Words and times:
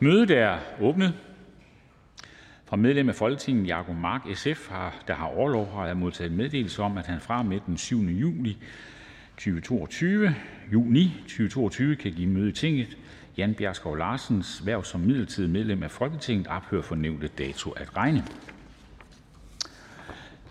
Mødet 0.00 0.30
er 0.30 0.58
åbnet. 0.80 1.14
Fra 2.64 2.76
medlem 2.76 3.08
af 3.08 3.14
Folketinget 3.14 3.68
Jacob 3.68 3.96
Mark 3.96 4.20
(SF), 4.34 4.70
der 5.06 5.14
har 5.14 5.26
orlov, 5.36 5.72
har 5.72 5.86
jeg 5.86 5.96
modtaget 5.96 6.32
meddelelse 6.32 6.82
om, 6.82 6.98
at 6.98 7.06
han 7.06 7.20
fra 7.20 7.38
og 7.38 7.46
med 7.46 7.60
den 7.66 7.76
7. 7.76 8.00
juni 8.00 8.58
2022 9.36 10.34
juni 10.72 11.14
2022 11.22 11.96
kan 11.96 12.12
give 12.12 12.28
møde 12.28 12.48
i 12.48 12.52
Tinget. 12.52 12.96
Jan 13.36 13.54
Bjergskov 13.54 13.96
Larsens 13.96 14.58
hverv 14.58 14.84
som 14.84 15.00
midlertidigt 15.00 15.52
medlem 15.52 15.82
af 15.82 15.90
Folketinget 15.90 16.46
ophører 16.46 16.82
for 16.82 16.94
nævnte 16.94 17.28
dato 17.28 17.70
at 17.70 17.96
regne. 17.96 18.24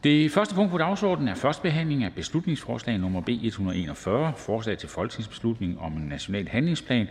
Det 0.05 0.31
første 0.31 0.55
punkt 0.55 0.71
på 0.71 0.77
dagsordenen 0.77 1.27
er: 1.27 1.35
første 1.35 1.61
behandling 1.61 2.03
af 2.03 2.13
beslutningsforslag 2.13 2.97
nr. 2.97 3.21
B 3.21 3.29
141: 3.29 4.33
Forslag 4.37 4.77
til 4.77 4.89
folketingsbeslutning 4.89 5.79
om 5.79 5.93
en 5.93 6.07
national 6.07 6.47
handlingsplan, 6.47 7.07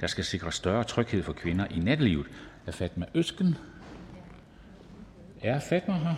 der 0.00 0.06
skal 0.06 0.24
sikre 0.24 0.52
større 0.52 0.84
tryghed 0.84 1.22
for 1.22 1.32
kvinder 1.32 1.66
i 1.70 1.78
nattelivet. 1.78 2.26
Af 2.66 2.74
Fatma 2.74 3.06
Øktem 3.14 3.54
Er 5.42 5.60
Fatma 5.60 5.94
her? 5.94 6.14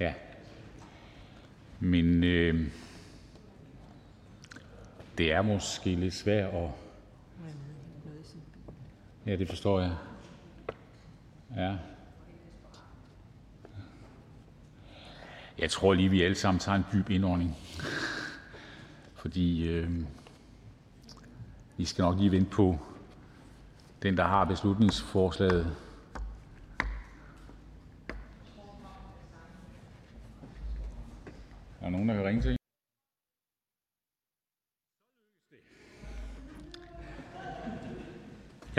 Ja. 0.00 0.14
Men 1.80 2.24
øh, 2.24 2.66
det 5.20 5.32
er 5.32 5.42
måske 5.42 5.94
lidt 5.94 6.14
svært 6.14 6.54
at... 6.54 6.70
Ja, 9.26 9.36
det 9.36 9.48
forstår 9.48 9.80
jeg. 9.80 9.96
Ja. 11.56 11.76
Jeg 15.58 15.70
tror 15.70 15.94
lige, 15.94 16.08
vi 16.08 16.22
alle 16.22 16.34
sammen 16.34 16.58
tager 16.58 16.76
en 16.76 16.84
dyb 16.92 17.10
indånding. 17.10 17.56
Fordi 19.14 19.68
øh, 19.68 19.90
vi 21.76 21.84
skal 21.84 22.02
nok 22.02 22.18
lige 22.18 22.30
vente 22.30 22.50
på 22.50 22.78
den, 24.02 24.16
der 24.16 24.24
har 24.24 24.44
beslutningsforslaget. 24.44 25.76
Er 31.80 31.84
der 31.84 31.90
nogen, 31.90 32.08
der 32.08 32.14
kan 32.14 32.24
ringe 32.24 32.42
til 32.42 32.59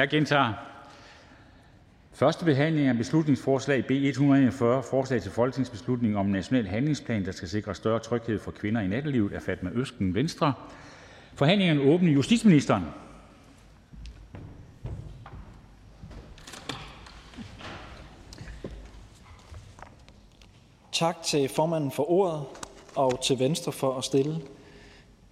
Jeg 0.02 0.10
gentager. 0.10 0.54
Første 2.14 2.46
behandling 2.46 2.88
af 2.88 2.98
beslutningsforslag 2.98 3.86
B 3.86 3.92
141: 3.92 4.84
Forslag 4.84 5.22
til 5.22 5.32
folketingsbeslutning 5.32 6.18
om 6.18 6.26
en 6.26 6.32
national 6.32 6.68
handlingsplan, 6.68 7.26
der 7.26 7.32
skal 7.32 7.50
sikre 7.50 7.76
større 7.76 8.00
tryghed 8.00 8.40
for 8.40 8.52
kvinder 8.52 8.82
i 8.82 8.88
nattelivet. 8.88 9.34
Af 9.34 9.42
Fatma 9.42 9.70
Øktem 9.74 10.16
(Venstre). 10.16 10.54
Forhandlingen 11.36 12.08
er. 12.08 12.12
Justitsministeren. 12.12 12.84
Tak 20.92 21.24
til 21.24 21.50
formanden 21.50 21.92
for 21.92 22.12
ordet 22.12 22.46
og 22.96 23.24
til 23.24 23.40
Venstre 23.40 23.72
for 23.72 23.98
at 23.98 24.04
stille 24.04 24.42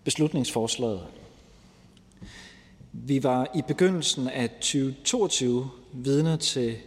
beslutningsforslaget. 0.03 1.18
Vi 2.93 3.23
var 3.23 3.47
i 3.55 3.61
begyndelsen 3.67 4.27
af 4.27 4.49
2022 4.49 5.69
vidne 5.93 6.37
til 6.37 6.77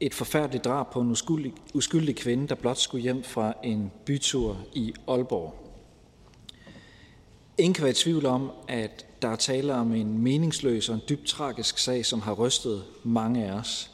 et 0.00 0.14
forfærdeligt 0.14 0.64
drab 0.64 0.92
på 0.92 1.00
en 1.00 1.10
uskyldig, 1.10 1.52
uskyldig 1.74 2.16
kvinde, 2.16 2.48
der 2.48 2.54
blot 2.54 2.78
skulle 2.78 3.02
hjem 3.02 3.22
fra 3.22 3.54
en 3.64 3.92
bytur 4.04 4.58
i 4.74 4.94
Aalborg. 5.08 5.54
Ingen 7.58 7.74
kan 7.74 7.82
være 7.82 7.90
i 7.90 7.94
tvivl 7.94 8.26
om, 8.26 8.50
at 8.68 9.06
der 9.22 9.28
er 9.28 9.36
tale 9.36 9.74
om 9.74 9.94
en 9.94 10.18
meningsløs 10.18 10.88
og 10.88 10.94
en 10.94 11.00
dybt 11.08 11.26
tragisk 11.26 11.78
sag, 11.78 12.06
som 12.06 12.20
har 12.20 12.32
rystet 12.32 12.84
mange 13.04 13.46
af 13.46 13.52
os. 13.52 13.90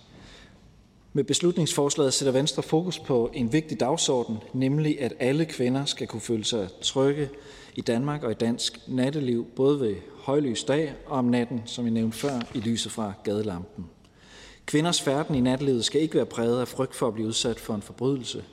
Med 1.12 1.24
beslutningsforslaget 1.24 2.14
sætter 2.14 2.32
Venstre 2.32 2.62
fokus 2.62 2.98
på 2.98 3.30
en 3.34 3.52
vigtig 3.52 3.80
dagsorden, 3.80 4.38
nemlig 4.52 5.00
at 5.00 5.14
alle 5.18 5.44
kvinder 5.44 5.84
skal 5.84 6.06
kunne 6.06 6.20
føle 6.20 6.44
sig 6.44 6.68
trygge 6.82 7.28
i 7.78 7.80
Danmark 7.80 8.22
og 8.22 8.30
i 8.30 8.34
dansk 8.34 8.78
natteliv, 8.88 9.46
både 9.56 9.80
ved 9.80 9.96
højlys 10.16 10.64
dag 10.64 10.94
og 11.06 11.18
om 11.18 11.24
natten, 11.24 11.62
som 11.64 11.84
jeg 11.84 11.92
nævnte 11.92 12.18
før, 12.18 12.40
i 12.54 12.60
lyset 12.60 12.92
fra 12.92 13.12
gadelampen. 13.24 13.86
Kvinders 14.66 15.02
færden 15.02 15.34
i 15.34 15.40
nattelivet 15.40 15.84
skal 15.84 16.00
ikke 16.00 16.14
være 16.14 16.26
præget 16.26 16.60
af 16.60 16.68
frygt 16.68 16.94
for 16.94 17.08
at 17.08 17.14
blive 17.14 17.28
udsat 17.28 17.60
for 17.60 17.74
en 17.74 17.82
forbrydelse. 17.82 18.44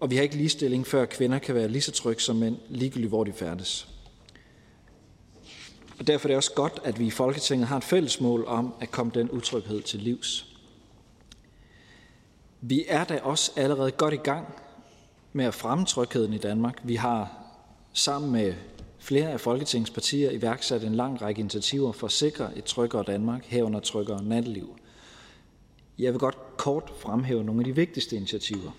Og 0.00 0.10
vi 0.10 0.16
har 0.16 0.22
ikke 0.22 0.36
ligestilling, 0.36 0.86
før 0.86 1.04
kvinder 1.04 1.38
kan 1.38 1.54
være 1.54 1.68
lige 1.68 1.82
så 1.82 1.92
trygge 1.92 2.22
som 2.22 2.36
mænd, 2.36 2.56
ligegyldigt 2.68 3.08
hvor 3.08 3.24
de 3.24 3.32
færdes. 3.32 3.88
Og 5.98 6.06
derfor 6.06 6.28
er 6.28 6.30
det 6.30 6.36
også 6.36 6.54
godt, 6.54 6.80
at 6.84 6.98
vi 6.98 7.06
i 7.06 7.10
Folketinget 7.10 7.68
har 7.68 7.76
et 7.76 7.84
fælles 7.84 8.20
mål 8.20 8.44
om 8.46 8.74
at 8.80 8.90
komme 8.90 9.12
den 9.14 9.30
utryghed 9.30 9.82
til 9.82 10.00
livs. 10.00 10.56
Vi 12.60 12.84
er 12.88 13.04
da 13.04 13.20
også 13.22 13.52
allerede 13.56 13.90
godt 13.90 14.14
i 14.14 14.16
gang 14.24 14.46
med 15.32 15.44
at 15.44 15.54
fremme 15.54 15.84
trygheden 15.84 16.32
i 16.32 16.38
Danmark. 16.38 16.80
Vi 16.84 16.94
har 16.94 17.41
sammen 17.92 18.32
med 18.32 18.54
flere 18.98 19.30
af 19.30 19.40
Folketingets 19.40 19.90
partier 19.90 20.30
iværksat 20.30 20.84
en 20.84 20.94
lang 20.94 21.22
række 21.22 21.40
initiativer 21.40 21.92
for 21.92 22.06
at 22.06 22.12
sikre 22.12 22.58
et 22.58 22.64
tryggere 22.64 23.02
Danmark, 23.02 23.44
herunder 23.44 23.80
tryggere 23.80 24.24
natteliv. 24.24 24.76
Jeg 25.98 26.12
vil 26.12 26.20
godt 26.20 26.56
kort 26.56 26.92
fremhæve 26.98 27.44
nogle 27.44 27.60
af 27.60 27.64
de 27.64 27.74
vigtigste 27.74 28.16
initiativer. 28.16 28.70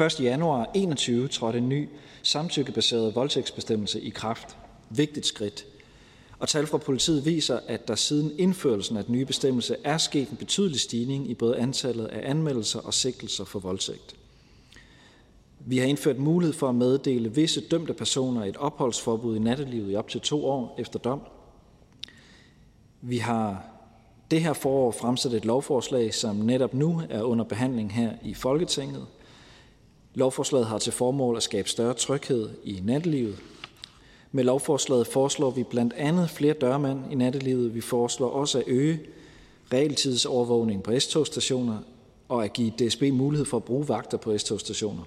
1. 0.00 0.20
januar 0.20 0.70
21 0.74 1.28
trådte 1.28 1.58
en 1.58 1.68
ny 1.68 1.88
samtykkebaseret 2.22 3.14
voldtægtsbestemmelse 3.14 4.00
i 4.00 4.10
kraft. 4.10 4.56
Vigtigt 4.90 5.26
skridt. 5.26 5.66
Og 6.38 6.48
tal 6.48 6.66
fra 6.66 6.78
politiet 6.78 7.24
viser, 7.24 7.60
at 7.66 7.88
der 7.88 7.94
siden 7.94 8.32
indførelsen 8.38 8.96
af 8.96 9.04
den 9.04 9.12
nye 9.14 9.24
bestemmelse 9.24 9.76
er 9.84 9.98
sket 9.98 10.28
en 10.28 10.36
betydelig 10.36 10.80
stigning 10.80 11.30
i 11.30 11.34
både 11.34 11.56
antallet 11.56 12.06
af 12.06 12.30
anmeldelser 12.30 12.80
og 12.80 12.94
sigtelser 12.94 13.44
for 13.44 13.58
voldtægt. 13.58 14.19
Vi 15.66 15.78
har 15.78 15.86
indført 15.86 16.18
mulighed 16.18 16.54
for 16.54 16.68
at 16.68 16.74
meddele 16.74 17.34
visse 17.34 17.60
dømte 17.60 17.94
personer 17.94 18.44
et 18.44 18.56
opholdsforbud 18.56 19.36
i 19.36 19.38
nattelivet 19.38 19.92
i 19.92 19.96
op 19.96 20.08
til 20.08 20.20
to 20.20 20.46
år 20.46 20.74
efter 20.78 20.98
dom. 20.98 21.20
Vi 23.00 23.18
har 23.18 23.64
det 24.30 24.42
her 24.42 24.52
forår 24.52 24.90
fremsat 24.90 25.32
et 25.32 25.44
lovforslag, 25.44 26.14
som 26.14 26.36
netop 26.36 26.74
nu 26.74 27.02
er 27.10 27.22
under 27.22 27.44
behandling 27.44 27.92
her 27.92 28.12
i 28.22 28.34
Folketinget. 28.34 29.06
Lovforslaget 30.14 30.66
har 30.66 30.78
til 30.78 30.92
formål 30.92 31.36
at 31.36 31.42
skabe 31.42 31.68
større 31.68 31.94
tryghed 31.94 32.48
i 32.64 32.80
nattelivet. 32.84 33.38
Med 34.32 34.44
lovforslaget 34.44 35.06
foreslår 35.06 35.50
vi 35.50 35.62
blandt 35.62 35.92
andet 35.92 36.30
flere 36.30 36.54
dørmænd 36.54 37.12
i 37.12 37.14
nattelivet. 37.14 37.74
Vi 37.74 37.80
foreslår 37.80 38.30
også 38.30 38.58
at 38.58 38.64
øge 38.66 39.00
realtidsovervågning 39.72 40.82
på 40.82 41.00
S-togstationer 41.00 41.78
og 42.28 42.44
at 42.44 42.52
give 42.52 42.70
DSB 42.70 43.02
mulighed 43.12 43.46
for 43.46 43.56
at 43.56 43.64
bruge 43.64 43.88
vagter 43.88 44.18
på 44.18 44.38
S-togstationer. 44.38 45.02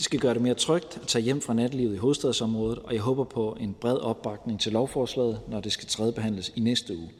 Det 0.00 0.04
skal 0.04 0.20
gøre 0.20 0.34
det 0.34 0.42
mere 0.42 0.54
trygt 0.54 0.98
at 1.02 1.08
tage 1.08 1.22
hjem 1.22 1.40
fra 1.40 1.54
nattelivet 1.54 1.94
i 1.94 1.98
hovedstadsområdet, 1.98 2.78
og 2.78 2.94
jeg 2.94 3.00
håber 3.00 3.24
på 3.24 3.56
en 3.60 3.76
bred 3.80 3.96
opbakning 3.96 4.60
til 4.60 4.72
lovforslaget, 4.72 5.40
når 5.48 5.60
det 5.60 5.72
skal 5.72 5.88
tredjebehandles 5.88 6.52
i 6.56 6.60
næste 6.60 6.96
uge. 6.96 7.10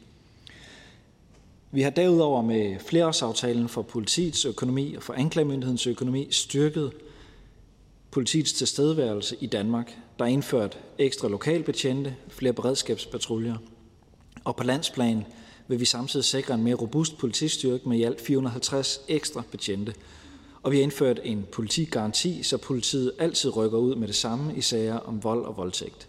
Vi 1.71 1.81
har 1.81 1.89
derudover 1.89 2.41
med 2.41 2.79
flereårsaftalen 2.79 3.69
for 3.69 3.81
politiets 3.81 4.45
økonomi 4.45 4.95
og 4.95 5.03
for 5.03 5.13
anklagemyndighedens 5.13 5.87
økonomi 5.87 6.27
styrket 6.31 6.91
politiets 8.11 8.53
tilstedeværelse 8.53 9.35
i 9.39 9.47
Danmark. 9.47 9.97
Der 10.19 10.25
er 10.25 10.29
indført 10.29 10.79
ekstra 10.97 11.27
lokalbetjente, 11.27 12.15
flere 12.27 12.53
beredskabspatruljer, 12.53 13.55
og 14.43 14.55
på 14.55 14.63
landsplan 14.63 15.25
vil 15.67 15.79
vi 15.79 15.85
samtidig 15.85 16.25
sikre 16.25 16.53
en 16.53 16.63
mere 16.63 16.75
robust 16.75 17.17
politistyrke 17.17 17.89
med 17.89 17.97
i 17.97 18.03
alt 18.03 18.21
450 18.21 19.01
ekstra 19.07 19.43
betjente, 19.51 19.93
og 20.63 20.71
vi 20.71 20.77
har 20.77 20.83
indført 20.83 21.19
en 21.23 21.45
politigaranti, 21.51 22.43
så 22.43 22.57
politiet 22.57 23.11
altid 23.19 23.57
rykker 23.57 23.77
ud 23.77 23.95
med 23.95 24.07
det 24.07 24.15
samme 24.15 24.55
i 24.55 24.61
sager 24.61 24.97
om 24.97 25.23
vold 25.23 25.45
og 25.45 25.57
voldtægt. 25.57 26.07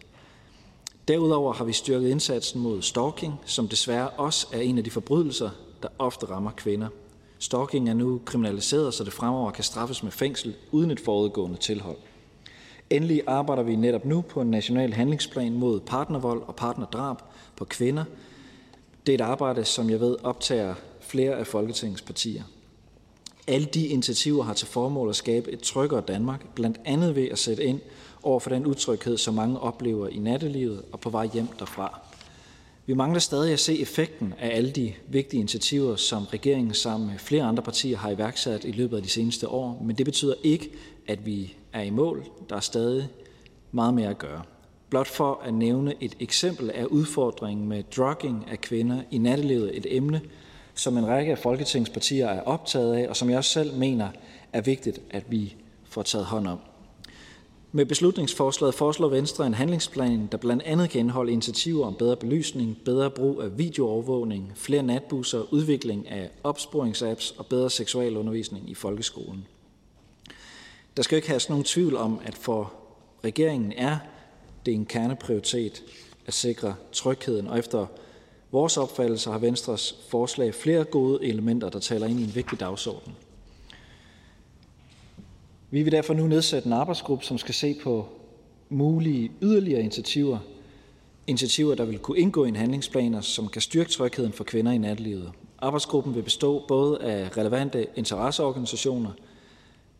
Derudover 1.08 1.52
har 1.52 1.64
vi 1.64 1.72
styrket 1.72 2.08
indsatsen 2.08 2.60
mod 2.60 2.82
stalking, 2.82 3.34
som 3.46 3.68
desværre 3.68 4.10
også 4.10 4.46
er 4.52 4.60
en 4.60 4.78
af 4.78 4.84
de 4.84 4.90
forbrydelser, 4.90 5.50
der 5.82 5.88
ofte 5.98 6.26
rammer 6.26 6.50
kvinder. 6.50 6.88
Stalking 7.38 7.88
er 7.88 7.94
nu 7.94 8.20
kriminaliseret, 8.24 8.94
så 8.94 9.04
det 9.04 9.12
fremover 9.12 9.50
kan 9.50 9.64
straffes 9.64 10.02
med 10.02 10.12
fængsel 10.12 10.54
uden 10.70 10.90
et 10.90 11.00
forudgående 11.00 11.58
tilhold. 11.58 11.96
Endelig 12.90 13.22
arbejder 13.26 13.62
vi 13.62 13.76
netop 13.76 14.04
nu 14.04 14.20
på 14.20 14.40
en 14.40 14.50
national 14.50 14.92
handlingsplan 14.92 15.52
mod 15.52 15.80
partnervold 15.80 16.42
og 16.46 16.56
partnerdrab 16.56 17.16
på 17.56 17.64
kvinder. 17.64 18.04
Det 19.06 19.12
er 19.12 19.14
et 19.14 19.30
arbejde, 19.30 19.64
som 19.64 19.90
jeg 19.90 20.00
ved 20.00 20.16
optager 20.22 20.74
flere 21.00 21.36
af 21.36 21.46
Folketingets 21.46 22.02
partier. 22.02 22.42
Alle 23.46 23.66
de 23.66 23.86
initiativer 23.86 24.44
har 24.44 24.54
til 24.54 24.66
formål 24.66 25.08
at 25.08 25.16
skabe 25.16 25.52
et 25.52 25.60
tryggere 25.60 26.00
Danmark, 26.00 26.54
blandt 26.54 26.80
andet 26.84 27.16
ved 27.16 27.28
at 27.28 27.38
sætte 27.38 27.64
ind 27.64 27.80
over 28.22 28.40
for 28.40 28.50
den 28.50 28.66
utryghed, 28.66 29.18
som 29.18 29.34
mange 29.34 29.60
oplever 29.60 30.08
i 30.08 30.18
nattelivet 30.18 30.82
og 30.92 31.00
på 31.00 31.10
vej 31.10 31.28
hjem 31.32 31.46
derfra. 31.58 32.00
Vi 32.86 32.94
mangler 32.94 33.20
stadig 33.20 33.52
at 33.52 33.60
se 33.60 33.80
effekten 33.80 34.34
af 34.38 34.56
alle 34.56 34.70
de 34.70 34.92
vigtige 35.08 35.40
initiativer, 35.40 35.96
som 35.96 36.24
regeringen 36.24 36.74
sammen 36.74 37.10
med 37.10 37.18
flere 37.18 37.44
andre 37.44 37.62
partier 37.62 37.96
har 37.96 38.10
iværksat 38.10 38.64
i 38.64 38.72
løbet 38.72 38.96
af 38.96 39.02
de 39.02 39.08
seneste 39.08 39.48
år, 39.48 39.82
men 39.84 39.96
det 39.96 40.06
betyder 40.06 40.34
ikke, 40.42 40.70
at 41.06 41.26
vi 41.26 41.54
er 41.72 41.82
i 41.82 41.90
mål. 41.90 42.24
Der 42.50 42.56
er 42.56 42.60
stadig 42.60 43.08
meget 43.72 43.94
mere 43.94 44.08
at 44.08 44.18
gøre. 44.18 44.42
Blot 44.90 45.08
for 45.08 45.40
at 45.44 45.54
nævne 45.54 45.94
et 46.00 46.16
eksempel 46.20 46.70
er 46.74 46.84
udfordringen 46.84 47.68
med 47.68 47.82
drugging 47.96 48.46
af 48.50 48.60
kvinder 48.60 49.02
i 49.10 49.18
nattelivet, 49.18 49.76
et 49.76 49.86
emne, 49.96 50.20
som 50.74 50.98
en 50.98 51.06
række 51.06 51.32
af 51.32 51.38
Folketingspartier 51.38 52.28
er 52.28 52.40
optaget 52.40 52.94
af, 52.94 53.08
og 53.08 53.16
som 53.16 53.30
jeg 53.30 53.38
også 53.38 53.50
selv 53.50 53.74
mener 53.74 54.08
er 54.52 54.60
vigtigt, 54.60 55.00
at 55.10 55.24
vi 55.28 55.56
får 55.84 56.02
taget 56.02 56.26
hånd 56.26 56.46
om. 56.46 56.58
Med 57.74 57.86
beslutningsforslaget 57.86 58.74
foreslår 58.74 59.08
Venstre 59.08 59.46
en 59.46 59.54
handlingsplan, 59.54 60.28
der 60.32 60.38
blandt 60.38 60.62
andet 60.62 60.90
kan 60.90 61.00
indeholde 61.00 61.32
initiativer 61.32 61.86
om 61.86 61.94
bedre 61.94 62.16
belysning, 62.16 62.78
bedre 62.84 63.10
brug 63.10 63.42
af 63.42 63.58
videoovervågning, 63.58 64.52
flere 64.54 64.82
natbusser, 64.82 65.52
udvikling 65.52 66.08
af 66.08 66.30
opsporingsapps 66.44 67.30
og 67.30 67.46
bedre 67.46 67.70
seksualundervisning 67.70 68.70
i 68.70 68.74
folkeskolen. 68.74 69.46
Der 70.96 71.02
skal 71.02 71.16
ikke 71.16 71.28
have 71.28 71.40
nogen 71.48 71.64
tvivl 71.64 71.96
om, 71.96 72.20
at 72.24 72.34
for 72.34 72.72
regeringen 73.24 73.72
er 73.76 73.98
det 74.66 74.74
en 74.74 74.86
kerneprioritet 74.86 75.82
at 76.26 76.34
sikre 76.34 76.74
trygheden, 76.92 77.48
og 77.48 77.58
efter 77.58 77.86
vores 78.52 78.76
opfattelse 78.76 79.30
har 79.30 79.38
Venstres 79.38 79.96
forslag 80.08 80.54
flere 80.54 80.84
gode 80.84 81.24
elementer, 81.24 81.68
der 81.68 81.78
taler 81.78 82.06
ind 82.06 82.20
i 82.20 82.24
en 82.24 82.34
vigtig 82.34 82.60
dagsorden. 82.60 83.12
Vi 85.70 85.82
vil 85.82 85.92
derfor 85.92 86.14
nu 86.14 86.26
nedsætte 86.26 86.66
en 86.66 86.72
arbejdsgruppe, 86.72 87.24
som 87.24 87.38
skal 87.38 87.54
se 87.54 87.76
på 87.82 88.08
mulige 88.68 89.32
yderligere 89.42 89.80
initiativer, 89.80 90.38
initiativer, 91.26 91.74
der 91.74 91.84
vil 91.84 91.98
kunne 91.98 92.18
indgå 92.18 92.44
i 92.44 92.48
en 92.48 92.56
handlingsplan, 92.56 93.22
som 93.22 93.48
kan 93.48 93.62
styrke 93.62 93.90
trygheden 93.90 94.32
for 94.32 94.44
kvinder 94.44 94.72
i 94.72 94.78
natlivet. 94.78 95.32
Arbejdsgruppen 95.58 96.14
vil 96.14 96.22
bestå 96.22 96.64
både 96.68 97.02
af 97.02 97.36
relevante 97.36 97.86
interesseorganisationer, 97.96 99.10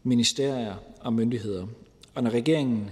ministerier 0.03 0.75
og 1.01 1.13
myndigheder. 1.13 1.67
Og 2.15 2.23
når 2.23 2.31
regeringen 2.31 2.91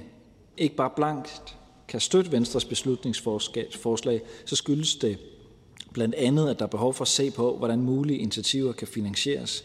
ikke 0.57 0.77
bare 0.77 0.91
blankt 0.97 1.57
kan 1.89 2.01
støtte 2.01 2.33
Venstres 2.33 2.65
beslutningsforslag, 2.65 4.21
så 4.45 4.57
skyldes 4.57 4.97
det 4.97 5.19
blandt 5.93 6.15
andet, 6.15 6.51
at 6.51 6.59
der 6.59 6.65
er 6.65 6.71
behov 6.71 6.95
for 6.95 7.03
at 7.03 7.09
se 7.09 7.31
på, 7.31 7.57
hvordan 7.57 7.81
mulige 7.81 8.19
initiativer 8.19 8.73
kan 8.73 8.89
finansieres 8.89 9.65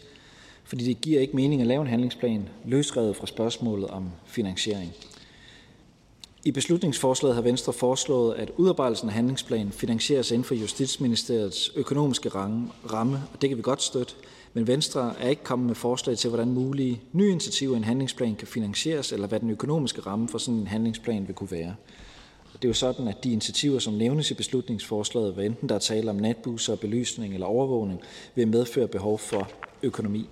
fordi 0.66 0.84
det 0.84 1.00
giver 1.00 1.20
ikke 1.20 1.36
mening 1.36 1.60
at 1.60 1.66
lave 1.66 1.80
en 1.80 1.86
handlingsplan 1.86 2.48
løsrevet 2.64 3.16
fra 3.16 3.26
spørgsmålet 3.26 3.86
om 3.86 4.10
finansiering. 4.26 4.92
I 6.44 6.50
beslutningsforslaget 6.50 7.34
har 7.34 7.42
Venstre 7.42 7.72
foreslået, 7.72 8.34
at 8.34 8.52
udarbejdelsen 8.56 9.08
af 9.08 9.14
handlingsplanen 9.14 9.72
finansieres 9.72 10.30
inden 10.30 10.44
for 10.44 10.54
Justitsministeriets 10.54 11.72
økonomiske 11.76 12.28
ramme, 12.92 13.22
og 13.32 13.42
det 13.42 13.50
kan 13.50 13.56
vi 13.56 13.62
godt 13.62 13.82
støtte, 13.82 14.14
men 14.54 14.66
Venstre 14.66 15.14
er 15.20 15.28
ikke 15.28 15.44
kommet 15.44 15.66
med 15.66 15.74
forslag 15.74 16.18
til, 16.18 16.28
hvordan 16.28 16.48
mulige 16.48 17.00
nye 17.12 17.30
initiativer 17.30 17.74
i 17.74 17.76
en 17.76 17.84
handlingsplan 17.84 18.34
kan 18.34 18.48
finansieres, 18.48 19.12
eller 19.12 19.26
hvad 19.26 19.40
den 19.40 19.50
økonomiske 19.50 20.00
ramme 20.00 20.28
for 20.28 20.38
sådan 20.38 20.60
en 20.60 20.66
handlingsplan 20.66 21.26
vil 21.26 21.34
kunne 21.34 21.50
være. 21.50 21.74
Det 22.56 22.64
er 22.64 22.68
jo 22.68 22.74
sådan, 22.74 23.08
at 23.08 23.24
de 23.24 23.32
initiativer, 23.32 23.78
som 23.78 23.94
nævnes 23.94 24.30
i 24.30 24.34
beslutningsforslaget, 24.34 25.34
hvad 25.34 25.44
enten 25.44 25.68
der 25.68 25.74
er 25.74 25.78
tale 25.78 26.10
om 26.10 26.16
natbusser, 26.16 26.76
belysning 26.76 27.34
eller 27.34 27.46
overvågning, 27.46 28.00
vil 28.34 28.48
medføre 28.48 28.88
behov 28.88 29.18
for 29.18 29.48
økonomi. 29.82 30.28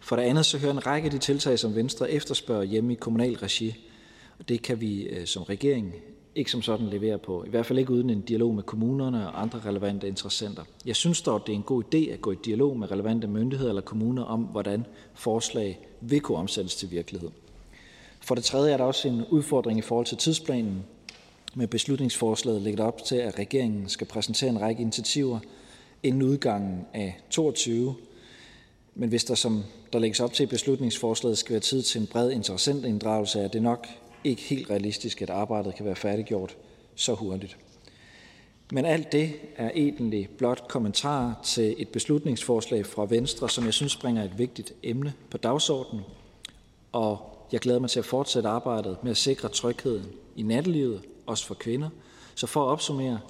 For 0.00 0.16
det 0.16 0.22
andet 0.22 0.46
så 0.46 0.58
hører 0.58 0.72
en 0.72 0.86
række 0.86 1.06
af 1.06 1.10
de 1.10 1.18
tiltag, 1.18 1.58
som 1.58 1.74
Venstre 1.74 2.10
efterspørger 2.10 2.62
hjemme 2.62 2.92
i 2.92 2.96
kommunal 2.96 3.36
regi, 3.36 3.74
og 4.38 4.48
det 4.48 4.62
kan 4.62 4.80
vi 4.80 5.02
øh, 5.02 5.26
som 5.26 5.42
regering 5.42 5.94
ikke 6.34 6.50
som 6.50 6.62
sådan 6.62 6.86
levere 6.86 7.18
på. 7.18 7.44
I 7.46 7.48
hvert 7.48 7.66
fald 7.66 7.78
ikke 7.78 7.92
uden 7.92 8.10
en 8.10 8.20
dialog 8.20 8.54
med 8.54 8.62
kommunerne 8.62 9.28
og 9.28 9.42
andre 9.42 9.60
relevante 9.66 10.08
interessenter. 10.08 10.62
Jeg 10.86 10.96
synes 10.96 11.22
dog, 11.22 11.46
det 11.46 11.52
er 11.52 11.56
en 11.56 11.62
god 11.62 11.84
idé 11.94 12.12
at 12.12 12.20
gå 12.20 12.32
i 12.32 12.36
dialog 12.44 12.78
med 12.78 12.90
relevante 12.90 13.26
myndigheder 13.26 13.70
eller 13.70 13.82
kommuner 13.82 14.24
om, 14.24 14.40
hvordan 14.40 14.86
forslag 15.14 15.88
vil 16.00 16.20
kunne 16.20 16.38
omsættes 16.38 16.76
til 16.76 16.90
virkelighed. 16.90 17.30
For 18.20 18.34
det 18.34 18.44
tredje 18.44 18.72
er 18.72 18.76
der 18.76 18.84
også 18.84 19.08
en 19.08 19.24
udfordring 19.30 19.78
i 19.78 19.82
forhold 19.82 20.06
til 20.06 20.16
tidsplanen. 20.16 20.84
Med 21.54 21.66
beslutningsforslaget 21.66 22.62
ligger 22.62 22.84
op 22.84 23.04
til, 23.04 23.16
at 23.16 23.38
regeringen 23.38 23.88
skal 23.88 24.06
præsentere 24.06 24.50
en 24.50 24.60
række 24.60 24.82
initiativer 24.82 25.38
inden 26.02 26.22
udgangen 26.22 26.86
af 26.94 27.20
22 27.30 27.94
men 28.94 29.08
hvis 29.08 29.24
der, 29.24 29.34
som 29.34 29.64
der 29.92 29.98
lægges 29.98 30.20
op 30.20 30.32
til 30.32 30.44
i 30.44 30.46
beslutningsforslaget, 30.46 31.38
skal 31.38 31.52
være 31.52 31.60
tid 31.60 31.82
til 31.82 32.00
en 32.00 32.06
bred 32.06 32.30
interessentinddragelse, 32.30 33.40
er 33.40 33.48
det 33.48 33.62
nok 33.62 33.86
ikke 34.24 34.42
helt 34.42 34.70
realistisk, 34.70 35.22
at 35.22 35.30
arbejdet 35.30 35.74
kan 35.74 35.86
være 35.86 35.96
færdiggjort 35.96 36.56
så 36.94 37.14
hurtigt. 37.14 37.56
Men 38.72 38.84
alt 38.84 39.12
det 39.12 39.32
er 39.56 39.70
egentlig 39.74 40.28
blot 40.38 40.68
kommentar 40.68 41.40
til 41.44 41.74
et 41.78 41.88
beslutningsforslag 41.88 42.86
fra 42.86 43.06
Venstre, 43.06 43.48
som 43.48 43.64
jeg 43.64 43.74
synes 43.74 43.96
bringer 43.96 44.24
et 44.24 44.38
vigtigt 44.38 44.72
emne 44.82 45.12
på 45.30 45.36
dagsordenen. 45.36 46.04
Og 46.92 47.18
jeg 47.52 47.60
glæder 47.60 47.78
mig 47.78 47.90
til 47.90 47.98
at 47.98 48.04
fortsætte 48.04 48.48
arbejdet 48.48 48.96
med 49.02 49.10
at 49.10 49.16
sikre 49.16 49.48
trygheden 49.48 50.06
i 50.36 50.42
nattelivet, 50.42 51.02
også 51.32 51.46
for 51.46 51.54
kvinder. 51.54 51.88
Så 52.34 52.46
for 52.46 52.62
at 52.64 52.68
opsummere, 52.68 53.20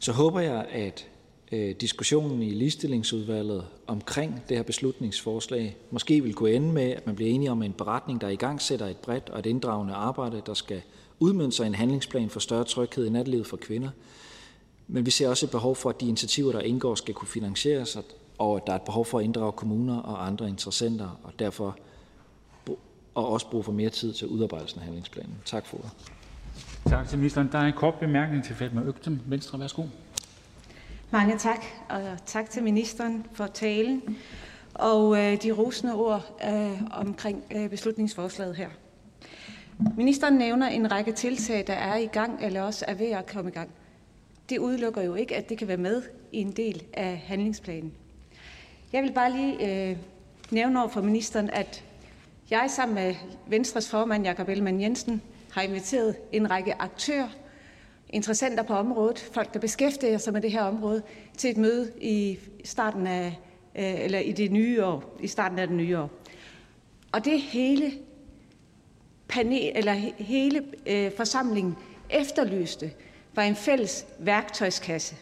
så 0.00 0.12
håber 0.12 0.40
jeg, 0.40 0.66
at 0.70 1.08
Øh, 1.52 1.74
diskussionen 1.80 2.42
i 2.42 2.50
ligestillingsudvalget 2.50 3.64
omkring 3.86 4.42
det 4.48 4.56
her 4.56 4.64
beslutningsforslag 4.64 5.76
måske 5.90 6.22
vil 6.22 6.34
gå 6.34 6.46
ende 6.46 6.72
med, 6.72 6.90
at 6.90 7.06
man 7.06 7.16
bliver 7.16 7.30
enige 7.30 7.50
om 7.50 7.62
en 7.62 7.72
beretning, 7.72 8.20
der 8.20 8.28
i 8.28 8.36
gang 8.36 8.62
sætter 8.62 8.86
et 8.86 8.96
bredt 8.96 9.28
og 9.30 9.38
et 9.38 9.46
inddragende 9.46 9.94
arbejde, 9.94 10.42
der 10.46 10.54
skal 10.54 10.82
udmønte 11.20 11.56
sig 11.56 11.66
en 11.66 11.74
handlingsplan 11.74 12.30
for 12.30 12.40
større 12.40 12.64
tryghed 12.64 13.06
i 13.06 13.10
natlivet 13.10 13.46
for 13.46 13.56
kvinder. 13.56 13.90
Men 14.88 15.06
vi 15.06 15.10
ser 15.10 15.28
også 15.28 15.46
et 15.46 15.50
behov 15.50 15.76
for, 15.76 15.90
at 15.90 16.00
de 16.00 16.08
initiativer, 16.08 16.52
der 16.52 16.60
indgår, 16.60 16.94
skal 16.94 17.14
kunne 17.14 17.28
finansieres, 17.28 17.98
og 18.38 18.56
at 18.56 18.62
der 18.66 18.72
er 18.72 18.76
et 18.76 18.82
behov 18.82 19.04
for 19.04 19.18
at 19.18 19.24
inddrage 19.24 19.52
kommuner 19.52 19.98
og 19.98 20.26
andre 20.26 20.48
interessenter, 20.48 21.20
og 21.22 21.32
derfor 21.38 21.78
og 23.14 23.28
også 23.28 23.50
brug 23.50 23.64
for 23.64 23.72
mere 23.72 23.90
tid 23.90 24.12
til 24.12 24.28
udarbejdelsen 24.28 24.78
af 24.78 24.84
handlingsplanen. 24.84 25.34
Tak 25.44 25.66
for 25.66 25.76
det. 25.76 26.11
Tak 26.86 27.08
til 27.08 27.18
ministeren. 27.18 27.48
Der 27.52 27.58
er 27.58 27.66
en 27.66 27.72
kort 27.72 27.94
bemærkning 27.94 28.44
til 28.44 28.54
Fatma 28.54 28.82
Øgtem. 28.82 29.20
Venstre, 29.26 29.60
værsgo. 29.60 29.82
Mange 31.10 31.38
tak, 31.38 31.64
og 31.88 32.02
tak 32.26 32.50
til 32.50 32.62
ministeren 32.62 33.26
for 33.32 33.46
talen 33.46 34.02
og 34.74 35.18
øh, 35.18 35.42
de 35.42 35.52
rosende 35.52 35.94
ord 35.94 36.40
øh, 36.48 36.82
omkring 36.90 37.44
øh, 37.56 37.70
beslutningsforslaget 37.70 38.56
her. 38.56 38.68
Ministeren 39.96 40.34
nævner 40.34 40.66
en 40.66 40.92
række 40.92 41.12
tiltag, 41.12 41.64
der 41.66 41.72
er 41.72 41.96
i 41.96 42.06
gang 42.06 42.44
eller 42.44 42.62
også 42.62 42.84
er 42.88 42.94
ved 42.94 43.10
at 43.10 43.26
komme 43.26 43.50
i 43.50 43.54
gang. 43.54 43.70
Det 44.48 44.58
udelukker 44.58 45.02
jo 45.02 45.14
ikke, 45.14 45.36
at 45.36 45.48
det 45.48 45.58
kan 45.58 45.68
være 45.68 45.76
med 45.76 46.02
i 46.32 46.38
en 46.38 46.52
del 46.52 46.82
af 46.92 47.22
handlingsplanen. 47.26 47.92
Jeg 48.92 49.02
vil 49.02 49.12
bare 49.12 49.32
lige 49.32 49.90
øh, 49.90 49.96
nævne 50.50 50.80
over 50.80 50.88
for 50.88 51.02
ministeren, 51.02 51.50
at 51.50 51.84
jeg 52.50 52.66
sammen 52.68 52.94
med 52.94 53.14
Venstres 53.46 53.90
formand, 53.90 54.24
Jakob 54.24 54.48
Ellemann 54.48 54.80
Jensen, 54.80 55.22
har 55.52 55.62
inviteret 55.62 56.16
en 56.32 56.50
række 56.50 56.82
aktører 56.82 57.28
interessenter 58.12 58.62
på 58.62 58.74
området, 58.74 59.30
folk, 59.32 59.54
der 59.54 59.60
beskæftiger 59.60 60.18
sig 60.18 60.32
med 60.32 60.40
det 60.40 60.52
her 60.52 60.62
område, 60.62 61.02
til 61.36 61.50
et 61.50 61.56
møde 61.56 61.92
i 62.00 62.38
starten 62.64 63.06
af, 63.06 63.38
øh, 63.76 64.04
eller 64.04 64.18
i 64.18 64.32
det 64.32 64.52
nye 64.52 64.84
år, 64.84 65.16
i 65.20 65.26
starten 65.26 65.58
af 65.58 65.66
det 65.66 65.76
nye 65.76 65.98
år. 65.98 66.10
Og 67.12 67.24
det 67.24 67.40
hele 67.40 67.92
panel, 69.28 69.72
eller 69.74 69.92
hele 70.18 70.64
øh, 70.86 71.12
forsamlingen 71.16 71.76
efterlyste, 72.10 72.90
var 73.34 73.42
en 73.42 73.56
fælles 73.56 74.06
værktøjskasse. 74.18 75.16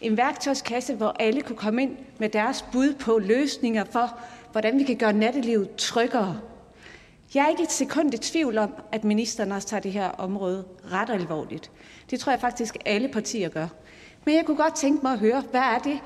En 0.00 0.16
værktøjskasse, 0.16 0.94
hvor 0.94 1.16
alle 1.20 1.42
kunne 1.42 1.56
komme 1.56 1.82
ind 1.82 1.96
med 2.18 2.28
deres 2.28 2.64
bud 2.72 2.94
på 2.94 3.18
løsninger 3.18 3.84
for, 3.84 4.18
hvordan 4.52 4.78
vi 4.78 4.84
kan 4.84 4.96
gøre 4.96 5.12
nattelivet 5.12 5.76
tryggere. 5.76 6.40
Jeg 7.34 7.44
er 7.44 7.48
ikke 7.48 7.62
et 7.62 7.72
sekund 7.72 8.14
i 8.14 8.18
tvivl 8.18 8.58
om, 8.58 8.74
at 8.92 9.04
ministeren 9.04 9.52
også 9.52 9.68
tager 9.68 9.80
det 9.80 9.92
her 9.92 10.08
område 10.08 10.64
ret 10.92 11.10
alvorligt. 11.10 11.70
Det 12.10 12.20
tror 12.20 12.32
jeg 12.32 12.40
faktisk 12.40 12.76
alle 12.84 13.08
partier 13.08 13.48
gør. 13.48 13.66
Men 14.24 14.34
jeg 14.34 14.44
kunne 14.46 14.56
godt 14.56 14.76
tænke 14.76 15.00
mig 15.02 15.12
at 15.12 15.18
høre, 15.18 15.42
hvad 15.50 15.60
er 15.60 15.78
det, 15.78 15.98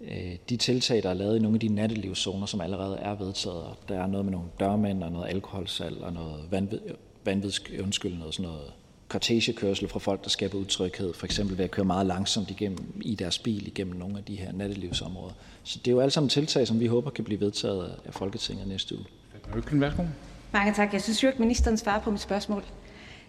øh, 0.00 0.36
de 0.48 0.56
tiltag, 0.56 1.02
der 1.02 1.10
er 1.10 1.14
lavet 1.14 1.36
i 1.36 1.42
nogle 1.42 1.56
af 1.56 1.60
de 1.60 1.68
nattelivszoner, 1.68 2.46
som 2.46 2.60
allerede 2.60 2.96
er 2.96 3.14
vedtaget. 3.14 3.66
Der 3.88 4.02
er 4.02 4.06
noget 4.06 4.24
med 4.24 4.32
nogle 4.32 4.48
dørmænd 4.60 5.02
og 5.02 5.12
noget 5.12 5.28
alkoholsalg 5.28 6.00
og 6.00 6.12
noget 6.12 6.44
vanvid, 6.50 6.80
vanvidsk, 7.24 7.72
undskyld, 7.82 8.18
noget 8.18 8.34
sådan 8.34 8.50
noget 8.50 8.72
kortegekørsel 9.10 9.88
fra 9.88 9.98
folk, 9.98 10.24
der 10.24 10.30
skaber 10.30 10.58
utryghed, 10.58 11.14
for 11.14 11.26
eksempel 11.26 11.58
ved 11.58 11.64
at 11.64 11.70
køre 11.70 11.84
meget 11.84 12.06
langsomt 12.06 12.50
igennem, 12.50 12.78
i 13.00 13.14
deres 13.14 13.38
bil 13.38 13.66
igennem 13.66 13.96
nogle 13.96 14.18
af 14.18 14.24
de 14.24 14.36
her 14.36 14.52
nattelivsområder. 14.52 15.32
Så 15.64 15.78
det 15.78 15.88
er 15.90 15.92
jo 15.92 16.00
alle 16.00 16.10
sammen 16.10 16.28
tiltag, 16.28 16.66
som 16.66 16.80
vi 16.80 16.86
håber 16.86 17.10
kan 17.10 17.24
blive 17.24 17.40
vedtaget 17.40 17.94
af 18.04 18.14
Folketinget 18.14 18.68
næste 18.68 18.94
uge. 18.94 19.04
Mange 20.52 20.72
tak. 20.74 20.92
Jeg 20.92 21.02
synes 21.02 21.22
jo 21.22 21.28
ikke, 21.28 21.40
ministeren 21.40 21.76
svarer 21.78 22.00
på 22.00 22.10
mit 22.10 22.20
spørgsmål. 22.20 22.64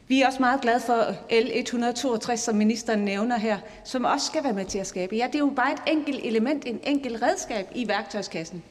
Vi 0.08 0.22
er 0.22 0.28
også 0.28 0.40
meget 0.40 0.62
glade 0.62 0.80
for 0.86 1.16
L 1.32 1.50
162, 1.54 2.40
som 2.40 2.56
ministeren 2.56 3.00
nævner 3.00 3.38
her, 3.38 3.58
som 3.84 4.06
også 4.06 4.26
skal 4.26 4.44
være 4.44 4.54
med 4.54 4.66
til 4.66 4.80
at 4.80 4.88
skabe. 4.88 5.16
Ja, 5.16 5.28
det 5.28 5.36
er 5.36 5.40
jo 5.40 5.54
bare 5.56 5.74
et 5.74 5.98
enkelt 5.98 6.20
element, 6.24 6.66
en 6.66 6.80
enkelt 6.84 7.22
redskab 7.22 7.66
i 7.76 7.88
værktøjskassen. 7.88 8.64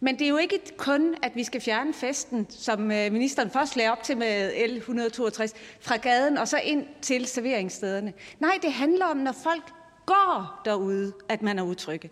Men 0.00 0.18
det 0.18 0.24
er 0.24 0.28
jo 0.28 0.36
ikke 0.36 0.60
kun, 0.76 1.14
at 1.22 1.32
vi 1.34 1.44
skal 1.44 1.60
fjerne 1.60 1.94
festen, 1.94 2.46
som 2.50 2.90
øh, 2.90 3.12
ministeren 3.12 3.50
først 3.50 3.76
lagde 3.76 3.90
op 3.90 4.02
til 4.02 4.16
med 4.16 4.68
L 4.68 4.76
162, 4.76 5.54
fra 5.80 5.96
gaden 5.96 6.38
og 6.38 6.48
så 6.48 6.58
ind 6.64 6.86
til 7.02 7.26
serveringsstederne. 7.26 8.12
Nej, 8.38 8.58
det 8.62 8.72
handler 8.72 9.06
om, 9.06 9.16
når 9.16 9.32
folk 9.32 9.72
går 10.06 10.60
derude, 10.64 11.12
at 11.28 11.42
man 11.42 11.58
er 11.58 11.62
utrygge. 11.62 12.10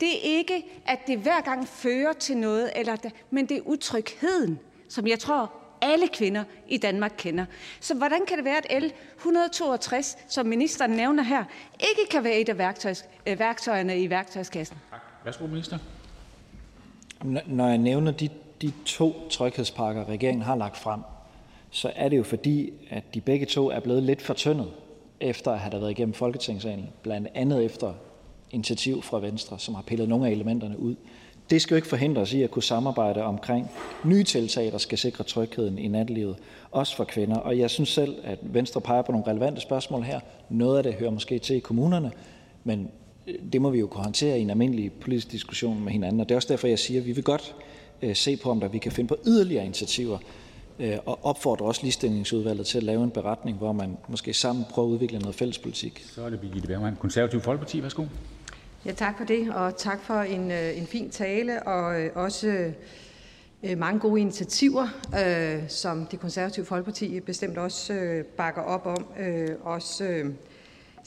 Det 0.00 0.08
er 0.08 0.20
ikke, 0.22 0.64
at 0.86 0.98
det 1.06 1.18
hver 1.18 1.40
gang 1.40 1.68
fører 1.68 2.12
til 2.12 2.36
noget, 2.36 2.70
eller 2.76 2.96
men 3.30 3.46
det 3.46 3.56
er 3.56 3.62
utrygheden, 3.64 4.58
som 4.88 5.06
jeg 5.06 5.18
tror, 5.18 5.52
alle 5.82 6.08
kvinder 6.08 6.44
i 6.68 6.76
Danmark 6.76 7.12
kender. 7.18 7.44
Så 7.80 7.94
hvordan 7.94 8.26
kan 8.26 8.36
det 8.36 8.44
være, 8.44 8.56
at 8.56 8.82
L 8.82 8.92
162, 9.16 10.18
som 10.28 10.46
ministeren 10.46 10.90
nævner 10.90 11.22
her, 11.22 11.44
ikke 11.80 12.10
kan 12.10 12.24
være 12.24 12.34
et 12.34 12.48
af 12.48 13.02
øh, 13.26 13.38
værktøjerne 13.38 14.00
i 14.00 14.10
værktøjskassen? 14.10 14.76
Tak. 14.90 15.00
Værsgo, 15.24 15.46
minister. 15.46 15.78
Når 17.46 17.66
jeg 17.68 17.78
nævner 17.78 18.12
de, 18.12 18.28
de 18.62 18.72
to 18.84 19.14
tryghedspakker, 19.30 20.08
regeringen 20.08 20.42
har 20.42 20.56
lagt 20.56 20.76
frem, 20.76 21.00
så 21.70 21.92
er 21.96 22.08
det 22.08 22.16
jo 22.16 22.22
fordi, 22.22 22.72
at 22.90 23.14
de 23.14 23.20
begge 23.20 23.46
to 23.46 23.70
er 23.70 23.80
blevet 23.80 24.02
lidt 24.02 24.22
fortyndet, 24.22 24.68
efter 25.20 25.52
at 25.52 25.58
have 25.58 25.80
været 25.80 25.90
igennem 25.90 26.14
Folketingssalen, 26.14 26.88
blandt 27.02 27.28
andet 27.34 27.64
efter 27.64 27.92
initiativ 28.50 29.02
fra 29.02 29.18
Venstre, 29.18 29.58
som 29.58 29.74
har 29.74 29.82
pillet 29.82 30.08
nogle 30.08 30.26
af 30.26 30.30
elementerne 30.30 30.78
ud. 30.78 30.94
Det 31.50 31.62
skal 31.62 31.74
jo 31.74 31.76
ikke 31.76 31.88
forhindre 31.88 32.22
os 32.22 32.32
i 32.32 32.42
at 32.42 32.50
kunne 32.50 32.62
samarbejde 32.62 33.22
omkring 33.22 33.70
nye 34.04 34.24
tiltag, 34.24 34.72
der 34.72 34.78
skal 34.78 34.98
sikre 34.98 35.24
trygheden 35.24 35.78
i 35.78 35.88
nattelivet, 35.88 36.36
også 36.70 36.96
for 36.96 37.04
kvinder. 37.04 37.36
Og 37.36 37.58
jeg 37.58 37.70
synes 37.70 37.88
selv, 37.88 38.16
at 38.24 38.38
Venstre 38.42 38.80
peger 38.80 39.02
på 39.02 39.12
nogle 39.12 39.26
relevante 39.26 39.60
spørgsmål 39.60 40.02
her. 40.02 40.20
Noget 40.48 40.76
af 40.76 40.82
det 40.82 40.94
hører 40.94 41.10
måske 41.10 41.38
til 41.38 41.56
i 41.56 41.60
kommunerne, 41.60 42.12
men 42.64 42.90
det 43.52 43.62
må 43.62 43.70
vi 43.70 43.78
jo 43.78 43.86
kunne 43.86 44.04
håndtere 44.04 44.38
i 44.38 44.42
en 44.42 44.50
almindelig 44.50 44.92
politisk 44.92 45.32
diskussion 45.32 45.84
med 45.84 45.92
hinanden. 45.92 46.20
Og 46.20 46.28
det 46.28 46.34
er 46.34 46.36
også 46.36 46.48
derfor, 46.48 46.68
jeg 46.68 46.78
siger, 46.78 47.00
at 47.00 47.06
vi 47.06 47.12
vil 47.12 47.24
godt 47.24 47.54
øh, 48.02 48.16
se 48.16 48.36
på, 48.36 48.50
om 48.50 48.60
der 48.60 48.68
vi 48.68 48.78
kan 48.78 48.92
finde 48.92 49.08
på 49.08 49.16
yderligere 49.26 49.64
initiativer, 49.64 50.18
øh, 50.78 50.96
og 51.06 51.18
opfordre 51.22 51.66
også 51.66 51.82
ligestillingsudvalget 51.82 52.66
til 52.66 52.78
at 52.78 52.84
lave 52.84 53.04
en 53.04 53.10
beretning, 53.10 53.58
hvor 53.58 53.72
man 53.72 53.96
måske 54.08 54.34
sammen 54.34 54.64
prøver 54.70 54.88
at 54.88 54.92
udvikle 54.92 55.18
noget 55.18 55.34
fælles 55.34 55.58
politik. 55.58 56.04
Så 56.14 56.22
er 56.22 56.30
det 56.30 56.40
Birgitte 56.40 56.68
Bergman, 56.68 56.96
Konservativ 56.96 57.40
Folkeparti. 57.40 57.82
Værsgo. 57.82 58.04
Ja, 58.86 58.92
tak 58.92 59.18
for 59.18 59.24
det, 59.24 59.54
og 59.54 59.76
tak 59.76 60.02
for 60.02 60.20
en, 60.20 60.50
øh, 60.50 60.78
en 60.78 60.86
fin 60.86 61.10
tale, 61.10 61.62
og 61.62 62.10
også 62.14 62.72
mange 63.76 64.00
gode 64.00 64.20
initiativer, 64.20 64.88
øh, 65.14 65.68
som 65.68 66.06
det 66.06 66.20
konservative 66.20 66.66
Folkeparti 66.66 67.20
bestemt 67.20 67.58
også 67.58 67.92
øh, 67.92 68.24
bakker 68.24 68.62
op 68.62 68.86
om. 68.86 69.06
Øh, 69.20 69.48
også 69.62 70.04
øh, 70.04 70.26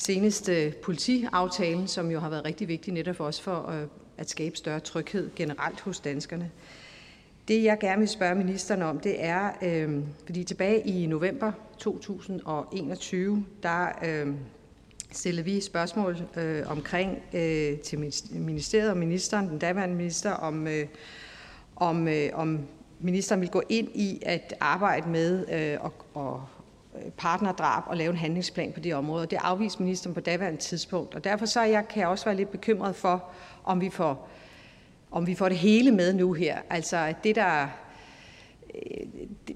seneste 0.06 0.74
politiaftalen, 0.84 1.88
som 1.88 2.12
jo 2.12 2.20
har 2.20 2.30
været 2.30 2.46
rigtig 2.46 2.68
vigtig 2.68 2.94
netop 2.94 3.16
for 3.16 3.26
os 3.26 3.42
for 3.42 3.86
at 4.18 4.30
skabe 4.30 4.56
større 4.56 4.80
tryghed 4.80 5.30
generelt 5.36 5.82
hos 5.82 6.00
danskerne. 6.00 6.52
Det 7.48 7.64
jeg 7.64 7.78
gerne 7.80 8.00
vil 8.00 8.08
spørge 8.08 8.36
ministeren 8.36 8.82
om, 8.82 9.00
det 9.00 9.24
er, 9.24 9.52
øh, 9.62 10.00
fordi 10.26 10.44
tilbage 10.44 10.82
i 10.88 11.06
november 11.06 11.52
2021, 11.78 13.46
der 13.64 13.88
øh, 14.06 14.34
stillede 15.12 15.46
vi 15.46 15.62
spørgsmål 15.62 16.18
øh, 16.38 16.72
omkring 16.72 17.24
øh, 17.34 17.80
til 17.80 18.00
ministeriet 18.32 18.90
og 18.90 18.98
ministeren, 18.98 19.50
den 19.50 19.60
daværende 19.60 19.96
minister, 19.96 20.32
om, 20.32 20.68
øh, 20.68 20.88
om, 21.76 22.08
øh, 22.08 22.30
om 22.34 22.60
ministeren 23.00 23.42
vil 23.42 23.50
gå 23.50 23.62
ind 23.70 23.88
i 23.96 24.22
at 24.26 24.54
arbejde 24.60 25.10
med 25.10 25.46
øh, 25.52 25.78
og, 25.82 25.94
og 26.14 26.48
partnerdrab 27.18 27.84
og 27.88 27.98
lave 27.98 28.10
en 28.10 28.18
handlingsplan 28.18 28.72
på 28.72 28.80
det 28.80 28.96
område. 28.96 29.26
Det 29.26 29.40
afviste 29.42 29.84
ministeren 29.84 30.14
på 30.14 30.20
daværende 30.20 30.60
tidspunkt. 30.60 31.16
Og 31.16 31.24
derfor 31.24 31.46
så 31.46 31.62
jeg, 31.62 31.88
kan 31.88 32.00
jeg 32.00 32.08
også 32.08 32.26
være 32.26 32.36
lidt 32.36 32.52
bekymret 32.52 32.96
for, 32.96 33.32
om 33.64 33.82
vi 33.82 33.90
får, 33.90 34.30
om 35.12 35.28
vi 35.28 35.36
får 35.36 35.50
det 35.50 35.58
hele 35.58 35.92
med 35.92 36.14
nu 36.14 36.34
her. 36.34 36.58
Altså 36.70 37.14
det, 37.24 37.36
der, 37.36 37.68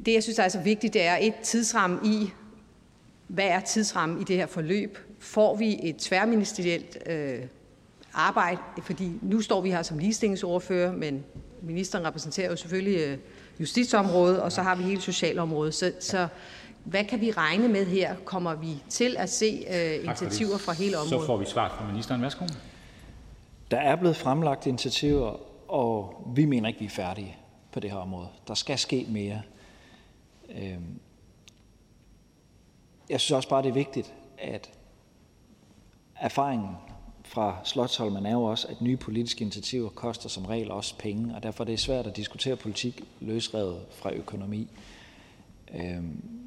det 0.05 0.13
jeg 0.13 0.23
synes 0.23 0.39
er 0.39 0.47
så 0.47 0.59
vigtigt, 0.59 0.93
det 0.93 1.05
er 1.05 1.17
et 1.21 1.33
tidsramme 1.43 1.99
i, 2.03 2.31
hvad 3.27 3.47
er 3.47 3.59
tidsrammen 3.59 4.21
i 4.21 4.23
det 4.23 4.35
her 4.35 4.45
forløb? 4.45 4.97
Får 5.19 5.55
vi 5.55 5.79
et 5.83 5.95
tværministerielt 5.95 6.97
øh, 7.05 7.39
arbejde? 8.13 8.61
Fordi 8.83 9.11
nu 9.21 9.41
står 9.41 9.61
vi 9.61 9.71
her 9.71 9.81
som 9.81 9.97
ligestillingsordfører, 9.97 10.91
men 10.91 11.23
ministeren 11.61 12.07
repræsenterer 12.07 12.49
jo 12.49 12.55
selvfølgelig 12.55 12.99
øh, 12.99 13.17
justitsområdet, 13.59 14.39
og 14.41 14.51
så 14.51 14.61
har 14.61 14.75
vi 14.75 14.83
hele 14.83 15.01
socialområdet. 15.01 15.73
Så, 15.73 15.91
så 15.99 16.27
hvad 16.85 17.05
kan 17.05 17.21
vi 17.21 17.31
regne 17.31 17.67
med 17.67 17.85
her? 17.85 18.15
Kommer 18.25 18.55
vi 18.55 18.83
til 18.89 19.15
at 19.17 19.29
se 19.29 19.65
øh, 19.69 20.03
initiativer 20.03 20.57
fra 20.57 20.73
hele 20.73 20.97
området? 20.97 21.21
Så 21.21 21.25
får 21.25 21.37
vi 21.37 21.45
svar 21.45 21.75
fra 21.77 21.87
ministeren. 21.87 22.21
Værsgo. 22.21 22.45
Der 23.71 23.77
er 23.77 23.95
blevet 23.95 24.17
fremlagt 24.17 24.65
initiativer, 24.65 25.39
og 25.71 26.23
vi 26.35 26.45
mener 26.45 26.67
ikke, 26.67 26.79
vi 26.79 26.85
er 26.85 26.89
færdige 26.89 27.37
på 27.71 27.79
det 27.79 27.91
her 27.91 27.97
område. 27.97 28.27
Der 28.47 28.53
skal 28.53 28.77
ske 28.77 29.05
mere. 29.09 29.41
Øhm, 30.49 30.99
jeg 33.09 33.21
synes 33.21 33.31
også 33.31 33.49
bare, 33.49 33.63
det 33.63 33.69
er 33.69 33.73
vigtigt, 33.73 34.13
at 34.37 34.69
erfaringen 36.15 36.69
fra 37.23 37.57
Slotsholmen 37.63 38.25
er 38.25 38.31
jo 38.31 38.43
også, 38.43 38.67
at 38.67 38.81
nye 38.81 38.97
politiske 38.97 39.41
initiativer 39.41 39.89
koster 39.89 40.29
som 40.29 40.45
regel 40.45 40.71
også 40.71 40.97
penge, 40.97 41.35
og 41.35 41.43
derfor 41.43 41.63
er 41.63 41.65
det 41.65 41.79
svært 41.79 42.07
at 42.07 42.15
diskutere 42.15 42.55
politik 42.55 43.01
løsrevet 43.19 43.81
fra 43.91 44.13
økonomi. 44.13 44.67
Øhm, 45.75 46.44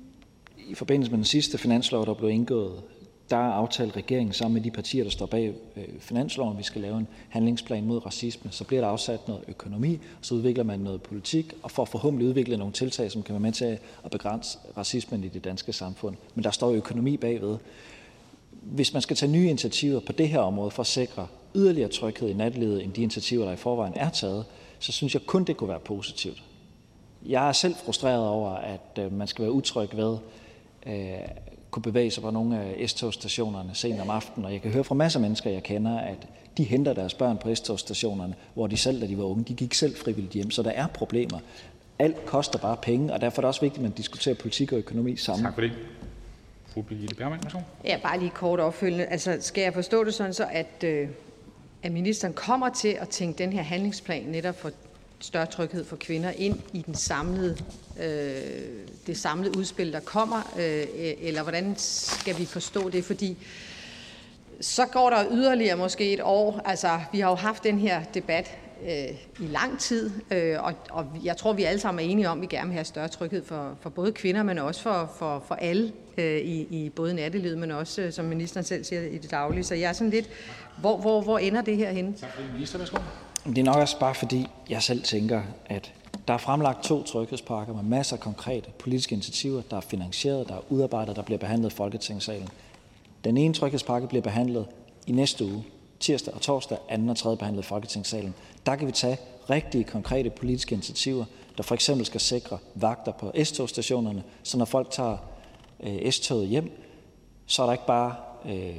i 0.68 0.74
forbindelse 0.74 1.10
med 1.10 1.18
den 1.18 1.24
sidste 1.24 1.58
finanslov, 1.58 2.06
der 2.06 2.14
blev 2.14 2.30
indgået, 2.30 2.82
der 3.30 3.36
aftalte 3.36 3.96
regeringen 3.96 4.32
sammen 4.32 4.54
med 4.54 4.62
de 4.62 4.70
partier, 4.70 5.04
der 5.04 5.10
står 5.10 5.26
bag 5.26 5.54
øh, 5.76 5.84
finansloven, 6.00 6.52
at 6.52 6.58
vi 6.58 6.62
skal 6.62 6.80
lave 6.80 6.98
en 6.98 7.08
handlingsplan 7.28 7.84
mod 7.84 8.06
racisme. 8.06 8.50
Så 8.50 8.64
bliver 8.64 8.80
der 8.80 8.88
afsat 8.88 9.28
noget 9.28 9.44
økonomi, 9.48 9.98
så 10.20 10.34
udvikler 10.34 10.64
man 10.64 10.80
noget 10.80 11.02
politik, 11.02 11.52
og 11.62 11.70
får 11.70 11.84
forhåbentlig 11.84 12.28
udviklet 12.28 12.58
nogle 12.58 12.72
tiltag, 12.72 13.10
som 13.10 13.22
kan 13.22 13.32
være 13.32 13.40
med 13.40 13.52
til 13.52 13.78
at 14.04 14.10
begrænse 14.10 14.58
racismen 14.76 15.24
i 15.24 15.28
det 15.28 15.44
danske 15.44 15.72
samfund. 15.72 16.16
Men 16.34 16.44
der 16.44 16.50
står 16.50 16.70
økonomi 16.70 17.16
bagved. 17.16 17.56
Hvis 18.50 18.92
man 18.92 19.02
skal 19.02 19.16
tage 19.16 19.32
nye 19.32 19.48
initiativer 19.48 20.00
på 20.00 20.12
det 20.12 20.28
her 20.28 20.38
område 20.38 20.70
for 20.70 20.80
at 20.80 20.86
sikre 20.86 21.26
yderligere 21.54 21.88
tryghed 21.88 22.28
i 22.28 22.32
natlivet 22.34 22.84
end 22.84 22.92
de 22.92 23.02
initiativer, 23.02 23.44
der 23.44 23.52
i 23.52 23.56
forvejen 23.56 23.92
er 23.96 24.10
taget, 24.10 24.44
så 24.78 24.92
synes 24.92 25.14
jeg 25.14 25.22
kun, 25.26 25.44
det 25.44 25.56
kunne 25.56 25.68
være 25.68 25.80
positivt. 25.80 26.42
Jeg 27.26 27.48
er 27.48 27.52
selv 27.52 27.74
frustreret 27.74 28.28
over, 28.28 28.50
at 28.50 28.98
øh, 28.98 29.12
man 29.12 29.26
skal 29.26 29.42
være 29.42 29.52
utryg 29.52 29.96
ved 29.96 30.18
kunne 31.70 31.82
bevæge 31.82 32.10
sig 32.10 32.22
på 32.22 32.30
nogle 32.30 32.60
af 32.60 32.88
S-togstationerne 32.88 33.70
sent 33.74 34.00
om 34.00 34.10
aftenen, 34.10 34.44
og 34.44 34.52
jeg 34.52 34.62
kan 34.62 34.70
høre 34.70 34.84
fra 34.84 34.94
masser 34.94 35.18
af 35.18 35.22
mennesker, 35.22 35.50
jeg 35.50 35.62
kender, 35.62 35.98
at 35.98 36.26
de 36.56 36.64
henter 36.64 36.92
deres 36.92 37.14
børn 37.14 37.38
på 37.38 37.54
S-togstationerne, 37.54 38.34
hvor 38.54 38.66
de 38.66 38.76
selv, 38.76 39.00
da 39.00 39.06
de 39.06 39.18
var 39.18 39.24
unge, 39.24 39.44
de 39.44 39.54
gik 39.54 39.74
selv 39.74 39.96
frivilligt 39.96 40.34
hjem. 40.34 40.50
Så 40.50 40.62
der 40.62 40.70
er 40.70 40.86
problemer. 40.86 41.38
Alt 41.98 42.26
koster 42.26 42.58
bare 42.58 42.76
penge, 42.76 43.12
og 43.12 43.20
derfor 43.20 43.38
er 43.38 43.42
det 43.42 43.48
også 43.48 43.60
vigtigt, 43.60 43.78
at 43.78 43.82
man 43.82 43.92
diskuterer 43.92 44.34
politik 44.34 44.72
og 44.72 44.78
økonomi 44.78 45.16
sammen. 45.16 45.44
Tak 45.44 45.54
for 45.54 45.60
det. 45.60 45.72
Fru 46.66 46.82
Birgitte 46.82 47.14
Bergman, 47.14 47.40
værsgo. 47.42 47.58
Ja, 47.84 47.98
bare 48.02 48.18
lige 48.18 48.30
kort 48.30 48.60
opfølgende. 48.60 49.04
Altså, 49.04 49.36
skal 49.40 49.62
jeg 49.62 49.74
forstå 49.74 50.04
det 50.04 50.14
sådan 50.14 50.34
så, 50.34 50.46
at, 50.50 50.84
øh, 50.84 51.08
at 51.82 51.92
ministeren 51.92 52.34
kommer 52.34 52.68
til 52.68 52.96
at 53.00 53.08
tænke 53.08 53.38
den 53.38 53.52
her 53.52 53.62
handlingsplan 53.62 54.22
netop 54.22 54.54
for 54.54 54.70
større 55.20 55.46
tryghed 55.46 55.84
for 55.84 55.96
kvinder 55.96 56.30
ind 56.30 56.60
i 56.72 56.82
den 56.86 56.94
samlede, 56.94 57.56
øh, 58.02 58.62
det 59.06 59.18
samlede 59.18 59.58
udspil, 59.58 59.92
der 59.92 60.00
kommer? 60.00 60.54
Øh, 60.58 60.86
eller 61.20 61.42
hvordan 61.42 61.74
skal 61.76 62.38
vi 62.38 62.44
forstå 62.44 62.88
det? 62.88 63.04
Fordi 63.04 63.36
så 64.60 64.86
går 64.86 65.10
der 65.10 65.24
yderligere 65.30 65.76
måske 65.76 66.12
et 66.12 66.20
år. 66.22 66.60
Altså, 66.64 67.00
vi 67.12 67.20
har 67.20 67.28
jo 67.28 67.34
haft 67.34 67.64
den 67.64 67.78
her 67.78 68.02
debat 68.14 68.58
øh, 68.82 69.46
i 69.46 69.46
lang 69.46 69.78
tid, 69.78 70.10
øh, 70.30 70.62
og, 70.62 70.74
og 70.90 71.06
jeg 71.24 71.36
tror, 71.36 71.52
vi 71.52 71.64
alle 71.64 71.80
sammen 71.80 72.06
er 72.06 72.10
enige 72.10 72.28
om, 72.28 72.38
at 72.38 72.42
vi 72.42 72.46
gerne 72.46 72.66
vil 72.66 72.74
have 72.74 72.84
større 72.84 73.08
tryghed 73.08 73.44
for, 73.44 73.76
for 73.80 73.90
både 73.90 74.12
kvinder, 74.12 74.42
men 74.42 74.58
også 74.58 74.82
for, 74.82 75.12
for, 75.18 75.44
for 75.48 75.54
alle 75.54 75.92
øh, 76.18 76.36
i, 76.36 76.84
i 76.84 76.90
både 76.90 77.14
nattelivet, 77.14 77.58
men 77.58 77.70
også, 77.70 78.02
øh, 78.02 78.12
som 78.12 78.24
ministeren 78.24 78.64
selv 78.64 78.84
siger, 78.84 79.02
i 79.02 79.18
det 79.18 79.30
daglige. 79.30 79.64
Så 79.64 79.74
jeg 79.74 79.88
er 79.88 79.92
sådan 79.92 80.10
lidt, 80.10 80.28
hvor, 80.80 80.96
hvor, 80.96 81.20
hvor 81.20 81.38
ender 81.38 81.62
det 81.62 81.76
her 81.76 81.90
henne? 81.90 82.14
Tak 82.20 82.32
for 82.34 82.42
det, 82.42 82.52
minister. 82.52 82.78
Værsgo. 82.78 82.98
Det 83.48 83.58
er 83.58 83.62
nok 83.62 83.76
også 83.76 83.98
bare 83.98 84.14
fordi, 84.14 84.46
jeg 84.70 84.82
selv 84.82 85.02
tænker, 85.02 85.42
at 85.66 85.92
der 86.28 86.34
er 86.34 86.38
fremlagt 86.38 86.84
to 86.84 87.02
tryghedspakker 87.02 87.74
med 87.74 87.82
masser 87.82 88.16
af 88.16 88.20
konkrete 88.20 88.70
politiske 88.78 89.12
initiativer, 89.12 89.62
der 89.70 89.76
er 89.76 89.80
finansieret, 89.80 90.48
der 90.48 90.54
er 90.54 90.60
udarbejdet, 90.68 91.16
der 91.16 91.22
bliver 91.22 91.38
behandlet 91.38 91.72
i 91.72 91.76
Folketingssalen. 91.76 92.48
Den 93.24 93.36
ene 93.36 93.54
tryghedspakke 93.54 94.08
bliver 94.08 94.22
behandlet 94.22 94.66
i 95.06 95.12
næste 95.12 95.44
uge, 95.44 95.64
tirsdag 96.00 96.34
og 96.34 96.40
torsdag, 96.40 96.78
anden 96.88 97.08
og 97.08 97.16
tredje 97.16 97.36
behandlet 97.36 97.62
i 97.62 97.66
Folketingssalen. 97.66 98.34
Der 98.66 98.76
kan 98.76 98.86
vi 98.86 98.92
tage 98.92 99.18
rigtige, 99.50 99.84
konkrete 99.84 100.30
politiske 100.30 100.72
initiativer, 100.72 101.24
der 101.56 101.62
for 101.62 101.74
eksempel 101.74 102.06
skal 102.06 102.20
sikre 102.20 102.58
vagter 102.74 103.12
på 103.12 103.32
S-togstationerne, 103.44 104.22
så 104.42 104.58
når 104.58 104.64
folk 104.64 104.90
tager 104.90 105.16
øh, 105.80 106.12
S-toget 106.12 106.48
hjem, 106.48 106.84
så 107.46 107.62
er 107.62 107.66
der 107.66 107.72
ikke 107.72 107.86
bare 107.86 108.14
øh, 108.44 108.76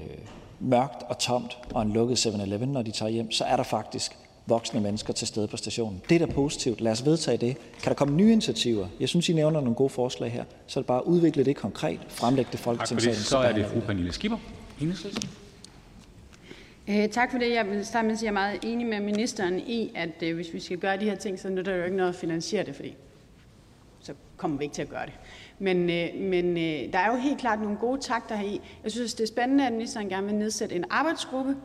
mørkt 0.59 1.03
og 1.03 1.17
tomt 1.17 1.57
og 1.73 1.81
en 1.81 1.93
lukket 1.93 2.25
7-Eleven, 2.25 2.69
når 2.69 2.81
de 2.81 2.91
tager 2.91 3.09
hjem, 3.09 3.31
så 3.31 3.43
er 3.43 3.55
der 3.55 3.63
faktisk 3.63 4.17
voksne 4.49 4.79
mennesker 4.79 5.13
til 5.13 5.27
stede 5.27 5.47
på 5.47 5.57
stationen. 5.57 6.01
Det 6.09 6.21
er 6.21 6.25
da 6.25 6.33
positivt. 6.33 6.81
Lad 6.81 6.91
os 6.91 7.05
vedtage 7.05 7.37
det. 7.37 7.57
Kan 7.83 7.89
der 7.89 7.93
komme 7.93 8.15
nye 8.15 8.31
initiativer? 8.31 8.87
Jeg 8.99 9.09
synes, 9.09 9.29
I 9.29 9.33
nævner 9.33 9.59
nogle 9.61 9.75
gode 9.75 9.89
forslag 9.89 10.31
her. 10.31 10.43
Så 10.67 10.79
er 10.79 10.81
det 10.81 10.87
bare 10.87 10.97
at 10.99 11.03
udvikle 11.05 11.43
det 11.45 11.55
konkret, 11.55 11.99
fremlægge 12.09 12.51
det 12.51 12.59
Tak 12.59 12.59
for 12.59 12.71
folketingssalen. 12.71 13.15
det. 13.17 13.25
Så 13.25 13.37
er 13.37 13.51
det 13.53 13.65
fru 13.65 13.79
Pernille 13.79 14.13
Skipper. 14.13 14.37
Enhedslisten. 14.81 15.29
Øh, 16.87 17.09
Tak 17.09 17.31
for 17.31 17.37
det. 17.37 17.51
Jeg 17.53 17.65
vil 17.69 17.85
starte 17.85 18.05
med 18.05 18.13
at 18.13 18.19
sige, 18.19 18.29
at 18.29 18.35
jeg 18.35 18.41
er 18.41 18.47
meget 18.47 18.59
enig 18.63 18.87
med 18.87 18.99
ministeren 18.99 19.59
i, 19.59 19.91
at 19.95 20.23
øh, 20.23 20.35
hvis 20.35 20.53
vi 20.53 20.59
skal 20.59 20.77
gøre 20.77 20.97
de 20.99 21.05
her 21.05 21.15
ting, 21.15 21.39
så 21.39 21.49
nytter 21.49 21.71
det 21.71 21.79
jo 21.79 21.85
ikke 21.85 21.97
noget 21.97 22.09
at 22.09 22.15
finansiere 22.15 22.65
det, 22.65 22.75
fordi 22.75 22.95
så 24.01 24.13
kommer 24.37 24.57
vi 24.57 24.63
ikke 24.63 24.73
til 24.75 24.81
at 24.81 24.89
gøre 24.89 25.05
det. 25.05 25.13
Men, 25.59 25.89
øh, 25.89 26.07
men 26.21 26.45
øh, 26.57 26.93
der 26.93 26.99
er 26.99 27.11
jo 27.11 27.17
helt 27.17 27.37
klart 27.39 27.61
nogle 27.61 27.77
gode 27.77 28.01
takter 28.01 28.35
her 28.35 28.47
i. 28.47 28.61
Jeg 28.83 28.91
synes, 28.91 29.13
det 29.13 29.23
er 29.23 29.27
spændende, 29.27 29.67
at 29.67 29.73
ministeren 29.73 30.09
gerne 30.09 30.27
vil 30.27 30.35
nedsætte 30.35 30.75
en 30.75 30.85
arbejdsgruppe, 30.89 31.55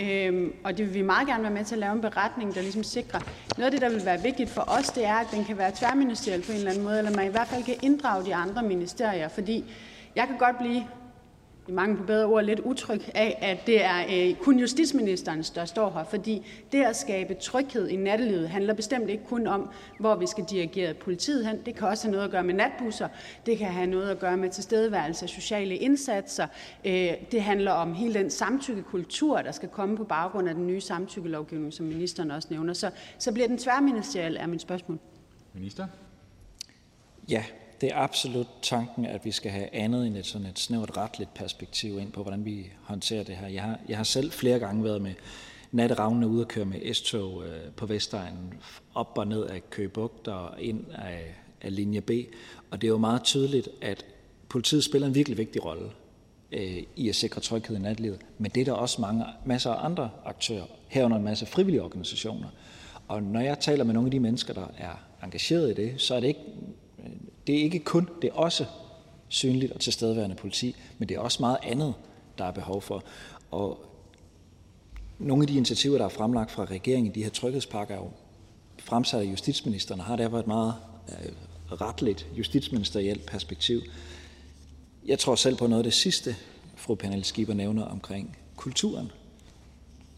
Øhm, 0.00 0.52
og 0.64 0.78
det 0.78 0.86
vil 0.86 0.94
vi 0.94 1.02
meget 1.02 1.28
gerne 1.28 1.42
være 1.42 1.52
med 1.52 1.64
til 1.64 1.74
at 1.74 1.78
lave 1.78 1.92
en 1.92 2.00
beretning, 2.00 2.54
der 2.54 2.60
ligesom 2.60 2.82
sikrer. 2.82 3.20
Noget 3.58 3.64
af 3.64 3.70
det, 3.70 3.80
der 3.80 3.88
vil 3.88 4.04
være 4.04 4.22
vigtigt 4.22 4.50
for 4.50 4.64
os, 4.66 4.88
det 4.88 5.04
er, 5.04 5.14
at 5.14 5.26
den 5.30 5.44
kan 5.44 5.58
være 5.58 5.72
tværministeriel 5.74 6.42
på 6.42 6.52
en 6.52 6.58
eller 6.58 6.70
anden 6.70 6.84
måde, 6.84 6.98
eller 6.98 7.16
man 7.16 7.26
i 7.26 7.30
hvert 7.30 7.48
fald 7.48 7.64
kan 7.64 7.74
inddrage 7.82 8.24
de 8.24 8.34
andre 8.34 8.62
ministerier, 8.62 9.28
fordi 9.28 9.64
jeg 10.16 10.26
kan 10.26 10.38
godt 10.38 10.58
blive 10.58 10.84
i 11.68 11.72
mange 11.72 11.96
på 11.96 12.02
bedre 12.02 12.26
ord, 12.26 12.44
lidt 12.44 12.60
utryg 12.60 13.00
af, 13.14 13.38
at 13.42 13.66
det 13.66 13.84
er 13.84 14.04
øh, 14.12 14.36
kun 14.36 14.58
justitsministeren, 14.58 15.42
der 15.54 15.64
står 15.64 15.90
her. 15.90 16.04
Fordi 16.04 16.46
det 16.72 16.82
at 16.82 16.96
skabe 16.96 17.34
tryghed 17.34 17.88
i 17.88 17.96
nattelivet 17.96 18.48
handler 18.48 18.74
bestemt 18.74 19.10
ikke 19.10 19.24
kun 19.24 19.46
om, 19.46 19.70
hvor 20.00 20.14
vi 20.14 20.26
skal 20.26 20.44
dirigere 20.50 20.94
politiet 20.94 21.46
hen. 21.46 21.60
Det 21.66 21.74
kan 21.74 21.88
også 21.88 22.06
have 22.06 22.12
noget 22.12 22.24
at 22.24 22.30
gøre 22.30 22.44
med 22.44 22.54
natbusser. 22.54 23.08
Det 23.46 23.58
kan 23.58 23.66
have 23.66 23.86
noget 23.86 24.10
at 24.10 24.18
gøre 24.18 24.36
med 24.36 24.50
tilstedeværelse 24.50 25.24
af 25.24 25.28
sociale 25.28 25.76
indsatser. 25.76 26.46
Øh, 26.84 27.12
det 27.32 27.42
handler 27.42 27.70
om 27.70 27.94
hele 27.94 28.14
den 28.14 28.30
samtykkekultur, 28.30 29.42
der 29.42 29.52
skal 29.52 29.68
komme 29.68 29.96
på 29.96 30.04
baggrund 30.04 30.48
af 30.48 30.54
den 30.54 30.66
nye 30.66 30.80
samtykkelovgivning, 30.80 31.72
som 31.72 31.86
ministeren 31.86 32.30
også 32.30 32.48
nævner. 32.50 32.72
Så, 32.72 32.90
så 33.18 33.32
bliver 33.32 33.48
den 33.48 33.58
tværministeriel, 33.58 34.36
er 34.36 34.46
mit 34.46 34.60
spørgsmål. 34.60 34.98
Minister. 35.54 35.86
Ja, 37.28 37.44
det 37.80 37.88
er 37.92 37.96
absolut 37.96 38.46
tanken, 38.62 39.06
at 39.06 39.24
vi 39.24 39.30
skal 39.30 39.50
have 39.50 39.74
andet 39.74 40.06
end 40.06 40.16
et, 40.16 40.26
sådan 40.26 40.46
et 40.46 40.58
snævert 40.58 40.96
retligt 40.96 41.34
perspektiv 41.34 41.98
ind 41.98 42.12
på, 42.12 42.22
hvordan 42.22 42.44
vi 42.44 42.66
håndterer 42.82 43.24
det 43.24 43.36
her. 43.36 43.48
Jeg 43.48 43.62
har, 43.62 43.78
jeg 43.88 43.96
har 43.96 44.04
selv 44.04 44.32
flere 44.32 44.58
gange 44.58 44.84
været 44.84 45.02
med 45.02 45.14
natteravnene 45.72 46.28
ude 46.28 46.40
at 46.40 46.48
køre 46.48 46.64
med 46.64 46.94
S-tog 46.94 47.44
øh, 47.44 47.72
på 47.76 47.86
Vestegnen, 47.86 48.54
op 48.94 49.18
og 49.18 49.26
ned 49.26 49.44
af 49.44 49.70
Køgebugt 49.70 50.28
og 50.28 50.60
ind 50.60 50.84
af, 50.94 51.34
af 51.62 51.76
linje 51.76 52.00
B. 52.00 52.10
Og 52.70 52.80
det 52.80 52.86
er 52.86 52.90
jo 52.90 52.98
meget 52.98 53.22
tydeligt, 53.22 53.68
at 53.82 54.04
politiet 54.48 54.84
spiller 54.84 55.08
en 55.08 55.14
virkelig 55.14 55.38
vigtig 55.38 55.64
rolle 55.64 55.90
øh, 56.52 56.82
i 56.96 57.08
at 57.08 57.14
sikre 57.14 57.40
tryghed 57.40 57.76
i 57.76 57.80
natlivet. 57.80 58.20
Men 58.38 58.50
det 58.50 58.60
er 58.60 58.64
der 58.64 58.72
også 58.72 59.00
mange, 59.00 59.24
masser 59.44 59.70
af 59.70 59.84
andre 59.84 60.10
aktører, 60.24 60.64
herunder 60.88 61.16
en 61.16 61.24
masse 61.24 61.46
frivillige 61.46 61.82
organisationer. 61.82 62.48
Og 63.08 63.22
når 63.22 63.40
jeg 63.40 63.58
taler 63.60 63.84
med 63.84 63.94
nogle 63.94 64.06
af 64.06 64.10
de 64.10 64.20
mennesker, 64.20 64.54
der 64.54 64.66
er 64.78 65.04
engageret 65.22 65.70
i 65.70 65.74
det, 65.74 66.00
så 66.00 66.14
er 66.14 66.20
det 66.20 66.28
ikke 66.28 66.40
det 67.46 67.58
er 67.58 67.62
ikke 67.62 67.78
kun, 67.78 68.08
det 68.22 68.28
er 68.28 68.34
også 68.34 68.64
synligt 69.28 69.72
og 69.72 69.80
tilstedeværende 69.80 70.36
politi, 70.36 70.76
men 70.98 71.08
det 71.08 71.14
er 71.14 71.20
også 71.20 71.36
meget 71.42 71.58
andet, 71.62 71.94
der 72.38 72.44
er 72.44 72.52
behov 72.52 72.82
for. 72.82 73.04
Og 73.50 73.84
nogle 75.18 75.42
af 75.42 75.46
de 75.46 75.56
initiativer, 75.56 75.98
der 75.98 76.04
er 76.04 76.08
fremlagt 76.08 76.50
fra 76.50 76.64
regeringen 76.64 77.12
i 77.12 77.14
de 77.14 77.22
her 77.22 77.30
tryghedspakker, 77.30 77.94
er 77.94 77.98
jo 77.98 78.10
fremsat 78.78 79.20
af 79.20 79.24
justitsministeren, 79.24 80.00
og 80.00 80.06
har 80.06 80.16
derfor 80.16 80.38
et 80.38 80.46
meget 80.46 80.74
øh, 81.08 81.32
retligt 81.80 82.26
justitsministerielt 82.38 83.26
perspektiv. 83.26 83.80
Jeg 85.06 85.18
tror 85.18 85.34
selv 85.34 85.56
på 85.56 85.66
noget 85.66 85.80
af 85.80 85.84
det 85.84 85.94
sidste, 85.94 86.36
fru 86.76 86.94
Pernille 86.94 87.24
Schieber 87.24 87.54
nævner 87.54 87.84
omkring 87.84 88.36
kulturen. 88.56 89.12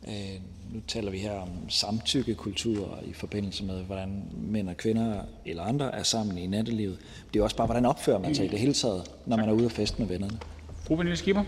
Øh, 0.08 0.40
nu 0.74 0.80
taler 0.88 1.10
vi 1.10 1.18
her 1.18 1.32
om 1.32 1.48
samtykkekultur 1.68 2.98
i 3.06 3.12
forbindelse 3.12 3.64
med, 3.64 3.82
hvordan 3.82 4.22
mænd 4.36 4.68
og 4.68 4.76
kvinder 4.76 5.20
eller 5.46 5.62
andre 5.62 5.94
er 5.94 6.02
sammen 6.02 6.38
i 6.38 6.46
nattelivet. 6.46 6.98
Det 6.98 7.36
er 7.36 7.40
jo 7.40 7.44
også 7.44 7.56
bare, 7.56 7.66
hvordan 7.66 7.86
opfører 7.86 8.18
man 8.18 8.34
sig 8.34 8.44
i 8.44 8.48
det 8.48 8.58
hele 8.58 8.72
taget, 8.72 9.10
når 9.26 9.36
man 9.36 9.48
er 9.48 9.52
ude 9.52 9.64
og 9.64 9.72
feste 9.72 9.98
med 9.98 10.08
vennerne. 10.08 10.38
Fru 10.86 10.96
Pernille 10.96 11.16
Skipper. 11.16 11.44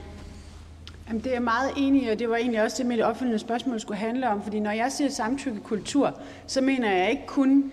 Jamen, 1.09 1.23
det 1.23 1.31
er 1.31 1.35
jeg 1.35 1.43
meget 1.43 1.71
enig 1.77 2.03
i, 2.03 2.09
og 2.09 2.19
det 2.19 2.29
var 2.29 2.37
egentlig 2.37 2.63
også 2.63 2.77
det, 2.79 2.87
mit 2.87 3.01
opfølgende 3.01 3.39
spørgsmål 3.39 3.81
skulle 3.81 3.99
handle 3.99 4.29
om. 4.29 4.43
Fordi 4.43 4.61
når 4.61 4.71
jeg 4.71 4.93
siger 4.93 5.11
samtykkekultur, 5.11 6.21
så 6.47 6.61
mener 6.61 6.93
jeg 6.93 7.11
ikke 7.11 7.27
kun 7.27 7.73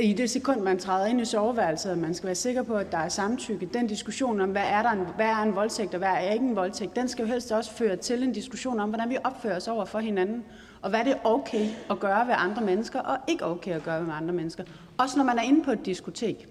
i 0.00 0.12
det 0.12 0.30
sekund, 0.30 0.60
man 0.60 0.78
træder 0.78 1.06
ind 1.06 1.20
i 1.20 1.24
soveværelset, 1.24 1.90
at 1.90 1.98
man 1.98 2.14
skal 2.14 2.26
være 2.26 2.34
sikker 2.34 2.62
på, 2.62 2.74
at 2.74 2.92
der 2.92 2.98
er 2.98 3.08
samtykke. 3.08 3.66
Den 3.66 3.86
diskussion 3.86 4.40
om, 4.40 4.50
hvad 4.50 4.62
er, 4.62 4.82
der 4.82 4.90
en, 4.90 5.06
hvad 5.16 5.26
er 5.26 5.42
en 5.42 5.54
voldtægt, 5.54 5.94
og 5.94 5.98
hvad 5.98 6.08
er 6.08 6.32
ikke 6.32 6.44
en 6.44 6.56
voldtægt, 6.56 6.96
den 6.96 7.08
skal 7.08 7.22
jo 7.22 7.32
helst 7.32 7.52
også 7.52 7.70
føre 7.70 7.96
til 7.96 8.22
en 8.22 8.32
diskussion 8.32 8.80
om, 8.80 8.88
hvordan 8.88 9.10
vi 9.10 9.16
opfører 9.24 9.56
os 9.56 9.68
over 9.68 9.84
for 9.84 9.98
hinanden. 9.98 10.44
Og 10.82 10.90
hvad 10.90 11.04
det 11.04 11.12
er 11.12 11.18
okay 11.24 11.66
at 11.90 12.00
gøre 12.00 12.26
ved 12.26 12.34
andre 12.36 12.62
mennesker, 12.62 13.00
og 13.00 13.18
ikke 13.28 13.46
okay 13.46 13.72
at 13.72 13.82
gøre 13.82 14.06
ved 14.06 14.12
andre 14.12 14.34
mennesker. 14.34 14.64
Også 14.98 15.18
når 15.18 15.24
man 15.24 15.38
er 15.38 15.42
inde 15.42 15.64
på 15.64 15.70
et 15.70 15.86
diskotek. 15.86 16.48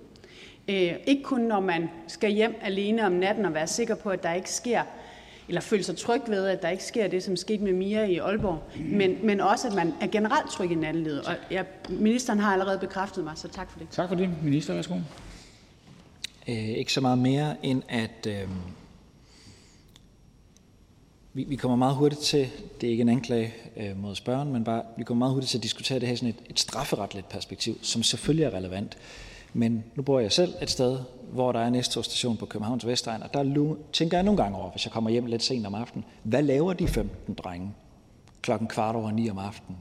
Øh, 0.69 0.93
ikke 1.07 1.23
kun 1.23 1.41
når 1.41 1.59
man 1.59 1.89
skal 2.07 2.31
hjem 2.31 2.55
alene 2.62 3.05
om 3.05 3.12
natten 3.12 3.45
og 3.45 3.53
være 3.53 3.67
sikker 3.67 3.95
på, 3.95 4.09
at 4.09 4.23
der 4.23 4.33
ikke 4.33 4.51
sker 4.51 4.81
eller 5.49 5.62
føle 5.62 5.83
sig 5.83 5.97
tryg 5.97 6.21
ved, 6.27 6.45
at 6.45 6.62
der 6.62 6.69
ikke 6.69 6.83
sker 6.83 7.07
det, 7.07 7.23
som 7.23 7.35
skete 7.35 7.63
med 7.63 7.73
Mia 7.73 8.05
i 8.05 8.17
Aalborg, 8.17 8.63
men, 8.79 9.17
men 9.23 9.41
også, 9.41 9.67
at 9.67 9.73
man 9.73 9.93
er 10.01 10.07
generelt 10.07 10.51
tryg 10.51 10.71
i 10.71 10.75
nattelivet. 10.75 11.21
Og 11.21 11.33
ja, 11.51 11.63
ministeren 11.89 12.39
har 12.39 12.53
allerede 12.53 12.79
bekræftet 12.79 13.23
mig, 13.23 13.33
så 13.35 13.47
tak 13.47 13.71
for 13.71 13.79
det. 13.79 13.88
Tak 13.91 14.09
for 14.09 14.15
det. 14.15 14.29
Minister, 14.43 14.73
værsgo. 14.73 14.95
Øh, 16.47 16.69
ikke 16.69 16.93
så 16.93 17.01
meget 17.01 17.17
mere 17.17 17.55
end 17.63 17.83
at 17.89 18.27
øh, 18.27 18.49
vi, 21.33 21.43
vi 21.43 21.55
kommer 21.55 21.75
meget 21.75 21.95
hurtigt 21.95 22.21
til, 22.21 22.49
det 22.81 22.88
er 22.88 22.91
ikke 22.91 23.01
en 23.01 23.09
anklage 23.09 23.53
øh, 23.77 24.01
mod 24.01 24.15
spørgeren, 24.15 24.53
men 24.53 24.63
bare, 24.63 24.83
vi 24.97 25.03
kommer 25.03 25.25
meget 25.25 25.33
hurtigt 25.33 25.49
til 25.51 25.57
at 25.57 25.63
diskutere 25.63 25.99
det 25.99 26.07
her 26.07 26.13
i 26.13 26.17
sådan 26.17 26.29
et, 26.29 26.49
et 26.49 26.59
strafferetligt 26.59 27.29
perspektiv, 27.29 27.79
som 27.81 28.03
selvfølgelig 28.03 28.45
er 28.45 28.53
relevant. 28.53 28.97
Men 29.53 29.83
nu 29.95 30.03
bor 30.03 30.19
jeg 30.19 30.31
selv 30.31 30.53
et 30.62 30.69
sted, 30.69 30.99
hvor 31.34 31.52
der 31.52 31.60
er 31.60 31.68
en 31.68 31.84
S-togstation 31.84 32.38
på 32.38 32.46
Københavns 32.46 32.86
Vestegn, 32.88 33.24
og 33.24 33.34
der 33.34 33.76
tænker 33.94 34.18
jeg 34.18 34.24
nogle 34.24 34.44
gange 34.44 34.58
over, 34.58 34.72
hvis 34.72 34.86
jeg 34.86 34.92
kommer 34.92 35.10
hjem 35.10 35.26
lidt 35.26 35.44
sent 35.44 35.68
om 35.68 35.76
aftenen, 35.76 36.06
hvad 36.24 36.42
laver 36.44 36.74
de 36.74 36.88
15 36.88 37.34
drenge 37.34 37.72
klokken 38.42 38.68
kvart 38.68 38.96
over 38.96 39.12
ni 39.12 39.30
om 39.30 39.38
aftenen? 39.38 39.78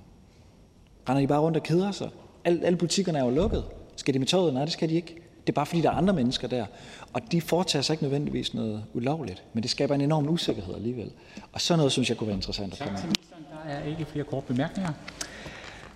Render 1.08 1.20
de 1.20 1.26
bare 1.26 1.40
rundt 1.40 1.56
og 1.56 1.62
keder 1.62 1.90
sig? 1.90 2.08
Alle, 2.44 2.64
alle 2.66 2.76
butikkerne 2.78 3.18
er 3.18 3.24
jo 3.24 3.30
lukket. 3.30 3.64
Skal 3.96 4.14
de 4.14 4.18
med 4.18 4.26
toget? 4.26 4.54
Nej, 4.54 4.64
det 4.64 4.72
skal 4.72 4.88
de 4.88 4.94
ikke. 4.94 5.14
Det 5.46 5.52
er 5.52 5.54
bare 5.54 5.66
fordi, 5.66 5.80
der 5.80 5.90
er 5.90 5.94
andre 5.94 6.14
mennesker 6.14 6.48
der. 6.48 6.66
Og 7.12 7.20
de 7.32 7.40
foretager 7.40 7.82
sig 7.82 7.94
ikke 7.94 8.04
nødvendigvis 8.04 8.54
noget 8.54 8.84
ulovligt, 8.94 9.42
men 9.52 9.62
det 9.62 9.70
skaber 9.70 9.94
en 9.94 10.00
enorm 10.00 10.28
usikkerhed 10.28 10.74
alligevel. 10.74 11.10
Og 11.52 11.60
sådan 11.60 11.78
noget 11.78 11.92
synes 11.92 12.08
jeg 12.08 12.16
kunne 12.18 12.26
være 12.26 12.36
interessant 12.36 12.72
at 12.72 12.78
Tak 12.78 12.86
komme 12.88 12.98
til 12.98 13.04
af. 13.04 13.08
ministeren. 13.08 13.44
Der 13.66 13.70
er 13.70 13.84
ikke 13.84 14.04
flere 14.04 14.24
korte 14.24 14.46
bemærkninger. 14.46 14.92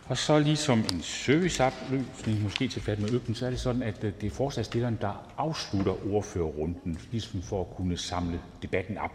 Og 0.09 0.19
så 0.19 0.39
ligesom 0.39 0.79
en 0.79 1.03
serviceoplysning, 1.03 2.43
måske 2.43 2.69
til 2.69 2.83
fat 2.83 2.99
med 2.99 3.11
økken, 3.11 3.35
så 3.35 3.47
er 3.47 3.51
det 3.51 3.61
sådan, 3.61 3.83
at 3.83 4.05
øh, 4.05 4.13
det 4.21 4.27
er 4.27 4.31
forslagstilleren, 4.31 4.99
der 5.01 5.33
afslutter 5.37 6.15
ordførerrunden, 6.15 6.99
ligesom 7.11 7.43
for 7.43 7.61
at 7.61 7.77
kunne 7.77 7.97
samle 7.97 8.41
debatten 8.63 8.99
op. 8.99 9.13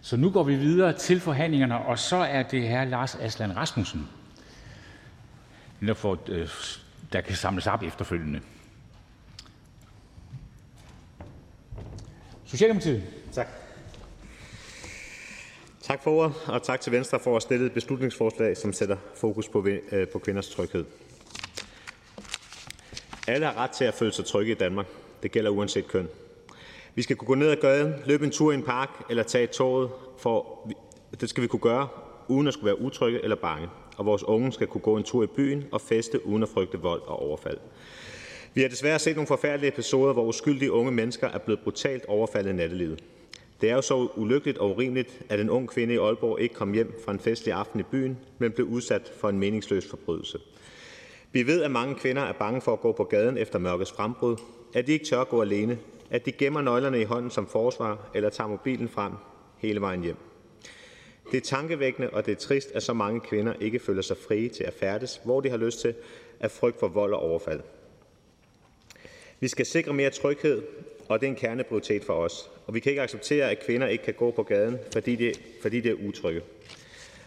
Så 0.00 0.16
nu 0.16 0.30
går 0.30 0.42
vi 0.42 0.56
videre 0.56 0.92
til 0.92 1.20
forhandlingerne, 1.20 1.78
og 1.78 1.98
så 1.98 2.16
er 2.16 2.42
det 2.42 2.68
her 2.68 2.84
Lars 2.84 3.14
Aslan 3.14 3.56
Rasmussen, 3.56 4.08
der, 5.86 5.94
får, 5.94 6.18
øh, 6.28 6.48
der 7.12 7.20
kan 7.20 7.36
samles 7.36 7.66
op 7.66 7.82
efterfølgende. 7.82 8.40
Socialdemokratiet. 12.44 13.19
Tak. 15.90 16.02
For 16.02 16.10
ordet, 16.10 16.34
og 16.46 16.62
tak 16.62 16.80
til 16.80 16.92
Venstre 16.92 17.20
for 17.20 17.36
at 17.36 17.42
stille 17.42 17.66
et 17.66 17.72
beslutningsforslag, 17.72 18.56
som 18.56 18.72
sætter 18.72 18.96
fokus 19.14 19.48
på, 19.48 19.66
øh, 19.92 20.08
på 20.08 20.18
kvinders 20.18 20.48
tryghed. 20.48 20.84
Alle 23.28 23.46
har 23.46 23.56
ret 23.56 23.70
til 23.70 23.84
at 23.84 23.94
føle 23.94 24.12
sig 24.12 24.24
trygge 24.24 24.52
i 24.52 24.54
Danmark. 24.54 24.86
Det 25.22 25.32
gælder 25.32 25.50
uanset 25.50 25.88
køn. 25.88 26.08
Vi 26.94 27.02
skal 27.02 27.16
kunne 27.16 27.26
gå 27.26 27.34
ned 27.34 27.48
ad 27.48 27.56
gaden, 27.56 27.94
løbe 28.06 28.24
en 28.24 28.30
tur 28.30 28.52
i 28.52 28.54
en 28.54 28.62
park 28.62 28.88
eller 29.10 29.22
tage 29.22 29.46
toget, 29.46 29.90
for 30.18 30.68
det 31.20 31.30
skal 31.30 31.42
vi 31.42 31.48
kunne 31.48 31.60
gøre, 31.60 31.88
uden 32.28 32.46
at 32.46 32.54
skulle 32.54 32.66
være 32.66 32.80
utrygge 32.80 33.22
eller 33.22 33.36
bange, 33.36 33.68
og 33.96 34.06
vores 34.06 34.22
unge 34.22 34.52
skal 34.52 34.66
kunne 34.66 34.82
gå 34.82 34.96
en 34.96 35.04
tur 35.04 35.24
i 35.24 35.26
byen 35.26 35.64
og 35.72 35.80
feste 35.80 36.26
uden 36.26 36.42
at 36.42 36.48
frygte 36.48 36.78
vold 36.78 37.02
og 37.02 37.22
overfald. 37.22 37.58
Vi 38.54 38.60
har 38.62 38.68
desværre 38.68 38.98
set 38.98 39.16
nogle 39.16 39.26
forfærdelige 39.26 39.72
episoder, 39.72 40.12
hvor 40.12 40.24
uskyldige 40.24 40.72
unge 40.72 40.92
mennesker 40.92 41.28
er 41.28 41.38
blevet 41.38 41.60
brutalt 41.60 42.06
overfaldet 42.06 42.50
i 42.50 42.54
nattelivet. 42.54 43.04
Det 43.60 43.70
er 43.70 43.74
jo 43.74 43.82
så 43.82 44.08
ulykkeligt 44.16 44.58
og 44.58 44.70
urimeligt, 44.70 45.22
at 45.28 45.40
en 45.40 45.50
ung 45.50 45.68
kvinde 45.68 45.94
i 45.94 45.96
Aalborg 45.96 46.40
ikke 46.40 46.54
kom 46.54 46.72
hjem 46.72 47.00
fra 47.04 47.12
en 47.12 47.20
festlig 47.20 47.54
aften 47.54 47.80
i 47.80 47.82
byen, 47.82 48.18
men 48.38 48.52
blev 48.52 48.66
udsat 48.66 49.12
for 49.16 49.28
en 49.28 49.38
meningsløs 49.38 49.86
forbrydelse. 49.86 50.38
Vi 51.32 51.46
ved, 51.46 51.62
at 51.62 51.70
mange 51.70 51.94
kvinder 51.94 52.22
er 52.22 52.32
bange 52.32 52.60
for 52.60 52.72
at 52.72 52.80
gå 52.80 52.92
på 52.92 53.04
gaden 53.04 53.38
efter 53.38 53.58
mørkets 53.58 53.92
frembrud, 53.92 54.36
at 54.74 54.86
de 54.86 54.92
ikke 54.92 55.04
tør 55.04 55.24
gå 55.24 55.42
alene, 55.42 55.78
at 56.10 56.26
de 56.26 56.32
gemmer 56.32 56.60
nøglerne 56.60 57.00
i 57.00 57.04
hånden 57.04 57.30
som 57.30 57.46
forsvar 57.46 58.10
eller 58.14 58.30
tager 58.30 58.48
mobilen 58.48 58.88
frem 58.88 59.12
hele 59.58 59.80
vejen 59.80 60.02
hjem. 60.02 60.16
Det 61.30 61.36
er 61.36 61.40
tankevækkende, 61.40 62.10
og 62.10 62.26
det 62.26 62.32
er 62.32 62.36
trist, 62.36 62.70
at 62.74 62.82
så 62.82 62.92
mange 62.92 63.20
kvinder 63.20 63.52
ikke 63.60 63.78
føler 63.78 64.02
sig 64.02 64.16
frie 64.16 64.48
til 64.48 64.64
at 64.64 64.74
færdes, 64.74 65.20
hvor 65.24 65.40
de 65.40 65.50
har 65.50 65.56
lyst 65.56 65.80
til, 65.80 65.94
af 66.40 66.50
frygt 66.50 66.80
for 66.80 66.88
vold 66.88 67.14
og 67.14 67.20
overfald. 67.20 67.60
Vi 69.40 69.48
skal 69.48 69.66
sikre 69.66 69.92
mere 69.92 70.10
tryghed, 70.10 70.62
og 71.10 71.20
det 71.20 71.26
er 71.26 71.30
en 71.30 71.36
kerneprioritet 71.36 72.04
for 72.04 72.12
os. 72.12 72.50
Og 72.66 72.74
vi 72.74 72.80
kan 72.80 72.92
ikke 72.92 73.02
acceptere, 73.02 73.50
at 73.50 73.64
kvinder 73.66 73.86
ikke 73.86 74.04
kan 74.04 74.14
gå 74.14 74.30
på 74.30 74.42
gaden, 74.42 74.78
fordi 74.92 75.16
det, 75.16 75.40
fordi 75.62 75.80
det 75.80 75.90
er 75.90 76.08
utrygge. 76.08 76.40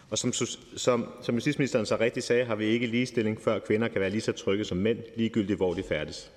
Og 0.09 0.17
som, 0.17 0.33
som, 0.75 1.09
som 1.21 1.35
justitsministeren 1.35 1.85
så 1.85 1.97
rigtigt 1.99 2.25
sagde, 2.25 2.45
har 2.45 2.55
vi 2.55 2.65
ikke 2.65 2.87
ligestilling, 2.87 3.41
før 3.41 3.59
kvinder 3.59 3.87
kan 3.87 4.01
være 4.01 4.09
lige 4.09 4.21
så 4.21 4.31
trygge 4.31 4.65
som 4.65 4.77
mænd, 4.77 4.99
ligegyldigt 5.15 5.57
hvor 5.57 5.73
de 5.73 5.83
færdes. 5.83 6.31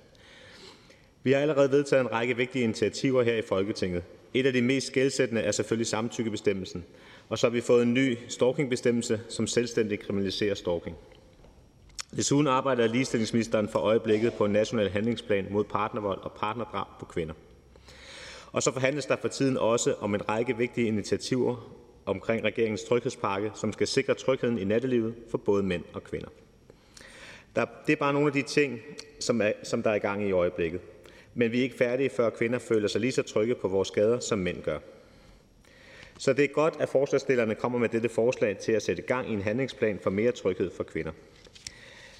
Vi 1.23 1.31
har 1.31 1.39
allerede 1.39 1.71
vedtaget 1.71 2.01
en 2.01 2.11
række 2.11 2.37
vigtige 2.37 2.63
initiativer 2.63 3.23
her 3.23 3.35
i 3.35 3.41
Folketinget. 3.41 4.03
Et 4.33 4.45
af 4.45 4.53
de 4.53 4.61
mest 4.61 4.87
skældsættende 4.87 5.41
er 5.41 5.51
selvfølgelig 5.51 5.87
samtykkebestemmelsen, 5.87 6.85
og 7.29 7.37
så 7.37 7.47
har 7.47 7.51
vi 7.51 7.61
fået 7.61 7.83
en 7.83 7.93
ny 7.93 8.17
stalkingbestemmelse, 8.27 9.21
som 9.29 9.47
selvstændigt 9.47 10.01
kriminaliserer 10.01 10.55
stalking. 10.55 10.95
Desuden 12.15 12.47
arbejder 12.47 12.87
ligestillingsministeren 12.87 13.69
for 13.69 13.79
øjeblikket 13.79 14.33
på 14.33 14.45
en 14.45 14.51
national 14.51 14.89
handlingsplan 14.89 15.47
mod 15.51 15.63
partnervold 15.63 16.19
og 16.21 16.31
partnerdrab 16.31 16.87
på 16.99 17.05
kvinder. 17.05 17.33
Og 18.51 18.63
så 18.63 18.71
forhandles 18.71 19.05
der 19.05 19.15
for 19.21 19.27
tiden 19.27 19.57
også 19.57 19.95
om 19.99 20.15
en 20.15 20.29
række 20.29 20.57
vigtige 20.57 20.87
initiativer 20.87 21.73
omkring 22.05 22.43
regeringens 22.43 22.83
tryghedspakke, 22.83 23.51
som 23.55 23.73
skal 23.73 23.87
sikre 23.87 24.13
trygheden 24.13 24.57
i 24.57 24.63
nattelivet 24.63 25.15
for 25.31 25.37
både 25.37 25.63
mænd 25.63 25.83
og 25.93 26.03
kvinder. 26.03 26.27
Der, 27.55 27.65
det 27.87 27.93
er 27.93 27.97
bare 27.97 28.13
nogle 28.13 28.27
af 28.27 28.33
de 28.33 28.41
ting, 28.41 28.79
som, 29.19 29.41
er, 29.41 29.51
som 29.63 29.83
der 29.83 29.89
er 29.89 29.95
i 29.95 29.99
gang 29.99 30.27
i 30.27 30.31
øjeblikket. 30.31 30.81
Men 31.33 31.51
vi 31.51 31.59
er 31.59 31.63
ikke 31.63 31.77
færdige, 31.77 32.09
før 32.09 32.29
kvinder 32.29 32.59
føler 32.59 32.87
sig 32.87 33.01
lige 33.01 33.11
så 33.11 33.23
trygge 33.23 33.55
på 33.55 33.67
vores 33.67 33.91
gader, 33.91 34.19
som 34.19 34.39
mænd 34.39 34.61
gør. 34.63 34.79
Så 36.17 36.33
det 36.33 36.43
er 36.43 36.53
godt, 36.53 36.73
at 36.79 36.89
forslagsstillerne 36.89 37.55
kommer 37.55 37.79
med 37.79 37.89
dette 37.89 38.09
forslag 38.09 38.57
til 38.57 38.71
at 38.71 38.83
sætte 38.83 39.01
gang 39.01 39.29
i 39.29 39.33
en 39.33 39.41
handlingsplan 39.41 39.99
for 40.03 40.09
mere 40.09 40.31
tryghed 40.31 40.71
for 40.71 40.83
kvinder. 40.83 41.11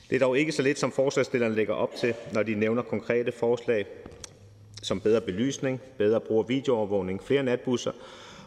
Det 0.09 0.15
er 0.15 0.19
dog 0.19 0.39
ikke 0.39 0.51
så 0.51 0.61
lidt, 0.61 0.79
som 0.79 0.91
forslagsstillerne 0.91 1.55
lægger 1.55 1.73
op 1.73 1.95
til, 1.95 2.13
når 2.33 2.43
de 2.43 2.55
nævner 2.55 2.81
konkrete 2.81 3.31
forslag 3.31 3.85
som 4.83 4.99
bedre 4.99 5.21
belysning, 5.21 5.81
bedre 5.97 6.21
brug 6.21 6.39
af 6.39 6.49
videoovervågning, 6.49 7.23
flere 7.23 7.43
natbusser, 7.43 7.91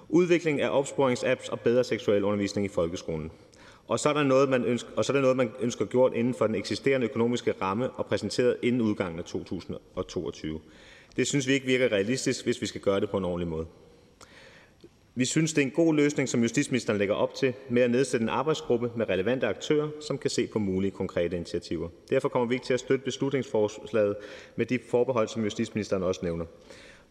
udvikling 0.08 0.60
af 0.60 0.78
opsporingsapps 0.78 1.48
og 1.48 1.60
bedre 1.60 1.84
seksuel 1.84 2.24
undervisning 2.24 2.64
i 2.64 2.68
folkeskolen. 2.68 3.30
Og 3.88 4.00
så 4.00 4.08
er 4.08 4.12
der 4.12 4.22
noget, 4.22 4.48
man 4.48 4.64
ønsker, 4.64 4.90
og 4.96 5.04
så 5.04 5.12
er 5.12 5.14
der 5.14 5.20
noget, 5.22 5.36
man 5.36 5.50
ønsker 5.60 5.84
gjort 5.84 6.12
inden 6.14 6.34
for 6.34 6.46
den 6.46 6.54
eksisterende 6.54 7.06
økonomiske 7.06 7.54
ramme 7.62 7.90
og 7.90 8.06
præsenteret 8.06 8.56
inden 8.62 8.80
udgangen 8.80 9.18
af 9.18 9.24
2022. 9.24 10.60
Det 11.16 11.26
synes 11.26 11.46
vi 11.46 11.52
ikke 11.52 11.66
virker 11.66 11.92
realistisk, 11.92 12.44
hvis 12.44 12.60
vi 12.60 12.66
skal 12.66 12.80
gøre 12.80 13.00
det 13.00 13.10
på 13.10 13.16
en 13.16 13.24
ordentlig 13.24 13.48
måde. 13.48 13.66
Vi 15.14 15.24
synes, 15.24 15.52
det 15.52 15.62
er 15.62 15.66
en 15.66 15.72
god 15.72 15.94
løsning, 15.94 16.28
som 16.28 16.42
justitsministeren 16.42 16.98
lægger 16.98 17.14
op 17.14 17.34
til, 17.34 17.54
med 17.68 17.82
at 17.82 17.90
nedsætte 17.90 18.24
en 18.24 18.28
arbejdsgruppe 18.28 18.90
med 18.96 19.08
relevante 19.08 19.46
aktører, 19.46 19.88
som 20.00 20.18
kan 20.18 20.30
se 20.30 20.46
på 20.46 20.58
mulige 20.58 20.90
konkrete 20.90 21.36
initiativer. 21.36 21.88
Derfor 22.10 22.28
kommer 22.28 22.48
vi 22.48 22.54
ikke 22.54 22.66
til 22.66 22.74
at 22.74 22.80
støtte 22.80 23.04
beslutningsforslaget 23.04 24.16
med 24.56 24.66
de 24.66 24.78
forbehold, 24.90 25.28
som 25.28 25.44
justitsministeren 25.44 26.02
også 26.02 26.20
nævner. 26.22 26.44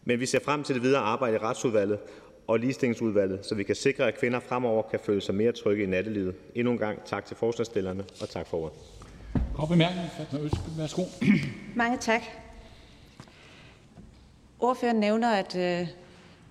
Men 0.04 0.20
vi 0.20 0.26
ser 0.26 0.40
frem 0.44 0.62
til 0.62 0.74
det 0.74 0.82
videre 0.82 1.00
arbejde 1.00 1.34
i 1.34 1.38
retsudvalget 1.38 1.98
og 2.46 2.58
ligestillingsudvalget, 2.58 3.46
så 3.46 3.54
vi 3.54 3.62
kan 3.62 3.74
sikre, 3.74 4.08
at 4.08 4.18
kvinder 4.18 4.40
fremover 4.40 4.82
kan 4.90 5.00
føle 5.04 5.20
sig 5.20 5.34
mere 5.34 5.52
trygge 5.52 5.84
i 5.84 5.86
nattelivet. 5.86 6.34
Endnu 6.54 6.72
en 6.72 6.78
gang 6.78 7.04
tak 7.04 7.24
til 7.24 7.36
forslagsstillerne, 7.36 8.04
og 8.20 8.28
tak 8.28 8.46
for 8.46 8.56
ordet. 8.56 8.78
Mange 11.74 11.98
tak. 11.98 12.22
Ordføreren 14.60 15.00
nævner, 15.00 15.30
at 15.30 15.56
øh, 15.56 15.88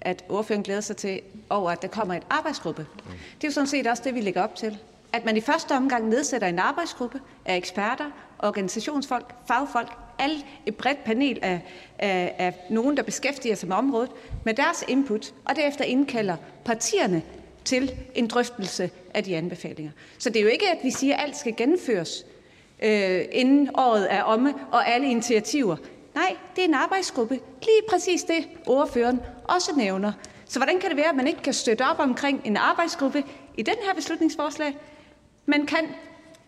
at 0.01 0.23
ordføreren 0.29 0.63
glæder 0.63 0.81
sig 0.81 0.97
til 0.97 1.21
over, 1.49 1.71
at 1.71 1.81
der 1.81 1.87
kommer 1.87 2.13
et 2.13 2.23
arbejdsgruppe. 2.29 2.87
Det 3.07 3.43
er 3.43 3.47
jo 3.47 3.51
sådan 3.51 3.67
set 3.67 3.87
også 3.87 4.03
det, 4.05 4.15
vi 4.15 4.21
lægger 4.21 4.43
op 4.43 4.55
til. 4.55 4.77
At 5.13 5.25
man 5.25 5.37
i 5.37 5.41
første 5.41 5.71
omgang 5.71 6.09
nedsætter 6.09 6.47
en 6.47 6.59
arbejdsgruppe 6.59 7.21
af 7.45 7.57
eksperter, 7.57 8.11
organisationsfolk, 8.39 9.33
fagfolk, 9.47 9.91
alle 10.19 10.35
et 10.65 10.75
bredt 10.75 11.03
panel 11.03 11.39
af, 11.41 11.61
af, 11.99 12.35
af 12.37 12.53
nogen, 12.69 12.97
der 12.97 13.03
beskæftiger 13.03 13.55
sig 13.55 13.69
med 13.69 13.77
området, 13.77 14.11
med 14.45 14.53
deres 14.53 14.83
input, 14.87 15.33
og 15.45 15.55
derefter 15.55 15.83
indkalder 15.83 16.35
partierne 16.65 17.21
til 17.65 17.91
en 18.15 18.27
drøftelse 18.27 18.91
af 19.13 19.23
de 19.23 19.35
anbefalinger. 19.35 19.91
Så 20.17 20.29
det 20.29 20.39
er 20.39 20.43
jo 20.43 20.49
ikke, 20.49 20.69
at 20.69 20.77
vi 20.83 20.91
siger, 20.91 21.15
at 21.15 21.23
alt 21.23 21.37
skal 21.37 21.55
gennemføres, 21.55 22.25
øh, 22.83 23.25
inden 23.31 23.69
året 23.73 24.13
er 24.13 24.23
omme, 24.23 24.53
og 24.71 24.87
alle 24.87 25.11
initiativer. 25.11 25.75
Nej, 26.19 26.35
det 26.55 26.63
er 26.63 26.67
en 26.67 26.73
arbejdsgruppe. 26.73 27.33
Lige 27.61 27.81
præcis 27.89 28.23
det, 28.23 28.47
ordføreren 28.67 29.21
også 29.43 29.71
nævner. 29.77 30.11
Så 30.45 30.59
hvordan 30.59 30.79
kan 30.79 30.89
det 30.89 30.97
være, 30.97 31.09
at 31.09 31.15
man 31.15 31.27
ikke 31.27 31.41
kan 31.41 31.53
støtte 31.53 31.81
op 31.91 31.99
omkring 31.99 32.41
en 32.45 32.57
arbejdsgruppe 32.57 33.23
i 33.57 33.61
den 33.61 33.75
her 33.83 33.93
beslutningsforslag, 33.93 34.77
men 35.45 35.65
kan, 35.65 35.85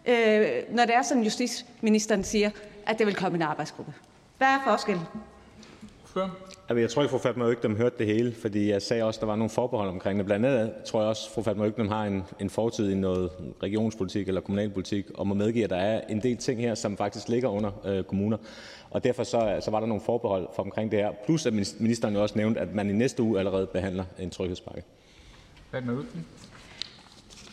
øh, 0.06 0.76
når 0.76 0.86
det 0.86 0.96
er 0.96 1.02
sådan, 1.02 1.24
justitsministeren 1.24 2.24
siger, 2.24 2.50
at 2.86 3.00
det 3.00 3.08
vil 3.08 3.16
komme 3.16 3.36
en 3.36 3.42
arbejdsgruppe? 3.42 3.94
Hvad 4.38 4.48
er 4.48 4.60
forskellen? 4.68 5.04
Jeg 6.70 6.90
tror 6.90 7.02
ikke, 7.02 7.12
fru 7.12 7.18
Fatma 7.18 7.46
Økdem 7.46 7.76
hørte 7.76 7.96
det 7.98 8.06
hele, 8.06 8.36
fordi 8.42 8.70
jeg 8.70 8.82
sagde 8.82 9.04
også, 9.04 9.18
at 9.18 9.22
der 9.22 9.28
var 9.28 9.36
nogle 9.36 9.50
forbehold 9.50 9.90
omkring 9.90 10.18
det. 10.18 10.26
Blandt 10.26 10.46
andet 10.46 10.72
tror 10.86 11.00
jeg 11.00 11.10
også, 11.10 11.28
at 11.30 11.34
fru 11.36 11.42
Fatma 11.42 11.66
Økdem 11.66 11.88
har 11.88 12.06
en, 12.06 12.24
en 12.40 12.50
fortid 12.50 12.92
i 12.92 12.96
noget 12.96 13.30
regionspolitik 13.64 14.28
eller 14.28 14.42
kommunalpolitik, 14.42 15.06
og 15.16 15.28
må 15.28 15.34
medgive, 15.34 15.64
at 15.64 15.70
der 15.70 15.76
er 15.76 16.02
en 16.10 16.24
del 16.24 16.38
ting 16.38 16.62
her, 16.62 16.76
som 16.76 16.98
faktisk 16.98 17.30
ligger 17.30 17.50
under 17.50 17.72
øh, 17.86 18.04
kommuner. 18.04 18.38
Og 18.92 19.04
derfor 19.04 19.24
så, 19.24 19.60
så 19.62 19.72
var 19.72 19.80
der 19.80 19.88
nogle 19.88 20.04
forbehold 20.04 20.48
for 20.56 20.64
omkring 20.64 20.92
det 20.92 21.00
her. 21.00 21.12
Plus 21.26 21.46
at 21.46 21.54
ministeren 21.54 22.14
jo 22.14 22.22
også 22.22 22.38
nævnte, 22.38 22.60
at 22.60 22.74
man 22.74 22.90
i 22.90 22.94
næste 22.94 23.24
uge 23.24 23.40
allerede 23.40 23.68
behandler 23.68 24.06
en 24.20 24.30
tryghedspakke. 24.30 24.84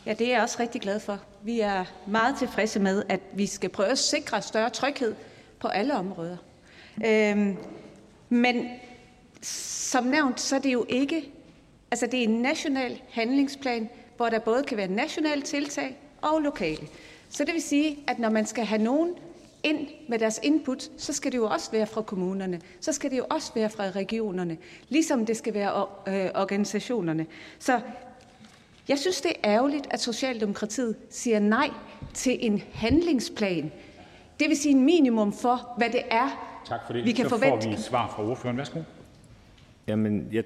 Ja, 0.07 0.13
det 0.13 0.27
er 0.27 0.31
jeg 0.31 0.43
også 0.43 0.57
rigtig 0.61 0.81
glad 0.81 1.01
for. 1.01 1.19
Vi 1.43 1.61
er 1.61 1.85
meget 2.07 2.39
tilfredse 2.39 2.81
med, 2.81 3.03
at 3.09 3.21
vi 3.33 3.47
skal 3.47 3.71
prøve 3.71 3.89
at 3.89 3.99
sikre 3.99 4.43
større 4.43 4.71
tryghed 4.71 5.15
på 5.61 5.69
alle 5.69 5.95
områder. 5.95 6.37
Øhm, 7.07 7.57
men 8.29 8.69
som 9.43 10.05
nævnt, 10.05 10.41
så 10.41 10.57
er 10.57 10.61
det 10.61 10.73
jo 10.73 10.87
ikke, 10.89 11.31
altså 11.91 12.07
det 12.07 12.21
er 12.21 12.25
en 12.25 12.43
national 12.43 13.01
handlingsplan, 13.11 13.89
hvor 14.17 14.29
der 14.29 14.39
både 14.39 14.63
kan 14.63 14.77
være 14.77 14.89
nationale 14.89 15.43
tiltag 15.43 15.97
og 16.23 16.41
lokale. 16.41 16.89
Så 17.29 17.45
det 17.45 17.55
vil 17.55 17.63
sige, 17.63 17.99
at 18.07 18.19
når 18.19 18.31
man 18.31 18.47
skal 18.47 18.65
have 18.65 18.83
nogen 18.83 19.15
ind 19.63 19.89
med 20.09 20.19
deres 20.19 20.41
input, 20.43 20.91
så 20.97 21.13
skal 21.13 21.33
det 21.33 21.39
jo 21.39 21.47
også 21.47 21.71
være 21.71 21.87
fra 21.87 22.03
kommunerne. 22.03 22.61
Så 22.81 22.93
skal 22.93 23.11
det 23.11 23.19
jo 23.19 23.27
også 23.31 23.53
være 23.55 23.71
fra 23.71 23.91
regionerne, 23.91 24.57
ligesom 24.89 25.27
det 25.27 25.37
skal 25.37 25.55
være 25.55 25.87
øh, 26.09 26.31
organisationerne. 26.35 27.27
Så 27.59 27.81
jeg 28.89 28.99
synes, 28.99 29.21
det 29.21 29.31
er 29.31 29.51
ærgerligt, 29.51 29.87
at 29.91 30.01
Socialdemokratiet 30.01 30.97
siger 31.11 31.39
nej 31.39 31.71
til 32.15 32.47
en 32.47 32.63
handlingsplan. 32.73 33.73
Det 34.41 34.49
vil 34.49 34.57
sige 34.57 34.75
en 34.75 34.85
minimum 34.85 35.33
for, 35.33 35.75
hvad 35.77 35.91
det 35.91 36.03
er, 36.11 36.59
tak 36.67 36.81
for 36.87 36.93
det. 36.93 37.05
vi 37.05 37.13
kan 37.13 37.25
så 37.25 37.29
forvente. 37.29 37.65
får 37.65 37.71
vi 37.71 37.75
et 37.75 37.81
svar 37.81 38.13
fra 38.17 38.31
ordføreren. 38.31 38.59
Værsgo. 38.59 38.81
Jamen, 39.87 40.29
jeg, 40.33 40.45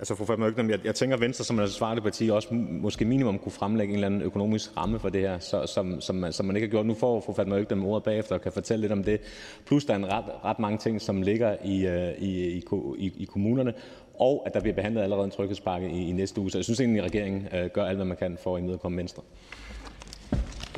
altså 0.00 0.14
fru 0.14 0.24
Fatma 0.24 0.46
Økdom, 0.46 0.70
jeg, 0.70 0.78
jeg 0.84 0.94
tænker, 0.94 1.16
at 1.16 1.20
Venstre 1.20 1.44
som 1.44 1.58
et 1.58 1.62
ansvarligt 1.62 2.04
parti 2.04 2.30
også 2.30 2.54
måske 2.54 3.04
minimum 3.04 3.38
kunne 3.38 3.52
fremlægge 3.52 3.90
en 3.90 3.94
eller 3.94 4.06
anden 4.06 4.22
økonomisk 4.22 4.76
ramme 4.76 4.98
for 4.98 5.08
det 5.08 5.20
her, 5.20 5.38
så, 5.38 5.66
som, 5.66 6.00
som, 6.00 6.16
man, 6.16 6.32
som 6.32 6.46
man 6.46 6.56
ikke 6.56 6.68
har 6.68 6.70
gjort. 6.70 6.86
Nu 6.86 6.94
får 6.94 7.20
fru 7.20 7.32
Fatma 7.32 7.56
Økdom 7.56 7.86
ordet 7.86 8.04
bagefter 8.04 8.34
og 8.34 8.40
kan 8.40 8.52
fortælle 8.52 8.80
lidt 8.80 8.92
om 8.92 9.04
det. 9.04 9.20
Plus 9.66 9.84
der 9.84 9.92
er 9.92 9.98
en 9.98 10.12
ret, 10.12 10.24
ret 10.44 10.58
mange 10.58 10.78
ting, 10.78 11.00
som 11.00 11.22
ligger 11.22 11.56
i, 11.64 11.86
uh, 11.86 12.22
i, 12.22 12.48
i, 12.48 12.64
i, 12.98 13.12
i 13.16 13.24
kommunerne, 13.24 13.74
og 14.14 14.42
at 14.46 14.54
der 14.54 14.60
bliver 14.60 14.74
behandlet 14.74 15.02
allerede 15.02 15.24
en 15.24 15.30
tryghedspakke 15.30 15.90
i, 15.90 16.08
i 16.08 16.12
næste 16.12 16.40
uge. 16.40 16.50
Så 16.50 16.58
jeg 16.58 16.64
synes 16.64 16.80
egentlig, 16.80 17.00
at 17.00 17.04
regeringen 17.04 17.48
uh, 17.52 17.70
gør 17.70 17.84
alt, 17.84 17.96
hvad 17.96 18.06
man 18.06 18.16
kan 18.16 18.38
for 18.42 18.56
at 18.56 18.62
imødekomme 18.62 18.98
Venstre. 18.98 19.22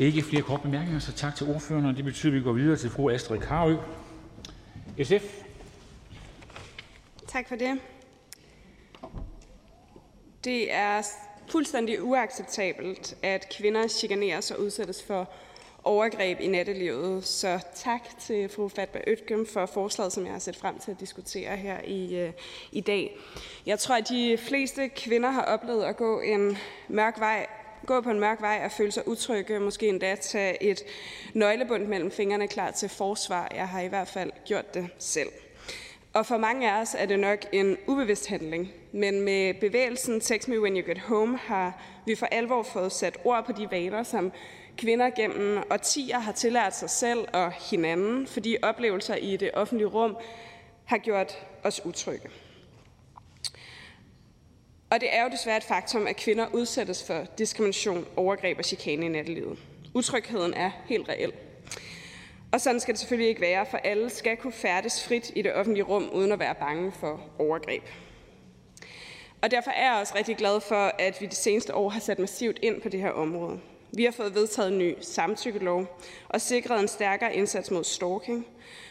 Ikke 0.01 0.23
flere 0.23 0.43
korte 0.43 0.63
bemærkninger, 0.63 1.01
så 1.01 1.13
tak 1.13 1.37
til 1.37 1.47
ordføreren, 1.55 1.87
og 1.87 1.97
det 1.97 2.05
betyder, 2.05 2.33
at 2.33 2.37
vi 2.37 2.41
går 2.43 2.53
videre 2.53 2.77
til 2.77 2.91
fru 2.91 3.11
Astrid 3.11 3.39
Karø. 3.39 3.77
SF. 5.03 5.43
Tak 7.29 7.49
for 7.49 7.57
det. 7.57 7.79
Det 10.45 10.73
er 10.73 11.03
fuldstændig 11.49 12.03
uacceptabelt, 12.03 13.17
at 13.23 13.55
kvinder 13.57 13.89
chikaneres 13.89 14.51
og 14.51 14.61
udsættes 14.61 15.03
for 15.03 15.29
overgreb 15.85 16.41
i 16.41 16.47
nattelivet. 16.47 17.25
Så 17.25 17.61
tak 17.75 18.19
til 18.19 18.49
fru 18.49 18.69
Fatma 18.69 19.01
Øtgem 19.07 19.47
for 19.47 19.67
forslaget, 19.67 20.13
som 20.13 20.25
jeg 20.25 20.33
har 20.33 20.39
set 20.39 20.57
frem 20.57 20.79
til 20.79 20.91
at 20.91 21.01
diskutere 21.01 21.57
her 21.57 21.81
i, 21.85 22.17
øh, 22.17 22.33
i 22.73 22.81
dag. 22.81 23.19
Jeg 23.67 23.79
tror, 23.79 23.95
at 23.95 24.09
de 24.09 24.39
fleste 24.39 24.89
kvinder 24.89 25.31
har 25.31 25.43
oplevet 25.43 25.85
at 25.85 25.97
gå 25.97 26.21
en 26.21 26.59
mørk 26.89 27.21
vej 27.21 27.47
gå 27.87 28.01
på 28.01 28.11
en 28.11 28.21
mørk 28.21 28.41
vej 28.41 28.63
og 28.65 28.73
føle 28.73 28.93
sig 28.93 29.09
utrygge, 29.09 29.61
måske 29.61 29.89
endda 29.89 30.15
tage 30.15 30.63
et 30.63 30.83
nøglebund 31.35 31.87
mellem 31.87 32.11
fingrene 32.11 32.49
klar 32.49 32.71
til 32.71 32.89
forsvar. 32.89 33.53
Jeg 33.55 33.69
har 33.69 33.81
i 33.81 33.89
hvert 33.89 34.09
fald 34.09 34.31
gjort 34.45 34.75
det 34.75 34.89
selv. 34.99 35.29
Og 36.15 36.27
for 36.27 36.37
mange 36.37 36.73
af 36.73 36.81
os 36.81 36.95
er 36.99 37.07
det 37.07 37.19
nok 37.19 37.39
en 37.53 37.77
ubevidst 37.87 38.27
handling, 38.27 38.73
men 38.93 39.21
med 39.21 39.55
bevægelsen 39.55 40.21
Text 40.21 40.49
Me 40.49 40.61
When 40.61 40.77
You 40.77 40.87
Get 40.87 40.99
Home 40.99 41.39
har 41.39 41.83
vi 42.07 42.15
for 42.15 42.27
alvor 42.27 42.63
fået 42.63 42.93
sat 42.93 43.19
ord 43.25 43.47
på 43.47 43.53
de 43.53 43.69
vaner, 43.71 44.03
som 44.03 44.33
kvinder 44.77 45.11
gennem 45.11 45.63
årtier 45.71 46.19
har 46.19 46.33
tillært 46.33 46.77
sig 46.77 46.91
selv 46.91 47.29
og 47.33 47.53
hinanden, 47.53 48.27
fordi 48.27 48.57
oplevelser 48.63 49.15
i 49.15 49.37
det 49.37 49.51
offentlige 49.55 49.89
rum 49.89 50.17
har 50.85 50.99
gjort 50.99 51.47
os 51.63 51.85
utrygge. 51.85 52.29
Og 54.91 55.01
det 55.01 55.15
er 55.15 55.23
jo 55.23 55.31
desværre 55.31 55.57
et 55.57 55.65
faktum, 55.65 56.07
at 56.07 56.17
kvinder 56.17 56.47
udsættes 56.53 57.07
for 57.07 57.27
diskrimination, 57.39 58.07
overgreb 58.17 58.59
og 58.59 58.65
chikane 58.65 59.07
i 59.07 59.09
nattelivet. 59.09 59.59
Utrygheden 59.95 60.55
er 60.55 60.71
helt 60.87 61.09
reel. 61.09 61.33
Og 62.53 62.61
sådan 62.61 62.81
skal 62.81 62.95
det 62.95 62.99
selvfølgelig 62.99 63.29
ikke 63.29 63.41
være, 63.41 63.67
for 63.67 63.77
alle 63.77 64.11
skal 64.11 64.37
kunne 64.37 64.53
færdes 64.53 65.05
frit 65.05 65.33
i 65.37 65.43
det 65.43 65.55
offentlige 65.55 65.85
rum, 65.85 66.11
uden 66.13 66.33
at 66.33 66.39
være 66.39 66.55
bange 66.55 66.93
for 66.93 67.21
overgreb. 67.39 67.83
Og 69.43 69.51
derfor 69.51 69.71
er 69.71 69.93
jeg 69.93 70.01
også 70.01 70.15
rigtig 70.17 70.37
glad 70.37 70.61
for, 70.61 70.93
at 70.99 71.21
vi 71.21 71.27
de 71.27 71.35
seneste 71.35 71.75
år 71.75 71.89
har 71.89 72.01
sat 72.01 72.19
massivt 72.19 72.59
ind 72.63 72.81
på 72.81 72.89
det 72.89 73.01
her 73.01 73.11
område. 73.11 73.61
Vi 73.97 74.05
har 74.05 74.11
fået 74.11 74.35
vedtaget 74.35 74.73
en 74.73 74.79
ny 74.79 74.95
samtykkelov 75.01 75.99
og 76.29 76.41
sikret 76.41 76.81
en 76.81 76.89
stærkere 76.89 77.35
indsats 77.35 77.71
mod 77.71 77.85
stalking. 77.85 78.47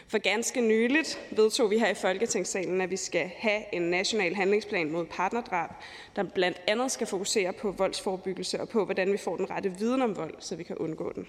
For 0.08 0.18
ganske 0.18 0.60
nyligt 0.60 1.20
vedtog 1.30 1.70
vi 1.70 1.78
her 1.78 1.88
i 1.88 1.94
Folketingssalen, 1.94 2.80
at 2.80 2.90
vi 2.90 2.96
skal 2.96 3.30
have 3.36 3.62
en 3.72 3.82
national 3.82 4.34
handlingsplan 4.34 4.90
mod 4.90 5.06
partnerdrab, 5.06 5.70
der 6.16 6.22
blandt 6.22 6.62
andet 6.66 6.92
skal 6.92 7.06
fokusere 7.06 7.52
på 7.52 7.70
voldsforebyggelse 7.70 8.60
og 8.60 8.68
på, 8.68 8.84
hvordan 8.84 9.12
vi 9.12 9.16
får 9.16 9.36
den 9.36 9.50
rette 9.50 9.78
viden 9.78 10.02
om 10.02 10.16
vold, 10.16 10.34
så 10.38 10.56
vi 10.56 10.62
kan 10.62 10.76
undgå 10.76 11.12
den. 11.12 11.26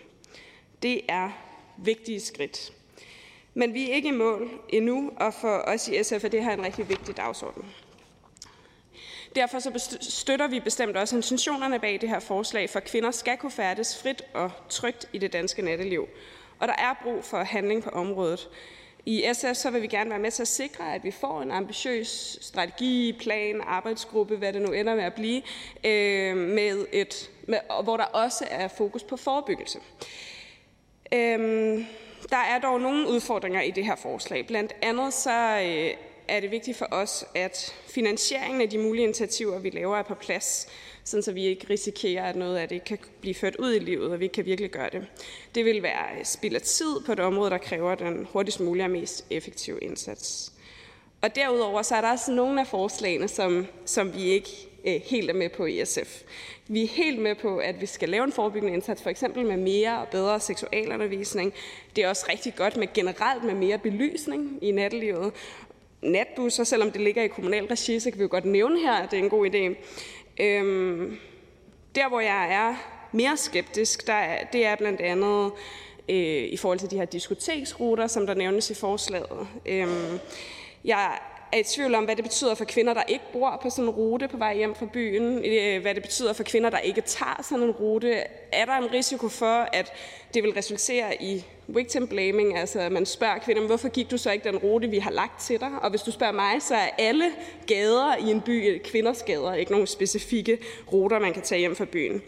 Det 0.81 1.01
er 1.09 1.52
vigtige 1.77 2.19
skridt. 2.19 2.73
Men 3.53 3.73
vi 3.73 3.89
er 3.89 3.95
ikke 3.95 4.07
i 4.07 4.11
mål 4.11 4.49
endnu, 4.69 5.11
og 5.17 5.33
for 5.33 5.57
os 5.67 5.87
i 5.87 6.03
SF 6.03 6.23
er 6.23 6.27
det 6.27 6.43
her 6.43 6.53
en 6.53 6.65
rigtig 6.65 6.89
vigtig 6.89 7.17
dagsorden. 7.17 7.65
Derfor 9.35 9.59
så 9.59 9.97
støtter 10.01 10.47
vi 10.47 10.59
bestemt 10.59 10.97
også 10.97 11.15
intentionerne 11.15 11.79
bag 11.79 12.01
det 12.01 12.09
her 12.09 12.19
forslag, 12.19 12.69
for 12.69 12.79
kvinder 12.79 13.11
skal 13.11 13.37
kunne 13.37 13.51
færdes 13.51 14.01
frit 14.01 14.21
og 14.33 14.51
trygt 14.69 15.09
i 15.13 15.17
det 15.17 15.33
danske 15.33 15.61
natteliv. 15.61 16.07
Og 16.59 16.67
der 16.67 16.73
er 16.73 16.93
brug 17.03 17.23
for 17.23 17.43
handling 17.43 17.83
på 17.83 17.89
området. 17.89 18.49
I 19.05 19.25
SF 19.33 19.53
så 19.53 19.69
vil 19.71 19.81
vi 19.81 19.87
gerne 19.87 20.09
være 20.09 20.19
med 20.19 20.31
til 20.31 20.41
at 20.41 20.47
sikre, 20.47 20.95
at 20.95 21.03
vi 21.03 21.11
får 21.11 21.41
en 21.41 21.51
ambitiøs 21.51 22.37
strategi, 22.41 23.17
plan, 23.19 23.61
arbejdsgruppe, 23.61 24.35
hvad 24.35 24.53
det 24.53 24.61
nu 24.61 24.71
ender 24.71 24.95
med 24.95 25.03
at 25.03 25.13
blive, 25.13 25.41
øh, 25.83 26.37
med 26.37 26.85
et, 26.91 27.31
med, 27.47 27.57
hvor 27.83 27.97
der 27.97 28.03
også 28.03 28.45
er 28.49 28.67
fokus 28.67 29.03
på 29.03 29.17
forebyggelse. 29.17 29.79
Øhm, 31.13 31.85
der 32.29 32.37
er 32.37 32.59
dog 32.59 32.81
nogle 32.81 33.09
udfordringer 33.09 33.61
i 33.61 33.71
det 33.71 33.85
her 33.85 33.95
forslag. 33.95 34.47
Blandt 34.47 34.73
andet 34.81 35.13
så 35.13 35.59
øh, 35.63 35.93
er 36.27 36.39
det 36.39 36.51
vigtigt 36.51 36.77
for 36.77 36.87
os, 36.91 37.25
at 37.35 37.75
finansieringen 37.87 38.61
af 38.61 38.69
de 38.69 38.77
mulige 38.77 39.03
initiativer, 39.03 39.59
vi 39.59 39.69
laver, 39.69 39.97
er 39.97 40.03
på 40.03 40.15
plads, 40.15 40.67
sådan 41.03 41.23
så 41.23 41.31
vi 41.31 41.45
ikke 41.45 41.67
risikerer, 41.69 42.23
at 42.23 42.35
noget 42.35 42.57
af 42.57 42.69
det 42.69 42.83
kan 42.83 42.97
blive 43.21 43.35
ført 43.35 43.55
ud 43.55 43.73
i 43.73 43.79
livet, 43.79 44.11
og 44.11 44.19
vi 44.19 44.27
kan 44.27 44.45
virkelig 44.45 44.71
gøre 44.71 44.89
det. 44.89 45.07
Det 45.55 45.65
vil 45.65 45.83
være 45.83 46.19
øh, 46.19 46.25
spild 46.25 46.55
af 46.55 46.61
tid 46.61 46.99
på 47.05 47.11
et 47.11 47.19
område, 47.19 47.49
der 47.49 47.57
kræver 47.57 47.95
den 47.95 48.27
hurtigst 48.31 48.59
mulige 48.59 48.85
og 48.85 48.91
mest 48.91 49.25
effektive 49.29 49.79
indsats. 49.79 50.51
Og 51.21 51.35
derudover 51.35 51.81
så 51.81 51.95
er 51.95 52.01
der 52.01 52.11
også 52.11 52.31
nogle 52.31 52.61
af 52.61 52.67
forslagene, 52.67 53.27
som, 53.27 53.67
som 53.85 54.15
vi 54.15 54.21
ikke 54.21 54.67
Øh, 54.87 55.01
helt 55.05 55.29
er 55.29 55.33
med 55.33 55.49
på 55.49 55.65
i 55.65 55.85
SF. 55.85 56.21
Vi 56.67 56.83
er 56.83 56.87
helt 56.87 57.19
med 57.19 57.35
på, 57.35 57.57
at 57.57 57.81
vi 57.81 57.85
skal 57.85 58.09
lave 58.09 58.23
en 58.23 58.31
forebyggende 58.31 58.73
indsats, 58.73 59.01
for 59.01 59.09
eksempel 59.09 59.45
med 59.45 59.57
mere 59.57 60.01
og 60.01 60.07
bedre 60.07 60.39
seksualundervisning. 60.39 61.53
Det 61.95 62.03
er 62.03 62.09
også 62.09 62.25
rigtig 62.29 62.55
godt 62.55 62.77
med 62.77 62.87
generelt 62.93 63.43
med 63.43 63.53
mere 63.53 63.77
belysning 63.77 64.59
i 64.61 64.71
nattelivet 64.71 65.33
natbusser, 66.03 66.63
selvom 66.63 66.91
det 66.91 67.01
ligger 67.01 67.23
i 67.23 67.27
kommunal 67.27 67.65
regi, 67.65 67.99
så 67.99 68.09
kan 68.11 68.19
vi 68.19 68.23
jo 68.23 68.29
godt 68.31 68.45
nævne 68.45 68.79
her, 68.79 68.93
at 68.93 69.11
det 69.11 69.19
er 69.19 69.23
en 69.23 69.29
god 69.29 69.49
idé. 69.49 69.75
Øhm, 70.43 71.17
der, 71.95 72.09
hvor 72.09 72.19
jeg 72.19 72.53
er 72.53 72.75
mere 73.11 73.37
skeptisk, 73.37 74.07
der 74.07 74.13
er, 74.13 74.45
det 74.45 74.65
er 74.65 74.75
blandt 74.75 75.01
andet 75.01 75.51
øh, 76.09 76.43
i 76.43 76.57
forhold 76.57 76.79
til 76.79 76.91
de 76.91 76.97
her 76.97 77.05
diskoteksruter, 77.05 78.07
som 78.07 78.27
der 78.27 78.33
nævnes 78.33 78.69
i 78.69 78.73
forslaget. 78.73 79.47
Øhm, 79.65 80.19
jeg 80.85 81.19
er 81.53 81.57
i 81.57 81.63
tvivl 81.63 81.95
om, 81.95 82.03
hvad 82.03 82.15
det 82.15 82.23
betyder 82.23 82.55
for 82.55 82.65
kvinder, 82.65 82.93
der 82.93 83.03
ikke 83.07 83.25
bor 83.33 83.59
på 83.61 83.69
sådan 83.69 83.83
en 83.83 83.89
rute 83.89 84.27
på 84.27 84.37
vej 84.37 84.55
hjem 84.55 84.75
fra 84.75 84.85
byen. 84.93 85.45
Øh, 85.45 85.81
hvad 85.81 85.95
det 85.95 86.03
betyder 86.03 86.33
for 86.33 86.43
kvinder, 86.43 86.69
der 86.69 86.77
ikke 86.77 87.01
tager 87.01 87.41
sådan 87.49 87.63
en 87.63 87.71
rute. 87.71 88.13
Er 88.51 88.65
der 88.65 88.73
en 88.73 88.93
risiko 88.93 89.29
for, 89.29 89.69
at 89.73 89.93
det 90.33 90.43
vil 90.43 90.51
resultere 90.51 91.23
i 91.23 91.45
victim 91.67 92.07
blaming, 92.07 92.57
altså 92.57 92.79
at 92.79 92.91
man 92.91 93.05
spørger 93.05 93.37
kvinder, 93.37 93.61
hvorfor 93.65 93.89
gik 93.89 94.11
du 94.11 94.17
så 94.17 94.31
ikke 94.31 94.49
den 94.49 94.57
rute, 94.57 94.87
vi 94.87 94.97
har 94.97 95.11
lagt 95.11 95.41
til 95.41 95.59
dig? 95.59 95.71
Og 95.81 95.89
hvis 95.89 96.01
du 96.01 96.11
spørger 96.11 96.33
mig, 96.33 96.61
så 96.61 96.75
er 96.75 96.89
alle 96.97 97.31
gader 97.67 98.15
i 98.17 98.31
en 98.31 98.41
by 98.41 98.69
øh, 98.69 98.79
kvinders 98.79 99.23
gader, 99.23 99.53
ikke 99.53 99.71
nogen 99.71 99.87
specifikke 99.87 100.57
ruter, 100.93 101.19
man 101.19 101.33
kan 101.33 101.41
tage 101.41 101.59
hjem 101.59 101.75
fra 101.75 101.85
byen. 101.85 102.21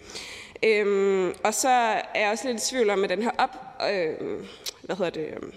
Øhm, 0.63 1.33
og 1.43 1.53
så 1.53 1.69
er 1.69 2.19
jeg 2.19 2.31
også 2.31 2.47
lidt 2.47 2.63
i 2.63 2.69
tvivl 2.69 2.89
om, 2.89 3.03
at 3.03 3.09
den 3.09 3.21
her 3.21 3.31
op, 3.37 3.49
øh, 3.91 4.29
hvad 4.81 4.95
hedder 4.95 5.11
det, 5.11 5.25
øh, 5.25 5.53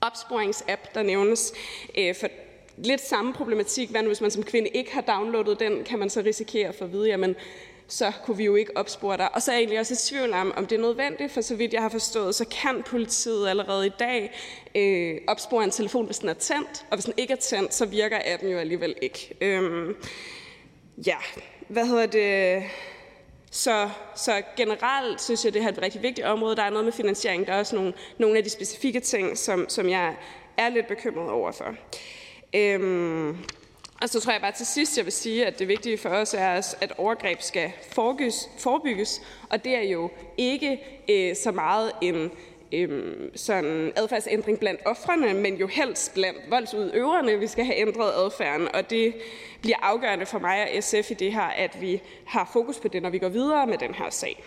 opsporingsapp, 0.00 0.94
der 0.94 1.02
nævnes, 1.02 1.52
øh, 1.98 2.14
for 2.14 2.28
lidt 2.84 3.00
samme 3.00 3.32
problematik. 3.32 3.90
Hvad 3.90 4.02
nu, 4.02 4.08
hvis 4.08 4.20
man 4.20 4.30
som 4.30 4.42
kvinde 4.42 4.68
ikke 4.68 4.94
har 4.94 5.00
downloadet 5.00 5.60
den, 5.60 5.84
kan 5.84 5.98
man 5.98 6.10
så 6.10 6.20
risikere 6.20 6.68
at 6.68 6.74
få 6.74 6.84
at 6.84 6.92
vide, 6.92 7.08
jamen, 7.08 7.36
så 7.88 8.12
kunne 8.24 8.36
vi 8.36 8.44
jo 8.44 8.54
ikke 8.54 8.76
opspore 8.76 9.16
dig. 9.16 9.34
Og 9.34 9.42
så 9.42 9.50
er 9.50 9.54
jeg 9.54 9.60
egentlig 9.60 9.80
også 9.80 9.94
i 9.94 9.96
tvivl 9.96 10.32
om, 10.32 10.52
om 10.56 10.66
det 10.66 10.76
er 10.76 10.82
nødvendigt, 10.82 11.32
for 11.32 11.40
så 11.40 11.56
vidt 11.56 11.72
jeg 11.72 11.82
har 11.82 11.88
forstået, 11.88 12.34
så 12.34 12.44
kan 12.44 12.82
politiet 12.86 13.48
allerede 13.48 13.86
i 13.86 13.90
dag 13.98 14.32
øh, 14.74 15.18
opspore 15.26 15.64
en 15.64 15.70
telefon, 15.70 16.06
hvis 16.06 16.18
den 16.18 16.28
er 16.28 16.34
tændt, 16.34 16.86
og 16.90 16.96
hvis 16.96 17.04
den 17.04 17.14
ikke 17.16 17.32
er 17.32 17.36
tændt, 17.36 17.74
så 17.74 17.86
virker 17.86 18.18
appen 18.34 18.50
jo 18.50 18.58
alligevel 18.58 18.94
ikke. 19.02 19.34
Øhm, 19.40 19.96
ja, 21.06 21.16
hvad 21.68 21.86
hedder 21.86 22.06
det? 22.06 22.62
Så, 23.52 23.90
så 24.16 24.42
generelt 24.56 25.22
synes 25.22 25.44
jeg, 25.44 25.54
det 25.54 25.62
her 25.62 25.68
er 25.68 25.72
et 25.72 25.82
rigtig 25.82 26.02
vigtigt 26.02 26.26
område. 26.26 26.56
Der 26.56 26.62
er 26.62 26.70
noget 26.70 26.84
med 26.84 26.92
finansiering. 26.92 27.46
Der 27.46 27.52
er 27.52 27.58
også 27.58 27.76
nogle, 27.76 27.92
nogle 28.18 28.38
af 28.38 28.44
de 28.44 28.50
specifikke 28.50 29.00
ting, 29.00 29.38
som, 29.38 29.68
som 29.68 29.88
jeg 29.88 30.16
er 30.56 30.68
lidt 30.68 30.86
bekymret 30.86 31.30
over 31.30 31.52
for. 31.52 31.74
Øhm, 32.54 33.36
og 34.02 34.08
så 34.08 34.20
tror 34.20 34.32
jeg 34.32 34.40
bare 34.40 34.52
til 34.52 34.66
sidst, 34.66 34.96
jeg 34.96 35.04
vil 35.04 35.12
sige, 35.12 35.46
at 35.46 35.58
det 35.58 35.68
vigtige 35.68 35.98
for 35.98 36.08
os 36.08 36.34
er, 36.34 36.74
at 36.80 36.92
overgreb 36.98 37.40
skal 37.40 37.72
forebygges, 38.58 39.22
og 39.50 39.64
det 39.64 39.76
er 39.76 39.82
jo 39.82 40.10
ikke 40.36 40.80
øh, 41.10 41.36
så 41.36 41.52
meget 41.52 41.92
en 42.02 42.30
øhm, 42.72 43.36
sådan 43.36 43.92
adfærdsændring 43.96 44.58
blandt 44.58 44.80
offrene, 44.86 45.34
men 45.34 45.56
jo 45.56 45.66
helst 45.66 46.14
blandt 46.14 46.38
voldsudøverne, 46.50 47.38
vi 47.38 47.46
skal 47.46 47.64
have 47.64 47.78
ændret 47.78 48.12
adfærden, 48.12 48.74
og 48.74 48.90
det 48.90 49.14
bliver 49.60 49.76
afgørende 49.82 50.26
for 50.26 50.38
mig 50.38 50.62
og 50.62 50.82
SF 50.82 51.10
i 51.10 51.14
det 51.14 51.32
her, 51.32 51.42
at 51.42 51.80
vi 51.80 52.02
har 52.26 52.50
fokus 52.52 52.78
på 52.78 52.88
det, 52.88 53.02
når 53.02 53.10
vi 53.10 53.18
går 53.18 53.28
videre 53.28 53.66
med 53.66 53.78
den 53.78 53.94
her 53.94 54.10
sag. 54.10 54.44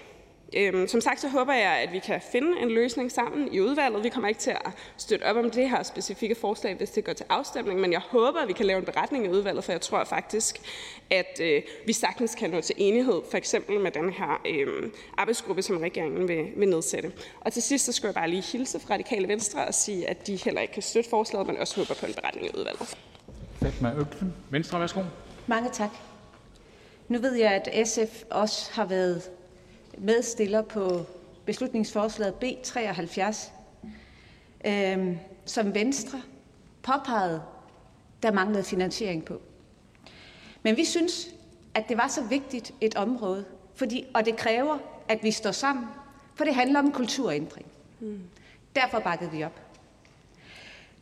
Øhm, 0.55 0.87
som 0.87 1.01
sagt 1.01 1.21
så 1.21 1.27
håber 1.27 1.53
jeg, 1.53 1.71
at 1.71 1.91
vi 1.91 1.99
kan 1.99 2.21
finde 2.31 2.61
en 2.61 2.71
løsning 2.71 3.11
sammen 3.11 3.53
i 3.53 3.59
udvalget. 3.59 4.03
Vi 4.03 4.09
kommer 4.09 4.27
ikke 4.27 4.41
til 4.41 4.51
at 4.51 4.71
støtte 4.97 5.23
op 5.23 5.35
om 5.35 5.51
det 5.51 5.69
her 5.69 5.83
specifikke 5.83 6.35
forslag, 6.35 6.75
hvis 6.75 6.89
det 6.89 7.03
går 7.03 7.13
til 7.13 7.25
afstemning, 7.29 7.79
men 7.79 7.91
jeg 7.91 7.99
håber, 7.99 8.39
at 8.39 8.47
vi 8.47 8.53
kan 8.53 8.65
lave 8.65 8.79
en 8.79 8.85
beretning 8.85 9.25
i 9.25 9.29
udvalget, 9.29 9.63
for 9.63 9.71
jeg 9.71 9.81
tror 9.81 10.03
faktisk, 10.03 10.61
at 11.09 11.39
øh, 11.41 11.61
vi 11.85 11.93
sagtens 11.93 12.35
kan 12.35 12.49
nå 12.49 12.61
til 12.61 12.75
enighed, 12.77 13.21
for 13.31 13.37
eksempel 13.37 13.79
med 13.79 13.91
den 13.91 14.09
her 14.09 14.41
øh, 14.47 14.91
arbejdsgruppe, 15.17 15.61
som 15.61 15.77
regeringen 15.77 16.27
vil, 16.27 16.47
vil 16.55 16.69
nedsætte. 16.69 17.11
Og 17.41 17.53
til 17.53 17.61
sidst 17.61 17.85
så 17.85 17.91
skal 17.91 18.07
jeg 18.07 18.13
bare 18.13 18.29
lige 18.29 18.43
hilse 18.51 18.79
fra 18.79 18.93
Radikale 18.93 19.27
Venstre 19.27 19.65
og 19.65 19.73
sige, 19.73 20.09
at 20.09 20.27
de 20.27 20.35
heller 20.35 20.61
ikke 20.61 20.73
kan 20.73 20.83
støtte 20.83 21.09
forslaget, 21.09 21.47
men 21.47 21.57
også 21.57 21.75
håber 21.75 21.93
på 21.99 22.05
en 22.05 22.13
beretning 22.13 22.45
i 22.47 22.49
udvalget. 22.57 22.97
Venstre, 24.49 24.79
værsgo. 24.79 25.01
Mange 25.47 25.69
tak. 25.73 25.89
Nu 27.07 27.19
ved 27.19 27.33
jeg, 27.33 27.51
at 27.51 27.87
SF 27.87 28.23
også 28.29 28.71
har 28.73 28.85
været 28.85 29.21
medstiller 29.97 30.61
på 30.61 31.05
beslutningsforslaget 31.45 32.35
B 32.35 32.43
73, 32.63 33.51
øh, 34.65 35.17
som 35.45 35.73
Venstre 35.73 36.21
påpegede, 36.83 37.41
der 38.23 38.31
manglede 38.31 38.63
finansiering 38.63 39.25
på. 39.25 39.41
Men 40.63 40.77
vi 40.77 40.85
synes, 40.85 41.29
at 41.73 41.89
det 41.89 41.97
var 41.97 42.07
så 42.07 42.23
vigtigt 42.23 42.73
et 42.81 42.95
område, 42.95 43.45
fordi, 43.75 44.05
og 44.13 44.25
det 44.25 44.37
kræver, 44.37 44.77
at 45.07 45.23
vi 45.23 45.31
står 45.31 45.51
sammen, 45.51 45.85
for 46.35 46.43
det 46.43 46.55
handler 46.55 46.79
om 46.79 46.91
kulturændring. 46.91 47.65
Mm. 47.99 48.19
Derfor 48.75 48.99
bakkede 48.99 49.31
vi 49.31 49.43
op. 49.43 49.59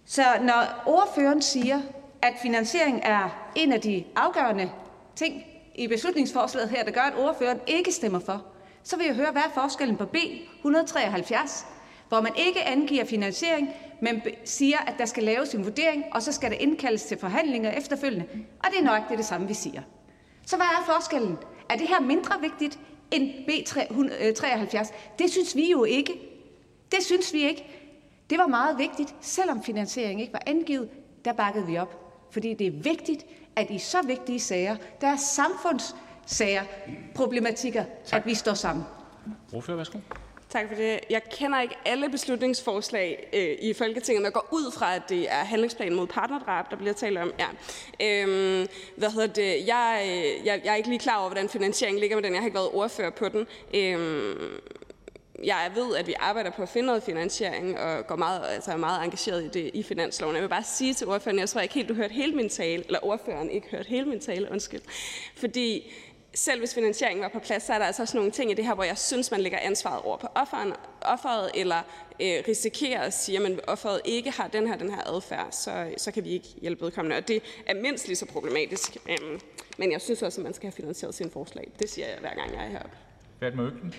Så 0.06 0.24
når 0.42 0.84
ordføreren 0.86 1.42
siger, 1.42 1.82
at 2.22 2.34
finansiering 2.42 3.00
er 3.04 3.52
en 3.56 3.74
af 3.74 3.82
de 3.82 4.06
afgørende 4.16 4.72
ting 5.16 5.44
i 5.76 5.88
beslutningsforslaget 5.88 6.70
her, 6.70 6.84
der 6.84 6.92
gør, 6.92 7.02
at 7.02 7.18
ordføreren 7.18 7.60
ikke 7.68 7.92
stemmer 7.92 8.20
for, 8.20 8.46
så 8.84 8.98
vil 8.98 9.06
jeg 9.06 9.16
høre, 9.16 9.32
hvad 9.32 9.42
er 9.42 9.54
forskellen 9.54 9.98
på 9.98 10.06
B 10.06 10.16
173, 10.58 11.66
hvor 12.10 12.22
man 12.22 12.32
ikke 12.36 12.64
angiver 12.64 13.06
finansiering, 13.06 13.70
men 14.02 14.22
siger, 14.46 14.78
at 14.78 14.94
der 14.98 15.06
skal 15.06 15.24
laves 15.24 15.54
en 15.54 15.66
vurdering, 15.66 16.04
og 16.12 16.22
så 16.22 16.32
skal 16.32 16.52
der 16.52 16.58
indkaldes 16.58 17.04
til 17.04 17.18
forhandlinger 17.18 17.72
efterfølgende. 17.72 18.26
Og 18.34 18.66
det 18.72 18.80
er 18.80 18.84
nok 18.84 19.10
det, 19.10 19.18
det 19.18 19.26
samme, 19.26 19.48
vi 19.48 19.54
siger. 19.54 19.82
Så 20.46 20.56
hvad 20.56 20.66
er 20.66 20.94
forskellen? 20.94 21.38
Er 21.70 21.76
det 21.76 21.88
her 21.88 22.00
mindre 22.00 22.42
vigtigt 22.42 22.80
end 23.12 23.30
B73. 23.30 24.80
Øh, 24.80 24.86
det 25.20 25.32
synes 25.32 25.56
vi 25.56 25.72
jo 25.72 25.84
ikke. 25.84 26.14
Det 26.92 27.04
synes 27.04 27.34
vi 27.34 27.44
ikke. 27.44 27.66
Det 28.30 28.38
var 28.38 28.48
meget 28.48 28.78
vigtigt, 28.78 29.16
selvom 29.22 29.64
finansieringen 29.64 30.20
ikke 30.20 30.34
var 30.34 30.44
angivet, 30.46 30.90
der 31.26 31.34
bakkede 31.34 31.66
vi 31.66 31.78
op. 31.78 32.16
Fordi 32.32 32.54
det 32.54 32.68
er 32.68 32.72
vigtigt, 32.72 33.26
at 33.56 33.70
i 33.70 33.78
så 33.78 33.98
vigtige 34.08 34.40
sager, 34.40 34.76
der 35.02 35.08
er 35.08 35.16
samfundssager, 36.32 36.64
problematikker, 37.16 37.86
at 38.12 38.26
vi 38.26 38.36
står 38.36 38.54
sammen. 38.54 38.86
Ordfører, 39.54 39.78
værsgo. 39.78 39.98
Tak 40.50 40.68
for 40.68 40.76
det. 40.76 41.00
Jeg 41.10 41.22
kender 41.32 41.62
ikke 41.62 41.76
alle 41.86 42.10
beslutningsforslag 42.10 43.30
øh, 43.34 43.70
i 43.70 43.74
Folketinget, 43.74 44.24
men 44.24 44.32
går 44.32 44.48
ud 44.52 44.72
fra, 44.72 44.96
at 44.96 45.02
det 45.10 45.32
er 45.32 45.44
handlingsplanen 45.44 45.96
mod 45.96 46.08
partnerdrab, 46.08 46.72
der 46.72 46.78
bliver 46.78 46.94
talt 46.94 47.18
om. 47.18 47.32
Ja. 47.40 47.48
Øhm, 48.06 48.68
hvad 48.98 49.12
hedder 49.12 49.28
det? 49.28 49.68
Jeg, 49.68 50.02
jeg, 50.46 50.62
jeg 50.64 50.72
er 50.72 50.76
ikke 50.76 50.90
lige 50.90 51.00
klar 51.00 51.18
over, 51.18 51.30
hvordan 51.30 51.50
finansieringen 51.50 52.00
ligger 52.00 52.18
med 52.18 52.24
den. 52.24 52.34
Jeg 52.34 52.42
har 52.42 52.48
ikke 52.48 52.56
været 52.56 52.70
ordfører 52.70 53.10
på 53.10 53.30
den. 53.30 53.48
Øhm, 53.76 54.62
jeg 55.44 55.72
ved, 55.76 55.96
at 55.96 56.08
vi 56.08 56.14
arbejder 56.20 56.50
på 56.50 56.62
at 56.62 56.70
finde 56.70 56.86
noget 56.86 57.04
finansiering 57.04 57.80
og 57.80 58.08
går 58.08 58.16
meget, 58.16 58.42
altså 58.50 58.72
er 58.72 58.78
meget 58.78 59.04
engageret 59.04 59.44
i 59.44 59.48
det 59.48 59.72
i 59.74 59.84
finansloven. 59.84 60.36
Jeg 60.36 60.44
vil 60.44 60.50
bare 60.50 60.64
sige 60.64 60.94
til 60.94 61.08
ordføreren, 61.08 61.40
jeg 61.40 61.50
tror 61.50 61.62
ikke 61.62 61.74
helt, 61.74 61.90
du 61.90 61.94
hørte 61.94 62.14
hele 62.14 62.36
min 62.36 62.50
tale, 62.50 62.84
eller 62.86 63.06
ordføreren 63.06 63.50
ikke 63.50 63.68
hørte 63.72 63.90
hele 63.90 64.06
min 64.06 64.20
tale, 64.20 64.52
undskyld. 64.52 64.82
Fordi 65.36 65.94
selv 66.34 66.60
hvis 66.60 66.74
finansieringen 66.74 67.24
var 67.24 67.30
på 67.30 67.40
plads, 67.40 67.64
så 67.64 67.74
er 67.74 67.78
der 67.78 67.86
altså 67.86 68.02
også 68.02 68.18
nogle 68.18 68.32
ting 68.32 68.52
i 68.52 68.54
det 68.54 68.66
her, 68.66 68.76
hvor 68.76 68.84
jeg 68.84 68.98
synes, 68.98 69.32
man 69.32 69.42
lægger 69.42 69.60
ansvaret 69.60 70.02
over 70.02 70.18
på 70.18 70.28
offeren, 70.36 70.74
offeret, 71.02 71.52
eller 71.56 71.78
øh, 72.22 72.44
risikerer 72.48 73.02
at 73.02 73.14
sige, 73.14 73.46
at 73.46 73.60
offeret 73.68 74.02
ikke 74.06 74.32
har 74.32 74.48
den 74.48 74.68
her, 74.68 74.76
den 74.78 74.92
her 74.92 75.16
adfærd, 75.16 75.48
så, 75.52 75.94
så 75.98 76.12
kan 76.12 76.24
vi 76.24 76.30
ikke 76.30 76.48
hjælpe 76.62 76.86
vedkommende. 76.86 77.18
Og 77.18 77.28
det 77.28 77.44
er 77.66 77.82
mindst 77.82 78.08
lige 78.08 78.18
så 78.18 78.26
problematisk. 78.26 78.98
Øhm, 79.10 79.40
men 79.78 79.92
jeg 79.92 80.02
synes 80.02 80.22
også, 80.22 80.42
at 80.42 80.44
man 80.44 80.54
skal 80.54 80.68
have 80.68 80.76
finansieret 80.76 81.16
sine 81.16 81.30
forslag. 81.32 81.72
Det 81.80 81.90
siger 81.90 82.08
jeg 82.08 82.18
hver 82.20 82.34
gang, 82.34 82.54
jeg 82.54 82.66
er 82.66 82.70
heroppe. 82.70 82.98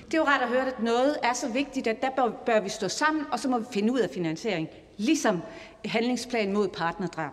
Det 0.05 0.15
er 0.15 0.19
jo 0.19 0.25
rart 0.25 0.43
at 0.43 0.49
høre, 0.49 0.67
at 0.67 0.83
noget 0.83 1.17
er 1.23 1.33
så 1.33 1.49
vigtigt, 1.49 1.87
at 1.87 2.03
der 2.03 2.11
bør, 2.11 2.31
bør 2.47 2.61
vi 2.61 2.69
stå 2.69 2.89
sammen, 2.89 3.25
og 3.33 3.39
så 3.39 3.49
må 3.49 3.59
vi 3.59 3.65
finde 3.73 3.93
ud 3.93 4.01
af 4.01 4.11
finansiering, 4.11 4.69
ligesom 4.97 5.43
handlingsplanen 5.85 6.55
mod 6.55 6.69
partnerdrab. 6.69 7.33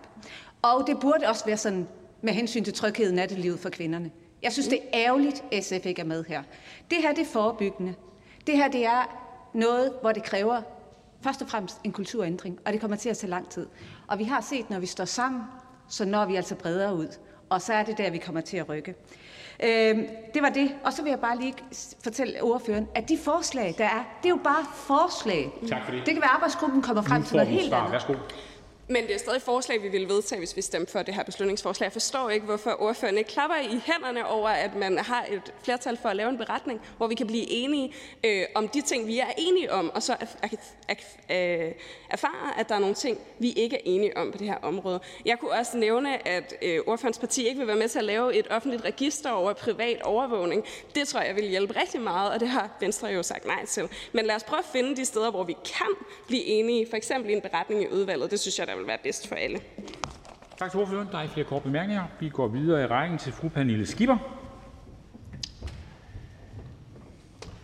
Og 0.62 0.84
det 0.88 1.00
burde 1.00 1.28
også 1.28 1.46
være 1.46 1.58
sådan 1.58 1.88
med 2.22 2.34
hensyn 2.34 2.64
til 2.64 2.74
tryghed 2.74 3.12
i 3.12 3.16
nattelivet 3.16 3.60
for 3.60 3.70
kvinderne. 3.70 4.12
Jeg 4.44 4.52
synes, 4.54 4.68
det 4.68 4.80
er 4.84 4.88
ærgerligt, 4.94 5.44
at 5.52 5.64
SF 5.66 5.86
ikke 5.86 6.02
er 6.02 6.06
med 6.06 6.24
her. 6.28 6.44
Det 6.92 6.98
her 7.02 7.14
det 7.14 7.22
er 7.22 7.26
forebyggende. 7.26 7.96
Det 8.48 8.58
her 8.58 8.68
det 8.68 8.86
er 8.86 9.26
noget, 9.54 9.94
hvor 10.02 10.12
det 10.12 10.24
kræver 10.24 10.62
først 11.22 11.42
og 11.42 11.48
fremmest 11.50 11.78
en 11.84 11.92
kulturændring, 11.92 12.60
og 12.66 12.74
det 12.74 12.82
kommer 12.82 12.98
til 12.98 13.10
at 13.10 13.18
tage 13.18 13.30
lang 13.30 13.50
tid. 13.50 13.68
Og 14.08 14.20
vi 14.20 14.24
har 14.24 14.42
set, 14.42 14.70
når 14.70 14.80
vi 14.80 14.86
står 14.86 15.06
sammen, 15.06 15.42
så 15.90 16.06
når 16.06 16.26
vi 16.26 16.36
altså 16.36 16.56
bredere 16.56 16.96
ud. 16.96 17.08
Og 17.50 17.62
så 17.62 17.74
er 17.74 17.84
det 17.84 17.98
der, 17.98 18.10
vi 18.10 18.18
kommer 18.18 18.42
til 18.42 18.58
at 18.58 18.70
rykke. 18.70 18.96
Øhm, 19.64 20.08
det 20.34 20.42
var 20.42 20.50
det. 20.50 20.72
Og 20.84 20.94
så 20.94 21.04
vil 21.04 21.10
jeg 21.10 21.20
bare 21.20 21.38
lige 21.38 21.54
fortælle 22.04 22.44
ordføreren, 22.44 22.88
at 22.96 23.10
de 23.10 23.18
forslag, 23.18 23.76
der 23.78 23.84
er, 23.84 24.04
det 24.24 24.26
er 24.26 24.30
jo 24.30 24.40
bare 24.44 24.66
forslag. 24.74 25.52
Tak 25.70 25.86
for 25.86 25.92
det. 25.92 26.06
Det 26.06 26.14
kan 26.14 26.22
være, 26.22 26.30
at 26.30 26.36
arbejdsgruppen 26.36 26.82
kommer 26.82 27.02
frem 27.04 27.24
til 27.24 27.36
noget 27.36 27.50
helt 27.50 27.74
andet. 27.74 27.92
Værsgo. 27.92 28.14
Men 28.92 29.08
det 29.08 29.16
er 29.16 29.20
stadig 29.20 29.42
forslag, 29.42 29.84
vi 29.84 29.88
ville 29.88 30.10
vedtage, 30.10 30.40
hvis 30.40 30.56
vi 30.56 30.62
stemmer 30.62 30.88
for 30.88 31.02
det 31.02 31.14
her 31.14 31.24
beslutningsforslag. 31.24 31.86
Jeg 31.86 31.92
forstår 31.92 32.30
ikke, 32.30 32.46
hvorfor 32.46 32.82
ordføreren 32.82 33.18
ikke 33.18 33.30
klapper 33.30 33.56
i 33.58 33.82
hænderne 33.86 34.28
over, 34.28 34.50
at 34.50 34.76
man 34.76 34.98
har 34.98 35.26
et 35.32 35.54
flertal 35.64 35.98
for 36.02 36.10
at 36.10 36.16
lave 36.16 36.30
en 36.30 36.38
beretning, 36.38 36.82
hvor 36.98 37.08
vi 37.08 37.16
kan 37.16 37.28
blive 37.28 37.50
enige 37.50 37.94
øh, 38.24 38.46
om 38.56 38.68
de 38.68 38.82
ting, 38.82 39.08
vi 39.08 39.20
er 39.20 39.32
enige 39.38 39.72
om, 39.72 39.92
og 39.94 40.04
så 40.04 40.16
øh, 41.32 41.72
erfare, 42.10 42.60
at 42.60 42.70
der 42.70 42.76
er 42.76 42.80
nogle 42.80 42.96
ting, 42.96 43.18
vi 43.40 43.52
ikke 43.52 43.76
er 43.76 43.82
enige 43.86 44.18
om 44.18 44.32
på 44.32 44.38
det 44.38 44.48
her 44.48 44.58
område. 44.62 45.00
Jeg 45.26 45.40
kunne 45.40 45.52
også 45.52 45.78
nævne, 45.78 46.28
at 46.28 46.54
øh, 46.62 46.80
ordførens 46.88 47.20
parti 47.20 47.48
ikke 47.48 47.58
vil 47.58 47.68
være 47.68 47.76
med 47.78 47.90
til 47.90 48.00
at 48.00 48.06
lave 48.06 48.36
et 48.36 48.48
offentligt 48.50 48.86
register 48.86 49.32
over 49.32 49.54
privat 49.54 50.02
overvågning. 50.02 50.66
Det 50.96 51.08
tror 51.08 51.22
jeg 51.22 51.36
vil 51.36 51.50
hjælpe 51.50 51.82
rigtig 51.82 52.02
meget, 52.02 52.32
og 52.32 52.40
det 52.40 52.48
har 52.48 52.70
Venstre 52.80 53.08
jo 53.08 53.24
sagt 53.24 53.46
nej 53.46 53.66
til. 53.66 53.90
Men 54.12 54.26
lad 54.26 54.36
os 54.36 54.44
prøve 54.44 54.60
at 54.60 54.70
finde 54.72 54.96
de 54.96 55.06
steder, 55.06 55.32
hvor 55.32 55.44
vi 55.44 55.54
kan 55.54 55.96
blive 56.28 56.44
enige, 56.44 56.88
for 56.90 56.98
eksempel 56.98 57.32
i 57.32 57.34
en 57.34 57.42
beretning 57.42 57.84
i 57.84 57.88
udvalget. 57.88 58.32
Det 58.32 58.40
synes 58.40 58.60
jeg, 58.60 58.68
der 58.68 58.79
vil 58.80 58.88
være 58.88 58.98
bedst 59.04 59.28
for 59.28 59.36
alle. 59.36 59.60
Tak 60.58 60.72
til 60.72 60.80
ordføreren. 60.80 61.08
Der 61.12 61.18
er 61.18 61.22
ikke 61.22 61.34
flere 61.34 61.48
korte 61.48 61.64
bemærkninger. 61.64 62.04
Vi 62.20 62.30
går 62.30 62.48
videre 62.48 62.84
i 62.84 62.86
rækken 62.86 63.18
til 63.18 63.34
fru 63.34 63.50
Pernille 63.50 63.86
Skipper. 63.86 64.18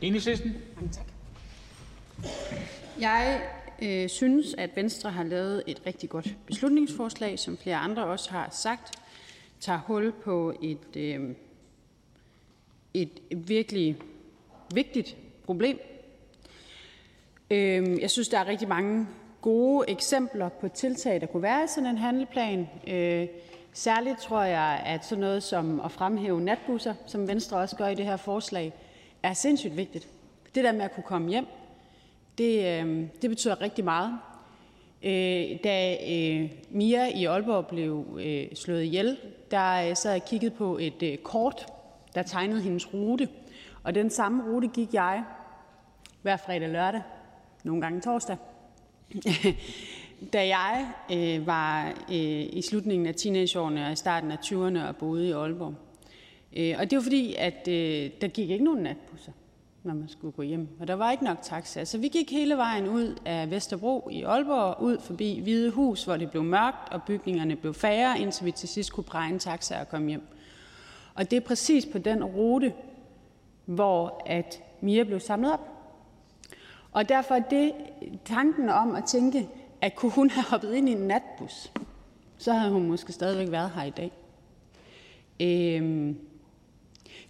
Enhedslisten. 0.02 0.56
tak. 0.92 1.06
Jeg 3.00 3.42
øh, 3.82 4.10
synes, 4.10 4.54
at 4.54 4.70
Venstre 4.76 5.12
har 5.12 5.24
lavet 5.24 5.64
et 5.68 5.82
rigtig 5.86 6.10
godt 6.10 6.36
beslutningsforslag, 6.46 7.40
som 7.40 7.58
flere 7.58 7.76
andre 7.76 8.06
også 8.06 8.32
har 8.32 8.50
sagt, 8.52 8.92
tager 9.60 9.80
hul 9.80 10.12
på 10.12 10.54
et, 10.62 10.96
øh, 10.96 11.36
et 12.94 13.10
virkelig 13.32 13.98
vigtigt 14.74 15.18
problem. 15.44 15.80
Øh, 17.52 18.02
jeg 18.02 18.12
synes, 18.12 18.30
der 18.30 18.40
er 18.40 18.48
rigtig 18.48 18.68
mange 18.68 19.08
gode 19.46 19.90
eksempler 19.90 20.50
på 20.50 20.68
tiltag, 20.68 21.22
der 21.22 21.28
kunne 21.28 21.44
være 21.44 21.64
i 21.64 21.68
sådan 21.68 21.90
en 21.90 21.98
handleplan. 21.98 22.70
Øh, 22.88 23.28
særligt 23.74 24.20
tror 24.20 24.42
jeg, 24.44 24.84
at 24.86 25.06
sådan 25.06 25.22
noget 25.22 25.44
som 25.44 25.80
at 25.80 25.92
fremhæve 25.92 26.42
natbusser, 26.42 26.94
som 27.06 27.28
Venstre 27.28 27.58
også 27.58 27.76
gør 27.76 27.88
i 27.88 27.96
det 27.96 28.06
her 28.06 28.18
forslag, 28.18 28.74
er 29.24 29.34
sindssygt 29.34 29.78
vigtigt. 29.78 30.08
Det 30.56 30.64
der 30.64 30.72
med 30.72 30.82
at 30.82 30.94
kunne 30.94 31.04
komme 31.04 31.30
hjem, 31.30 31.46
det, 32.38 32.66
øh, 32.66 33.08
det 33.22 33.30
betyder 33.30 33.62
rigtig 33.62 33.84
meget. 33.84 34.14
Øh, 35.04 35.60
da 35.64 35.94
øh, 35.94 36.52
Mia 36.70 37.08
i 37.08 37.26
Aalborg 37.26 37.68
blev 37.68 38.20
øh, 38.20 38.56
slået 38.56 38.84
ihjel, 38.84 39.18
der 39.52 39.90
øh, 39.90 39.96
sad 39.96 40.12
jeg 40.12 40.22
og 40.22 40.28
kiggede 40.28 40.56
på 40.56 40.78
et 40.78 41.04
øh, 41.04 41.18
kort, 41.18 41.66
der 42.16 42.24
tegnede 42.24 42.62
hendes 42.62 42.94
rute. 42.94 43.30
Og 43.84 43.96
den 43.96 44.10
samme 44.10 44.44
rute 44.44 44.68
gik 44.68 44.94
jeg 44.94 45.24
hver 46.22 46.38
fredag 46.38 46.68
og 46.68 46.74
lørdag, 46.74 47.02
nogle 47.64 47.82
gange 47.82 48.02
torsdag. 48.02 48.38
Da 50.34 50.48
jeg 50.48 50.88
øh, 51.12 51.48
var 51.48 51.88
øh, 51.88 52.46
i 52.54 52.62
slutningen 52.62 53.08
af 53.08 53.16
teenageårene 53.16 53.86
og 53.86 53.92
i 53.92 53.96
starten 53.96 54.32
af 54.32 54.38
20'erne 54.38 54.88
og 54.88 54.96
boede 54.96 55.28
i 55.28 55.32
Aalborg. 55.32 55.76
Øh, 56.58 56.76
og 56.80 56.90
det 56.90 56.96
var 56.96 57.02
fordi, 57.02 57.36
at 57.38 57.68
øh, 57.68 58.12
der 58.22 58.28
gik 58.28 58.50
ikke 58.50 58.64
nogen 58.64 58.84
natbusser, 58.84 59.32
når 59.84 59.94
man 59.94 60.10
skulle 60.10 60.32
gå 60.32 60.42
hjem. 60.42 60.68
Og 60.80 60.88
der 60.88 60.94
var 60.94 61.12
ikke 61.12 61.24
nok 61.24 61.38
taxa. 61.42 61.86
Så 61.86 61.98
vi 61.98 62.08
gik 62.08 62.32
hele 62.32 62.58
vejen 62.58 62.88
ud 62.88 63.16
af 63.26 63.52
Vesterbro 63.52 64.10
i 64.12 64.22
Aalborg, 64.22 64.82
ud 64.82 65.00
forbi 65.00 65.40
Hvide 65.44 65.72
Hus, 65.72 66.04
hvor 66.04 66.18
det 66.18 66.32
blev 66.32 66.44
mørkt, 66.44 66.94
og 66.94 67.04
bygningerne 67.04 67.56
blev 67.56 67.74
færre, 67.74 68.20
indtil 68.20 68.46
vi 68.46 68.52
til 68.52 68.70
sidst 68.70 68.94
kunne 68.94 69.04
præge 69.04 69.34
en 69.34 69.40
taxa 69.40 69.80
og 69.80 69.90
komme 69.90 70.08
hjem. 70.08 70.24
Og 71.16 71.32
det 71.32 71.38
er 71.38 71.42
præcis 71.42 71.86
på 71.86 71.98
den 71.98 72.24
rute, 72.24 72.74
hvor 73.66 74.24
at 74.26 74.64
Mia 74.82 75.04
blev 75.04 75.20
samlet 75.20 75.54
op. 75.54 75.75
Og 76.96 77.10
derfor 77.10 77.36
er 77.36 77.40
det 77.40 77.74
tanken 78.26 78.70
om 78.70 78.96
at 78.96 79.04
tænke, 79.04 79.50
at 79.82 79.96
kunne 79.96 80.12
hun 80.12 80.30
have 80.30 80.44
hoppet 80.44 80.74
ind 80.74 80.90
i 80.90 80.92
en 80.92 80.98
natbus, 80.98 81.72
så 82.38 82.54
havde 82.54 82.72
hun 82.72 82.88
måske 82.88 83.14
stadigvæk 83.14 83.52
været 83.52 83.72
her 83.76 83.84
i 83.84 83.90
dag. 83.90 84.12
Øhm, 85.40 86.18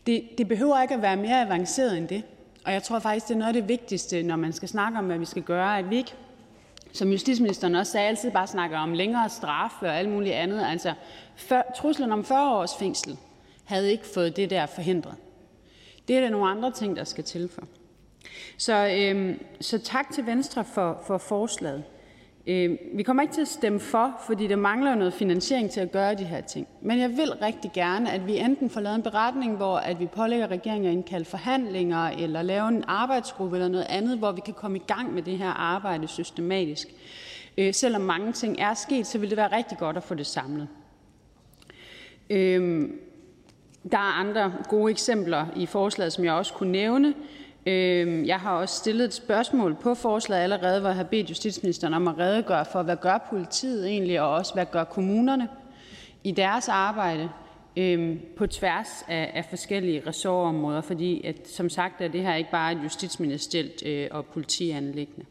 det, 0.06 0.23
det 0.38 0.47
behøver 0.47 0.82
ikke 0.82 0.93
at 0.93 1.01
være 1.01 1.15
mere 1.15 1.41
avanceret 1.41 1.97
end 1.97 2.08
det. 2.08 2.23
Og 2.65 2.73
jeg 2.73 2.84
tror 2.84 2.99
faktisk, 2.99 3.28
det 3.28 3.34
er 3.34 3.38
noget 3.38 3.56
af 3.56 3.62
det 3.62 3.69
vigtigste, 3.69 4.23
når 4.23 4.36
man 4.36 4.54
skal 4.54 4.69
snakke 4.69 4.97
om, 4.97 5.06
hvad 5.06 5.17
vi 5.17 5.25
skal 5.25 5.43
gøre, 5.43 5.78
at 5.78 5.89
vi 5.89 5.97
ikke, 5.97 6.13
som 6.91 7.12
justitsministeren 7.12 7.75
også 7.75 7.91
sagde, 7.91 8.08
altid 8.08 8.32
bare 8.32 8.47
snakker 8.47 8.78
om 8.78 8.93
længere 8.93 9.30
straf 9.30 9.71
og 9.82 9.97
alt 9.97 10.10
muligt 10.10 10.36
andet. 10.36 10.65
Altså, 10.65 10.93
før, 11.36 11.62
truslen 11.78 12.12
om 12.12 12.25
40 12.25 12.56
års 12.56 12.78
fængsel 12.80 13.17
havde 13.63 13.91
ikke 13.91 14.06
fået 14.06 14.36
det 14.36 14.49
der 14.49 14.65
forhindret. 14.65 15.15
Det 16.08 16.17
er 16.17 16.21
der 16.21 16.30
nogle 16.30 16.49
andre 16.49 16.71
ting, 16.71 16.95
der 16.95 17.04
skal 17.04 17.23
til 17.23 17.49
for. 17.49 17.63
Så, 18.58 18.88
øhm, 19.00 19.40
så 19.62 19.80
tak 19.80 20.12
til 20.12 20.26
Venstre 20.26 20.66
for, 20.66 21.04
for 21.08 21.18
forslaget. 21.18 21.84
Øh, 22.48 22.78
vi 22.94 23.04
kommer 23.04 23.24
ikke 23.24 23.34
til 23.34 23.42
at 23.42 23.48
stemme 23.48 23.80
for, 23.80 24.14
fordi 24.26 24.48
der 24.48 24.56
mangler 24.56 24.96
noget 24.96 25.14
finansiering 25.14 25.72
til 25.72 25.80
at 25.80 25.92
gøre 25.92 26.16
de 26.16 26.24
her 26.24 26.42
ting. 26.42 26.68
Men 26.82 27.00
jeg 27.00 27.10
vil 27.10 27.32
rigtig 27.42 27.72
gerne, 27.74 28.12
at 28.12 28.28
vi 28.28 28.38
enten 28.38 28.70
får 28.70 28.82
lavet 28.82 28.96
en 28.96 29.04
beretning, 29.04 29.56
hvor 29.56 29.78
at 29.78 30.00
vi 30.00 30.06
pålægger 30.06 30.48
regeringen 30.48 30.88
at 30.88 30.94
indkalde 30.94 31.26
forhandlinger, 31.26 32.08
eller 32.08 32.41
lave 32.41 32.68
en 32.68 32.84
arbejdsgruppe 32.88 33.56
eller 33.58 33.68
noget 33.68 33.86
andet, 33.89 34.18
hvor 34.18 34.32
vi 34.32 34.41
kan 34.45 34.54
komme 34.54 34.78
i 34.78 34.84
gang 34.88 35.14
med 35.14 35.22
det 35.22 35.38
her 35.38 35.49
arbejde 35.49 36.08
systematisk. 36.08 36.88
Øh, 37.58 37.74
selvom 37.74 38.02
mange 38.02 38.32
ting 38.32 38.60
er 38.60 38.74
sket, 38.74 39.08
så 39.08 39.18
vil 39.18 39.30
det 39.30 39.38
være 39.38 39.58
rigtig 39.58 39.78
godt 39.78 39.97
at 39.97 40.04
få 40.04 40.16
det 40.16 40.28
samlet. 40.28 40.68
Øh, 42.30 42.89
der 43.91 43.97
er 43.97 44.20
andre 44.20 44.54
gode 44.70 44.91
eksempler 44.91 45.45
i 45.56 45.66
forslaget, 45.66 46.14
som 46.14 46.26
jeg 46.26 46.34
også 46.34 46.54
kunne 46.54 46.72
nævne. 46.72 47.14
Øhm, 47.66 48.26
jeg 48.26 48.39
har 48.39 48.55
også 48.55 48.76
stillet 48.76 49.05
et 49.05 49.13
spørgsmål 49.13 49.76
på 49.76 49.95
forslaget 49.95 50.43
allerede, 50.43 50.80
hvor 50.80 50.89
jeg 50.89 50.95
har 50.95 51.03
bedt 51.03 51.30
justitsministeren 51.30 51.93
om 51.93 52.07
at 52.07 52.18
redegøre 52.18 52.66
for, 52.66 52.84
hvad 52.84 52.97
gør 52.97 53.28
politiet 53.30 53.88
egentlig, 53.88 54.22
og 54.22 54.30
også 54.30 54.53
hvad 54.53 54.66
gør 54.72 54.84
kommunerne 54.84 55.47
i 56.24 56.32
deres 56.32 56.70
arbejde 56.70 57.30
øhm, 57.78 58.20
på 58.38 58.47
tværs 58.47 59.05
af, 59.07 59.32
af 59.34 59.45
forskellige 59.49 60.03
ressortområder, 60.07 60.82
fordi 60.82 61.26
at, 61.26 61.47
som 61.47 61.70
sagt 61.70 62.01
er 62.01 62.07
det 62.07 62.22
her 62.22 62.36
ikke 62.36 62.51
bare 62.51 62.72
et 62.72 62.80
justitsministerielt 62.84 63.86
øh, 63.86 64.07
og 64.11 64.26
politianlæggende. 64.26 65.26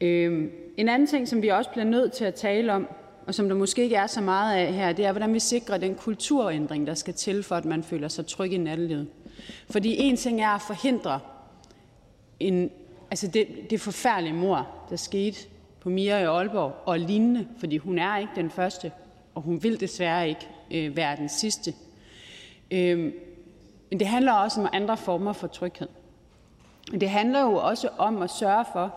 Øhm, 0.00 0.50
en 0.76 0.88
anden 0.88 1.08
ting, 1.08 1.28
som 1.28 1.42
vi 1.42 1.48
også 1.48 1.70
bliver 1.70 1.84
nødt 1.84 2.12
til 2.12 2.24
at 2.24 2.34
tale 2.34 2.72
om, 2.72 2.88
og 3.26 3.34
som 3.34 3.48
der 3.48 3.56
måske 3.56 3.82
ikke 3.82 3.96
er 3.96 4.06
så 4.06 4.20
meget 4.20 4.56
af 4.56 4.72
her, 4.72 4.92
det 4.92 5.04
er, 5.04 5.12
hvordan 5.12 5.34
vi 5.34 5.38
sikrer 5.38 5.78
den 5.78 5.94
kulturændring, 5.94 6.86
der 6.86 6.94
skal 6.94 7.14
til, 7.14 7.42
for 7.42 7.54
at 7.54 7.64
man 7.64 7.82
føler 7.82 8.08
sig 8.08 8.26
tryg 8.26 8.52
i 8.52 8.56
nattelivet. 8.56 9.06
Fordi 9.70 9.96
en 9.98 10.16
ting 10.16 10.42
er 10.42 10.48
at 10.48 10.62
forhindre 10.62 11.20
en, 12.40 12.70
altså 13.10 13.26
det, 13.26 13.46
det 13.70 13.80
forfærdelige 13.80 14.34
mor, 14.34 14.68
der 14.90 14.96
skete 14.96 15.38
på 15.80 15.88
Mia 15.88 16.18
i 16.18 16.24
Aalborg 16.24 16.74
og 16.86 16.98
lignende, 16.98 17.48
fordi 17.58 17.76
hun 17.76 17.98
er 17.98 18.16
ikke 18.16 18.32
den 18.36 18.50
første, 18.50 18.92
og 19.34 19.42
hun 19.42 19.62
vil 19.62 19.80
desværre 19.80 20.28
ikke 20.28 20.48
øh, 20.70 20.96
være 20.96 21.16
den 21.16 21.28
sidste. 21.28 21.74
Øh, 22.70 23.12
men 23.90 24.00
det 24.00 24.06
handler 24.06 24.32
også 24.32 24.60
om 24.60 24.68
andre 24.72 24.96
former 24.96 25.32
for 25.32 25.46
tryghed. 25.46 25.88
Det 26.90 27.10
handler 27.10 27.40
jo 27.40 27.54
også 27.54 27.88
om 27.98 28.22
at 28.22 28.30
sørge 28.30 28.64
for, 28.72 28.94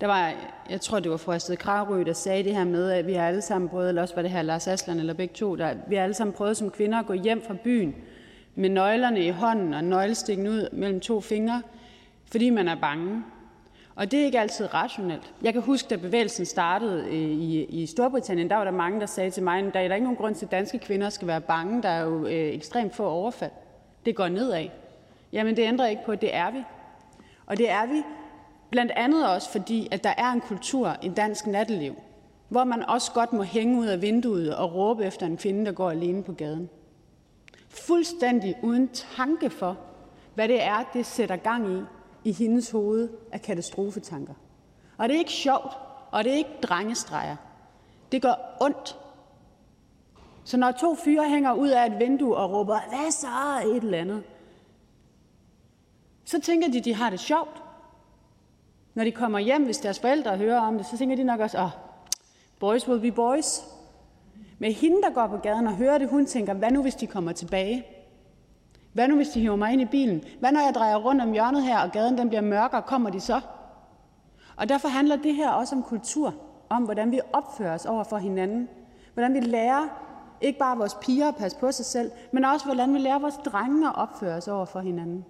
der 0.00 0.06
var, 0.06 0.32
jeg 0.70 0.80
tror, 0.80 1.00
det 1.00 1.10
var 1.10 1.16
fru 1.16 1.32
Astrid 1.32 1.56
Kragerø, 1.56 2.02
der 2.02 2.12
sagde 2.12 2.44
det 2.44 2.56
her 2.56 2.64
med, 2.64 2.90
at 2.90 3.06
vi 3.06 3.12
har 3.12 3.28
alle 3.28 3.42
sammen 3.42 3.68
prøvet, 3.68 3.88
eller 3.88 4.02
også 4.02 4.14
var 4.14 4.22
det 4.22 4.30
her 4.30 4.42
Lars 4.42 4.68
Aslan 4.68 4.98
eller 4.98 5.14
begge 5.14 5.34
to, 5.34 5.56
der, 5.56 5.74
vi 5.88 5.94
har 5.94 6.02
alle 6.02 6.14
sammen 6.14 6.34
prøvet 6.34 6.56
som 6.56 6.70
kvinder 6.70 6.98
at 6.98 7.06
gå 7.06 7.12
hjem 7.12 7.42
fra 7.46 7.54
byen 7.64 7.94
med 8.54 8.68
nøglerne 8.68 9.26
i 9.26 9.30
hånden 9.30 9.74
og 9.74 9.84
nøglestikken 9.84 10.48
ud 10.48 10.68
mellem 10.72 11.00
to 11.00 11.20
fingre, 11.20 11.62
fordi 12.30 12.50
man 12.50 12.68
er 12.68 12.74
bange. 12.74 13.22
Og 13.94 14.10
det 14.10 14.20
er 14.20 14.24
ikke 14.24 14.40
altid 14.40 14.74
rationelt. 14.74 15.34
Jeg 15.42 15.52
kan 15.52 15.62
huske, 15.62 15.88
da 15.88 15.96
bevægelsen 15.96 16.44
startede 16.44 17.04
øh, 17.06 17.14
i, 17.14 17.64
i 17.64 17.86
Storbritannien, 17.86 18.50
der 18.50 18.56
var 18.56 18.64
der 18.64 18.70
mange, 18.70 19.00
der 19.00 19.06
sagde 19.06 19.30
til 19.30 19.42
mig 19.42 19.58
at 19.58 19.74
der 19.74 19.80
er 19.80 19.94
ikke 19.94 20.04
nogen 20.04 20.16
grund 20.16 20.34
til, 20.34 20.46
at 20.46 20.50
danske 20.50 20.78
kvinder 20.78 21.10
skal 21.10 21.28
være 21.28 21.40
bange. 21.40 21.82
Der 21.82 21.88
er 21.88 22.02
jo 22.02 22.26
øh, 22.26 22.54
ekstremt 22.54 22.94
få 22.94 23.06
overfald. 23.06 23.50
Det 24.06 24.16
går 24.16 24.28
nedad. 24.28 24.66
Jamen, 25.32 25.56
det 25.56 25.62
ændrer 25.62 25.86
ikke 25.86 26.02
på, 26.06 26.12
at 26.12 26.20
det 26.20 26.34
er 26.36 26.50
vi. 26.50 26.58
Og 27.46 27.58
det 27.58 27.70
er 27.70 27.86
vi 27.86 28.02
blandt 28.70 28.92
andet 28.96 29.28
også, 29.28 29.50
fordi 29.50 29.88
at 29.90 30.04
der 30.04 30.14
er 30.18 30.32
en 30.32 30.40
kultur 30.40 30.96
i 31.02 31.08
dansk 31.08 31.46
natteliv, 31.46 31.94
hvor 32.48 32.64
man 32.64 32.82
også 32.88 33.12
godt 33.12 33.32
må 33.32 33.42
hænge 33.42 33.78
ud 33.78 33.86
af 33.86 34.02
vinduet 34.02 34.56
og 34.56 34.74
råbe 34.74 35.04
efter 35.04 35.26
en 35.26 35.36
kvinde, 35.36 35.66
der 35.66 35.72
går 35.72 35.90
alene 35.90 36.22
på 36.22 36.32
gaden. 36.32 36.70
Fuldstændig 37.70 38.56
uden 38.62 38.88
tanke 39.16 39.50
for, 39.50 39.78
hvad 40.34 40.48
det 40.48 40.62
er, 40.62 40.84
det 40.92 41.06
sætter 41.06 41.36
gang 41.36 41.72
i 41.72 41.82
i 42.24 42.32
hendes 42.32 42.70
hoved 42.70 43.08
af 43.32 43.42
katastrofetanker. 43.42 44.34
Og 44.98 45.08
det 45.08 45.14
er 45.14 45.18
ikke 45.18 45.32
sjovt, 45.32 45.72
og 46.10 46.24
det 46.24 46.32
er 46.32 46.36
ikke 46.36 46.58
drengestreger. 46.62 47.36
Det 48.12 48.22
gør 48.22 48.34
ondt. 48.60 48.98
Så 50.44 50.56
når 50.56 50.70
to 50.70 50.94
fyre 50.94 51.28
hænger 51.28 51.52
ud 51.52 51.68
af 51.68 51.86
et 51.86 51.98
vindue 51.98 52.36
og 52.36 52.50
råber, 52.50 52.80
hvad 52.88 53.10
så, 53.10 53.68
et 53.68 53.84
eller 53.84 53.98
andet, 53.98 54.22
så 56.24 56.40
tænker 56.40 56.68
de, 56.68 56.80
de 56.80 56.94
har 56.94 57.10
det 57.10 57.20
sjovt. 57.20 57.62
Når 58.94 59.04
de 59.04 59.12
kommer 59.12 59.38
hjem, 59.38 59.64
hvis 59.64 59.78
deres 59.78 60.00
forældre 60.00 60.36
hører 60.36 60.60
om 60.60 60.76
det, 60.76 60.86
så 60.86 60.98
tænker 60.98 61.16
de 61.16 61.24
nok 61.24 61.40
også, 61.40 61.58
oh, 61.58 61.70
boys 62.58 62.88
will 62.88 63.00
be 63.00 63.12
boys. 63.12 63.60
Men 64.60 64.72
hende, 64.72 65.02
der 65.02 65.10
går 65.10 65.26
på 65.26 65.36
gaden 65.36 65.66
og 65.66 65.76
hører 65.76 65.98
det, 65.98 66.08
hun 66.08 66.26
tænker, 66.26 66.54
hvad 66.54 66.70
nu 66.70 66.82
hvis 66.82 66.94
de 66.94 67.06
kommer 67.06 67.32
tilbage? 67.32 67.86
Hvad 68.92 69.08
nu 69.08 69.16
hvis 69.16 69.28
de 69.28 69.40
hiver 69.40 69.56
mig 69.56 69.72
ind 69.72 69.82
i 69.82 69.84
bilen? 69.84 70.24
Hvad 70.40 70.52
når 70.52 70.60
jeg 70.60 70.74
drejer 70.74 70.96
rundt 70.96 71.22
om 71.22 71.32
hjørnet 71.32 71.62
her, 71.62 71.78
og 71.78 71.92
gaden 71.92 72.18
den 72.18 72.28
bliver 72.28 72.40
mørkere, 72.40 72.82
kommer 72.82 73.10
de 73.10 73.20
så? 73.20 73.40
Og 74.56 74.68
derfor 74.68 74.88
handler 74.88 75.16
det 75.16 75.34
her 75.34 75.50
også 75.50 75.76
om 75.76 75.82
kultur, 75.82 76.34
om 76.68 76.82
hvordan 76.82 77.12
vi 77.12 77.20
opfører 77.32 77.74
os 77.74 77.86
over 77.86 78.04
for 78.04 78.16
hinanden. 78.16 78.68
Hvordan 79.14 79.34
vi 79.34 79.40
lærer 79.40 79.82
ikke 80.40 80.58
bare 80.58 80.76
vores 80.76 80.96
piger 81.02 81.28
at 81.28 81.36
passe 81.36 81.58
på 81.58 81.72
sig 81.72 81.84
selv, 81.84 82.10
men 82.32 82.44
også 82.44 82.66
hvordan 82.66 82.94
vi 82.94 82.98
lærer 82.98 83.18
vores 83.18 83.36
drenge 83.36 83.88
at 83.88 83.96
opføre 83.96 84.36
os 84.36 84.48
over 84.48 84.64
for 84.64 84.80
hinanden. 84.80 85.24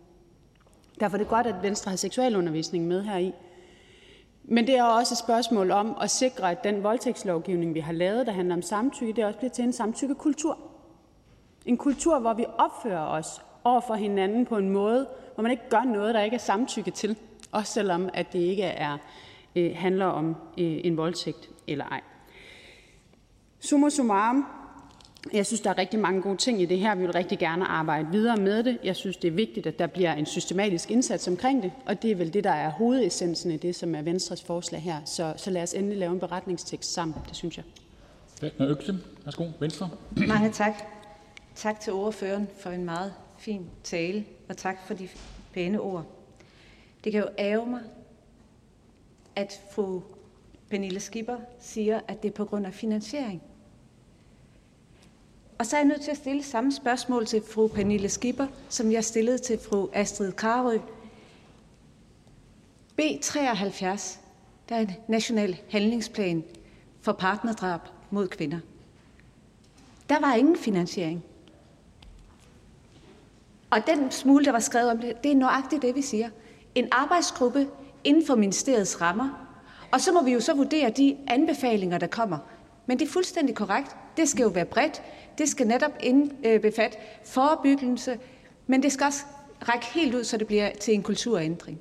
Derfor 1.01 1.17
er 1.17 1.19
det 1.19 1.29
godt, 1.29 1.47
at 1.47 1.63
Venstre 1.63 1.89
har 1.91 1.97
seksualundervisning 1.97 2.87
med 2.87 3.03
her 3.03 3.17
i. 3.17 3.35
Men 4.53 4.67
det 4.67 4.79
er 4.79 4.85
også 4.85 5.15
et 5.15 5.19
spørgsmål 5.19 5.71
om 5.71 5.97
at 6.01 6.11
sikre, 6.11 6.51
at 6.51 6.65
den 6.65 6.83
voldtægtslovgivning, 6.83 7.75
vi 7.75 7.81
har 7.81 7.93
lavet, 7.93 8.27
der 8.27 8.33
handler 8.33 8.55
om 8.55 8.63
samtykke, 8.63 9.13
det 9.13 9.25
også 9.25 9.39
bliver 9.39 9.51
til 9.51 9.65
en 9.65 9.73
samtykkekultur. 9.73 10.59
En 11.67 11.77
kultur, 11.77 12.19
hvor 12.19 12.35
vi 12.35 12.45
opfører 12.59 13.07
os 13.07 13.43
over 13.65 13.81
for 13.81 13.95
hinanden 13.95 14.47
på 14.47 14.57
en 14.57 14.71
måde, 14.71 15.07
hvor 15.35 15.43
man 15.43 15.51
ikke 15.51 15.69
gør 15.71 15.83
noget, 15.85 16.15
der 16.15 16.21
ikke 16.21 16.35
er 16.35 16.39
samtykke 16.39 16.91
til, 16.91 17.17
også 17.53 17.73
selvom 17.73 18.09
at 18.15 18.33
det 18.33 18.39
ikke 18.39 18.63
er, 18.63 18.99
øh, 19.57 19.71
handler 19.77 20.07
om 20.07 20.37
øh, 20.59 20.81
en 20.85 20.97
voldtægt 20.97 21.51
eller 21.67 21.85
ej. 21.85 22.01
Summa 23.61 23.89
summarum, 23.89 24.47
jeg 25.33 25.47
synes, 25.47 25.61
der 25.61 25.71
er 25.71 25.79
rigtig 25.79 26.01
mange 26.01 26.23
gode 26.23 26.37
ting 26.37 26.63
i 26.63 26.67
det 26.67 26.79
her. 26.79 26.95
Vi 26.95 27.01
vil 27.01 27.13
rigtig 27.13 27.39
gerne 27.39 27.65
arbejde 27.65 28.09
videre 28.13 28.37
med 28.37 28.63
det. 28.63 28.79
Jeg 28.85 28.97
synes, 28.97 29.17
det 29.17 29.29
er 29.29 29.33
vigtigt, 29.33 29.67
at 29.67 29.79
der 29.79 29.87
bliver 29.87 30.13
en 30.13 30.27
systematisk 30.27 30.91
indsats 30.91 31.29
omkring 31.29 31.63
det, 31.63 31.73
og 31.87 32.03
det 32.03 32.11
er 32.11 32.17
vel 32.17 32.35
det, 32.35 32.45
der 32.45 32.51
er 32.51 32.71
hovedessensen 32.71 33.51
i 33.51 33.57
det, 33.57 33.77
som 33.77 33.95
er 33.95 34.03
Venstres 34.03 34.43
forslag 34.43 34.83
her. 34.83 35.01
Så, 35.05 35.35
så 35.37 35.51
lad 35.51 35.63
os 35.63 35.75
endelig 35.75 35.99
lave 35.99 36.13
en 36.13 36.21
beretningstekst 36.21 36.93
sammen, 36.93 37.17
det 37.29 37.37
synes 37.37 37.57
jeg. 37.57 37.65
Økse, 38.61 38.99
værsgo, 39.25 39.47
Venstre. 39.61 39.91
Mange 40.29 40.51
tak. 40.51 40.73
Tak 41.55 41.81
til 41.81 41.93
ordføreren 41.93 42.49
for 42.59 42.71
en 42.71 42.85
meget 42.85 43.13
fin 43.39 43.67
tale, 43.85 44.25
og 44.49 44.57
tak 44.57 44.77
for 44.87 44.95
de 44.95 45.09
pæne 45.53 45.81
ord. 45.81 46.05
Det 47.05 47.13
kan 47.13 47.21
jo 47.21 47.29
ære 47.39 47.67
mig, 47.67 47.81
at 49.37 49.61
fru 49.73 50.01
Pernille 50.71 51.01
Skipper 51.01 51.37
siger, 51.61 52.01
at 52.09 52.23
det 52.23 52.29
er 52.29 52.33
på 52.33 52.45
grund 52.45 52.67
af 52.67 52.75
finansiering. 52.75 53.43
Og 55.61 55.67
så 55.67 55.77
er 55.77 55.81
jeg 55.81 55.89
nødt 55.89 56.01
til 56.01 56.11
at 56.11 56.17
stille 56.17 56.43
samme 56.43 56.73
spørgsmål 56.73 57.27
til 57.27 57.43
fru 57.51 57.69
Pernille 57.69 58.09
Skipper, 58.09 58.47
som 58.69 58.93
jeg 58.93 59.05
stillede 59.05 59.39
til 59.39 59.59
fru 59.59 59.89
Astrid 59.93 60.33
Karø. 60.33 60.79
B73, 63.01 64.19
der 64.69 64.77
er 64.77 64.81
en 64.81 64.91
national 65.09 65.61
handlingsplan 65.71 66.45
for 67.01 67.13
partnerdrab 67.13 67.81
mod 68.11 68.29
kvinder. 68.29 68.59
Der 70.09 70.21
var 70.21 70.35
ingen 70.35 70.57
finansiering. 70.57 71.25
Og 73.71 73.79
den 73.87 74.11
smule, 74.11 74.45
der 74.45 74.53
var 74.53 74.61
skrevet 74.61 74.91
om 74.91 74.99
det, 74.99 75.23
det 75.23 75.33
er 75.33 75.37
nøjagtigt 75.37 75.83
det, 75.83 75.95
vi 75.95 76.03
siger. 76.03 76.29
En 76.75 76.89
arbejdsgruppe 76.93 77.69
inden 78.05 78.27
for 78.27 78.35
ministeriets 78.35 79.01
rammer, 79.01 79.47
og 79.93 80.01
så 80.01 80.13
må 80.13 80.23
vi 80.23 80.33
jo 80.33 80.41
så 80.41 80.55
vurdere 80.55 80.91
de 80.91 81.17
anbefalinger, 81.27 81.99
der 81.99 82.07
kommer. 82.07 82.39
Men 82.87 82.99
det 82.99 83.09
er 83.09 83.11
fuldstændig 83.13 83.55
korrekt. 83.55 83.97
Det 84.17 84.29
skal 84.29 84.43
jo 84.43 84.49
være 84.49 84.65
bredt. 84.65 85.03
Det 85.41 85.49
skal 85.49 85.67
netop 85.67 85.91
indbefatte 86.01 86.99
forebyggelse, 87.25 88.19
men 88.67 88.83
det 88.83 88.93
skal 88.93 89.05
også 89.05 89.25
række 89.69 89.87
helt 89.87 90.15
ud, 90.15 90.25
så 90.25 90.37
det 90.37 90.47
bliver 90.47 90.71
til 90.71 90.95
en 90.95 91.03
kulturændring. 91.03 91.81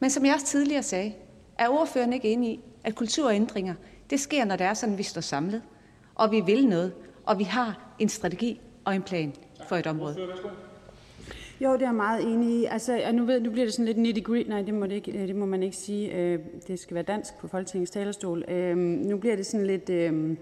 Men 0.00 0.10
som 0.10 0.26
jeg 0.26 0.34
også 0.34 0.46
tidligere 0.46 0.82
sagde, 0.82 1.12
er 1.58 1.68
ordføreren 1.68 2.12
ikke 2.12 2.28
enig 2.28 2.50
i, 2.50 2.60
at 2.84 2.94
kulturændringer, 2.94 3.74
det 4.10 4.20
sker, 4.20 4.44
når 4.44 4.56
det 4.56 4.66
er 4.66 4.74
sådan, 4.74 4.92
at 4.92 4.98
vi 4.98 5.02
står 5.02 5.20
samlet, 5.20 5.62
og 6.14 6.30
vi 6.30 6.40
vil 6.40 6.66
noget, 6.66 6.92
og 7.26 7.38
vi 7.38 7.44
har 7.44 7.94
en 7.98 8.08
strategi 8.08 8.60
og 8.84 8.94
en 8.94 9.02
plan 9.02 9.32
for 9.68 9.76
et 9.76 9.86
område. 9.86 10.16
Jo, 11.60 11.72
det 11.72 11.82
er 11.82 11.86
jeg 11.86 11.94
meget 11.94 12.32
enig 12.32 12.60
i. 12.60 12.64
Altså, 12.64 13.12
nu, 13.12 13.24
ved, 13.24 13.40
nu 13.40 13.50
bliver 13.50 13.66
det 13.66 13.74
sådan 13.74 13.86
lidt 13.86 13.98
nitty 13.98 14.22
gritty. 14.22 14.50
Nej, 14.50 14.62
det 14.62 14.74
må, 14.74 14.86
det, 14.86 14.92
ikke, 14.92 15.12
det 15.12 15.36
må 15.36 15.46
man 15.46 15.62
ikke 15.62 15.76
sige. 15.76 16.14
Øh, 16.14 16.38
det 16.66 16.78
skal 16.78 16.94
være 16.94 17.04
dansk 17.04 17.38
på 17.38 17.48
Folketingets 17.48 17.90
talerstol. 17.90 18.44
Øh, 18.48 18.76
nu 18.76 19.16
bliver 19.16 19.36
det 19.36 19.46
sådan 19.46 19.66
lidt 19.66 19.90
øh, 19.90 20.36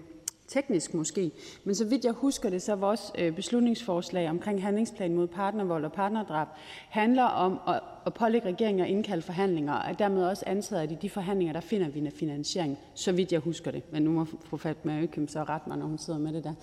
teknisk 0.47 0.93
måske. 0.93 1.31
Men 1.63 1.75
så 1.75 1.85
vidt 1.85 2.05
jeg 2.05 2.13
husker 2.13 2.49
det, 2.49 2.61
så 2.61 2.75
vores 2.75 3.11
øh, 3.17 3.35
beslutningsforslag 3.35 4.29
omkring 4.29 4.63
handlingsplan 4.63 5.13
mod 5.13 5.27
partnervold 5.27 5.85
og 5.85 5.91
partnerdrab 5.91 6.47
handler 6.89 7.23
om 7.23 7.59
at, 7.67 7.79
at 8.05 8.13
pålægge 8.13 8.47
regeringen 8.47 8.85
at 8.85 8.89
indkalde 8.89 9.21
forhandlinger, 9.21 9.73
og 9.73 9.99
dermed 9.99 10.23
også 10.23 10.43
antaget, 10.47 10.83
at 10.83 10.91
i 10.91 10.97
de 11.01 11.09
forhandlinger, 11.09 11.53
der 11.53 11.59
finder 11.59 11.89
vi 11.89 11.99
en 11.99 12.11
finansiering, 12.11 12.77
så 12.93 13.11
vidt 13.11 13.31
jeg 13.31 13.39
husker 13.39 13.71
det. 13.71 13.83
Men 13.91 14.01
nu 14.01 14.11
må 14.11 14.25
fru 14.25 14.57
Fatma 14.57 15.01
Økøm 15.01 15.27
så 15.27 15.43
ret 15.43 15.67
mig, 15.67 15.77
når 15.77 15.85
hun 15.85 15.97
sidder 15.97 16.19
med 16.19 16.33
det 16.33 16.43
der. 16.43 16.53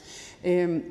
Øhm, 0.44 0.84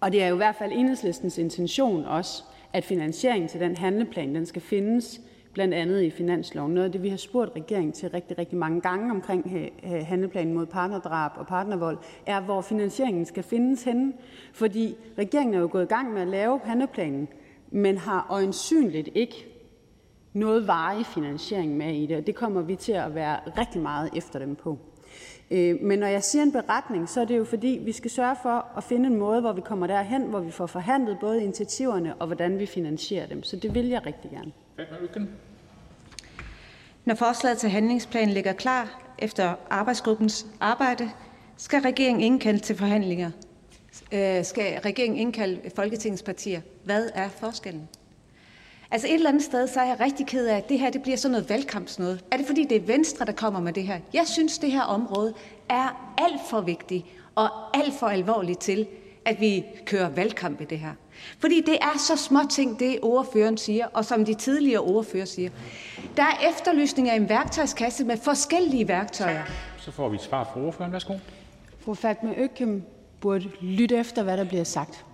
og 0.00 0.12
det 0.12 0.22
er 0.22 0.28
jo 0.28 0.34
i 0.34 0.36
hvert 0.36 0.56
fald 0.56 0.72
enhedslistens 0.72 1.38
intention 1.38 2.04
også, 2.04 2.42
at 2.72 2.84
finansieringen 2.84 3.48
til 3.48 3.60
den 3.60 3.76
handleplan 3.76 4.34
den 4.34 4.46
skal 4.46 4.62
findes 4.62 5.20
blandt 5.52 5.74
andet 5.74 6.02
i 6.02 6.10
finansloven. 6.10 6.74
Noget 6.74 6.84
af 6.84 6.92
det, 6.92 7.02
vi 7.02 7.08
har 7.08 7.16
spurgt 7.16 7.56
regeringen 7.56 7.92
til 7.92 8.10
rigtig, 8.10 8.38
rigtig 8.38 8.58
mange 8.58 8.80
gange 8.80 9.10
omkring 9.10 9.52
øh, 9.56 9.92
øh, 9.92 10.06
handleplanen 10.06 10.54
mod 10.54 10.66
partnerdrab 10.66 11.32
og 11.36 11.46
partnervold, 11.46 11.98
er, 12.26 12.40
hvor 12.40 12.60
finansieringen 12.60 13.24
skal 13.24 13.42
findes 13.42 13.82
henne. 13.82 14.12
Fordi 14.52 14.96
regeringen 15.18 15.54
er 15.54 15.60
jo 15.60 15.68
gået 15.72 15.84
i 15.84 15.94
gang 15.94 16.12
med 16.12 16.22
at 16.22 16.28
lave 16.28 16.60
handleplanen, 16.64 17.28
men 17.70 17.98
har 17.98 18.26
øjensynligt 18.30 19.08
ikke 19.14 19.46
noget 20.32 20.66
varig 20.66 21.06
finansiering 21.06 21.76
med 21.76 21.94
i 21.94 22.06
det, 22.06 22.16
og 22.16 22.26
det 22.26 22.34
kommer 22.34 22.62
vi 22.62 22.76
til 22.76 22.92
at 22.92 23.14
være 23.14 23.36
rigtig 23.58 23.82
meget 23.82 24.10
efter 24.16 24.38
dem 24.38 24.54
på. 24.56 24.78
Øh, 25.50 25.76
men 25.82 25.98
når 25.98 26.06
jeg 26.06 26.24
siger 26.24 26.42
en 26.42 26.52
beretning, 26.52 27.08
så 27.08 27.20
er 27.20 27.24
det 27.24 27.38
jo 27.38 27.44
fordi, 27.44 27.80
vi 27.84 27.92
skal 27.92 28.10
sørge 28.10 28.36
for 28.42 28.66
at 28.76 28.84
finde 28.84 29.06
en 29.06 29.16
måde, 29.16 29.40
hvor 29.40 29.52
vi 29.52 29.60
kommer 29.60 29.86
derhen, 29.86 30.22
hvor 30.22 30.40
vi 30.40 30.50
får 30.50 30.66
forhandlet 30.66 31.18
både 31.20 31.42
initiativerne 31.42 32.14
og 32.14 32.26
hvordan 32.26 32.58
vi 32.58 32.66
finansierer 32.66 33.26
dem. 33.26 33.42
Så 33.42 33.56
det 33.56 33.74
vil 33.74 33.88
jeg 33.88 34.06
rigtig 34.06 34.30
gerne. 34.30 34.52
Når 37.04 37.14
forslaget 37.14 37.58
til 37.58 37.70
handlingsplan 37.70 38.30
ligger 38.30 38.52
klar 38.52 39.12
efter 39.18 39.54
arbejdsgruppens 39.70 40.46
arbejde, 40.60 41.10
skal 41.56 41.80
regeringen 41.80 42.22
indkalde 42.22 42.58
til 42.58 42.76
forhandlinger. 42.76 43.30
Øh, 44.12 44.44
skal 44.44 44.80
regeringen 44.80 45.18
indkalde 45.18 45.70
Folketingets 45.76 46.22
partier? 46.22 46.60
Hvad 46.84 47.10
er 47.14 47.28
forskellen? 47.28 47.88
Altså 48.90 49.08
et 49.08 49.14
eller 49.14 49.28
andet 49.28 49.42
sted, 49.42 49.68
så 49.68 49.80
er 49.80 49.84
jeg 49.84 50.00
rigtig 50.00 50.26
ked 50.26 50.46
af, 50.46 50.56
at 50.56 50.68
det 50.68 50.78
her 50.78 50.90
det 50.90 51.02
bliver 51.02 51.16
sådan 51.16 51.32
noget 51.32 51.48
valgkampsnød. 51.48 52.18
Er 52.30 52.36
det 52.36 52.46
fordi, 52.46 52.64
det 52.64 52.76
er 52.76 52.86
Venstre, 52.86 53.24
der 53.26 53.32
kommer 53.32 53.60
med 53.60 53.72
det 53.72 53.82
her? 53.82 54.00
Jeg 54.14 54.26
synes, 54.26 54.58
det 54.58 54.72
her 54.72 54.82
område 54.82 55.34
er 55.68 56.14
alt 56.18 56.40
for 56.50 56.60
vigtigt 56.60 57.04
og 57.34 57.78
alt 57.78 57.94
for 57.94 58.06
alvorligt 58.06 58.60
til, 58.60 58.86
at 59.28 59.40
vi 59.40 59.64
kører 59.84 60.08
valgkamp 60.08 60.60
i 60.60 60.64
det 60.64 60.78
her. 60.78 60.92
Fordi 61.38 61.60
det 61.60 61.74
er 61.74 61.98
så 61.98 62.16
små 62.16 62.40
ting, 62.50 62.78
det 62.78 62.98
ordføreren 63.02 63.56
siger, 63.56 63.86
og 63.86 64.04
som 64.04 64.24
de 64.24 64.34
tidligere 64.34 64.80
ordfører 64.80 65.24
siger. 65.24 65.50
Der 66.16 66.22
er 66.22 66.50
efterlysning 66.50 67.10
af 67.10 67.16
en 67.16 67.28
værktøjskasse 67.28 68.04
med 68.04 68.16
forskellige 68.16 68.88
værktøjer. 68.88 69.42
Så 69.78 69.90
får 69.90 70.08
vi 70.08 70.14
et 70.14 70.22
svar 70.22 70.44
fra 70.44 70.60
ordføreren. 70.60 70.92
Værsgo. 70.92 71.14
Fru 71.78 71.94
Fatma 71.94 72.34
Økkem 72.36 72.82
burde 73.20 73.50
lytte 73.60 73.96
efter, 73.96 74.22
hvad 74.22 74.36
der 74.36 74.44
bliver 74.44 74.64
sagt. 74.64 75.04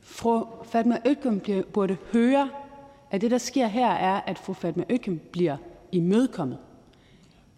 Fru 0.00 0.44
Fatma 0.64 0.98
Økkem 1.06 1.40
burde 1.72 1.96
høre, 2.12 2.50
at 3.10 3.20
det, 3.20 3.30
der 3.30 3.38
sker 3.38 3.66
her, 3.66 3.90
er, 3.90 4.20
at 4.20 4.38
fru 4.38 4.52
Fatma 4.52 4.84
Økkem 4.90 5.20
bliver 5.32 5.56
imødekommet 5.92 6.58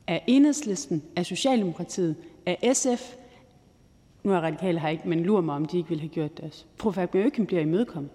af 0.06 0.24
enhedslisten, 0.26 1.02
af 1.16 1.26
Socialdemokratiet, 1.26 2.16
af 2.46 2.70
SF. 2.72 3.14
Nu 4.24 4.32
er 4.32 4.40
radikale 4.40 4.80
her 4.80 4.88
ikke, 4.88 5.08
men 5.08 5.20
lurer 5.20 5.42
mig, 5.42 5.54
om 5.54 5.64
de 5.64 5.76
ikke 5.76 5.88
ville 5.88 6.00
have 6.00 6.08
gjort 6.08 6.36
det 6.36 6.44
også. 6.44 6.64
Fru 6.76 6.90
Fatma 6.90 7.28
bliver 7.46 7.62
imødekommet. 7.62 8.10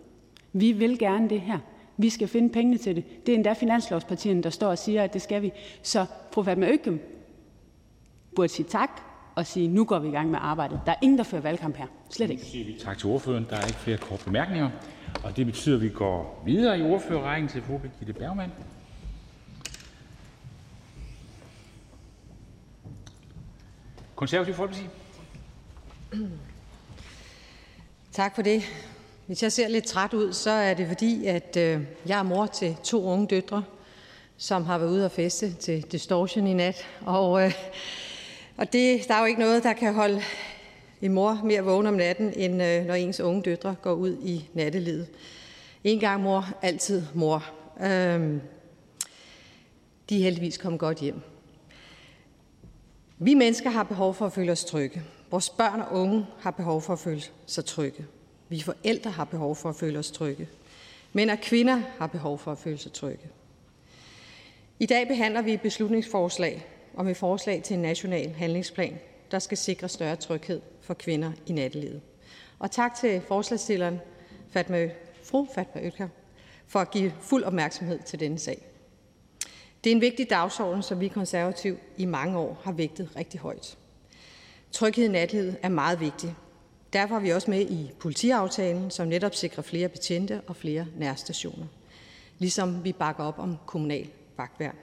Vi 0.54 0.72
vil 0.72 1.00
gerne 1.00 1.30
det 1.30 1.42
her. 1.42 1.60
Vi 1.98 2.10
skal 2.10 2.28
finde 2.28 2.50
pengene 2.50 2.78
til 2.78 2.96
det. 2.96 3.26
Det 3.26 3.32
er 3.32 3.36
endda 3.36 3.54
finanslovspartierne, 3.54 4.44
der 4.44 4.50
står 4.50 4.68
og 4.68 4.78
siger, 4.78 5.04
at 5.04 5.14
det 5.14 5.22
skal 5.22 5.42
vi. 5.42 5.52
Så 5.84 6.06
fru 6.34 6.44
Fatma 6.44 6.68
Økkem 6.70 7.00
burde 8.36 8.50
sige 8.50 8.66
tak 8.70 8.90
og 9.36 9.46
sige, 9.46 9.68
nu 9.68 9.86
går 9.86 10.00
vi 10.00 10.08
i 10.08 10.12
gang 10.12 10.32
med 10.32 10.40
arbejdet. 10.42 10.80
Der 10.86 10.92
er 10.92 10.96
ingen, 11.02 11.18
der 11.18 11.24
fører 11.24 11.42
valgkamp 11.42 11.76
her. 11.76 11.86
Slet 12.10 12.30
ikke. 12.30 12.46
siger 12.46 12.66
vi 12.66 12.76
tak 12.80 12.98
til 12.98 13.10
ordføreren. 13.10 13.48
Der 13.50 13.56
er 13.56 13.66
ikke 13.66 13.80
flere 13.80 13.98
korte 13.98 14.26
bemærkninger. 14.26 14.70
Og 15.24 15.38
det 15.38 15.46
betyder, 15.46 15.76
at 15.76 15.82
vi 15.82 15.90
går 15.90 16.44
videre 16.46 16.80
i 16.80 16.84
ordførerrækken 16.84 17.50
til 17.50 17.62
fru 17.62 17.78
Birgitte 17.78 18.14
Bergmann. 18.14 18.52
Konservativ 24.16 24.54
Folkeparti. 24.54 24.86
Tak 28.12 28.36
for 28.36 28.42
det. 28.42 28.64
Hvis 29.28 29.44
jeg 29.44 29.52
ser 29.52 29.68
lidt 29.68 29.86
træt 29.86 30.14
ud, 30.14 30.34
så 30.34 30.52
er 30.52 30.74
det 30.74 30.88
fordi, 30.88 31.26
at 31.26 31.58
øh, 31.58 31.82
jeg 32.06 32.20
er 32.20 32.24
mor 32.24 32.46
til 32.46 32.78
to 32.84 33.04
unge 33.04 33.28
døtre, 33.28 33.64
som 34.38 34.66
har 34.66 34.78
været 34.78 34.90
ude 34.90 35.06
og 35.06 35.12
feste 35.12 35.54
til 35.54 35.82
Distortion 35.82 36.48
i 36.48 36.54
nat. 36.54 36.88
Og, 37.02 37.46
øh, 37.46 37.54
og 38.58 38.74
det, 38.74 39.08
der 39.08 39.14
er 39.14 39.20
jo 39.20 39.26
ikke 39.26 39.40
noget, 39.40 39.64
der 39.64 39.74
kan 39.74 39.94
holde 39.94 40.22
en 41.02 41.14
mor 41.14 41.42
mere 41.44 41.62
vågen 41.62 41.88
om 41.88 41.94
natten, 41.94 42.34
end 42.36 42.64
øh, 42.64 42.86
når 42.86 42.94
ens 42.94 43.20
unge 43.20 43.42
døtre 43.42 43.76
går 43.82 43.94
ud 43.94 44.18
i 44.24 44.50
nattelivet. 44.54 45.08
En 45.84 46.00
gang 46.00 46.22
mor, 46.22 46.46
altid 46.62 47.04
mor. 47.14 47.46
Øhm, 47.82 48.42
de 50.10 50.18
er 50.18 50.24
heldigvis 50.24 50.58
kommet 50.58 50.80
godt 50.80 51.00
hjem. 51.00 51.22
Vi 53.18 53.34
mennesker 53.34 53.70
har 53.70 53.84
behov 53.84 54.14
for 54.14 54.26
at 54.26 54.34
føle 54.34 54.52
os 54.52 54.66
trygge. 54.66 55.04
Vores 55.32 55.50
børn 55.50 55.82
og 55.82 55.92
unge 55.92 56.26
har 56.40 56.52
behov 56.52 56.82
for 56.82 56.94
at 56.94 57.00
føle 57.00 57.22
sig 57.46 57.66
trygge. 57.66 58.06
Vi 58.50 58.62
forældre 58.62 59.12
har 59.12 59.24
behov 59.24 59.56
for 59.56 59.70
at 59.70 59.76
føle 59.76 60.00
os 60.00 60.12
trygge. 60.12 60.50
Mænd 61.14 61.32
og 61.32 61.38
kvinder 61.42 61.82
har 61.98 62.08
behov 62.08 62.40
for 62.40 62.52
at 62.52 62.58
føle 62.58 62.78
sig 62.78 62.94
trygge. 62.94 63.30
I 64.80 64.86
dag 64.86 65.08
behandler 65.08 65.42
vi 65.42 65.54
et 65.54 65.62
beslutningsforslag 65.62 66.66
om 66.96 67.08
et 67.08 67.18
forslag 67.18 67.64
til 67.64 67.74
en 67.74 67.82
national 67.82 68.32
handlingsplan, 68.32 69.00
der 69.32 69.40
skal 69.40 69.58
sikre 69.58 69.90
større 69.90 70.16
tryghed 70.16 70.62
for 70.82 70.94
kvinder 70.94 71.32
i 71.48 71.54
nattelivet. 71.54 72.02
Og 72.60 72.72
tak 72.72 72.96
til 72.96 73.22
forslagsstilleren 73.28 74.00
Fatma, 74.52 74.90
fru 75.24 75.48
Fatma 75.56 75.82
Økker 75.82 76.08
for 76.68 76.80
at 76.80 76.92
give 76.92 77.14
fuld 77.22 77.44
opmærksomhed 77.44 78.00
til 78.06 78.20
denne 78.20 78.40
sag. 78.40 78.66
Det 79.84 79.92
er 79.92 79.96
en 79.96 80.02
vigtig 80.02 80.30
dagsorden, 80.30 80.84
som 80.84 81.00
vi 81.00 81.08
konservativ 81.08 81.78
i 81.98 82.06
mange 82.06 82.38
år 82.38 82.62
har 82.64 82.72
vægtet 82.72 83.10
rigtig 83.16 83.40
højt. 83.40 83.78
Tryghed 84.72 85.06
i 85.06 85.08
natlivet 85.08 85.58
er 85.62 85.70
meget 85.70 86.00
vigtig. 86.00 86.36
Derfor 86.94 87.16
er 87.16 87.20
vi 87.20 87.30
også 87.30 87.52
med 87.52 87.62
i 87.62 87.92
politiaftalen, 88.00 88.92
som 88.92 89.08
netop 89.08 89.36
sikrer 89.36 89.64
flere 89.64 89.90
betjente 89.90 90.42
og 90.48 90.56
flere 90.56 90.88
nærstationer. 90.98 91.66
Ligesom 92.40 92.84
vi 92.84 92.94
bakker 92.94 93.24
op 93.24 93.40
om 93.40 93.58
kommunal 93.66 94.10
vagtværn. 94.38 94.76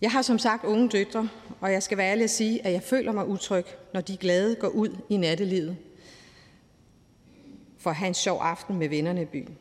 Jeg 0.00 0.10
har 0.10 0.22
som 0.22 0.38
sagt 0.38 0.64
unge 0.64 0.88
døtre, 0.88 1.28
og 1.60 1.72
jeg 1.72 1.82
skal 1.82 1.98
være 1.98 2.10
ærlig 2.10 2.24
at 2.24 2.30
sige, 2.30 2.66
at 2.66 2.72
jeg 2.72 2.82
føler 2.82 3.12
mig 3.12 3.26
utryg, 3.26 3.64
når 3.94 4.00
de 4.00 4.16
glade 4.16 4.54
går 4.54 4.68
ud 4.68 4.96
i 5.08 5.16
nattelivet 5.16 5.76
for 7.78 7.90
at 7.90 7.96
have 7.96 8.08
en 8.08 8.14
sjov 8.14 8.38
aften 8.40 8.78
med 8.78 8.88
vennerne 8.88 9.22
i 9.22 9.24
byen. 9.24 9.58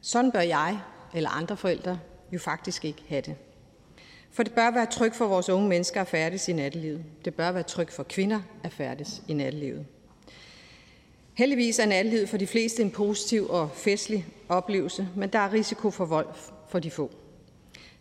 Sådan 0.00 0.32
bør 0.32 0.40
jeg 0.40 0.78
eller 1.14 1.30
andre 1.30 1.56
forældre 1.56 1.98
jo 2.32 2.38
faktisk 2.38 2.84
ikke 2.84 3.02
have 3.08 3.20
det. 3.20 3.36
For 4.36 4.42
det 4.42 4.52
bør 4.52 4.70
være 4.70 4.86
trygt 4.86 5.16
for 5.16 5.26
vores 5.26 5.48
unge 5.48 5.68
mennesker 5.68 6.00
at 6.00 6.06
færdes 6.06 6.48
i 6.48 6.52
nattelivet. 6.52 7.04
Det 7.24 7.34
bør 7.34 7.52
være 7.52 7.62
trygt 7.62 7.92
for 7.92 8.02
kvinder 8.02 8.40
at 8.64 8.72
færdes 8.72 9.22
i 9.28 9.34
nattelivet. 9.34 9.86
Heldigvis 11.34 11.78
er 11.78 11.86
nattelivet 11.86 12.28
for 12.28 12.36
de 12.36 12.46
fleste 12.46 12.82
en 12.82 12.90
positiv 12.90 13.50
og 13.50 13.70
festlig 13.74 14.26
oplevelse, 14.48 15.08
men 15.16 15.28
der 15.28 15.38
er 15.38 15.52
risiko 15.52 15.90
for 15.90 16.04
vold 16.04 16.26
for 16.68 16.78
de 16.78 16.90
få. 16.90 17.10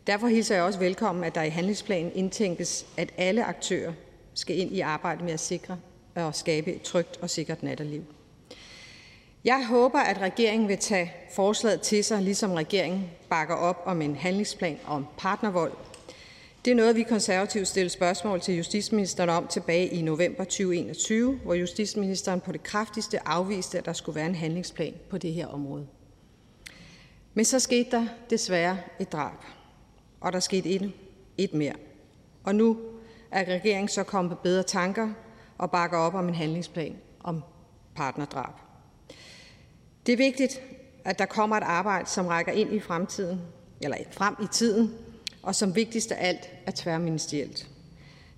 Derfor 0.08 0.28
hilser 0.28 0.56
jeg 0.56 0.64
også 0.64 0.80
velkommen, 0.80 1.24
at 1.24 1.36
der 1.36 1.44
i 1.44 1.50
handlingsplanen 1.50 2.12
indtænkes, 2.16 2.86
at 2.98 3.10
alle 3.18 3.44
aktører 3.44 3.94
skal 4.34 4.58
ind 4.58 4.72
i 4.72 4.80
arbejdet 4.80 5.26
med 5.26 5.34
at 5.34 5.40
sikre 5.40 5.78
og 6.16 6.36
skabe 6.36 6.74
et 6.74 6.82
trygt 6.82 7.18
og 7.22 7.30
sikkert 7.30 7.64
natterliv. 7.64 8.04
Jeg 9.46 9.68
håber, 9.68 10.00
at 10.00 10.22
regeringen 10.22 10.68
vil 10.68 10.78
tage 10.78 11.14
forslaget 11.36 11.82
til 11.82 12.04
sig, 12.04 12.22
ligesom 12.22 12.52
regeringen 12.52 13.10
bakker 13.30 13.56
op 13.56 13.84
om 13.86 14.02
en 14.02 14.16
handlingsplan 14.16 14.80
om 14.88 15.06
partnervold. 15.18 15.72
Det 16.66 16.72
er 16.72 16.76
noget, 16.76 16.96
vi 16.96 17.04
konservativt 17.04 17.68
stillede 17.68 17.94
spørgsmål 17.94 18.42
til 18.42 18.56
justitsministeren 18.56 19.30
om 19.30 19.48
tilbage 19.48 19.88
i 19.88 20.02
november 20.02 20.44
2021, 20.44 21.40
hvor 21.44 21.54
justitsministeren 21.54 22.42
på 22.42 22.52
det 22.52 22.64
kraftigste 22.64 23.28
afviste, 23.28 23.78
at 23.78 23.86
der 23.86 23.94
skulle 23.94 24.16
være 24.16 24.26
en 24.26 24.36
handlingsplan 24.36 24.94
på 25.10 25.18
det 25.18 25.34
her 25.34 25.48
område. 25.48 25.88
Men 27.34 27.46
så 27.46 27.60
skete 27.60 27.92
der 27.92 28.08
desværre 28.30 28.78
et 29.00 29.12
drab, 29.12 29.38
og 30.22 30.34
der 30.34 30.40
skete 30.40 30.70
et, 30.70 30.92
et 31.38 31.54
mere. 31.54 31.76
Og 32.44 32.56
nu 32.56 32.78
er 33.32 33.46
regeringen 33.46 33.88
så 33.88 34.04
kommet 34.04 34.32
på 34.32 34.44
bedre 34.44 34.64
tanker 34.64 35.10
og 35.58 35.72
bakker 35.72 35.98
op 35.98 36.14
om 36.14 36.28
en 36.28 36.36
handlingsplan 36.36 36.96
om 37.24 37.44
partnerdrab. 37.96 38.54
Det 40.06 40.14
er 40.14 40.18
vigtigt, 40.18 40.62
at 41.04 41.20
der 41.20 41.26
kommer 41.26 41.56
et 41.56 41.64
arbejde, 41.64 42.10
som 42.10 42.28
rækker 42.28 42.52
ind 42.52 42.74
i 42.74 42.80
fremtiden, 42.80 43.42
eller 43.82 43.98
frem 44.12 44.36
i 44.44 44.48
tiden, 44.52 45.05
og 45.46 45.56
som 45.56 45.76
vigtigst 45.76 46.12
af 46.12 46.28
alt 46.28 46.50
er 46.66 46.72
tværministerielt. 46.76 47.68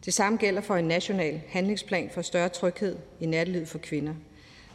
Det 0.06 0.14
samme 0.14 0.38
gælder 0.38 0.62
for 0.62 0.76
en 0.76 0.86
national 0.86 1.42
handlingsplan 1.48 2.10
for 2.14 2.22
større 2.22 2.50
tryghed 2.50 2.96
i 3.20 3.26
nattelivet 3.26 3.68
for 3.68 3.78
kvinder. 3.78 4.14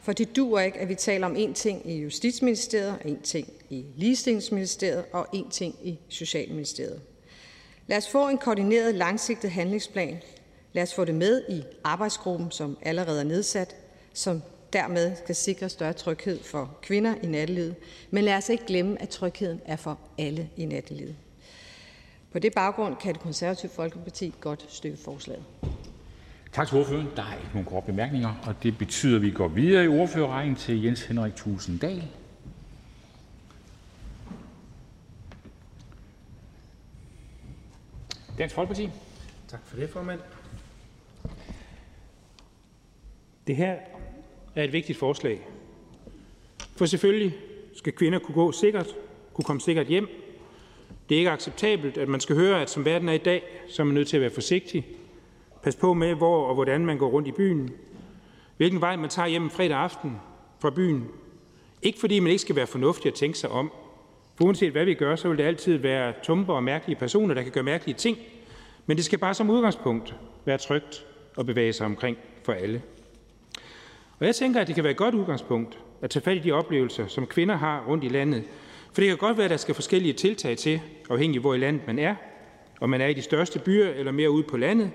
For 0.03 0.12
det 0.12 0.37
duer 0.37 0.61
ikke, 0.61 0.78
at 0.78 0.89
vi 0.89 0.95
taler 0.95 1.26
om 1.26 1.37
én 1.37 1.53
ting 1.53 1.91
i 1.91 1.97
Justitsministeriet, 1.97 2.99
én 3.05 3.22
ting 3.22 3.49
i 3.70 3.85
Ligestillingsministeriet 3.97 5.05
og 5.12 5.26
én 5.35 5.51
ting 5.51 5.76
i 5.83 5.99
Socialministeriet. 6.09 7.01
Lad 7.87 7.97
os 7.97 8.09
få 8.09 8.28
en 8.28 8.39
koordineret 8.39 8.95
langsigtet 8.95 9.51
handlingsplan. 9.51 10.18
Lad 10.72 10.83
os 10.83 10.95
få 10.95 11.05
det 11.05 11.14
med 11.14 11.43
i 11.49 11.62
arbejdsgruppen, 11.85 12.51
som 12.51 12.78
allerede 12.83 13.20
er 13.20 13.24
nedsat, 13.24 13.76
som 14.14 14.43
dermed 14.72 15.16
skal 15.16 15.35
sikre 15.35 15.68
større 15.68 15.93
tryghed 15.93 16.43
for 16.43 16.78
kvinder 16.83 17.14
i 17.22 17.26
nattelivet. 17.26 17.74
Men 18.11 18.24
lad 18.24 18.35
os 18.35 18.49
ikke 18.49 18.66
glemme, 18.66 19.03
at 19.03 19.09
trygheden 19.09 19.61
er 19.64 19.76
for 19.76 19.99
alle 20.18 20.49
i 20.57 20.64
nattelivet. 20.64 21.16
På 22.33 22.39
det 22.39 22.55
baggrund 22.55 22.97
kan 22.97 23.14
det 23.14 23.22
konservative 23.22 23.70
Folkeparti 23.70 24.35
godt 24.41 24.66
støtte 24.68 24.99
forslaget. 25.05 25.45
Tak 26.53 26.68
til 26.68 26.78
ordføreren. 26.78 27.09
Der 27.16 27.22
er 27.22 27.35
ikke 27.35 27.51
nogen 27.53 27.68
korte 27.68 27.87
bemærkninger, 27.87 28.35
og 28.47 28.62
det 28.62 28.78
betyder, 28.78 29.16
at 29.16 29.22
vi 29.22 29.30
går 29.30 29.49
videre 29.49 29.85
i 29.85 29.89
ordførerrækken 29.89 30.57
til 30.57 30.83
Jens 30.83 31.03
Henrik 31.07 31.37
Tusinddal. 31.37 32.03
Dansk 38.39 38.55
Folkeparti. 38.55 38.91
Tak 39.49 39.61
for 39.64 39.76
det, 39.76 39.91
formand. 39.91 40.20
Det 43.47 43.57
her 43.57 43.76
er 44.55 44.64
et 44.64 44.72
vigtigt 44.72 44.99
forslag. 44.99 45.41
For 46.76 46.87
selvfølgelig 46.87 47.35
skal 47.74 47.93
kvinder 47.93 48.18
kunne 48.18 48.35
gå 48.35 48.53
sikkert, 48.53 48.87
kunne 49.35 49.45
komme 49.45 49.61
sikkert 49.61 49.87
hjem. 49.87 50.22
Det 51.13 51.17
er 51.17 51.21
ikke 51.21 51.31
acceptabelt, 51.31 51.99
at 51.99 52.09
man 52.09 52.21
skal 52.21 52.37
høre, 52.37 52.63
at 52.63 52.71
som 52.71 52.85
verden 52.85 53.09
er 53.09 53.13
i 53.13 53.19
dag, 53.19 53.43
så 53.69 53.83
er 53.83 53.85
man 53.85 53.95
nødt 53.95 54.09
til 54.09 54.17
at 54.17 54.21
være 54.21 54.31
forsigtig. 54.31 54.87
Pas 55.63 55.77
på 55.77 55.95
med, 55.95 56.15
hvor 56.15 56.47
og 56.47 56.55
hvordan 56.55 56.87
man 56.87 56.99
går 56.99 57.09
rundt 57.09 57.29
i 57.29 57.33
byen. 57.33 57.71
Hvilken 58.57 58.81
vej 58.81 58.97
man 58.97 59.11
tager 59.11 59.29
hjem 59.29 59.51
fredag 59.51 59.77
aften 59.77 60.17
fra 60.61 60.71
byen. 60.71 61.09
Ikke 61.83 62.01
fordi 62.01 62.21
man 62.21 62.31
ikke 62.31 62.41
skal 62.41 62.57
være 62.57 62.67
fornuftig 62.67 63.11
og 63.11 63.15
tænke 63.15 63.39
sig 63.39 63.51
om. 63.51 63.73
For 64.37 64.45
uanset 64.45 64.73
hvad 64.73 64.85
vi 64.85 64.95
gør, 64.95 65.17
så 65.17 65.29
vil 65.29 65.39
det 65.39 65.45
altid 65.45 65.77
være 65.77 66.13
tumper 66.23 66.55
og 66.55 66.65
mærkelige 66.65 66.99
personer, 66.99 67.35
der 67.35 67.43
kan 67.43 67.53
gøre 67.53 67.65
mærkelige 67.65 67.97
ting. 67.97 68.19
Men 68.87 68.97
det 68.97 69.05
skal 69.05 69.19
bare 69.19 69.35
som 69.35 69.51
udgangspunkt 69.51 70.17
være 70.45 70.59
trygt 70.59 71.07
at 71.39 71.47
bevæge 71.47 71.73
sig 71.73 71.87
omkring 71.87 72.17
for 72.45 72.53
alle. 72.53 72.83
Og 74.19 74.27
jeg 74.27 74.35
tænker, 74.35 74.61
at 74.61 74.67
det 74.67 74.75
kan 74.75 74.85
være 74.85 74.91
et 74.91 74.97
godt 74.97 75.15
udgangspunkt 75.15 75.79
at 76.03 76.11
tage 76.11 76.23
fat 76.23 76.37
i 76.37 76.41
de 76.41 76.53
oplevelser, 76.53 77.07
som 77.07 77.27
kvinder 77.27 77.57
har 77.57 77.85
rundt 77.89 78.05
i 78.05 78.09
landet. 78.09 78.45
For 78.93 79.01
det 79.01 79.09
kan 79.09 79.16
godt 79.16 79.36
være, 79.36 79.45
at 79.45 79.51
der 79.51 79.57
skal 79.57 79.74
forskellige 79.74 80.12
tiltag 80.12 80.59
til, 80.59 80.80
afhængig 81.11 81.40
hvor 81.40 81.55
i 81.55 81.59
landet 81.59 81.86
man 81.86 81.99
er. 81.99 82.14
Om 82.80 82.90
man 82.90 83.01
er 83.01 83.07
i 83.07 83.14
de 83.14 83.22
største 83.22 83.59
byer 83.59 83.88
eller 83.88 84.12
mere 84.12 84.30
ude 84.30 84.43
på 84.43 84.57
landet. 84.57 84.90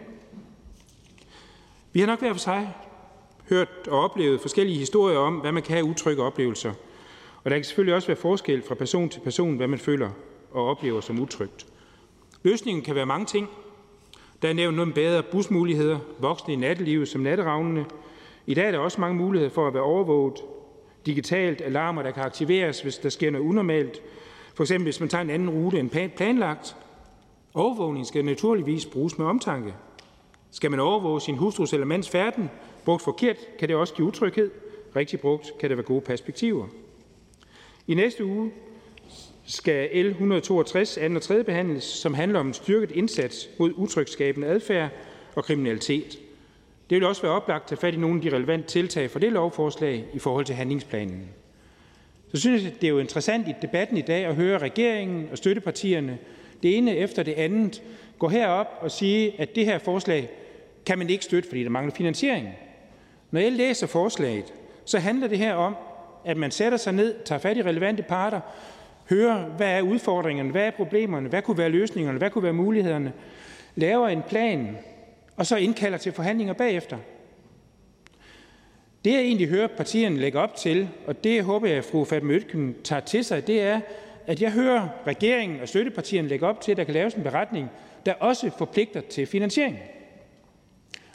Vi 1.93 1.99
har 1.99 2.07
nok 2.07 2.19
hver 2.19 2.33
for 2.33 2.39
sig 2.39 2.73
hørt 3.49 3.87
og 3.87 3.99
oplevet 3.99 4.41
forskellige 4.41 4.77
historier 4.77 5.17
om, 5.17 5.35
hvad 5.35 5.51
man 5.51 5.63
kan 5.63 5.73
have 5.73 5.85
utrygge 5.85 6.23
oplevelser. 6.23 6.73
Og 7.43 7.51
der 7.51 7.57
kan 7.57 7.63
selvfølgelig 7.63 7.95
også 7.95 8.07
være 8.07 8.17
forskel 8.17 8.63
fra 8.67 8.75
person 8.75 9.09
til 9.09 9.19
person, 9.19 9.57
hvad 9.57 9.67
man 9.67 9.79
føler 9.79 10.09
og 10.51 10.67
oplever 10.67 11.01
som 11.01 11.19
utrygt. 11.19 11.65
Løsningen 12.43 12.83
kan 12.83 12.95
være 12.95 13.05
mange 13.05 13.25
ting. 13.25 13.49
Der 14.41 14.49
er 14.49 14.53
nævnt 14.53 14.77
noget 14.77 14.93
bedre 14.93 15.23
busmuligheder, 15.23 15.99
voksne 16.19 16.53
i 16.53 16.57
nattelivet 16.57 17.07
som 17.07 17.21
natteravnene. 17.21 17.85
I 18.45 18.53
dag 18.53 18.67
er 18.67 18.71
der 18.71 18.79
også 18.79 19.01
mange 19.01 19.17
muligheder 19.17 19.53
for 19.53 19.67
at 19.67 19.73
være 19.73 19.83
overvåget. 19.83 20.35
Digitalt 21.07 21.61
alarmer, 21.61 22.03
der 22.03 22.11
kan 22.11 22.23
aktiveres, 22.23 22.81
hvis 22.81 22.97
der 22.97 23.09
sker 23.09 23.31
noget 23.31 23.45
unormalt. 23.45 24.01
For 24.55 24.63
eksempel 24.63 24.83
hvis 24.83 24.99
man 24.99 25.09
tager 25.09 25.21
en 25.21 25.29
anden 25.29 25.49
rute 25.49 25.79
end 25.79 25.89
planlagt. 26.15 26.75
Overvågning 27.53 28.05
skal 28.05 28.25
naturligvis 28.25 28.85
bruges 28.85 29.17
med 29.17 29.25
omtanke. 29.25 29.73
Skal 30.51 30.71
man 30.71 30.79
overvåge 30.79 31.21
sin 31.21 31.35
hustrus 31.37 31.73
eller 31.73 31.85
mands 31.85 32.09
færden? 32.09 32.49
Brugt 32.85 33.03
forkert 33.03 33.37
kan 33.59 33.67
det 33.67 33.75
også 33.75 33.93
give 33.93 34.07
utryghed. 34.07 34.51
Rigtig 34.95 35.19
brugt 35.19 35.51
kan 35.59 35.69
det 35.69 35.77
være 35.77 35.85
gode 35.85 36.01
perspektiver. 36.01 36.67
I 37.87 37.93
næste 37.93 38.25
uge 38.25 38.51
skal 39.45 40.05
L 40.05 40.07
162 40.07 40.97
anden 40.97 41.17
og 41.17 41.21
tredje 41.21 41.43
behandles, 41.43 41.83
som 41.83 42.13
handler 42.13 42.39
om 42.39 42.47
en 42.47 42.53
styrket 42.53 42.91
indsats 42.91 43.49
mod 43.59 43.73
utrygskabende 43.75 44.47
adfærd 44.47 44.89
og 45.35 45.43
kriminalitet. 45.43 46.19
Det 46.89 46.95
vil 46.95 47.03
også 47.03 47.21
være 47.21 47.31
oplagt 47.31 47.63
at 47.63 47.67
tage 47.67 47.79
fat 47.79 47.93
i 47.93 47.97
nogle 47.97 48.15
af 48.15 48.21
de 48.21 48.35
relevante 48.35 48.67
tiltag 48.67 49.11
for 49.11 49.19
det 49.19 49.31
lovforslag 49.31 50.05
i 50.13 50.19
forhold 50.19 50.45
til 50.45 50.55
handlingsplanen. 50.55 51.29
Så 52.33 52.39
synes 52.39 52.63
jeg, 52.63 52.71
det 52.81 52.87
er 52.87 52.91
jo 52.91 52.99
interessant 52.99 53.47
i 53.47 53.53
debatten 53.61 53.97
i 53.97 54.01
dag 54.01 54.25
at 54.25 54.35
høre 54.35 54.57
regeringen 54.57 55.27
og 55.31 55.37
støttepartierne, 55.37 56.17
det 56.63 56.77
ene 56.77 56.95
efter 56.95 57.23
det 57.23 57.33
andet, 57.33 57.83
gå 58.19 58.27
herop 58.27 58.67
og 58.79 58.91
sige, 58.91 59.41
at 59.41 59.55
det 59.55 59.65
her 59.65 59.79
forslag 59.79 60.29
kan 60.85 60.97
man 60.97 61.09
ikke 61.09 61.23
støtte, 61.23 61.49
fordi 61.49 61.63
der 61.63 61.69
mangler 61.69 61.95
finansiering. 61.95 62.49
Når 63.31 63.39
jeg 63.39 63.51
læser 63.51 63.87
forslaget, 63.87 64.53
så 64.85 64.99
handler 64.99 65.27
det 65.27 65.37
her 65.37 65.53
om, 65.53 65.75
at 66.25 66.37
man 66.37 66.51
sætter 66.51 66.77
sig 66.77 66.93
ned, 66.93 67.15
tager 67.25 67.39
fat 67.39 67.57
i 67.57 67.61
relevante 67.61 68.03
parter, 68.03 68.39
hører, 69.09 69.45
hvad 69.45 69.77
er 69.77 69.81
udfordringerne, 69.81 70.51
hvad 70.51 70.67
er 70.67 70.71
problemerne, 70.71 71.29
hvad 71.29 71.41
kunne 71.41 71.57
være 71.57 71.69
løsningerne, 71.69 72.17
hvad 72.17 72.29
kunne 72.29 72.43
være 72.43 72.53
mulighederne, 72.53 73.13
laver 73.75 74.07
en 74.07 74.21
plan, 74.29 74.77
og 75.37 75.45
så 75.45 75.55
indkalder 75.55 75.97
til 75.97 76.11
forhandlinger 76.11 76.53
bagefter. 76.53 76.97
Det, 79.05 79.13
jeg 79.13 79.21
egentlig 79.21 79.47
hører 79.47 79.67
partierne 79.67 80.17
lægge 80.17 80.39
op 80.39 80.55
til, 80.55 80.89
og 81.07 81.23
det 81.23 81.43
håber 81.43 81.67
jeg, 81.67 81.77
at 81.77 81.85
fru 81.85 82.05
Fatma 82.05 82.33
Øtken 82.33 82.75
tager 82.83 82.99
til 82.99 83.23
sig, 83.23 83.47
det 83.47 83.61
er, 83.61 83.81
at 84.27 84.41
jeg 84.41 84.51
hører 84.51 84.89
regeringen 85.07 85.59
og 85.61 85.67
støttepartierne 85.67 86.27
lægge 86.27 86.47
op 86.47 86.61
til, 86.61 86.71
at 86.71 86.77
der 86.77 86.83
kan 86.83 86.93
laves 86.93 87.13
en 87.13 87.23
beretning, 87.23 87.69
der 88.05 88.13
også 88.13 88.51
forpligter 88.57 89.01
til 89.01 89.25
finansiering. 89.25 89.79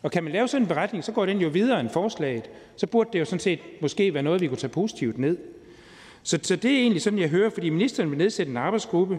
Og 0.02 0.10
kan 0.10 0.24
man 0.24 0.32
lave 0.32 0.48
sådan 0.48 0.62
en 0.62 0.68
beretning, 0.68 1.04
så 1.04 1.12
går 1.12 1.26
den 1.26 1.38
jo 1.38 1.48
videre 1.48 1.80
end 1.80 1.88
forslaget. 1.88 2.50
Så 2.76 2.86
burde 2.86 3.10
det 3.12 3.20
jo 3.20 3.24
sådan 3.24 3.40
set 3.40 3.58
måske 3.80 4.14
være 4.14 4.22
noget, 4.22 4.40
vi 4.40 4.48
kunne 4.48 4.56
tage 4.58 4.70
positivt 4.70 5.18
ned. 5.18 5.38
Så, 6.22 6.38
så 6.42 6.56
det 6.56 6.72
er 6.72 6.78
egentlig 6.78 7.02
sådan, 7.02 7.18
jeg 7.18 7.28
hører, 7.28 7.50
fordi 7.50 7.70
ministeren 7.70 8.10
vil 8.10 8.18
nedsætte 8.18 8.50
en 8.50 8.56
arbejdsgruppe. 8.56 9.18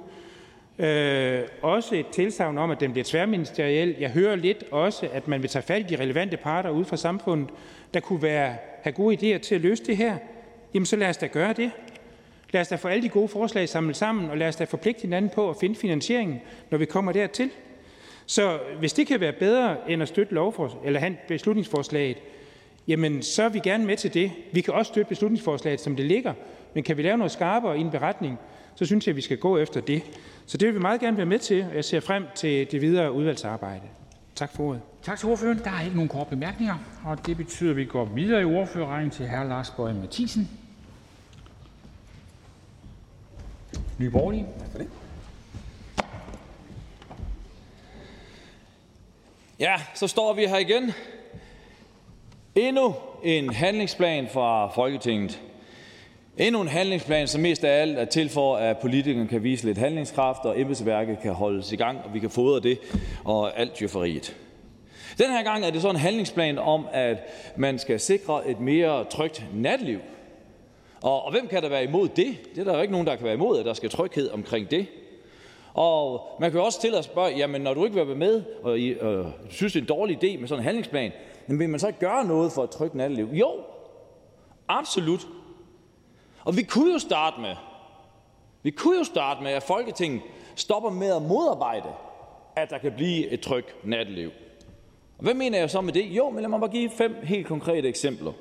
Øh, 0.79 1.41
også 1.61 1.95
et 1.95 2.07
tilsavn 2.07 2.57
om, 2.57 2.71
at 2.71 2.79
den 2.79 2.91
bliver 2.91 3.05
tværministeriel. 3.05 3.95
Jeg 3.99 4.09
hører 4.09 4.35
lidt 4.35 4.63
også, 4.71 5.09
at 5.13 5.27
man 5.27 5.41
vil 5.41 5.49
tage 5.49 5.63
fat 5.63 5.79
i 5.79 5.95
de 5.95 6.01
relevante 6.01 6.37
parter 6.37 6.69
ude 6.69 6.85
fra 6.85 6.97
samfundet, 6.97 7.49
der 7.93 7.99
kunne 7.99 8.21
være, 8.21 8.55
have 8.81 8.93
gode 8.93 9.15
idéer 9.15 9.39
til 9.39 9.55
at 9.55 9.61
løse 9.61 9.83
det 9.83 9.97
her. 9.97 10.17
Jamen 10.73 10.85
så 10.85 10.95
lad 10.95 11.09
os 11.09 11.17
da 11.17 11.27
gøre 11.27 11.53
det. 11.53 11.71
Lad 12.51 12.61
os 12.61 12.67
da 12.67 12.75
få 12.75 12.87
alle 12.87 13.03
de 13.03 13.09
gode 13.09 13.27
forslag 13.27 13.69
samlet 13.69 13.95
sammen, 13.95 14.29
og 14.29 14.37
lad 14.37 14.47
os 14.47 14.55
da 14.55 14.63
forpligte 14.63 15.01
hinanden 15.01 15.31
på 15.35 15.49
at 15.49 15.55
finde 15.59 15.75
finansieringen, 15.75 16.41
når 16.69 16.77
vi 16.77 16.85
kommer 16.85 17.11
dertil. 17.11 17.49
Så 18.25 18.59
hvis 18.79 18.93
det 18.93 19.07
kan 19.07 19.19
være 19.19 19.33
bedre 19.33 19.77
end 19.91 20.01
at 20.01 20.07
støtte 20.07 20.33
lovforslag, 20.33 20.81
eller 20.85 20.99
have 20.99 21.17
beslutningsforslaget, 21.27 22.17
jamen 22.87 23.21
så 23.21 23.43
er 23.43 23.49
vi 23.49 23.59
gerne 23.59 23.85
med 23.85 23.97
til 23.97 24.13
det. 24.13 24.31
Vi 24.51 24.61
kan 24.61 24.73
også 24.73 24.89
støtte 24.89 25.09
beslutningsforslaget, 25.09 25.81
som 25.81 25.95
det 25.95 26.05
ligger, 26.05 26.33
men 26.73 26.83
kan 26.83 26.97
vi 26.97 27.01
lave 27.01 27.17
noget 27.17 27.31
skarpere 27.31 27.77
i 27.77 27.81
en 27.81 27.91
beretning, 27.91 28.39
så 28.75 28.85
synes 28.85 29.07
jeg, 29.07 29.11
at 29.11 29.15
vi 29.15 29.21
skal 29.21 29.37
gå 29.37 29.57
efter 29.57 29.81
det. 29.81 30.03
Så 30.45 30.57
det 30.57 30.67
vil 30.67 30.75
vi 30.75 30.79
meget 30.79 31.01
gerne 31.01 31.17
være 31.17 31.25
med 31.25 31.39
til, 31.39 31.65
og 31.69 31.75
jeg 31.75 31.85
ser 31.85 31.99
frem 31.99 32.25
til 32.35 32.71
det 32.71 32.81
videre 32.81 33.11
udvalgsarbejde. 33.11 33.83
Tak 34.35 34.55
for 34.55 34.63
ordet. 34.63 34.81
Tak 35.03 35.19
til 35.19 35.29
ordføreren. 35.29 35.59
Der 35.63 35.71
er 35.71 35.81
ikke 35.81 35.95
nogen 35.95 36.09
korte 36.09 36.29
bemærkninger, 36.29 36.75
og 37.05 37.25
det 37.25 37.37
betyder, 37.37 37.69
at 37.69 37.77
vi 37.77 37.85
går 37.85 38.05
videre 38.05 38.41
i 38.41 38.45
ordførerrækken 38.45 39.11
til 39.11 39.29
hr. 39.29 39.43
Lars 39.43 39.69
Bøge 39.69 39.93
Mathisen. 39.93 40.49
Nye 43.99 44.09
Borgerlige. 44.09 44.45
Tak 44.59 44.71
for 44.71 44.77
det. 44.77 44.87
Ja, 49.59 49.75
så 49.95 50.07
står 50.07 50.33
vi 50.33 50.45
her 50.45 50.57
igen. 50.57 50.93
Endnu 52.55 52.95
en 53.23 53.53
handlingsplan 53.53 54.27
fra 54.33 54.67
Folketinget. 54.67 55.41
Endnu 56.37 56.61
en 56.61 56.67
handlingsplan, 56.67 57.27
som 57.27 57.41
mest 57.41 57.63
af 57.63 57.81
alt 57.81 57.97
er 57.97 58.05
til 58.05 58.29
for, 58.29 58.55
at 58.55 58.77
politikerne 58.77 59.27
kan 59.27 59.43
vise 59.43 59.65
lidt 59.65 59.77
handlingskraft, 59.77 60.45
og 60.45 60.59
embedsværket 60.59 61.19
kan 61.19 61.33
holdes 61.33 61.71
i 61.71 61.75
gang, 61.75 61.99
og 62.05 62.13
vi 62.13 62.19
kan 62.19 62.29
fodre 62.29 62.59
det 62.59 62.79
og 63.25 63.59
alt 63.59 63.79
djøfferiet. 63.79 64.35
Den 65.17 65.31
her 65.31 65.43
gang 65.43 65.65
er 65.65 65.69
det 65.69 65.81
så 65.81 65.89
en 65.89 65.95
handlingsplan 65.95 66.57
om, 66.57 66.87
at 66.91 67.17
man 67.55 67.79
skal 67.79 67.99
sikre 67.99 68.47
et 68.47 68.59
mere 68.59 69.03
trygt 69.03 69.45
natliv. 69.55 69.99
Og, 71.01 71.25
og 71.25 71.31
hvem 71.31 71.47
kan 71.47 71.63
der 71.63 71.69
være 71.69 71.83
imod 71.83 72.07
det? 72.07 72.35
Det 72.55 72.61
er 72.61 72.63
der 72.63 72.75
jo 72.75 72.81
ikke 72.81 72.91
nogen, 72.91 73.07
der 73.07 73.15
kan 73.15 73.25
være 73.25 73.33
imod, 73.33 73.59
at 73.59 73.65
der 73.65 73.73
skal 73.73 73.89
tryghed 73.89 74.31
omkring 74.31 74.71
det. 74.71 74.85
Og 75.73 76.21
man 76.39 76.51
kan 76.51 76.59
jo 76.59 76.65
også 76.65 76.79
stille 76.79 76.97
og 76.97 77.03
spørge, 77.03 77.33
jamen 77.37 77.61
når 77.61 77.73
du 77.73 77.85
ikke 77.85 77.95
vil 77.95 78.07
være 78.07 78.15
med, 78.15 78.43
og 78.63 78.79
I, 78.79 78.87
øh, 78.89 79.25
synes, 79.49 79.73
det 79.73 79.79
er 79.79 79.83
en 79.83 79.87
dårlig 79.87 80.23
idé 80.23 80.39
med 80.39 80.47
sådan 80.47 80.59
en 80.59 80.63
handlingsplan, 80.63 81.11
men 81.47 81.59
vil 81.59 81.69
man 81.69 81.79
så 81.79 81.87
ikke 81.87 81.99
gøre 81.99 82.25
noget 82.25 82.51
for 82.51 82.63
et 82.63 82.69
trygt 82.69 82.95
natteliv? 82.95 83.29
Jo, 83.33 83.51
absolut. 84.67 85.27
Og 86.43 86.57
vi 86.57 86.63
kunne 86.63 86.93
jo 86.93 86.99
starte 86.99 87.41
med, 87.41 87.55
vi 88.63 88.71
kunne 88.71 88.97
jo 88.97 89.03
starte 89.03 89.43
med, 89.43 89.51
at 89.51 89.63
Folketinget 89.63 90.21
stopper 90.55 90.89
med 90.89 91.15
at 91.15 91.21
modarbejde, 91.21 91.89
at 92.55 92.69
der 92.69 92.77
kan 92.77 92.91
blive 92.91 93.27
et 93.27 93.41
trygt 93.41 93.85
natteliv. 93.85 94.31
Og 95.17 95.23
hvad 95.23 95.33
mener 95.33 95.59
jeg 95.59 95.69
så 95.69 95.81
med 95.81 95.93
det? 95.93 96.05
Jo, 96.05 96.29
men 96.29 96.41
lad 96.41 96.49
mig 96.49 96.59
bare 96.59 96.71
give 96.71 96.89
fem 96.89 97.15
helt 97.23 97.47
konkrete 97.47 97.87
eksempler. 97.89 98.33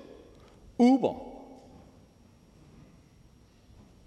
Uber. 0.79 1.15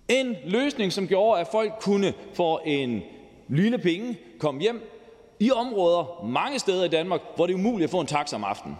En 0.08 0.36
løsning, 0.46 0.94
som 0.94 1.08
gjorde, 1.08 1.42
at 1.42 1.48
folk 1.48 1.74
kunne 1.82 2.14
få 2.34 2.60
en 2.66 3.02
lille 3.48 3.78
penge 3.78 4.18
komme 4.40 4.62
hjem 4.62 4.92
i 5.40 5.52
områder 5.52 6.26
mange 6.26 6.60
steder 6.60 6.86
i 6.86 6.88
Danmark, 6.88 7.22
hvor 7.36 7.46
det 7.46 7.54
er 7.54 7.58
umuligt 7.58 7.88
at 7.88 7.92
få 7.92 8.00
en 8.00 8.08
taxa 8.08 8.36
om 8.36 8.44
aftenen. 8.44 8.78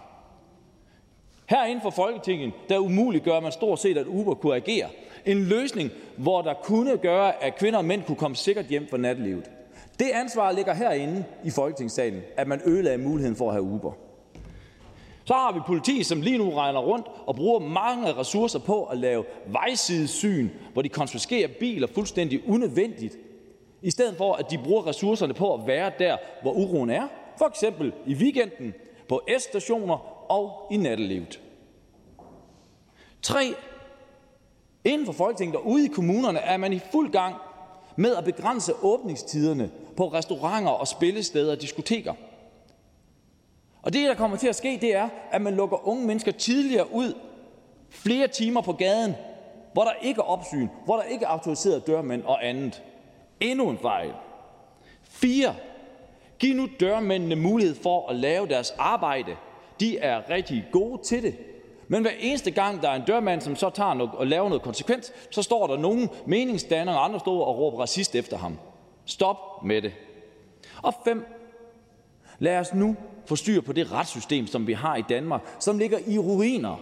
Herinde 1.46 1.80
for 1.80 1.90
Folketinget, 1.90 2.52
der 2.68 2.78
umuligt 2.78 3.24
gør 3.24 3.40
man 3.40 3.52
stort 3.52 3.78
set, 3.78 3.98
at 3.98 4.06
Uber 4.06 4.34
kunne 4.34 4.56
agere. 4.56 4.88
En 5.26 5.44
løsning, 5.44 5.90
hvor 6.16 6.42
der 6.42 6.54
kunne 6.54 6.96
gøre, 6.96 7.44
at 7.44 7.56
kvinder 7.58 7.78
og 7.78 7.84
mænd 7.84 8.02
kunne 8.02 8.16
komme 8.16 8.36
sikkert 8.36 8.66
hjem 8.66 8.86
fra 8.90 8.96
nattelivet. 8.96 9.50
Det 9.98 10.10
ansvar 10.14 10.52
ligger 10.52 10.74
herinde 10.74 11.24
i 11.44 11.50
Folketingssalen, 11.50 12.20
at 12.36 12.48
man 12.48 12.60
ødelagde 12.66 12.98
muligheden 12.98 13.36
for 13.36 13.48
at 13.48 13.52
have 13.52 13.62
Uber. 13.62 13.92
Så 15.24 15.34
har 15.34 15.52
vi 15.52 15.60
politi, 15.66 16.02
som 16.02 16.20
lige 16.20 16.38
nu 16.38 16.50
regner 16.50 16.80
rundt 16.80 17.06
og 17.26 17.36
bruger 17.36 17.58
mange 17.60 18.12
ressourcer 18.12 18.58
på 18.58 18.84
at 18.84 18.98
lave 18.98 19.24
vejsidesyn, 19.46 20.48
hvor 20.72 20.82
de 20.82 20.88
konfiskerer 20.88 21.48
biler 21.60 21.86
fuldstændig 21.94 22.48
unødvendigt, 22.48 23.16
i 23.82 23.90
stedet 23.90 24.16
for 24.16 24.32
at 24.32 24.50
de 24.50 24.58
bruger 24.64 24.86
ressourcerne 24.86 25.34
på 25.34 25.54
at 25.54 25.66
være 25.66 25.92
der, 25.98 26.16
hvor 26.42 26.52
uroen 26.52 26.90
er, 26.90 27.08
for 27.38 27.46
eksempel 27.46 27.92
i 28.06 28.14
weekenden, 28.14 28.74
på 29.08 29.22
S-stationer 29.38 30.30
og 30.32 30.72
i 30.72 30.76
nattelivet. 30.76 31.40
Tre 33.22 33.54
Inden 34.86 35.06
for 35.06 35.12
Folketinget 35.12 35.56
og 35.56 35.66
ude 35.66 35.84
i 35.84 35.88
kommunerne 35.88 36.38
er 36.38 36.56
man 36.56 36.72
i 36.72 36.80
fuld 36.92 37.12
gang 37.12 37.34
med 37.96 38.16
at 38.16 38.24
begrænse 38.24 38.72
åbningstiderne 38.82 39.70
på 39.96 40.08
restauranter 40.08 40.70
og 40.70 40.88
spillesteder 40.88 41.52
og 41.52 41.62
diskoteker. 41.62 42.14
Og 43.82 43.92
det, 43.92 44.08
der 44.08 44.14
kommer 44.14 44.36
til 44.36 44.48
at 44.48 44.56
ske, 44.56 44.78
det 44.80 44.94
er, 44.94 45.08
at 45.30 45.42
man 45.42 45.54
lukker 45.54 45.88
unge 45.88 46.06
mennesker 46.06 46.32
tidligere 46.32 46.92
ud 46.92 47.14
flere 47.90 48.28
timer 48.28 48.60
på 48.60 48.72
gaden, 48.72 49.14
hvor 49.72 49.84
der 49.84 49.92
ikke 50.02 50.18
er 50.18 50.24
opsyn, 50.24 50.68
hvor 50.84 50.96
der 50.96 51.02
ikke 51.02 51.24
er 51.24 51.28
autoriserede 51.28 51.80
dørmænd 51.80 52.22
og 52.22 52.46
andet. 52.46 52.82
Endnu 53.40 53.70
en 53.70 53.78
fejl. 53.78 54.12
4. 55.02 55.54
Giv 56.38 56.54
nu 56.54 56.68
dørmændene 56.80 57.36
mulighed 57.36 57.74
for 57.74 58.08
at 58.08 58.16
lave 58.16 58.48
deres 58.48 58.70
arbejde. 58.78 59.36
De 59.80 59.98
er 59.98 60.30
rigtig 60.30 60.66
gode 60.72 61.02
til 61.02 61.22
det. 61.22 61.34
Men 61.88 62.02
hver 62.02 62.10
eneste 62.20 62.50
gang, 62.50 62.82
der 62.82 62.88
er 62.90 62.94
en 62.94 63.02
dørmand, 63.06 63.40
som 63.40 63.56
så 63.56 63.70
tager 63.70 63.94
noget, 63.94 64.12
og 64.14 64.26
laver 64.26 64.48
noget 64.48 64.62
konsekvent, 64.62 65.12
så 65.30 65.42
står 65.42 65.66
der 65.66 65.76
nogen 65.76 66.08
meningsdannere 66.26 66.96
og 66.96 67.04
andre 67.04 67.20
står 67.20 67.44
og 67.44 67.58
råber 67.58 67.80
racist 67.80 68.14
efter 68.14 68.36
ham. 68.36 68.58
Stop 69.04 69.64
med 69.64 69.82
det. 69.82 69.92
Og 70.82 70.94
fem. 71.04 71.26
Lad 72.38 72.58
os 72.58 72.74
nu 72.74 72.96
få 73.26 73.36
styr 73.36 73.60
på 73.60 73.72
det 73.72 73.92
retssystem, 73.92 74.46
som 74.46 74.66
vi 74.66 74.72
har 74.72 74.96
i 74.96 75.04
Danmark, 75.08 75.56
som 75.60 75.78
ligger 75.78 75.98
i 76.06 76.18
ruiner. 76.18 76.76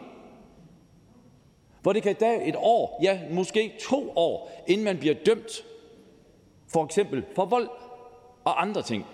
Hvor 1.82 1.92
det 1.92 2.02
kan 2.02 2.16
tage 2.16 2.44
et 2.44 2.57
år, 2.59 3.00
ja 3.02 3.20
måske 3.30 3.72
to 3.88 4.12
år, 4.16 4.50
inden 4.66 4.84
man 4.84 4.98
bliver 4.98 5.14
dømt 5.26 5.64
for 6.72 6.84
eksempel 6.84 7.24
for 7.34 7.44
vold 7.44 7.68
og 8.44 8.62
andre 8.62 8.82
ting. 8.82 9.07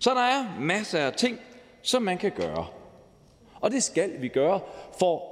Så 0.00 0.10
der 0.10 0.20
er 0.20 0.60
masser 0.60 0.98
af 0.98 1.12
ting, 1.12 1.38
som 1.82 2.02
man 2.02 2.18
kan 2.18 2.30
gøre. 2.30 2.66
Og 3.64 3.70
det 3.70 3.82
skal 3.82 4.22
vi 4.22 4.28
gøre 4.28 4.60
for 4.98 5.22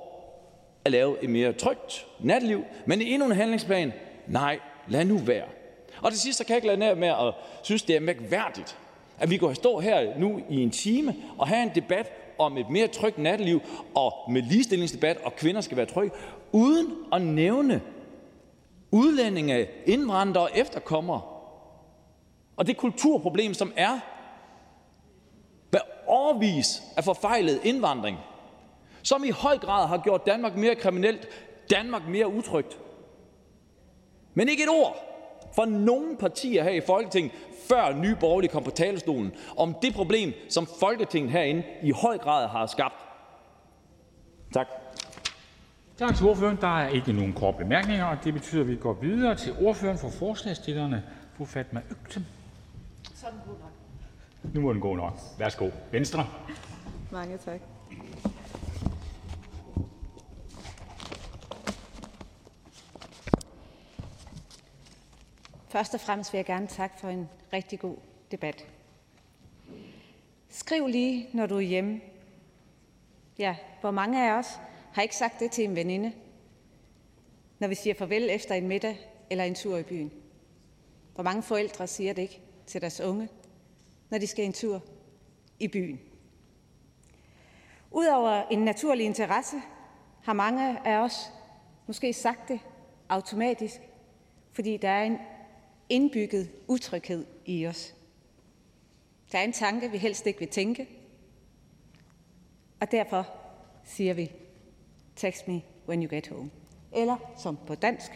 at 0.85 0.93
lave 0.93 1.24
et 1.24 1.30
mere 1.30 1.53
trygt 1.53 2.07
natliv. 2.20 2.64
Men 2.87 3.03
endnu 3.03 3.26
en 3.26 3.33
handlingsplan? 3.33 3.93
Nej, 4.26 4.59
lad 4.89 5.05
nu 5.05 5.18
være. 5.18 5.45
Og 6.03 6.12
til 6.12 6.20
sidst 6.20 6.39
så 6.39 6.45
kan 6.45 6.51
jeg 6.55 6.57
ikke 6.57 6.66
lade 6.66 6.80
være 6.80 6.95
med 6.95 7.09
at 7.09 7.35
synes, 7.62 7.83
det 7.83 7.97
er 7.97 8.01
mærkværdigt, 8.01 8.78
at 9.18 9.30
vi 9.30 9.37
går 9.37 9.53
stå 9.53 9.80
her 9.80 10.18
nu 10.18 10.41
i 10.49 10.62
en 10.62 10.70
time 10.70 11.14
og 11.39 11.49
have 11.49 11.62
en 11.62 11.70
debat 11.74 12.12
om 12.39 12.59
et 12.59 12.70
mere 12.70 12.87
trygt 12.87 13.18
natteliv 13.18 13.61
og 13.95 14.12
med 14.30 14.43
ligestillingsdebat, 14.43 15.18
og 15.24 15.37
kvinder 15.37 15.61
skal 15.61 15.76
være 15.76 15.87
trygge, 15.87 16.16
uden 16.53 16.89
at 17.12 17.22
nævne 17.22 17.80
udlændinge, 18.91 19.66
indvandrere 19.87 20.45
og 20.45 20.51
efterkommere. 20.55 21.20
Og 22.57 22.66
det 22.66 22.76
kulturproblem, 22.76 23.55
som 23.55 23.72
er 23.76 23.99
hvad 25.72 25.80
overvis 26.06 26.82
af 26.96 27.04
forfejlet 27.04 27.60
indvandring, 27.64 28.18
som 29.02 29.24
i 29.24 29.30
høj 29.30 29.58
grad 29.58 29.88
har 29.88 29.98
gjort 29.98 30.26
Danmark 30.26 30.56
mere 30.56 30.74
kriminelt, 30.74 31.28
Danmark 31.70 32.08
mere 32.08 32.28
utrygt. 32.28 32.78
Men 34.34 34.48
ikke 34.48 34.62
et 34.62 34.68
ord 34.68 34.96
fra 35.56 35.66
nogen 35.66 36.16
partier 36.16 36.62
her 36.62 36.70
i 36.70 36.80
Folketinget, 36.80 37.32
før 37.68 37.96
Nye 37.96 38.16
Borgerlige 38.20 38.50
kom 38.50 38.64
på 38.64 38.70
talerstolen, 38.70 39.32
om 39.56 39.76
det 39.82 39.94
problem, 39.94 40.32
som 40.48 40.66
Folketinget 40.80 41.32
herinde 41.32 41.62
i 41.82 41.90
høj 41.90 42.18
grad 42.18 42.48
har 42.48 42.66
skabt. 42.66 42.94
Tak. 44.52 44.66
Tak 45.98 46.16
til 46.16 46.26
ordføreren. 46.26 46.58
Der 46.60 46.78
er 46.78 46.88
ikke 46.88 47.12
nogen 47.12 47.32
korte 47.32 47.58
bemærkninger, 47.58 48.04
og 48.04 48.16
det 48.24 48.34
betyder, 48.34 48.62
at 48.62 48.68
vi 48.68 48.76
går 48.76 48.92
videre 48.92 49.34
til 49.34 49.54
ordføreren 49.60 49.98
for 49.98 50.08
forslagsstillerne, 50.08 51.02
fru 51.36 51.44
Fatma 51.44 51.80
Øktem. 51.90 52.24
Sådan 53.14 53.38
god 53.46 53.54
nok. 53.54 53.82
Nu 54.55 54.61
må 54.61 54.72
den 54.72 54.80
gå 54.80 54.95
nok. 54.95 55.18
Værsgo. 55.38 55.70
Venstre. 55.90 56.26
Mange 57.12 57.38
tak. 57.38 57.61
Først 65.68 65.95
og 65.95 66.01
fremmest 66.01 66.32
vil 66.32 66.38
jeg 66.38 66.47
gerne 66.47 66.66
takke 66.66 67.01
for 67.01 67.09
en 67.09 67.28
rigtig 67.53 67.78
god 67.78 67.97
debat. 68.30 68.66
Skriv 70.49 70.86
lige, 70.86 71.28
når 71.32 71.47
du 71.47 71.57
er 71.57 71.61
hjemme. 71.61 72.01
Ja, 73.38 73.57
hvor 73.80 73.90
mange 73.90 74.30
af 74.30 74.38
os 74.38 74.47
har 74.93 75.03
ikke 75.03 75.16
sagt 75.16 75.40
det 75.40 75.51
til 75.51 75.64
en 75.64 75.76
veninde, 75.76 76.12
når 77.59 77.68
vi 77.68 77.74
siger 77.74 77.95
farvel 77.95 78.30
efter 78.30 78.55
en 78.55 78.68
middag 78.68 78.99
eller 79.30 79.45
en 79.45 79.55
tur 79.55 79.76
i 79.76 79.82
byen? 79.82 80.12
Hvor 81.14 81.24
mange 81.24 81.43
forældre 81.43 81.86
siger 81.86 82.12
det 82.12 82.22
ikke 82.22 82.40
til 82.66 82.80
deres 82.80 83.01
unge, 83.01 83.28
når 84.12 84.18
de 84.18 84.26
skal 84.26 84.44
en 84.44 84.52
tur 84.52 84.82
i 85.58 85.68
byen? 85.68 86.00
Udover 87.90 88.48
en 88.50 88.58
naturlig 88.58 89.06
interesse 89.06 89.56
har 90.22 90.32
mange 90.32 90.86
af 90.86 90.96
os 90.96 91.32
måske 91.86 92.12
sagt 92.12 92.48
det 92.48 92.60
automatisk, 93.08 93.80
fordi 94.52 94.76
der 94.76 94.88
er 94.88 95.04
en 95.04 95.18
indbygget 95.88 96.50
utryghed 96.68 97.26
i 97.46 97.66
os. 97.66 97.94
Der 99.32 99.38
er 99.38 99.42
en 99.42 99.52
tanke, 99.52 99.90
vi 99.90 99.98
helst 99.98 100.26
ikke 100.26 100.38
vil 100.38 100.48
tænke, 100.48 100.88
og 102.80 102.90
derfor 102.90 103.26
siger 103.84 104.14
vi, 104.14 104.32
text 105.16 105.48
me 105.48 105.62
when 105.88 106.02
you 106.02 106.08
get 106.10 106.28
home. 106.28 106.50
Eller 106.92 107.16
som 107.36 107.58
på 107.66 107.74
dansk, 107.74 108.10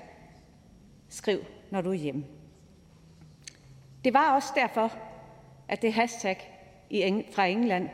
skriv, 1.08 1.40
når 1.70 1.80
du 1.80 1.90
er 1.90 1.94
hjemme. 1.94 2.24
Det 4.04 4.14
var 4.14 4.34
også 4.34 4.52
derfor, 4.56 5.05
at 5.68 5.82
det 5.82 5.92
hashtag 5.92 6.52
fra 7.32 7.46
England, 7.46 7.88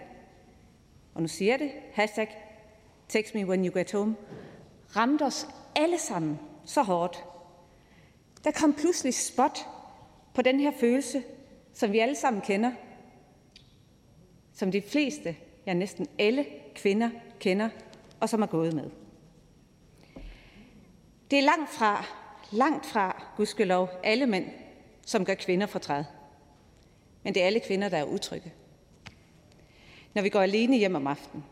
og 1.14 1.22
nu 1.22 1.28
siger 1.28 1.52
jeg 1.52 1.58
det, 1.58 1.70
hashtag 1.92 2.28
text 3.08 3.34
me 3.34 3.46
when 3.46 3.66
you 3.66 3.78
get 3.78 3.92
home, 3.92 4.16
ramte 4.96 5.22
os 5.22 5.48
alle 5.76 5.98
sammen 5.98 6.38
så 6.64 6.82
hårdt. 6.82 7.24
Der 8.44 8.50
kom 8.50 8.74
pludselig 8.74 9.14
spot 9.14 9.58
på 10.34 10.42
den 10.42 10.60
her 10.60 10.72
følelse, 10.80 11.22
som 11.72 11.92
vi 11.92 11.98
alle 11.98 12.16
sammen 12.16 12.42
kender, 12.42 12.72
som 14.52 14.72
de 14.72 14.82
fleste, 14.82 15.36
ja 15.66 15.72
næsten 15.72 16.06
alle 16.18 16.46
kvinder 16.74 17.10
kender, 17.40 17.68
og 18.20 18.28
som 18.28 18.42
er 18.42 18.46
gået 18.46 18.74
med. 18.74 18.90
Det 21.30 21.38
er 21.38 21.42
langt 21.42 21.70
fra, 21.70 22.04
langt 22.52 22.86
fra, 22.86 23.24
gudskelov, 23.36 23.88
alle 24.04 24.26
mænd, 24.26 24.46
som 25.06 25.24
gør 25.24 25.34
kvinder 25.34 25.66
fortræd. 25.66 26.04
Men 27.22 27.34
det 27.34 27.42
er 27.42 27.46
alle 27.46 27.60
kvinder, 27.60 27.88
der 27.88 27.98
er 27.98 28.04
utrygge. 28.04 28.52
Når 30.14 30.22
vi 30.22 30.28
går 30.28 30.40
alene 30.40 30.76
hjem 30.76 30.94
om 30.94 31.06
aftenen. 31.06 31.44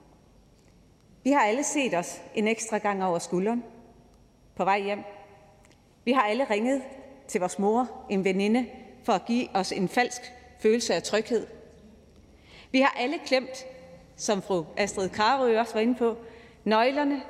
Vi 1.25 1.31
har 1.31 1.41
alle 1.41 1.65
set 1.65 1.95
os 1.95 2.21
en 2.35 2.49
ekstra 2.49 2.79
gang 2.79 3.05
over 3.05 3.19
skulderen 3.19 3.65
på 4.55 4.65
vej 4.65 4.81
hjem. 4.81 5.03
Vi 6.05 6.13
har 6.13 6.23
alle 6.23 6.51
ringet 6.51 6.83
til 7.29 7.41
vores 7.41 7.59
mor, 7.59 8.07
en 8.11 8.25
veninde, 8.25 8.67
for 9.05 9.13
at 9.13 9.27
give 9.27 9.49
os 9.55 9.73
en 9.73 9.89
falsk 9.89 10.21
følelse 10.59 10.95
af 10.95 11.03
tryghed. 11.03 11.47
Vi 12.73 12.81
har 12.81 12.95
alle 12.99 13.19
klemt, 13.27 13.67
som 14.17 14.43
fru 14.43 14.65
Astrid 14.77 15.09
Karø 15.09 15.59
også 15.59 15.75
var 15.75 15.81
inde 15.81 15.95
på, 15.95 16.17
nøglerne 16.65 17.23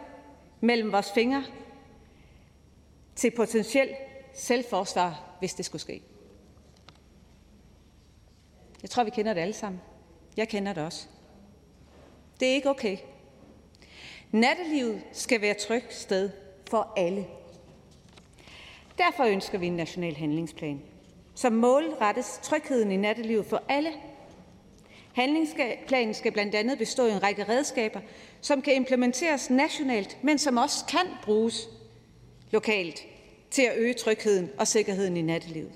mellem 0.61 0.93
vores 0.93 1.12
fingre 1.12 1.45
til 3.16 3.30
potentiel 3.30 3.88
selvforsvar, 4.34 5.36
hvis 5.38 5.55
det 5.55 5.64
skulle 5.64 5.82
ske. 5.82 6.03
Jeg 8.82 8.90
tror, 8.90 9.04
vi 9.04 9.10
kender 9.10 9.34
det 9.34 9.40
alle 9.40 9.54
sammen. 9.54 9.80
Jeg 10.36 10.48
kender 10.48 10.72
det 10.72 10.82
også. 10.82 11.06
Det 12.40 12.48
er 12.48 12.54
ikke 12.54 12.70
okay. 12.70 12.96
Nattelivet 14.32 15.02
skal 15.12 15.40
være 15.40 15.50
et 15.50 15.56
trygt 15.56 15.94
sted 15.94 16.30
for 16.70 16.92
alle. 16.96 17.26
Derfor 18.98 19.24
ønsker 19.24 19.58
vi 19.58 19.66
en 19.66 19.76
national 19.76 20.16
handlingsplan, 20.16 20.82
som 21.34 21.52
målrettes 21.52 22.40
trygheden 22.42 22.92
i 22.92 22.96
nattelivet 22.96 23.46
for 23.46 23.62
alle. 23.68 23.90
Handlingsplanen 25.12 26.14
skal 26.14 26.32
blandt 26.32 26.54
andet 26.54 26.78
bestå 26.78 27.06
af 27.06 27.14
en 27.14 27.22
række 27.22 27.48
redskaber, 27.48 28.00
som 28.40 28.62
kan 28.62 28.74
implementeres 28.74 29.50
nationalt, 29.50 30.18
men 30.22 30.38
som 30.38 30.56
også 30.56 30.84
kan 30.84 31.06
bruges 31.22 31.68
lokalt 32.50 33.06
til 33.50 33.62
at 33.62 33.76
øge 33.76 33.94
trygheden 33.94 34.50
og 34.58 34.68
sikkerheden 34.68 35.16
i 35.16 35.22
nattelivet. 35.22 35.72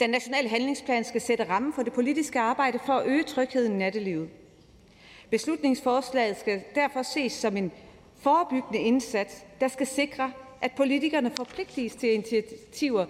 Den 0.00 0.10
nationale 0.10 0.48
handlingsplan 0.48 1.04
skal 1.04 1.20
sætte 1.20 1.44
rammen 1.44 1.72
for 1.72 1.82
det 1.82 1.92
politiske 1.92 2.40
arbejde 2.40 2.78
for 2.86 2.92
at 2.92 3.06
øge 3.06 3.22
trygheden 3.22 3.72
i 3.72 3.78
nattelivet. 3.78 4.30
Beslutningsforslaget 5.30 6.36
skal 6.36 6.62
derfor 6.74 7.02
ses 7.02 7.32
som 7.32 7.56
en 7.56 7.72
forebyggende 8.20 8.78
indsats, 8.78 9.44
der 9.60 9.68
skal 9.68 9.86
sikre, 9.86 10.32
at 10.60 10.72
politikerne 10.76 11.30
forpligtes 11.30 11.94
til 11.94 12.14
initiativer 12.14 13.06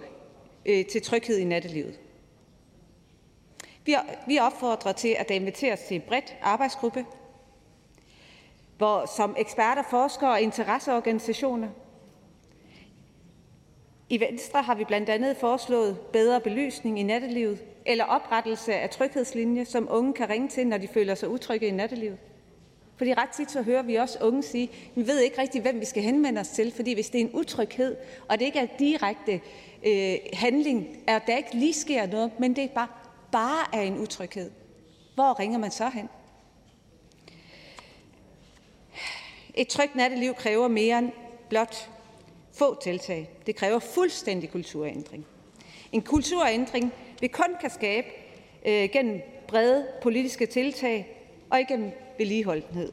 øh, 0.65 0.85
til 0.85 1.01
tryghed 1.01 1.37
i 1.37 1.43
nattelivet. 1.43 1.99
Vi, 3.85 3.95
vi 4.27 4.39
opfordrer 4.39 4.91
til, 4.91 5.15
at 5.19 5.29
der 5.29 5.35
inviteres 5.35 5.79
til 5.79 5.95
en 5.95 6.01
bredt 6.01 6.35
arbejdsgruppe, 6.41 7.05
hvor 8.77 9.05
som 9.15 9.35
eksperter, 9.37 9.83
forskere 9.89 10.31
og 10.31 10.41
interesseorganisationer. 10.41 11.67
I 14.11 14.19
Venstre 14.19 14.61
har 14.61 14.75
vi 14.75 14.83
blandt 14.83 15.09
andet 15.09 15.37
foreslået 15.37 15.99
bedre 16.13 16.41
belysning 16.41 16.99
i 16.99 17.03
nattelivet 17.03 17.63
eller 17.85 18.05
oprettelse 18.05 18.73
af 18.73 18.89
tryghedslinje, 18.89 19.65
som 19.65 19.87
unge 19.91 20.13
kan 20.13 20.29
ringe 20.29 20.47
til, 20.47 20.67
når 20.67 20.77
de 20.77 20.87
føler 20.87 21.15
sig 21.15 21.29
utrygge 21.29 21.67
i 21.67 21.71
nattelivet. 21.71 22.17
Fordi 22.97 23.13
ret 23.13 23.29
tit 23.29 23.51
så 23.51 23.61
hører 23.61 23.81
vi 23.81 23.95
også 23.95 24.19
unge 24.21 24.43
sige, 24.43 24.69
vi 24.95 25.07
ved 25.07 25.19
ikke 25.19 25.41
rigtig, 25.41 25.61
hvem 25.61 25.79
vi 25.79 25.85
skal 25.85 26.03
henvende 26.03 26.41
os 26.41 26.47
til, 26.47 26.71
fordi 26.71 26.93
hvis 26.93 27.09
det 27.09 27.21
er 27.21 27.25
en 27.25 27.31
utryghed, 27.33 27.95
og 28.29 28.39
det 28.39 28.45
ikke 28.45 28.59
er 28.59 28.67
direkte 28.79 29.41
øh, 29.85 30.15
handling, 30.33 30.87
at 31.07 31.21
der 31.27 31.37
ikke 31.37 31.53
lige 31.55 31.73
sker 31.73 32.07
noget, 32.07 32.31
men 32.39 32.55
det 32.55 32.63
er 32.63 32.67
bare, 32.67 32.87
bare 33.31 33.65
er 33.73 33.81
en 33.81 33.99
utryghed, 33.99 34.51
hvor 35.15 35.39
ringer 35.39 35.59
man 35.59 35.71
så 35.71 35.89
hen? 35.89 36.09
Et 39.53 39.67
trygt 39.67 39.95
natteliv 39.95 40.33
kræver 40.33 40.67
mere 40.67 40.99
end 40.99 41.11
blot 41.49 41.89
få 42.61 42.81
tiltag. 42.81 43.29
Det 43.45 43.55
kræver 43.55 43.79
fuldstændig 43.79 44.51
kulturændring. 44.51 45.25
En 45.91 46.01
kulturændring, 46.01 46.93
vi 47.21 47.27
kun 47.27 47.55
kan 47.61 47.69
skabe 47.69 48.07
øh, 48.65 48.89
gennem 48.89 49.21
brede 49.47 49.87
politiske 50.01 50.45
tiltag 50.45 51.17
og 51.49 51.59
igennem 51.59 51.91
vedligeholdenhed. 52.17 52.91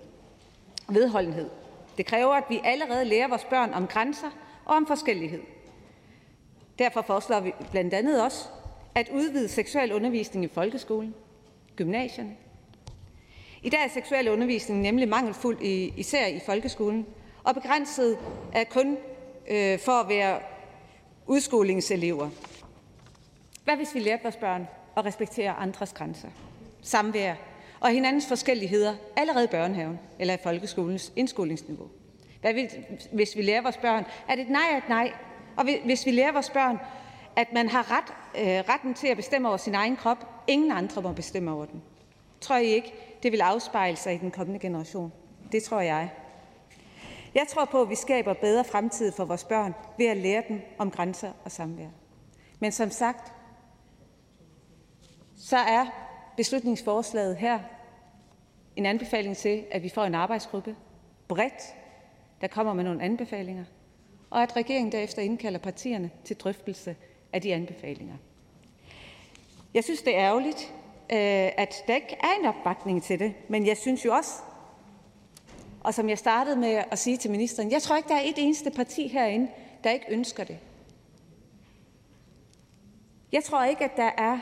vedholdenhed. 0.88 1.50
Det 1.98 2.06
kræver, 2.06 2.34
at 2.34 2.44
vi 2.48 2.60
allerede 2.64 3.04
lærer 3.04 3.28
vores 3.28 3.44
børn 3.44 3.72
om 3.72 3.86
grænser 3.86 4.30
og 4.64 4.76
om 4.76 4.86
forskellighed. 4.86 5.42
Derfor 6.78 7.02
foreslår 7.02 7.40
vi 7.40 7.52
blandt 7.70 7.94
andet 7.94 8.22
også 8.22 8.48
at 8.94 9.08
udvide 9.08 9.48
seksuel 9.48 9.92
undervisning 9.92 10.44
i 10.44 10.48
folkeskolen, 10.48 11.14
gymnasierne. 11.76 12.36
I 13.62 13.70
dag 13.70 13.84
er 13.84 13.88
seksuel 13.88 14.28
undervisning 14.28 14.80
nemlig 14.80 15.08
mangelfuld, 15.08 15.58
især 15.96 16.26
i 16.26 16.40
folkeskolen, 16.46 17.06
og 17.44 17.54
begrænset 17.54 18.18
af 18.52 18.68
kun 18.68 18.96
øh, 19.50 19.78
for 19.78 19.92
at 19.92 20.08
være 20.08 20.40
udskolingselever. 21.26 22.30
Hvad 23.64 23.76
hvis 23.76 23.94
vi 23.94 24.00
lærte 24.00 24.22
vores 24.22 24.36
børn 24.36 24.68
at 24.96 25.04
respektere 25.04 25.52
andres 25.52 25.92
grænser, 25.92 26.28
samvær 26.82 27.34
og 27.80 27.90
hinandens 27.90 28.26
forskelligheder 28.26 28.94
allerede 29.16 29.44
i 29.44 29.48
børnehaven 29.48 29.98
eller 30.18 30.34
i 30.34 30.38
folkeskolens 30.42 31.12
indskolingsniveau. 31.16 31.88
Hvad 32.40 32.54
hvis 33.12 33.36
vi 33.36 33.42
lærer 33.42 33.62
vores 33.62 33.76
børn, 33.76 34.04
at 34.28 34.38
et 34.38 34.50
nej 34.50 34.62
er 34.72 34.76
et 34.76 34.88
nej, 34.88 35.12
og 35.56 35.64
hvis 35.84 36.06
vi 36.06 36.10
lærer 36.10 36.32
vores 36.32 36.50
børn, 36.50 36.78
at 37.36 37.52
man 37.52 37.68
har 37.68 37.90
ret, 37.90 38.14
øh, 38.42 38.74
retten 38.74 38.94
til 38.94 39.06
at 39.06 39.16
bestemme 39.16 39.48
over 39.48 39.56
sin 39.56 39.74
egen 39.74 39.96
krop, 39.96 40.26
ingen 40.46 40.72
andre 40.72 41.02
må 41.02 41.12
bestemme 41.12 41.52
over 41.52 41.64
den. 41.64 41.82
Tror 42.40 42.56
I 42.56 42.66
ikke, 42.66 42.94
det 43.22 43.32
vil 43.32 43.40
afspejle 43.40 43.96
sig 43.96 44.14
i 44.14 44.18
den 44.18 44.30
kommende 44.30 44.60
generation? 44.60 45.12
Det 45.52 45.62
tror 45.62 45.80
jeg. 45.80 46.10
Jeg 47.34 47.46
tror 47.48 47.64
på, 47.64 47.82
at 47.82 47.90
vi 47.90 47.94
skaber 47.94 48.32
bedre 48.32 48.64
fremtid 48.64 49.12
for 49.12 49.24
vores 49.24 49.44
børn 49.44 49.74
ved 49.98 50.06
at 50.06 50.16
lære 50.16 50.42
dem 50.48 50.60
om 50.78 50.90
grænser 50.90 51.32
og 51.44 51.52
samvær. 51.52 51.88
Men 52.60 52.72
som 52.72 52.90
sagt, 52.90 53.32
så 55.36 55.56
er 55.56 55.86
beslutningsforslaget 56.36 57.36
her 57.36 57.58
en 58.76 58.86
anbefaling 58.86 59.36
til, 59.36 59.64
at 59.70 59.82
vi 59.82 59.88
får 59.88 60.04
en 60.04 60.14
arbejdsgruppe 60.14 60.76
bredt, 61.28 61.74
der 62.40 62.46
kommer 62.46 62.72
med 62.72 62.84
nogle 62.84 63.02
anbefalinger, 63.02 63.64
og 64.30 64.42
at 64.42 64.56
regeringen 64.56 64.92
derefter 64.92 65.22
indkalder 65.22 65.58
partierne 65.58 66.10
til 66.24 66.36
drøftelse 66.36 66.96
af 67.32 67.42
de 67.42 67.54
anbefalinger. 67.54 68.14
Jeg 69.74 69.84
synes, 69.84 70.02
det 70.02 70.16
er 70.16 70.20
ærgerligt, 70.20 70.74
øh, 71.12 71.50
at 71.56 71.74
der 71.86 71.94
ikke 71.94 72.16
er 72.20 72.40
en 72.40 72.46
opbakning 72.46 73.02
til 73.02 73.18
det, 73.18 73.34
men 73.48 73.66
jeg 73.66 73.76
synes 73.76 74.04
jo 74.04 74.12
også, 74.14 74.32
og 75.88 75.94
som 75.94 76.08
jeg 76.08 76.18
startede 76.18 76.56
med 76.56 76.82
at 76.90 76.98
sige 76.98 77.16
til 77.16 77.30
ministeren, 77.30 77.70
jeg 77.70 77.82
tror 77.82 77.96
ikke, 77.96 78.08
der 78.08 78.14
er 78.14 78.22
et 78.24 78.34
eneste 78.36 78.70
parti 78.70 79.08
herinde, 79.08 79.48
der 79.84 79.90
ikke 79.90 80.06
ønsker 80.10 80.44
det. 80.44 80.58
Jeg 83.32 83.44
tror 83.44 83.64
ikke, 83.64 83.84
at 83.84 83.96
der 83.96 84.10
er 84.18 84.38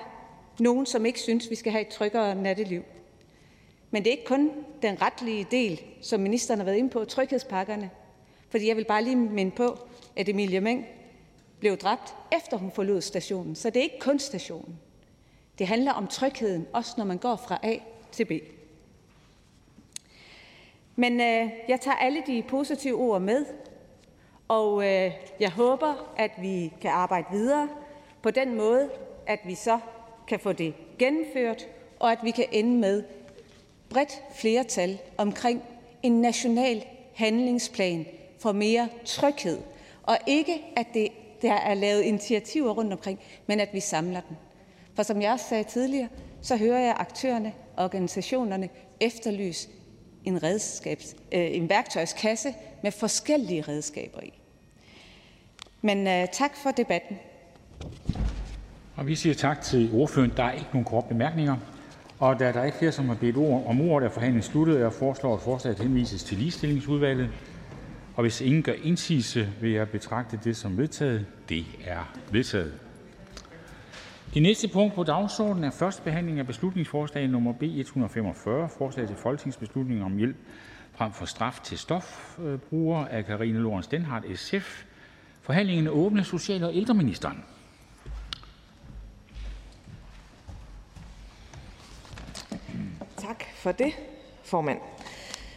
nogen, 0.60 0.86
som 0.86 1.06
ikke 1.06 1.20
synes, 1.20 1.50
vi 1.50 1.54
skal 1.54 1.72
have 1.72 1.82
et 1.82 1.88
tryggere 1.88 2.34
natteliv. 2.34 2.82
Men 3.90 4.04
det 4.04 4.08
er 4.08 4.12
ikke 4.12 4.24
kun 4.24 4.50
den 4.82 5.02
retlige 5.02 5.46
del, 5.50 5.80
som 6.02 6.20
ministeren 6.20 6.60
har 6.60 6.64
været 6.64 6.76
inde 6.76 6.90
på, 6.90 7.04
tryghedspakkerne. 7.04 7.90
Fordi 8.48 8.68
jeg 8.68 8.76
vil 8.76 8.84
bare 8.84 9.04
lige 9.04 9.16
minde 9.16 9.56
på, 9.56 9.78
at 10.16 10.28
Emilie 10.28 10.60
Meng 10.60 10.86
blev 11.60 11.76
dræbt, 11.76 12.14
efter 12.32 12.56
hun 12.56 12.70
forlod 12.70 13.00
stationen. 13.00 13.54
Så 13.54 13.70
det 13.70 13.80
er 13.80 13.84
ikke 13.84 14.00
kun 14.00 14.18
stationen. 14.18 14.78
Det 15.58 15.66
handler 15.66 15.92
om 15.92 16.06
trygheden, 16.06 16.66
også 16.72 16.94
når 16.96 17.04
man 17.04 17.18
går 17.18 17.36
fra 17.36 17.58
A 17.62 17.76
til 18.12 18.24
B. 18.24 18.32
Men 20.96 21.20
øh, 21.20 21.50
jeg 21.68 21.80
tager 21.80 21.96
alle 21.96 22.22
de 22.26 22.42
positive 22.48 22.96
ord 22.96 23.20
med, 23.20 23.44
og 24.48 24.84
øh, 24.86 25.12
jeg 25.40 25.50
håber, 25.50 26.12
at 26.16 26.30
vi 26.40 26.72
kan 26.80 26.90
arbejde 26.90 27.26
videre 27.32 27.68
på 28.22 28.30
den 28.30 28.54
måde, 28.54 28.90
at 29.26 29.40
vi 29.46 29.54
så 29.54 29.78
kan 30.28 30.40
få 30.40 30.52
det 30.52 30.74
gennemført, 30.98 31.68
og 32.00 32.12
at 32.12 32.18
vi 32.22 32.30
kan 32.30 32.44
ende 32.52 32.76
med 32.78 33.02
bredt 33.90 34.22
flertal 34.34 34.98
omkring 35.16 35.62
en 36.02 36.20
national 36.20 36.84
handlingsplan 37.14 38.06
for 38.38 38.52
mere 38.52 38.88
tryghed. 39.04 39.58
Og 40.02 40.18
ikke, 40.26 40.64
at 40.76 40.86
det, 40.94 41.08
der 41.42 41.52
er 41.52 41.74
lavet 41.74 42.02
initiativer 42.02 42.70
rundt 42.70 42.92
omkring, 42.92 43.20
men 43.46 43.60
at 43.60 43.68
vi 43.72 43.80
samler 43.80 44.20
den. 44.28 44.36
For 44.94 45.02
som 45.02 45.22
jeg 45.22 45.32
også 45.32 45.48
sagde 45.48 45.64
tidligere, 45.64 46.08
så 46.42 46.56
hører 46.56 46.80
jeg 46.80 46.96
aktørerne, 46.98 47.52
organisationerne 47.76 48.68
efterlyse 49.00 49.68
en, 50.26 50.42
redskabs, 50.42 51.16
øh, 51.32 51.56
en 51.56 51.68
værktøjskasse 51.68 52.54
med 52.82 52.92
forskellige 52.92 53.62
redskaber 53.62 54.20
i. 54.22 54.32
Men 55.82 56.06
øh, 56.06 56.28
tak 56.32 56.50
for 56.62 56.70
debatten. 56.70 57.18
Og 58.96 59.06
vi 59.06 59.14
siger 59.14 59.34
tak 59.34 59.62
til 59.62 59.90
ordføreren. 59.94 60.32
Der 60.36 60.44
er 60.44 60.52
ikke 60.52 60.66
nogen 60.72 60.84
korte 60.84 61.08
bemærkninger. 61.08 61.56
Og 62.18 62.38
da 62.38 62.52
der 62.52 62.60
er 62.60 62.64
ikke 62.64 62.78
flere, 62.78 62.92
som 62.92 63.08
har 63.08 63.14
bedt 63.14 63.36
ord 63.36 63.66
om 63.66 63.80
ordet, 63.80 64.06
er 64.06 64.10
forhandlingen 64.10 64.50
sluttet. 64.50 64.80
Jeg 64.80 64.92
foreslår, 64.92 65.34
at 65.34 65.40
forslaget 65.40 65.78
henvises 65.78 66.24
til 66.24 66.38
ligestillingsudvalget. 66.38 67.28
Og 68.14 68.22
hvis 68.22 68.40
ingen 68.40 68.62
gør 68.62 68.72
indsigelse, 68.82 69.48
vil 69.60 69.72
jeg 69.72 69.88
betragte 69.88 70.40
det 70.44 70.56
som 70.56 70.78
vedtaget. 70.78 71.26
Det 71.48 71.64
er 71.86 72.16
vedtaget. 72.32 72.72
Det 74.36 74.42
næste 74.42 74.68
punkt 74.68 74.94
på 74.94 75.02
dagsordenen 75.02 75.64
er 75.64 75.70
første 75.70 76.02
behandling 76.02 76.38
af 76.38 76.46
beslutningsforslag 76.46 77.28
nummer 77.28 77.52
B 77.52 77.62
145, 77.62 78.68
forslag 78.68 79.06
til 79.06 79.16
folketingsbeslutning 79.16 80.04
om 80.04 80.16
hjælp 80.16 80.36
frem 80.92 81.12
for 81.12 81.24
straf 81.26 81.60
til 81.64 81.78
stofbrugere 81.78 83.12
af 83.12 83.24
Karine 83.24 83.58
Lorenz 83.58 83.86
Denhardt, 83.88 84.38
SF. 84.38 84.84
Forhandlingen 85.42 85.86
er 85.86 85.90
åbnet. 85.90 86.26
Social- 86.26 86.64
og 86.64 86.74
ældreministeren. 86.74 87.44
Tak 93.16 93.44
for 93.54 93.72
det, 93.72 93.92
formand. 94.44 94.78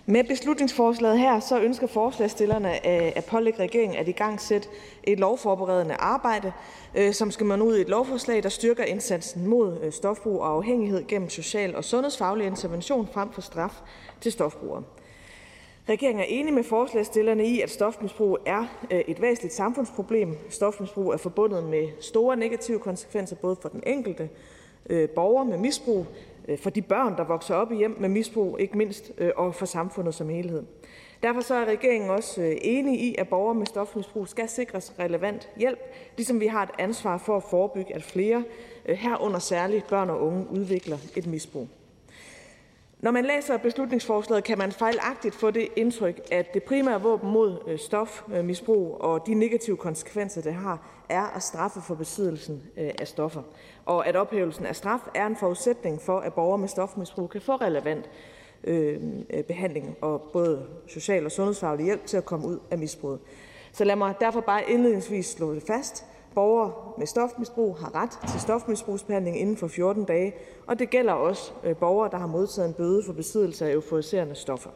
Med 0.09 0.23
beslutningsforslaget 0.23 1.19
her 1.19 1.39
så 1.39 1.59
ønsker 1.59 1.87
forslagsstillerne 1.87 2.71
øh, 2.71 3.11
at 3.15 3.25
pålægge 3.25 3.59
regeringen 3.59 3.99
at 3.99 4.07
i 4.07 4.11
gang 4.11 4.41
sætte 4.41 4.67
et 5.03 5.19
lovforberedende 5.19 5.95
arbejde, 5.95 6.51
øh, 6.95 7.13
som 7.13 7.31
skal 7.31 7.45
man 7.45 7.61
ud 7.61 7.77
i 7.77 7.81
et 7.81 7.89
lovforslag, 7.89 8.43
der 8.43 8.49
styrker 8.49 8.83
indsatsen 8.83 9.47
mod 9.47 9.77
øh, 9.83 9.91
stofbrug 9.91 10.41
og 10.41 10.55
afhængighed 10.55 11.07
gennem 11.07 11.29
social- 11.29 11.75
og 11.75 11.83
sundhedsfaglig 11.83 12.47
intervention 12.47 13.07
frem 13.13 13.31
for 13.31 13.41
straf 13.41 13.81
til 14.21 14.31
stofbrugere. 14.31 14.83
Regeringen 15.89 16.21
er 16.21 16.27
enig 16.27 16.53
med 16.53 16.63
forslagsstillerne 16.63 17.45
i, 17.45 17.61
at 17.61 17.69
stofmisbrug 17.69 18.37
er 18.45 18.65
et 19.07 19.21
væsentligt 19.21 19.53
samfundsproblem. 19.53 20.37
Stofmisbrug 20.49 21.13
er 21.13 21.17
forbundet 21.17 21.63
med 21.63 21.87
store 21.99 22.37
negative 22.37 22.79
konsekvenser 22.79 23.35
både 23.35 23.55
for 23.61 23.69
den 23.69 23.83
enkelte 23.85 24.29
borger 25.15 25.43
med 25.43 25.57
misbrug, 25.57 26.05
Øh, 26.47 26.57
for 26.57 26.69
de 26.69 26.81
børn, 26.81 27.17
der 27.17 27.23
vokser 27.23 27.55
op 27.55 27.71
i 27.71 27.75
hjem 27.75 27.97
med 27.99 28.09
misbrug, 28.09 28.59
ikke 28.59 28.77
mindst, 28.77 29.11
øh, 29.17 29.31
og 29.35 29.55
for 29.55 29.65
samfundet 29.65 30.13
som 30.13 30.29
helhed. 30.29 30.63
Derfor 31.23 31.41
så 31.41 31.55
er 31.55 31.65
regeringen 31.65 32.09
også 32.09 32.41
enige 32.41 32.59
enig 32.61 33.01
i, 33.01 33.15
at 33.17 33.27
borgere 33.27 33.55
med 33.55 33.65
stofmisbrug 33.65 34.27
skal 34.27 34.49
sikres 34.49 34.93
relevant 34.99 35.49
hjælp, 35.57 35.79
ligesom 36.17 36.39
vi 36.39 36.47
har 36.47 36.63
et 36.63 36.69
ansvar 36.79 37.17
for 37.17 37.37
at 37.37 37.43
forebygge, 37.43 37.95
at 37.95 38.03
flere, 38.03 38.43
herunder 38.85 39.39
særligt 39.39 39.87
børn 39.87 40.09
og 40.09 40.21
unge, 40.21 40.47
udvikler 40.51 40.97
et 41.15 41.27
misbrug. 41.27 41.67
Når 42.99 43.11
man 43.11 43.25
læser 43.25 43.57
beslutningsforslaget, 43.57 44.43
kan 44.43 44.57
man 44.57 44.71
fejlagtigt 44.71 45.35
få 45.35 45.51
det 45.51 45.67
indtryk, 45.75 46.19
at 46.31 46.53
det 46.53 46.63
primære 46.63 47.01
våben 47.01 47.31
mod 47.31 47.57
øh, 47.67 47.79
stofmisbrug 47.79 49.01
og 49.01 49.27
de 49.27 49.33
negative 49.33 49.77
konsekvenser, 49.77 50.41
det 50.41 50.53
har, 50.53 51.03
er 51.09 51.35
at 51.35 51.43
straffe 51.43 51.81
for 51.81 51.95
besiddelsen 51.95 52.63
øh, 52.77 52.91
af 52.99 53.07
stoffer 53.07 53.41
og 53.89 54.07
at 54.07 54.15
ophævelsen 54.15 54.65
af 54.65 54.75
straf 54.75 54.99
er 55.15 55.27
en 55.27 55.35
forudsætning 55.35 56.01
for, 56.01 56.19
at 56.19 56.33
borgere 56.33 56.57
med 56.57 56.67
stofmisbrug 56.67 57.29
kan 57.29 57.41
få 57.41 57.55
relevant 57.55 58.09
øh, 58.63 59.01
øh, 59.29 59.43
behandling 59.43 59.97
og 60.01 60.21
både 60.33 60.65
social 60.87 61.25
og 61.25 61.31
sundhedsfaglig 61.31 61.85
hjælp 61.85 62.05
til 62.05 62.17
at 62.17 62.25
komme 62.25 62.47
ud 62.47 62.59
af 62.71 62.77
misbruget. 62.77 63.19
Så 63.71 63.83
lad 63.83 63.95
mig 63.95 64.13
derfor 64.21 64.41
bare 64.41 64.69
indledningsvis 64.69 65.25
slå 65.25 65.55
det 65.55 65.63
fast. 65.67 66.05
Borgere 66.39 66.71
med 66.97 67.07
stofmisbrug 67.07 67.77
har 67.77 67.95
ret 67.95 68.31
til 68.31 68.39
stofmisbrugsbehandling 68.39 69.39
inden 69.39 69.57
for 69.57 69.67
14 69.67 70.03
dage, 70.03 70.33
og 70.67 70.79
det 70.79 70.89
gælder 70.89 71.13
også 71.13 71.51
øh, 71.63 71.75
borgere, 71.75 72.09
der 72.11 72.17
har 72.17 72.27
modtaget 72.27 72.67
en 72.67 72.73
bøde 72.73 73.03
for 73.05 73.13
besiddelse 73.13 73.65
af 73.65 73.73
euforiserende 73.73 74.35
stoffer. 74.35 74.69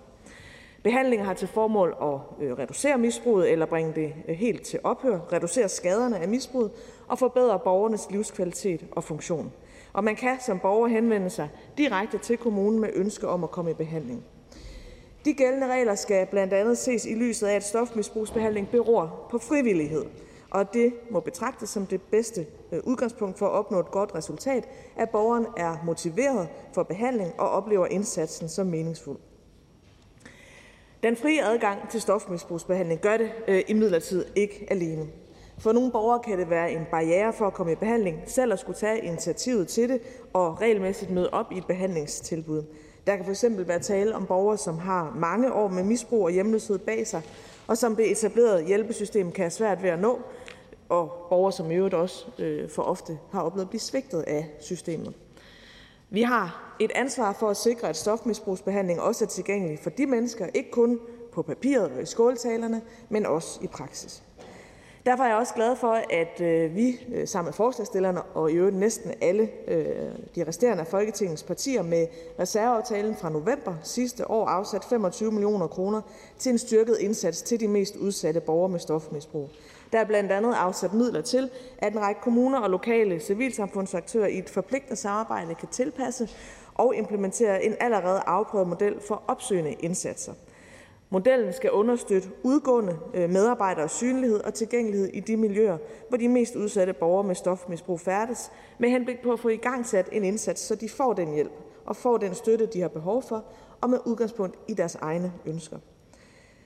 Behandlingen 0.83 1.25
har 1.25 1.33
til 1.33 1.47
formål 1.47 1.95
at 2.01 2.45
øh, 2.45 2.57
reducere 2.57 2.97
misbruget 2.97 3.51
eller 3.51 3.65
bringe 3.65 3.93
det 3.95 4.13
øh, 4.27 4.35
helt 4.35 4.61
til 4.61 4.79
ophør, 4.83 5.19
reducere 5.33 5.69
skaderne 5.69 6.17
af 6.17 6.27
misbruget 6.27 6.71
og 7.07 7.19
forbedre 7.19 7.59
borgernes 7.59 8.07
livskvalitet 8.11 8.85
og 8.91 9.03
funktion. 9.03 9.51
Og 9.93 10.03
man 10.03 10.15
kan 10.15 10.37
som 10.45 10.59
borger 10.59 10.87
henvende 10.87 11.29
sig 11.29 11.49
direkte 11.77 12.17
til 12.17 12.37
kommunen 12.37 12.79
med 12.79 12.89
ønske 12.93 13.27
om 13.27 13.43
at 13.43 13.51
komme 13.51 13.71
i 13.71 13.73
behandling. 13.73 14.23
De 15.25 15.33
gældende 15.33 15.67
regler 15.67 15.95
skal 15.95 16.27
blandt 16.27 16.53
andet 16.53 16.77
ses 16.77 17.05
i 17.05 17.13
lyset 17.15 17.47
af, 17.47 17.55
at 17.55 17.63
stofmisbrugsbehandling 17.63 18.69
beror 18.69 19.27
på 19.31 19.37
frivillighed, 19.37 20.05
og 20.53 20.73
det 20.73 20.93
må 21.09 21.19
betragtes 21.19 21.69
som 21.69 21.85
det 21.85 22.01
bedste 22.01 22.45
øh, 22.71 22.79
udgangspunkt 22.83 23.39
for 23.39 23.45
at 23.45 23.51
opnå 23.51 23.79
et 23.79 23.91
godt 23.91 24.15
resultat, 24.15 24.69
at 24.95 25.09
borgeren 25.09 25.45
er 25.57 25.77
motiveret 25.85 26.47
for 26.73 26.83
behandling 26.83 27.39
og 27.39 27.49
oplever 27.49 27.87
indsatsen 27.87 28.49
som 28.49 28.67
meningsfuld. 28.67 29.17
Den 31.03 31.15
frie 31.15 31.43
adgang 31.43 31.89
til 31.89 32.01
stofmisbrugsbehandling 32.01 33.01
gør 33.01 33.17
det 33.17 33.31
øh, 33.47 33.63
imidlertid 33.67 34.25
ikke 34.35 34.67
alene. 34.69 35.07
For 35.57 35.71
nogle 35.71 35.91
borgere 35.91 36.19
kan 36.19 36.39
det 36.39 36.49
være 36.49 36.71
en 36.71 36.85
barriere 36.91 37.33
for 37.33 37.47
at 37.47 37.53
komme 37.53 37.71
i 37.71 37.75
behandling 37.75 38.21
selv 38.25 38.53
at 38.53 38.59
skulle 38.59 38.79
tage 38.79 39.05
initiativet 39.05 39.67
til 39.67 39.89
det 39.89 40.01
og 40.33 40.61
regelmæssigt 40.61 41.11
møde 41.11 41.29
op 41.29 41.51
i 41.51 41.57
et 41.57 41.67
behandlingstilbud. 41.67 42.63
Der 43.07 43.15
kan 43.15 43.25
fx 43.25 43.43
være 43.57 43.79
tale 43.79 44.15
om 44.15 44.25
borgere, 44.25 44.57
som 44.57 44.77
har 44.77 45.13
mange 45.15 45.53
år 45.53 45.67
med 45.67 45.83
misbrug 45.83 46.23
og 46.23 46.31
hjemløshed 46.31 46.77
bag 46.77 47.07
sig, 47.07 47.21
og 47.67 47.77
som 47.77 47.95
det 47.95 48.11
etablerede 48.11 48.65
hjælpesystem 48.65 49.31
kan 49.31 49.43
have 49.43 49.51
svært 49.51 49.83
ved 49.83 49.89
at 49.89 49.99
nå, 49.99 50.21
og 50.89 51.25
borgere, 51.29 51.51
som 51.51 51.71
i 51.71 51.75
øvrigt 51.75 51.95
også 51.95 52.25
øh, 52.39 52.69
for 52.69 52.83
ofte 52.83 53.19
har 53.31 53.41
oplevet 53.41 53.65
at 53.65 53.69
blive 53.69 53.79
svigtet 53.79 54.21
af 54.21 54.49
systemet. 54.59 55.13
Vi 56.09 56.21
har 56.21 56.75
et 56.79 56.91
ansvar 56.95 57.33
for 57.39 57.49
at 57.49 57.57
sikre, 57.57 57.89
at 57.89 57.97
stofmisbrugsbehandling 57.97 59.01
også 59.01 59.25
er 59.25 59.27
tilgængelig 59.27 59.79
for 59.79 59.89
de 59.89 60.05
mennesker, 60.05 60.47
ikke 60.53 60.71
kun 60.71 60.99
på 61.31 61.41
papiret 61.41 61.91
og 61.91 62.01
i 62.01 62.05
skåltalerne, 62.05 62.81
men 63.09 63.25
også 63.25 63.59
i 63.61 63.67
praksis. 63.67 64.23
Derfor 65.05 65.23
er 65.23 65.27
jeg 65.27 65.37
også 65.37 65.53
glad 65.53 65.75
for, 65.75 65.99
at 66.09 66.41
øh, 66.41 66.75
vi 66.75 66.99
øh, 67.13 67.27
sammen 67.27 67.47
med 67.47 67.53
forslagstillerne 67.53 68.21
og 68.21 68.51
i 68.51 68.53
øvrigt 68.53 68.75
næsten 68.75 69.13
alle 69.21 69.49
øh, 69.67 69.85
de 70.35 70.43
resterende 70.47 70.81
af 70.81 70.87
Folketingets 70.87 71.43
partier 71.43 71.83
med 71.83 72.07
reserveaftalen 72.39 73.15
fra 73.15 73.29
november 73.29 73.75
sidste 73.83 74.31
år 74.31 74.47
afsat 74.47 74.85
25 74.89 75.31
millioner 75.31 75.67
kroner 75.67 76.01
til 76.39 76.51
en 76.51 76.57
styrket 76.57 76.97
indsats 76.99 77.41
til 77.41 77.59
de 77.59 77.67
mest 77.67 77.95
udsatte 77.95 78.39
borgere 78.39 78.69
med 78.69 78.79
stofmisbrug. 78.79 79.49
Der 79.91 79.99
er 79.99 80.05
blandt 80.05 80.31
andet 80.31 80.53
afsat 80.53 80.93
midler 80.93 81.21
til, 81.21 81.49
at 81.77 81.93
en 81.93 82.01
række 82.01 82.21
kommuner 82.21 82.59
og 82.59 82.69
lokale 82.69 83.19
civilsamfundsaktører 83.19 84.27
i 84.27 84.37
et 84.37 84.49
forpligtende 84.49 84.95
samarbejde 84.95 85.55
kan 85.55 85.67
tilpasse 85.71 86.29
og 86.75 86.95
implementere 86.95 87.63
en 87.63 87.75
allerede 87.79 88.21
afprøvet 88.25 88.67
model 88.67 88.95
for 89.07 89.23
opsøgende 89.27 89.71
indsatser. 89.71 90.33
Modellen 91.13 91.53
skal 91.53 91.71
understøtte 91.71 92.29
udgående 92.43 92.97
øh, 93.13 93.29
medarbejderes 93.29 93.91
synlighed 93.91 94.43
og 94.43 94.53
tilgængelighed 94.53 95.07
i 95.07 95.19
de 95.19 95.37
miljøer, 95.37 95.77
hvor 96.09 96.17
de 96.17 96.29
mest 96.29 96.55
udsatte 96.55 96.93
borgere 96.93 97.23
med 97.23 97.35
stofmisbrug 97.35 97.99
færdes, 97.99 98.51
med 98.79 98.89
henblik 98.89 99.21
på 99.23 99.31
at 99.31 99.39
få 99.39 99.49
i 99.49 99.55
gang 99.55 99.85
sat 99.85 100.09
en 100.11 100.23
indsats, 100.23 100.61
så 100.61 100.75
de 100.75 100.89
får 100.89 101.13
den 101.13 101.33
hjælp 101.33 101.51
og 101.85 101.95
får 101.95 102.17
den 102.17 102.33
støtte, 102.33 102.65
de 102.65 102.81
har 102.81 102.87
behov 102.87 103.21
for, 103.21 103.45
og 103.81 103.89
med 103.89 103.99
udgangspunkt 104.05 104.59
i 104.67 104.73
deres 104.73 104.95
egne 104.95 105.33
ønsker. 105.45 105.77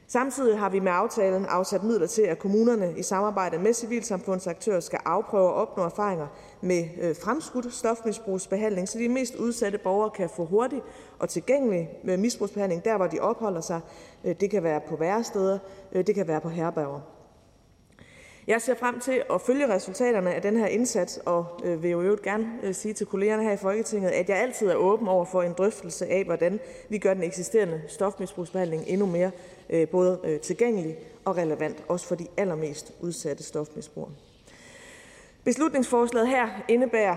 Samtidig 0.09 0.59
har 0.59 0.69
vi 0.69 0.79
med 0.79 0.91
aftalen 0.91 1.45
afsat 1.45 1.83
midler 1.83 2.07
til, 2.07 2.21
at 2.21 2.39
kommunerne 2.39 2.93
i 2.97 3.03
samarbejde 3.03 3.57
med 3.57 3.73
civilsamfundsaktører 3.73 4.79
skal 4.79 4.99
afprøve 5.05 5.47
og 5.47 5.53
opnå 5.53 5.83
erfaringer 5.83 6.27
med 6.61 6.85
øh, 7.01 7.15
fremskudt 7.15 7.73
stofmisbrugsbehandling, 7.73 8.89
så 8.89 8.99
de 8.99 9.09
mest 9.09 9.35
udsatte 9.35 9.77
borgere 9.77 10.09
kan 10.09 10.29
få 10.29 10.45
hurtig 10.45 10.81
og 11.19 11.29
tilgængelig 11.29 11.89
øh, 12.03 12.19
misbrugsbehandling 12.19 12.85
der, 12.85 12.97
hvor 12.97 13.07
de 13.07 13.19
opholder 13.19 13.61
sig. 13.61 13.81
Øh, 14.23 14.35
det 14.39 14.51
kan 14.51 14.63
være 14.63 14.81
på 14.89 14.95
væresteder, 14.95 15.59
det 15.93 16.15
kan 16.15 16.27
være 16.27 16.41
på 16.41 16.49
herberger. 16.49 17.16
Jeg 18.47 18.61
ser 18.61 18.75
frem 18.75 18.99
til 18.99 19.23
at 19.33 19.41
følge 19.41 19.69
resultaterne 19.69 20.33
af 20.33 20.41
den 20.41 20.57
her 20.57 20.67
indsats, 20.67 21.19
og 21.25 21.45
øh, 21.63 21.83
vil 21.83 21.91
jo 21.91 22.01
øvrigt 22.01 22.21
gerne 22.21 22.47
øh, 22.63 22.73
sige 22.73 22.93
til 22.93 23.05
kollegerne 23.05 23.43
her 23.43 23.51
i 23.51 23.57
Folketinget, 23.57 24.09
at 24.09 24.29
jeg 24.29 24.37
altid 24.37 24.67
er 24.67 24.75
åben 24.75 25.07
over 25.07 25.25
for 25.25 25.43
en 25.43 25.53
drøftelse 25.57 26.05
af, 26.07 26.25
hvordan 26.25 26.59
vi 26.89 26.97
gør 26.97 27.13
den 27.13 27.23
eksisterende 27.23 27.81
stofmisbrugsbehandling 27.87 28.83
endnu 28.87 29.05
mere 29.05 29.31
øh, 29.69 29.87
både 29.87 30.39
tilgængelig 30.43 30.97
og 31.25 31.37
relevant, 31.37 31.83
også 31.87 32.07
for 32.07 32.15
de 32.15 32.27
allermest 32.37 32.93
udsatte 33.01 33.43
stofmisbrugere. 33.43 34.11
Beslutningsforslaget 35.43 36.27
her 36.27 36.47
indebærer 36.67 37.15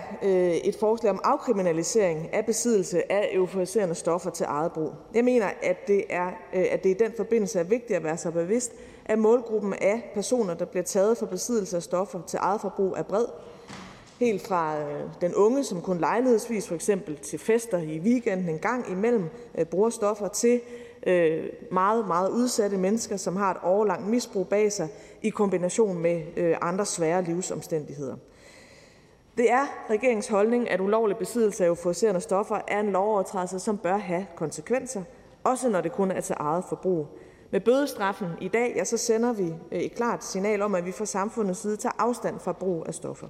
et 0.64 0.76
forslag 0.80 1.10
om 1.10 1.20
afkriminalisering 1.24 2.34
af 2.34 2.46
besiddelse 2.46 3.12
af 3.12 3.28
euforiserende 3.32 3.94
stoffer 3.94 4.30
til 4.30 4.46
eget 4.48 4.72
brug. 4.72 4.92
Jeg 5.14 5.24
mener, 5.24 5.46
at 5.62 5.88
det, 5.88 6.04
er, 6.10 6.30
at 6.52 6.84
det 6.84 6.90
i 6.90 7.04
den 7.04 7.12
forbindelse 7.16 7.58
er 7.58 7.64
vigtigt 7.64 7.96
at 7.96 8.04
være 8.04 8.16
så 8.16 8.30
bevidst, 8.30 8.72
at 9.10 9.18
målgruppen 9.18 9.74
af 9.74 10.10
personer, 10.14 10.54
der 10.54 10.64
bliver 10.64 10.84
taget 10.84 11.18
for 11.18 11.26
besiddelse 11.26 11.76
af 11.76 11.82
stoffer 11.82 12.20
til 12.26 12.38
eget 12.42 12.60
forbrug, 12.60 12.94
er 12.96 13.02
bred. 13.02 13.24
Helt 14.20 14.46
fra 14.46 14.80
øh, 14.80 15.02
den 15.20 15.34
unge, 15.34 15.64
som 15.64 15.82
kun 15.82 15.98
lejlighedsvis 15.98 16.68
for 16.68 16.74
eksempel 16.74 17.16
til 17.16 17.38
fester 17.38 17.78
i 17.78 17.98
weekenden 17.98 18.48
en 18.48 18.58
gang 18.58 18.90
imellem 18.90 19.24
øh, 19.58 19.66
bruger 19.66 19.90
stoffer, 19.90 20.28
til 20.28 20.60
øh, 21.06 21.44
meget, 21.72 22.06
meget 22.06 22.30
udsatte 22.30 22.76
mennesker, 22.76 23.16
som 23.16 23.36
har 23.36 23.50
et 23.50 23.56
overlangt 23.62 24.08
misbrug 24.08 24.48
bag 24.48 24.72
sig 24.72 24.88
i 25.22 25.30
kombination 25.30 25.98
med 25.98 26.22
andre 26.62 26.86
svære 26.86 27.22
livsomstændigheder. 27.24 28.16
Det 29.36 29.52
er 29.52 29.66
regeringens 29.90 30.28
holdning, 30.28 30.70
at 30.70 30.80
ulovlig 30.80 31.16
besiddelse 31.16 31.64
af 31.64 31.68
euforiserende 31.68 32.20
stoffer 32.20 32.60
er 32.68 32.80
en 32.80 32.90
lovovertrædelse, 32.90 33.58
som 33.58 33.78
bør 33.78 33.96
have 33.96 34.26
konsekvenser, 34.36 35.02
også 35.44 35.68
når 35.68 35.80
det 35.80 35.92
kun 35.92 36.10
er 36.10 36.20
til 36.20 36.36
eget 36.38 36.64
forbrug. 36.68 37.06
Med 37.52 37.60
bødestraffen 37.60 38.28
i 38.40 38.48
dag 38.48 38.72
ja, 38.76 38.84
så 38.84 38.96
sender 38.96 39.32
vi 39.32 39.54
øh, 39.72 39.78
et 39.78 39.94
klart 39.94 40.24
signal 40.24 40.62
om, 40.62 40.74
at 40.74 40.86
vi 40.86 40.92
fra 40.92 41.04
samfundets 41.04 41.60
side 41.60 41.76
tager 41.76 41.92
afstand 41.98 42.40
fra 42.40 42.52
brug 42.52 42.84
af 42.86 42.94
stoffer. 42.94 43.28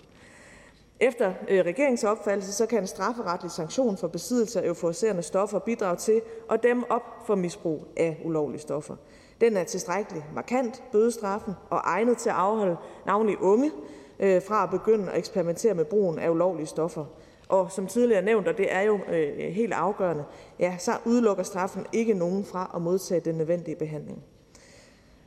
Efter 1.01 1.33
øh, 1.49 1.65
regeringens 1.65 2.05
opfattelse 2.05 2.53
så 2.53 2.67
kan 2.67 2.79
en 2.79 2.87
strafferetlig 2.87 3.51
sanktion 3.51 3.97
for 3.97 4.09
besiddelse 4.09 4.63
af 4.63 4.67
euforiserende 4.67 5.23
stoffer 5.23 5.59
bidrage 5.59 5.97
til 5.97 6.23
at 6.51 6.63
dæmme 6.63 6.91
op 6.91 7.03
for 7.27 7.35
misbrug 7.35 7.87
af 7.97 8.21
ulovlige 8.25 8.61
stoffer. 8.61 8.97
Den 9.41 9.57
er 9.57 9.65
tilstrækkeligt 9.65 10.25
markant, 10.35 10.83
bødestraffen, 10.93 11.55
og 11.71 11.81
egnet 11.85 12.19
til 12.19 12.29
at 12.29 12.37
afholde 12.37 12.77
navnlig 13.07 13.41
unge 13.41 13.71
øh, 14.19 14.43
fra 14.43 14.63
at 14.63 14.71
begynde 14.71 15.11
at 15.11 15.19
eksperimentere 15.19 15.75
med 15.75 15.85
brugen 15.85 16.19
af 16.19 16.31
ulovlige 16.31 16.67
stoffer. 16.67 17.05
Og 17.51 17.71
som 17.71 17.87
tidligere 17.87 18.23
nævnt, 18.23 18.49
og 18.49 18.59
det 18.59 18.73
er 18.73 18.81
jo 18.81 18.99
øh, 19.09 19.39
helt 19.39 19.73
afgørende, 19.73 20.25
ja, 20.59 20.75
så 20.79 20.93
udelukker 21.05 21.43
straffen 21.43 21.87
ikke 21.93 22.15
nogen 22.15 22.45
fra 22.45 22.71
at 22.75 22.83
modtage 22.83 23.21
den 23.21 23.35
nødvendige 23.35 23.77
behandling. 23.77 24.23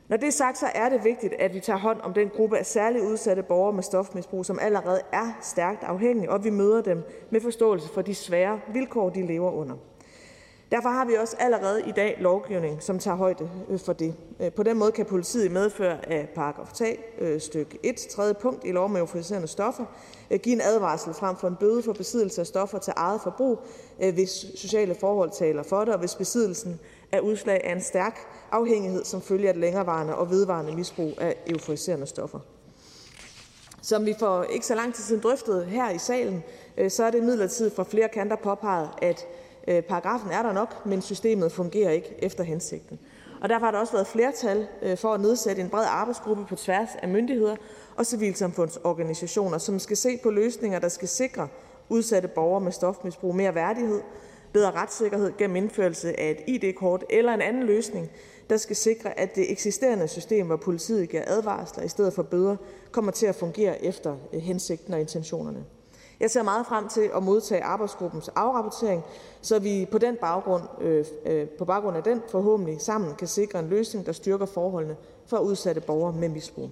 Når 0.08 0.16
det 0.16 0.26
er 0.26 0.32
sagt, 0.32 0.58
så 0.58 0.66
er 0.74 0.88
det 0.88 1.04
vigtigt, 1.04 1.34
at 1.38 1.54
vi 1.54 1.60
tager 1.60 1.78
hånd 1.78 2.00
om 2.00 2.14
den 2.14 2.28
gruppe 2.28 2.58
af 2.58 2.66
særligt 2.66 3.04
udsatte 3.04 3.42
borgere 3.42 3.72
med 3.72 3.82
stofmisbrug, 3.82 4.44
som 4.44 4.58
allerede 4.62 5.00
er 5.12 5.38
stærkt 5.42 5.84
afhængige, 5.84 6.30
og 6.30 6.44
vi 6.44 6.50
møder 6.50 6.82
dem 6.82 7.02
med 7.30 7.40
forståelse 7.40 7.88
for 7.88 8.02
de 8.02 8.14
svære 8.14 8.60
vilkår, 8.72 9.10
de 9.10 9.26
lever 9.26 9.50
under. 9.50 9.74
Derfor 10.72 10.88
har 10.88 11.04
vi 11.04 11.14
også 11.14 11.36
allerede 11.38 11.82
i 11.88 11.92
dag 11.92 12.16
lovgivning, 12.20 12.82
som 12.82 12.98
tager 12.98 13.16
højde 13.16 13.50
øh, 13.68 13.78
for 13.80 13.92
det. 13.92 14.14
Øh, 14.40 14.52
på 14.52 14.62
den 14.62 14.78
måde 14.78 14.92
kan 14.92 15.06
politiet 15.06 15.44
i 15.44 15.48
medfør 15.48 15.96
af 16.02 16.28
paragraf 16.34 16.72
3 16.72 16.98
øh, 17.18 17.40
stykke 17.40 17.78
1, 17.82 17.96
tredje 17.96 18.34
punkt 18.34 18.64
i 18.64 18.72
lov 18.72 18.84
om 18.84 18.96
euforiserende 18.96 19.48
stoffer 19.48 19.84
give 20.42 20.54
en 20.54 20.60
advarsel 20.60 21.14
frem 21.14 21.36
for 21.36 21.48
en 21.48 21.56
bøde 21.56 21.82
for 21.82 21.92
besiddelse 21.92 22.40
af 22.40 22.46
stoffer 22.46 22.78
til 22.78 22.92
eget 22.96 23.20
forbrug, 23.20 23.58
hvis 24.14 24.46
sociale 24.54 24.94
forhold 24.94 25.30
taler 25.38 25.62
for 25.62 25.84
det, 25.84 25.94
og 25.94 26.00
hvis 26.00 26.14
besiddelsen 26.14 26.80
er 27.12 27.20
udslag 27.20 27.64
af 27.64 27.72
en 27.72 27.80
stærk 27.80 28.18
afhængighed 28.50 29.04
som 29.04 29.22
følger 29.22 29.50
et 29.50 29.56
længerevarende 29.56 30.14
og 30.14 30.30
vedvarende 30.30 30.76
misbrug 30.76 31.12
af 31.18 31.36
euforiserende 31.46 32.06
stoffer. 32.06 32.38
Som 33.82 34.06
vi 34.06 34.14
for 34.18 34.42
ikke 34.42 34.66
så 34.66 34.74
lang 34.74 34.94
tid 34.94 35.04
siden 35.04 35.22
drøftede 35.22 35.64
her 35.64 35.90
i 35.90 35.98
salen, 35.98 36.42
så 36.88 37.04
er 37.04 37.10
det 37.10 37.22
midlertid 37.22 37.70
fra 37.70 37.84
flere 37.84 38.08
kanter 38.08 38.36
påpeget, 38.36 38.88
at 39.02 39.26
Paragraffen 39.66 39.88
paragrafen 39.88 40.30
er 40.30 40.42
der 40.42 40.52
nok, 40.52 40.86
men 40.86 41.02
systemet 41.02 41.52
fungerer 41.52 41.90
ikke 41.90 42.14
efter 42.18 42.44
hensigten. 42.44 42.98
Og 43.40 43.48
derfor 43.48 43.64
har 43.64 43.70
der 43.72 43.78
også 43.78 43.92
været 43.92 44.06
flertal 44.06 44.66
øh, 44.82 44.96
for 44.96 45.14
at 45.14 45.20
nedsætte 45.20 45.62
en 45.62 45.68
bred 45.68 45.84
arbejdsgruppe 45.88 46.44
på 46.48 46.56
tværs 46.56 46.88
af 47.02 47.08
myndigheder 47.08 47.56
og 47.96 48.06
civilsamfundsorganisationer, 48.06 49.58
som 49.58 49.78
skal 49.78 49.96
se 49.96 50.18
på 50.22 50.30
løsninger, 50.30 50.78
der 50.78 50.88
skal 50.88 51.08
sikre 51.08 51.48
udsatte 51.88 52.28
borgere 52.28 52.60
med 52.60 52.72
stofmisbrug 52.72 53.34
mere 53.34 53.54
værdighed, 53.54 54.00
bedre 54.52 54.70
retssikkerhed 54.70 55.32
gennem 55.38 55.56
indførelse 55.56 56.20
af 56.20 56.30
et 56.30 56.54
ID-kort 56.54 57.04
eller 57.10 57.34
en 57.34 57.40
anden 57.40 57.62
løsning, 57.62 58.10
der 58.50 58.56
skal 58.56 58.76
sikre, 58.76 59.18
at 59.18 59.34
det 59.34 59.52
eksisterende 59.52 60.08
system, 60.08 60.46
hvor 60.46 60.56
politiet 60.56 61.08
giver 61.08 61.22
advarsler 61.26 61.84
i 61.84 61.88
stedet 61.88 62.12
for 62.12 62.22
bøder, 62.22 62.56
kommer 62.92 63.12
til 63.12 63.26
at 63.26 63.34
fungere 63.34 63.84
efter 63.84 64.16
øh, 64.32 64.40
hensigten 64.40 64.94
og 64.94 65.00
intentionerne. 65.00 65.64
Jeg 66.24 66.30
ser 66.30 66.42
meget 66.42 66.66
frem 66.66 66.88
til 66.88 67.10
at 67.16 67.22
modtage 67.22 67.64
arbejdsgruppens 67.64 68.28
afrapportering, 68.28 69.02
så 69.40 69.58
vi 69.58 69.88
på 69.90 69.98
den 69.98 70.16
baggrund, 70.16 70.62
øh, 70.80 71.04
øh, 71.26 71.48
på 71.48 71.64
baggrund 71.64 71.96
af 71.96 72.02
den 72.02 72.22
forhåbentlig 72.30 72.80
sammen 72.80 73.14
kan 73.14 73.28
sikre 73.28 73.58
en 73.58 73.68
løsning, 73.68 74.06
der 74.06 74.12
styrker 74.12 74.46
forholdene 74.46 74.96
for 75.26 75.38
udsatte 75.38 75.80
borgere 75.80 76.12
med 76.12 76.28
misbrug. 76.28 76.70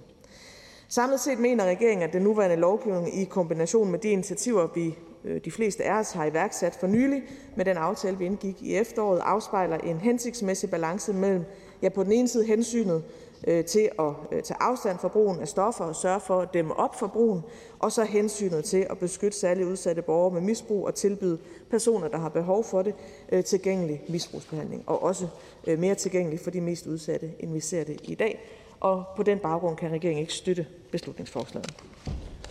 Samlet 0.89 1.19
set 1.19 1.39
mener 1.39 1.65
regeringen, 1.65 2.07
at 2.07 2.13
den 2.13 2.21
nuværende 2.21 2.55
lovgivning 2.55 3.21
i 3.21 3.25
kombination 3.25 3.91
med 3.91 3.99
de 3.99 4.09
initiativer, 4.09 4.67
vi 4.75 4.95
øh, 5.23 5.41
de 5.45 5.51
fleste 5.51 5.83
af 5.83 5.99
os 5.99 6.11
har 6.11 6.25
iværksat 6.25 6.77
for 6.79 6.87
nylig 6.87 7.23
med 7.55 7.65
den 7.65 7.77
aftale, 7.77 8.17
vi 8.17 8.25
indgik 8.25 8.61
i 8.61 8.75
efteråret, 8.75 9.21
afspejler 9.23 9.77
en 9.77 9.97
hensigtsmæssig 9.97 10.69
balance 10.69 11.13
mellem 11.13 11.45
ja, 11.81 11.89
på 11.89 12.03
den 12.03 12.11
ene 12.11 12.27
side 12.27 12.45
hensynet 12.45 13.03
Øh, 13.47 13.65
til 13.65 13.89
at 13.99 14.05
øh, 14.31 14.43
tage 14.43 14.57
afstand 14.59 14.99
fra 14.99 15.07
brugen 15.07 15.39
af 15.39 15.47
stoffer 15.47 15.85
og 15.85 15.95
sørge 15.95 16.19
for 16.19 16.41
at 16.41 16.53
dæmme 16.53 16.75
op 16.75 16.99
for 16.99 17.07
brugen, 17.07 17.43
og 17.79 17.91
så 17.91 18.03
hensynet 18.03 18.65
til 18.65 18.87
at 18.89 18.97
beskytte 18.97 19.37
særligt 19.37 19.67
udsatte 19.67 20.01
borgere 20.01 20.33
med 20.33 20.41
misbrug 20.41 20.85
og 20.85 20.95
tilbyde 20.95 21.37
personer, 21.69 22.07
der 22.07 22.17
har 22.17 22.29
behov 22.29 22.63
for 22.63 22.81
det, 22.81 22.93
øh, 23.31 23.43
tilgængelig 23.43 24.01
misbrugsbehandling, 24.09 24.83
og 24.87 25.03
også 25.03 25.27
øh, 25.67 25.79
mere 25.79 25.95
tilgængelig 25.95 26.39
for 26.39 26.51
de 26.51 26.61
mest 26.61 26.87
udsatte, 26.87 27.31
end 27.39 27.53
vi 27.53 27.59
ser 27.59 27.83
det 27.83 27.99
i 28.03 28.15
dag. 28.15 28.39
Og 28.79 29.03
på 29.15 29.23
den 29.23 29.39
baggrund 29.39 29.77
kan 29.77 29.91
regeringen 29.91 30.21
ikke 30.21 30.33
støtte 30.33 30.67
beslutningsforslaget. 30.91 31.67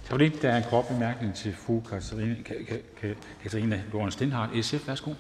Tak 0.03 0.05
for 0.05 0.17
det. 0.17 0.43
Der 0.43 0.49
er 0.49 0.57
en 0.57 0.65
kort 0.71 0.87
bemærkning 0.89 1.35
til 1.35 1.55
fru 1.55 1.81
Katarina, 1.81 2.35
Katarina 3.43 3.83
Lorenz 3.93 4.15
Stenhardt, 4.15 4.65
SF. 4.65 4.89
Værsgo. 4.89 5.11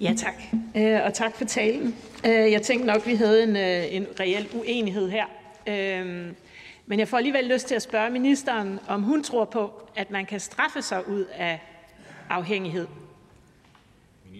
Ja, 0.00 0.14
tak. 0.16 0.34
Øh, 0.76 1.00
og 1.04 1.14
tak 1.14 1.36
for 1.36 1.44
talen. 1.44 1.96
Øh, 2.26 2.52
jeg 2.52 2.62
tænkte 2.62 2.86
nok, 2.86 3.06
vi 3.06 3.14
havde 3.14 3.42
en, 3.42 3.56
øh, 3.56 3.94
en 3.94 4.06
reel 4.20 4.48
uenighed 4.54 5.10
her. 5.10 5.26
Men 6.86 6.98
jeg 6.98 7.08
får 7.08 7.16
alligevel 7.16 7.44
lyst 7.44 7.66
til 7.66 7.74
at 7.74 7.82
spørge 7.82 8.10
ministeren, 8.10 8.80
om 8.88 9.02
hun 9.02 9.22
tror 9.24 9.44
på, 9.44 9.72
at 9.96 10.10
man 10.10 10.26
kan 10.26 10.40
straffe 10.40 10.82
sig 10.82 11.08
ud 11.08 11.24
af 11.34 11.60
afhængighed. 12.28 12.86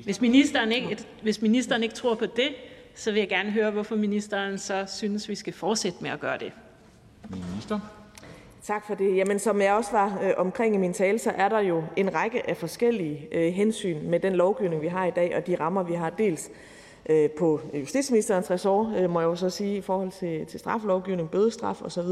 Hvis 0.05 0.21
ministeren 0.21 0.73
ikke, 0.73 0.99
hvis 1.23 1.43
ministeren 1.43 1.83
ikke 1.83 1.95
tror 1.95 2.15
på 2.15 2.27
det, 2.27 2.49
så 2.95 3.13
vil 3.13 3.19
jeg 3.19 3.29
gerne 3.29 3.51
høre, 3.51 3.71
hvorfor 3.71 3.97
ministeren 3.97 4.59
så 4.59 4.85
synes, 4.89 5.29
vi 5.29 5.35
skal 5.35 5.53
fortsætte 5.53 5.99
med 6.01 6.11
at 6.11 6.21
gøre 6.21 6.39
det. 6.39 6.53
Minister. 7.31 7.81
Tak 8.67 8.87
for 8.87 8.95
det. 8.95 9.17
Jamen, 9.17 9.39
som 9.39 9.61
jeg 9.61 9.75
også 9.75 9.93
var 9.93 10.19
øh, 10.23 10.33
omkring 10.37 10.75
i 10.75 10.79
min 10.79 10.93
tale, 10.93 11.19
så 11.19 11.31
er 11.31 11.49
der 11.49 11.59
jo 11.59 11.85
en 11.97 12.15
række 12.15 12.51
af 12.51 12.57
forskellige 12.57 13.29
øh, 13.33 13.53
hensyn 13.53 14.11
med 14.11 14.21
den 14.21 14.33
lovgivning, 14.33 14.83
vi 14.83 14.87
har 14.87 15.05
i 15.05 15.11
dag, 15.11 15.37
og 15.37 15.47
de 15.47 15.55
rammer, 15.55 15.83
vi 15.83 15.95
har 15.95 16.11
dels 16.11 16.51
øh, 17.09 17.31
på 17.31 17.61
justitsministerens 17.75 18.51
ressort, 18.51 18.87
øh, 18.97 19.11
må 19.11 19.21
jeg 19.21 19.27
jo 19.27 19.37
så 19.37 19.51
sige, 19.51 19.77
i 19.77 19.81
forhold 19.81 20.11
til, 20.11 20.47
til 20.47 20.61
straffelovgivning, 20.61 21.31
bødestraf 21.31 21.83
osv., 21.83 22.07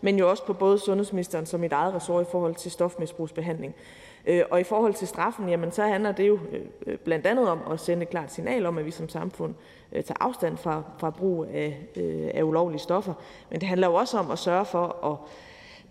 men 0.00 0.18
jo 0.18 0.30
også 0.30 0.46
på 0.46 0.52
både 0.52 0.78
sundhedsministeren 0.78 1.46
som 1.46 1.60
mit 1.60 1.72
eget 1.72 1.94
ressort 1.94 2.26
i 2.26 2.30
forhold 2.30 2.54
til 2.54 2.70
stofmisbrugsbehandling. 2.70 3.74
Øh, 4.26 4.42
og 4.50 4.60
i 4.60 4.64
forhold 4.64 4.94
til 4.94 5.08
straffen, 5.08 5.48
jamen, 5.48 5.72
så 5.72 5.82
handler 5.82 6.12
det 6.12 6.28
jo 6.28 6.38
øh, 6.86 6.98
blandt 6.98 7.26
andet 7.26 7.48
om 7.48 7.60
at 7.70 7.80
sende 7.80 8.02
et 8.02 8.10
klart 8.10 8.32
signal 8.32 8.66
om, 8.66 8.78
at 8.78 8.86
vi 8.86 8.90
som 8.90 9.08
samfund 9.08 9.54
øh, 9.92 10.04
tager 10.04 10.16
afstand 10.20 10.56
fra, 10.56 10.82
fra 10.98 11.10
brug 11.10 11.46
af, 11.52 11.88
øh, 11.96 12.30
af 12.34 12.42
ulovlige 12.42 12.80
stoffer. 12.80 13.14
Men 13.50 13.60
det 13.60 13.68
handler 13.68 13.86
jo 13.86 13.94
også 13.94 14.18
om 14.18 14.30
at 14.30 14.38
sørge 14.38 14.64
for 14.64 15.06
at 15.12 15.16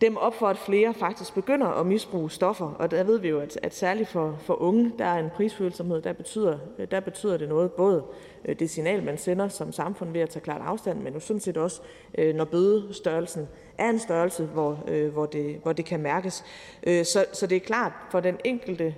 dem 0.02 0.18
op 0.18 0.36
for, 0.36 0.48
at 0.48 0.58
flere 0.58 0.94
faktisk 0.94 1.34
begynder 1.34 1.68
at 1.68 1.86
misbruge 1.86 2.32
stoffer. 2.32 2.72
Og 2.80 2.92
der 2.92 3.04
ved 3.04 3.20
vi 3.20 3.30
jo, 3.30 3.40
at, 3.40 3.60
at 3.64 3.76
særligt 3.76 4.10
for, 4.10 4.38
for 4.40 4.62
unge, 4.62 4.92
der 5.00 5.06
er 5.06 5.20
en 5.20 5.30
prisfølsomhed, 5.36 6.02
der 6.02 6.14
betyder, 6.14 6.58
der 6.92 7.00
betyder 7.00 7.38
det 7.38 7.50
noget, 7.50 7.72
både 7.72 8.04
øh, 8.46 8.60
det 8.60 8.70
signal, 8.70 9.04
man 9.04 9.18
sender 9.18 9.48
som 9.48 9.72
samfund 9.72 10.12
ved 10.12 10.22
at 10.22 10.30
tage 10.30 10.44
klart 10.44 10.62
afstand, 10.62 11.00
men 11.00 11.14
jo 11.14 11.20
sådan 11.20 11.40
set 11.40 11.58
også, 11.58 11.82
øh, 12.18 12.36
når 12.36 12.46
bødestørrelsen 12.46 13.48
er 13.78 13.90
en 13.90 14.00
størrelse, 14.00 14.46
hvor, 14.46 14.84
øh, 14.88 15.14
hvor, 15.14 15.26
det, 15.26 15.60
hvor 15.64 15.74
det 15.74 15.86
kan 15.86 16.00
mærkes. 16.00 16.44
Så, 16.86 17.26
så 17.34 17.48
det 17.48 17.56
er 17.56 17.60
klart, 17.60 17.92
for 18.12 18.20
den 18.20 18.38
enkelte 18.46 18.96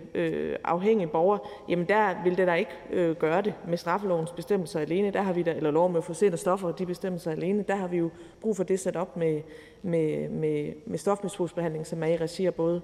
afhængige 0.64 1.08
borger, 1.08 1.38
jamen 1.70 1.86
der 1.86 2.24
vil 2.24 2.38
det 2.38 2.48
da 2.48 2.54
ikke 2.54 3.16
gøre 3.20 3.42
det 3.42 3.54
med 3.68 3.78
straffelovens 3.78 4.32
bestemmelser 4.32 4.80
alene, 4.80 5.12
der 5.12 5.22
har 5.22 5.34
vi 5.34 5.44
da, 5.44 5.54
eller 5.54 5.72
lov 5.72 5.92
med 5.92 6.02
forsendte 6.02 6.38
stoffer 6.38 6.68
og 6.68 6.80
de 6.80 6.86
bestemmelser 6.86 7.32
alene, 7.32 7.64
der 7.68 7.76
har 7.76 7.88
vi 7.88 7.98
jo 7.98 8.10
brug 8.42 8.56
for 8.58 8.64
det 8.64 8.80
sat 8.80 8.96
op 8.96 9.18
med, 9.18 9.42
med, 9.82 10.30
med, 10.30 10.74
med 10.86 10.98
stofmisbrugsbehandling, 10.98 11.88
som 11.88 12.04
er 12.04 12.08
i 12.08 12.18
regi 12.18 12.46
af 12.46 12.54
både 12.54 12.82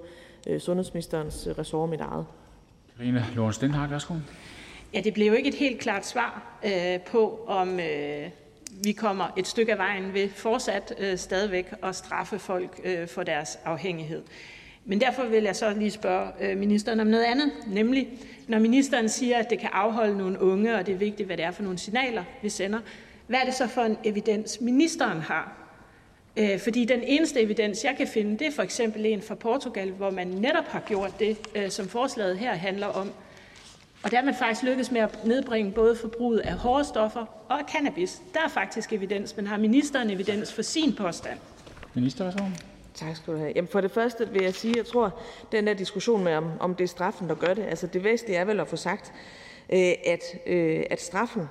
øh, 0.48 0.60
sundhedsministerens 0.60 1.48
ressort 1.58 1.82
og 1.82 1.90
mit 1.90 2.02
eget. 2.02 2.26
Karina 2.98 3.26
Lorenz 3.36 3.60
Denhardt, 3.60 3.92
værsgo. 3.92 4.14
Ja, 4.94 5.02
det 5.02 5.14
blev 5.14 5.28
jo 5.28 5.34
ikke 5.34 5.50
et 5.50 5.56
helt 5.56 5.80
klart 5.80 6.06
svar 6.06 6.60
øh, 6.66 7.00
på, 7.02 7.44
om 7.48 7.80
øh, 7.80 8.30
vi 8.84 8.92
kommer 8.92 9.34
et 9.38 9.48
stykke 9.48 9.72
af 9.72 9.78
vejen 9.78 10.14
ved 10.14 10.30
fortsat 10.30 10.94
øh, 11.00 11.18
stadigvæk 11.18 11.74
at 11.84 11.96
straffe 11.96 12.40
folk 12.40 12.80
øh, 12.84 13.08
for 13.08 13.24
deres 13.24 13.60
afhængighed. 13.66 14.24
Men 14.86 15.02
derfor 15.02 15.24
vil 15.24 15.44
jeg 15.44 15.56
så 15.56 15.74
lige 15.74 15.92
spørge 15.92 16.30
øh, 16.42 16.58
ministeren 16.58 17.00
om 17.00 17.08
noget 17.08 17.24
andet, 17.24 17.52
nemlig 17.68 18.08
når 18.48 18.60
ministeren 18.60 19.10
siger, 19.10 19.38
at 19.38 19.50
det 19.50 19.60
kan 19.60 19.70
afholde 19.74 20.18
nogle 20.18 20.42
unge, 20.42 20.76
og 20.76 20.86
det 20.86 20.94
er 20.94 20.98
vigtigt, 20.98 21.28
hvad 21.28 21.38
det 21.38 21.46
er 21.46 21.52
for 21.52 21.64
nogle 21.64 21.78
signaler, 21.78 22.24
vi 22.42 22.50
sender. 22.50 22.80
Hvad 23.28 23.40
er 23.40 23.46
det 23.46 23.54
så 23.54 23.68
for 23.68 23.82
en 23.82 23.98
evidens, 24.04 24.62
ministeren 24.62 25.22
har? 25.22 25.67
Øh, 26.38 26.60
fordi 26.60 26.86
den 26.86 27.04
eneste 27.04 27.42
evidens, 27.42 27.84
jeg 27.84 27.96
kan 27.98 28.08
finde, 28.08 28.40
det 28.40 28.48
er 28.48 28.52
for 28.52 28.64
eksempel 28.64 29.06
en 29.06 29.22
fra 29.22 29.36
Portugal, 29.36 29.92
hvor 29.92 30.10
man 30.10 30.28
netop 30.28 30.68
har 30.68 30.80
gjort 30.80 31.20
det, 31.20 31.38
øh, 31.56 31.70
som 31.70 31.88
forslaget 31.88 32.38
her 32.38 32.54
handler 32.54 32.88
om, 32.88 33.12
og 34.04 34.12
der 34.12 34.18
er 34.18 34.26
man 34.26 34.36
faktisk 34.36 34.64
lykkedes 34.64 34.92
med 34.92 35.02
at 35.02 35.26
nedbringe 35.26 35.72
både 35.72 35.96
forbruget 35.96 36.40
af 36.40 36.54
hårde 36.54 36.84
stoffer 36.84 37.26
og 37.50 37.60
cannabis. 37.72 38.22
Der 38.34 38.40
er 38.40 38.50
faktisk 38.50 38.94
evidens, 38.94 39.36
men 39.38 39.48
har 39.48 39.58
ministeren 39.58 40.10
evidens 40.10 40.54
for 40.54 40.62
sin 40.62 40.96
påstand? 40.96 41.40
Minister, 41.94 42.24
værsgo. 42.24 42.44
Tak 42.94 43.16
skal 43.16 43.34
du 43.34 43.40
have. 43.40 43.52
Jamen 43.56 43.68
for 43.68 43.82
det 43.82 43.92
første 43.92 44.30
vil 44.30 44.44
jeg 44.44 44.54
sige, 44.54 44.72
at 44.72 44.78
jeg 44.78 44.86
tror, 44.86 45.06
at 45.06 45.12
den 45.52 45.68
der 45.68 45.74
diskussion 45.74 46.24
med, 46.24 46.36
om, 46.36 46.52
om 46.60 46.76
det 46.76 46.84
er 46.84 46.88
straffen, 46.88 47.30
der 47.30 47.36
gør 47.36 47.54
det, 47.54 47.64
altså 47.64 47.88
det 47.88 48.04
væsentlige 48.04 48.38
er 48.38 48.46
vel 48.46 48.60
at 48.60 48.68
få 48.68 48.76
sagt, 48.76 49.14
øh, 49.74 49.94
at, 50.06 50.22
øh, 50.46 50.84
at 50.90 51.02
straffen 51.02 51.44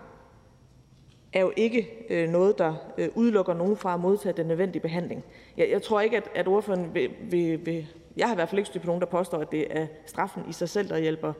er 1.32 1.40
jo 1.40 1.52
ikke 1.56 1.88
øh, 2.10 2.28
noget, 2.28 2.58
der 2.58 2.74
udelukker 3.14 3.54
nogen 3.54 3.76
fra 3.76 3.94
at 3.94 4.00
modtage 4.00 4.32
den 4.36 4.46
nødvendige 4.46 4.82
behandling. 4.82 5.24
Jeg, 5.56 5.70
jeg 5.70 5.82
tror 5.82 6.00
ikke, 6.00 6.16
at, 6.16 6.28
at 6.34 6.48
ordføreren 6.48 6.94
vil. 7.30 7.86
Jeg 8.16 8.26
har 8.26 8.34
i 8.34 8.36
hvert 8.36 8.48
fald 8.48 8.58
ikke 8.58 8.66
styrt 8.66 8.82
på 8.82 8.86
nogen, 8.86 9.00
der 9.00 9.06
påstår, 9.06 9.38
at 9.38 9.52
det 9.52 9.66
er 9.70 9.86
straffen 10.06 10.42
i 10.48 10.52
sig 10.52 10.68
selv, 10.68 10.88
der 10.88 10.98
hjælper 10.98 11.32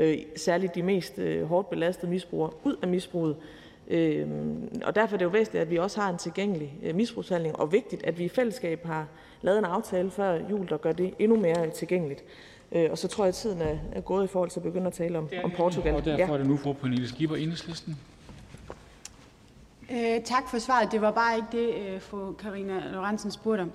øh, 0.00 0.18
særligt 0.36 0.74
de 0.74 0.82
mest 0.82 1.18
øh, 1.18 1.44
hårdt 1.44 1.70
belastede 1.70 2.10
misbrugere 2.10 2.50
ud 2.64 2.76
af 2.82 2.88
misbruget. 2.88 3.36
Øh, 3.88 4.28
og 4.84 4.94
derfor 4.94 5.14
er 5.14 5.18
det 5.18 5.24
jo 5.24 5.30
væsentligt, 5.30 5.62
at 5.62 5.70
vi 5.70 5.76
også 5.76 6.00
har 6.00 6.10
en 6.10 6.18
tilgængelig 6.18 6.74
øh, 6.82 6.94
misbrugshandling, 6.94 7.56
og 7.56 7.72
vigtigt, 7.72 8.04
at 8.04 8.18
vi 8.18 8.24
i 8.24 8.28
fællesskab 8.28 8.86
har 8.86 9.06
lavet 9.42 9.58
en 9.58 9.64
aftale 9.64 10.10
før 10.10 10.40
jul, 10.50 10.68
der 10.68 10.76
gør 10.76 10.92
det 10.92 11.14
endnu 11.18 11.40
mere 11.40 11.70
tilgængeligt. 11.70 12.24
Øh, 12.72 12.90
og 12.90 12.98
så 12.98 13.08
tror 13.08 13.24
jeg, 13.24 13.28
at 13.28 13.34
tiden 13.34 13.62
er, 13.92 14.00
gået 14.00 14.24
i 14.24 14.26
forhold 14.26 14.50
til 14.50 14.60
at 14.60 14.64
begynde 14.64 14.86
at 14.86 14.92
tale 14.92 15.18
om, 15.18 15.28
Portugal. 15.56 15.94
Og 15.94 16.04
derfor 16.04 16.34
er 16.34 16.38
det 16.38 16.46
nu 16.46 16.56
fru 16.56 16.72
Pernille 16.72 17.08
Skipper, 17.08 17.36
Enhedslisten. 17.36 17.98
Øh, 19.92 20.22
tak 20.24 20.48
for 20.48 20.58
svaret. 20.58 20.92
Det 20.92 21.00
var 21.00 21.10
bare 21.10 21.36
ikke 21.36 21.48
det, 21.52 21.74
øh, 21.74 22.00
fru 22.00 22.32
Karina 22.32 22.88
Lorentzen 22.88 23.30
spurgte 23.30 23.62
om. 23.62 23.72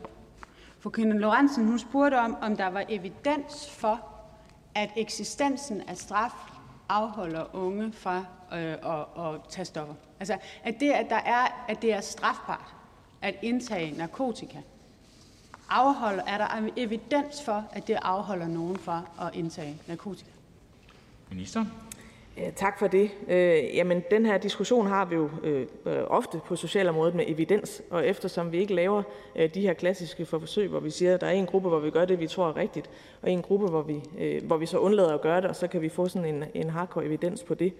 Fru 0.79 0.89
Karina 0.89 1.15
Lorentzen 1.15 1.67
hun 1.67 1.79
spurgte 1.79 2.19
om, 2.19 2.37
om 2.41 2.57
der 2.57 2.67
var 2.67 2.85
evidens 2.89 3.69
for, 3.69 4.01
at 4.75 4.89
eksistensen 4.95 5.81
af 5.81 5.97
straf 5.97 6.31
afholder 6.89 7.55
unge 7.55 7.91
fra 7.91 8.17
øh, 8.53 8.59
at, 8.59 9.25
at 9.25 9.41
tage 9.49 9.65
stoffer. 9.65 9.93
Altså, 10.19 10.37
at 10.63 10.79
det, 10.79 10.91
at, 10.91 11.09
der 11.09 11.15
er, 11.15 11.65
at 11.67 11.81
det 11.81 11.93
er 11.93 12.01
strafbart 12.01 12.75
at 13.21 13.35
indtage 13.41 13.97
narkotika, 13.97 14.57
afholder, 15.69 16.23
er 16.23 16.37
der 16.37 16.69
evidens 16.75 17.41
for, 17.43 17.63
at 17.71 17.87
det 17.87 17.97
afholder 18.01 18.47
nogen 18.47 18.77
fra 18.77 19.01
at 19.21 19.35
indtage 19.35 19.81
narkotika? 19.87 20.31
Minister? 21.29 21.65
Øh, 22.37 22.53
tak 22.55 22.79
for 22.79 22.87
det. 22.87 23.11
Øh, 23.27 23.75
jamen, 23.75 24.03
den 24.11 24.25
her 24.25 24.37
diskussion 24.37 24.87
har 24.87 25.05
vi 25.05 25.15
jo 25.15 25.29
øh, 25.43 25.67
øh, 25.85 26.03
ofte 26.07 26.39
på 26.45 26.55
socialområdet 26.55 27.15
med 27.15 27.25
evidens, 27.27 27.81
og 27.89 28.07
eftersom 28.07 28.51
vi 28.51 28.57
ikke 28.57 28.73
laver 28.73 29.03
øh, 29.35 29.53
de 29.53 29.61
her 29.61 29.73
klassiske 29.73 30.25
forsøg, 30.25 30.69
hvor 30.69 30.79
vi 30.79 30.89
siger, 30.89 31.13
at 31.13 31.21
der 31.21 31.27
er 31.27 31.31
en 31.31 31.45
gruppe, 31.45 31.69
hvor 31.69 31.79
vi 31.79 31.89
gør 31.89 32.05
det, 32.05 32.19
vi 32.19 32.27
tror 32.27 32.49
er 32.49 32.57
rigtigt, 32.57 32.89
og 33.21 33.31
en 33.31 33.41
gruppe, 33.41 33.67
hvor 33.67 33.81
vi, 33.81 34.01
øh, 34.19 34.43
hvor 34.43 34.57
vi 34.57 34.65
så 34.65 34.77
undlader 34.77 35.13
at 35.13 35.21
gøre 35.21 35.41
det, 35.41 35.49
og 35.49 35.55
så 35.55 35.67
kan 35.67 35.81
vi 35.81 35.89
få 35.89 36.07
sådan 36.07 36.35
en, 36.35 36.43
en 36.53 36.69
hardcore 36.69 37.05
evidens 37.05 37.43
på 37.43 37.53
det. 37.53 37.73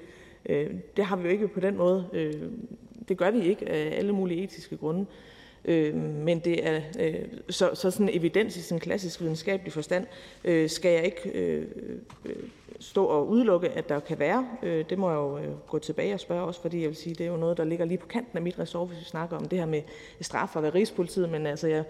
Øh, 0.45 0.69
det 0.97 1.05
har 1.05 1.15
vi 1.15 1.23
jo 1.23 1.29
ikke 1.29 1.47
på 1.47 1.59
den 1.59 1.77
måde. 1.77 2.05
Øh, 2.13 2.33
det 3.07 3.17
gør 3.17 3.31
vi 3.31 3.41
ikke 3.41 3.69
af 3.69 3.97
alle 3.97 4.13
mulige 4.13 4.43
etiske 4.43 4.77
grunde. 4.77 5.05
Øh, 5.67 5.95
men 5.95 6.39
det 6.39 6.67
er 6.67 6.81
øh, 6.99 7.15
så, 7.49 7.69
så 7.73 7.91
sådan 7.91 8.09
evidens 8.13 8.57
i 8.57 8.61
sådan 8.61 8.79
klassisk 8.79 9.21
videnskabelig 9.21 9.73
forstand 9.73 10.07
øh, 10.43 10.69
skal 10.69 10.91
jeg 10.91 11.05
ikke 11.05 11.29
øh, 11.29 11.65
øh, 12.25 12.35
stå 12.79 13.05
og 13.05 13.27
udelukke, 13.27 13.69
at 13.69 13.89
der 13.89 13.99
kan 13.99 14.19
være. 14.19 14.47
Øh, 14.63 14.85
det 14.89 14.97
må 14.97 15.09
jeg 15.09 15.15
jo 15.15 15.37
øh, 15.37 15.59
gå 15.67 15.79
tilbage 15.79 16.13
og 16.13 16.19
spørge 16.19 16.43
også, 16.43 16.61
fordi 16.61 16.81
jeg 16.81 16.89
vil 16.89 16.95
sige, 16.95 17.15
det 17.15 17.25
er 17.25 17.31
jo 17.31 17.37
noget, 17.37 17.57
der 17.57 17.63
ligger 17.63 17.85
lige 17.85 17.97
på 17.97 18.07
kanten 18.07 18.37
af 18.37 18.41
mit 18.41 18.59
ressort, 18.59 18.87
hvis 18.87 18.99
vi 18.99 19.05
snakker 19.05 19.37
om 19.37 19.45
det 19.45 19.59
her 19.59 19.65
med 19.65 19.81
straf 20.21 20.55
og 20.55 20.75
Rigspolitiet. 20.75 21.29
Men 21.29 21.45
altså, 21.45 21.67
jeg, 21.67 21.83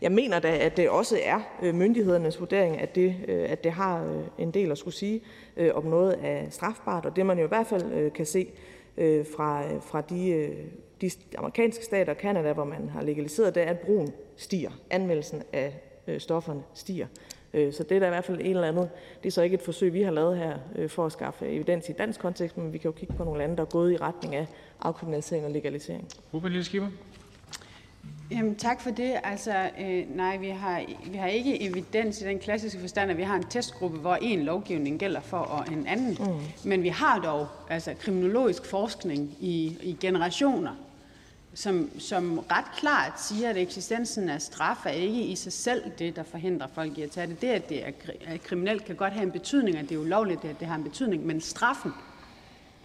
jeg 0.00 0.12
mener 0.12 0.38
da, 0.38 0.56
at 0.56 0.76
det 0.76 0.88
også 0.88 1.18
er 1.24 1.40
øh, 1.62 1.74
myndighedernes 1.74 2.40
vurdering, 2.40 2.80
at 2.80 2.94
det, 2.94 3.16
øh, 3.28 3.50
at 3.50 3.64
det 3.64 3.72
har 3.72 4.04
øh, 4.04 4.22
en 4.38 4.50
del 4.50 4.70
at 4.70 4.78
skulle 4.78 4.94
sige 4.94 5.20
øh, 5.56 5.70
om 5.74 5.84
noget 5.84 6.12
af 6.12 6.46
strafbart. 6.50 7.06
Og 7.06 7.16
det 7.16 7.26
man 7.26 7.38
jo 7.38 7.44
i 7.44 7.48
hvert 7.48 7.66
fald 7.66 7.92
øh, 7.92 8.12
kan 8.12 8.26
se 8.26 8.50
øh, 8.96 9.26
fra, 9.36 9.72
øh, 9.72 9.82
fra 9.82 10.00
de 10.00 10.28
øh, 10.30 10.56
de 11.00 11.10
amerikanske 11.38 11.84
stater 11.84 12.12
og 12.14 12.20
Canada, 12.20 12.52
hvor 12.52 12.64
man 12.64 12.88
har 12.88 13.02
legaliseret 13.02 13.54
det, 13.54 13.62
er, 13.62 13.66
at 13.66 13.78
brugen 13.78 14.12
stiger. 14.36 14.70
Anvendelsen 14.90 15.42
af 15.52 15.82
øh, 16.06 16.20
stofferne 16.20 16.62
stiger. 16.74 17.06
Øh, 17.54 17.72
så 17.72 17.82
det 17.82 17.96
er 17.96 18.00
da 18.00 18.06
i 18.06 18.08
hvert 18.08 18.24
fald 18.24 18.40
en 18.40 18.46
eller 18.46 18.68
andet. 18.68 18.90
Det 19.22 19.28
er 19.28 19.32
så 19.32 19.42
ikke 19.42 19.54
et 19.54 19.62
forsøg, 19.62 19.92
vi 19.92 20.02
har 20.02 20.10
lavet 20.10 20.38
her 20.38 20.58
øh, 20.76 20.90
for 20.90 21.06
at 21.06 21.12
skaffe 21.12 21.48
evidens 21.48 21.88
i 21.88 21.92
dansk 21.92 22.20
kontekst, 22.20 22.56
men 22.56 22.72
vi 22.72 22.78
kan 22.78 22.88
jo 22.88 22.92
kigge 22.92 23.14
på 23.14 23.24
nogle 23.24 23.38
lande, 23.38 23.56
der 23.56 23.62
er 23.62 23.66
gået 23.66 23.92
i 23.92 23.96
retning 23.96 24.34
af 24.34 24.46
afkriminalisering 24.80 25.44
og 25.44 25.50
legalisering. 25.50 26.08
Skipper. 26.62 26.88
Jamen, 28.30 28.54
tak 28.54 28.80
for 28.80 28.90
det. 28.90 29.14
Altså, 29.24 29.70
øh, 29.80 30.16
nej, 30.16 30.36
vi 30.36 30.48
har, 30.48 30.82
vi 31.06 31.16
har 31.16 31.26
ikke 31.26 31.62
evidens 31.62 32.22
i 32.22 32.24
den 32.24 32.38
klassiske 32.38 32.80
forstand, 32.80 33.10
at 33.10 33.16
vi 33.16 33.22
har 33.22 33.36
en 33.36 33.44
testgruppe, 33.50 33.98
hvor 33.98 34.14
en 34.14 34.40
lovgivning 34.40 34.98
gælder 34.98 35.20
for 35.20 35.36
og 35.36 35.72
en 35.72 35.86
anden. 35.86 36.16
Mm. 36.20 36.68
Men 36.68 36.82
vi 36.82 36.88
har 36.88 37.20
dog 37.20 37.46
altså, 37.68 37.94
kriminologisk 37.98 38.64
forskning 38.64 39.36
i, 39.40 39.76
i 39.82 39.96
generationer, 40.00 40.70
som, 41.54 41.90
som 41.98 42.38
ret 42.38 42.64
klart 42.76 43.20
siger, 43.20 43.50
at 43.50 43.56
eksistensen 43.56 44.28
af 44.28 44.42
straf 44.42 44.86
er 44.86 44.90
ikke 44.90 45.22
i 45.22 45.36
sig 45.36 45.52
selv 45.52 45.82
det, 45.98 46.16
der 46.16 46.22
forhindrer 46.22 46.66
folk 46.74 46.98
i 46.98 47.02
at 47.02 47.10
tage 47.10 47.26
det. 47.26 47.40
Det, 47.40 47.48
at 47.48 47.68
det 47.68 47.86
er 48.26 48.36
kriminelt, 48.44 48.84
kan 48.84 48.96
godt 48.96 49.12
have 49.12 49.22
en 49.22 49.32
betydning, 49.32 49.76
at 49.76 49.88
det 49.88 49.94
er 49.94 49.98
ulovligt, 49.98 50.44
at 50.44 50.60
det 50.60 50.68
har 50.68 50.74
en 50.74 50.84
betydning, 50.84 51.26
men 51.26 51.40
straffen, 51.40 51.92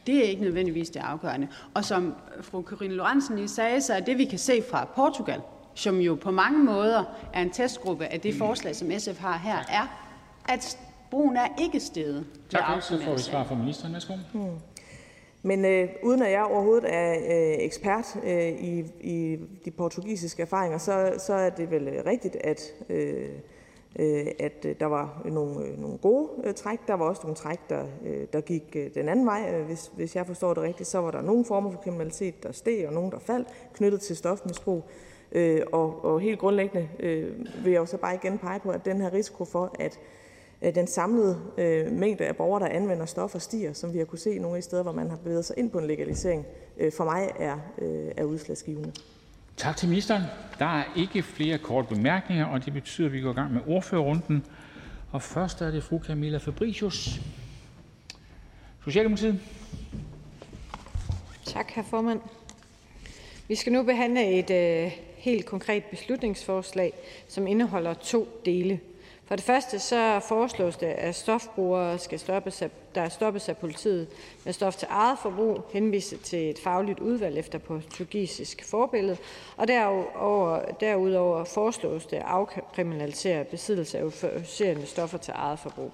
det 0.07 0.17
er 0.17 0.29
ikke 0.29 0.41
nødvendigvis 0.41 0.89
det 0.89 0.99
afgørende. 0.99 1.47
Og 1.73 1.85
som 1.85 2.15
fru 2.41 2.61
Karine 2.61 2.93
Lorentzen 2.93 3.35
lige 3.35 3.47
sagde, 3.47 3.81
så 3.81 3.93
er 3.93 3.99
det, 3.99 4.17
vi 4.17 4.25
kan 4.25 4.39
se 4.39 4.63
fra 4.69 4.85
Portugal, 4.85 5.41
som 5.73 5.99
jo 5.99 6.15
på 6.15 6.31
mange 6.31 6.63
måder 6.63 7.03
er 7.33 7.41
en 7.41 7.51
testgruppe 7.51 8.05
af 8.05 8.21
det 8.21 8.35
forslag, 8.35 8.75
som 8.75 8.91
SF 8.99 9.19
har 9.19 9.37
her, 9.37 9.57
er, 9.69 9.87
at 10.49 10.77
brugen 11.11 11.37
er 11.37 11.47
ikke 11.59 11.79
steget. 11.79 12.25
Tak, 12.49 12.81
så 12.81 13.01
får 13.01 13.13
vi 13.13 13.19
svar 13.19 13.43
fra 13.43 13.55
ministeren. 13.55 13.93
Værsgo. 13.93 14.13
Hmm. 14.33 14.49
Men 15.45 15.65
øh, 15.65 15.89
uden 16.03 16.21
at 16.21 16.31
jeg 16.31 16.43
overhovedet 16.43 16.93
er 16.93 17.11
øh, 17.13 17.65
ekspert 17.65 18.15
øh, 18.23 18.47
i, 18.47 18.85
i 19.01 19.39
de 19.65 19.71
portugisiske 19.71 20.41
erfaringer, 20.41 20.77
så, 20.77 21.13
så 21.17 21.33
er 21.33 21.49
det 21.49 21.71
vel 21.71 21.87
øh, 21.87 22.05
rigtigt, 22.05 22.35
at, 22.35 22.61
øh, 22.89 23.29
øh, 23.99 24.27
at 24.39 24.65
øh, 24.65 24.75
der 24.79 24.85
var 24.85 25.21
nogle, 25.25 25.65
øh, 25.65 25.81
nogle 25.81 25.97
gode 25.97 26.29
øh, 26.43 26.53
træk. 26.53 26.79
Der 26.87 26.93
var 26.93 27.05
også 27.05 27.21
nogle 27.23 27.35
træk, 27.35 27.59
der, 27.69 27.83
øh, 28.05 28.27
der 28.33 28.41
gik 28.41 28.75
øh, 28.75 28.93
den 28.93 29.09
anden 29.09 29.25
vej. 29.25 29.53
Øh, 29.53 29.65
hvis, 29.65 29.91
hvis 29.95 30.15
jeg 30.15 30.27
forstår 30.27 30.53
det 30.53 30.63
rigtigt, 30.63 30.89
så 30.89 30.99
var 30.99 31.11
der 31.11 31.21
nogle 31.21 31.45
former 31.45 31.71
for 31.71 31.79
kriminalitet, 31.79 32.43
der 32.43 32.51
steg, 32.51 32.87
og 32.87 32.93
nogle, 32.93 33.11
der 33.11 33.19
faldt, 33.19 33.47
knyttet 33.73 34.01
til 34.01 34.15
stofmisbrug. 34.15 34.83
Øh, 35.31 35.61
og, 35.71 36.05
og 36.05 36.19
helt 36.19 36.39
grundlæggende 36.39 36.89
øh, 36.99 37.37
vil 37.63 37.71
jeg 37.71 37.79
jo 37.79 37.85
så 37.85 37.97
bare 37.97 38.15
igen 38.15 38.37
pege 38.37 38.59
på, 38.59 38.69
at 38.69 38.85
den 38.85 39.01
her 39.01 39.13
risiko 39.13 39.45
for, 39.45 39.75
at 39.79 39.99
øh, 40.01 40.24
den 40.61 40.87
samlede 40.87 41.37
øh, 41.57 41.91
mængde 41.91 42.25
af 42.25 42.35
borgere, 42.35 42.63
der 42.63 42.69
anvender 42.69 43.05
stoffer, 43.05 43.39
stiger, 43.39 43.73
som 43.73 43.93
vi 43.93 43.97
har 43.97 44.05
kunne 44.05 44.19
se 44.19 44.39
nogle 44.39 44.57
af 44.57 44.61
de 44.61 44.65
steder, 44.65 44.83
hvor 44.83 44.91
man 44.91 45.09
har 45.09 45.17
bevæget 45.17 45.45
sig 45.45 45.57
ind 45.57 45.71
på 45.71 45.77
en 45.77 45.87
legalisering, 45.87 46.45
øh, 46.77 46.91
for 46.91 47.03
mig 47.03 47.31
er, 47.39 47.57
øh, 47.77 48.11
er 48.17 48.23
udslagsgivende. 48.23 48.91
Tak 49.57 49.77
til 49.77 49.89
ministeren. 49.89 50.23
Der 50.59 50.65
er 50.65 50.83
ikke 50.95 51.23
flere 51.23 51.57
korte 51.57 51.95
bemærkninger, 51.95 52.45
og 52.45 52.65
det 52.65 52.73
betyder, 52.73 53.07
at 53.07 53.13
vi 53.13 53.21
går 53.21 53.31
i 53.31 53.33
gang 53.33 53.53
med 53.53 53.61
ordførerrunden. 53.67 54.45
Og 55.11 55.21
først 55.21 55.61
er 55.61 55.71
det 55.71 55.83
fru 55.83 55.99
Camilla 55.99 56.37
Fabricius, 56.37 57.21
Socialdemokratiet. 58.83 59.39
Tak, 61.45 61.71
herr 61.71 61.83
formand. 61.83 62.19
Vi 63.47 63.55
skal 63.55 63.73
nu 63.73 63.83
behandle 63.83 64.25
et 64.25 64.51
øh, 64.51 64.91
helt 65.17 65.45
konkret 65.45 65.83
beslutningsforslag, 65.83 66.93
som 67.27 67.47
indeholder 67.47 67.93
to 67.93 68.41
dele. 68.45 68.79
For 69.27 69.35
det 69.35 69.45
første 69.45 69.79
så 69.79 70.19
foreslås 70.19 70.77
det, 70.77 70.85
at 70.85 71.15
stofbrugere, 71.15 71.99
skal 71.99 72.19
stoppes 72.19 72.61
af, 72.61 72.69
der 72.95 73.09
stoppes 73.09 73.49
af 73.49 73.57
politiet 73.57 74.07
med 74.43 74.53
stof 74.53 74.75
til 74.75 74.87
eget 74.91 75.19
forbrug, 75.19 75.61
henvise 75.73 76.17
til 76.17 76.49
et 76.49 76.59
fagligt 76.59 76.99
udvalg 76.99 77.37
efter 77.37 77.59
portugisisk 77.59 78.69
forbillede, 78.69 79.17
og 79.57 79.67
derudover, 79.67 80.59
derudover 80.79 81.43
foreslås 81.43 82.05
det 82.05 82.17
at 82.17 82.23
afkriminalisere 82.25 83.43
besiddelse 83.43 83.97
af 83.97 84.01
euforiserende 84.01 84.85
stoffer 84.85 85.17
til 85.17 85.33
eget 85.35 85.59
forbrug. 85.59 85.91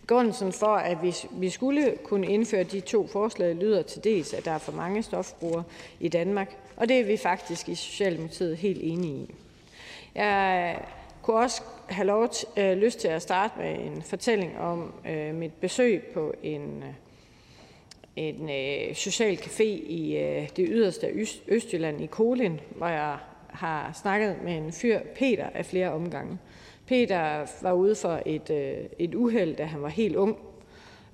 Begrundelsen 0.00 0.52
for, 0.52 0.76
at 0.76 1.02
vi, 1.02 1.14
vi 1.30 1.50
skulle 1.50 1.98
kunne 2.04 2.26
indføre 2.26 2.62
de 2.62 2.80
to 2.80 3.06
forslag, 3.06 3.54
lyder 3.54 3.82
til 3.82 4.04
dels, 4.04 4.34
at 4.34 4.44
der 4.44 4.50
er 4.50 4.58
for 4.58 4.72
mange 4.72 5.02
stofbrugere 5.02 5.64
i 6.00 6.08
Danmark, 6.08 6.56
og 6.76 6.88
det 6.88 7.00
er 7.00 7.04
vi 7.04 7.16
faktisk 7.16 7.68
i 7.68 7.74
Socialdemokratiet 7.74 8.56
helt 8.56 8.80
enige 8.82 9.14
i. 9.14 9.34
Jeg 10.14 10.80
kunne 11.22 11.36
også 11.36 11.62
have 11.88 12.06
lov 12.06 12.28
til, 12.28 12.48
øh, 12.56 12.76
lyst 12.76 13.00
til 13.00 13.08
at 13.08 13.22
starte 13.22 13.54
med 13.58 13.78
en 13.78 14.02
fortælling 14.02 14.58
om 14.58 14.92
øh, 15.08 15.34
mit 15.34 15.52
besøg 15.52 16.02
på 16.14 16.34
en, 16.42 16.82
øh, 16.82 16.94
en 18.16 18.50
øh, 18.50 18.94
social 18.94 19.36
café 19.36 19.64
i 19.86 20.16
øh, 20.16 20.48
det 20.56 20.66
yderste 20.70 21.06
Øst, 21.06 21.42
Østjylland 21.48 22.00
i 22.00 22.06
Kolin, 22.06 22.60
hvor 22.70 22.86
jeg 22.88 23.16
har 23.48 23.98
snakket 24.02 24.36
med 24.44 24.56
en 24.56 24.72
fyr, 24.72 25.00
Peter, 25.14 25.46
af 25.54 25.66
flere 25.66 25.92
omgange. 25.92 26.38
Peter 26.86 27.46
var 27.62 27.72
ude 27.72 27.94
for 27.94 28.22
et, 28.26 28.50
øh, 28.50 28.76
et 28.98 29.14
uheld, 29.14 29.56
da 29.56 29.64
han 29.64 29.82
var 29.82 29.88
helt 29.88 30.16
ung. 30.16 30.38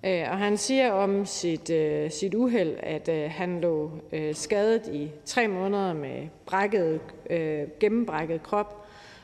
Øh, 0.05 0.25
og 0.31 0.39
han 0.39 0.57
siger 0.57 0.93
om 0.93 1.27
sit, 1.27 1.71
øh, 1.71 2.11
sit 2.11 2.35
uheld, 2.35 2.77
at 2.83 3.09
øh, 3.09 3.31
han 3.31 3.61
lå 3.61 3.91
øh, 4.13 4.35
skadet 4.35 4.87
i 4.93 5.11
tre 5.25 5.49
måneder 5.49 5.93
med 5.93 6.29
brækket, 6.47 7.01
øh, 7.31 7.69
gennembrækket 7.81 8.43
krop 8.43 8.82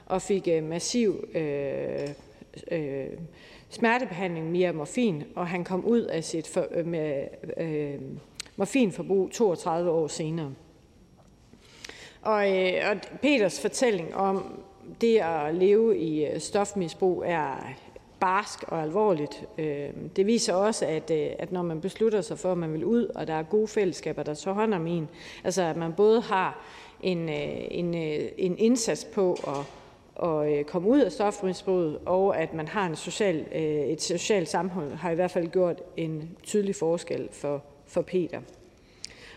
og 0.08 0.22
fik 0.22 0.48
øh, 0.48 0.64
massiv 0.64 1.28
øh, 1.34 2.08
øh, 2.70 3.06
smertebehandling 3.68 4.52
via 4.52 4.72
morfin, 4.72 5.24
og 5.34 5.48
han 5.48 5.64
kom 5.64 5.84
ud 5.84 6.00
af 6.00 6.24
sit 6.24 6.46
for, 6.46 6.66
øh, 6.70 6.86
med, 6.86 7.24
øh, 7.56 8.00
morfinforbrug 8.56 9.30
32 9.30 9.90
år 9.90 10.06
senere. 10.06 10.54
Og, 12.22 12.58
øh, 12.58 12.72
og 12.90 12.96
Peters 13.22 13.60
fortælling 13.60 14.14
om 14.14 14.62
det 15.00 15.18
at 15.18 15.54
leve 15.54 15.98
i 15.98 16.26
øh, 16.26 16.40
stofmisbrug 16.40 17.24
er 17.26 17.74
barsk 18.20 18.62
og 18.62 18.82
alvorligt. 18.82 19.44
Øh, 19.58 19.88
det 20.16 20.26
viser 20.26 20.54
også, 20.54 20.86
at, 20.86 21.10
øh, 21.10 21.28
at 21.38 21.52
når 21.52 21.62
man 21.62 21.80
beslutter 21.80 22.20
sig 22.20 22.38
for, 22.38 22.52
at 22.52 22.58
man 22.58 22.72
vil 22.72 22.84
ud, 22.84 23.06
og 23.14 23.26
der 23.26 23.34
er 23.34 23.42
gode 23.42 23.68
fællesskaber, 23.68 24.22
der 24.22 24.34
tager 24.34 24.54
hånd 24.54 24.74
om 24.74 24.86
en, 24.86 25.08
altså 25.44 25.62
at 25.62 25.76
man 25.76 25.92
både 25.92 26.20
har 26.20 26.64
en, 27.02 27.28
en, 27.28 27.94
en 28.38 28.58
indsats 28.58 29.04
på 29.04 29.32
at 29.32 29.77
at 30.22 30.58
øh, 30.58 30.64
komme 30.64 30.88
ud 30.88 31.00
af 31.00 31.12
stofmisbruget, 31.12 31.98
og 32.06 32.40
at 32.40 32.54
man 32.54 32.68
har 32.68 32.86
en 32.86 32.96
social, 32.96 33.44
øh, 33.54 33.62
et 33.62 34.02
socialt 34.02 34.48
sammenhold, 34.48 34.92
har 34.92 35.10
i 35.10 35.14
hvert 35.14 35.30
fald 35.30 35.48
gjort 35.48 35.82
en 35.96 36.36
tydelig 36.42 36.74
forskel 36.74 37.28
for, 37.32 37.62
for 37.86 38.02
Peter. 38.02 38.40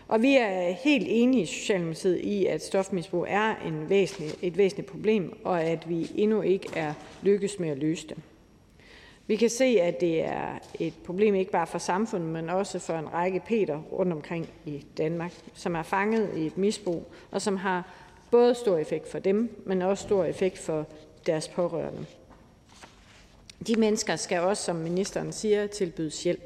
Og 0.08 0.22
vi 0.22 0.36
er 0.36 0.70
helt 0.70 1.06
enige 1.08 1.42
i 1.42 1.46
Socialdemokratiet 1.46 2.18
i, 2.18 2.46
at 2.46 2.64
stofmisbrug 2.64 3.26
er 3.28 3.54
en 3.66 3.90
væsentlig, 3.90 4.30
et 4.42 4.56
væsentligt 4.56 4.90
problem, 4.90 5.38
og 5.44 5.62
at 5.62 5.88
vi 5.88 6.10
endnu 6.16 6.42
ikke 6.42 6.68
er 6.76 6.94
lykkes 7.22 7.58
med 7.58 7.68
at 7.68 7.78
løse 7.78 8.08
det. 8.08 8.16
Vi 9.26 9.36
kan 9.36 9.50
se, 9.50 9.64
at 9.80 10.00
det 10.00 10.24
er 10.24 10.58
et 10.78 10.94
problem 11.04 11.34
ikke 11.34 11.50
bare 11.50 11.66
for 11.66 11.78
samfundet, 11.78 12.28
men 12.28 12.50
også 12.50 12.78
for 12.78 12.94
en 12.94 13.12
række 13.12 13.40
Peter 13.46 13.78
rundt 13.92 14.12
omkring 14.12 14.48
i 14.64 14.84
Danmark, 14.98 15.32
som 15.54 15.74
er 15.74 15.82
fanget 15.82 16.30
i 16.36 16.46
et 16.46 16.58
misbrug, 16.58 17.06
og 17.30 17.42
som 17.42 17.56
har 17.56 17.88
både 18.32 18.54
stor 18.54 18.78
effekt 18.78 19.08
for 19.08 19.18
dem, 19.18 19.62
men 19.66 19.82
også 19.82 20.02
stor 20.02 20.24
effekt 20.24 20.58
for 20.58 20.86
deres 21.26 21.48
pårørende. 21.48 22.06
De 23.66 23.76
mennesker 23.76 24.16
skal 24.16 24.40
også, 24.40 24.62
som 24.62 24.76
ministeren 24.76 25.32
siger, 25.32 25.66
tilbydes 25.66 26.24
hjælp. 26.24 26.42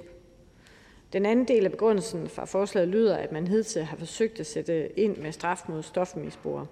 Den 1.12 1.26
anden 1.26 1.48
del 1.48 1.64
af 1.64 1.70
begrundelsen 1.70 2.28
fra 2.28 2.44
forslaget 2.44 2.88
lyder, 2.88 3.16
at 3.16 3.32
man 3.32 3.48
hidtil 3.48 3.84
har 3.84 3.96
forsøgt 3.96 4.40
at 4.40 4.46
sætte 4.46 4.98
ind 4.98 5.16
med 5.16 5.32
straf 5.32 5.62
mod 5.68 5.82
stofmisbrugere. 5.82 6.66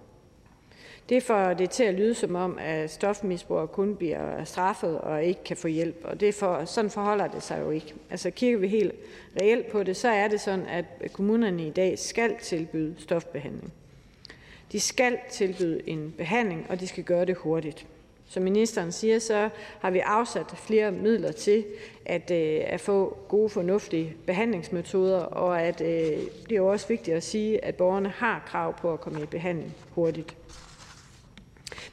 Det 1.09 1.23
får 1.23 1.55
det 1.55 1.71
til 1.71 1.85
at 1.85 1.95
lyde 1.95 2.15
som 2.15 2.35
om, 2.35 2.59
at 2.61 2.91
stofmisbrugere 2.91 3.67
kun 3.67 3.97
bliver 3.97 4.45
straffet 4.45 4.99
og 4.99 5.25
ikke 5.25 5.45
kan 5.45 5.57
få 5.57 5.69
hjælp, 5.69 6.01
og 6.05 6.21
det 6.21 6.35
for, 6.35 6.65
sådan 6.65 6.91
forholder 6.91 7.27
det 7.27 7.43
sig 7.43 7.61
jo 7.61 7.71
ikke. 7.71 7.95
Altså 8.11 8.31
kigger 8.31 8.59
vi 8.59 8.69
helt 8.69 8.93
reelt 9.41 9.67
på 9.67 9.83
det, 9.83 9.97
så 9.97 10.09
er 10.09 10.29
det 10.29 10.41
sådan, 10.41 10.67
at 10.67 10.85
kommunerne 11.13 11.67
i 11.67 11.71
dag 11.71 11.99
skal 11.99 12.37
tilbyde 12.43 12.95
stofbehandling. 12.99 13.73
De 14.73 14.81
skal 14.81 15.19
tilbyde 15.33 15.89
en 15.89 16.15
behandling, 16.19 16.67
og 16.69 16.81
de 16.81 16.87
skal 16.87 17.05
gøre 17.05 17.25
det 17.25 17.37
hurtigt. 17.37 17.87
Som 18.29 18.43
ministeren 18.43 18.93
siger, 18.93 19.19
så 19.19 19.49
har 19.81 19.91
vi 19.91 19.99
afsat 19.99 20.47
flere 20.57 20.93
midler 20.93 21.33
til 21.33 21.65
at, 22.07 22.31
øh, 22.31 22.61
at 22.67 22.81
få 22.81 23.17
gode, 23.29 23.49
fornuftige 23.49 24.17
behandlingsmetoder, 24.27 25.19
og 25.19 25.63
at 25.63 25.81
øh, 25.81 26.19
det 26.49 26.57
er 26.57 26.61
også 26.61 26.89
vigtigt 26.89 27.17
at 27.17 27.23
sige, 27.23 27.65
at 27.65 27.75
borgerne 27.75 28.09
har 28.09 28.45
krav 28.47 28.79
på 28.79 28.93
at 28.93 29.01
komme 29.01 29.23
i 29.23 29.27
behandling 29.27 29.75
hurtigt. 29.91 30.37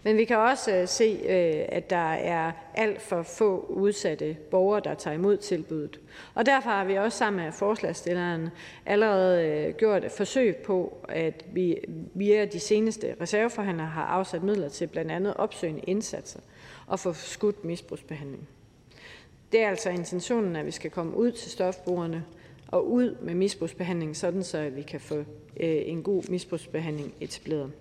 Men 0.03 0.17
vi 0.17 0.25
kan 0.25 0.37
også 0.37 0.75
øh, 0.75 0.87
se, 0.87 1.19
øh, 1.23 1.65
at 1.69 1.89
der 1.89 2.13
er 2.13 2.51
alt 2.73 3.01
for 3.01 3.23
få 3.23 3.65
udsatte 3.69 4.37
borgere, 4.51 4.81
der 4.83 4.93
tager 4.93 5.15
imod 5.15 5.37
tilbuddet. 5.37 5.99
Og 6.33 6.45
derfor 6.45 6.69
har 6.69 6.85
vi 6.85 6.95
også 6.95 7.17
sammen 7.17 7.45
med 7.45 7.51
forslagsstillerne 7.51 8.51
allerede 8.85 9.47
øh, 9.47 9.75
gjort 9.75 10.05
et 10.05 10.11
forsøg 10.11 10.55
på, 10.55 10.97
at 11.09 11.45
vi 11.53 11.77
via 12.13 12.45
de 12.45 12.59
seneste 12.59 13.15
reserveforhandlere 13.21 13.87
har 13.87 14.05
afsat 14.05 14.43
midler 14.43 14.69
til 14.69 14.87
blandt 14.87 15.11
andet 15.11 15.33
opsøgende 15.33 15.81
indsatser 15.81 16.39
og 16.87 16.99
få 16.99 17.13
skudt 17.13 17.65
misbrugsbehandling. 17.65 18.47
Det 19.51 19.61
er 19.61 19.69
altså 19.69 19.89
intentionen, 19.89 20.55
at 20.55 20.65
vi 20.65 20.71
skal 20.71 20.91
komme 20.91 21.17
ud 21.17 21.31
til 21.31 21.51
stofbrugerne 21.51 22.25
og 22.67 22.91
ud 22.91 23.15
med 23.21 23.35
misbrugsbehandling, 23.35 24.17
sådan 24.17 24.43
så 24.43 24.69
vi 24.69 24.81
kan 24.81 24.99
få 24.99 25.23
en 25.57 26.03
god 26.03 26.23
misbrugsbehandling 26.29 27.13
etableret. 27.19 27.71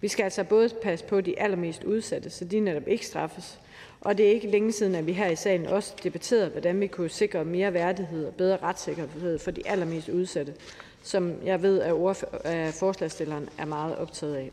Vi 0.00 0.08
skal 0.08 0.24
altså 0.24 0.44
både 0.44 0.68
passe 0.82 1.04
på 1.04 1.20
de 1.20 1.40
allermest 1.40 1.84
udsatte, 1.84 2.30
så 2.30 2.44
de 2.44 2.60
netop 2.60 2.88
ikke 2.88 3.06
straffes, 3.06 3.58
og 4.00 4.18
det 4.18 4.26
er 4.26 4.30
ikke 4.30 4.50
længe 4.50 4.72
siden, 4.72 4.94
at 4.94 5.06
vi 5.06 5.12
her 5.12 5.28
i 5.28 5.36
salen 5.36 5.66
også 5.66 5.94
debatterede, 6.02 6.48
hvordan 6.48 6.80
vi 6.80 6.86
kunne 6.86 7.08
sikre 7.08 7.44
mere 7.44 7.72
værdighed 7.72 8.26
og 8.26 8.34
bedre 8.34 8.56
retssikkerhed 8.56 9.38
for 9.38 9.50
de 9.50 9.68
allermest 9.68 10.08
udsatte, 10.08 10.54
som 11.02 11.34
jeg 11.44 11.62
ved, 11.62 11.80
at 11.80 12.74
forslagsstilleren 12.74 13.48
er 13.58 13.64
meget 13.64 13.96
optaget 13.96 14.36
af. 14.36 14.50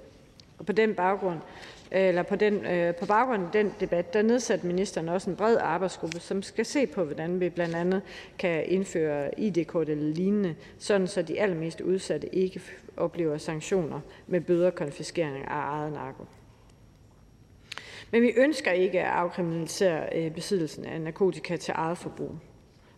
Og 0.57 0.65
på 0.65 0.71
den 0.71 0.95
baggrund 0.95 1.39
eller 1.91 2.23
på, 2.23 2.35
den, 2.35 2.65
øh, 2.65 2.95
på 2.95 3.05
baggrund 3.05 3.43
af 3.43 3.51
den 3.53 3.73
debat, 3.79 4.13
der 4.13 4.21
nedsatte 4.21 4.67
ministeren 4.67 5.09
også 5.09 5.29
en 5.29 5.35
bred 5.35 5.57
arbejdsgruppe, 5.57 6.19
som 6.19 6.43
skal 6.43 6.65
se 6.65 6.87
på, 6.87 7.03
hvordan 7.03 7.39
vi 7.39 7.49
blandt 7.49 7.75
andet 7.75 8.01
kan 8.39 8.65
indføre 8.65 9.39
ID-kort 9.39 9.89
eller 9.89 10.13
lignende, 10.13 10.55
sådan 10.77 11.07
så 11.07 11.21
de 11.21 11.39
allermest 11.39 11.81
udsatte 11.81 12.35
ikke 12.35 12.61
oplever 12.97 13.37
sanktioner 13.37 13.99
med 14.27 14.41
bøder 14.41 14.67
og 14.67 14.75
konfiskering 14.75 15.37
af 15.37 15.45
eget 15.47 15.93
narko. 15.93 16.25
Men 18.11 18.21
vi 18.21 18.33
ønsker 18.37 18.71
ikke 18.71 19.01
at 19.01 19.07
afkriminalisere 19.07 20.15
øh, 20.15 20.31
besiddelsen 20.31 20.85
af 20.85 21.01
narkotika 21.01 21.55
til 21.55 21.73
eget 21.77 21.97
forbrug. 21.97 22.31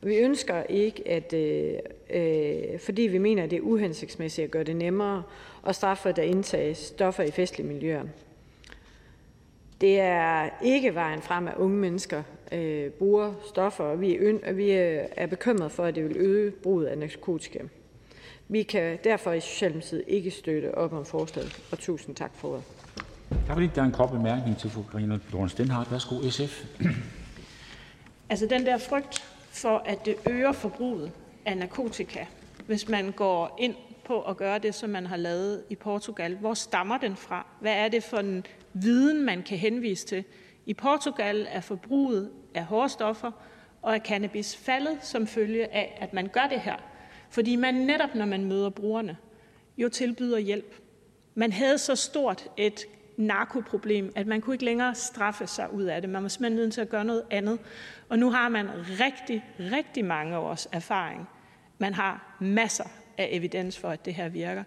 Vi 0.02 0.18
ønsker 0.18 0.64
ikke, 0.64 1.08
at, 1.08 1.34
øh, 1.34 1.74
øh 2.10 2.80
fordi 2.80 3.02
vi 3.02 3.18
mener, 3.18 3.44
at 3.44 3.52
det 3.52 3.58
er 3.58 3.62
uhensigtsmæssigt 3.62 4.46
at 4.46 4.52
gøre 4.52 4.64
det 4.64 4.76
nemmere 4.76 5.24
at 5.68 5.76
straffe, 5.76 6.12
der 6.12 6.22
indtages 6.22 6.78
stoffer 6.78 7.24
i 7.24 7.32
festlige 7.32 7.68
miljøer. 7.68 8.04
Det 9.82 10.00
er 10.00 10.50
ikke 10.62 10.96
vejen 10.96 11.22
frem, 11.22 11.48
at 11.48 11.56
unge 11.56 11.78
mennesker 11.78 12.24
øh, 12.52 12.90
bruger 12.92 13.34
stoffer, 13.50 13.84
og 13.84 14.02
vi, 14.02 14.16
er, 14.16 14.52
vi 14.52 14.72
er 15.18 15.28
bekymret 15.28 15.72
for, 15.72 15.84
at 15.84 15.96
det 15.96 16.04
vil 16.04 16.18
øge 16.18 16.52
bruget 16.52 16.86
af 16.86 16.98
narkotika. 16.98 17.60
Vi 18.48 18.64
kan 18.64 18.98
derfor 19.04 19.32
i 19.32 19.40
Socialdemokratiet 19.40 20.04
ikke 20.08 20.32
støtte 20.32 20.76
op 20.78 20.94
om 20.94 21.06
forslaget, 21.06 21.62
og 21.72 21.80
tusind 21.80 22.16
tak 22.16 22.32
for 22.36 22.48
ordet. 22.48 22.64
Der 23.48 23.60
lige 23.60 23.72
der 23.76 23.84
en 23.84 23.92
kort 23.92 24.12
bemærkning 24.12 24.58
til 24.58 24.70
fru 24.70 24.82
Karina 24.92 25.20
Lorentzen 25.32 25.58
Denhardt. 25.58 25.92
Værsgo, 25.92 26.30
SF. 26.30 26.66
Altså 28.30 28.46
den 28.46 28.66
der 28.66 28.78
frygt 28.78 29.24
for, 29.52 29.78
at 29.86 30.06
det 30.06 30.16
øger 30.30 30.52
forbruget 30.52 31.12
af 31.46 31.58
narkotika, 31.58 32.26
hvis 32.66 32.90
man 32.90 33.12
går 33.12 33.56
ind 33.60 33.76
på 34.06 34.22
at 34.22 34.38
gøre 34.38 34.60
det, 34.60 34.76
som 34.76 34.90
man 34.90 35.06
har 35.06 35.18
lavet 35.18 35.64
i 35.70 35.76
Portugal. 35.76 36.36
Hvor 36.36 36.54
stammer 36.54 36.98
den 36.98 37.16
fra? 37.16 37.46
Hvad 37.62 37.74
er 37.74 37.88
det 37.88 38.04
for 38.04 38.18
en 38.18 38.46
viden, 38.82 39.26
man 39.26 39.44
kan 39.44 39.58
henvise 39.58 40.08
til 40.08 40.24
I 40.66 40.74
Portugal 40.74 41.48
er 41.50 41.62
forbruget 41.62 42.32
af 42.56 42.66
hårde 42.66 42.90
stoffer 42.90 43.32
og 43.82 43.96
af 43.96 44.02
cannabis 44.02 44.56
faldet 44.56 44.98
som 45.02 45.28
følge 45.28 45.74
af, 45.74 45.98
at 46.02 46.14
man 46.14 46.28
gør 46.28 46.48
det 46.50 46.62
her, 46.62 46.76
fordi 47.30 47.56
man 47.56 47.74
netop, 47.74 48.16
når 48.16 48.26
man 48.26 48.46
møder 48.46 48.70
brugerne, 48.70 49.18
jo 49.78 49.90
tilbyder 49.90 50.38
hjælp. 50.38 50.76
Man 51.36 51.52
havde 51.52 51.78
så 51.78 51.96
stort 51.96 52.48
et 52.58 52.86
narkoproblem, 53.18 54.12
at 54.16 54.28
man 54.28 54.42
kunne 54.42 54.54
ikke 54.54 54.66
længere 54.66 54.96
straffe 54.96 55.48
sig 55.48 55.74
ud 55.74 55.84
af 55.84 56.02
det. 56.02 56.10
Man 56.10 56.24
var 56.24 56.30
simpelthen 56.30 56.60
nødt 56.60 56.74
til 56.74 56.82
at 56.82 56.90
gøre 56.90 57.06
noget 57.06 57.24
andet. 57.32 57.60
Og 58.10 58.20
nu 58.20 58.30
har 58.30 58.50
man 58.50 58.70
rigtig, 59.00 59.46
rigtig 59.60 60.06
mange 60.06 60.38
års 60.38 60.68
erfaring. 60.72 61.30
Man 61.78 61.94
har 61.94 62.38
masser 62.42 62.88
af 63.18 63.30
evidens 63.32 63.80
for, 63.80 63.90
at 63.90 64.06
det 64.06 64.14
her 64.14 64.30
virker. 64.30 64.64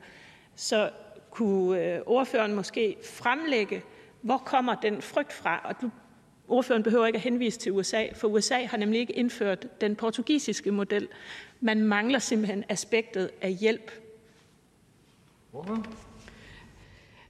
Så 0.55 0.91
kunne 1.31 1.85
øh, 1.85 2.01
ordføreren 2.07 2.55
måske 2.55 2.97
fremlægge, 3.05 3.83
hvor 4.23 4.39
kommer 4.39 4.75
den 4.75 5.03
frygt 5.03 5.33
fra? 5.33 5.61
Og 5.65 5.75
du, 5.83 5.91
ordføreren 6.49 6.83
behøver 6.83 7.07
ikke 7.07 7.17
at 7.17 7.23
henvise 7.23 7.59
til 7.59 7.73
USA, 7.73 8.07
for 8.15 8.29
USA 8.29 8.65
har 8.65 8.77
nemlig 8.77 9.01
ikke 9.01 9.13
indført 9.13 9.81
den 9.81 9.97
portugisiske 9.97 10.71
model. 10.71 11.09
Man 11.61 11.83
mangler 11.83 12.19
simpelthen 12.19 12.65
aspektet 12.69 13.31
af 13.41 13.53
hjælp. 13.53 13.91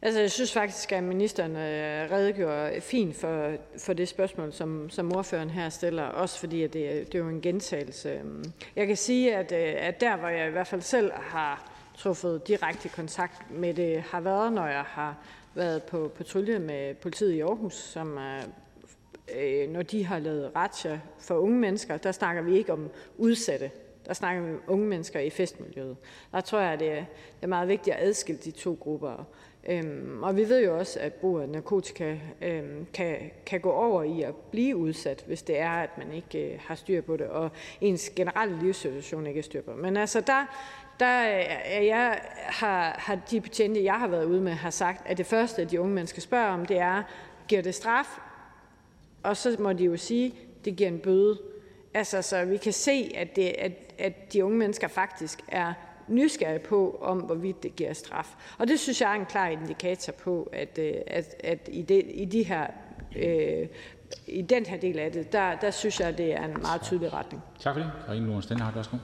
Altså, 0.03 0.21
jeg 0.21 0.31
synes 0.31 0.53
faktisk, 0.53 0.93
at 0.93 1.03
ministeren 1.03 1.57
øh, 1.57 2.11
redegjorde 2.11 2.81
fint 2.81 3.17
for, 3.17 3.53
for 3.79 3.93
det 3.93 4.09
spørgsmål, 4.09 4.53
som, 4.53 4.91
som 4.91 5.17
ordføreren 5.17 5.51
her 5.51 5.69
stiller, 5.69 6.03
også 6.03 6.39
fordi 6.39 6.63
at 6.63 6.73
det, 6.73 7.07
det 7.07 7.15
er 7.15 7.19
jo 7.19 7.29
en 7.29 7.41
gentagelse. 7.41 8.21
Jeg 8.77 8.87
kan 8.87 8.97
sige, 8.97 9.37
at, 9.37 9.53
øh, 9.53 9.87
at 9.87 10.01
der, 10.01 10.17
hvor 10.17 10.29
jeg 10.29 10.49
i 10.49 10.51
hvert 10.51 10.67
fald 10.67 10.81
selv 10.81 11.13
har 11.13 11.71
truffet 11.97 12.49
direkte 12.49 12.89
kontakt 12.89 13.51
med 13.51 13.75
det, 13.75 14.03
har 14.03 14.21
været, 14.21 14.53
når 14.53 14.67
jeg 14.67 14.85
har 14.87 15.17
været 15.55 15.83
på 15.83 16.09
patrulje 16.17 16.59
med 16.59 16.95
politiet 16.95 17.33
i 17.33 17.41
Aarhus, 17.41 17.75
som 17.75 18.19
øh, 19.37 19.69
når 19.71 19.83
de 19.83 20.05
har 20.05 20.19
lavet 20.19 20.57
ratcher 20.57 20.99
for 21.19 21.35
unge 21.35 21.59
mennesker, 21.59 21.97
der 21.97 22.13
snakker 22.13 22.43
vi 22.43 22.59
ikke 22.59 22.73
om 22.73 22.91
udsatte. 23.19 23.71
Der 24.07 24.15
snakker 24.15 24.43
vi 24.43 24.51
om 24.51 24.61
unge 24.67 24.87
mennesker 24.87 25.21
i 25.21 25.31
festmiljøet. 25.31 25.97
Der 26.33 26.41
tror 26.41 26.61
jeg, 26.61 26.79
det 26.79 26.91
er, 26.91 27.05
det 27.37 27.43
er 27.43 27.47
meget 27.47 27.69
vigtigt 27.69 27.97
at 27.97 28.03
adskille 28.09 28.41
de 28.45 28.51
to 28.51 28.79
grupper. 28.81 29.25
Øhm, 29.69 30.23
og 30.23 30.37
vi 30.37 30.49
ved 30.49 30.65
jo 30.65 30.79
også, 30.79 31.01
at 31.01 31.15
brug 31.15 31.41
af 31.41 31.49
narkotika 31.49 32.17
øhm, 32.43 32.87
kan, 32.95 33.17
kan 33.47 33.61
gå 33.61 33.71
over 33.71 34.03
i 34.03 34.23
at 34.23 34.35
blive 34.35 34.77
udsat, 34.77 35.25
hvis 35.27 35.43
det 35.43 35.59
er, 35.59 35.71
at 35.71 35.99
man 35.99 36.13
ikke 36.13 36.53
øh, 36.53 36.61
har 36.61 36.75
styr 36.75 37.01
på 37.01 37.17
det, 37.17 37.27
og 37.27 37.51
ens 37.81 38.11
generelle 38.11 38.59
livssituation 38.63 39.27
ikke 39.27 39.39
er 39.39 39.43
styr 39.43 39.63
på. 39.63 39.73
Men 39.73 39.97
altså, 39.97 40.21
der, 40.21 40.47
der 41.01 41.23
øh, 41.23 41.45
er 41.65 41.83
jeg, 41.83 42.21
har, 42.47 42.97
har 42.99 43.15
de 43.31 43.41
betjente, 43.41 43.85
jeg 43.85 43.95
har 43.95 44.09
været 44.09 44.25
ude 44.25 44.41
med, 44.41 44.53
har 44.53 44.71
sagt, 44.71 45.03
at 45.07 45.19
det 45.19 45.27
første, 45.27 45.65
de 45.65 45.81
unge 45.81 45.95
mennesker 45.95 46.21
spørger 46.21 46.49
om, 46.49 46.67
det 46.67 46.79
er, 46.79 47.03
giver 47.49 47.63
det 47.63 47.75
straf? 47.75 48.19
Og 49.23 49.37
så 49.37 49.57
må 49.59 49.73
de 49.73 49.85
jo 49.85 49.97
sige, 49.97 50.35
det 50.65 50.77
giver 50.77 50.89
en 50.89 50.99
bøde. 50.99 51.39
Altså, 51.95 52.23
så 52.23 52.45
vi 52.45 52.57
kan 52.57 52.73
se, 52.73 53.13
at, 53.15 53.37
det, 53.37 53.55
at, 53.59 53.73
at 53.99 54.33
de 54.33 54.45
unge 54.45 54.59
mennesker 54.59 54.89
faktisk 54.89 55.41
er 55.49 55.73
nysgerrige 56.09 56.59
på, 56.59 56.99
om 57.03 57.19
hvorvidt 57.19 57.63
det 57.63 57.77
giver 57.77 57.93
straf. 57.93 58.35
Og 58.59 58.69
det 58.69 58.81
synes 58.81 59.01
jeg 59.01 59.11
er 59.11 59.15
en 59.15 59.27
klar 59.27 59.49
indikator 59.49 60.13
på, 60.13 60.51
at, 60.53 60.79
øh, 60.79 60.95
at, 61.07 61.35
at 61.45 61.69
i, 61.73 61.83
det, 61.83 62.05
i 62.07 62.25
de 62.25 62.43
her 62.43 62.67
øh, 63.17 63.69
i 64.27 64.43
den 64.43 64.67
her 64.67 64.77
del 64.77 64.99
af 64.99 65.13
det, 65.13 65.33
der, 65.33 65.57
der 65.57 65.71
synes 65.71 66.01
jeg, 66.01 66.19
det 66.19 66.33
er 66.33 66.45
en 66.45 66.63
meget 66.63 66.83
tydelig 66.83 67.13
retning. 67.13 67.43
Tak 67.61 67.75
for 67.75 67.83
det. 67.83 67.91
Karine 68.07 68.27
Lorenz 68.27 68.47
Denhardt, 68.47 68.77
værsgo. 68.77 68.97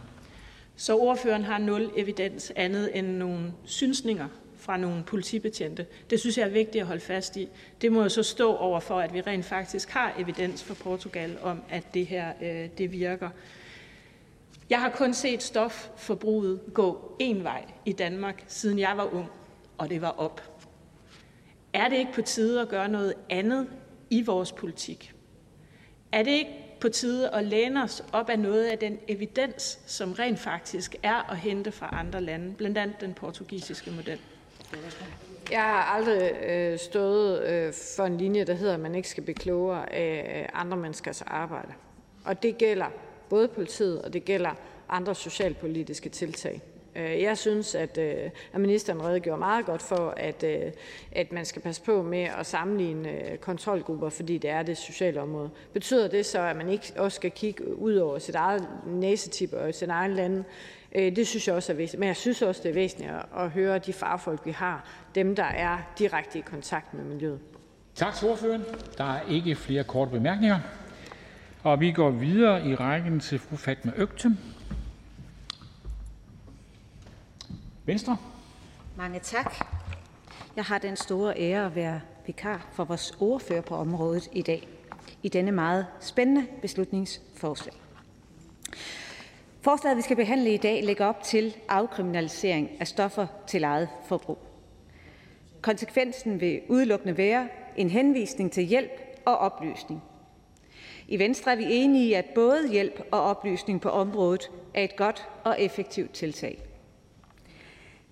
Så 0.77 0.97
ordføreren 0.97 1.45
har 1.45 1.59
nul 1.59 1.91
evidens 1.97 2.53
andet 2.57 2.99
end 2.99 3.07
nogle 3.07 3.53
synsninger 3.65 4.29
fra 4.57 4.77
nogle 4.77 5.05
politibetjente. 5.05 5.87
Det 6.11 6.21
synes 6.21 6.39
jeg 6.39 6.45
er 6.45 6.51
vigtigt 6.51 6.83
at 6.83 6.87
holde 6.87 7.01
fast 7.01 7.37
i. 7.37 7.49
Det 7.81 7.93
må 7.93 8.03
jo 8.03 8.09
så 8.09 8.23
stå 8.23 8.57
over 8.57 8.81
for, 8.81 9.01
at 9.01 9.15
vi 9.15 9.21
rent 9.21 9.45
faktisk 9.45 9.91
har 9.91 10.15
evidens 10.19 10.65
fra 10.65 10.75
Portugal 10.75 11.39
om, 11.43 11.63
at 11.69 11.95
det 11.95 12.07
her 12.07 12.33
øh, 12.43 12.69
det 12.79 12.93
virker. 12.93 13.31
Jeg 14.71 14.81
har 14.81 14.91
kun 14.91 15.15
set 15.15 15.43
stofforbruget 15.43 16.61
gå 16.75 17.17
en 17.19 17.45
vej 17.45 17.65
i 17.85 17.93
Danmark, 17.93 18.45
siden 18.47 18.79
jeg 18.79 18.93
var 18.97 19.15
ung, 19.15 19.29
og 19.79 19.91
det 19.91 20.03
var 20.03 20.11
op. 20.19 20.43
Er 21.73 21.89
det 21.89 21.97
ikke 21.97 22.13
på 22.13 22.23
tide 22.23 22.61
at 22.61 22.69
gøre 22.69 22.89
noget 22.89 23.15
andet 23.31 23.69
i 24.11 24.23
vores 24.23 24.53
politik? 24.53 25.13
Er 26.13 26.23
det 26.23 26.31
ikke 26.31 26.66
på 26.81 26.89
tide 26.89 27.31
at 27.31 27.45
læne 27.45 27.83
os 27.83 28.05
op 28.13 28.29
af 28.29 28.39
noget 28.39 28.65
af 28.65 28.79
den 28.79 28.99
evidens, 29.09 29.79
som 29.87 30.13
rent 30.13 30.39
faktisk 30.39 30.97
er 31.03 31.31
at 31.31 31.37
hente 31.37 31.73
fra 31.73 31.89
andre 31.93 32.21
lande, 32.21 32.55
blandt 32.55 32.79
andet 32.79 33.01
den 33.01 33.15
portugisiske 33.15 33.91
model? 33.91 34.19
Jeg 35.51 35.63
har 35.63 35.83
aldrig 35.83 36.33
øh, 36.47 36.79
stået 36.79 37.43
øh, 37.43 37.73
for 37.97 38.05
en 38.05 38.19
linje, 38.19 38.45
der 38.45 38.55
hedder, 38.55 38.75
at 38.75 38.81
man 38.81 38.95
ikke 38.95 39.09
skal 39.09 39.23
blive 39.23 39.35
klogere 39.35 39.93
af 39.93 40.51
andre 40.55 40.77
menneskers 40.77 41.23
arbejde. 41.23 41.73
Og 42.25 42.43
det 42.43 42.59
gælder 42.59 42.87
både 43.29 43.49
politiet, 43.49 44.03
og 44.03 44.13
det 44.13 44.25
gælder 44.25 44.51
andre 44.89 45.15
socialpolitiske 45.15 46.09
tiltag. 46.09 46.63
Øh, 46.97 47.23
jeg 47.23 47.39
synes, 47.39 47.75
at, 47.75 47.99
øh, 47.99 48.31
at 48.53 48.61
ministeren 48.61 49.03
redegjorde 49.03 49.39
meget 49.39 49.67
godt 49.67 49.83
for, 49.83 50.15
at, 50.17 50.45
øh, 50.45 50.73
at 51.13 51.33
man 51.33 51.45
skal 51.45 51.63
passe 51.63 51.83
på 51.83 52.03
med 52.03 52.29
at 52.39 52.47
sammenligne 52.47 53.09
øh, 53.09 53.39
kontrolgrupper, 53.39 54.09
fordi 54.09 54.39
det 54.39 54.51
er 54.51 54.63
det 54.63 54.77
sociale 54.77 55.21
område. 55.23 55.51
Betyder 55.73 56.09
det 56.09 56.27
så, 56.27 56.41
at 56.41 56.57
man 56.57 56.69
ikke 56.69 56.93
også 56.97 57.17
skal 57.17 57.31
kigge 57.31 57.79
ud 57.79 57.97
over 57.97 58.19
sit 58.19 58.35
eget 58.35 58.69
næsetip 58.87 59.53
og 59.53 59.75
sit 59.75 59.89
eget 59.89 60.11
land? 60.11 60.45
Det 60.93 61.27
synes 61.27 61.49
jeg 61.49 61.55
også 61.55 61.73
er 61.73 61.77
væsentligt. 61.77 62.01
Men 62.01 62.07
jeg 62.07 62.17
synes 62.17 62.43
også, 62.43 62.61
det 62.63 62.69
er 62.69 62.75
væsentligt 62.75 63.11
at 63.39 63.51
høre 63.51 63.79
de 63.79 63.93
fagfolk, 63.93 64.47
vi 64.47 64.51
har, 64.51 64.89
dem, 65.15 65.37
der 65.37 65.45
er 65.45 65.79
direkte 65.99 66.39
i 66.39 66.41
kontakt 66.41 66.95
med 66.95 67.05
miljøet. 67.05 67.39
Tak 67.95 68.15
til 68.15 68.29
ordføreren. 68.29 68.65
Der 68.99 69.05
er 69.05 69.21
ikke 69.31 69.55
flere 69.55 69.85
korte 69.85 70.11
bemærkninger. 70.11 70.59
Og 71.63 71.81
vi 71.81 71.93
går 71.93 72.11
videre 72.11 72.67
i 72.67 72.75
rækken 72.75 73.21
til 73.21 73.39
fru 73.39 73.57
Fatma 73.57 73.93
Øgtem, 73.97 74.37
Venstre. 77.87 78.17
Mange 78.97 79.19
tak. 79.19 79.55
Jeg 80.57 80.65
har 80.65 80.79
den 80.79 80.97
store 80.97 81.39
ære 81.39 81.67
at 81.67 81.75
være 81.75 82.01
vikar 82.27 82.69
for 82.73 82.85
vores 82.85 83.17
ordfører 83.21 83.61
på 83.61 83.75
området 83.77 84.29
i 84.33 84.43
dag 84.43 84.69
i 85.23 85.29
denne 85.29 85.53
meget 85.53 85.87
spændende 86.01 86.47
beslutningsforslag. 86.63 87.75
Forslaget, 89.61 89.97
vi 89.97 90.03
skal 90.03 90.17
behandle 90.17 90.55
i 90.55 90.57
dag, 90.57 90.85
lægger 90.85 91.07
op 91.07 91.23
til 91.23 91.57
afkriminalisering 91.69 92.71
af 92.81 92.87
stoffer 92.89 93.27
til 93.47 93.65
eget 93.65 93.89
forbrug. 94.09 94.39
Konsekvensen 95.63 96.41
vil 96.41 96.61
udelukkende 96.69 97.17
være 97.17 97.49
en 97.77 97.91
henvisning 97.91 98.53
til 98.53 98.65
hjælp 98.65 98.91
og 99.25 99.39
oplysning. 99.39 100.03
I 101.09 101.19
Venstre 101.19 101.53
er 101.53 101.57
vi 101.57 101.67
enige 101.69 102.09
i, 102.09 102.13
at 102.13 102.25
både 102.35 102.69
hjælp 102.71 103.01
og 103.13 103.23
oplysning 103.23 103.81
på 103.81 103.89
området 103.89 104.51
er 104.75 104.85
et 104.85 104.97
godt 104.97 105.29
og 105.45 105.61
effektivt 105.61 106.13
tiltag. 106.13 106.66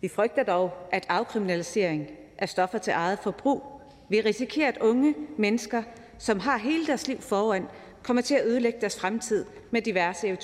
Vi 0.05 0.09
frygter 0.09 0.43
dog, 0.43 0.71
at 0.93 1.07
afkriminalisering 1.09 2.11
af 2.39 2.49
stoffer 2.49 2.79
til 2.79 2.91
eget 2.91 3.19
forbrug 3.19 3.81
vil 4.09 4.23
risikere, 4.23 4.69
at 4.69 4.79
unge 4.79 5.15
mennesker, 5.39 5.83
som 6.19 6.41
har 6.41 6.59
hele 6.59 6.87
deres 6.87 7.09
liv 7.09 7.21
foran, 7.21 7.67
kommer 8.03 8.23
til 8.23 8.35
at 8.35 8.47
ødelægge 8.47 8.81
deres 8.81 9.01
fremtid 9.01 9.45
med 9.71 9.83
diverse 9.83 10.39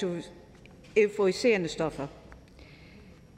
euforiserende 0.96 1.68
stoffer. 1.68 2.06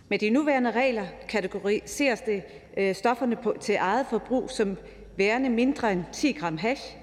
Med 0.09 0.19
de 0.19 0.31
nuværende 0.31 0.70
regler 0.70 1.07
kategoriseres 1.28 2.20
det 2.20 2.43
øh, 2.77 2.94
stofferne 2.94 3.36
på, 3.36 3.57
til 3.61 3.74
eget 3.74 4.07
forbrug 4.11 4.51
som 4.51 4.77
værende 5.16 5.51
mindre 5.51 5.93
end 5.93 6.05
10 6.12 6.32
gram 6.32 6.57
hash, 6.57 6.97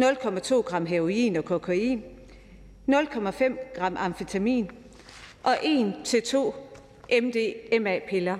0,2 0.00 0.54
gram 0.54 0.86
heroin 0.86 1.36
og 1.36 1.44
kokain, 1.44 2.02
0,5 2.90 3.78
gram 3.78 3.96
amfetamin 3.98 4.70
og 5.42 5.54
1-2 5.54 6.67
MDMA-piller, 7.12 8.38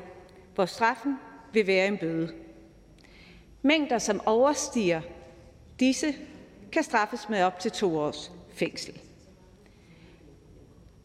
hvor 0.54 0.66
straffen 0.66 1.16
vil 1.52 1.66
være 1.66 1.86
en 1.86 1.98
bøde. 1.98 2.34
Mængder, 3.62 3.98
som 3.98 4.20
overstiger 4.26 5.00
disse, 5.80 6.14
kan 6.72 6.82
straffes 6.82 7.28
med 7.28 7.42
op 7.42 7.58
til 7.58 7.70
to 7.70 7.96
års 7.96 8.32
fængsel. 8.54 9.00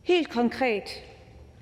Helt 0.03 0.29
konkret 0.29 1.03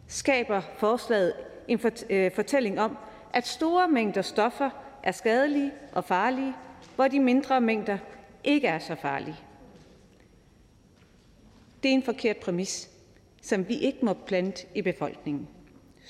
skaber 0.08 0.62
forslaget 0.78 1.34
en 1.68 1.80
øh, 2.10 2.32
fortælling 2.32 2.80
om, 2.80 2.98
at 3.34 3.48
store 3.48 3.88
mængder 3.88 4.22
stoffer 4.22 4.70
er 5.04 5.12
skadelige 5.12 5.72
og 5.94 6.06
farlige, 6.06 6.54
hvor 6.96 7.08
de 7.08 7.20
mindre 7.20 7.62
mængder 7.62 7.98
ikke 8.44 8.68
er 8.68 8.80
så 8.80 8.96
farlige. 8.96 9.38
Det 11.84 11.90
er 11.90 11.96
en 11.96 12.04
forkert 12.04 12.38
præmis, 12.38 12.90
som 13.42 13.68
vi 13.68 13.76
ikke 13.76 14.06
må 14.06 14.14
plante 14.14 14.66
i 14.76 14.82
befolkningen. 14.82 15.48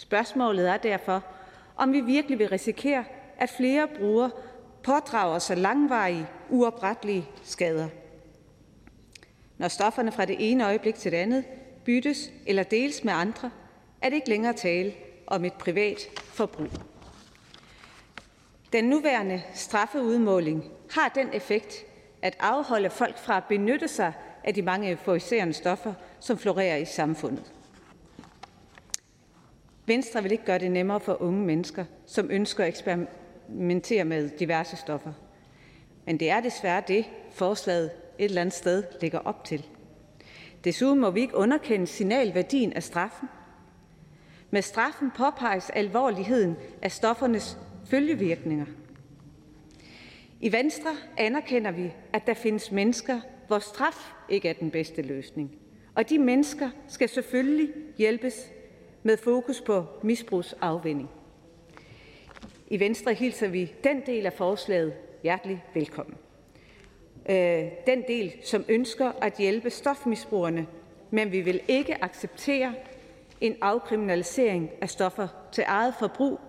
Spørgsmålet 0.01 0.69
er 0.69 0.77
derfor, 0.77 1.23
om 1.75 1.93
vi 1.93 2.01
virkelig 2.01 2.39
vil 2.39 2.49
risikere, 2.49 3.05
at 3.37 3.49
flere 3.49 3.87
brugere 3.87 4.31
pådrager 4.83 5.39
sig 5.39 5.57
langvarige, 5.57 6.27
uoprettelige 6.49 7.27
skader. 7.43 7.87
Når 9.57 9.67
stofferne 9.67 10.11
fra 10.11 10.25
det 10.25 10.35
ene 10.39 10.65
øjeblik 10.65 10.95
til 10.95 11.11
det 11.11 11.17
andet 11.17 11.45
byttes 11.85 12.31
eller 12.47 12.63
deles 12.63 13.03
med 13.03 13.13
andre, 13.13 13.51
er 14.01 14.09
det 14.09 14.15
ikke 14.15 14.29
længere 14.29 14.53
tale 14.53 14.93
om 15.27 15.45
et 15.45 15.53
privat 15.53 15.99
forbrug. 16.17 16.69
Den 18.73 18.83
nuværende 18.83 19.41
straffeudmåling 19.53 20.71
har 20.91 21.09
den 21.15 21.29
effekt, 21.33 21.75
at 22.21 22.37
afholde 22.39 22.89
folk 22.89 23.17
fra 23.17 23.37
at 23.37 23.43
benytte 23.49 23.87
sig 23.87 24.13
af 24.43 24.53
de 24.53 24.61
mange 24.61 24.91
euforiserende 24.91 25.53
stoffer, 25.53 25.93
som 26.19 26.37
florerer 26.37 26.77
i 26.77 26.85
samfundet. 26.85 27.53
Venstre 29.91 30.23
vil 30.23 30.31
ikke 30.31 30.45
gøre 30.45 30.59
det 30.59 30.71
nemmere 30.71 30.99
for 30.99 31.21
unge 31.21 31.45
mennesker, 31.45 31.85
som 32.05 32.31
ønsker 32.31 32.63
at 32.63 32.69
eksperimentere 32.69 34.05
med 34.05 34.29
diverse 34.29 34.77
stoffer. 34.77 35.13
Men 36.05 36.19
det 36.19 36.29
er 36.29 36.39
desværre 36.39 36.83
det, 36.87 37.05
forslaget 37.31 37.91
et 38.19 38.25
eller 38.25 38.41
andet 38.41 38.53
sted 38.53 38.83
ligger 39.01 39.19
op 39.19 39.43
til. 39.43 39.65
Desuden 40.63 40.99
må 40.99 41.11
vi 41.11 41.21
ikke 41.21 41.35
underkende 41.35 41.87
signalværdien 41.87 42.73
af 42.73 42.83
straffen. 42.83 43.29
Med 44.51 44.61
straffen 44.61 45.11
påpeges 45.17 45.69
alvorligheden 45.69 46.55
af 46.81 46.91
stoffernes 46.91 47.57
følgevirkninger. 47.85 48.65
I 50.41 50.51
Venstre 50.51 50.91
anerkender 51.17 51.71
vi, 51.71 51.93
at 52.13 52.27
der 52.27 52.33
findes 52.33 52.71
mennesker, 52.71 53.19
hvor 53.47 53.59
straf 53.59 54.11
ikke 54.29 54.49
er 54.49 54.53
den 54.53 54.71
bedste 54.71 55.01
løsning. 55.01 55.51
Og 55.95 56.09
de 56.09 56.19
mennesker 56.19 56.69
skal 56.87 57.09
selvfølgelig 57.09 57.69
hjælpes 57.97 58.51
med 59.03 59.17
fokus 59.17 59.61
på 59.61 59.85
misbrugsafvinding. 60.03 61.09
I 62.67 62.79
Venstre 62.79 63.13
hilser 63.13 63.47
vi 63.47 63.73
den 63.83 64.01
del 64.05 64.25
af 64.25 64.33
forslaget 64.33 64.93
hjertelig 65.23 65.63
velkommen. 65.73 66.15
Øh, 67.29 67.65
den 67.87 68.03
del, 68.07 68.33
som 68.43 68.65
ønsker 68.69 69.11
at 69.21 69.37
hjælpe 69.37 69.69
stofmisbrugerne, 69.69 70.67
men 71.09 71.31
vi 71.31 71.41
vil 71.41 71.61
ikke 71.67 72.03
acceptere 72.03 72.73
en 73.41 73.55
afkriminalisering 73.61 74.69
af 74.81 74.89
stoffer 74.89 75.27
til 75.51 75.63
eget 75.67 75.93
forbrug. 75.99 76.39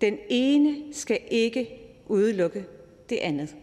Den 0.00 0.18
ene 0.28 0.94
skal 0.94 1.18
ikke 1.30 1.80
udelukke 2.06 2.64
det 3.08 3.16
andet. 3.16 3.56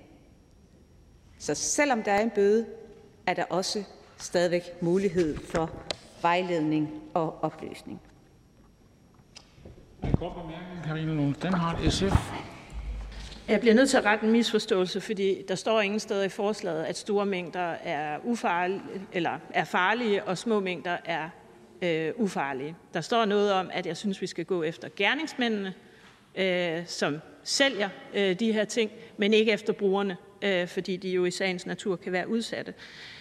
Så 1.40 1.56
selvom 1.56 2.04
der 2.04 2.12
er 2.12 2.22
en 2.22 2.30
bøde, 2.30 2.66
er 3.28 3.34
der 3.34 3.44
også 3.44 3.84
stadigvæk 4.18 4.82
mulighed 4.82 5.38
for 5.38 5.86
vejledning 6.28 6.90
og 7.14 7.44
oplysning. 7.44 8.02
Jeg 13.48 13.60
bliver 13.60 13.76
nødt 13.76 13.90
til 13.90 13.98
at 13.98 14.06
rette 14.06 14.26
en 14.26 14.32
misforståelse, 14.32 15.02
fordi 15.02 15.41
der 15.48 15.56
står 15.56 15.82
ingen 15.82 15.99
steder 15.99 16.24
i 16.24 16.30
forslaget, 16.30 16.84
at 16.84 16.98
store 16.98 17.26
mængder 17.26 17.76
er, 17.84 18.18
ufarlige, 18.24 18.82
eller 19.14 19.40
er 19.49 19.64
farlige, 19.64 20.24
og 20.24 20.38
små 20.38 20.60
mængder 20.60 20.98
er 21.06 21.30
øh, 21.82 22.12
ufarlige. 22.16 22.76
Der 22.94 23.02
står 23.02 23.26
noget 23.26 23.54
om, 23.54 23.70
at 23.74 23.86
jeg 23.86 23.98
synes, 23.98 24.22
vi 24.22 24.28
skal 24.28 24.45
gå 24.45 24.64
efter 24.64 24.88
gerningsmændene, 24.95 25.74
øh, 26.36 26.86
som 26.86 27.20
sælger 27.44 27.90
øh, 28.14 28.40
de 28.40 28.52
her 28.52 28.66
ting, 28.66 28.91
men 29.18 29.34
ikke 29.34 29.52
efter 29.52 29.74
brugerne, 29.74 30.18
øh, 30.41 30.68
fordi 30.68 30.98
de 30.98 31.10
jo 31.10 31.26
i 31.26 31.32
sagens 31.32 31.66
natur 31.66 31.95
kan 31.95 32.12
være 32.12 32.30
udsatte. 32.30 32.74
Øh, 32.78 33.16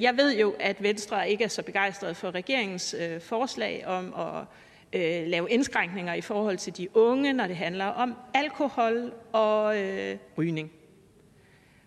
jeg 0.00 0.16
ved 0.16 0.38
jo, 0.38 0.54
at 0.60 0.82
Venstre 0.82 1.30
ikke 1.30 1.44
er 1.44 1.48
så 1.48 1.62
begejstret 1.62 2.16
for 2.16 2.30
regeringens 2.30 2.94
øh, 2.94 3.20
forslag 3.20 3.86
om 3.86 4.14
at 4.14 4.44
øh, 4.92 5.26
lave 5.26 5.50
indskrænkninger 5.50 6.14
i 6.14 6.20
forhold 6.20 6.58
til 6.58 6.76
de 6.76 6.96
unge, 6.96 7.32
når 7.32 7.46
det 7.46 7.56
handler 7.56 7.84
om 7.84 8.14
alkohol 8.34 9.12
og 9.32 9.78
øh, 9.78 10.16
rygning. 10.38 10.72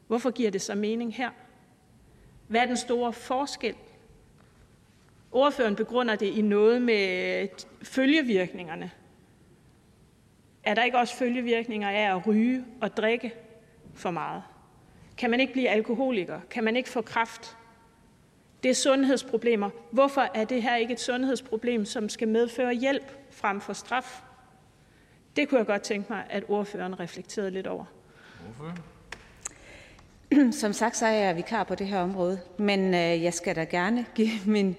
Hvorfor 0.07 0.31
giver 0.31 0.51
det 0.51 0.61
så 0.61 0.75
mening 0.75 1.15
her? 1.15 1.29
Hvad 2.47 2.61
er 2.61 2.65
den 2.65 2.77
store 2.77 3.13
forskel? 3.13 3.75
Ordføreren 5.31 5.75
begrunder 5.75 6.15
det 6.15 6.25
i 6.25 6.41
noget 6.41 6.81
med 6.81 7.47
følgevirkningerne. 7.83 8.91
Er 10.63 10.73
der 10.73 10.83
ikke 10.83 10.97
også 10.97 11.15
følgevirkninger 11.15 11.89
af 11.89 12.15
at 12.15 12.27
ryge 12.27 12.65
og 12.81 12.97
drikke 12.97 13.33
for 13.93 14.11
meget? 14.11 14.43
Kan 15.17 15.29
man 15.29 15.39
ikke 15.39 15.53
blive 15.53 15.69
alkoholiker? 15.69 16.39
Kan 16.49 16.63
man 16.63 16.75
ikke 16.75 16.89
få 16.89 17.01
kræft? 17.01 17.57
Det 18.63 18.69
er 18.69 18.75
sundhedsproblemer. 18.75 19.69
Hvorfor 19.91 20.21
er 20.33 20.45
det 20.45 20.63
her 20.63 20.75
ikke 20.75 20.93
et 20.93 20.99
sundhedsproblem, 20.99 21.85
som 21.85 22.09
skal 22.09 22.27
medføre 22.27 22.73
hjælp 22.73 23.11
frem 23.31 23.61
for 23.61 23.73
straf? 23.73 24.21
Det 25.35 25.49
kunne 25.49 25.57
jeg 25.57 25.67
godt 25.67 25.81
tænke 25.81 26.13
mig, 26.13 26.23
at 26.29 26.43
ordføreren 26.47 26.99
reflekterede 26.99 27.51
lidt 27.51 27.67
over. 27.67 27.85
Som 30.61 30.73
sagt, 30.73 30.97
så 30.97 31.05
er 31.05 31.11
jeg 31.11 31.35
vikar 31.35 31.63
på 31.63 31.75
det 31.75 31.87
her 31.87 31.99
område, 31.99 32.39
men 32.57 32.79
øh, 32.93 33.23
jeg 33.23 33.33
skal 33.33 33.55
da 33.55 33.63
gerne 33.63 34.05
give 34.15 34.29
min, 34.45 34.75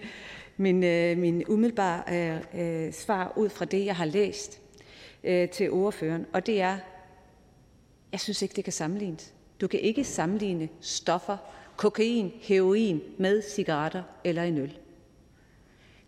min, 0.56 0.84
øh, 0.84 1.18
min 1.18 1.44
umiddelbare 1.48 2.02
øh, 2.12 2.86
øh 2.86 2.92
svar 2.92 3.32
ud 3.36 3.48
fra 3.48 3.64
det, 3.64 3.86
jeg 3.86 3.96
har 3.96 4.04
læst 4.04 4.60
øh, 5.24 5.48
til 5.48 5.70
ordføreren, 5.70 6.26
og 6.32 6.46
det 6.46 6.60
er, 6.60 6.76
jeg 8.12 8.20
synes 8.20 8.42
ikke, 8.42 8.56
det 8.56 8.64
kan 8.64 8.72
sammenlignes. 8.72 9.34
Du 9.60 9.66
kan 9.66 9.80
ikke 9.80 10.04
sammenligne 10.04 10.68
stoffer, 10.80 11.36
kokain, 11.76 12.32
heroin 12.40 13.02
med 13.18 13.42
cigaretter 13.42 14.02
eller 14.24 14.42
en 14.42 14.58
øl. 14.58 14.78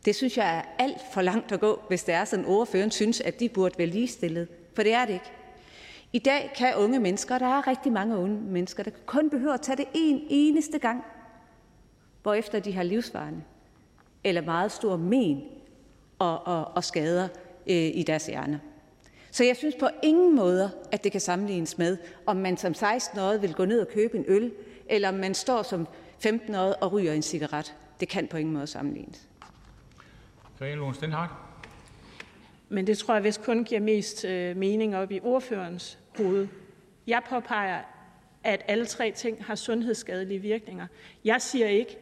Det 0.05 0.15
synes 0.15 0.37
jeg 0.37 0.57
er 0.57 0.63
alt 0.79 1.01
for 1.13 1.23
langt 1.23 1.53
at 1.53 1.61
gå, 1.61 1.81
hvis 1.89 2.05
det 2.05 2.15
er 2.15 2.25
sådan, 2.25 2.45
ordføreren 2.45 2.91
synes, 2.91 3.21
at 3.21 3.41
de 3.41 3.49
burde 3.49 3.79
være 3.79 3.87
ligestillet. 3.87 4.49
For 4.75 4.83
det 4.83 4.93
er 4.93 5.05
det 5.05 5.13
ikke. 5.13 5.33
I 6.13 6.19
dag 6.19 6.53
kan 6.57 6.75
unge 6.77 7.01
mennesker, 7.01 7.39
der 7.39 7.47
er 7.47 7.67
rigtig 7.67 7.93
mange 7.93 8.17
unge 8.17 8.41
mennesker, 8.41 8.83
der 8.83 8.91
kun 9.07 9.31
behøver 9.31 9.55
at 9.55 9.61
tage 9.61 9.77
det 9.77 9.87
en 9.95 10.27
eneste 10.29 10.79
gang, 10.79 11.05
hvorefter 12.23 12.59
de 12.59 12.73
har 12.73 12.83
livsvarende 12.83 13.43
eller 14.25 14.43
meget 14.43 14.73
stor 14.73 14.97
men 14.97 15.43
og, 16.19 16.47
og, 16.47 16.65
og 16.75 16.85
skader 16.85 17.29
øh, 17.67 17.91
i 17.95 18.05
deres 18.07 18.27
hjerne. 18.27 18.61
Så 19.31 19.45
jeg 19.45 19.57
synes 19.57 19.75
på 19.81 19.89
ingen 20.03 20.37
måder, 20.37 20.69
at 20.93 21.05
det 21.05 21.13
kan 21.13 21.21
sammenlignes 21.21 21.79
med, 21.79 21.97
om 22.27 22.37
man 22.37 22.57
som 22.57 22.73
16-årig 22.73 23.43
vil 23.43 23.55
gå 23.55 23.65
ned 23.65 23.81
og 23.81 23.89
købe 23.89 24.17
en 24.17 24.25
øl, 24.29 24.53
eller 24.89 25.09
om 25.09 25.15
man 25.15 25.35
står 25.35 25.63
som 25.63 25.89
15-årig 26.27 26.83
og 26.83 26.93
ryger 26.93 27.13
en 27.13 27.23
cigaret. 27.23 27.75
Det 28.01 28.09
kan 28.09 28.29
på 28.29 28.37
ingen 28.37 28.55
måde 28.55 28.67
sammenlignes. 28.67 29.29
Men 32.69 32.87
det 32.87 32.99
tror 32.99 33.15
jeg 33.15 33.25
vist 33.25 33.43
kun 33.43 33.65
giver 33.65 33.81
mest 33.81 34.25
øh, 34.25 34.57
mening 34.57 34.97
op 34.97 35.11
i 35.11 35.21
ordførens 35.23 35.99
hoved. 36.17 36.49
Jeg 37.07 37.23
påpeger, 37.29 37.81
at 38.45 38.63
alle 38.69 38.87
tre 38.87 39.13
ting 39.13 39.45
har 39.45 39.55
sundhedsskadelige 39.55 40.39
virkninger. 40.39 40.87
Jeg 41.25 41.43
siger 41.43 41.67
ikke, 41.67 41.99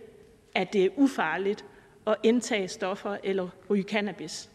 at 0.54 0.72
det 0.72 0.84
er 0.84 0.88
ufarligt 0.96 1.64
at 2.06 2.16
indtage 2.22 2.68
stoffer 2.68 3.16
eller 3.24 3.48
ryge 3.70 3.82
cannabis. 3.82 4.50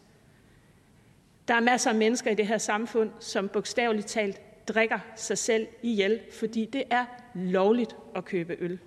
Der 1.48 1.54
er 1.54 1.60
masser 1.60 1.90
af 1.90 1.96
mennesker 1.96 2.30
i 2.30 2.34
det 2.34 2.46
her 2.46 2.58
samfund, 2.58 3.10
som 3.20 3.48
bogstaveligt 3.48 4.06
talt 4.06 4.40
drikker 4.68 4.98
sig 5.16 5.38
selv 5.38 5.66
ihjel, 5.82 6.20
fordi 6.38 6.64
det 6.72 6.84
er 6.90 7.04
lovligt 7.34 7.96
at 8.16 8.24
købe 8.24 8.56
øl. 8.60 8.78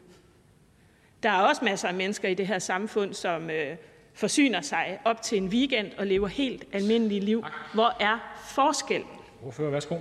Der 1.23 1.29
er 1.29 1.41
også 1.41 1.65
masser 1.65 1.87
af 1.87 1.93
mennesker 1.93 2.29
i 2.29 2.33
det 2.33 2.47
her 2.47 2.59
samfund, 2.59 3.13
som 3.13 3.49
øh, 3.49 3.75
forsyner 4.13 4.61
sig 4.61 4.99
op 5.05 5.21
til 5.21 5.37
en 5.37 5.47
weekend 5.47 5.91
og 5.97 6.07
lever 6.07 6.27
helt 6.27 6.65
almindelige 6.73 7.21
liv. 7.21 7.45
Hvor 7.73 7.95
er 7.99 8.37
forskel? 8.55 9.03
Ordfører, 9.45 9.71
værsgo. 9.71 9.95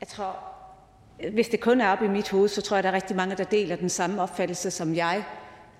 Jeg 0.00 0.08
tror, 0.08 0.38
hvis 1.32 1.48
det 1.48 1.60
kun 1.60 1.80
er 1.80 1.92
op 1.92 2.02
i 2.02 2.08
mit 2.08 2.30
hoved, 2.30 2.48
så 2.48 2.62
tror 2.62 2.76
jeg, 2.76 2.84
der 2.84 2.90
er 2.90 2.94
rigtig 2.94 3.16
mange, 3.16 3.36
der 3.36 3.44
deler 3.44 3.76
den 3.76 3.88
samme 3.88 4.22
opfattelse 4.22 4.70
som 4.70 4.94
jeg, 4.94 5.24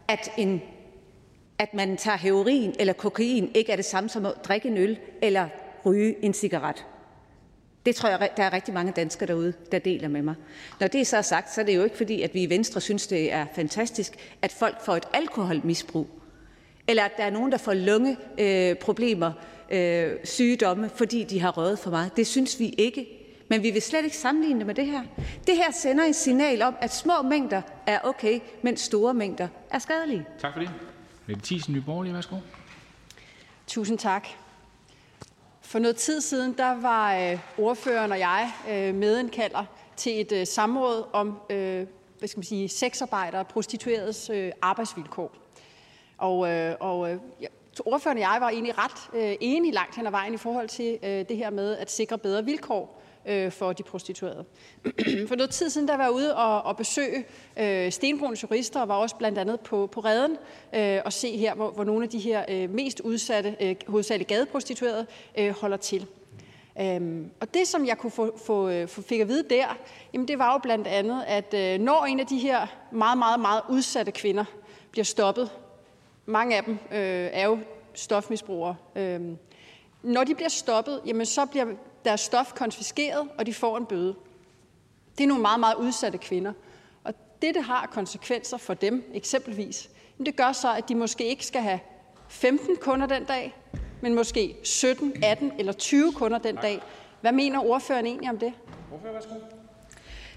at 0.09 0.31
en 0.37 0.63
at 1.59 1.75
man 1.75 1.97
tager 1.97 2.17
heroin 2.17 2.75
eller 2.79 2.93
kokain, 2.93 3.51
ikke 3.55 3.73
er 3.73 3.77
det 3.77 3.85
samme 3.85 4.09
som 4.09 4.27
at 4.27 4.35
drikke 4.45 4.69
en 4.69 4.77
øl 4.77 4.99
eller 5.23 5.49
ryge 5.87 6.25
en 6.25 6.35
cigaret. 6.35 6.87
Det 7.87 7.97
tror 7.97 8.09
jeg, 8.09 8.31
der 8.37 8.43
er 8.43 8.53
rigtig 8.53 8.75
mange 8.75 8.93
danskere 8.93 9.27
derude, 9.27 9.53
der 9.73 9.79
deler 9.79 10.09
med 10.09 10.23
mig. 10.23 10.35
Når 10.81 10.87
det 10.87 11.07
så 11.07 11.17
er 11.17 11.23
sagt, 11.23 11.55
så 11.55 11.61
er 11.61 11.65
det 11.65 11.77
jo 11.77 11.85
ikke 11.85 11.97
fordi, 11.97 12.23
at 12.23 12.35
vi 12.35 12.43
i 12.43 12.51
Venstre 12.51 12.81
synes, 12.81 13.07
det 13.07 13.33
er 13.33 13.47
fantastisk, 13.55 14.13
at 14.43 14.53
folk 14.53 14.85
får 14.85 14.97
et 14.97 15.05
alkoholmisbrug, 15.13 16.09
eller 16.89 17.03
at 17.05 17.17
der 17.17 17.25
er 17.25 17.31
nogen, 17.31 17.53
der 17.53 17.59
får 17.59 17.75
lungeproblemer, 17.75 19.33
øh, 19.71 20.11
øh, 20.11 20.17
sygdomme, 20.25 20.91
fordi 20.95 21.25
de 21.25 21.41
har 21.41 21.51
røget 21.51 21.79
for 21.79 21.91
meget. 21.91 22.17
Det 22.17 22.27
synes 22.27 22.61
vi 22.61 22.75
ikke. 22.79 23.07
Men 23.49 23.63
vi 23.63 23.71
vil 23.71 23.83
slet 23.83 24.05
ikke 24.05 24.17
sammenligne 24.17 24.59
det 24.59 24.67
med 24.67 24.75
det 24.75 24.87
her. 24.87 25.03
Det 25.47 25.57
her 25.57 25.71
sender 25.71 26.05
et 26.05 26.17
signal 26.17 26.63
om, 26.63 26.75
at 26.81 26.95
små 26.95 27.23
mængder 27.23 27.63
er 27.87 27.99
okay, 28.05 28.41
mens 28.63 28.81
store 28.81 29.15
mængder 29.15 29.49
er 29.71 29.79
skadelige. 29.79 30.27
Tak 30.39 30.53
for 30.53 30.61
det. 30.61 30.71
Mette 31.27 31.43
Thiesen, 31.45 31.75
Nye 31.75 31.81
Borgerlige, 31.81 32.15
værsgo. 32.15 32.37
Tusind 33.67 33.99
tak. 33.99 34.29
For 35.75 35.79
noget 35.79 35.97
tid 35.97 36.21
siden, 36.21 36.53
der 36.53 36.81
var 36.81 37.17
øh, 37.17 37.39
ordføreren 37.59 38.13
og 38.13 38.19
jeg 38.19 38.53
øh, 38.71 38.95
medindkalder 38.95 39.65
til 39.97 40.21
et 40.21 40.33
øh, 40.33 40.47
samråd 40.47 41.05
om 41.13 41.41
øh, 41.51 41.87
hvad 42.19 42.29
skal 42.29 42.39
man 42.39 42.45
sige, 42.45 42.69
sexarbejdere 42.69 43.41
og 43.41 43.47
prostitueredes 43.47 44.31
øh, 44.31 44.53
arbejdsvilkår. 44.63 45.33
Og, 46.19 46.51
øh, 46.51 46.75
og 46.81 47.11
øh, 47.11 47.19
ordføreren 47.85 48.19
og 48.19 48.23
jeg 48.23 48.37
var 48.41 48.49
egentlig 48.49 48.79
ret 48.79 49.21
øh, 49.23 49.37
enige 49.41 49.73
langt 49.73 49.97
hen 49.97 50.07
ad 50.07 50.11
vejen 50.11 50.35
i 50.35 50.37
forhold 50.37 50.69
til 50.69 50.99
øh, 51.03 51.29
det 51.29 51.37
her 51.37 51.51
med 51.51 51.77
at 51.77 51.91
sikre 51.91 52.19
bedre 52.19 52.45
vilkår 52.45 53.03
øh, 53.27 53.53
for 53.53 53.73
de 53.73 53.83
prostituerede. 53.83 54.45
For 55.29 55.35
noget 55.35 55.51
tid 55.51 55.71
siden 55.71 55.89
der 55.89 55.97
var 55.97 56.05
jeg 56.05 56.13
ude 56.13 56.37
og, 56.37 56.63
og 56.63 56.77
besøge 56.77 57.25
øh, 57.57 57.93
Stenbroens 57.93 58.43
jurister, 58.43 58.81
og 58.81 58.89
var 58.89 58.95
også 58.95 59.17
blandt 59.17 59.39
andet 59.39 59.61
på, 59.61 59.87
på 59.87 60.01
redden 60.01 60.37
øh, 60.75 61.01
og 61.05 61.13
se 61.13 61.37
her, 61.37 61.55
hvor, 61.55 61.71
hvor 61.71 61.85
nogle 61.85 62.05
af 62.05 62.11
de 62.11 62.19
her 62.19 62.45
øh, 62.49 62.71
mest 62.71 63.01
udsatte, 63.01 63.57
øh, 63.61 63.77
hovedsageligt 63.87 64.29
gadeprostituerede, 64.29 65.07
øh, 65.39 65.51
holder 65.51 65.77
til. 65.77 66.07
Øhm, 66.81 67.31
og 67.41 67.55
det, 67.55 67.69
som 67.69 67.87
jeg 67.87 67.99
kunne 67.99 68.11
få, 68.11 68.39
få, 68.39 68.69
øh, 68.69 68.89
få 68.89 69.03
fik 69.03 69.21
at 69.21 69.29
vide 69.29 69.49
der, 69.51 69.79
jamen 70.13 70.29
det 70.29 70.39
var 70.39 70.53
jo 70.53 70.59
blandt 70.59 70.87
andet, 70.87 71.25
at 71.27 71.55
øh, 71.55 71.81
når 71.81 72.05
en 72.05 72.21
af 72.21 72.27
de 72.27 72.39
her 72.39 72.67
meget, 72.93 73.19
meget, 73.19 73.41
meget 73.41 73.63
udsatte 73.69 74.13
kvinder 74.13 74.45
bliver 74.91 75.05
stoppet, 75.05 75.51
mange 76.27 76.57
af 76.57 76.65
dem 76.65 76.73
øh, 76.73 77.29
er 77.33 77.45
jo 77.45 77.59
stofmisbrugere, 77.95 78.77
øh, 78.97 79.21
når 80.03 80.25
de 80.25 80.35
bliver 80.35 80.49
stoppet, 80.49 81.01
jamen 81.07 81.27
så 81.27 81.47
bliver 81.47 81.67
deres 82.05 82.21
stof 82.21 82.53
konfiskeret, 82.53 83.29
og 83.39 83.47
de 83.47 83.55
får 83.55 83.77
en 83.77 83.87
bøde. 83.87 84.15
Det 85.19 85.25
er 85.25 85.29
nogle 85.29 85.43
meget, 85.43 85.61
meget 85.61 85.75
udsatte 85.75 86.19
kvinder. 86.19 86.53
Og 87.05 87.15
det, 87.43 87.55
det 87.55 87.65
har 87.65 87.87
konsekvenser 87.87 88.57
for 88.57 88.75
dem 88.75 89.11
eksempelvis, 89.15 89.91
det 90.19 90.37
gør 90.37 90.53
så, 90.53 90.75
at 90.75 90.89
de 90.89 90.95
måske 90.95 91.25
ikke 91.25 91.47
skal 91.47 91.61
have 91.61 91.81
15 92.29 92.77
kunder 92.77 93.07
den 93.07 93.25
dag, 93.25 93.57
men 94.01 94.15
måske 94.15 94.57
17, 94.65 95.25
18 95.25 95.53
eller 95.59 95.73
20 95.73 96.13
kunder 96.13 96.39
den 96.39 96.57
dag. 96.57 96.83
Hvad 97.21 97.33
mener 97.33 97.59
ordføreren 97.65 98.07
egentlig 98.07 98.31
om 98.31 98.39
det? 98.39 98.53
Ordfører, 98.93 99.13
værsgo. 99.13 99.35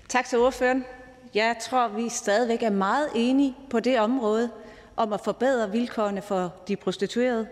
Tak 0.10 0.26
til 0.26 0.40
ordføreren. 0.40 0.86
Jeg 1.34 1.56
tror, 1.62 1.88
vi 1.88 2.10
stadigvæk 2.10 2.64
er 2.64 2.70
meget 2.70 3.10
enige 3.16 3.58
på 3.70 3.80
det 3.80 4.00
område 4.00 4.52
om 4.96 5.14
at 5.14 5.22
forbedre 5.22 5.72
vilkårene 5.72 6.22
for 6.22 6.54
de 6.68 6.76
prostituerede. 6.76 7.48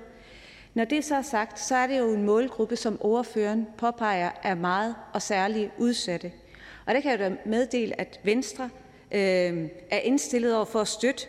Når 0.76 0.86
det 0.86 1.04
så 1.04 1.16
er 1.16 1.22
sagt, 1.22 1.60
så 1.60 1.76
er 1.76 1.88
det 1.88 2.00
jo 2.00 2.14
en 2.14 2.24
målgruppe, 2.24 2.76
som 2.76 2.98
ordføreren 3.02 3.68
påpeger 3.78 4.32
er 4.44 4.56
meget 4.56 4.96
og 5.14 5.22
særligt 5.22 5.72
udsatte. 5.78 6.32
Og 6.86 6.94
der 6.94 7.02
kan 7.02 7.12
jeg 7.12 7.20
da 7.20 7.36
meddele, 7.46 8.00
at 8.02 8.20
Venstre 8.24 8.70
øh, 9.12 9.70
er 9.90 9.98
indstillet 10.04 10.56
over 10.56 10.66
for 10.66 10.82
at 10.82 10.88
støtte 10.88 11.28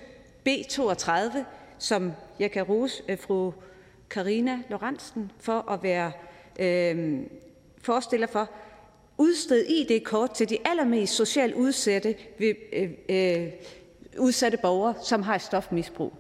B32, 0.48 1.38
som 1.78 2.12
jeg 2.38 2.50
kan 2.50 2.62
rose 2.62 3.02
øh, 3.08 3.18
fru 3.18 3.52
Karina 4.10 4.58
Lorentzen 4.70 5.32
for 5.40 5.70
at 5.70 5.82
være 5.82 6.12
øh, 6.58 7.20
forestiller 7.82 8.26
for, 8.26 8.50
Udsted 9.18 9.66
ID-kort 9.68 10.30
til 10.30 10.48
de 10.48 10.58
allermest 10.64 11.14
socialt 11.14 11.54
udsatte, 11.54 12.14
øh, 12.38 12.54
øh, 13.08 13.52
udsatte 14.18 14.58
borgere, 14.58 14.94
som 15.02 15.22
har 15.22 15.34
et 15.34 15.42
stofmisbrug. 15.42 16.12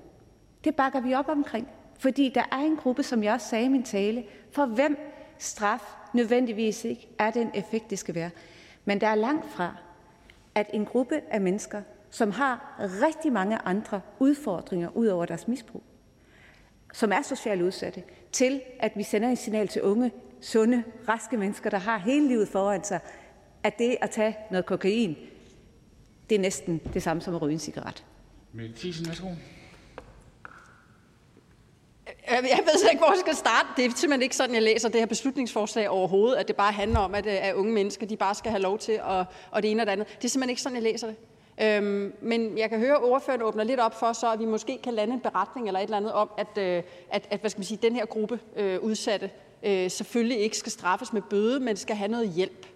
Det 0.64 0.76
bakker 0.76 1.00
vi 1.00 1.14
op 1.14 1.28
omkring, 1.28 1.68
fordi 1.98 2.32
der 2.34 2.42
er 2.52 2.56
en 2.56 2.76
gruppe, 2.76 3.02
som 3.02 3.22
jeg 3.22 3.34
også 3.34 3.48
sagde 3.48 3.64
i 3.64 3.68
min 3.68 3.82
tale, 3.82 4.24
for 4.50 4.66
hvem 4.66 4.98
straf 5.38 5.82
nødvendigvis 6.12 6.84
ikke 6.84 7.08
er 7.18 7.30
den 7.30 7.50
effekt, 7.54 7.90
det 7.90 7.98
skal 7.98 8.14
være. 8.14 8.30
Men 8.84 9.00
der 9.00 9.06
er 9.06 9.14
langt 9.14 9.50
fra, 9.50 9.76
at 10.54 10.70
en 10.72 10.84
gruppe 10.84 11.20
af 11.30 11.40
mennesker, 11.40 11.82
som 12.10 12.30
har 12.30 12.76
rigtig 12.78 13.32
mange 13.32 13.58
andre 13.58 14.00
udfordringer 14.18 14.96
ud 14.96 15.06
over 15.06 15.26
deres 15.26 15.48
misbrug, 15.48 15.82
som 16.92 17.12
er 17.12 17.22
socialt 17.22 17.62
udsatte, 17.62 18.02
til 18.32 18.60
at 18.80 18.92
vi 18.96 19.02
sender 19.02 19.28
en 19.28 19.36
signal 19.36 19.68
til 19.68 19.82
unge, 19.82 20.12
sunde, 20.40 20.84
raske 21.08 21.36
mennesker, 21.36 21.70
der 21.70 21.78
har 21.78 21.98
hele 21.98 22.28
livet 22.28 22.48
foran 22.48 22.84
sig, 22.84 23.00
at 23.62 23.78
det 23.78 23.96
at 24.00 24.10
tage 24.10 24.36
noget 24.50 24.66
kokain, 24.66 25.16
det 26.30 26.36
er 26.36 26.40
næsten 26.40 26.80
det 26.94 27.02
samme 27.02 27.22
som 27.22 27.34
at 27.34 27.42
ryge 27.42 27.52
en 27.52 27.58
cigaret. 27.58 28.04
Mette 28.52 28.74
Thiesen, 28.76 29.06
værsgo. 29.06 29.28
Øh, 32.30 32.48
jeg 32.50 32.60
ved 32.64 32.78
slet 32.78 32.90
ikke, 32.90 33.04
hvor 33.04 33.12
jeg 33.12 33.20
skal 33.20 33.34
starte. 33.34 33.68
Det 33.76 33.84
er 33.84 33.88
simpelthen 33.88 34.22
ikke 34.22 34.36
sådan, 34.36 34.54
jeg 34.54 34.62
læser 34.62 34.88
det 34.88 35.00
her 35.00 35.06
beslutningsforslag 35.06 35.88
overhovedet, 35.88 36.36
at 36.36 36.48
det 36.48 36.56
bare 36.56 36.72
handler 36.72 36.98
om, 36.98 37.14
at, 37.14 37.26
øh, 37.26 37.48
at 37.48 37.54
unge 37.54 37.72
mennesker 37.72 38.06
de 38.06 38.16
bare 38.16 38.34
skal 38.34 38.50
have 38.50 38.62
lov 38.62 38.78
til 38.78 38.92
at, 38.92 39.24
og 39.50 39.62
det 39.62 39.70
ene 39.70 39.82
og 39.82 39.86
det 39.86 39.92
andet. 39.92 40.08
Det 40.08 40.24
er 40.24 40.28
simpelthen 40.28 40.50
ikke 40.50 40.62
sådan, 40.62 40.76
jeg 40.76 40.82
læser 40.82 41.06
det. 41.06 41.16
Øhm, 41.62 42.12
men 42.20 42.58
jeg 42.58 42.70
kan 42.70 42.78
høre, 42.78 42.96
at 42.96 43.02
ordføreren 43.02 43.42
åbner 43.42 43.64
lidt 43.64 43.80
op 43.80 43.98
for, 43.98 44.12
så 44.12 44.32
at 44.32 44.38
vi 44.38 44.44
måske 44.44 44.78
kan 44.84 44.94
lande 44.94 45.14
en 45.14 45.20
beretning 45.20 45.66
eller 45.66 45.80
et 45.80 45.84
eller 45.84 45.96
andet 45.96 46.12
om, 46.12 46.30
at, 46.38 46.58
øh, 46.58 46.82
at, 47.10 47.26
at 47.30 47.40
hvad 47.40 47.50
skal 47.50 47.58
man 47.58 47.64
sige, 47.64 47.78
den 47.82 47.94
her 47.94 48.06
gruppe 48.06 48.40
øh, 48.56 48.80
udsatte 48.80 49.30
øh, 49.62 49.90
selvfølgelig 49.90 50.38
ikke 50.38 50.56
skal 50.56 50.72
straffes 50.72 51.12
med 51.12 51.22
bøde, 51.22 51.60
men 51.60 51.76
skal 51.76 51.96
have 51.96 52.10
noget 52.10 52.28
hjælp. 52.28 52.66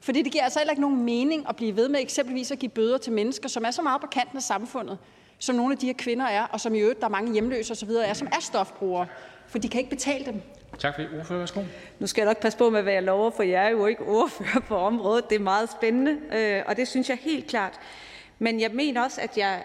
Fordi 0.00 0.22
det 0.22 0.32
giver 0.32 0.44
altså 0.44 0.58
heller 0.58 0.72
ikke 0.72 0.82
nogen 0.82 1.04
mening 1.04 1.48
at 1.48 1.56
blive 1.56 1.76
ved 1.76 1.88
med 1.88 2.00
eksempelvis 2.00 2.50
at 2.50 2.58
give 2.58 2.70
bøder 2.70 2.98
til 2.98 3.12
mennesker, 3.12 3.48
som 3.48 3.64
er 3.64 3.70
så 3.70 3.82
meget 3.82 4.00
på 4.00 4.06
kanten 4.06 4.36
af 4.36 4.42
samfundet, 4.42 4.98
som 5.40 5.56
nogle 5.56 5.72
af 5.72 5.78
de 5.78 5.86
her 5.86 5.94
kvinder 5.98 6.26
er, 6.26 6.42
og 6.42 6.60
som 6.60 6.74
i 6.74 6.78
øvrigt, 6.78 7.00
der 7.00 7.06
er 7.06 7.10
mange 7.10 7.32
hjemløse 7.32 7.72
osv., 7.72 7.90
er, 7.90 8.12
som 8.12 8.26
er 8.26 8.40
stofbrugere, 8.40 9.06
for 9.46 9.58
de 9.58 9.68
kan 9.68 9.78
ikke 9.78 9.90
betale 9.90 10.24
dem. 10.24 10.42
Tak 10.78 10.94
for 10.94 11.02
det. 11.02 11.18
Ordfører, 11.18 11.38
værsgo. 11.38 11.62
Nu 11.98 12.06
skal 12.06 12.22
jeg 12.22 12.26
nok 12.26 12.40
passe 12.40 12.58
på 12.58 12.70
med, 12.70 12.82
hvad 12.82 12.92
jeg 12.92 13.02
lover, 13.02 13.30
for 13.30 13.42
jeg 13.42 13.64
er 13.64 13.70
jo 13.70 13.86
ikke 13.86 14.02
ordfører 14.04 14.60
på 14.68 14.76
området. 14.76 15.30
Det 15.30 15.36
er 15.36 15.40
meget 15.40 15.70
spændende, 15.70 16.18
øh, 16.32 16.62
og 16.66 16.76
det 16.76 16.88
synes 16.88 17.08
jeg 17.08 17.18
helt 17.20 17.46
klart. 17.46 17.80
Men 18.38 18.60
jeg 18.60 18.70
mener 18.74 19.02
også, 19.02 19.20
at 19.20 19.38
jeg 19.38 19.62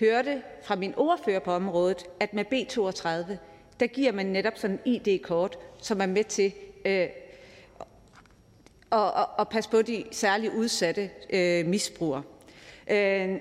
hørte 0.00 0.42
fra 0.62 0.76
min 0.76 0.94
ordfører 0.96 1.38
på 1.38 1.52
området, 1.52 2.06
at 2.20 2.34
med 2.34 2.44
B32, 2.44 3.36
der 3.80 3.86
giver 3.86 4.12
man 4.12 4.26
netop 4.26 4.52
sådan 4.56 4.80
en 4.84 5.00
ID-kort, 5.06 5.58
som 5.78 6.00
er 6.00 6.06
med 6.06 6.24
til 6.24 6.52
øh, 6.84 6.92
at, 6.92 7.08
at, 8.92 9.26
at 9.38 9.48
passe 9.48 9.70
på 9.70 9.82
de 9.82 10.04
særligt 10.10 10.52
udsatte 10.52 11.10
øh, 11.30 11.66
misbrugere. 11.66 12.22
Øh, 12.90 13.36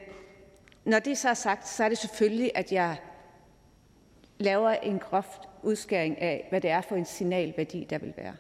når 0.90 1.00
det 1.00 1.18
så 1.18 1.30
er 1.30 1.34
sagt, 1.34 1.68
så 1.68 1.84
er 1.84 1.90
det 1.90 1.98
selvfølgelig, 1.98 2.52
at 2.56 2.72
jeg 2.72 2.98
laver 4.38 4.70
en 4.70 5.00
groft 5.00 5.42
udskæring 5.64 6.22
af, 6.22 6.48
hvad 6.50 6.62
det 6.62 6.70
er 6.70 6.82
for 6.82 6.96
en 6.96 7.06
signalværdi, 7.06 7.88
der 7.90 7.98
vil 7.98 8.14
være. 8.18 8.34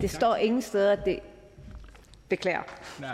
Det 0.00 0.10
står 0.10 0.36
ingen 0.36 0.62
steder, 0.62 0.92
at 0.92 1.04
det 1.04 1.20
beklager. 2.28 2.62
Ja. 3.00 3.12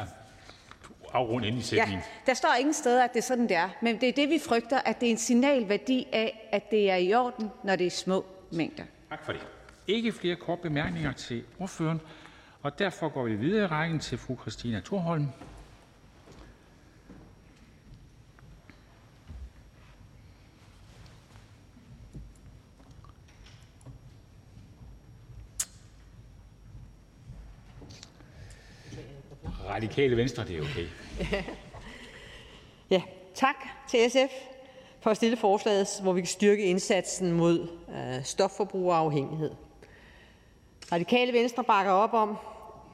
Afrund 1.12 1.44
ind 1.44 1.58
i 1.58 1.62
sætningen. 1.62 1.98
Ja, 1.98 2.30
der 2.30 2.34
står 2.34 2.54
ingen 2.58 2.74
steder, 2.74 3.04
at 3.04 3.12
det 3.12 3.18
er 3.18 3.22
sådan, 3.22 3.48
det 3.48 3.56
er. 3.56 3.68
Men 3.82 4.00
det 4.00 4.08
er 4.08 4.12
det, 4.12 4.28
vi 4.28 4.38
frygter, 4.38 4.78
at 4.78 5.00
det 5.00 5.06
er 5.06 5.10
en 5.10 5.18
signalværdi 5.18 6.08
af, 6.12 6.48
at 6.52 6.70
det 6.70 6.90
er 6.90 6.96
i 6.96 7.14
orden, 7.14 7.50
når 7.64 7.76
det 7.76 7.86
er 7.86 7.90
små 7.90 8.24
mængder. 8.52 8.84
Tak 9.10 9.24
for 9.24 9.32
det. 9.32 9.46
Ikke 9.86 10.12
flere 10.12 10.36
kort 10.36 10.60
bemærkninger 10.60 11.12
til 11.12 11.44
ordføreren, 11.58 12.00
og 12.62 12.78
derfor 12.78 13.08
går 13.08 13.24
vi 13.24 13.34
videre 13.34 13.64
i 13.64 13.66
rækken 13.66 13.98
til 13.98 14.18
fru 14.18 14.36
Christina 14.40 14.80
Thorholm. 14.84 15.26
Radikale 29.72 30.16
Venstre, 30.16 30.44
det 30.44 30.56
er 30.56 30.60
okay. 30.60 30.86
Ja, 32.90 33.02
tak 33.34 33.56
til 33.88 34.10
SF 34.10 34.32
for 35.00 35.10
at 35.10 35.16
stille 35.16 35.36
forslaget, 35.36 35.88
hvor 36.02 36.12
vi 36.12 36.20
kan 36.20 36.26
styrke 36.26 36.64
indsatsen 36.64 37.32
mod 37.32 37.68
øh, 37.88 38.24
stofforbrug 38.24 38.90
og 38.90 38.98
afhængighed. 38.98 39.50
Radikale 40.92 41.32
Venstre 41.32 41.64
bakker 41.64 41.92
op 41.92 42.14
om 42.14 42.36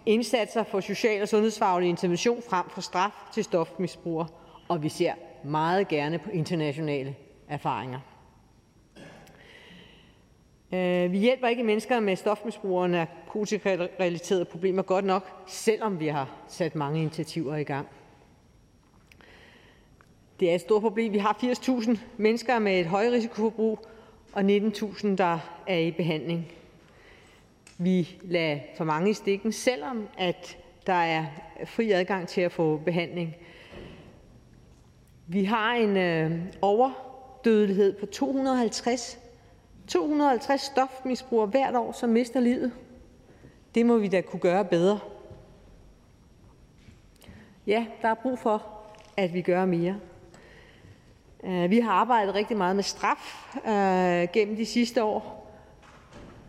indsatser 0.06 0.64
for 0.64 0.80
social- 0.80 1.22
og 1.22 1.28
sundhedsfaglig 1.28 1.88
intervention 1.88 2.42
frem 2.48 2.70
for 2.70 2.80
straf 2.80 3.12
til 3.34 3.44
stofmisbrugere, 3.44 4.28
og 4.68 4.82
vi 4.82 4.88
ser 4.88 5.12
meget 5.44 5.88
gerne 5.88 6.18
på 6.18 6.30
internationale 6.30 7.16
erfaringer. 7.48 8.00
Øh, 10.72 11.12
vi 11.12 11.18
hjælper 11.18 11.48
ikke 11.48 11.62
mennesker 11.62 12.00
med 12.00 12.16
stofmisbrugere, 12.16 13.06
narkotikarelaterede 13.28 14.44
problemer 14.44 14.82
godt 14.82 15.05
nok, 15.05 15.28
selvom 15.46 16.00
vi 16.00 16.06
har 16.06 16.30
sat 16.48 16.74
mange 16.74 17.00
initiativer 17.00 17.56
i 17.56 17.62
gang. 17.62 17.88
Det 20.40 20.50
er 20.50 20.55
et 20.55 20.60
stort 20.60 20.82
problem. 20.82 21.12
Vi 21.12 21.18
har 21.18 21.38
80.000 21.42 21.98
mennesker 22.16 22.59
med 22.59 22.80
et 22.80 22.86
højrisikoforbrug 22.86 23.86
og 24.32 24.42
19.000, 24.42 25.06
der 25.06 25.38
er 25.66 25.78
i 25.78 25.90
behandling. 25.90 26.52
Vi 27.78 28.18
lader 28.22 28.59
for 28.76 28.84
mange 28.84 29.10
i 29.10 29.14
stikken, 29.14 29.52
selvom 29.52 30.09
at 30.18 30.59
der 30.86 30.92
er 30.92 31.24
fri 31.66 31.92
adgang 31.92 32.28
til 32.28 32.40
at 32.40 32.52
få 32.52 32.80
behandling. 32.84 33.36
Vi 35.26 35.44
har 35.44 35.74
en 35.74 35.96
øh, 35.96 36.40
overdødelighed 36.62 37.92
på 37.92 38.06
250 38.06 39.18
250 39.86 40.60
stofmisbrugere 40.60 41.46
hvert 41.46 41.76
år, 41.76 41.92
som 41.92 42.10
mister 42.10 42.40
livet. 42.40 42.72
Det 43.74 43.86
må 43.86 43.99
vi 43.99 44.09
da 44.09 44.20
kunne 44.20 44.40
gøre 44.40 44.65
bedre. 44.65 44.99
Ja, 47.66 47.86
der 48.03 48.09
er 48.09 48.15
brug 48.15 48.39
for, 48.39 48.66
at 49.16 49.35
vi 49.35 49.43
gør 49.43 49.65
mere. 49.65 50.01
Øh, 51.45 51.70
vi 51.70 51.81
har 51.81 51.93
arbejdet 51.93 52.35
rigtig 52.35 52.57
meget 52.57 52.77
med 52.77 52.85
straf 52.85 53.57
øh, 53.66 54.28
gennem 54.32 54.57
de 54.57 54.66
sidste 54.66 55.05
år. 55.05 55.51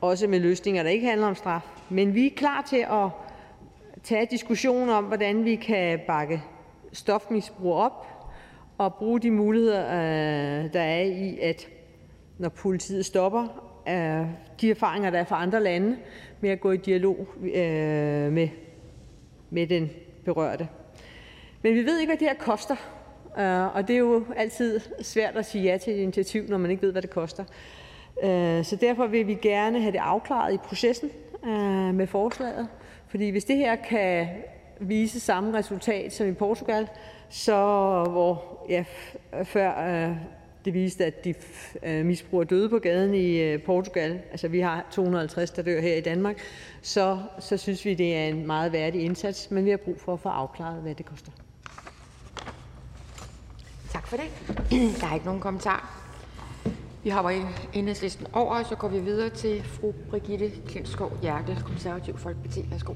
Også 0.01 0.27
med 0.27 0.39
løsninger, 0.39 0.83
der 0.83 0.89
ikke 0.89 1.07
handler 1.07 1.27
om 1.27 1.35
straf. 1.35 1.61
Men 1.89 2.15
vi 2.15 2.25
er 2.25 2.35
klar 2.35 2.61
til 2.61 2.85
at 2.91 3.09
tage 4.03 4.27
diskussioner 4.31 4.93
om, 4.93 5.03
hvordan 5.03 5.45
vi 5.45 5.55
kan 5.55 5.99
bakke 6.07 6.43
stofmisbrug 6.93 7.73
op 7.73 8.07
og 8.77 8.93
bruge 8.93 9.19
de 9.19 9.31
muligheder, 9.31 9.85
øh, 9.85 10.73
der 10.73 10.81
er 10.81 11.01
i, 11.01 11.39
at 11.39 11.67
når 12.37 12.49
politiet 12.49 13.05
stopper 13.05 13.47
øh, 13.89 14.27
de 14.61 14.71
erfaringer, 14.71 15.09
der 15.09 15.19
er 15.19 15.23
fra 15.23 15.41
andre 15.41 15.63
lande, 15.63 15.97
med 16.41 16.49
at 16.49 16.61
gå 16.61 16.71
i 16.71 16.77
dialog 16.77 17.27
øh, 17.41 18.31
med, 18.31 18.49
med 19.49 19.67
den 19.67 19.89
berørte. 20.25 20.67
Men 21.61 21.73
vi 21.73 21.85
ved 21.85 21.99
ikke, 21.99 22.09
hvad 22.09 22.17
det 22.17 22.27
her 22.27 22.45
koster, 22.45 22.75
øh, 23.39 23.75
og 23.75 23.87
det 23.87 23.93
er 23.93 23.99
jo 23.99 24.25
altid 24.35 24.79
svært 25.01 25.35
at 25.35 25.45
sige 25.45 25.63
ja 25.63 25.77
til 25.77 25.93
et 25.93 25.97
initiativ, 25.97 26.43
når 26.47 26.57
man 26.57 26.71
ikke 26.71 26.83
ved, 26.83 26.91
hvad 26.91 27.01
det 27.01 27.09
koster. 27.09 27.43
Øh, 28.23 28.63
så 28.63 28.75
derfor 28.81 29.07
vil 29.07 29.27
vi 29.27 29.33
gerne 29.33 29.81
have 29.81 29.91
det 29.91 29.99
afklaret 29.99 30.53
i 30.53 30.57
processen, 30.57 31.09
øh, 31.45 31.95
med 31.95 32.07
forslaget. 32.07 32.67
Fordi 33.07 33.29
hvis 33.29 33.45
det 33.45 33.55
her 33.55 33.75
kan 33.75 34.27
vise 34.79 35.19
samme 35.19 35.57
resultat 35.57 36.13
som 36.13 36.27
i 36.27 36.33
Portugal, 36.33 36.87
så 37.29 37.55
hvor 38.09 38.65
ja, 38.69 38.85
før 39.43 40.07
øh, 40.09 40.15
det 40.73 40.81
viste, 40.81 41.05
at 41.05 41.25
de 41.25 41.33
misbruger 41.33 42.03
misbrugere 42.03 42.45
døde 42.45 42.69
på 42.69 42.79
gaden 42.79 43.13
i 43.13 43.37
øh, 43.41 43.63
Portugal, 43.63 44.19
altså 44.31 44.47
vi 44.47 44.59
har 44.59 44.87
250, 44.91 45.51
der 45.51 45.61
dør 45.61 45.81
her 45.81 45.95
i 45.95 46.01
Danmark, 46.01 46.37
så, 46.81 47.19
så 47.39 47.57
synes 47.57 47.85
vi, 47.85 47.93
det 47.93 48.15
er 48.15 48.27
en 48.27 48.47
meget 48.47 48.71
værdig 48.71 49.01
indsats, 49.01 49.51
men 49.51 49.65
vi 49.65 49.69
har 49.69 49.77
brug 49.77 49.99
for 49.99 50.13
at 50.13 50.19
få 50.19 50.29
afklaret, 50.29 50.81
hvad 50.81 50.95
det 50.95 51.05
koster. 51.05 51.31
Tak 53.89 54.07
for 54.07 54.17
det. 54.17 54.25
Der 55.01 55.07
er 55.07 55.13
ikke 55.13 55.25
nogen 55.25 55.41
kommentar. 55.41 55.95
Vi 57.03 57.09
hopper 57.09 57.31
enhedslisten 57.73 58.27
over, 58.33 58.55
og 58.55 58.65
så 58.65 58.75
går 58.75 58.87
vi 58.87 58.99
videre 58.99 59.29
til 59.29 59.63
fru 59.63 59.93
Brigitte 60.09 60.51
Klintskov 60.67 61.11
Jerkel, 61.23 61.63
Konservativ 61.65 62.17
Folkeparti. 62.17 62.65
Værsgo. 62.71 62.93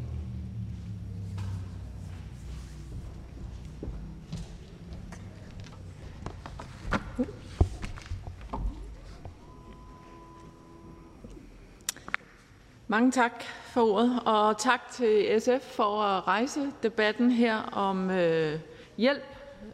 Mange 12.88 13.12
tak 13.12 13.44
for 13.44 13.82
ordet, 13.82 14.20
og 14.26 14.58
tak 14.58 14.92
til 14.92 15.42
SF 15.42 15.76
for 15.76 16.02
at 16.02 16.28
rejse 16.28 16.72
debatten 16.84 17.32
her 17.32 17.58
om 17.58 18.12
øh, 18.12 18.60
hjælp 18.98 19.24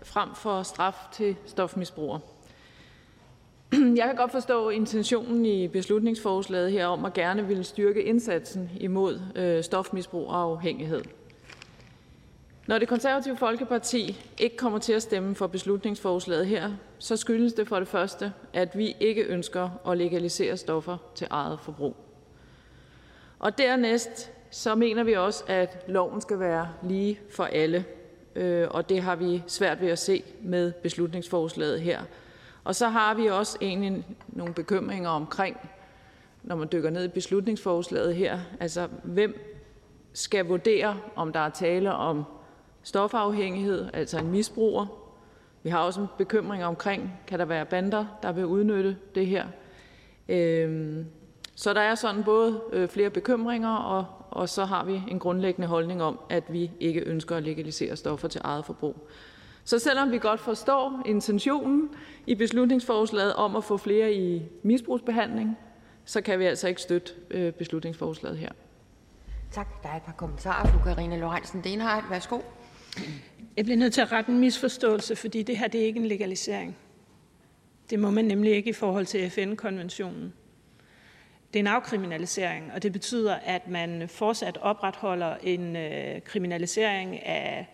frem 0.03 0.35
for 0.35 0.63
straf 0.63 0.95
til 1.11 1.35
stofmisbrugere. 1.45 2.19
Jeg 3.97 4.05
kan 4.05 4.15
godt 4.15 4.31
forstå 4.31 4.69
intentionen 4.69 5.45
i 5.45 5.67
beslutningsforslaget 5.67 6.71
her 6.71 6.87
om 6.87 7.05
at 7.05 7.13
gerne 7.13 7.47
ville 7.47 7.63
styrke 7.63 8.03
indsatsen 8.03 8.71
imod 8.79 9.19
øh, 9.35 9.63
stofmisbrug 9.63 10.27
og 10.27 10.41
afhængighed. 10.41 11.01
Når 12.67 12.79
det 12.79 12.87
konservative 12.87 13.37
Folkeparti 13.37 14.17
ikke 14.39 14.57
kommer 14.57 14.79
til 14.79 14.93
at 14.93 15.01
stemme 15.01 15.35
for 15.35 15.47
beslutningsforslaget 15.47 16.47
her, 16.47 16.71
så 16.99 17.17
skyldes 17.17 17.53
det 17.53 17.67
for 17.67 17.79
det 17.79 17.87
første, 17.87 18.33
at 18.53 18.77
vi 18.77 18.95
ikke 18.99 19.23
ønsker 19.23 19.69
at 19.87 19.97
legalisere 19.97 20.57
stoffer 20.57 20.97
til 21.15 21.27
eget 21.29 21.59
forbrug. 21.59 22.08
Og 23.39 23.57
dernæst 23.57 24.31
så 24.49 24.75
mener 24.75 25.03
vi 25.03 25.13
også, 25.13 25.43
at 25.47 25.83
loven 25.87 26.21
skal 26.21 26.39
være 26.39 26.69
lige 26.83 27.19
for 27.31 27.43
alle, 27.43 27.85
øh, 28.35 28.67
og 28.71 28.89
det 28.89 29.01
har 29.01 29.15
vi 29.15 29.43
svært 29.47 29.81
ved 29.81 29.89
at 29.89 29.99
se 29.99 30.23
med 30.41 30.71
beslutningsforslaget 30.71 31.81
her. 31.81 32.01
Og 32.63 32.75
så 32.75 32.87
har 32.87 33.13
vi 33.13 33.27
også 33.27 33.57
egentlig 33.61 34.05
nogle 34.27 34.53
bekymringer 34.53 35.09
omkring, 35.09 35.57
når 36.43 36.55
man 36.55 36.67
dykker 36.71 36.89
ned 36.89 37.05
i 37.05 37.07
beslutningsforslaget 37.07 38.15
her, 38.15 38.39
altså 38.59 38.87
hvem 39.03 39.39
skal 40.13 40.45
vurdere, 40.45 40.97
om 41.15 41.33
der 41.33 41.39
er 41.39 41.49
tale 41.49 41.93
om 41.93 42.23
stofafhængighed, 42.83 43.89
altså 43.93 44.17
en 44.17 44.31
misbruger. 44.31 44.85
Vi 45.63 45.69
har 45.69 45.79
også 45.79 46.01
en 46.01 46.07
bekymring 46.17 46.65
omkring, 46.65 47.13
kan 47.27 47.39
der 47.39 47.45
være 47.45 47.65
bander, 47.65 48.05
der 48.23 48.31
vil 48.31 48.45
udnytte 48.45 48.97
det 49.15 49.27
her. 49.27 49.45
Øhm, 50.29 51.05
så 51.59 51.73
der 51.73 51.81
er 51.81 51.95
sådan 51.95 52.23
både 52.23 52.61
øh, 52.73 52.89
flere 52.89 53.09
bekymringer, 53.09 53.75
og, 53.75 54.05
og 54.31 54.49
så 54.49 54.65
har 54.65 54.83
vi 54.85 55.01
en 55.07 55.19
grundlæggende 55.19 55.67
holdning 55.67 56.03
om, 56.03 56.19
at 56.29 56.43
vi 56.49 56.71
ikke 56.79 57.01
ønsker 57.01 57.35
at 57.35 57.43
legalisere 57.43 57.95
stoffer 57.95 58.27
til 58.27 58.41
eget 58.43 58.65
forbrug. 58.65 59.07
Så 59.63 59.79
selvom 59.79 60.11
vi 60.11 60.17
godt 60.17 60.39
forstår 60.39 61.01
intentionen 61.05 61.89
i 62.27 62.35
beslutningsforslaget 62.35 63.33
om 63.33 63.55
at 63.55 63.63
få 63.63 63.77
flere 63.77 64.13
i 64.13 64.41
misbrugsbehandling, 64.63 65.57
så 66.05 66.21
kan 66.21 66.39
vi 66.39 66.45
altså 66.45 66.67
ikke 66.67 66.81
støtte 66.81 67.13
øh, 67.31 67.53
beslutningsforslaget 67.53 68.37
her. 68.37 68.51
Tak. 69.51 69.83
Der 69.83 69.89
er 69.89 69.95
et 69.95 70.03
par 70.03 70.13
kommentarer. 70.17 70.67
Fru 70.67 70.83
Karina 70.83 71.17
Lorentzen 71.17 71.63
Denhardt, 71.63 72.05
værsgo. 72.09 72.39
Jeg 73.57 73.65
bliver 73.65 73.77
nødt 73.77 73.93
til 73.93 74.01
at 74.01 74.11
rette 74.11 74.31
en 74.31 74.39
misforståelse, 74.39 75.15
fordi 75.15 75.43
det 75.43 75.57
her 75.57 75.67
det 75.67 75.81
er 75.81 75.85
ikke 75.85 75.99
en 75.99 76.05
legalisering. 76.05 76.77
Det 77.89 77.99
må 77.99 78.09
man 78.09 78.25
nemlig 78.25 78.55
ikke 78.55 78.69
i 78.69 78.73
forhold 78.73 79.05
til 79.05 79.29
FN-konventionen. 79.29 80.33
Det 81.53 81.59
er 81.59 81.63
en 81.63 81.67
afkriminalisering, 81.67 82.71
og 82.73 82.83
det 82.83 82.93
betyder, 82.93 83.35
at 83.35 83.67
man 83.67 84.09
fortsat 84.09 84.57
opretholder 84.61 85.35
en 85.43 85.75
øh, 85.75 86.21
kriminalisering 86.21 87.25
af, 87.25 87.67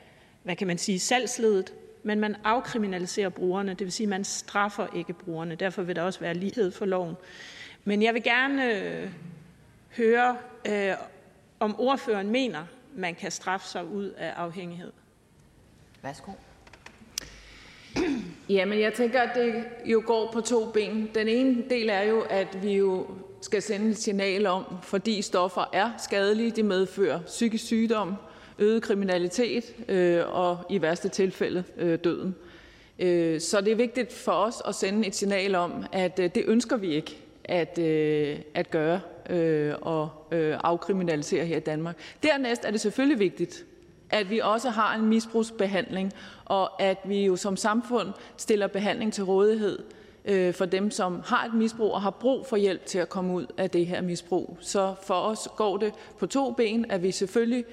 hvad 0.43 0.55
kan 0.55 0.67
man 0.67 0.77
sige, 0.77 0.99
salgsledet, 0.99 1.73
men 2.03 2.19
man 2.19 2.35
afkriminaliserer 2.43 3.29
brugerne, 3.29 3.69
det 3.69 3.81
vil 3.81 3.91
sige, 3.91 4.05
at 4.05 4.09
man 4.09 4.23
straffer 4.23 4.87
ikke 4.95 5.13
brugerne. 5.13 5.55
Derfor 5.55 5.81
vil 5.81 5.95
der 5.95 6.01
også 6.01 6.19
være 6.19 6.33
lighed 6.33 6.71
for 6.71 6.85
loven. 6.85 7.15
Men 7.83 8.03
jeg 8.03 8.13
vil 8.13 8.23
gerne 8.23 8.73
øh, 8.73 9.09
høre, 9.97 10.37
øh, 10.67 10.93
om 11.59 11.79
ordføreren 11.79 12.29
mener, 12.29 12.65
man 12.95 13.15
kan 13.15 13.31
straffe 13.31 13.67
sig 13.67 13.85
ud 13.85 14.05
af 14.05 14.31
afhængighed. 14.35 14.91
Værsgo. 16.01 16.31
Jamen, 18.49 18.79
jeg 18.79 18.93
tænker, 18.93 19.21
at 19.21 19.35
det 19.35 19.65
jo 19.85 20.03
går 20.05 20.31
på 20.33 20.41
to 20.41 20.71
ben. 20.71 21.09
Den 21.15 21.27
ene 21.27 21.69
del 21.69 21.89
er 21.89 22.01
jo, 22.01 22.21
at 22.21 22.63
vi 22.63 22.73
jo 22.73 23.07
skal 23.45 23.61
sende 23.61 23.89
et 23.89 23.97
signal 23.97 24.45
om, 24.45 24.63
fordi 24.83 25.21
stoffer 25.21 25.69
er 25.73 25.91
skadelige, 25.97 26.51
de 26.51 26.63
medfører 26.63 27.19
psykisk 27.21 27.65
sygdom, 27.65 28.15
øget 28.59 28.83
kriminalitet 28.83 29.63
øh, 29.87 30.23
og 30.27 30.57
i 30.69 30.81
værste 30.81 31.09
tilfælde 31.09 31.63
øh, 31.77 31.99
døden. 32.03 32.35
Øh, 32.99 33.41
så 33.41 33.61
det 33.61 33.71
er 33.71 33.75
vigtigt 33.75 34.13
for 34.13 34.31
os 34.31 34.61
at 34.67 34.75
sende 34.75 35.07
et 35.07 35.15
signal 35.15 35.55
om, 35.55 35.85
at 35.91 36.19
øh, 36.19 36.29
det 36.35 36.43
ønsker 36.47 36.77
vi 36.77 36.87
ikke 36.95 37.17
at, 37.43 37.79
øh, 37.79 38.39
at 38.53 38.71
gøre 38.71 38.99
øh, 39.29 39.73
og 39.81 40.09
øh, 40.31 40.57
afkriminalisere 40.63 41.45
her 41.45 41.57
i 41.57 41.59
Danmark. 41.59 41.97
Dernæst 42.23 42.65
er 42.65 42.71
det 42.71 42.81
selvfølgelig 42.81 43.19
vigtigt, 43.19 43.65
at 44.09 44.29
vi 44.29 44.39
også 44.39 44.69
har 44.69 44.95
en 44.95 45.05
misbrugsbehandling, 45.05 46.13
og 46.45 46.81
at 46.81 46.97
vi 47.05 47.25
jo 47.25 47.35
som 47.35 47.57
samfund 47.57 48.07
stiller 48.37 48.67
behandling 48.67 49.13
til 49.13 49.23
rådighed 49.23 49.79
øh, 50.25 50.53
for 50.53 50.65
dem, 50.65 50.91
som 50.91 51.21
har 51.25 51.45
et 51.45 51.53
misbrug 51.53 51.91
og 51.91 52.01
har 52.01 52.09
brug 52.09 52.45
for 52.45 52.57
hjælp 52.57 52.85
til 52.85 52.99
at 52.99 53.09
komme 53.09 53.33
ud 53.33 53.45
af 53.57 53.69
det 53.69 53.85
her 53.85 54.01
misbrug. 54.01 54.57
Så 54.61 54.95
for 55.03 55.13
os 55.13 55.47
går 55.55 55.77
det 55.77 55.93
på 56.19 56.27
to 56.27 56.51
ben, 56.51 56.91
at 56.91 57.03
vi 57.03 57.11
selvfølgelig 57.11 57.65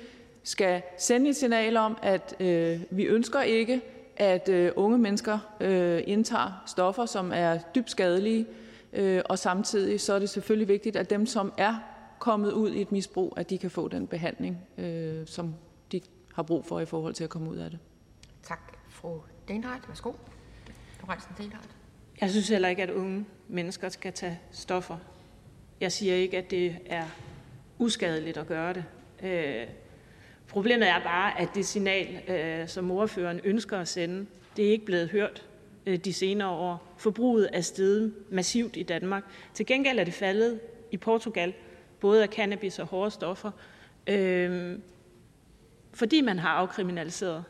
skal 0.43 0.83
sende 0.99 1.31
et 1.31 1.37
signal 1.37 1.77
om, 1.77 1.97
at 2.03 2.37
øh, 2.41 2.81
vi 2.91 3.05
ønsker 3.05 3.43
ikke, 3.43 3.81
at 4.17 4.49
øh, 4.49 4.73
unge 4.77 4.99
mennesker 4.99 5.39
øh, 5.61 6.03
indtager 6.07 6.63
stoffer, 6.67 7.07
som 7.07 7.31
er 7.35 7.59
dybt 7.75 7.91
skadelige, 7.91 8.47
øh, 8.93 9.23
og 9.25 9.39
samtidig 9.39 10.01
så 10.01 10.13
er 10.13 10.19
det 10.19 10.29
selvfølgelig 10.29 10.69
vigtigt, 10.69 10.97
at 10.97 11.11
dem, 11.11 11.27
som 11.27 11.53
er 11.59 11.75
kommet 12.19 12.53
ud 12.53 12.71
i 12.71 12.81
et 12.81 12.93
misbrug, 12.93 13.35
at 13.37 13.51
de 13.51 13.59
kan 13.59 13.71
få 13.71 13.89
den 13.89 14.07
behandling, 14.07 14.59
øh, 14.79 15.27
som 15.27 15.55
de 15.93 16.01
har 16.35 16.43
brug 16.43 16.65
for 16.65 16.81
i 16.81 16.85
forhold 16.85 17.15
til 17.15 17.25
at 17.25 17.31
komme 17.31 17.51
ud 17.51 17.57
af 17.57 17.71
det. 17.71 17.79
Tak. 18.43 18.61
Fru 18.89 19.21
Denhardt, 19.49 19.89
værsgo. 19.89 20.13
Lorentzen 21.01 21.35
Denhardt. 21.39 21.82
Jeg 22.21 22.31
synes 22.31 22.49
heller 22.49 22.69
ikke, 22.69 22.83
at 22.83 22.91
unge 22.91 23.27
mennesker 23.49 23.89
skal 23.89 24.13
tage 24.13 24.41
stoffer. 24.51 24.99
Jeg 25.81 25.93
siger 25.93 26.15
ikke, 26.15 26.39
at 26.39 26.51
det 26.51 26.77
er 26.87 27.05
uskadeligt 27.79 28.37
at 28.37 28.47
gøre 28.47 28.73
det. 28.75 28.85
Øh, 29.23 29.67
problemet 30.49 30.89
er 30.89 31.03
bare, 31.03 31.41
at 31.41 31.49
det 31.55 31.67
signal, 31.67 32.31
øh, 32.31 32.69
som 32.69 32.91
ordføreren 32.91 33.41
ønsker 33.45 33.79
at 33.79 33.89
sende, 33.89 34.27
det 34.57 34.67
er 34.67 34.71
ikke 34.71 34.85
blevet 34.85 35.09
hørt 35.09 35.47
øh, 35.87 35.99
de 35.99 36.13
senere 36.13 36.49
år. 36.49 36.95
Forbruget 36.97 37.51
er 37.53 37.61
steget 37.61 38.15
massivt 38.31 38.77
i 38.77 38.83
Danmark. 38.83 39.25
Til 39.55 39.67
gengæld 39.67 39.99
er 39.99 40.05
det 40.05 40.15
faldet 40.15 40.61
i 40.91 40.97
Portugal, 40.97 41.55
både 42.01 42.23
af 42.23 42.29
cannabis 42.29 42.79
og 42.79 42.87
hårde 42.87 43.11
stoffer, 43.11 43.51
øh, 44.07 44.79
fordi 45.93 46.21
man 46.21 46.39
har 46.39 46.49
afkriminaliseret. 46.49 47.45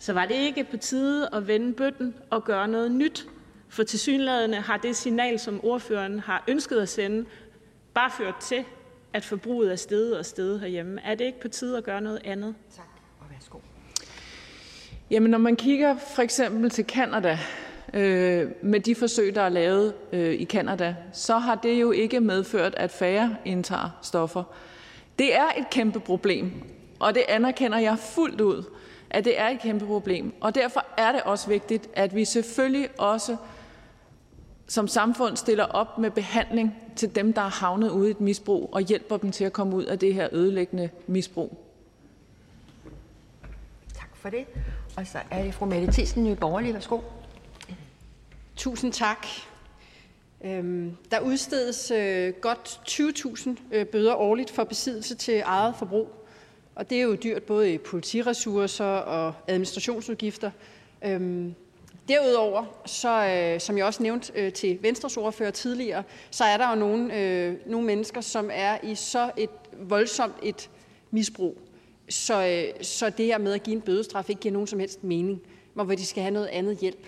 Så 0.00 0.12
var 0.12 0.26
det 0.26 0.34
ikke 0.34 0.64
på 0.64 0.76
tide 0.76 1.28
at 1.32 1.46
vende 1.46 1.72
bøtten 1.72 2.14
og 2.30 2.44
gøre 2.44 2.68
noget 2.68 2.92
nyt? 2.92 3.26
For 3.68 3.82
tilsyneladende 3.82 4.56
har 4.56 4.76
det 4.76 4.96
signal, 4.96 5.38
som 5.38 5.60
ordføreren 5.64 6.20
har 6.20 6.44
ønsket 6.48 6.80
at 6.80 6.88
sende, 6.88 7.24
bare 7.94 8.10
ført 8.10 8.36
til, 8.36 8.64
at 9.12 9.24
forbruget 9.24 9.72
er 9.72 9.76
steget 9.76 10.18
og 10.18 10.26
steget 10.26 10.60
herhjemme. 10.60 11.00
Er 11.04 11.14
det 11.14 11.24
ikke 11.24 11.40
på 11.40 11.48
tide 11.48 11.78
at 11.78 11.84
gøre 11.84 12.00
noget 12.00 12.20
andet? 12.24 12.54
Tak, 12.76 12.86
og 13.20 13.26
værsgo. 13.30 13.58
Jamen, 15.10 15.30
når 15.30 15.38
man 15.38 15.56
kigger 15.56 15.96
for 16.14 16.22
eksempel 16.22 16.70
til 16.70 16.84
Kanada, 16.84 17.38
øh, 17.94 18.50
med 18.62 18.80
de 18.80 18.94
forsøg, 18.94 19.34
der 19.34 19.42
er 19.42 19.48
lavet 19.48 19.94
øh, 20.12 20.32
i 20.32 20.44
Kanada, 20.44 20.96
så 21.12 21.38
har 21.38 21.54
det 21.54 21.80
jo 21.80 21.90
ikke 21.90 22.20
medført, 22.20 22.74
at 22.74 22.90
færre 22.90 23.36
indtager 23.44 23.98
stoffer. 24.02 24.44
Det 25.18 25.36
er 25.36 25.48
et 25.58 25.70
kæmpe 25.70 26.00
problem, 26.00 26.52
og 27.00 27.14
det 27.14 27.22
anerkender 27.28 27.78
jeg 27.78 27.98
fuldt 27.98 28.40
ud, 28.40 28.64
at 29.10 29.24
det 29.24 29.40
er 29.40 29.48
et 29.48 29.60
kæmpe 29.60 29.86
problem. 29.86 30.34
Og 30.40 30.54
derfor 30.54 30.84
er 30.96 31.12
det 31.12 31.22
også 31.22 31.48
vigtigt, 31.48 31.88
at 31.94 32.14
vi 32.14 32.24
selvfølgelig 32.24 32.88
også 32.98 33.36
som 34.70 34.88
samfund 34.88 35.36
stiller 35.36 35.64
op 35.64 35.98
med 35.98 36.10
behandling 36.10 36.74
til 36.96 37.14
dem, 37.14 37.32
der 37.32 37.42
er 37.42 37.48
havnet 37.48 37.90
ude 37.90 38.08
i 38.08 38.10
et 38.10 38.20
misbrug, 38.20 38.68
og 38.72 38.80
hjælper 38.80 39.16
dem 39.16 39.32
til 39.32 39.44
at 39.44 39.52
komme 39.52 39.76
ud 39.76 39.84
af 39.84 39.98
det 39.98 40.14
her 40.14 40.28
ødelæggende 40.32 40.90
misbrug. 41.06 41.58
Tak 43.94 44.16
for 44.16 44.30
det. 44.30 44.46
Og 44.96 45.06
så 45.06 45.18
er 45.30 45.42
det 45.42 45.54
fru 45.54 45.66
Mette 45.66 45.92
Thiesen, 45.92 46.24
Nye 46.24 46.34
Borgerlige. 46.34 46.74
Værsgo. 46.74 47.00
Tusind 48.56 48.92
tak. 48.92 49.26
Øhm, 50.44 50.96
der 51.10 51.20
udstedes 51.20 51.90
øh, 51.90 52.32
godt 52.32 52.80
20.000 52.88 53.50
øh, 53.72 53.86
bøder 53.86 54.14
årligt 54.14 54.50
for 54.50 54.64
besiddelse 54.64 55.14
til 55.14 55.42
eget 55.44 55.74
forbrug. 55.76 56.19
Og 56.80 56.90
det 56.90 56.98
er 56.98 57.02
jo 57.02 57.14
dyrt 57.14 57.42
både 57.42 57.72
i 57.74 57.78
politiressourcer 57.78 58.84
og 58.84 59.34
administrationsudgifter. 59.48 60.50
Øhm, 61.04 61.54
derudover, 62.08 62.64
så, 62.86 63.26
øh, 63.26 63.60
som 63.60 63.78
jeg 63.78 63.84
også 63.84 64.02
nævnte 64.02 64.32
øh, 64.34 64.52
til 64.52 64.78
Venstres 64.82 65.16
ordfører 65.16 65.50
tidligere, 65.50 66.02
så 66.30 66.44
er 66.44 66.56
der 66.56 66.70
jo 66.70 66.76
nogle, 66.76 67.18
øh, 67.18 67.56
nogle 67.66 67.86
mennesker, 67.86 68.20
som 68.20 68.50
er 68.52 68.78
i 68.82 68.94
så 68.94 69.30
et 69.36 69.50
voldsomt 69.78 70.34
et 70.42 70.70
misbrug, 71.10 71.58
så, 72.08 72.46
øh, 72.46 72.84
så 72.84 73.10
det 73.10 73.26
her 73.26 73.38
med 73.38 73.52
at 73.52 73.62
give 73.62 73.76
en 73.76 73.82
bødestraf 73.82 74.28
ikke 74.28 74.40
giver 74.40 74.52
nogen 74.52 74.66
som 74.66 74.78
helst 74.78 75.04
mening, 75.04 75.40
hvor 75.74 75.84
de 75.84 76.06
skal 76.06 76.22
have 76.22 76.34
noget 76.34 76.46
andet 76.46 76.78
hjælp. 76.78 77.06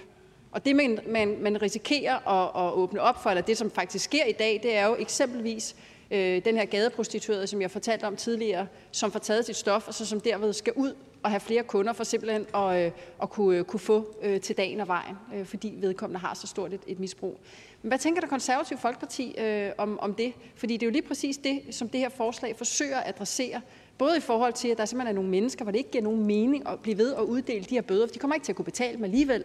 Og 0.51 0.65
det, 0.65 0.77
man, 0.77 0.99
man, 1.09 1.37
man 1.41 1.63
risikerer 1.63 2.29
at, 2.29 2.67
at 2.67 2.73
åbne 2.73 3.01
op 3.01 3.23
for, 3.23 3.31
eller 3.31 3.43
det, 3.43 3.59
som 3.59 3.71
faktisk 3.71 4.05
sker 4.05 4.25
i 4.25 4.33
dag, 4.33 4.61
det 4.63 4.77
er 4.77 4.87
jo 4.87 4.97
eksempelvis 4.99 5.77
øh, 6.13 6.45
den 6.45 6.57
her 6.57 6.65
gadeprostituerede, 6.65 7.47
som 7.47 7.61
jeg 7.61 7.71
fortalte 7.71 8.05
om 8.05 8.17
tidligere, 8.17 8.67
som 8.91 9.13
får 9.13 9.19
taget 9.19 9.47
sit 9.47 9.57
stof, 9.57 9.89
og 9.89 9.95
så 9.95 10.07
som 10.07 10.21
derved 10.21 10.53
skal 10.53 10.73
ud 10.77 10.95
og 11.23 11.31
have 11.31 11.41
flere 11.41 11.63
kunder 11.63 11.93
for 11.93 12.05
simpelthen 12.05 12.47
at, 12.55 12.87
øh, 12.87 12.93
at 13.23 13.31
kunne, 13.31 13.59
øh, 13.59 13.65
kunne 13.65 13.81
få 13.81 14.17
øh, 14.23 14.41
til 14.41 14.57
dagen 14.57 14.81
og 14.81 14.89
vejen, 14.89 15.17
øh, 15.35 15.47
fordi 15.47 15.75
vedkommende 15.77 16.21
har 16.21 16.35
så 16.35 16.47
stort 16.47 16.73
et, 16.73 16.81
et 16.87 17.01
misbrug. 17.01 17.41
Men 17.83 17.89
hvad 17.89 17.99
tænker 17.99 18.21
det 18.21 18.31
konservative 18.31 18.79
Folkeparti 18.79 19.35
øh, 19.39 19.71
om, 19.79 20.01
om 20.01 20.15
det? 20.15 20.33
Fordi 20.55 20.73
det 20.77 20.83
er 20.83 20.87
jo 20.87 20.93
lige 20.93 21.03
præcis 21.03 21.37
det, 21.37 21.63
som 21.71 21.89
det 21.89 22.01
her 22.01 22.09
forslag 22.09 22.57
forsøger 22.57 22.97
at 22.97 23.09
adressere, 23.09 23.61
både 23.99 24.17
i 24.17 24.21
forhold 24.21 24.53
til, 24.53 24.69
at 24.69 24.79
der 24.79 24.85
simpelthen 24.85 25.17
er 25.17 25.21
nogle 25.21 25.31
mennesker, 25.31 25.65
hvor 25.65 25.73
det 25.73 25.79
ikke 25.79 25.91
giver 25.91 26.05
nogen 26.05 26.27
mening 26.27 26.69
at 26.69 26.81
blive 26.81 26.99
ved 26.99 27.15
at 27.15 27.23
uddele 27.23 27.65
de 27.65 27.75
her 27.75 27.83
bøder, 27.83 28.07
for 28.07 28.13
de 28.13 28.19
kommer 28.19 28.35
ikke 28.35 28.45
til 28.45 28.53
at 28.53 28.57
kunne 28.57 28.65
betale 28.65 28.97
dem 28.97 29.05
alligevel. 29.05 29.45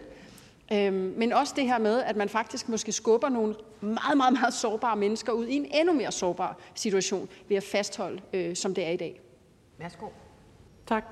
Øhm, 0.73 1.14
men 1.18 1.34
også 1.34 1.53
det 1.56 1.64
her 1.64 1.77
med, 1.77 2.02
at 2.02 2.15
man 2.15 2.30
faktisk 2.30 2.69
måske 2.69 2.91
skubber 2.91 3.30
nogle 3.30 3.56
meget, 3.81 4.18
meget, 4.18 4.34
meget 4.34 4.53
sårbare 4.53 4.95
mennesker 4.95 5.31
ud 5.31 5.45
i 5.45 5.56
en 5.56 5.65
endnu 5.73 5.94
mere 5.94 6.11
sårbar 6.11 6.57
situation 6.76 7.30
ved 7.49 7.57
at 7.57 7.64
fastholde, 7.64 8.22
øh, 8.34 8.56
som 8.56 8.73
det 8.73 8.85
er 8.85 8.89
i 8.91 8.98
dag. 8.98 9.22
Værsgo. 9.80 10.06
Tak. 10.88 11.06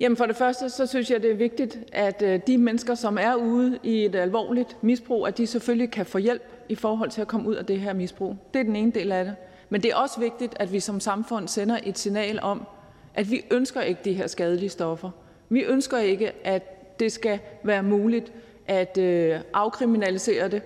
Jamen 0.00 0.16
for 0.16 0.26
det 0.26 0.36
første, 0.36 0.70
så 0.70 0.86
synes 0.86 1.10
jeg, 1.10 1.22
det 1.22 1.30
er 1.30 1.34
vigtigt, 1.34 1.78
at 1.92 2.22
øh, 2.22 2.40
de 2.46 2.58
mennesker, 2.58 2.94
som 2.94 3.18
er 3.20 3.34
ude 3.34 3.78
i 3.82 4.04
et 4.04 4.14
alvorligt 4.14 4.82
misbrug, 4.82 5.26
at 5.26 5.38
de 5.38 5.46
selvfølgelig 5.46 5.90
kan 5.90 6.06
få 6.06 6.18
hjælp 6.18 6.42
i 6.68 6.74
forhold 6.74 7.10
til 7.10 7.20
at 7.20 7.28
komme 7.28 7.48
ud 7.48 7.54
af 7.54 7.66
det 7.66 7.80
her 7.80 7.92
misbrug. 7.92 8.36
Det 8.54 8.60
er 8.60 8.64
den 8.64 8.76
ene 8.76 8.92
del 8.92 9.12
af 9.12 9.24
det. 9.24 9.36
Men 9.68 9.82
det 9.82 9.90
er 9.90 9.96
også 9.96 10.20
vigtigt, 10.20 10.54
at 10.60 10.72
vi 10.72 10.80
som 10.80 11.00
samfund 11.00 11.48
sender 11.48 11.78
et 11.82 11.98
signal 11.98 12.38
om, 12.42 12.66
at 13.14 13.30
vi 13.30 13.44
ønsker 13.50 13.80
ikke 13.80 14.00
de 14.04 14.12
her 14.12 14.26
skadelige 14.26 14.68
stoffer. 14.68 15.10
Vi 15.48 15.60
ønsker 15.60 15.98
ikke, 15.98 16.32
at 16.46 16.79
det 17.00 17.12
skal 17.12 17.38
være 17.62 17.82
muligt 17.82 18.32
at 18.66 18.98
øh, 18.98 19.40
afkriminalisere 19.52 20.48
det. 20.48 20.62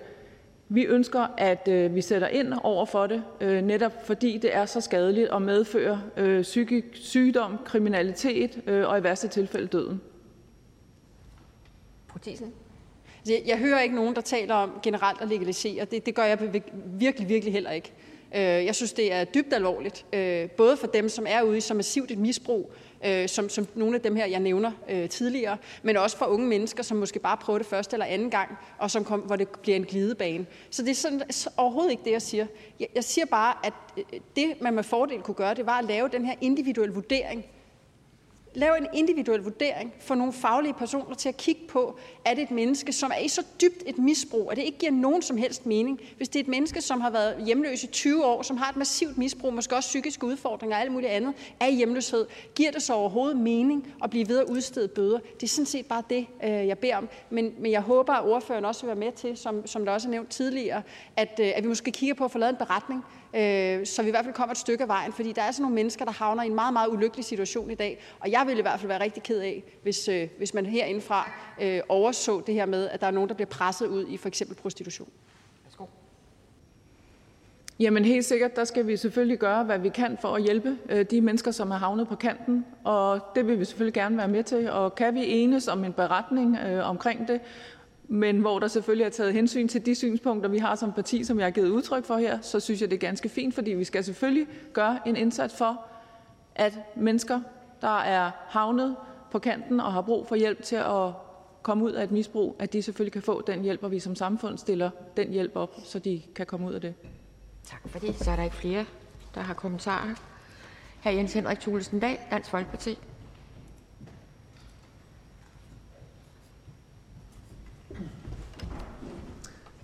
Vi 0.69 0.83
ønsker, 0.83 1.27
at 1.37 1.67
øh, 1.67 1.95
vi 1.95 2.01
sætter 2.01 2.27
ind 2.27 2.53
over 2.63 2.85
for 2.85 3.07
det, 3.07 3.23
øh, 3.41 3.61
netop 3.61 4.05
fordi 4.05 4.37
det 4.37 4.55
er 4.55 4.65
så 4.65 4.81
skadeligt 4.81 5.29
og 5.29 5.41
medfører 5.41 5.97
øh, 6.17 6.41
psykisk 6.41 6.85
sygdom, 6.93 7.57
kriminalitet 7.65 8.61
øh, 8.67 8.87
og 8.87 8.99
i 8.99 9.03
værste 9.03 9.27
tilfælde 9.27 9.67
døden. 9.67 10.01
Jeg, 13.29 13.43
jeg 13.45 13.57
hører 13.57 13.81
ikke 13.81 13.95
nogen, 13.95 14.15
der 14.15 14.21
taler 14.21 14.55
om 14.55 14.71
generelt 14.83 15.21
at 15.21 15.27
legalisere. 15.27 15.85
Det, 15.85 16.05
det 16.05 16.15
gør 16.15 16.23
jeg 16.23 16.61
virkelig, 16.85 17.29
virkelig 17.29 17.53
heller 17.53 17.71
ikke. 17.71 17.91
Øh, 18.35 18.41
jeg 18.41 18.75
synes, 18.75 18.93
det 18.93 19.13
er 19.13 19.23
dybt 19.23 19.53
alvorligt, 19.53 20.05
øh, 20.13 20.49
både 20.49 20.77
for 20.77 20.87
dem, 20.87 21.09
som 21.09 21.25
er 21.29 21.41
ude 21.41 21.57
i 21.57 21.61
så 21.61 21.73
massivt 21.73 22.11
et 22.11 22.17
misbrug, 22.17 22.73
øh, 23.05 23.29
som, 23.29 23.49
som 23.49 23.67
nogle 23.75 23.95
af 23.95 24.01
dem 24.01 24.15
her, 24.15 24.25
jeg 24.25 24.39
nævner 24.39 24.71
øh, 24.89 25.09
tidligere, 25.09 25.57
men 25.83 25.97
også 25.97 26.17
for 26.17 26.25
unge 26.25 26.47
mennesker, 26.47 26.83
som 26.83 26.97
måske 26.97 27.19
bare 27.19 27.37
prøver 27.37 27.59
det 27.59 27.67
første 27.67 27.95
eller 27.95 28.05
anden 28.05 28.29
gang, 28.29 28.57
og 28.77 28.91
som 28.91 29.03
kom, 29.03 29.19
hvor 29.19 29.35
det 29.35 29.49
bliver 29.49 29.75
en 29.75 29.85
glidebane. 29.85 30.45
Så 30.69 30.81
det 30.81 30.91
er 30.91 30.95
sådan, 30.95 31.21
overhovedet 31.57 31.91
ikke 31.91 32.03
det, 32.05 32.11
jeg 32.11 32.21
siger. 32.21 32.45
Jeg, 32.79 32.87
jeg 32.95 33.03
siger 33.03 33.25
bare, 33.25 33.53
at 33.63 33.73
øh, 33.97 34.19
det, 34.35 34.61
man 34.61 34.73
med 34.73 34.83
fordel 34.83 35.21
kunne 35.21 35.35
gøre, 35.35 35.53
det 35.53 35.65
var 35.65 35.79
at 35.79 35.85
lave 35.85 36.09
den 36.09 36.25
her 36.25 36.35
individuelle 36.41 36.93
vurdering 36.93 37.45
lave 38.55 38.77
en 38.77 38.87
individuel 38.93 39.41
vurdering 39.41 39.93
for 39.99 40.15
nogle 40.15 40.33
faglige 40.33 40.73
personer 40.73 41.15
til 41.15 41.29
at 41.29 41.37
kigge 41.37 41.61
på, 41.67 41.97
er 42.25 42.33
det 42.33 42.43
et 42.43 42.51
menneske, 42.51 42.93
som 42.93 43.11
er 43.15 43.19
i 43.19 43.27
så 43.27 43.43
dybt 43.61 43.83
et 43.85 43.97
misbrug, 43.97 44.51
at 44.51 44.57
det 44.57 44.63
ikke 44.63 44.77
giver 44.77 44.91
nogen 44.91 45.21
som 45.21 45.37
helst 45.37 45.65
mening. 45.65 45.99
Hvis 46.17 46.29
det 46.29 46.39
er 46.39 46.43
et 46.43 46.47
menneske, 46.47 46.81
som 46.81 47.01
har 47.01 47.09
været 47.09 47.45
hjemløs 47.45 47.83
i 47.83 47.87
20 47.87 48.25
år, 48.25 48.41
som 48.41 48.57
har 48.57 48.69
et 48.69 48.77
massivt 48.77 49.17
misbrug, 49.17 49.53
måske 49.53 49.75
også 49.75 49.89
psykiske 49.89 50.25
udfordringer 50.25 50.75
og 50.75 50.81
alt 50.81 50.91
muligt 50.91 51.11
andet, 51.11 51.33
er 51.59 51.69
hjemløshed, 51.69 52.25
giver 52.55 52.71
det 52.71 52.81
så 52.81 52.93
overhovedet 52.93 53.37
mening 53.37 53.93
at 54.03 54.09
blive 54.09 54.27
ved 54.27 54.39
at 54.39 54.45
udstede 54.45 54.87
bøder? 54.87 55.19
Det 55.19 55.43
er 55.43 55.47
sådan 55.47 55.65
set 55.65 55.85
bare 55.85 56.03
det, 56.09 56.27
øh, 56.43 56.49
jeg 56.49 56.77
beder 56.77 56.97
om. 56.97 57.09
Men, 57.29 57.53
men 57.59 57.71
jeg 57.71 57.81
håber, 57.81 58.13
at 58.13 58.25
ordføreren 58.25 58.65
også 58.65 58.81
vil 58.81 58.87
være 58.87 59.05
med 59.05 59.11
til, 59.11 59.37
som, 59.37 59.67
som 59.67 59.85
der 59.85 59.91
også 59.91 60.07
er 60.07 60.11
nævnt 60.11 60.29
tidligere, 60.29 60.81
at, 61.15 61.39
øh, 61.43 61.51
at 61.55 61.63
vi 61.63 61.67
måske 61.67 61.91
kigger 61.91 62.15
på 62.15 62.25
at 62.25 62.31
få 62.31 62.37
lavet 62.37 62.51
en 62.51 62.57
beretning, 62.57 63.03
øh, 63.35 63.85
så 63.85 64.01
vi 64.01 64.07
i 64.07 64.11
hvert 64.11 64.25
fald 64.25 64.35
kommer 64.35 64.51
et 64.51 64.57
stykke 64.57 64.81
af 64.81 64.87
vejen. 64.87 65.13
Fordi 65.13 65.31
der 65.31 65.41
er 65.41 65.51
sådan 65.51 65.61
nogle 65.61 65.75
mennesker, 65.75 66.05
der 66.05 66.11
havner 66.11 66.43
i 66.43 66.47
en 66.47 66.55
meget, 66.55 66.73
meget 66.73 66.89
ulykkelig 66.89 67.25
situation 67.25 67.71
i 67.71 67.75
dag. 67.75 68.03
Og 68.19 68.31
jeg 68.31 68.43
ville 68.45 68.59
i 68.59 68.61
hvert 68.61 68.79
fald 68.79 68.87
være 68.87 69.03
rigtig 69.03 69.23
ked 69.23 69.39
af, 69.39 69.63
hvis, 69.83 70.07
øh, 70.07 70.27
hvis 70.37 70.53
man 70.53 70.65
herindefra 70.65 71.31
øh, 71.61 71.81
overså 71.89 72.41
det 72.41 72.53
her 72.55 72.65
med, 72.65 72.89
at 72.89 73.01
der 73.01 73.07
er 73.07 73.11
nogen, 73.11 73.29
der 73.29 73.35
bliver 73.35 73.49
presset 73.49 73.87
ud 73.87 74.07
i 74.07 74.17
for 74.17 74.27
eksempel 74.27 74.55
prostitution. 74.57 75.09
Jamen 77.79 78.05
helt 78.05 78.25
sikkert, 78.25 78.55
der 78.55 78.63
skal 78.63 78.87
vi 78.87 78.97
selvfølgelig 78.97 79.39
gøre, 79.39 79.63
hvad 79.63 79.79
vi 79.79 79.89
kan 79.89 80.17
for 80.21 80.35
at 80.35 80.43
hjælpe 80.43 80.77
øh, 80.89 81.05
de 81.11 81.21
mennesker, 81.21 81.51
som 81.51 81.71
er 81.71 81.75
havnet 81.75 82.07
på 82.07 82.15
kanten, 82.15 82.65
og 82.83 83.19
det 83.35 83.47
vil 83.47 83.59
vi 83.59 83.65
selvfølgelig 83.65 83.93
gerne 83.93 84.17
være 84.17 84.27
med 84.27 84.43
til. 84.43 84.71
Og 84.71 84.95
kan 84.95 85.15
vi 85.15 85.25
enes 85.25 85.67
om 85.67 85.83
en 85.83 85.93
beretning 85.93 86.57
øh, 86.57 86.89
omkring 86.89 87.27
det, 87.27 87.41
men 88.07 88.39
hvor 88.39 88.59
der 88.59 88.67
selvfølgelig 88.67 89.05
er 89.05 89.09
taget 89.09 89.33
hensyn 89.33 89.67
til 89.67 89.85
de 89.85 89.95
synspunkter, 89.95 90.49
vi 90.49 90.57
har 90.57 90.75
som 90.75 90.93
parti, 90.93 91.23
som 91.23 91.39
jeg 91.39 91.45
har 91.45 91.51
givet 91.51 91.69
udtryk 91.69 92.05
for 92.05 92.17
her, 92.17 92.41
så 92.41 92.59
synes 92.59 92.81
jeg, 92.81 92.89
det 92.89 92.95
er 92.95 92.99
ganske 92.99 93.29
fint, 93.29 93.55
fordi 93.55 93.71
vi 93.71 93.83
skal 93.83 94.03
selvfølgelig 94.03 94.47
gøre 94.73 94.99
en 95.05 95.15
indsats 95.15 95.57
for, 95.57 95.85
at 96.55 96.79
mennesker, 96.95 97.41
der 97.81 97.99
er 97.99 98.31
havnet 98.47 98.95
på 99.31 99.39
kanten 99.39 99.79
og 99.79 99.93
har 99.93 100.01
brug 100.01 100.27
for 100.27 100.35
hjælp 100.35 100.63
til 100.63 100.75
at 100.75 101.11
komme 101.63 101.83
ud 101.83 101.91
af 101.91 102.03
et 102.03 102.11
misbrug, 102.11 102.55
at 102.59 102.73
de 102.73 102.81
selvfølgelig 102.81 103.13
kan 103.13 103.21
få 103.21 103.41
den 103.47 103.61
hjælp, 103.61 103.83
og 103.83 103.91
vi 103.91 103.99
som 103.99 104.15
samfund 104.15 104.57
stiller 104.57 104.89
den 105.17 105.29
hjælp 105.29 105.55
op, 105.55 105.75
så 105.83 105.99
de 105.99 106.21
kan 106.35 106.45
komme 106.45 106.67
ud 106.67 106.73
af 106.73 106.81
det. 106.81 106.93
Tak 107.63 107.89
for 107.89 107.99
det. 107.99 108.15
Så 108.15 108.31
er 108.31 108.35
der 108.35 108.43
ikke 108.43 108.55
flere, 108.55 108.85
der 109.35 109.41
har 109.41 109.53
kommentarer. 109.53 110.15
Hr. 111.03 111.09
Jens 111.09 111.33
Henrik 111.33 111.59
Thulesen 111.59 111.99
Dahl, 111.99 112.17
Dansk 112.31 112.49
Folkeparti. 112.49 112.97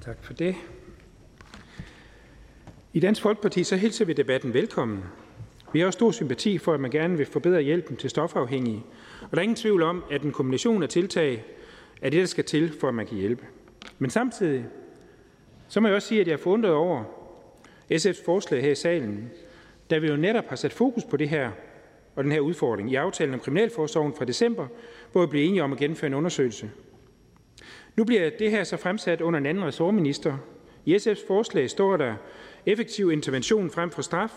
Tak 0.06 0.24
for 0.24 0.34
det. 0.34 0.56
I 2.94 3.00
Dansk 3.00 3.22
Folkeparti 3.22 3.64
så 3.64 3.76
hilser 3.76 4.06
vi 4.06 4.14
debatten 4.14 4.54
velkommen. 4.54 5.04
Vi 5.74 5.80
har 5.80 5.86
også 5.86 5.98
stor 5.98 6.12
sympati 6.12 6.58
for, 6.58 6.74
at 6.74 6.80
man 6.80 6.92
gerne 6.92 7.18
vil 7.18 7.26
forbedre 7.26 7.62
hjælpen 7.62 7.98
til 7.98 8.10
stofafhængige, 8.10 8.84
og 9.22 9.32
der 9.32 9.38
er 9.38 9.42
ingen 9.42 9.56
tvivl 9.56 9.84
om, 9.84 10.04
at 10.12 10.22
en 10.22 10.32
kombination 10.32 10.84
af 10.84 10.90
tiltag 10.90 11.46
er 12.02 12.10
det, 12.10 12.20
der 12.20 12.26
skal 12.26 12.44
til, 12.44 12.74
for 12.80 12.88
at 12.88 12.94
man 12.94 13.08
kan 13.08 13.18
hjælpe. 13.18 13.46
Men 14.00 14.10
samtidig 14.10 14.66
så 15.68 15.80
må 15.80 15.88
jeg 15.88 15.96
også 15.96 16.08
sige, 16.08 16.22
at 16.22 16.28
jeg 16.28 16.34
er 16.34 16.38
forundret 16.38 16.74
over 16.74 17.04
SF's 17.94 18.26
forslag 18.26 18.62
her 18.62 18.72
i 18.72 18.76
salen, 18.76 19.30
da 19.90 19.98
vi 19.98 20.08
jo 20.08 20.16
netop 20.16 20.46
har 20.48 20.56
sat 20.56 20.74
fokus 20.74 21.04
på 21.04 21.18
det 21.18 21.30
her 21.30 21.52
og 22.16 22.24
den 22.24 22.32
her 22.32 22.40
udfordring 22.40 22.92
i 22.92 22.96
aftalen 22.96 23.34
om 23.34 23.40
kriminalforsorgen 23.40 24.14
fra 24.18 24.26
december, 24.26 24.68
hvor 25.12 25.22
vi 25.22 25.28
blev 25.28 25.48
enige 25.48 25.64
om 25.64 25.72
at 25.72 25.80
gennemføre 25.80 26.08
en 26.08 26.14
undersøgelse 26.14 26.72
nu 27.96 28.04
bliver 28.04 28.30
det 28.40 28.52
her 28.52 28.64
så 28.64 28.78
fremsat 28.78 29.22
under 29.22 29.40
en 29.40 29.46
anden 29.46 29.66
ressortminister. 29.66 30.38
I 30.86 30.96
SF's 30.96 31.28
forslag 31.28 31.70
står 31.70 31.98
der 31.98 32.16
effektiv 32.66 33.12
intervention 33.12 33.70
frem 33.70 33.90
for 33.90 34.02
straf. 34.02 34.32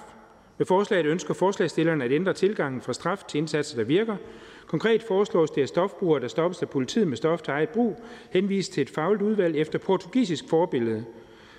Med 0.58 0.66
forslaget 0.66 1.06
ønsker 1.06 1.34
forslagstillerne 1.34 2.04
at 2.04 2.12
ændre 2.12 2.32
tilgangen 2.32 2.80
fra 2.80 2.92
straf 2.92 3.22
til 3.28 3.38
indsatser, 3.38 3.76
der 3.76 3.84
virker. 3.84 4.16
Konkret 4.66 5.02
foreslås 5.02 5.50
det, 5.50 5.62
at 5.62 5.68
stofbrugere, 5.68 6.20
der 6.20 6.28
stoppes 6.28 6.62
af 6.62 6.68
politiet 6.68 7.08
med 7.08 7.16
stof 7.16 7.42
til 7.42 7.50
eget 7.50 7.68
brug, 7.68 8.00
henvises 8.30 8.68
til 8.68 8.80
et 8.80 8.90
fagligt 8.90 9.22
udvalg 9.22 9.56
efter 9.56 9.78
portugisisk 9.78 10.48
forbillede, 10.48 11.04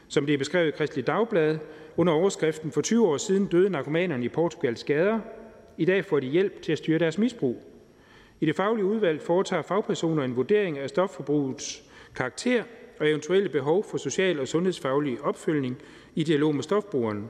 som 0.08 0.26
det 0.26 0.34
er 0.34 0.38
beskrevet 0.38 0.68
i 0.68 0.72
Kristelig 0.72 1.08
Dagblad 1.08 1.58
under 1.98 2.14
overskriften 2.14 2.72
For 2.72 2.82
20 2.82 3.08
år 3.08 3.18
siden 3.18 3.46
døde 3.46 3.70
narkomanerne 3.70 4.26
i 4.26 4.30
Portugals 4.30 4.84
gader. 4.84 5.20
I 5.78 5.86
dag 5.86 6.06
får 6.06 6.20
de 6.20 6.28
hjælp 6.28 6.62
til 6.62 6.72
at 6.72 6.78
styre 6.78 7.00
deres 7.00 7.18
misbrug. 7.18 7.75
I 8.40 8.46
det 8.46 8.56
faglige 8.56 8.86
udvalg 8.86 9.22
foretager 9.22 9.62
fagpersoner 9.62 10.24
en 10.24 10.36
vurdering 10.36 10.78
af 10.78 10.90
stofforbrugets 10.90 11.84
karakter 12.16 12.64
og 13.00 13.10
eventuelle 13.10 13.50
behov 13.50 13.84
for 13.84 13.98
social 13.98 14.40
og 14.40 14.48
sundhedsfaglig 14.48 15.22
opfølgning 15.22 15.78
i 16.16 16.24
dialog 16.24 16.56
med 16.56 16.64
stofbrugeren. 16.64 17.30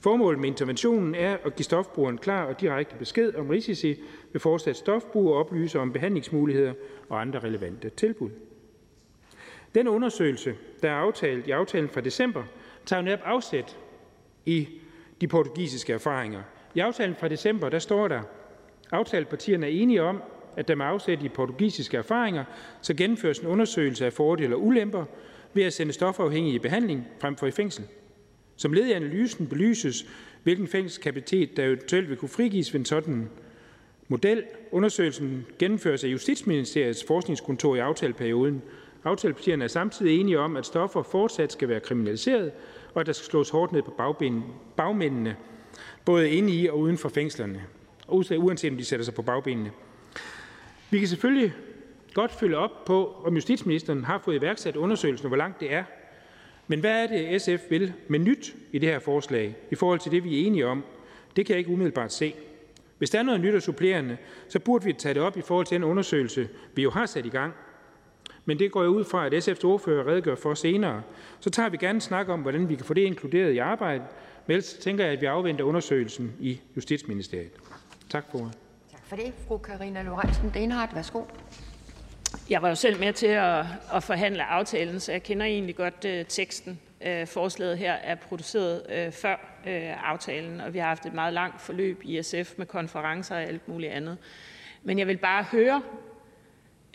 Formålet 0.00 0.40
med 0.40 0.48
interventionen 0.48 1.14
er 1.14 1.36
at 1.44 1.56
give 1.56 1.64
stofbrugeren 1.64 2.18
klar 2.18 2.44
og 2.44 2.60
direkte 2.60 2.96
besked 2.96 3.34
om 3.34 3.48
risici 3.48 4.00
ved 4.32 4.40
fortsat 4.40 4.76
stofbrug 4.76 5.28
og 5.28 5.34
oplyse 5.34 5.78
om 5.78 5.92
behandlingsmuligheder 5.92 6.72
og 7.08 7.20
andre 7.20 7.38
relevante 7.38 7.90
tilbud. 7.90 8.30
Den 9.74 9.88
undersøgelse, 9.88 10.54
der 10.82 10.90
er 10.90 10.94
aftalt 10.94 11.46
i 11.46 11.50
aftalen 11.50 11.88
fra 11.88 12.00
december, 12.00 12.42
tager 12.86 13.02
netop 13.02 13.20
afsæt 13.24 13.78
i 14.46 14.68
de 15.20 15.28
portugisiske 15.28 15.92
erfaringer. 15.92 16.42
I 16.74 16.80
aftalen 16.80 17.16
fra 17.16 17.28
december 17.28 17.68
der 17.68 17.78
står 17.78 18.08
der, 18.08 18.22
Aftalepartierne 18.92 19.66
er 19.66 19.70
enige 19.70 20.02
om, 20.02 20.22
at 20.56 20.68
der 20.68 20.74
med 20.74 20.86
afsæt 20.86 21.22
i 21.22 21.28
portugisiske 21.28 21.96
erfaringer 21.96 22.44
så 22.82 22.94
gennemføres 22.94 23.38
en 23.38 23.46
undersøgelse 23.46 24.06
af 24.06 24.12
fordele 24.12 24.54
og 24.54 24.64
ulemper 24.64 25.04
ved 25.54 25.64
at 25.64 25.72
sende 25.72 25.92
stofafhængige 25.92 26.54
i 26.54 26.58
behandling 26.58 27.06
frem 27.20 27.36
for 27.36 27.46
i 27.46 27.50
fængsel. 27.50 27.84
Som 28.56 28.72
led 28.72 28.86
i 28.86 28.92
analysen 28.92 29.46
belyses, 29.46 30.06
hvilken 30.42 30.68
fængselskapacitet 30.68 31.56
der 31.56 31.64
eventuelt 31.64 32.08
vil 32.08 32.16
kunne 32.16 32.28
frigives 32.28 32.72
ved 32.72 32.80
en 32.80 32.84
sådan 32.84 33.28
model. 34.08 34.42
Undersøgelsen 34.72 35.46
gennemføres 35.58 36.04
af 36.04 36.08
Justitsministeriets 36.08 37.04
forskningskontor 37.04 37.76
i 37.76 37.78
aftaleperioden. 37.78 38.62
Aftalepartierne 39.04 39.64
er 39.64 39.68
samtidig 39.68 40.20
enige 40.20 40.38
om, 40.38 40.56
at 40.56 40.66
stoffer 40.66 41.02
fortsat 41.02 41.52
skal 41.52 41.68
være 41.68 41.80
kriminaliseret, 41.80 42.52
og 42.94 43.00
at 43.00 43.06
der 43.06 43.12
skal 43.12 43.30
slås 43.30 43.50
hårdt 43.50 43.72
ned 43.72 43.82
på 43.82 43.94
bagmændene, 44.76 45.36
både 46.04 46.30
inde 46.30 46.52
i 46.52 46.66
og 46.66 46.78
uden 46.78 46.98
for 46.98 47.08
fængslerne, 47.08 47.62
uanset 48.08 48.70
om 48.70 48.76
de 48.76 48.84
sætter 48.84 49.04
sig 49.04 49.14
på 49.14 49.22
bagbenene. 49.22 49.70
Vi 50.92 50.98
kan 50.98 51.08
selvfølgelig 51.08 51.54
godt 52.14 52.32
følge 52.32 52.56
op 52.56 52.84
på, 52.84 53.22
om 53.24 53.34
justitsministeren 53.34 54.04
har 54.04 54.18
fået 54.18 54.36
iværksat 54.36 54.76
undersøgelsen, 54.76 55.26
og 55.26 55.28
hvor 55.28 55.36
langt 55.36 55.60
det 55.60 55.72
er. 55.72 55.84
Men 56.66 56.80
hvad 56.80 57.02
er 57.02 57.06
det, 57.06 57.42
SF 57.42 57.70
vil 57.70 57.92
med 58.08 58.18
nyt 58.18 58.54
i 58.72 58.78
det 58.78 58.88
her 58.88 58.98
forslag 58.98 59.56
i 59.70 59.74
forhold 59.74 59.98
til 59.98 60.12
det, 60.12 60.24
vi 60.24 60.42
er 60.42 60.46
enige 60.46 60.66
om? 60.66 60.84
Det 61.36 61.46
kan 61.46 61.52
jeg 61.52 61.58
ikke 61.58 61.70
umiddelbart 61.70 62.12
se. 62.12 62.34
Hvis 62.98 63.10
der 63.10 63.18
er 63.18 63.22
noget 63.22 63.40
nyt 63.40 63.54
og 63.54 63.62
supplerende, 63.62 64.16
så 64.48 64.58
burde 64.58 64.84
vi 64.84 64.92
tage 64.92 65.14
det 65.14 65.22
op 65.22 65.36
i 65.36 65.40
forhold 65.40 65.66
til 65.66 65.74
den 65.74 65.84
undersøgelse, 65.84 66.48
vi 66.74 66.82
jo 66.82 66.90
har 66.90 67.06
sat 67.06 67.26
i 67.26 67.28
gang. 67.28 67.52
Men 68.44 68.58
det 68.58 68.72
går 68.72 68.82
jeg 68.82 68.90
ud 68.90 69.04
fra, 69.04 69.26
at 69.26 69.48
SF's 69.48 69.64
ordfører 69.64 70.06
redegør 70.06 70.34
for 70.34 70.54
senere. 70.54 71.02
Så 71.40 71.50
tager 71.50 71.68
vi 71.68 71.76
gerne 71.76 72.00
snak 72.00 72.28
om, 72.28 72.40
hvordan 72.40 72.68
vi 72.68 72.74
kan 72.74 72.84
få 72.84 72.94
det 72.94 73.02
inkluderet 73.02 73.52
i 73.52 73.58
arbejdet. 73.58 74.06
Men 74.46 74.52
ellers 74.52 74.74
tænker 74.74 75.04
jeg, 75.04 75.12
at 75.12 75.20
vi 75.20 75.26
afventer 75.26 75.64
undersøgelsen 75.64 76.32
i 76.40 76.60
Justitsministeriet. 76.76 77.52
Tak 78.10 78.24
for 78.30 78.38
ordet 78.38 78.61
for 79.12 79.16
det. 79.16 79.32
Fru 79.48 79.58
Karina 79.58 80.02
Lorentzen 80.02 80.50
Denhardt, 80.54 80.94
værsgo. 80.94 81.22
Jeg 82.50 82.62
var 82.62 82.68
jo 82.68 82.74
selv 82.74 83.00
med 83.00 83.12
til 83.12 83.26
at, 83.26 83.64
at 83.94 84.02
forhandle 84.02 84.44
aftalen, 84.44 85.00
så 85.00 85.12
jeg 85.12 85.22
kender 85.22 85.46
egentlig 85.46 85.76
godt 85.76 86.04
uh, 86.04 86.26
teksten. 86.28 86.80
Uh, 87.06 87.26
forslaget 87.26 87.78
her 87.78 87.92
er 87.92 88.14
produceret 88.14 88.82
uh, 88.88 89.12
før 89.12 89.34
uh, 89.66 90.10
aftalen, 90.10 90.60
og 90.60 90.74
vi 90.74 90.78
har 90.78 90.86
haft 90.86 91.06
et 91.06 91.12
meget 91.12 91.32
langt 91.32 91.60
forløb 91.60 92.00
i 92.04 92.22
SF 92.22 92.52
med 92.56 92.66
konferencer 92.66 93.34
og 93.34 93.42
alt 93.42 93.68
muligt 93.68 93.92
andet. 93.92 94.18
Men 94.82 94.98
jeg 94.98 95.06
vil 95.06 95.16
bare 95.16 95.42
høre, 95.42 95.82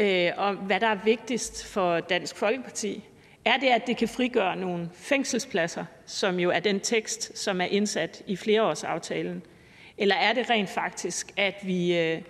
uh, 0.02 0.46
om 0.46 0.56
hvad 0.56 0.80
der 0.80 0.88
er 0.88 1.00
vigtigst 1.04 1.66
for 1.66 2.00
Dansk 2.00 2.36
Folkeparti. 2.36 3.04
Er 3.46 3.58
det, 3.58 3.68
at 3.68 3.88
det 3.88 3.98
kan 3.98 4.08
frigøre 4.08 4.56
nogle 4.56 4.90
fængselspladser, 4.94 5.86
som 6.06 6.40
jo 6.40 6.50
er 6.50 6.60
den 6.60 6.80
tekst, 6.80 7.38
som 7.38 7.62
er 7.62 7.66
indsat 7.66 8.24
i 8.28 8.36
flereårsaftalen? 8.36 9.44
Eller 9.98 10.16
er 10.16 10.34
det 10.34 10.50
rent 10.50 10.70
faktisk, 10.70 11.34
at 11.38 11.56
vi 11.64 11.98
øh, 11.98 12.22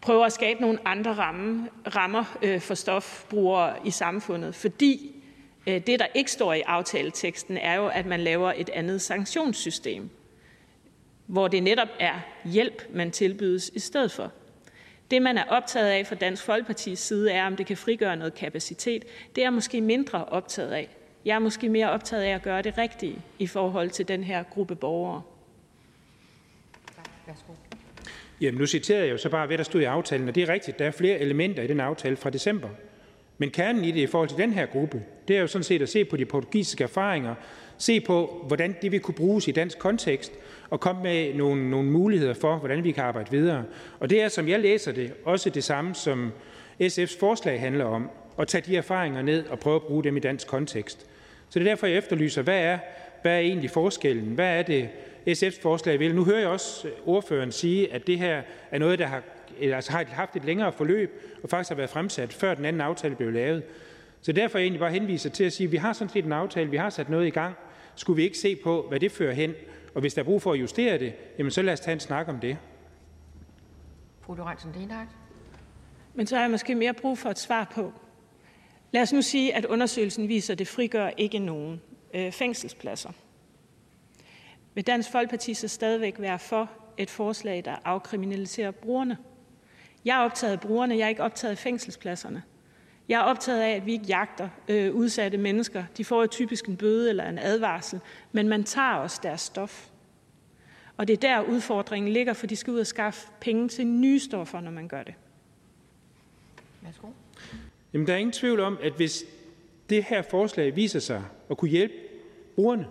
prøver 0.00 0.26
at 0.26 0.32
skabe 0.32 0.60
nogle 0.60 0.78
andre 0.84 1.12
ramme, 1.12 1.68
rammer 1.94 2.38
øh, 2.42 2.60
for 2.60 2.74
stofbrugere 2.74 3.76
i 3.84 3.90
samfundet. 3.90 4.54
Fordi 4.54 5.22
øh, 5.66 5.86
det, 5.86 5.98
der 6.00 6.06
ikke 6.14 6.30
står 6.30 6.52
i 6.52 6.60
aftaleteksten, 6.60 7.56
er 7.56 7.74
jo, 7.74 7.86
at 7.86 8.06
man 8.06 8.20
laver 8.20 8.52
et 8.56 8.70
andet 8.70 9.00
sanktionssystem, 9.00 10.10
hvor 11.26 11.48
det 11.48 11.62
netop 11.62 11.88
er 12.00 12.20
hjælp, 12.44 12.82
man 12.90 13.10
tilbydes 13.10 13.70
i 13.74 13.78
stedet 13.78 14.12
for. 14.12 14.32
Det, 15.10 15.22
man 15.22 15.38
er 15.38 15.44
optaget 15.44 15.88
af 15.88 16.06
fra 16.06 16.14
Dansk 16.14 16.42
Folkepartis 16.42 16.98
side, 16.98 17.32
er, 17.32 17.46
om 17.46 17.56
det 17.56 17.66
kan 17.66 17.76
frigøre 17.76 18.16
noget 18.16 18.34
kapacitet. 18.34 19.04
Det 19.36 19.44
er 19.44 19.50
måske 19.50 19.80
mindre 19.80 20.24
optaget 20.24 20.72
af. 20.72 20.88
Jeg 21.24 21.34
er 21.34 21.38
måske 21.38 21.68
mere 21.68 21.90
optaget 21.90 22.22
af 22.22 22.34
at 22.34 22.42
gøre 22.42 22.62
det 22.62 22.78
rigtige 22.78 23.22
i 23.38 23.46
forhold 23.46 23.90
til 23.90 24.08
den 24.08 24.24
her 24.24 24.42
gruppe 24.42 24.76
borgere. 24.76 25.22
Værsgo. 27.30 27.52
Jamen, 28.40 28.60
nu 28.60 28.66
citerede 28.66 29.04
jeg 29.04 29.12
jo 29.12 29.18
så 29.18 29.28
bare, 29.28 29.46
hvad 29.46 29.58
der 29.58 29.64
stod 29.64 29.80
i 29.80 29.84
aftalen, 29.84 30.28
og 30.28 30.34
det 30.34 30.42
er 30.42 30.48
rigtigt, 30.48 30.78
der 30.78 30.84
er 30.84 30.90
flere 30.90 31.18
elementer 31.18 31.62
i 31.62 31.66
den 31.66 31.80
aftale 31.80 32.16
fra 32.16 32.30
december. 32.30 32.68
Men 33.38 33.50
kernen 33.50 33.84
i 33.84 33.90
det 33.90 34.00
i 34.00 34.06
forhold 34.06 34.28
til 34.28 34.38
den 34.38 34.52
her 34.52 34.66
gruppe, 34.66 35.02
det 35.28 35.36
er 35.36 35.40
jo 35.40 35.46
sådan 35.46 35.62
set 35.62 35.82
at 35.82 35.88
se 35.88 36.04
på 36.04 36.16
de 36.16 36.24
portugisiske 36.24 36.84
erfaringer, 36.84 37.34
se 37.78 38.00
på, 38.00 38.44
hvordan 38.46 38.76
det 38.82 38.92
vil 38.92 39.00
kunne 39.00 39.14
bruges 39.14 39.48
i 39.48 39.50
dansk 39.50 39.78
kontekst, 39.78 40.32
og 40.70 40.80
komme 40.80 41.02
med 41.02 41.34
nogle, 41.34 41.70
nogle 41.70 41.90
muligheder 41.90 42.34
for, 42.34 42.56
hvordan 42.56 42.84
vi 42.84 42.90
kan 42.90 43.04
arbejde 43.04 43.30
videre. 43.30 43.64
Og 44.00 44.10
det 44.10 44.22
er, 44.22 44.28
som 44.28 44.48
jeg 44.48 44.60
læser 44.60 44.92
det, 44.92 45.12
også 45.24 45.50
det 45.50 45.64
samme, 45.64 45.94
som 45.94 46.32
SF's 46.82 47.20
forslag 47.20 47.60
handler 47.60 47.84
om, 47.84 48.10
at 48.38 48.48
tage 48.48 48.62
de 48.66 48.76
erfaringer 48.76 49.22
ned 49.22 49.46
og 49.46 49.58
prøve 49.58 49.76
at 49.76 49.82
bruge 49.82 50.04
dem 50.04 50.16
i 50.16 50.20
dansk 50.20 50.46
kontekst. 50.46 51.06
Så 51.48 51.58
det 51.58 51.66
er 51.66 51.70
derfor, 51.70 51.86
jeg 51.86 51.96
efterlyser, 51.96 52.42
hvad 52.42 52.60
er, 52.60 52.78
hvad 53.22 53.32
er 53.32 53.38
egentlig 53.38 53.70
forskellen? 53.70 54.34
Hvad 54.34 54.58
er 54.58 54.62
det, 54.62 54.88
SF's 55.28 55.62
forslag 55.62 55.98
vil. 55.98 56.14
Nu 56.14 56.24
hører 56.24 56.40
jeg 56.40 56.48
også 56.48 56.88
ordføreren 57.06 57.52
sige, 57.52 57.92
at 57.92 58.06
det 58.06 58.18
her 58.18 58.42
er 58.70 58.78
noget, 58.78 58.98
der 58.98 59.06
har, 59.06 59.22
altså 59.60 59.92
har 59.92 60.04
haft 60.08 60.36
et 60.36 60.44
længere 60.44 60.72
forløb 60.72 61.38
og 61.42 61.50
faktisk 61.50 61.68
har 61.68 61.76
været 61.76 61.90
fremsat, 61.90 62.32
før 62.32 62.54
den 62.54 62.64
anden 62.64 62.80
aftale 62.80 63.16
blev 63.16 63.32
lavet. 63.32 63.62
Så 64.20 64.32
derfor 64.32 64.58
er 64.58 64.60
jeg 64.60 64.64
egentlig 64.64 64.80
bare 64.80 64.92
henviser 64.92 65.30
til 65.30 65.44
at 65.44 65.52
sige, 65.52 65.66
at 65.66 65.72
vi 65.72 65.76
har 65.76 65.92
sådan 65.92 66.08
set 66.08 66.24
en 66.24 66.32
aftale, 66.32 66.70
vi 66.70 66.76
har 66.76 66.90
sat 66.90 67.10
noget 67.10 67.26
i 67.26 67.30
gang. 67.30 67.54
Skulle 67.94 68.16
vi 68.16 68.22
ikke 68.22 68.38
se 68.38 68.56
på, 68.56 68.86
hvad 68.88 69.00
det 69.00 69.12
fører 69.12 69.32
hen? 69.32 69.54
Og 69.94 70.00
hvis 70.00 70.14
der 70.14 70.20
er 70.20 70.24
brug 70.24 70.42
for 70.42 70.52
at 70.52 70.60
justere 70.60 70.98
det, 70.98 71.12
jamen 71.38 71.50
så 71.50 71.62
lad 71.62 71.72
os 71.72 71.80
tage 71.80 71.92
en 71.92 72.00
snak 72.00 72.28
om 72.28 72.40
det. 72.40 72.56
Fru 74.20 74.34
Lorentzen 74.34 74.70
Men 76.14 76.26
så 76.26 76.36
har 76.36 76.42
jeg 76.42 76.50
måske 76.50 76.74
mere 76.74 76.94
brug 76.94 77.18
for 77.18 77.30
et 77.30 77.38
svar 77.38 77.72
på. 77.74 77.92
Lad 78.92 79.02
os 79.02 79.12
nu 79.12 79.22
sige, 79.22 79.54
at 79.54 79.64
undersøgelsen 79.64 80.28
viser, 80.28 80.54
at 80.54 80.58
det 80.58 80.68
frigør 80.68 81.10
ikke 81.16 81.38
nogen 81.38 81.80
øh, 82.14 82.32
fængselspladser. 82.32 83.10
Vil 84.74 84.86
Dansk 84.86 85.10
Folkeparti 85.10 85.54
så 85.54 85.68
stadigvæk 85.68 86.14
være 86.18 86.38
for 86.38 86.70
et 86.96 87.10
forslag, 87.10 87.64
der 87.64 87.76
afkriminaliserer 87.84 88.70
brugerne? 88.70 89.16
Jeg 90.04 90.20
er 90.20 90.24
optaget 90.24 90.52
af 90.52 90.60
brugerne, 90.60 90.96
jeg 90.96 91.04
er 91.04 91.08
ikke 91.08 91.22
optaget 91.22 91.52
af 91.52 91.58
fængselspladserne. 91.58 92.42
Jeg 93.08 93.20
er 93.20 93.24
optaget 93.24 93.60
af, 93.60 93.70
at 93.70 93.86
vi 93.86 93.92
ikke 93.92 94.04
jagter 94.04 94.48
øh, 94.68 94.94
udsatte 94.94 95.38
mennesker. 95.38 95.84
De 95.96 96.04
får 96.04 96.20
jo 96.20 96.26
typisk 96.26 96.66
en 96.66 96.76
bøde 96.76 97.08
eller 97.08 97.28
en 97.28 97.38
advarsel, 97.38 98.00
men 98.32 98.48
man 98.48 98.64
tager 98.64 98.94
også 98.94 99.20
deres 99.22 99.40
stof. 99.40 99.88
Og 100.96 101.08
det 101.08 101.12
er 101.12 101.20
der 101.20 101.42
udfordringen 101.42 102.12
ligger, 102.12 102.32
for 102.32 102.46
de 102.46 102.56
skal 102.56 102.72
ud 102.72 102.80
og 102.80 102.86
skaffe 102.86 103.28
penge 103.40 103.68
til 103.68 103.86
nye 103.86 104.18
stoffer, 104.18 104.60
når 104.60 104.70
man 104.70 104.88
gør 104.88 105.02
det. 105.02 105.14
Værsgo. 106.82 107.06
Jamen, 107.92 108.06
der 108.06 108.12
er 108.12 108.16
ingen 108.16 108.32
tvivl 108.32 108.60
om, 108.60 108.78
at 108.82 108.92
hvis 108.92 109.24
det 109.90 110.04
her 110.04 110.22
forslag 110.22 110.76
viser 110.76 110.98
sig 110.98 111.24
at 111.50 111.56
kunne 111.56 111.70
hjælpe 111.70 111.94
brugerne, 112.54 112.86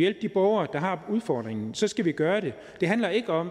hjælpe 0.00 0.20
de 0.22 0.28
borgere, 0.28 0.66
der 0.72 0.78
har 0.78 1.04
udfordringen, 1.08 1.74
så 1.74 1.88
skal 1.88 2.04
vi 2.04 2.12
gøre 2.12 2.40
det. 2.40 2.54
Det 2.80 2.88
handler 2.88 3.08
ikke 3.08 3.32
om, 3.32 3.50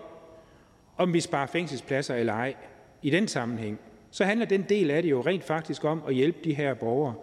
om 0.98 1.14
vi 1.14 1.20
sparer 1.20 1.48
fængselspladser 1.48 2.16
eller 2.16 2.34
ej 2.34 2.56
i 3.02 3.10
den 3.10 3.28
sammenhæng. 3.28 3.80
Så 4.12 4.26
handler 4.26 4.46
den 4.46 4.66
del 4.70 4.92
af 4.92 5.02
det 5.02 5.10
jo 5.10 5.22
rent 5.22 5.44
faktisk 5.44 5.84
om 5.84 6.04
at 6.08 6.16
hjælpe 6.16 6.40
de 6.44 6.54
her 6.54 6.74
borgere 6.74 7.14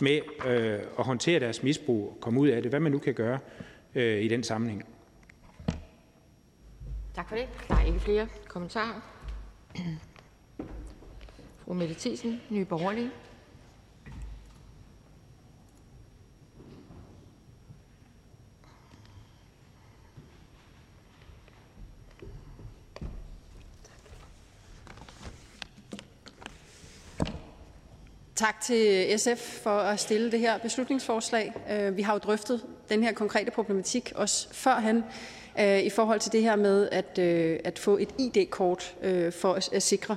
med 0.00 0.20
øh, 0.46 0.78
at 0.98 1.04
håndtere 1.04 1.40
deres 1.40 1.62
misbrug 1.62 2.08
og 2.08 2.20
komme 2.20 2.40
ud 2.40 2.48
af 2.48 2.62
det, 2.62 2.70
hvad 2.70 2.80
man 2.80 2.92
nu 2.92 2.98
kan 2.98 3.14
gøre 3.14 3.38
øh, 3.94 4.22
i 4.22 4.28
den 4.28 4.42
sammenhæng. 4.42 4.84
Tak 7.14 7.28
for 7.28 7.36
det. 7.36 7.48
Der 7.68 7.74
er 7.74 7.84
ikke 7.84 8.00
flere 8.00 8.28
kommentarer. 8.48 9.00
Fru 11.64 11.74
Mette 11.74 11.94
Thiesen, 11.94 12.40
Nye 12.50 12.64
Borgerlige. 12.64 13.10
Tak 28.42 28.60
til 28.60 29.18
SF 29.18 29.62
for 29.62 29.78
at 29.78 30.00
stille 30.00 30.32
det 30.32 30.40
her 30.40 30.58
beslutningsforslag. 30.58 31.52
Øh, 31.70 31.96
vi 31.96 32.02
har 32.02 32.12
jo 32.12 32.18
drøftet 32.18 32.64
den 32.88 33.02
her 33.02 33.12
konkrete 33.12 33.50
problematik 33.50 34.12
også 34.14 34.48
førhen 34.52 35.04
øh, 35.60 35.80
i 35.80 35.90
forhold 35.90 36.20
til 36.20 36.32
det 36.32 36.42
her 36.42 36.56
med 36.56 36.88
at, 36.92 37.18
øh, 37.18 37.58
at 37.64 37.78
få 37.78 37.98
et 37.98 38.08
ID-kort 38.18 38.94
for 39.30 39.72
at 39.72 39.82
sikre 39.82 40.16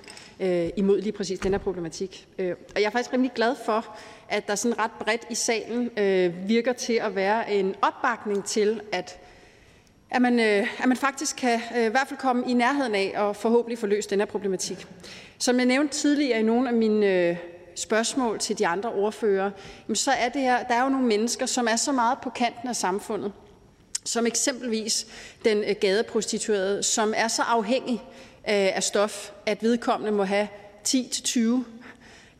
imod 0.75 1.01
lige 1.01 1.11
præcis 1.11 1.39
den 1.39 1.51
her 1.51 1.59
problematik. 1.59 2.27
Og 2.37 2.45
jeg 2.75 2.83
er 2.83 2.89
faktisk 2.89 3.13
rimelig 3.13 3.31
glad 3.35 3.55
for, 3.65 3.97
at 4.29 4.47
der 4.47 4.55
sådan 4.55 4.79
ret 4.79 4.91
bredt 4.99 5.21
i 5.29 5.35
salen 5.35 5.89
virker 6.47 6.73
til 6.73 6.93
at 6.93 7.15
være 7.15 7.53
en 7.53 7.75
opbakning 7.81 8.45
til, 8.45 8.81
at 8.91 9.19
at 10.09 10.21
man, 10.21 10.39
at 10.39 10.87
man 10.87 10.97
faktisk 10.97 11.35
kan 11.35 11.59
i 11.75 11.89
hvert 11.89 12.07
fald 12.07 12.19
komme 12.19 12.43
i 12.47 12.53
nærheden 12.53 12.95
af 12.95 13.13
og 13.15 13.35
forhåbentlig 13.35 13.77
få 13.77 13.87
løst 13.87 14.09
den 14.09 14.19
her 14.19 14.25
problematik. 14.25 14.87
Som 15.37 15.57
jeg 15.57 15.65
nævnte 15.65 15.93
tidligere 15.93 16.39
i 16.39 16.43
nogle 16.43 16.69
af 16.69 16.75
mine 16.75 17.37
spørgsmål 17.75 18.39
til 18.39 18.57
de 18.57 18.67
andre 18.67 18.89
ordførere, 18.89 19.51
så 19.93 20.11
er 20.11 20.29
det 20.29 20.41
her, 20.41 20.63
der 20.63 20.73
er 20.73 20.83
jo 20.83 20.89
nogle 20.89 21.07
mennesker, 21.07 21.45
som 21.45 21.67
er 21.67 21.75
så 21.75 21.91
meget 21.91 22.17
på 22.23 22.29
kanten 22.29 22.69
af 22.69 22.75
samfundet, 22.75 23.31
som 24.03 24.27
eksempelvis 24.27 25.07
den 25.45 25.63
øh, 25.63 25.75
gadeprostituerede, 25.81 26.83
som 26.83 27.13
er 27.17 27.27
så 27.27 27.41
afhængig 27.41 27.93
øh, 27.93 28.75
af 28.75 28.83
stof, 28.83 29.31
at 29.45 29.63
vedkommende 29.63 30.11
må 30.11 30.23
have 30.23 30.47
10-20 30.87 31.39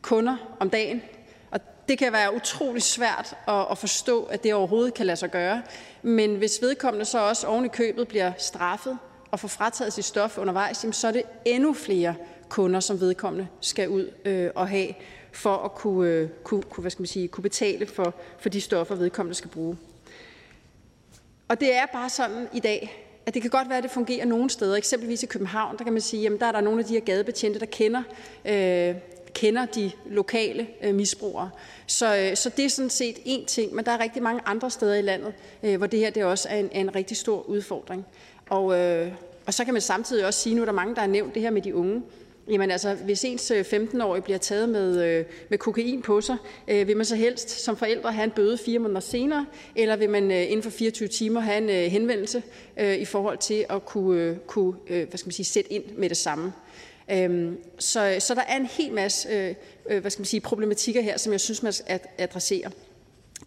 kunder 0.02 0.56
om 0.60 0.70
dagen. 0.70 1.02
Og 1.50 1.60
det 1.88 1.98
kan 1.98 2.12
være 2.12 2.34
utrolig 2.34 2.82
svært 2.82 3.36
at 3.70 3.78
forstå, 3.78 4.22
at 4.22 4.42
det 4.42 4.54
overhovedet 4.54 4.94
kan 4.94 5.06
lade 5.06 5.16
sig 5.16 5.30
gøre. 5.30 5.62
Men 6.02 6.36
hvis 6.36 6.58
vedkommende 6.62 7.04
så 7.04 7.18
også 7.18 7.46
oven 7.46 7.64
i 7.64 7.68
købet 7.68 8.08
bliver 8.08 8.32
straffet 8.38 8.98
og 9.30 9.40
får 9.40 9.48
frataget 9.48 9.92
sit 9.92 10.04
stof 10.04 10.38
undervejs, 10.38 10.86
så 10.92 11.08
er 11.08 11.12
det 11.12 11.22
endnu 11.44 11.72
flere 11.72 12.14
kunder, 12.48 12.80
som 12.80 13.00
vedkommende 13.00 13.48
skal 13.60 13.88
ud 13.88 14.10
øh, 14.24 14.50
og 14.54 14.68
have 14.68 14.94
for 15.36 15.56
at 15.56 15.74
kunne, 15.74 16.10
øh, 16.10 16.28
kunne, 16.44 16.62
kunne, 16.62 16.82
hvad 16.82 16.90
skal 16.90 17.02
man 17.02 17.06
sige, 17.06 17.28
kunne 17.28 17.42
betale 17.42 17.86
for, 17.86 18.14
for 18.38 18.48
de 18.48 18.60
stoffer, 18.60 18.94
vedkommende 18.94 19.34
skal 19.34 19.50
bruge. 19.50 19.76
Og 21.48 21.60
det 21.60 21.74
er 21.74 21.86
bare 21.92 22.10
sådan 22.10 22.48
i 22.52 22.60
dag, 22.60 23.06
at 23.26 23.34
det 23.34 23.42
kan 23.42 23.50
godt 23.50 23.68
være, 23.68 23.78
at 23.78 23.84
det 23.84 23.90
fungerer 23.90 24.24
nogle 24.26 24.50
steder. 24.50 24.76
Eksempelvis 24.76 25.22
i 25.22 25.26
København, 25.26 25.78
der 25.78 25.84
kan 25.84 25.92
man 25.92 26.02
sige, 26.02 26.26
at 26.26 26.40
der 26.40 26.46
er 26.46 26.52
der 26.52 26.60
nogle 26.60 26.80
af 26.80 26.84
de 26.84 26.94
her 26.94 27.00
gadebetjente, 27.00 27.60
der 27.60 27.66
kender, 27.66 28.02
øh, 28.44 28.94
kender 29.34 29.66
de 29.66 29.90
lokale 30.06 30.66
øh, 30.82 30.94
misbrugere. 30.94 31.50
Så, 31.86 32.16
øh, 32.16 32.36
så 32.36 32.50
det 32.56 32.64
er 32.64 32.68
sådan 32.68 32.90
set 32.90 33.16
én 33.16 33.44
ting, 33.46 33.74
men 33.74 33.84
der 33.84 33.92
er 33.92 34.00
rigtig 34.00 34.22
mange 34.22 34.40
andre 34.44 34.70
steder 34.70 34.94
i 34.94 35.02
landet, 35.02 35.34
øh, 35.62 35.76
hvor 35.76 35.86
det 35.86 35.98
her 36.00 36.10
det 36.10 36.24
også 36.24 36.48
er 36.48 36.56
en, 36.56 36.70
er 36.72 36.80
en 36.80 36.94
rigtig 36.94 37.16
stor 37.16 37.42
udfordring. 37.42 38.06
Og, 38.50 38.78
øh, 38.78 39.12
og 39.46 39.54
så 39.54 39.64
kan 39.64 39.74
man 39.74 39.82
samtidig 39.82 40.26
også 40.26 40.40
sige, 40.40 40.54
nu 40.54 40.62
er 40.62 40.66
der 40.66 40.72
mange, 40.72 40.94
der 40.94 41.00
har 41.00 41.08
nævnt 41.08 41.34
det 41.34 41.42
her 41.42 41.50
med 41.50 41.62
de 41.62 41.74
unge, 41.74 42.02
Jamen 42.50 42.70
altså, 42.70 42.94
hvis 42.94 43.24
ens 43.24 43.50
øh, 43.50 43.64
15-årige 43.72 44.22
bliver 44.22 44.38
taget 44.38 44.68
med, 44.68 45.04
øh, 45.04 45.24
med 45.48 45.58
kokain 45.58 46.02
på 46.02 46.20
sig, 46.20 46.36
øh, 46.68 46.88
vil 46.88 46.96
man 46.96 47.06
så 47.06 47.16
helst 47.16 47.50
som 47.50 47.76
forældre 47.76 48.12
have 48.12 48.24
en 48.24 48.30
bøde 48.30 48.58
fire 48.58 48.78
måneder 48.78 49.00
senere, 49.00 49.46
eller 49.76 49.96
vil 49.96 50.10
man 50.10 50.30
øh, 50.30 50.42
inden 50.42 50.62
for 50.62 50.70
24 50.70 51.08
timer 51.08 51.40
have 51.40 51.58
en 51.58 51.70
øh, 51.70 51.90
henvendelse 51.92 52.42
øh, 52.76 52.96
i 52.96 53.04
forhold 53.04 53.38
til 53.38 53.66
at 53.68 53.86
kunne, 53.86 54.20
øh, 54.20 54.36
kunne 54.46 54.74
øh, 54.86 55.08
hvad 55.08 55.18
skal 55.18 55.26
man 55.26 55.32
sige, 55.32 55.46
sætte 55.46 55.72
ind 55.72 55.84
med 55.96 56.08
det 56.08 56.16
samme? 56.16 56.52
Øhm, 57.10 57.58
så, 57.78 58.16
så 58.18 58.34
der 58.34 58.42
er 58.42 58.56
en 58.56 58.66
hel 58.66 58.92
masse 58.92 59.28
øh, 59.28 59.54
øh, 59.90 60.00
hvad 60.00 60.10
skal 60.10 60.20
man 60.20 60.26
sige, 60.26 60.40
problematikker 60.40 61.00
her, 61.00 61.18
som 61.18 61.32
jeg 61.32 61.40
synes, 61.40 61.62
man 61.62 61.72
skal 61.72 62.00
adressere. 62.18 62.70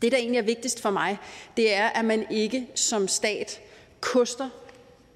Det, 0.02 0.12
der 0.12 0.18
egentlig 0.18 0.40
er 0.40 0.44
vigtigst 0.44 0.82
for 0.82 0.90
mig, 0.90 1.18
det 1.58 1.76
er, 1.76 1.88
at 1.88 2.06
man 2.06 2.26
ikke 2.30 2.68
som 2.76 3.08
stat 3.08 3.62
koster 4.00 4.50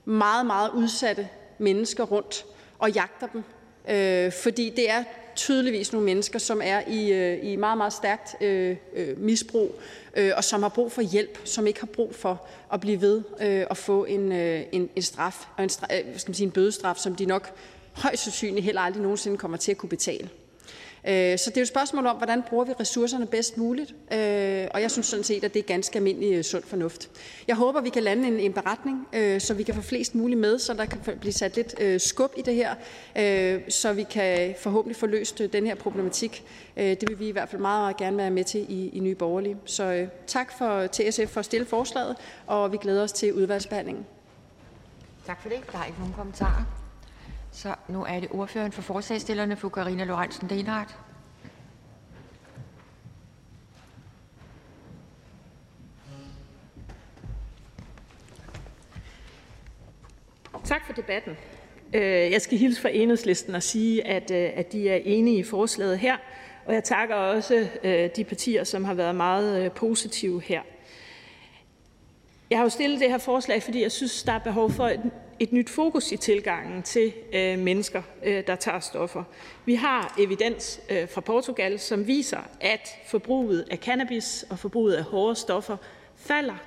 meget, 0.05 0.45
meget 0.45 0.69
udsatte 0.69 1.27
mennesker 1.57 2.03
rundt 2.03 2.45
og 2.79 2.91
jagter 2.91 3.27
dem 3.27 3.43
Øh, 3.89 4.31
fordi 4.31 4.69
det 4.69 4.89
er 4.89 5.03
tydeligvis 5.35 5.91
nogle 5.91 6.05
mennesker, 6.05 6.39
som 6.39 6.61
er 6.63 6.81
i, 6.87 7.13
øh, 7.13 7.39
i 7.45 7.55
meget, 7.55 7.77
meget 7.77 7.93
stærkt 7.93 8.41
øh, 8.41 8.75
øh, 8.93 9.19
misbrug, 9.19 9.75
øh, 10.15 10.31
og 10.37 10.43
som 10.43 10.61
har 10.61 10.69
brug 10.69 10.91
for 10.91 11.01
hjælp, 11.01 11.39
som 11.43 11.67
ikke 11.67 11.79
har 11.79 11.87
brug 11.87 12.15
for 12.15 12.47
at 12.73 12.79
blive 12.79 13.01
ved 13.01 13.21
øh, 13.41 13.65
at 13.69 13.77
få 13.77 14.05
en, 14.05 14.31
øh, 14.31 14.61
en, 14.71 14.89
en 14.95 15.01
straf, 15.01 15.47
og 15.57 15.63
en, 15.63 15.69
straf, 15.69 15.87
øh, 15.91 16.19
skal 16.19 16.29
man 16.29 16.35
sige, 16.35 16.45
en 16.45 16.51
bødestraf, 16.51 16.95
som 16.97 17.15
de 17.15 17.25
nok 17.25 17.51
højst 17.93 18.23
sandsynligt 18.23 18.65
heller 18.65 18.81
aldrig 18.81 19.03
nogensinde 19.03 19.37
kommer 19.37 19.57
til 19.57 19.71
at 19.71 19.77
kunne 19.77 19.89
betale. 19.89 20.29
Øh, 21.07 21.37
så 21.37 21.49
det 21.49 21.57
er 21.57 21.61
jo 21.61 21.63
et 21.63 21.67
spørgsmål 21.67 22.05
om, 22.05 22.17
hvordan 22.17 22.43
bruger 22.49 22.65
vi 22.65 22.73
ressourcerne 22.79 23.25
bedst 23.25 23.57
muligt, 23.57 23.95
øh, 24.13 24.67
og 24.73 24.81
jeg 24.81 24.91
synes 24.91 25.07
sådan 25.07 25.23
set, 25.23 25.43
at 25.43 25.53
det 25.53 25.59
er 25.59 25.63
ganske 25.63 25.97
almindelig 25.97 26.33
øh, 26.33 26.43
sund 26.43 26.63
fornuft. 26.63 27.09
Jeg 27.47 27.55
håber, 27.55 27.81
vi 27.81 27.89
kan 27.89 28.03
lande 28.03 28.27
en, 28.27 28.39
en 28.39 28.53
beretning, 28.53 29.07
øh, 29.13 29.41
så 29.41 29.53
vi 29.53 29.63
kan 29.63 29.75
få 29.75 29.81
flest 29.81 30.15
muligt 30.15 30.39
med, 30.39 30.59
så 30.59 30.73
der 30.73 30.85
kan 30.85 30.99
blive 31.19 31.33
sat 31.33 31.55
lidt 31.55 31.75
øh, 31.79 31.99
skub 31.99 32.33
i 32.37 32.41
det 32.41 32.55
her, 32.55 32.75
så 33.69 33.93
vi 33.93 34.03
kan 34.03 34.55
forhåbentlig 34.59 34.95
få 34.95 35.05
løst 35.05 35.41
den 35.53 35.65
her 35.65 35.75
problematik. 35.75 36.43
Det 36.75 37.09
vil 37.09 37.19
vi 37.19 37.27
i 37.27 37.31
hvert 37.31 37.49
fald 37.49 37.61
meget, 37.61 37.81
meget 37.81 37.97
gerne 37.97 38.17
være 38.17 38.31
med 38.31 38.43
til 38.43 38.65
i, 38.69 38.89
i 38.89 38.99
Nye 38.99 39.15
Borgerlige. 39.15 39.57
Så 39.65 40.07
tak 40.27 40.57
for, 40.57 40.87
til 40.87 41.13
SF 41.13 41.29
for 41.29 41.39
at 41.39 41.45
stille 41.45 41.65
forslaget, 41.65 42.15
og 42.47 42.71
vi 42.71 42.77
glæder 42.77 43.03
os 43.03 43.11
til 43.11 43.33
udvalgsbehandlingen. 43.33 44.05
Tak 45.25 45.41
for 45.41 45.49
det. 45.49 45.57
Der 45.71 45.79
er 45.79 45.85
ikke 45.85 45.99
nogen 45.99 46.13
kommentarer. 46.13 46.82
Så 47.53 47.75
nu 47.87 48.05
er 48.05 48.19
det 48.19 48.29
ordføreren 48.31 48.71
for 48.71 48.81
forslagsstillerne, 48.81 49.55
fru 49.55 49.69
Karina 49.69 50.03
Lorentzen 50.03 50.49
Denhardt. 50.49 50.97
Tak 60.63 60.85
for 60.85 60.93
debatten. 60.93 61.37
Øh, 61.93 62.31
jeg 62.31 62.41
skal 62.41 62.57
hilse 62.57 62.81
fra 62.81 62.89
enhedslisten 62.89 63.55
og 63.55 63.63
sige, 63.63 64.07
at, 64.07 64.31
øh, 64.31 64.51
at 64.55 64.71
de 64.71 64.89
er 64.89 64.99
enige 65.05 65.37
i 65.37 65.43
forslaget 65.43 65.99
her, 65.99 66.17
og 66.65 66.73
jeg 66.73 66.83
takker 66.83 67.15
også 67.15 67.67
øh, 67.83 68.09
de 68.15 68.23
partier, 68.23 68.63
som 68.63 68.83
har 68.83 68.93
været 68.93 69.15
meget 69.15 69.73
positive 69.73 70.41
her. 70.41 70.61
Jeg 72.49 72.57
har 72.57 72.63
jo 72.63 72.69
stillet 72.69 72.99
det 72.99 73.09
her 73.09 73.17
forslag, 73.17 73.63
fordi 73.63 73.81
jeg 73.81 73.91
synes, 73.91 74.23
der 74.23 74.31
er 74.31 74.39
behov 74.39 74.71
for 74.71 74.87
et 74.87 75.11
et 75.39 75.53
nyt 75.53 75.69
fokus 75.69 76.11
i 76.11 76.17
tilgangen 76.17 76.83
til 76.83 77.13
øh, 77.33 77.59
mennesker, 77.59 78.01
øh, 78.23 78.43
der 78.47 78.55
tager 78.55 78.79
stoffer. 78.79 79.23
Vi 79.65 79.75
har 79.75 80.15
evidens 80.19 80.79
øh, 80.89 81.09
fra 81.09 81.21
Portugal, 81.21 81.79
som 81.79 82.07
viser, 82.07 82.49
at 82.61 82.89
forbruget 83.07 83.65
af 83.71 83.77
cannabis 83.77 84.45
og 84.49 84.59
forbruget 84.59 84.93
af 84.93 85.03
hårde 85.03 85.35
stoffer 85.35 85.77
falder, 86.15 86.57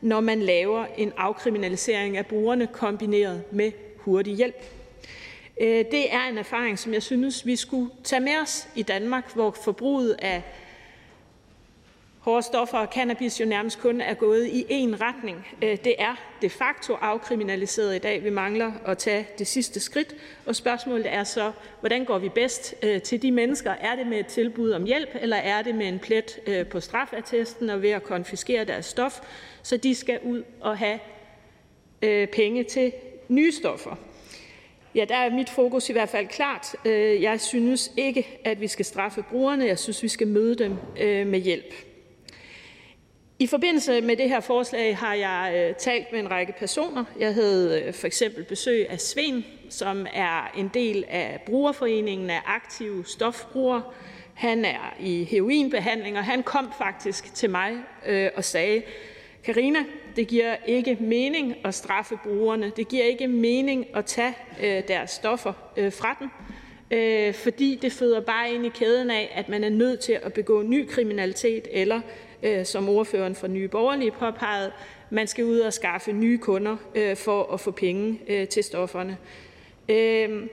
når 0.00 0.20
man 0.20 0.42
laver 0.42 0.86
en 0.96 1.12
afkriminalisering 1.16 2.16
af 2.16 2.26
brugerne 2.26 2.66
kombineret 2.66 3.42
med 3.50 3.72
hurtig 3.96 4.34
hjælp. 4.34 4.64
Øh, 5.60 5.84
det 5.90 6.14
er 6.14 6.28
en 6.28 6.38
erfaring, 6.38 6.78
som 6.78 6.94
jeg 6.94 7.02
synes, 7.02 7.46
vi 7.46 7.56
skulle 7.56 7.90
tage 8.04 8.20
med 8.20 8.36
os 8.42 8.68
i 8.74 8.82
Danmark, 8.82 9.34
hvor 9.34 9.50
forbruget 9.50 10.16
af 10.18 10.42
hårde 12.22 12.42
stoffer 12.42 12.78
og 12.78 12.88
cannabis 12.94 13.40
jo 13.40 13.46
nærmest 13.46 13.80
kun 13.80 14.00
er 14.00 14.14
gået 14.14 14.46
i 14.46 14.62
én 14.62 15.00
retning. 15.00 15.46
Øh, 15.62 15.78
det 15.84 15.94
er 15.98 16.14
de 16.42 16.50
facto 16.50 16.94
afkriminaliseret 16.94 17.96
i 17.96 17.98
dag. 17.98 18.24
Vi 18.24 18.30
mangler 18.30 18.72
at 18.86 18.98
tage 18.98 19.28
det 19.38 19.46
sidste 19.46 19.80
skridt, 19.80 20.14
og 20.46 20.56
spørgsmålet 20.56 21.12
er 21.12 21.24
så, 21.24 21.52
hvordan 21.80 22.04
går 22.04 22.18
vi 22.18 22.28
bedst 22.28 22.74
øh, 22.82 23.02
til 23.02 23.22
de 23.22 23.32
mennesker? 23.32 23.70
Er 23.70 23.96
det 23.96 24.06
med 24.06 24.18
et 24.18 24.26
tilbud 24.26 24.70
om 24.70 24.84
hjælp, 24.84 25.08
eller 25.20 25.36
er 25.36 25.62
det 25.62 25.74
med 25.74 25.88
en 25.88 25.98
plet 25.98 26.38
øh, 26.46 26.66
på 26.66 26.80
strafattesten 26.80 27.70
og 27.70 27.82
ved 27.82 27.90
at 27.90 28.02
konfiskere 28.02 28.64
deres 28.64 28.86
stof, 28.86 29.20
så 29.62 29.76
de 29.76 29.94
skal 29.94 30.20
ud 30.24 30.42
og 30.60 30.78
have 30.78 30.98
penge 32.32 32.64
til 32.64 32.92
nye 33.28 33.52
stoffer? 33.52 33.96
Ja, 34.94 35.04
der 35.08 35.16
er 35.16 35.30
mit 35.30 35.50
fokus 35.50 35.88
i 35.88 35.92
hvert 35.92 36.08
fald 36.08 36.26
klart. 36.26 36.66
Jeg 37.22 37.40
synes 37.40 37.92
ikke, 37.96 38.40
at 38.44 38.60
vi 38.60 38.66
skal 38.66 38.84
straffe 38.84 39.24
brugerne. 39.30 39.64
Jeg 39.64 39.78
synes, 39.78 40.02
vi 40.02 40.08
skal 40.08 40.26
møde 40.26 40.54
dem 40.54 40.76
med 41.26 41.38
hjælp. 41.40 41.74
I 43.42 43.46
forbindelse 43.46 44.00
med 44.00 44.16
det 44.16 44.28
her 44.28 44.40
forslag 44.40 44.96
har 44.96 45.14
jeg 45.14 45.52
øh, 45.56 45.74
talt 45.74 46.12
med 46.12 46.20
en 46.20 46.30
række 46.30 46.54
personer. 46.58 47.04
Jeg 47.18 47.34
havde 47.34 47.82
øh, 47.82 47.94
for 47.94 48.06
eksempel 48.06 48.44
besøg 48.44 48.90
af 48.90 49.00
Svend, 49.00 49.42
som 49.70 50.06
er 50.14 50.52
en 50.56 50.70
del 50.74 51.04
af 51.08 51.42
brugerforeningen 51.46 52.30
af 52.30 52.40
aktive 52.46 53.04
stofbrugere. 53.06 53.82
Han 54.34 54.64
er 54.64 54.96
i 55.00 55.24
heroinbehandling, 55.24 56.18
og 56.18 56.24
han 56.24 56.42
kom 56.42 56.72
faktisk 56.78 57.34
til 57.34 57.50
mig 57.50 57.72
øh, 58.06 58.30
og 58.34 58.44
sagde, 58.44 58.82
Karina, 59.44 59.78
det 60.16 60.28
giver 60.28 60.56
ikke 60.66 60.96
mening 61.00 61.54
at 61.64 61.74
straffe 61.74 62.18
brugerne. 62.24 62.72
Det 62.76 62.88
giver 62.88 63.04
ikke 63.04 63.28
mening 63.28 63.86
at 63.96 64.06
tage 64.06 64.34
øh, 64.62 64.82
deres 64.88 65.10
stoffer 65.10 65.52
fra 65.90 66.16
dem, 66.20 66.30
fordi 67.34 67.78
det 67.82 67.92
føder 67.92 68.20
bare 68.20 68.52
ind 68.52 68.66
i 68.66 68.68
kæden 68.68 69.10
af, 69.10 69.32
at 69.34 69.48
man 69.48 69.64
er 69.64 69.68
nødt 69.68 70.00
til 70.00 70.18
at 70.22 70.32
begå 70.32 70.62
ny 70.62 70.88
kriminalitet 70.88 71.68
eller 71.70 72.00
Øh, 72.42 72.66
som 72.66 72.88
ordføreren 72.88 73.34
for 73.34 73.46
Nye 73.46 73.68
Borgerlige 73.68 74.10
påpegede, 74.10 74.72
man 75.10 75.26
skal 75.26 75.44
ud 75.44 75.58
og 75.58 75.72
skaffe 75.72 76.12
nye 76.12 76.38
kunder 76.38 76.76
øh, 76.94 77.16
for 77.16 77.52
at 77.52 77.60
få 77.60 77.70
penge 77.70 78.20
øh, 78.28 78.48
til 78.48 78.64
stofferne. 78.64 79.16
Øhm, 79.88 80.50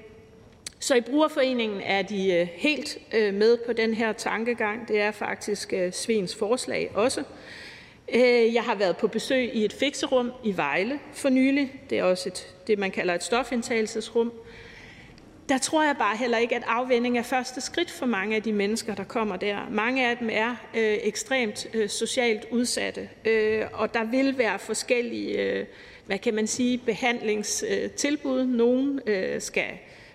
så 0.79 0.95
i 0.95 1.01
brugerforeningen 1.01 1.81
er 1.81 2.01
de 2.01 2.33
øh, 2.33 2.47
helt 2.53 2.97
øh, 3.13 3.33
med 3.33 3.57
på 3.65 3.73
den 3.73 3.93
her 3.93 4.13
tankegang. 4.13 4.87
Det 4.87 4.99
er 4.99 5.11
faktisk 5.11 5.73
øh, 5.73 5.91
Svens 5.93 6.35
forslag 6.35 6.91
også. 6.93 7.23
Jeg 8.53 8.63
har 8.63 8.75
været 8.75 8.97
på 8.97 9.07
besøg 9.07 9.55
i 9.55 9.65
et 9.65 9.73
fikserum 9.73 10.31
i 10.43 10.57
Vejle 10.57 10.99
for 11.13 11.29
nylig. 11.29 11.73
Det 11.89 11.99
er 11.99 12.03
også 12.03 12.29
et, 12.29 12.55
det, 12.67 12.79
man 12.79 12.91
kalder 12.91 13.13
et 13.13 13.23
stofindtagelsesrum. 13.23 14.31
Der 15.49 15.57
tror 15.57 15.83
jeg 15.83 15.95
bare 15.97 16.17
heller 16.17 16.37
ikke, 16.37 16.55
at 16.55 16.63
afvænding 16.67 17.17
er 17.17 17.23
første 17.23 17.61
skridt 17.61 17.91
for 17.91 18.05
mange 18.05 18.35
af 18.35 18.43
de 18.43 18.53
mennesker, 18.53 18.95
der 18.95 19.03
kommer 19.03 19.35
der. 19.35 19.69
Mange 19.69 20.07
af 20.07 20.17
dem 20.17 20.29
er 20.31 20.49
øh, 20.73 20.97
ekstremt 21.03 21.67
øh, 21.73 21.89
socialt 21.89 22.45
udsatte, 22.51 23.09
øh, 23.25 23.65
og 23.73 23.93
der 23.93 24.03
vil 24.03 24.37
være 24.37 24.59
forskellige, 24.59 25.37
øh, 25.37 25.65
hvad 26.05 26.17
kan 26.17 26.33
man 26.33 26.47
sige, 26.47 26.77
behandlingstilbud. 26.77 28.39
Øh, 28.39 28.47
Nogle 28.47 29.01
øh, 29.05 29.41
skal 29.41 29.71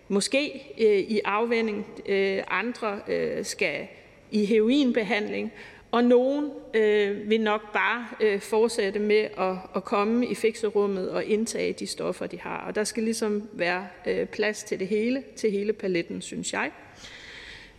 måske 0.08 0.74
øh, 0.80 0.98
i 0.98 1.20
afvænding, 1.24 1.86
øh, 2.06 2.42
andre 2.48 3.00
øh, 3.08 3.44
skal 3.44 3.86
i 4.30 4.44
heroinbehandling, 4.44 5.52
og 5.94 6.04
nogen 6.04 6.50
øh, 6.74 7.30
vil 7.30 7.40
nok 7.40 7.72
bare 7.72 8.06
øh, 8.20 8.40
fortsætte 8.40 8.98
med 8.98 9.28
at, 9.38 9.56
at 9.76 9.84
komme 9.84 10.26
i 10.26 10.34
fikserummet 10.34 11.10
og 11.10 11.24
indtage 11.24 11.72
de 11.72 11.86
stoffer, 11.86 12.26
de 12.26 12.40
har. 12.40 12.64
Og 12.66 12.74
der 12.74 12.84
skal 12.84 13.02
ligesom 13.02 13.48
være 13.52 13.86
øh, 14.06 14.26
plads 14.26 14.62
til 14.62 14.78
det 14.80 14.88
hele, 14.88 15.22
til 15.36 15.50
hele 15.50 15.72
paletten, 15.72 16.22
synes 16.22 16.52
jeg. 16.52 16.70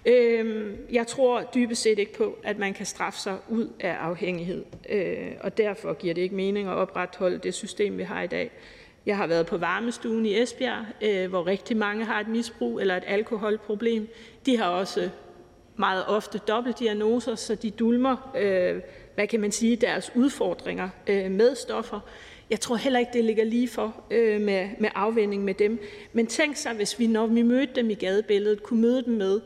Øh, 0.06 0.74
jeg 0.92 1.08
tror 1.08 1.42
dybest 1.56 1.82
set 1.82 2.00
ikke 2.00 2.14
på, 2.14 2.38
at 2.44 2.58
man 2.58 2.74
kan 2.74 2.86
straffe 2.86 3.20
sig 3.20 3.38
ud 3.50 3.70
af 3.80 3.94
afhængighed, 3.94 4.66
øh, 4.90 5.32
og 5.40 5.58
derfor 5.58 5.94
giver 5.94 6.14
det 6.14 6.22
ikke 6.22 6.36
mening 6.36 6.68
at 6.68 6.74
opretholde 6.74 7.38
det 7.38 7.54
system, 7.54 7.98
vi 7.98 8.04
har 8.04 8.22
i 8.22 8.28
dag. 8.28 8.52
Jeg 9.06 9.18
har 9.18 9.28
været 9.28 9.46
på 9.46 9.58
varmestuen 9.58 10.26
i 10.26 10.42
Esbjerg, 10.42 10.86
øh, 11.02 11.30
hvor 11.30 11.48
rigtig 11.48 11.78
mange 11.78 12.06
har 12.06 12.20
et 12.20 12.28
misbrug 12.28 12.80
eller 12.80 12.98
et 12.98 13.04
alkoholproblem. 13.08 14.08
De 14.46 14.58
har 14.58 14.70
også 14.70 15.10
meget 15.78 16.06
ofte 16.08 16.38
dobbeltdiagnoser, 16.38 17.36
så 17.36 17.56
de 17.56 17.72
dulmer 17.72 18.32
øh, 18.38 18.82
hvad 19.16 19.28
kan 19.28 19.40
man 19.40 19.52
sige, 19.52 19.76
deres 19.76 20.12
udfordringer 20.16 20.90
øh, 21.08 21.32
med 21.32 21.56
stoffer. 21.56 22.00
Jeg 22.50 22.60
tror 22.60 22.76
heller 22.76 23.00
ikke, 23.00 23.12
det 23.14 23.26
ligger 23.26 23.44
lige 23.44 23.68
for 23.68 23.96
øh, 24.12 24.42
med, 24.42 24.70
med 24.80 24.90
afvending 24.96 25.44
med 25.44 25.54
dem. 25.54 25.80
Men 26.14 26.28
tænk 26.28 26.56
sig, 26.56 26.74
hvis 26.74 27.00
vi, 27.00 27.08
når 27.08 27.28
vi 27.28 27.42
mødte 27.42 27.74
dem 27.76 27.90
i 27.90 27.94
gadebilledet, 27.94 28.64
kunne 28.64 28.82
møde 28.82 29.04
dem 29.06 29.14
med, 29.14 29.42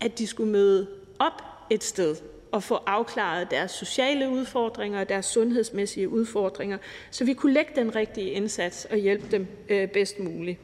at 0.00 0.18
de 0.18 0.26
skulle 0.26 0.52
møde 0.52 0.86
op 1.18 1.42
et 1.70 1.84
sted 1.84 2.16
og 2.52 2.62
få 2.62 2.74
afklaret 2.74 3.50
deres 3.50 3.70
sociale 3.70 4.28
udfordringer 4.28 5.00
og 5.00 5.08
deres 5.08 5.26
sundhedsmæssige 5.26 6.08
udfordringer, 6.08 6.78
så 7.10 7.24
vi 7.24 7.34
kunne 7.34 7.52
lægge 7.52 7.72
den 7.76 7.96
rigtige 7.96 8.30
indsats 8.30 8.84
og 8.90 8.96
hjælpe 8.96 9.26
dem 9.30 9.46
øh, 9.68 9.88
bedst 9.88 10.18
muligt. 10.18 10.58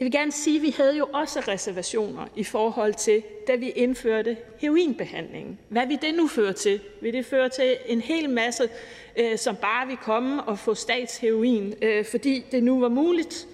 Jeg 0.00 0.04
vil 0.04 0.12
gerne 0.12 0.32
sige, 0.32 0.56
at 0.56 0.62
vi 0.62 0.74
havde 0.76 0.96
jo 0.96 1.08
også 1.12 1.40
reservationer 1.40 2.26
i 2.36 2.44
forhold 2.44 2.94
til, 2.94 3.22
da 3.46 3.54
vi 3.54 3.70
indførte 3.70 4.36
heroinbehandlingen. 4.58 5.58
Hvad 5.68 5.86
vil 5.86 5.98
det 6.02 6.14
nu 6.14 6.28
føre 6.28 6.52
til? 6.52 6.80
Vil 7.00 7.12
det 7.12 7.26
føre 7.26 7.48
til 7.48 7.76
en 7.86 8.00
hel 8.00 8.30
masse, 8.30 8.68
øh, 9.16 9.38
som 9.38 9.56
bare 9.56 9.86
vil 9.86 9.96
komme 9.96 10.42
og 10.42 10.58
få 10.58 10.74
statsheroin, 10.74 11.74
øh, 11.82 12.04
fordi 12.04 12.44
det 12.52 12.62
nu 12.62 12.80
var 12.80 12.88
muligt, 12.88 13.48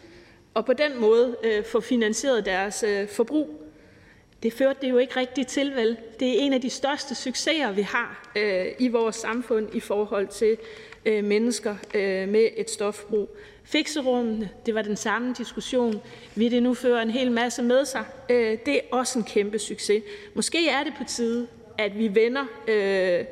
og 0.55 0.67
på 0.67 0.73
den 0.73 1.01
måde 1.01 1.37
øh, 1.45 1.65
få 1.65 1.81
finansieret 1.81 2.45
deres 2.45 2.85
forbrug? 3.09 3.63
Det 4.43 4.53
førte 4.53 4.79
det 4.83 4.91
jo 4.91 4.99
ikke 4.99 5.17
rigtigt 5.17 5.49
til, 5.49 5.75
vel? 5.75 5.97
Det 6.21 6.29
er 6.29 6.41
en 6.41 6.53
af 6.53 6.61
de 6.61 6.71
største 6.71 7.15
succeser, 7.15 7.73
vi 7.73 7.83
har 7.83 8.33
øh, 8.37 8.67
i 8.79 8.89
vores 8.89 9.17
samfund 9.17 9.75
i 9.75 9.81
forhold 9.81 10.29
til 10.29 10.59
øh, 11.05 11.25
mennesker 11.25 11.77
øh, 11.95 12.29
med 12.29 12.49
et 12.57 12.71
stofbrug. 12.71 13.37
Fikserummene, 13.67 14.51
det 14.67 14.75
var 14.75 14.83
den 14.83 14.97
samme 14.97 15.35
diskussion. 15.39 16.01
Vil 16.35 16.51
det 16.51 16.63
nu 16.63 16.75
føre 16.75 17.03
en 17.03 17.11
hel 17.11 17.33
masse 17.33 17.63
med 17.63 17.85
sig? 17.85 18.05
Øh, 18.31 18.59
det 18.67 18.75
er 18.75 18.81
også 18.93 19.19
en 19.19 19.25
kæmpe 19.25 19.59
succes. 19.59 20.03
Måske 20.35 20.69
er 20.69 20.85
det 20.85 20.93
på 20.99 21.05
tide, 21.05 21.47
at 21.79 21.99
vi 21.99 22.15
vender 22.15 22.45
øh, 22.69 23.25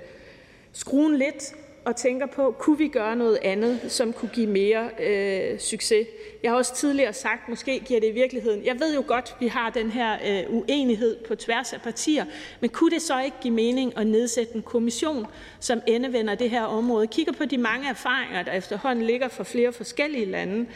skruen 0.72 1.18
lidt 1.18 1.54
og 1.84 1.96
tænker 1.96 2.26
på, 2.26 2.54
kunne 2.58 2.78
vi 2.78 2.88
gøre 2.88 3.16
noget 3.16 3.38
andet, 3.42 3.80
som 3.88 4.12
kunne 4.12 4.30
give 4.34 4.46
mere 4.46 4.90
øh, 5.00 5.58
succes. 5.58 6.06
Jeg 6.42 6.50
har 6.50 6.58
også 6.58 6.74
tidligere 6.74 7.12
sagt, 7.12 7.48
måske 7.48 7.80
giver 7.80 8.00
det 8.00 8.08
i 8.08 8.12
virkeligheden. 8.12 8.64
Jeg 8.64 8.80
ved 8.80 8.94
jo 8.94 9.04
godt, 9.06 9.36
vi 9.40 9.48
har 9.48 9.70
den 9.70 9.90
her 9.90 10.18
øh, 10.26 10.54
uenighed 10.54 11.16
på 11.28 11.34
tværs 11.34 11.72
af 11.72 11.80
partier, 11.80 12.24
men 12.60 12.70
kunne 12.70 12.90
det 12.90 13.02
så 13.02 13.20
ikke 13.20 13.36
give 13.40 13.54
mening 13.54 13.98
at 13.98 14.06
nedsætte 14.06 14.54
en 14.54 14.62
kommission, 14.62 15.26
som 15.60 15.80
endevender 15.86 16.34
det 16.34 16.50
her 16.50 16.62
område, 16.62 17.06
kigger 17.06 17.32
på 17.32 17.44
de 17.44 17.58
mange 17.58 17.88
erfaringer, 17.88 18.42
der 18.42 18.52
efterhånden 18.52 19.04
ligger 19.04 19.28
fra 19.28 19.44
flere 19.44 19.72
forskellige 19.72 20.24
lande, 20.24 20.66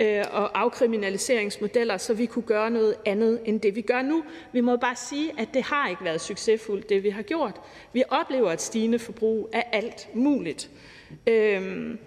øh, 0.00 0.24
og 0.30 0.60
afkriminaliseringsmodeller, 0.60 1.96
så 1.96 2.14
vi 2.14 2.26
kunne 2.26 2.42
gøre 2.42 2.70
noget 2.70 2.94
andet 3.06 3.40
end 3.44 3.60
det, 3.60 3.76
vi 3.76 3.80
gør 3.80 4.02
nu. 4.02 4.24
Vi 4.52 4.60
må 4.60 4.76
bare 4.76 4.96
sige, 4.96 5.32
at 5.38 5.48
det 5.54 5.62
har 5.62 5.88
ikke 5.88 6.04
været 6.04 6.20
succesfuldt, 6.20 6.88
det 6.88 7.02
vi 7.02 7.10
har 7.10 7.22
gjort. 7.22 7.60
Vi 7.92 8.02
oplever 8.08 8.52
et 8.52 8.60
stigende 8.60 8.98
forbrug 8.98 9.50
af 9.52 9.66
alt 9.72 10.08
muligt. 10.14 10.70
Øhm, 11.26 11.98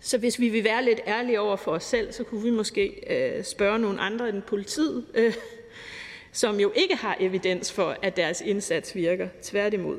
så 0.00 0.18
hvis 0.18 0.40
vi 0.40 0.48
vil 0.48 0.64
være 0.64 0.84
lidt 0.84 1.00
ærlige 1.06 1.40
over 1.40 1.56
for 1.56 1.72
os 1.72 1.84
selv, 1.84 2.12
så 2.12 2.24
kunne 2.24 2.42
vi 2.42 2.50
måske 2.50 3.14
øh, 3.16 3.44
spørge 3.44 3.78
nogle 3.78 4.00
andre 4.00 4.28
end 4.28 4.42
politiet, 4.42 5.06
øh, 5.14 5.34
som 6.32 6.60
jo 6.60 6.72
ikke 6.74 6.96
har 6.96 7.16
evidens 7.20 7.72
for, 7.72 7.96
at 8.02 8.16
deres 8.16 8.40
indsats 8.40 8.94
virker. 8.94 9.28
Tværtimod. 9.42 9.98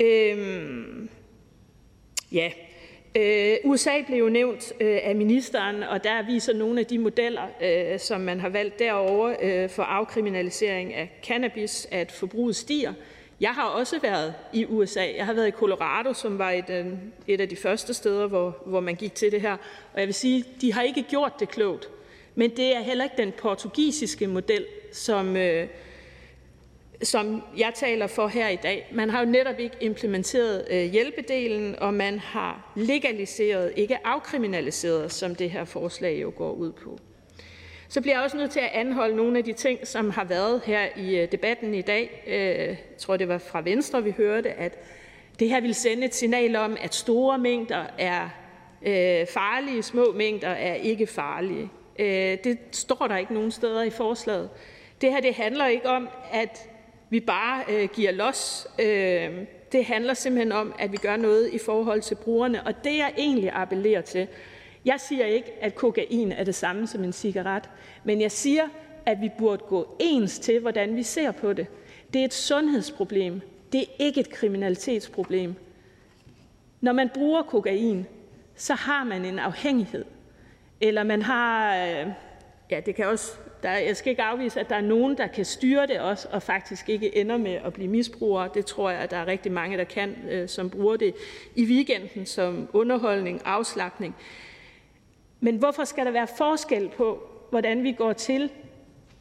Øhm, 0.00 1.08
ja, 2.32 2.50
Øh, 3.16 3.56
USA 3.64 4.02
blev 4.06 4.18
jo 4.18 4.28
nævnt 4.28 4.72
øh, 4.80 4.98
af 5.02 5.16
ministeren, 5.16 5.82
og 5.82 6.04
der 6.04 6.26
viser 6.26 6.54
nogle 6.54 6.80
af 6.80 6.86
de 6.86 6.98
modeller, 6.98 7.42
øh, 7.62 7.98
som 7.98 8.20
man 8.20 8.40
har 8.40 8.48
valgt 8.48 8.78
derovre 8.78 9.68
for 9.68 9.82
afkriminalisering 9.82 10.94
af 10.94 11.20
cannabis, 11.22 11.88
at 11.90 12.12
forbruget 12.12 12.56
stiger. 12.56 12.92
Jeg 13.40 13.50
har 13.50 13.64
også 13.64 13.98
været 13.98 14.34
i 14.52 14.66
USA. 14.66 15.06
Jeg 15.16 15.26
har 15.26 15.32
været 15.32 15.48
i 15.48 15.50
Colorado, 15.50 16.12
som 16.12 16.38
var 16.38 16.50
et, 16.50 16.98
et 17.26 17.40
af 17.40 17.48
de 17.48 17.56
første 17.56 17.94
steder, 17.94 18.26
hvor, 18.26 18.62
hvor 18.66 18.80
man 18.80 18.94
gik 18.94 19.14
til 19.14 19.32
det 19.32 19.40
her. 19.40 19.56
Og 19.92 20.00
jeg 20.00 20.06
vil 20.06 20.14
sige, 20.14 20.44
de 20.60 20.72
har 20.72 20.82
ikke 20.82 21.02
gjort 21.02 21.32
det 21.40 21.48
klogt. 21.48 21.88
Men 22.34 22.50
det 22.50 22.76
er 22.76 22.80
heller 22.80 23.04
ikke 23.04 23.16
den 23.16 23.32
portugisiske 23.32 24.26
model, 24.26 24.66
som, 24.92 25.36
øh, 25.36 25.66
som 27.02 27.42
jeg 27.56 27.72
taler 27.74 28.06
for 28.06 28.28
her 28.28 28.48
i 28.48 28.56
dag. 28.56 28.88
Man 28.92 29.10
har 29.10 29.20
jo 29.20 29.30
netop 29.30 29.58
ikke 29.58 29.76
implementeret 29.80 30.66
øh, 30.70 30.84
hjælpedelen, 30.84 31.78
og 31.78 31.94
man 31.94 32.18
har 32.18 32.72
legaliseret, 32.76 33.72
ikke 33.76 34.06
afkriminaliseret, 34.06 35.12
som 35.12 35.34
det 35.34 35.50
her 35.50 35.64
forslag 35.64 36.22
jo 36.22 36.32
går 36.36 36.52
ud 36.52 36.72
på. 36.72 36.98
Så 37.88 38.00
bliver 38.00 38.14
jeg 38.14 38.24
også 38.24 38.36
nødt 38.36 38.50
til 38.50 38.60
at 38.60 38.70
anholde 38.72 39.16
nogle 39.16 39.38
af 39.38 39.44
de 39.44 39.52
ting, 39.52 39.86
som 39.86 40.10
har 40.10 40.24
været 40.24 40.62
her 40.64 40.86
i 40.96 41.16
øh, 41.16 41.32
debatten 41.32 41.74
i 41.74 41.82
dag. 41.82 42.24
Øh, 42.26 42.34
jeg 42.34 42.76
tror, 42.98 43.16
det 43.16 43.28
var 43.28 43.38
fra 43.38 43.60
Venstre, 43.60 44.04
vi 44.04 44.10
hørte, 44.10 44.50
at 44.50 44.78
det 45.38 45.48
her 45.48 45.60
vil 45.60 45.74
sende 45.74 46.04
et 46.04 46.14
signal 46.14 46.56
om, 46.56 46.76
at 46.80 46.94
store 46.94 47.38
mængder 47.38 47.84
er 47.98 48.28
farlige, 49.32 49.82
små 49.82 50.12
mængder 50.12 50.48
er 50.48 50.74
ikke 50.74 51.06
farlige. 51.06 51.70
Det 52.44 52.58
står 52.72 53.06
der 53.08 53.16
ikke 53.16 53.34
nogen 53.34 53.50
steder 53.50 53.82
i 53.82 53.90
forslaget. 53.90 54.50
Det 55.00 55.12
her 55.12 55.20
det 55.20 55.34
handler 55.34 55.66
ikke 55.66 55.88
om, 55.88 56.08
at 56.32 56.68
vi 57.10 57.20
bare 57.20 57.64
øh, 57.68 57.88
giver 57.92 58.12
los. 58.12 58.66
Øh, 58.78 59.44
det 59.72 59.84
handler 59.84 60.14
simpelthen 60.14 60.52
om, 60.52 60.74
at 60.78 60.92
vi 60.92 60.96
gør 60.96 61.16
noget 61.16 61.50
i 61.52 61.58
forhold 61.58 62.02
til 62.02 62.14
brugerne, 62.14 62.66
og 62.66 62.84
det 62.84 62.98
jeg 62.98 63.12
egentlig 63.18 63.50
appellerer 63.52 64.00
til. 64.00 64.26
Jeg 64.84 65.00
siger 65.00 65.26
ikke, 65.26 65.52
at 65.60 65.74
kokain 65.74 66.32
er 66.32 66.44
det 66.44 66.54
samme 66.54 66.86
som 66.86 67.04
en 67.04 67.12
cigaret, 67.12 67.70
men 68.04 68.20
jeg 68.20 68.32
siger, 68.32 68.68
at 69.06 69.20
vi 69.20 69.30
burde 69.38 69.64
gå 69.68 69.96
ens 69.98 70.38
til, 70.38 70.60
hvordan 70.60 70.96
vi 70.96 71.02
ser 71.02 71.30
på 71.30 71.52
det. 71.52 71.66
Det 72.12 72.20
er 72.20 72.24
et 72.24 72.34
sundhedsproblem. 72.34 73.40
Det 73.72 73.80
er 73.80 73.86
ikke 73.98 74.20
et 74.20 74.30
kriminalitetsproblem. 74.30 75.54
Når 76.80 76.92
man 76.92 77.08
bruger 77.14 77.42
kokain, 77.42 78.06
så 78.56 78.74
har 78.74 79.04
man 79.04 79.24
en 79.24 79.38
afhængighed. 79.38 80.04
Eller 80.80 81.02
man 81.02 81.22
har, 81.22 81.76
øh, 81.76 82.06
ja, 82.70 82.80
det 82.86 82.94
kan 82.94 83.06
også 83.06 83.32
der, 83.62 83.70
jeg 83.70 83.96
skal 83.96 84.10
ikke 84.10 84.22
afvise, 84.22 84.60
at 84.60 84.68
der 84.68 84.76
er 84.76 84.80
nogen, 84.80 85.16
der 85.16 85.26
kan 85.26 85.44
styre 85.44 85.86
det 85.86 86.00
også, 86.00 86.28
og 86.32 86.42
faktisk 86.42 86.88
ikke 86.88 87.16
ender 87.16 87.36
med 87.36 87.52
at 87.52 87.72
blive 87.72 87.88
misbrugere. 87.88 88.48
Det 88.54 88.66
tror 88.66 88.90
jeg, 88.90 89.00
at 89.00 89.10
der 89.10 89.16
er 89.16 89.26
rigtig 89.26 89.52
mange, 89.52 89.78
der 89.78 89.84
kan, 89.84 90.16
øh, 90.30 90.48
som 90.48 90.70
bruger 90.70 90.96
det 90.96 91.14
i 91.54 91.64
weekenden 91.64 92.26
som 92.26 92.68
underholdning, 92.72 93.42
afslappning. 93.44 94.16
Men 95.40 95.56
hvorfor 95.56 95.84
skal 95.84 96.06
der 96.06 96.12
være 96.12 96.26
forskel 96.38 96.88
på, 96.96 97.22
hvordan 97.50 97.82
vi 97.82 97.92
går 97.92 98.12
til 98.12 98.50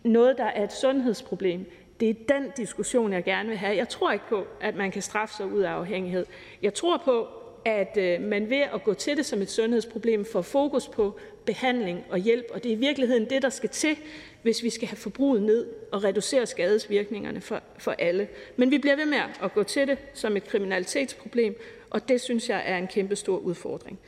noget, 0.04 0.38
der 0.38 0.46
er 0.46 0.64
et 0.64 0.74
sundhedsproblem? 0.74 1.72
Det 2.00 2.10
er 2.10 2.14
den 2.14 2.52
diskussion, 2.58 3.14
jeg 3.14 3.24
gerne 3.24 3.50
vil 3.50 3.58
have. 3.58 3.78
Jeg 3.78 3.90
tror 3.90 4.12
ikke 4.12 4.26
på, 4.30 4.48
at 4.62 4.76
man 4.76 4.92
kan 4.92 5.02
straffe 5.02 5.36
sig 5.36 5.46
ud 5.46 5.62
af 5.62 5.72
afhængighed. 5.72 6.26
Jeg 6.62 6.74
tror 6.74 7.02
på, 7.06 7.28
at 7.66 7.98
øh, 7.98 8.22
man 8.22 8.50
ved 8.50 8.64
at 8.74 8.84
gå 8.84 8.94
til 8.94 9.18
det 9.18 9.26
som 9.26 9.42
et 9.42 9.50
sundhedsproblem 9.50 10.26
får 10.26 10.42
fokus 10.42 10.88
på 10.88 11.20
behandling 11.48 12.04
og 12.10 12.18
hjælp, 12.18 12.46
og 12.54 12.64
det 12.64 12.72
er 12.72 12.76
i 12.76 12.80
virkeligheden 12.80 13.30
det, 13.30 13.42
der 13.42 13.50
skal 13.50 13.70
til, 13.70 13.98
hvis 14.42 14.64
vi 14.64 14.70
skal 14.70 14.88
have 14.88 14.98
forbruget 14.98 15.42
ned 15.42 15.66
og 15.92 16.04
reducere 16.04 16.46
skadesvirkningerne 16.46 17.42
for, 17.42 17.62
for 17.78 17.92
alle. 17.92 18.28
Men 18.56 18.72
vi 18.72 18.78
bliver 18.78 18.96
ved 18.96 19.06
med 19.06 19.18
at 19.44 19.54
gå 19.54 19.64
til 19.64 19.88
det 19.88 19.98
som 20.14 20.38
et 20.38 20.48
kriminalitetsproblem, 20.48 21.60
og 21.90 22.10
det 22.10 22.22
synes 22.22 22.50
jeg 22.50 22.64
er 22.66 22.78
en 22.78 22.88
kæmpe 22.88 23.16
stor 23.16 23.38
udfordring. 23.38 24.00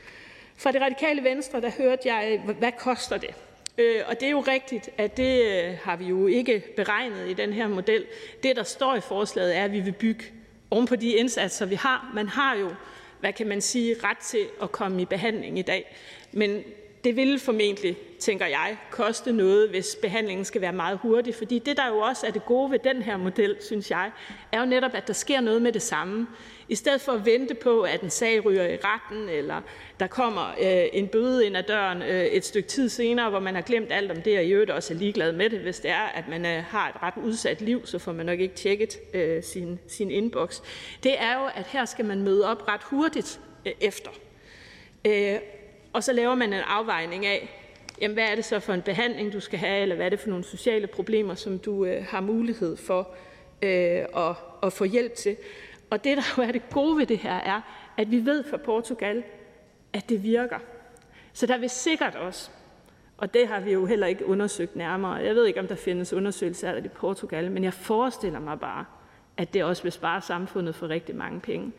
Fra 0.58 0.72
det 0.72 0.82
radikale 0.82 1.24
venstre, 1.24 1.62
der 1.62 1.72
hørte 1.78 2.14
jeg, 2.14 2.42
hvad 2.60 2.72
koster 2.80 3.18
det? 3.18 3.30
Øh, 3.78 4.02
og 4.08 4.20
det 4.20 4.26
er 4.26 4.32
jo 4.32 4.40
rigtigt, 4.40 4.90
at 4.98 5.18
det 5.18 5.46
øh, 5.46 5.78
har 5.84 5.96
vi 5.96 6.06
jo 6.06 6.28
ikke 6.28 6.64
beregnet 6.76 7.30
i 7.30 7.34
den 7.34 7.54
her 7.54 7.68
model. 7.68 8.06
Det, 8.44 8.56
der 8.56 8.64
står 8.64 8.96
i 8.96 9.02
forslaget, 9.02 9.58
er, 9.58 9.64
at 9.64 9.72
vi 9.72 9.80
vil 9.80 9.92
bygge 9.92 10.26
oven 10.72 10.86
på 10.86 10.96
de 10.96 11.12
indsatser, 11.12 11.66
vi 11.66 11.76
har. 11.76 12.12
Man 12.16 12.28
har 12.28 12.56
jo, 12.56 12.70
hvad 13.20 13.34
kan 13.34 13.48
man 13.48 13.62
sige, 13.62 13.96
ret 14.04 14.18
til 14.18 14.48
at 14.62 14.72
komme 14.72 15.02
i 15.02 15.06
behandling 15.06 15.60
i 15.60 15.62
dag. 15.62 15.96
Men 16.32 16.64
det 17.04 17.16
vil 17.16 17.40
formentlig, 17.40 17.98
tænker 18.20 18.46
jeg, 18.46 18.78
koste 18.92 19.32
noget, 19.32 19.70
hvis 19.70 19.98
behandlingen 20.02 20.46
skal 20.46 20.62
være 20.62 20.74
meget 20.74 20.98
hurtig. 20.98 21.36
Fordi 21.36 21.60
det, 21.60 21.78
der 21.78 21.88
jo 21.88 21.98
også 21.98 22.28
er 22.28 22.32
det 22.32 22.46
gode 22.46 22.72
ved 22.72 22.80
den 22.80 23.02
her 23.02 23.18
model, 23.18 23.58
synes 23.62 23.92
jeg, 23.92 24.12
er 24.52 24.60
jo 24.60 24.66
netop, 24.66 24.92
at 24.94 25.08
der 25.08 25.14
sker 25.14 25.42
noget 25.42 25.62
med 25.62 25.72
det 25.72 25.82
samme. 25.82 26.28
I 26.70 26.76
stedet 26.76 27.02
for 27.02 27.12
at 27.12 27.26
vente 27.26 27.54
på, 27.54 27.82
at 27.82 28.02
en 28.02 28.10
sag 28.10 28.46
ryger 28.46 28.68
i 28.68 28.78
retten, 28.84 29.30
eller 29.30 29.62
der 30.00 30.08
kommer 30.08 30.50
øh, 30.50 30.86
en 30.94 31.08
bøde 31.08 31.46
ind 31.46 31.58
ad 31.58 31.64
døren 31.64 32.02
øh, 32.02 32.26
et 32.26 32.46
stykke 32.46 32.70
tid 32.70 32.90
senere, 32.90 33.30
hvor 33.30 33.40
man 33.40 33.56
har 33.56 33.62
glemt 33.62 33.92
alt 33.92 34.12
om 34.12 34.22
det, 34.22 34.38
og 34.38 34.44
i 34.44 34.52
øvrigt 34.52 34.72
også 34.72 34.94
er 34.94 34.98
ligeglad 34.98 35.32
med 35.32 35.50
det. 35.50 35.60
Hvis 35.60 35.80
det 35.80 35.92
er, 35.92 36.12
at 36.16 36.28
man 36.30 36.46
øh, 36.46 36.64
har 36.64 36.90
et 36.90 37.04
ret 37.04 37.24
udsat 37.24 37.62
liv, 37.62 37.86
så 37.86 38.00
får 38.00 38.12
man 38.12 38.26
nok 38.26 38.40
ikke 38.40 38.56
tjekket 38.56 38.98
øh, 39.14 39.44
sin, 39.44 39.80
sin 39.88 40.12
inbox. 40.12 40.62
Det 41.04 41.22
er 41.22 41.34
jo, 41.40 41.50
at 41.56 41.68
her 41.68 41.86
skal 41.86 42.06
man 42.06 42.22
møde 42.22 42.46
op 42.46 42.68
ret 42.68 42.84
hurtigt 42.84 43.40
øh, 43.66 43.74
efter. 43.82 44.12
Øh, 45.06 45.40
og 46.00 46.04
så 46.04 46.14
laver 46.14 46.36
man 46.36 46.54
en 46.54 46.60
afvejning 46.68 47.26
af, 47.26 47.50
jamen, 48.02 48.14
hvad 48.14 48.24
er 48.24 48.36
det 48.36 48.46
så 48.46 48.60
for 48.60 48.74
en 48.74 48.82
behandling, 48.82 49.34
du 49.34 49.40
skal 49.40 49.60
have, 49.60 49.82
eller 49.82 49.96
hvad 49.96 50.06
er 50.06 50.10
det 50.10 50.20
for 50.20 50.30
nogle 50.30 50.44
sociale 50.44 50.88
problemer, 50.88 51.36
som 51.36 51.60
du 51.60 51.86
øh, 51.86 52.06
har 52.06 52.22
mulighed 52.22 52.78
for 52.78 53.10
øh, 53.62 54.06
at, 54.16 54.36
at 54.64 54.74
få 54.74 54.84
hjælp 54.84 55.14
til. 55.14 55.38
Og 55.90 56.04
det, 56.04 56.18
der 56.18 56.24
jo 56.38 56.44
er 56.44 56.52
det 56.52 56.70
gode 56.70 56.98
ved 56.98 57.06
det 57.06 57.18
her, 57.18 57.34
er, 57.34 57.62
at 57.98 58.12
vi 58.12 58.26
ved 58.26 58.44
fra 58.44 58.58
Portugal, 58.58 59.24
at 59.94 60.10
det 60.10 60.24
virker. 60.24 60.60
Så 61.34 61.46
der 61.46 61.58
vil 61.58 61.70
sikkert 61.70 62.16
også, 62.16 62.50
og 63.18 63.34
det 63.34 63.48
har 63.48 63.60
vi 63.60 63.72
jo 63.72 63.86
heller 63.86 64.08
ikke 64.08 64.26
undersøgt 64.26 64.76
nærmere, 64.76 65.14
jeg 65.14 65.36
ved 65.36 65.46
ikke, 65.46 65.60
om 65.60 65.68
der 65.68 65.76
findes 65.76 66.14
undersøgelser 66.14 66.70
af 66.70 66.76
det 66.76 66.86
i 66.86 66.94
Portugal, 66.94 67.52
men 67.52 67.64
jeg 67.64 67.74
forestiller 67.74 68.40
mig 68.40 68.60
bare, 68.60 68.86
at 69.38 69.54
det 69.54 69.64
også 69.64 69.84
vil 69.84 69.92
spare 69.92 70.22
samfundet 70.22 70.76
for 70.76 70.88
rigtig 70.88 71.16
mange 71.16 71.40
penge. 71.40 71.72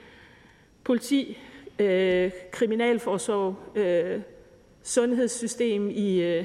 Politi, 0.84 1.38
øh, 1.80 2.30
kriminalforsorg, 2.50 3.56
øh, 3.74 4.20
sundhedssystem 4.82 5.90
i, 5.90 6.22
øh, 6.22 6.44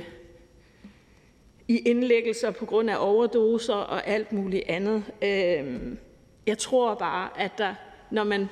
i 1.68 1.78
indlæggelser 1.78 2.52
på 2.52 2.66
grund 2.66 2.90
af 2.90 2.96
overdoser 3.00 3.74
og 3.74 4.08
alt 4.08 4.32
muligt 4.32 4.64
andet. 4.68 5.04
Øh, 5.24 5.96
jeg 6.48 6.58
tror 6.58 6.96
bare, 6.96 7.30
at 7.40 7.52
der, 7.58 7.76
når 8.12 8.24
man 8.24 8.48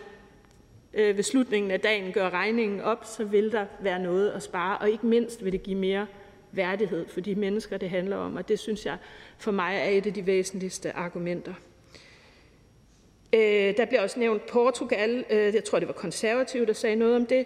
øh, 0.94 1.18
ved 1.18 1.24
slutningen 1.24 1.72
af 1.72 1.80
dagen 1.80 2.12
gør 2.12 2.30
regningen 2.30 2.82
op, 2.82 3.06
så 3.06 3.24
vil 3.24 3.52
der 3.52 3.66
være 3.80 4.00
noget 4.00 4.32
at 4.32 4.44
spare, 4.44 4.78
og 4.78 4.90
ikke 4.90 5.06
mindst 5.06 5.44
vil 5.44 5.52
det 5.52 5.64
give 5.64 5.78
mere 5.78 6.08
værdighed 6.52 7.08
for 7.08 7.22
de 7.22 7.36
mennesker, 7.36 7.78
det 7.78 7.90
handler 7.90 8.18
om, 8.18 8.36
og 8.36 8.48
det 8.48 8.60
synes 8.60 8.86
jeg 8.86 8.98
for 9.38 9.52
mig 9.52 9.76
er 9.76 9.90
et 9.90 10.06
af 10.06 10.14
de 10.14 10.26
væsentligste 10.26 10.92
argumenter. 10.92 11.54
Øh, 13.34 13.78
der 13.78 13.86
bliver 13.86 14.02
også 14.02 14.20
nævnt 14.20 14.46
Portugal. 14.46 15.26
Øh, 15.30 15.56
jeg 15.56 15.64
tror, 15.64 15.80
det 15.80 15.88
var 15.88 15.94
konservative, 15.94 16.66
der 16.66 16.74
sagde 16.74 16.96
noget 16.96 17.16
om 17.16 17.26
det. 17.26 17.46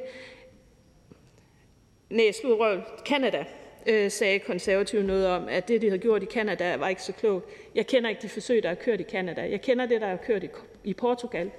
Nej, 2.09 2.31
sludrøv. 2.31 2.81
Canada 3.05 3.45
øh, 3.87 4.11
sagde 4.11 4.39
konservative 4.39 5.03
noget 5.03 5.27
om, 5.27 5.47
at 5.49 5.67
det, 5.67 5.81
de 5.81 5.87
havde 5.87 5.99
gjort 5.99 6.23
i 6.23 6.25
Canada, 6.25 6.75
var 6.75 6.87
ikke 6.87 7.01
så 7.01 7.13
klogt. 7.13 7.45
Jeg 7.75 7.87
kender 7.87 8.09
ikke 8.09 8.21
de 8.21 8.29
forsøg, 8.29 8.63
der 8.63 8.69
er 8.69 8.75
kørt 8.75 8.99
i 8.99 9.03
Canada. 9.03 9.49
Jeg 9.49 9.61
kender 9.61 9.85
det, 9.85 10.01
der 10.01 10.07
er 10.07 10.17
kørt 10.17 10.43
i, 10.43 10.49
i 10.83 10.93
Portugal. 10.93 11.51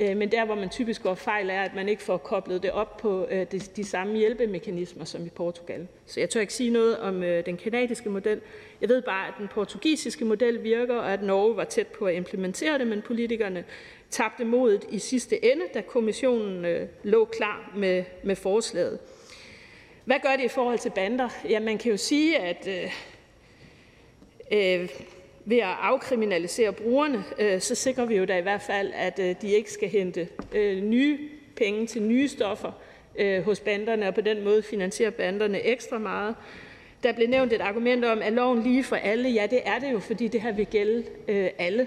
Øh, 0.00 0.16
men 0.16 0.32
der, 0.32 0.44
hvor 0.44 0.54
man 0.54 0.68
typisk 0.68 1.02
går 1.02 1.14
fejl, 1.14 1.50
er, 1.50 1.62
at 1.62 1.74
man 1.74 1.88
ikke 1.88 2.02
får 2.02 2.16
koblet 2.16 2.62
det 2.62 2.70
op 2.70 2.96
på 2.96 3.26
øh, 3.30 3.46
de, 3.52 3.58
de 3.58 3.84
samme 3.84 4.16
hjælpemekanismer 4.16 5.04
som 5.04 5.26
i 5.26 5.28
Portugal. 5.28 5.88
Så 6.06 6.20
jeg 6.20 6.30
tør 6.30 6.40
ikke 6.40 6.54
sige 6.54 6.70
noget 6.70 6.98
om 6.98 7.22
øh, 7.22 7.46
den 7.46 7.56
kanadiske 7.56 8.10
model. 8.10 8.40
Jeg 8.80 8.88
ved 8.88 9.02
bare, 9.02 9.28
at 9.28 9.34
den 9.38 9.48
portugisiske 9.48 10.24
model 10.24 10.62
virker, 10.62 10.96
og 10.96 11.12
at 11.12 11.22
Norge 11.22 11.56
var 11.56 11.64
tæt 11.64 11.86
på 11.86 12.04
at 12.04 12.14
implementere 12.14 12.78
det, 12.78 12.86
men 12.86 13.02
politikerne 13.02 13.64
tabte 14.10 14.44
modet 14.44 14.84
i 14.90 14.98
sidste 14.98 15.44
ende, 15.44 15.64
da 15.74 15.80
kommissionen 15.80 16.64
øh, 16.64 16.88
lå 17.02 17.24
klar 17.24 17.72
med, 17.76 18.04
med 18.24 18.36
forslaget. 18.36 18.98
Hvad 20.04 20.16
gør 20.22 20.36
det 20.36 20.44
i 20.44 20.48
forhold 20.48 20.78
til 20.78 20.90
bander? 20.90 21.28
Ja, 21.48 21.60
man 21.60 21.78
kan 21.78 21.90
jo 21.90 21.96
sige, 21.96 22.38
at 22.38 22.68
øh, 22.68 22.92
øh, 24.52 24.88
ved 25.50 25.58
at 25.58 25.76
afkriminalisere 25.80 26.72
brugerne, 26.72 27.24
øh, 27.38 27.60
så 27.60 27.74
sikrer 27.74 28.04
vi 28.04 28.16
jo 28.16 28.24
da 28.24 28.38
i 28.38 28.42
hvert 28.42 28.62
fald, 28.62 28.92
at 28.94 29.18
øh, 29.18 29.34
de 29.42 29.50
ikke 29.50 29.72
skal 29.72 29.88
hente 29.88 30.28
øh, 30.52 30.82
nye 30.82 31.18
penge 31.56 31.86
til 31.86 32.02
nye 32.02 32.28
stoffer 32.28 32.72
hos 33.44 33.60
banderne, 33.60 34.08
og 34.08 34.14
på 34.14 34.20
den 34.20 34.44
måde 34.44 34.62
finansierer 34.62 35.10
banderne 35.10 35.60
ekstra 35.60 35.98
meget. 35.98 36.34
Der 37.02 37.12
blev 37.12 37.28
nævnt 37.28 37.52
et 37.52 37.60
argument 37.60 38.04
om, 38.04 38.22
at 38.22 38.32
loven 38.32 38.62
lige 38.62 38.84
for 38.84 38.96
alle. 38.96 39.28
Ja, 39.28 39.46
det 39.50 39.60
er 39.64 39.78
det 39.78 39.92
jo, 39.92 39.98
fordi 39.98 40.28
det 40.28 40.40
her 40.40 40.52
vil 40.52 40.66
gælde 40.66 41.04
alle. 41.58 41.86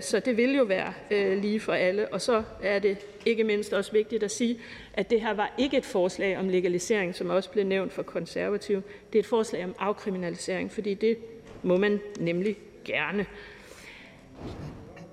Så 0.00 0.22
det 0.24 0.36
vil 0.36 0.56
jo 0.56 0.64
være 0.64 0.92
lige 1.36 1.60
for 1.60 1.72
alle. 1.72 2.08
Og 2.08 2.20
så 2.20 2.42
er 2.62 2.78
det 2.78 3.06
ikke 3.26 3.44
mindst 3.44 3.72
også 3.72 3.92
vigtigt 3.92 4.22
at 4.22 4.30
sige, 4.30 4.58
at 4.94 5.10
det 5.10 5.20
her 5.20 5.34
var 5.34 5.54
ikke 5.58 5.76
et 5.76 5.84
forslag 5.84 6.38
om 6.38 6.48
legalisering, 6.48 7.14
som 7.14 7.30
også 7.30 7.50
blev 7.50 7.64
nævnt 7.64 7.92
for 7.92 8.02
konservative. 8.02 8.82
Det 9.12 9.18
er 9.18 9.22
et 9.22 9.26
forslag 9.26 9.64
om 9.64 9.74
afkriminalisering, 9.78 10.72
fordi 10.72 10.94
det 10.94 11.18
må 11.62 11.76
man 11.76 12.00
nemlig 12.20 12.56
gerne. 12.86 13.26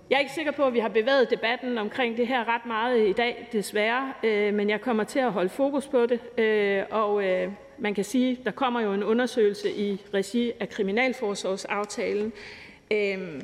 Jeg 0.10 0.16
er 0.16 0.20
ikke 0.20 0.34
sikker 0.34 0.52
på, 0.52 0.64
at 0.64 0.74
vi 0.74 0.80
har 0.80 0.90
bevæget 0.90 1.30
debatten 1.30 1.78
omkring 1.78 2.18
det 2.18 2.28
her 2.28 2.48
ret 2.48 2.66
meget 2.66 3.08
i 3.08 3.14
dag, 3.14 3.50
desværre, 3.52 4.14
øh, 4.24 4.54
men 4.54 4.70
jeg 4.70 4.82
kommer 4.82 5.04
til 5.04 5.20
at 5.20 5.32
holde 5.32 5.50
fokus 5.50 5.88
på 5.88 6.06
det. 6.06 6.40
Øh, 6.40 6.84
og 6.92 7.26
øh, 7.26 7.52
man 7.78 7.94
kan 7.94 8.04
sige, 8.04 8.38
at 8.40 8.46
der 8.46 8.52
kommer 8.52 8.82
jo 8.82 8.94
en 8.94 9.04
undersøgelse 9.04 9.72
i 9.72 10.02
regi 10.14 10.52
af 10.60 10.70
Kriminalforsorgsaftalen. 10.70 12.34
Øhm, 12.92 13.42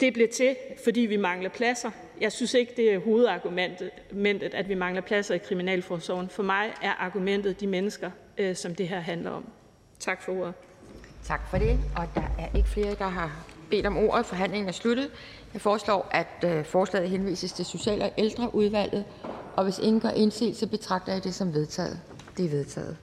det 0.00 0.14
blev 0.14 0.28
til, 0.28 0.56
fordi 0.84 1.00
vi 1.00 1.16
mangler 1.16 1.50
pladser. 1.50 1.90
Jeg 2.20 2.32
synes 2.32 2.54
ikke, 2.54 2.72
det 2.76 2.92
er 2.92 2.98
hovedargumentet, 2.98 4.54
at 4.54 4.68
vi 4.68 4.74
mangler 4.74 5.02
pladser 5.02 5.34
i 5.34 5.38
Kriminalforsorgen. 5.38 6.28
For 6.28 6.42
mig 6.42 6.72
er 6.82 6.92
argumentet 6.92 7.60
de 7.60 7.66
mennesker, 7.66 8.10
øh, 8.38 8.56
som 8.56 8.74
det 8.74 8.88
her 8.88 9.00
handler 9.00 9.30
om. 9.30 9.46
Tak 9.98 10.22
for 10.22 10.32
ordet. 10.40 10.54
Tak 11.24 11.48
for 11.48 11.58
det. 11.58 11.80
Og 11.96 12.06
der 12.14 12.22
er 12.38 12.56
ikke 12.56 12.68
flere, 12.68 12.94
der 12.94 13.08
har 13.08 13.30
bedt 13.70 13.86
om 13.86 13.96
ordet. 13.96 14.26
Forhandlingen 14.26 14.68
er 14.68 14.72
sluttet. 14.72 15.10
Jeg 15.52 15.60
foreslår, 15.60 16.08
at 16.10 16.44
øh, 16.44 16.64
forslaget 16.64 17.10
henvises 17.10 17.52
til 17.52 17.64
Social- 17.64 18.02
og 18.02 18.12
Ældreudvalget. 18.18 19.04
Og 19.56 19.64
hvis 19.64 19.78
ingen 19.78 20.00
gør 20.00 20.08
indsigelse, 20.08 20.66
betragter 20.66 21.12
jeg 21.12 21.24
det 21.24 21.34
som 21.34 21.54
vedtaget. 21.54 22.00
Det 22.36 22.44
er 22.44 22.48
vedtaget. 22.48 22.96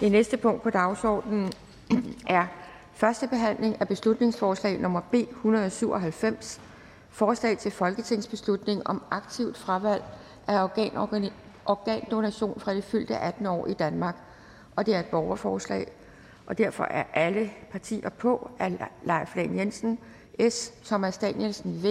Det 0.00 0.12
næste 0.12 0.36
punkt 0.36 0.62
på 0.62 0.70
dagsordenen 0.70 1.52
er 2.26 2.46
første 2.94 3.28
behandling 3.28 3.80
af 3.80 3.88
beslutningsforslag 3.88 4.80
nummer 4.80 5.00
B 5.00 5.14
197. 5.14 6.60
Forslag 7.10 7.58
til 7.58 7.70
folketingsbeslutning 7.70 8.86
om 8.86 9.02
aktivt 9.10 9.58
fravalg 9.58 10.02
af 10.46 10.68
organdonation 11.66 12.60
fra 12.60 12.74
det 12.74 12.84
fyldte 12.84 13.16
18 13.16 13.46
år 13.46 13.66
i 13.66 13.74
Danmark. 13.74 14.16
Og 14.76 14.86
det 14.86 14.94
er 14.94 15.00
et 15.00 15.06
borgerforslag 15.06 15.86
og 16.50 16.58
derfor 16.58 16.84
er 16.84 17.04
alle 17.14 17.50
partier 17.70 18.08
på 18.08 18.50
af 18.58 18.70
Leif 19.04 19.36
Lahn 19.36 19.58
Jensen 19.58 19.98
(S), 20.50 20.72
Thomas 20.84 21.18
Danielsen 21.18 21.82
(V), 21.82 21.86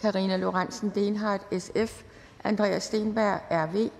Karina 0.00 0.36
Lorentzen 0.36 0.92
Dehnhardt 0.94 1.42
(SF), 1.62 2.02
Andreas 2.44 2.82
Steenberg 2.82 3.40
(RV), 3.50 3.90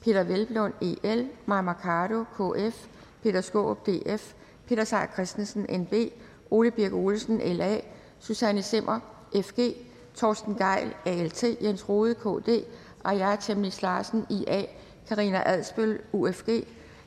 Peter 0.00 0.22
Velblund, 0.24 0.72
(EL), 1.04 1.28
Mai 1.46 1.62
Mercado 1.62 2.24
(KF), 2.24 2.86
Peter 3.22 3.40
Skåb, 3.40 3.86
(DF), 3.86 4.32
Peter 4.68 4.84
Seier 4.84 5.06
Christensen 5.14 5.66
(NB), 5.80 5.94
Ole 6.50 6.70
Birk 6.70 6.92
Olesen 6.92 7.38
(LA), 7.56 7.76
Susanne 8.20 8.62
Simmer, 8.62 9.00
(FG), 9.42 9.60
Torsten 10.14 10.54
Geil, 10.56 10.94
(ALT), 11.06 11.44
Jens 11.62 11.88
Rode, 11.88 12.14
(KD), 12.14 12.48
Aaja 13.04 13.36
Temnis 13.40 13.82
Larsen 13.82 14.26
(IA), 14.30 14.64
Karina 15.08 15.42
Adsbøl 15.46 16.00
(UFG), 16.12 16.48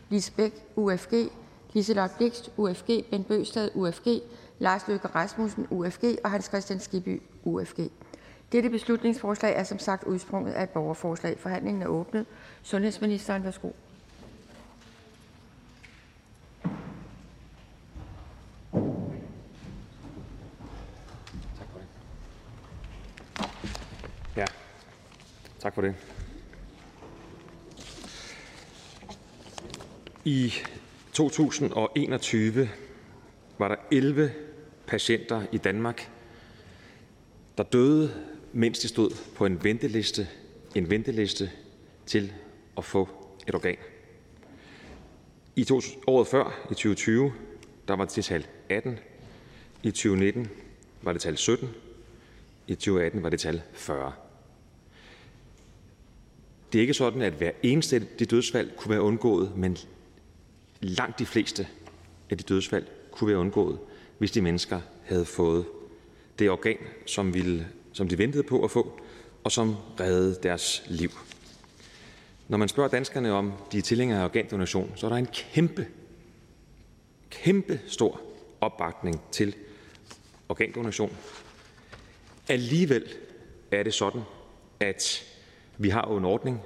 Lisbæk, 0.10 0.54
(UFG), 0.76 1.14
Liselott 1.74 2.18
Blixt 2.18 2.52
(UFG), 2.58 3.06
Bent 3.12 3.28
Bøgsted 3.28 3.70
(UFG), 3.76 4.08
Lars 4.60 4.88
Løkke 4.88 5.08
Rasmussen 5.08 5.68
(UFG) 5.70 6.04
og 6.24 6.32
Hans 6.32 6.48
Kristian 6.48 6.80
Skibby 6.80 7.22
(UFG). 7.44 7.92
Dette 8.52 8.70
beslutningsforslag 8.70 9.56
er 9.56 9.64
som 9.64 9.80
sagt 9.80 10.04
udsprunget 10.04 10.54
af 10.54 10.64
et 10.64 10.70
borgerforslag. 10.70 11.40
Forhandlingen 11.40 11.84
er 11.84 11.88
åbnet. 11.88 12.26
Sundhedsministeren, 12.64 13.44
værsgo. 13.44 13.70
Ja, 24.36 24.46
tak 25.60 25.74
for 25.74 25.82
det. 25.82 25.96
I 30.26 30.54
2021 31.18 32.70
var 33.58 33.68
der 33.68 33.76
11 33.92 34.32
patienter 34.88 35.44
i 35.52 35.58
Danmark, 35.58 36.12
der 37.58 37.64
døde, 37.64 38.12
mens 38.54 38.80
de 38.80 38.88
stod 38.88 39.10
på 39.36 39.46
en 39.46 39.64
venteliste 39.64 40.28
en 40.76 40.90
venteliste 40.90 41.52
til 42.06 42.34
at 42.78 42.86
få 42.86 43.10
et 43.48 43.56
organ. 43.56 43.76
I 45.56 45.64
to, 45.64 45.82
året 46.08 46.28
før, 46.28 46.68
i 46.72 46.74
2020, 46.74 47.34
der 47.88 47.96
var 47.96 48.06
det 48.06 48.26
tal 48.26 48.48
18. 48.70 49.00
I 49.84 49.92
2019 49.92 50.48
var 51.02 51.14
det 51.14 51.22
tal 51.22 51.38
17. 51.38 51.70
I 52.68 52.76
2018 52.76 53.24
var 53.24 53.30
det 53.30 53.40
tal 53.40 53.62
40. 53.74 54.14
Det 56.74 56.80
er 56.80 56.82
ikke 56.82 56.94
sådan, 56.94 57.22
at 57.22 57.34
hver 57.34 57.52
eneste 57.64 57.96
af 57.96 58.02
de 58.20 58.26
dødsfald 58.26 58.72
kunne 58.78 58.92
være 58.92 59.02
undgået, 59.02 59.58
men 59.58 59.78
langt 60.82 61.20
de 61.20 61.26
fleste 61.26 61.68
af 62.30 62.38
de 62.38 62.44
dødsfald 62.44 62.86
kunne 63.12 63.28
være 63.28 63.38
undgået, 63.38 63.80
hvis 64.18 64.32
de 64.32 64.42
mennesker 64.42 64.82
havde 65.06 65.26
fået 65.26 65.66
det 66.40 66.50
organ, 66.50 66.78
som, 67.06 67.34
ville, 67.34 67.68
som 67.94 68.08
de 68.08 68.18
ventede 68.18 68.44
på 68.44 68.64
at 68.64 68.72
få, 68.72 69.02
og 69.44 69.52
som 69.52 69.76
reddede 70.00 70.40
deres 70.44 70.84
liv. 70.88 71.10
Når 72.48 72.58
man 72.58 72.68
spørger 72.68 72.90
danskerne 72.90 73.32
om 73.32 73.54
de 73.72 73.78
er 73.78 73.82
tilhængere 73.82 74.20
af 74.20 74.24
organdonation, 74.24 74.92
så 74.96 75.06
er 75.06 75.10
der 75.10 75.18
en 75.18 75.26
kæmpe, 75.26 75.88
kæmpe 77.30 77.80
stor 77.88 78.22
opbakning 78.62 79.22
til 79.32 79.56
organdonation. 80.50 81.18
Alligevel 82.48 83.04
er 83.72 83.84
det 83.84 83.94
sådan, 83.94 84.22
at 84.80 85.24
vi 85.78 85.90
har 85.90 86.08
jo 86.10 86.18
en 86.18 86.26
ordning 86.26 86.62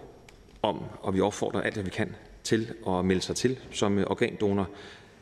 om, 0.62 0.82
og 1.02 1.14
vi 1.14 1.22
opfordrer 1.22 1.62
alt, 1.62 1.74
hvad 1.74 1.84
vi 1.84 1.90
kan, 1.90 2.16
til 2.44 2.74
at 2.88 3.06
melde 3.06 3.22
sig 3.22 3.36
til 3.36 3.60
som 3.72 3.98
øh, 3.98 4.06
organdonor. 4.08 4.70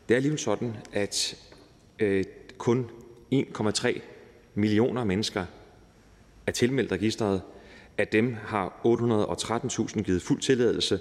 Det 0.10 0.16
er 0.16 0.18
alligevel 0.18 0.40
sådan, 0.40 0.76
at 0.94 1.36
øh, 2.00 2.24
kun 2.58 2.90
1,3 3.34 4.02
millioner 4.56 5.04
mennesker 5.04 5.46
er 6.48 6.52
tilmeldt 6.52 6.92
registret. 6.92 7.42
Af 7.98 8.08
dem 8.08 8.34
har 8.34 8.82
813.000 8.86 10.02
givet 10.02 10.22
fuld 10.22 10.42
tilladelse, 10.42 11.00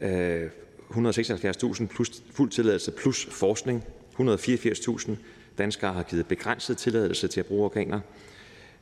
øh, 0.00 0.50
176.000 0.90 1.86
plus 1.86 2.22
fuld 2.30 2.50
tilladelse 2.50 2.90
plus 2.90 3.26
forskning, 3.30 3.84
184.000 4.20 5.10
danskere 5.58 5.92
har 5.92 6.02
givet 6.02 6.26
begrænset 6.26 6.78
tilladelse 6.78 7.28
til 7.28 7.40
at 7.40 7.46
bruge 7.46 7.64
organer, 7.64 8.00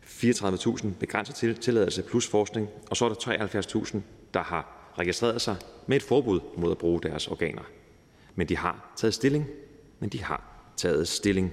34.000 0.04 0.88
begrænset 1.00 1.60
tilladelse 1.60 2.02
plus 2.02 2.26
forskning, 2.28 2.68
og 2.90 2.96
så 2.96 3.04
er 3.04 3.08
der 3.08 3.46
73.000, 3.46 3.98
der 4.34 4.42
har 4.42 4.79
registreret 4.98 5.42
sig 5.42 5.56
med 5.86 5.96
et 5.96 6.02
forbud 6.02 6.40
mod 6.56 6.70
at 6.70 6.78
bruge 6.78 7.00
deres 7.02 7.28
organer. 7.28 7.62
Men 8.34 8.48
de 8.48 8.56
har 8.56 8.92
taget 8.96 9.14
stilling. 9.14 9.46
men 9.98 10.08
de 10.08 10.22
har 10.22 10.42
taget 10.76 11.08
stilling. 11.08 11.52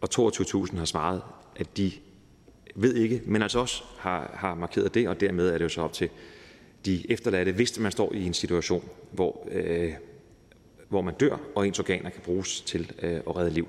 Og 0.00 0.08
22.000 0.14 0.76
har 0.76 0.84
svaret, 0.84 1.22
at 1.56 1.76
de 1.76 1.92
ved 2.74 2.94
ikke, 2.94 3.22
men 3.24 3.42
altså 3.42 3.58
også 3.58 3.82
har, 3.98 4.30
har 4.34 4.54
markeret 4.54 4.94
det, 4.94 5.08
og 5.08 5.20
dermed 5.20 5.48
er 5.48 5.58
det 5.58 5.64
jo 5.64 5.68
så 5.68 5.82
op 5.82 5.92
til 5.92 6.08
de 6.84 7.10
efterladte, 7.10 7.52
hvis 7.52 7.78
man 7.78 7.92
står 7.92 8.12
i 8.12 8.26
en 8.26 8.34
situation, 8.34 8.88
hvor, 9.12 9.48
øh, 9.50 9.92
hvor 10.88 11.02
man 11.02 11.14
dør, 11.14 11.36
og 11.54 11.66
ens 11.66 11.78
organer 11.78 12.10
kan 12.10 12.22
bruges 12.24 12.60
til 12.60 12.92
øh, 13.02 13.12
at 13.12 13.36
redde 13.36 13.50
liv. 13.50 13.68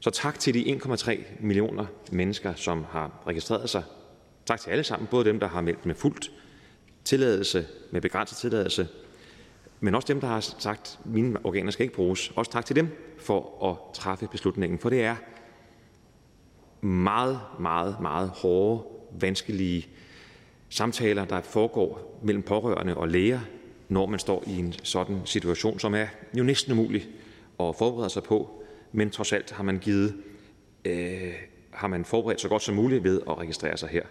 Så 0.00 0.10
tak 0.10 0.38
til 0.38 0.54
de 0.54 0.80
1,3 0.84 1.20
millioner 1.40 1.86
mennesker, 2.12 2.54
som 2.54 2.84
har 2.90 3.22
registreret 3.26 3.70
sig. 3.70 3.82
Tak 4.46 4.60
til 4.60 4.70
alle 4.70 4.84
sammen, 4.84 5.08
både 5.10 5.24
dem, 5.24 5.40
der 5.40 5.48
har 5.48 5.60
meldt 5.60 5.86
med 5.86 5.94
fuldt 5.94 6.30
med 7.90 8.00
begrænset 8.00 8.38
tilladelse, 8.38 8.88
men 9.80 9.94
også 9.94 10.08
dem, 10.08 10.20
der 10.20 10.28
har 10.28 10.40
sagt, 10.40 10.98
at 11.04 11.06
mine 11.06 11.38
organer 11.44 11.70
skal 11.70 11.84
ikke 11.84 11.94
bruges. 11.94 12.32
Også 12.36 12.50
tak 12.50 12.66
til 12.66 12.76
dem 12.76 12.88
for 13.18 13.70
at 13.70 13.94
træffe 13.94 14.28
beslutningen, 14.32 14.78
for 14.78 14.90
det 14.90 15.04
er 15.04 15.16
meget, 16.86 17.40
meget, 17.60 17.96
meget 18.00 18.28
hårde, 18.28 18.84
vanskelige 19.20 19.88
samtaler, 20.68 21.24
der 21.24 21.40
foregår 21.40 22.20
mellem 22.22 22.42
pårørende 22.42 22.96
og 22.96 23.08
læger, 23.08 23.40
når 23.88 24.06
man 24.06 24.18
står 24.18 24.44
i 24.46 24.58
en 24.58 24.72
sådan 24.82 25.20
situation, 25.24 25.78
som 25.78 25.94
er 25.94 26.06
jo 26.34 26.44
næsten 26.44 26.72
umulig 26.72 27.08
at 27.60 27.76
forberede 27.76 28.10
sig 28.10 28.22
på, 28.22 28.62
men 28.92 29.10
trods 29.10 29.32
alt 29.32 29.50
har 29.50 29.62
man 29.62 29.78
givet, 29.78 30.14
øh, 30.84 31.34
har 31.70 31.88
man 31.88 32.04
forberedt 32.04 32.40
så 32.40 32.48
godt 32.48 32.62
som 32.62 32.74
muligt 32.74 33.04
ved 33.04 33.20
at 33.28 33.38
registrere 33.38 33.76
sig 33.76 33.88
her. 33.88 34.02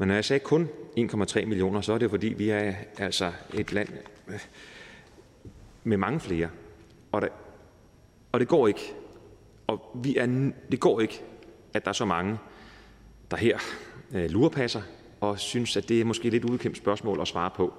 Men 0.00 0.08
når 0.08 0.14
jeg 0.14 0.24
sagde 0.24 0.40
kun 0.40 0.68
1,3 0.98 1.44
millioner, 1.44 1.80
så 1.80 1.92
er 1.92 1.98
det 1.98 2.10
fordi, 2.10 2.26
vi 2.26 2.50
er 2.50 2.74
altså 2.98 3.32
et 3.54 3.72
land 3.72 3.88
øh, 4.28 4.40
med 5.84 5.96
mange 5.96 6.20
flere. 6.20 6.50
Og, 7.12 7.22
der, 7.22 7.28
og 8.32 8.40
det 8.40 8.48
går 8.48 8.68
ikke. 8.68 8.94
Og 9.66 9.90
vi 9.94 10.16
er, 10.16 10.50
det 10.70 10.80
går 10.80 11.00
ikke, 11.00 11.22
at 11.74 11.84
der 11.84 11.88
er 11.88 11.92
så 11.92 12.04
mange, 12.04 12.38
der 13.30 13.36
her 13.36 13.58
øh, 14.12 14.30
lurepasser 14.30 14.82
og 15.20 15.38
synes, 15.38 15.76
at 15.76 15.88
det 15.88 16.00
er 16.00 16.04
måske 16.04 16.30
lidt 16.30 16.44
udkæmt 16.44 16.76
spørgsmål 16.76 17.20
at 17.20 17.28
svare 17.28 17.50
på. 17.56 17.74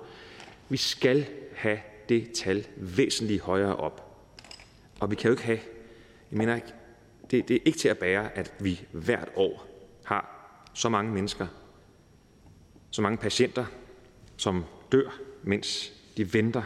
Vi 0.70 0.78
skal 0.78 1.26
have 1.56 1.80
det 2.10 2.32
tal 2.32 2.68
væsentligt 2.78 3.42
højere 3.42 3.76
op. 3.76 4.26
Og 5.00 5.12
vi 5.12 5.16
kan 5.16 5.28
jo 5.28 5.34
ikke 5.34 5.46
have, 5.46 5.60
jeg 6.32 6.38
mener 6.38 6.56
ikke, 6.56 6.74
det, 7.32 7.48
det 7.48 7.56
er 7.56 7.62
ikke 7.66 7.80
til 7.80 7.90
at 7.90 7.98
bære, 7.98 8.38
at 8.38 8.54
vi 8.60 8.82
hvert 8.92 9.30
år 9.36 9.68
har 10.04 10.48
så 10.74 10.90
mange 10.90 11.12
mennesker, 11.12 11.48
så 12.92 13.02
mange 13.02 13.18
patienter, 13.18 13.66
som 14.38 14.66
dør, 14.92 15.20
mens 15.44 15.94
de 16.18 16.34
venter 16.34 16.64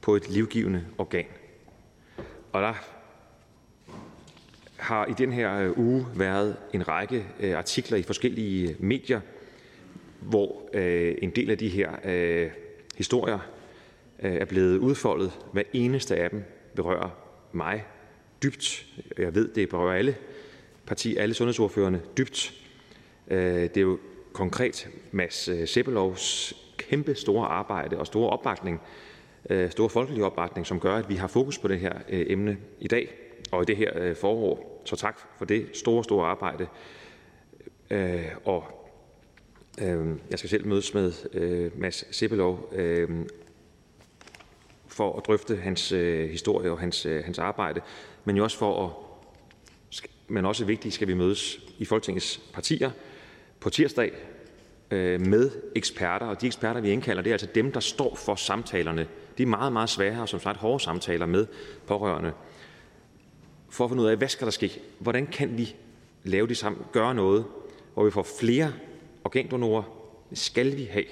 på 0.00 0.16
et 0.16 0.30
livgivende 0.30 0.86
organ. 0.98 1.26
Og 2.52 2.62
der 2.62 2.74
har 4.76 5.06
i 5.06 5.12
den 5.18 5.32
her 5.32 5.54
øh, 5.54 5.78
uge 5.78 6.06
været 6.16 6.56
en 6.74 6.88
række 6.88 7.26
øh, 7.40 7.58
artikler 7.58 7.98
i 7.98 8.02
forskellige 8.02 8.76
medier, 8.78 9.20
hvor 10.20 10.68
øh, 10.72 11.14
en 11.22 11.30
del 11.30 11.50
af 11.50 11.58
de 11.58 11.68
her 11.68 11.90
historier 12.96 13.38
er 14.18 14.44
blevet 14.44 14.78
udfoldet. 14.78 15.32
Hver 15.52 15.62
eneste 15.72 16.16
af 16.16 16.30
dem 16.30 16.44
berører 16.74 17.10
mig 17.52 17.84
dybt. 18.42 18.86
Jeg 19.18 19.34
ved, 19.34 19.48
det 19.48 19.68
berører 19.68 19.98
alle 19.98 20.16
partier, 20.86 21.22
alle 21.22 21.34
sundhedsordførerne 21.34 22.00
dybt. 22.18 22.54
Det 23.28 23.76
er 23.76 23.80
jo 23.80 23.98
konkret 24.36 24.88
Mads 25.12 25.48
øh, 25.48 25.68
Sebbelovs 25.68 26.54
kæmpe 26.76 27.14
store 27.14 27.46
arbejde 27.46 27.98
og 27.98 28.06
store 28.06 28.30
opbakning, 28.30 28.80
øh, 29.50 29.70
store 29.70 29.90
folkelige 29.90 30.24
opbakning, 30.24 30.66
som 30.66 30.80
gør, 30.80 30.96
at 30.96 31.08
vi 31.08 31.14
har 31.14 31.26
fokus 31.26 31.58
på 31.58 31.68
det 31.68 31.80
her 31.80 31.92
øh, 32.08 32.26
emne 32.28 32.58
i 32.80 32.88
dag 32.88 33.14
og 33.50 33.62
i 33.62 33.64
det 33.64 33.76
her 33.76 34.14
forår. 34.14 34.82
Så 34.84 34.96
tak 34.96 35.20
for 35.38 35.44
det 35.44 35.66
store, 35.74 36.04
store 36.04 36.26
arbejde. 36.26 36.66
Og 38.44 38.64
jeg 40.30 40.38
skal 40.38 40.50
selv 40.50 40.66
mødes 40.66 40.94
med 40.94 41.12
Mads 41.76 42.16
Sebelov 42.16 42.72
for 44.86 45.18
at 45.18 45.26
drøfte 45.26 45.56
hans 45.56 45.88
historie 46.30 46.70
og 46.70 46.80
hans, 46.80 47.02
hans 47.02 47.38
arbejde, 47.38 47.80
men 48.24 48.36
jo 48.36 48.42
også 48.42 48.58
for 48.58 48.84
at 48.86 48.90
men 50.28 50.44
også 50.44 50.64
vigtigt 50.64 50.94
skal 50.94 51.08
vi 51.08 51.14
mødes 51.14 51.60
i 51.78 51.84
Folketingets 51.84 52.40
partier 52.52 52.90
på 53.66 53.70
tirsdag 53.70 54.12
øh, 54.90 55.20
med 55.20 55.50
eksperter, 55.74 56.26
og 56.26 56.40
de 56.40 56.46
eksperter, 56.46 56.80
vi 56.80 56.90
indkalder, 56.90 57.22
det 57.22 57.30
er 57.30 57.34
altså 57.34 57.48
dem, 57.54 57.72
der 57.72 57.80
står 57.80 58.14
for 58.14 58.34
samtalerne. 58.34 59.06
De 59.38 59.42
er 59.42 59.46
meget, 59.46 59.72
meget 59.72 59.88
svære 59.88 60.22
og 60.22 60.28
som 60.28 60.40
sagt 60.40 60.58
hårde 60.58 60.84
samtaler 60.84 61.26
med 61.26 61.46
pårørende, 61.86 62.32
for 63.70 63.84
at 63.84 63.90
finde 63.90 64.02
ud 64.02 64.08
af, 64.08 64.16
hvad 64.16 64.28
skal 64.28 64.44
der 64.44 64.50
ske? 64.50 64.80
Hvordan 64.98 65.26
kan 65.26 65.58
vi 65.58 65.74
lave 66.24 66.46
det 66.46 66.56
sammen, 66.56 66.82
gøre 66.92 67.14
noget, 67.14 67.44
hvor 67.94 68.04
vi 68.04 68.10
får 68.10 68.26
flere 68.40 68.72
organdonorer? 69.24 69.82
Skal 70.32 70.76
vi 70.76 70.84
have. 70.84 71.06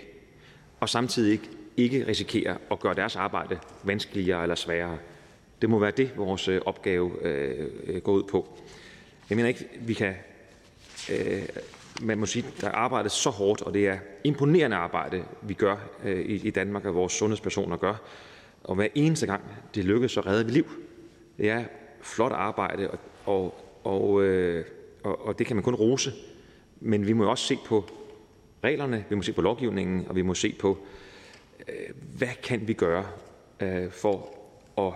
Og 0.80 0.88
samtidig 0.88 1.32
ikke, 1.32 1.48
ikke 1.76 2.06
risikere 2.06 2.58
at 2.70 2.80
gøre 2.80 2.94
deres 2.94 3.16
arbejde 3.16 3.58
vanskeligere 3.82 4.42
eller 4.42 4.54
sværere. 4.54 4.98
Det 5.62 5.70
må 5.70 5.78
være 5.78 5.92
det, 5.96 6.10
vores 6.16 6.48
øh, 6.48 6.60
opgave 6.66 7.26
øh, 7.26 7.68
øh, 7.84 8.02
går 8.02 8.12
ud 8.12 8.22
på. 8.22 8.58
Jeg 9.30 9.36
mener 9.36 9.48
ikke, 9.48 9.68
vi 9.80 9.94
kan... 9.94 10.14
Øh, 11.10 11.48
man 12.02 12.18
må 12.18 12.26
sige, 12.26 12.46
der 12.60 12.70
arbejdes 12.70 13.12
så 13.12 13.30
hårdt, 13.30 13.62
og 13.62 13.74
det 13.74 13.88
er 13.88 13.98
imponerende 14.24 14.76
arbejde, 14.76 15.24
vi 15.42 15.54
gør 15.54 15.76
øh, 16.04 16.20
i, 16.20 16.46
i 16.46 16.50
Danmark, 16.50 16.84
og 16.84 16.94
vores 16.94 17.12
sundhedspersoner 17.12 17.76
gør. 17.76 17.94
Og 18.64 18.74
hver 18.74 18.88
eneste 18.94 19.26
gang 19.26 19.42
det 19.74 19.84
lykkes, 19.84 20.12
så 20.12 20.20
redder 20.20 20.44
vi 20.44 20.50
liv. 20.50 20.66
Det 21.38 21.50
er 21.50 21.64
flot 22.00 22.32
arbejde, 22.32 22.90
og, 22.90 22.98
og, 23.24 23.54
og, 23.84 24.22
øh, 24.22 24.64
og, 25.02 25.26
og 25.26 25.38
det 25.38 25.46
kan 25.46 25.56
man 25.56 25.62
kun 25.62 25.74
rose. 25.74 26.12
Men 26.80 27.06
vi 27.06 27.12
må 27.12 27.30
også 27.30 27.44
se 27.44 27.58
på 27.66 27.84
reglerne, 28.64 29.04
vi 29.08 29.14
må 29.14 29.22
se 29.22 29.32
på 29.32 29.42
lovgivningen, 29.42 30.06
og 30.08 30.16
vi 30.16 30.22
må 30.22 30.34
se 30.34 30.54
på, 30.60 30.78
øh, 31.68 31.94
hvad 32.18 32.28
kan 32.42 32.68
vi 32.68 32.72
gøre 32.72 33.06
øh, 33.60 33.90
for 33.90 34.28
at, 34.78 34.92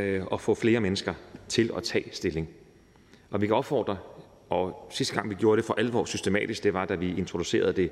øh, 0.00 0.22
at 0.32 0.40
få 0.40 0.54
flere 0.54 0.80
mennesker 0.80 1.14
til 1.48 1.70
at 1.76 1.82
tage 1.82 2.08
stilling. 2.12 2.48
Og 3.30 3.40
vi 3.40 3.46
kan 3.46 3.56
opfordre, 3.56 3.96
og 4.52 4.88
sidste 4.90 5.14
gang 5.14 5.30
vi 5.30 5.34
gjorde 5.34 5.56
det 5.56 5.64
for 5.64 5.74
alvor 5.74 6.04
systematisk, 6.04 6.64
det 6.64 6.74
var, 6.74 6.84
da 6.84 6.94
vi 6.94 7.14
introducerede 7.18 7.72
det 7.72 7.90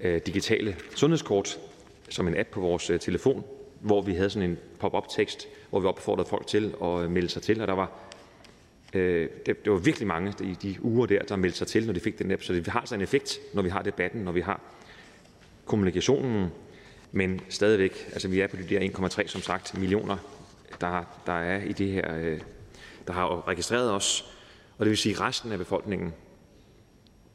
øh, 0.00 0.20
digitale 0.26 0.76
sundhedskort 0.94 1.58
som 2.08 2.28
en 2.28 2.36
app 2.36 2.48
på 2.48 2.60
vores 2.60 2.90
øh, 2.90 3.00
telefon, 3.00 3.44
hvor 3.80 4.02
vi 4.02 4.14
havde 4.14 4.30
sådan 4.30 4.50
en 4.50 4.58
pop-up 4.78 5.08
tekst, 5.08 5.48
hvor 5.70 5.80
vi 5.80 5.86
opfordrede 5.86 6.28
folk 6.28 6.46
til 6.46 6.74
at 6.82 7.02
øh, 7.02 7.10
melde 7.10 7.28
sig 7.28 7.42
til, 7.42 7.60
og 7.60 7.66
der 7.66 7.74
var 7.74 7.90
øh, 8.94 9.28
det, 9.46 9.64
det 9.64 9.72
var 9.72 9.78
virkelig 9.78 10.08
mange 10.08 10.34
i 10.40 10.56
de 10.62 10.76
uger 10.82 11.06
der, 11.06 11.22
der 11.22 11.36
meldte 11.36 11.58
sig 11.58 11.66
til, 11.66 11.86
når 11.86 11.92
de 11.92 12.00
fik 12.00 12.18
den 12.18 12.30
app. 12.30 12.42
Så 12.42 12.52
det 12.52 12.66
har 12.66 12.80
altså 12.80 12.94
en 12.94 13.00
effekt, 13.00 13.38
når 13.54 13.62
vi 13.62 13.68
har 13.68 13.82
debatten, 13.82 14.20
når 14.22 14.32
vi 14.32 14.40
har 14.40 14.60
kommunikationen, 15.64 16.50
men 17.12 17.40
stadigvæk, 17.48 18.08
altså 18.12 18.28
vi 18.28 18.40
er 18.40 18.46
på 18.46 18.56
de 18.56 18.62
der 18.62 18.80
1,3 18.80 19.26
som 19.26 19.40
sagt 19.40 19.78
millioner, 19.78 20.16
der, 20.80 21.04
der 21.26 21.32
er 21.32 21.62
i 21.62 21.72
det 21.72 21.92
her, 21.92 22.14
øh, 22.16 22.40
der 23.06 23.12
har 23.12 23.48
registreret 23.48 23.92
os, 23.92 24.35
og 24.78 24.84
det 24.86 24.90
vil 24.90 24.98
sige 24.98 25.20
resten 25.20 25.52
af 25.52 25.58
befolkningen, 25.58 26.12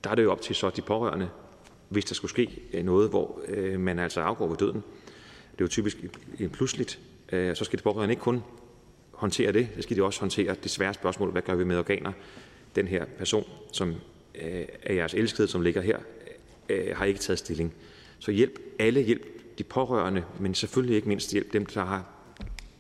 der 0.03 0.09
er 0.09 0.15
det 0.15 0.23
jo 0.23 0.31
op 0.31 0.41
til 0.41 0.55
så 0.55 0.69
de 0.69 0.81
pårørende, 0.81 1.29
hvis 1.89 2.05
der 2.05 2.15
skulle 2.15 2.29
ske 2.29 2.61
øh, 2.73 2.83
noget, 2.83 3.09
hvor 3.09 3.41
øh, 3.47 3.79
man 3.79 3.99
altså 3.99 4.21
afgår 4.21 4.47
ved 4.47 4.57
døden. 4.57 4.83
Det 5.51 5.61
er 5.61 5.65
jo 5.65 5.67
typisk 5.67 5.97
en 6.39 6.49
pludseligt. 6.49 6.99
Øh, 7.31 7.55
så 7.55 7.65
skal 7.65 7.79
de 7.79 7.83
pårørende 7.83 8.13
ikke 8.13 8.21
kun 8.21 8.43
håndtere 9.11 9.51
det, 9.51 9.67
så 9.75 9.81
skal 9.81 9.97
de 9.97 10.03
også 10.03 10.19
håndtere 10.19 10.55
det 10.63 10.71
svære 10.71 10.93
spørgsmål, 10.93 11.31
hvad 11.31 11.41
gør 11.41 11.55
vi 11.55 11.63
med 11.63 11.77
organer? 11.77 12.11
Den 12.75 12.87
her 12.87 13.05
person, 13.17 13.45
som 13.71 13.95
øh, 14.35 14.65
er 14.83 14.93
jeres 14.93 15.13
elskede, 15.13 15.47
som 15.47 15.61
ligger 15.61 15.81
her, 15.81 15.97
øh, 16.69 16.95
har 16.97 17.05
ikke 17.05 17.19
taget 17.19 17.39
stilling. 17.39 17.73
Så 18.19 18.31
hjælp 18.31 18.59
alle, 18.79 19.01
hjælp 19.01 19.57
de 19.57 19.63
pårørende, 19.63 20.23
men 20.39 20.53
selvfølgelig 20.53 20.95
ikke 20.95 21.07
mindst 21.07 21.31
hjælp 21.31 21.53
dem, 21.53 21.65
der 21.65 21.85
har 21.85 22.05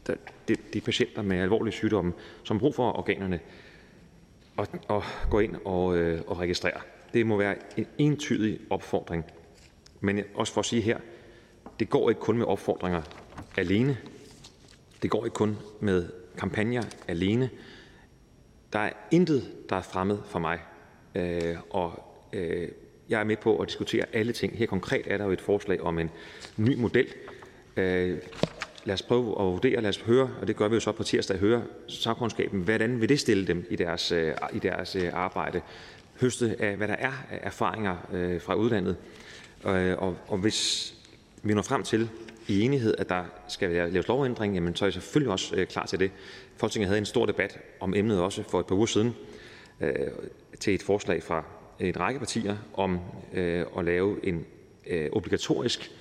der, 0.07 0.13
de, 0.47 0.55
de 0.73 0.81
patienter 0.81 1.21
med 1.21 1.37
alvorlige 1.37 1.73
sygdomme, 1.73 2.13
som 2.43 2.57
har 2.57 2.59
brug 2.59 2.75
for 2.75 2.97
organerne, 2.97 3.39
og, 4.57 4.67
og 4.87 5.03
gå 5.29 5.39
ind 5.39 5.55
og, 5.65 5.97
øh, 5.97 6.21
og 6.27 6.39
registrere. 6.39 6.81
Det 7.13 7.25
må 7.25 7.37
være 7.37 7.55
en 7.77 7.85
entydig 7.97 8.59
opfordring. 8.69 9.25
Men 9.99 10.23
også 10.35 10.53
for 10.53 10.59
at 10.61 10.65
sige 10.65 10.81
her, 10.81 10.97
det 11.79 11.89
går 11.89 12.09
ikke 12.09 12.21
kun 12.21 12.37
med 12.37 12.45
opfordringer 12.45 13.01
alene. 13.57 13.97
Det 15.01 15.11
går 15.11 15.25
ikke 15.25 15.35
kun 15.35 15.57
med 15.79 16.09
kampagner 16.37 16.83
alene. 17.07 17.49
Der 18.73 18.79
er 18.79 18.91
intet, 19.11 19.51
der 19.69 19.75
er 19.75 19.81
fremmed 19.81 20.17
for 20.25 20.39
mig. 20.39 20.59
Øh, 21.15 21.55
og 21.69 22.03
øh, 22.33 22.69
jeg 23.09 23.19
er 23.19 23.23
med 23.23 23.37
på 23.37 23.57
at 23.57 23.67
diskutere 23.67 24.05
alle 24.13 24.33
ting. 24.33 24.57
Her 24.57 24.65
konkret 24.65 25.07
er 25.07 25.17
der 25.17 25.25
jo 25.25 25.31
et 25.31 25.41
forslag 25.41 25.81
om 25.81 25.99
en 25.99 26.09
ny 26.57 26.75
model. 26.75 27.07
Øh, 27.77 28.17
Lad 28.85 28.93
os 28.93 29.01
prøve 29.01 29.29
at 29.29 29.45
vurdere, 29.45 29.81
lad 29.81 29.89
os 29.89 29.97
høre, 29.97 30.29
og 30.41 30.47
det 30.47 30.55
gør 30.55 30.67
vi 30.67 30.75
jo 30.75 30.79
så 30.79 30.91
på 30.91 31.03
tirsdag, 31.03 31.37
høre 31.37 31.63
sagkundskaben, 31.87 32.61
hvordan 32.61 33.01
vil 33.01 33.09
det 33.09 33.19
stille 33.19 33.47
dem 33.47 33.65
i 33.69 33.75
deres, 33.75 34.11
øh, 34.11 34.33
i 34.53 34.59
deres 34.59 34.95
øh, 34.95 35.09
arbejde, 35.13 35.61
høste 36.21 36.55
af, 36.59 36.75
hvad 36.77 36.87
der 36.87 36.93
er 36.93 37.11
af 37.31 37.39
erfaringer 37.41 37.95
øh, 38.13 38.41
fra 38.41 38.55
udlandet. 38.55 38.95
Og, 39.63 40.17
og 40.27 40.37
hvis 40.37 40.93
vi 41.43 41.53
når 41.53 41.61
frem 41.61 41.83
til 41.83 42.09
i 42.47 42.61
enighed, 42.61 42.95
at 42.97 43.09
der 43.09 43.23
skal 43.47 43.69
laves 43.69 44.07
lovændring, 44.07 44.53
jamen, 44.53 44.75
så 44.75 44.85
er 44.85 44.87
jeg 44.87 44.93
selvfølgelig 44.93 45.31
også 45.31 45.65
klar 45.69 45.85
til 45.85 45.99
det. 45.99 46.11
Folketinget 46.57 46.87
havde 46.87 46.99
en 46.99 47.05
stor 47.05 47.25
debat 47.25 47.59
om 47.79 47.93
emnet 47.93 48.21
også 48.21 48.43
for 48.43 48.59
et 48.59 48.65
par 48.65 48.75
uger 48.75 48.85
siden 48.85 49.15
til 50.59 50.75
et 50.75 50.83
forslag 50.83 51.23
fra 51.23 51.43
en 51.79 51.99
række 51.99 52.19
partier 52.19 52.57
om 52.73 52.99
at 53.77 53.85
lave 53.85 54.25
en 54.25 54.45
obligatorisk, 55.11 55.91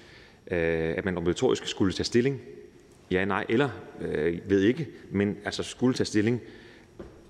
at 0.47 1.05
man 1.05 1.16
obligatorisk 1.16 1.66
skulle 1.66 1.93
tage 1.93 2.05
stilling, 2.05 2.40
ja, 3.11 3.24
nej 3.24 3.47
eller 3.49 3.69
øh, 4.01 4.39
ved 4.51 4.61
ikke, 4.61 4.89
men 5.11 5.37
altså 5.45 5.62
skulle 5.62 5.95
tage 5.95 6.05
stilling 6.05 6.41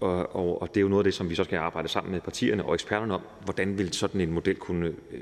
og, 0.01 0.36
og, 0.36 0.62
og 0.62 0.69
det 0.69 0.77
er 0.77 0.82
jo 0.82 0.89
noget 0.89 1.01
af 1.01 1.05
det, 1.05 1.15
som 1.15 1.31
vi 1.31 1.35
så 1.35 1.44
skal 1.44 1.57
arbejde 1.57 1.89
sammen 1.89 2.12
med 2.12 2.20
partierne 2.20 2.65
og 2.65 2.74
eksperterne 2.74 3.15
om. 3.15 3.23
Hvordan 3.44 3.78
vil 3.78 3.93
sådan 3.93 4.20
en 4.20 4.32
model 4.32 4.57
kunne, 4.57 4.86
øh, 4.86 5.20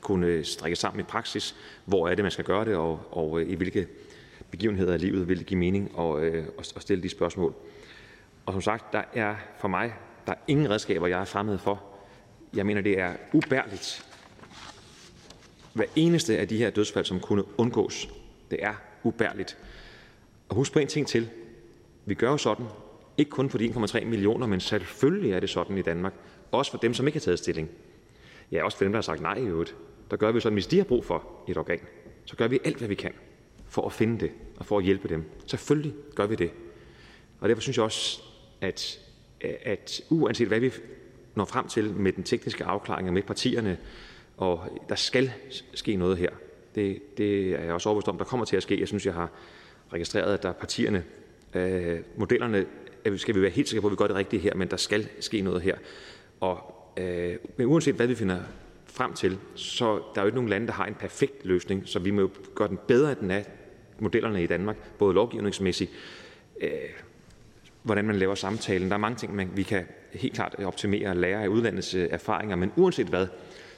kunne 0.00 0.44
strikke 0.44 0.76
sammen 0.76 1.00
i 1.00 1.02
praksis? 1.02 1.56
Hvor 1.84 2.08
er 2.08 2.14
det, 2.14 2.24
man 2.24 2.32
skal 2.32 2.44
gøre 2.44 2.64
det, 2.64 2.76
og, 2.76 3.00
og 3.10 3.40
øh, 3.40 3.50
i 3.50 3.54
hvilke 3.54 3.86
begivenheder 4.50 4.92
af 4.92 5.00
livet 5.00 5.28
vil 5.28 5.38
det 5.38 5.46
give 5.46 5.60
mening 5.60 5.98
at, 5.98 6.22
øh, 6.22 6.44
og, 6.56 6.64
at 6.76 6.82
stille 6.82 7.02
de 7.02 7.08
spørgsmål? 7.08 7.54
Og 8.46 8.52
som 8.52 8.62
sagt, 8.62 8.92
der 8.92 9.02
er 9.14 9.34
for 9.58 9.68
mig 9.68 9.94
der 10.26 10.32
er 10.32 10.36
ingen 10.46 10.70
redskaber, 10.70 11.06
jeg 11.06 11.20
er 11.20 11.24
fremmed 11.24 11.58
for. 11.58 11.82
Jeg 12.54 12.66
mener, 12.66 12.80
det 12.80 13.00
er 13.00 13.12
ubærligt. 13.32 14.06
Hver 15.72 15.84
eneste 15.96 16.38
af 16.38 16.48
de 16.48 16.56
her 16.56 16.70
dødsfald, 16.70 17.04
som 17.04 17.20
kunne 17.20 17.58
undgås, 17.58 18.08
det 18.50 18.58
er 18.62 18.74
ubærligt. 19.02 19.58
Og 20.54 20.56
husk 20.56 20.72
på 20.72 20.78
en 20.78 20.88
ting 20.88 21.06
til. 21.06 21.30
Vi 22.04 22.14
gør 22.14 22.30
jo 22.30 22.36
sådan, 22.36 22.66
ikke 23.18 23.30
kun 23.30 23.50
for 23.50 23.58
de 23.58 23.66
1,3 23.66 24.04
millioner, 24.04 24.46
men 24.46 24.60
selvfølgelig 24.60 25.32
er 25.32 25.40
det 25.40 25.50
sådan 25.50 25.78
i 25.78 25.82
Danmark. 25.82 26.14
Også 26.52 26.70
for 26.70 26.78
dem, 26.78 26.94
som 26.94 27.06
ikke 27.06 27.16
har 27.16 27.20
taget 27.20 27.38
stilling. 27.38 27.68
Ja, 28.52 28.64
også 28.64 28.78
for 28.78 28.84
dem, 28.84 28.92
der 28.92 28.96
har 28.96 29.02
sagt 29.02 29.20
nej 29.20 29.34
i 29.34 29.42
øvrigt. 29.42 29.76
Der 30.10 30.16
gør 30.16 30.32
vi 30.32 30.40
sådan, 30.40 30.54
hvis 30.54 30.66
de 30.66 30.76
har 30.76 30.84
brug 30.84 31.04
for 31.04 31.26
et 31.48 31.56
organ, 31.56 31.80
så 32.24 32.36
gør 32.36 32.48
vi 32.48 32.58
alt, 32.64 32.78
hvad 32.78 32.88
vi 32.88 32.94
kan 32.94 33.12
for 33.68 33.86
at 33.86 33.92
finde 33.92 34.20
det 34.20 34.30
og 34.56 34.66
for 34.66 34.78
at 34.78 34.84
hjælpe 34.84 35.08
dem. 35.08 35.24
Selvfølgelig 35.46 35.94
gør 36.14 36.26
vi 36.26 36.34
det. 36.34 36.50
Og 37.40 37.48
derfor 37.48 37.62
synes 37.62 37.76
jeg 37.76 37.84
også, 37.84 38.22
at, 38.60 39.00
at 39.40 40.00
uanset 40.10 40.48
hvad 40.48 40.60
vi 40.60 40.72
når 41.34 41.44
frem 41.44 41.68
til 41.68 41.94
med 41.94 42.12
den 42.12 42.24
tekniske 42.24 42.64
afklaring 42.64 43.12
med 43.12 43.22
partierne, 43.22 43.78
og 44.36 44.80
der 44.88 44.94
skal 44.94 45.32
ske 45.74 45.96
noget 45.96 46.18
her. 46.18 46.30
Det, 46.74 47.18
det 47.18 47.52
er 47.52 47.64
jeg 47.64 47.72
også 47.72 47.88
overbevist 47.88 48.08
om, 48.08 48.18
der 48.18 48.24
kommer 48.24 48.46
til 48.46 48.56
at 48.56 48.62
ske. 48.62 48.80
Jeg 48.80 48.88
synes, 48.88 49.06
jeg 49.06 49.14
har 49.14 49.30
registreret, 49.94 50.34
at 50.34 50.42
der 50.42 50.48
er 50.48 50.52
partierne, 50.52 51.04
øh, 51.54 51.98
modellerne 52.16 52.66
skal 53.16 53.34
vi 53.34 53.42
være 53.42 53.50
helt 53.50 53.68
sikre 53.68 53.80
på, 53.80 53.86
at 53.86 53.90
vi 53.90 53.96
gør 53.96 54.06
det 54.06 54.16
rigtige 54.16 54.40
her, 54.40 54.54
men 54.54 54.68
der 54.68 54.76
skal 54.76 55.08
ske 55.20 55.40
noget 55.40 55.62
her. 55.62 55.76
Og, 56.40 56.74
øh, 56.96 57.36
men 57.56 57.66
uanset 57.66 57.94
hvad 57.94 58.06
vi 58.06 58.14
finder 58.14 58.38
frem 58.86 59.12
til, 59.12 59.38
så 59.54 59.86
der 60.14 60.20
er 60.20 60.22
jo 60.22 60.26
ikke 60.26 60.36
nogen 60.36 60.50
lande, 60.50 60.66
der 60.66 60.72
har 60.72 60.86
en 60.86 60.94
perfekt 60.94 61.44
løsning, 61.44 61.82
så 61.84 61.98
vi 61.98 62.10
må 62.10 62.20
jo 62.20 62.30
gøre 62.54 62.68
den 62.68 62.78
bedre, 62.88 63.10
end 63.10 63.20
den 63.20 63.30
er 63.30 63.42
modellerne 63.98 64.42
i 64.42 64.46
Danmark, 64.46 64.76
både 64.98 65.14
lovgivningsmæssigt, 65.14 65.90
øh, 66.60 66.70
hvordan 67.82 68.04
man 68.04 68.16
laver 68.16 68.34
samtalen. 68.34 68.88
Der 68.88 68.94
er 68.94 68.98
mange 68.98 69.16
ting, 69.16 69.34
man, 69.34 69.50
vi 69.54 69.62
kan 69.62 69.84
helt 70.12 70.34
klart 70.34 70.54
optimere 70.64 71.08
og 71.08 71.16
lære 71.16 71.42
af 71.42 71.48
udlandets 71.48 71.94
øh, 71.94 72.08
erfaringer, 72.10 72.56
men 72.56 72.72
uanset 72.76 73.06
hvad, 73.06 73.26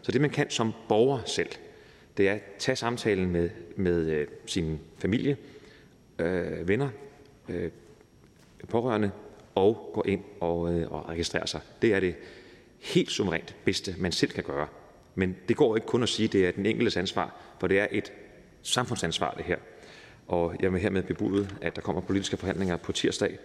så 0.02 0.12
det 0.12 0.20
man 0.20 0.30
kan 0.30 0.50
som 0.50 0.72
borger 0.88 1.18
selv, 1.26 1.48
det 2.16 2.28
er 2.28 2.32
at 2.32 2.40
tage 2.58 2.76
samtalen 2.76 3.30
med, 3.30 3.50
med 3.76 4.10
øh, 4.10 4.26
sin 4.46 4.80
familie, 4.98 5.36
Øh, 6.18 6.68
venner, 6.68 6.88
øh, 7.48 7.70
pårørende 8.68 9.10
og 9.54 9.90
gå 9.94 10.02
ind 10.02 10.24
og, 10.40 10.74
øh, 10.74 10.92
og 10.92 11.08
registrere 11.08 11.46
sig. 11.46 11.60
Det 11.82 11.94
er 11.94 12.00
det 12.00 12.14
helt 12.80 13.10
suverænt 13.10 13.56
bedste, 13.64 13.94
man 13.98 14.12
selv 14.12 14.30
kan 14.30 14.44
gøre. 14.44 14.66
Men 15.14 15.36
det 15.48 15.56
går 15.56 15.76
ikke 15.76 15.86
kun 15.86 16.02
at 16.02 16.08
sige, 16.08 16.26
at 16.26 16.32
det 16.32 16.46
er 16.46 16.52
den 16.52 16.66
enkeltes 16.66 16.96
ansvar, 16.96 17.36
for 17.60 17.66
det 17.66 17.80
er 17.80 17.86
et 17.90 18.12
samfundsansvar, 18.62 19.34
det 19.36 19.44
her. 19.44 19.56
Og 20.28 20.54
jeg 20.60 20.72
vil 20.72 20.80
hermed 20.80 21.02
bebude, 21.02 21.48
at 21.60 21.76
der 21.76 21.82
kommer 21.82 22.02
politiske 22.02 22.36
forhandlinger 22.36 22.76
på 22.76 22.92
tirsdag 22.92 23.38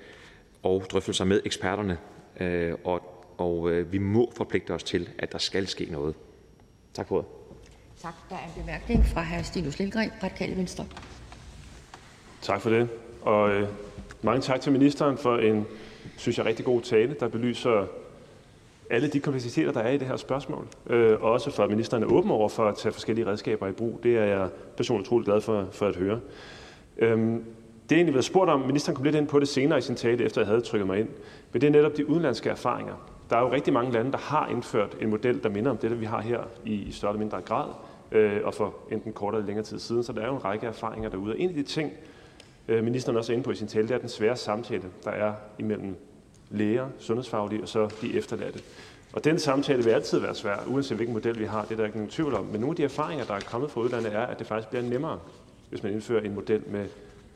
og 0.64 0.86
drøftelser 0.92 1.26
med 1.26 1.42
eksperterne, 1.46 1.98
øh, 2.40 2.74
og, 2.84 3.26
og 3.38 3.72
øh, 3.72 3.92
vi 3.92 3.98
må 3.98 4.32
forpligte 4.36 4.72
os 4.72 4.84
til, 4.84 5.10
at 5.18 5.32
der 5.32 5.38
skal 5.38 5.68
ske 5.68 5.86
noget. 5.86 6.16
Tak 6.94 7.08
for 7.08 7.16
ordet. 7.16 7.30
Tak. 8.02 8.14
Der 8.30 8.36
er 8.36 8.46
en 8.46 8.62
bemærkning 8.62 9.06
fra 9.06 9.24
hr. 9.24 9.42
Stinus 9.42 9.80
Lindgren, 9.80 10.12
Radikale 10.24 10.56
Venstre. 10.58 10.86
Tak 12.42 12.62
for 12.62 12.70
det. 12.70 12.90
Og 13.22 13.52
øh, 13.52 13.68
mange 14.22 14.42
tak 14.42 14.62
til 14.62 14.72
ministeren 14.72 15.18
for 15.18 15.38
en, 15.38 15.66
synes 16.18 16.38
jeg, 16.38 16.46
rigtig 16.46 16.66
god 16.66 16.82
tale, 16.82 17.16
der 17.20 17.28
belyser 17.28 17.86
alle 18.90 19.08
de 19.08 19.20
kompleksiteter, 19.20 19.72
der 19.72 19.80
er 19.80 19.92
i 19.92 19.98
det 19.98 20.08
her 20.08 20.18
spørgsmål. 20.18 20.68
Øh, 20.90 21.24
og 21.24 21.32
også 21.32 21.52
for, 21.52 21.64
at 21.64 21.70
ministeren 21.70 22.04
er 22.04 22.08
åben 22.08 22.32
over 22.32 22.50
for 22.50 22.68
at 22.68 22.76
tage 22.76 22.94
forskellige 22.94 23.28
redskaber 23.28 23.68
i 23.68 23.72
brug. 23.72 24.00
Det 24.04 24.18
er 24.18 24.24
jeg 24.24 24.50
personligt 24.78 25.08
utrolig 25.08 25.26
glad 25.26 25.42
for, 25.42 25.68
for 25.72 25.88
at 25.88 25.96
høre. 25.96 26.20
Øhm, 26.98 27.44
det 27.90 27.96
er 27.96 28.00
egentlig 28.00 28.14
blevet 28.14 28.26
spurgt 28.26 28.50
om, 28.50 28.60
ministeren 28.60 28.96
kom 28.96 29.04
lidt 29.04 29.16
ind 29.16 29.28
på 29.28 29.40
det 29.40 29.48
senere 29.48 29.80
i 29.80 29.82
sin 29.82 29.96
tale, 29.96 30.24
efter 30.24 30.42
jeg 30.42 30.48
havde 30.48 30.62
trykket 30.62 30.88
mig 30.88 31.00
ind, 31.00 31.10
men 31.52 31.62
det 31.62 31.68
er 31.68 31.72
netop 31.72 31.98
de 31.98 32.10
udenlandske 32.10 32.50
erfaringer. 32.50 32.94
Der 33.30 33.38
er 33.38 33.42
jo 33.42 33.52
rigtig 33.52 33.74
mange 33.74 33.92
lande, 33.92 34.12
der 34.12 34.18
har 34.18 34.48
indført 34.48 34.98
en 35.02 35.10
model, 35.10 35.44
der 35.44 35.50
minder 35.50 35.72
om 35.72 35.78
det, 35.78 35.92
der 35.92 35.98
vi 35.98 36.06
har 36.06 36.22
her 36.22 36.40
i 36.66 36.92
større 36.92 37.12
eller 37.12 37.20
mindre 37.20 37.42
grad, 37.42 37.70
øh, 38.12 38.40
og 38.44 38.54
for 38.54 38.74
enten 38.92 39.14
kortere 39.14 39.40
eller 39.40 39.48
længere 39.48 39.66
tid 39.66 39.80
siden. 39.80 40.04
Så 40.04 40.14
der 40.14 40.22
er 40.22 40.28
jo 40.28 40.36
en 40.36 40.46
række 40.46 40.68
erfaringer 40.68 41.10
derude. 41.10 41.34
Og 41.34 41.40
en 41.40 41.50
af 41.50 41.56
de 41.56 41.64
ting, 41.64 41.92
Øh, 42.72 42.84
ministeren 42.84 43.18
også 43.18 43.32
er 43.32 43.34
inde 43.34 43.44
på 43.44 43.52
i 43.52 43.56
sin 43.56 43.68
tale, 43.68 43.88
det 43.88 43.94
er 43.94 44.00
den 44.00 44.10
svære 44.10 44.36
samtale, 44.36 44.84
der 45.04 45.12
er 45.12 45.34
imellem 45.60 45.96
læger, 46.50 46.88
sundhedsfaglige 47.00 47.62
og 47.62 47.68
så 47.68 47.90
de 48.02 48.18
efterladte. 48.18 48.60
Og 49.14 49.24
den 49.24 49.40
samtale 49.40 49.84
vil 49.84 49.92
altid 49.92 50.20
være 50.20 50.36
svær, 50.36 50.58
uanset 50.68 50.98
hvilken 50.98 51.14
model 51.14 51.40
vi 51.40 51.46
har. 51.46 51.62
Det 51.64 51.72
er 51.72 51.76
der 51.76 51.86
ikke 51.86 51.98
nogen 51.98 52.12
tvivl 52.12 52.34
om. 52.34 52.46
Men 52.46 52.62
nogle 52.62 52.72
af 52.72 52.76
de 52.76 52.84
erfaringer, 52.84 53.26
der 53.26 53.34
er 53.34 53.40
kommet 53.40 53.72
fra 53.72 53.82
udlandet, 53.82 54.16
er, 54.16 54.22
at 54.22 54.40
det 54.40 54.48
faktisk 54.48 54.70
bliver 54.70 54.84
nemmere, 54.84 55.20
hvis 55.70 55.84
man 55.84 55.94
indfører 55.94 56.24
en 56.24 56.36
model 56.36 56.64
med 56.68 56.86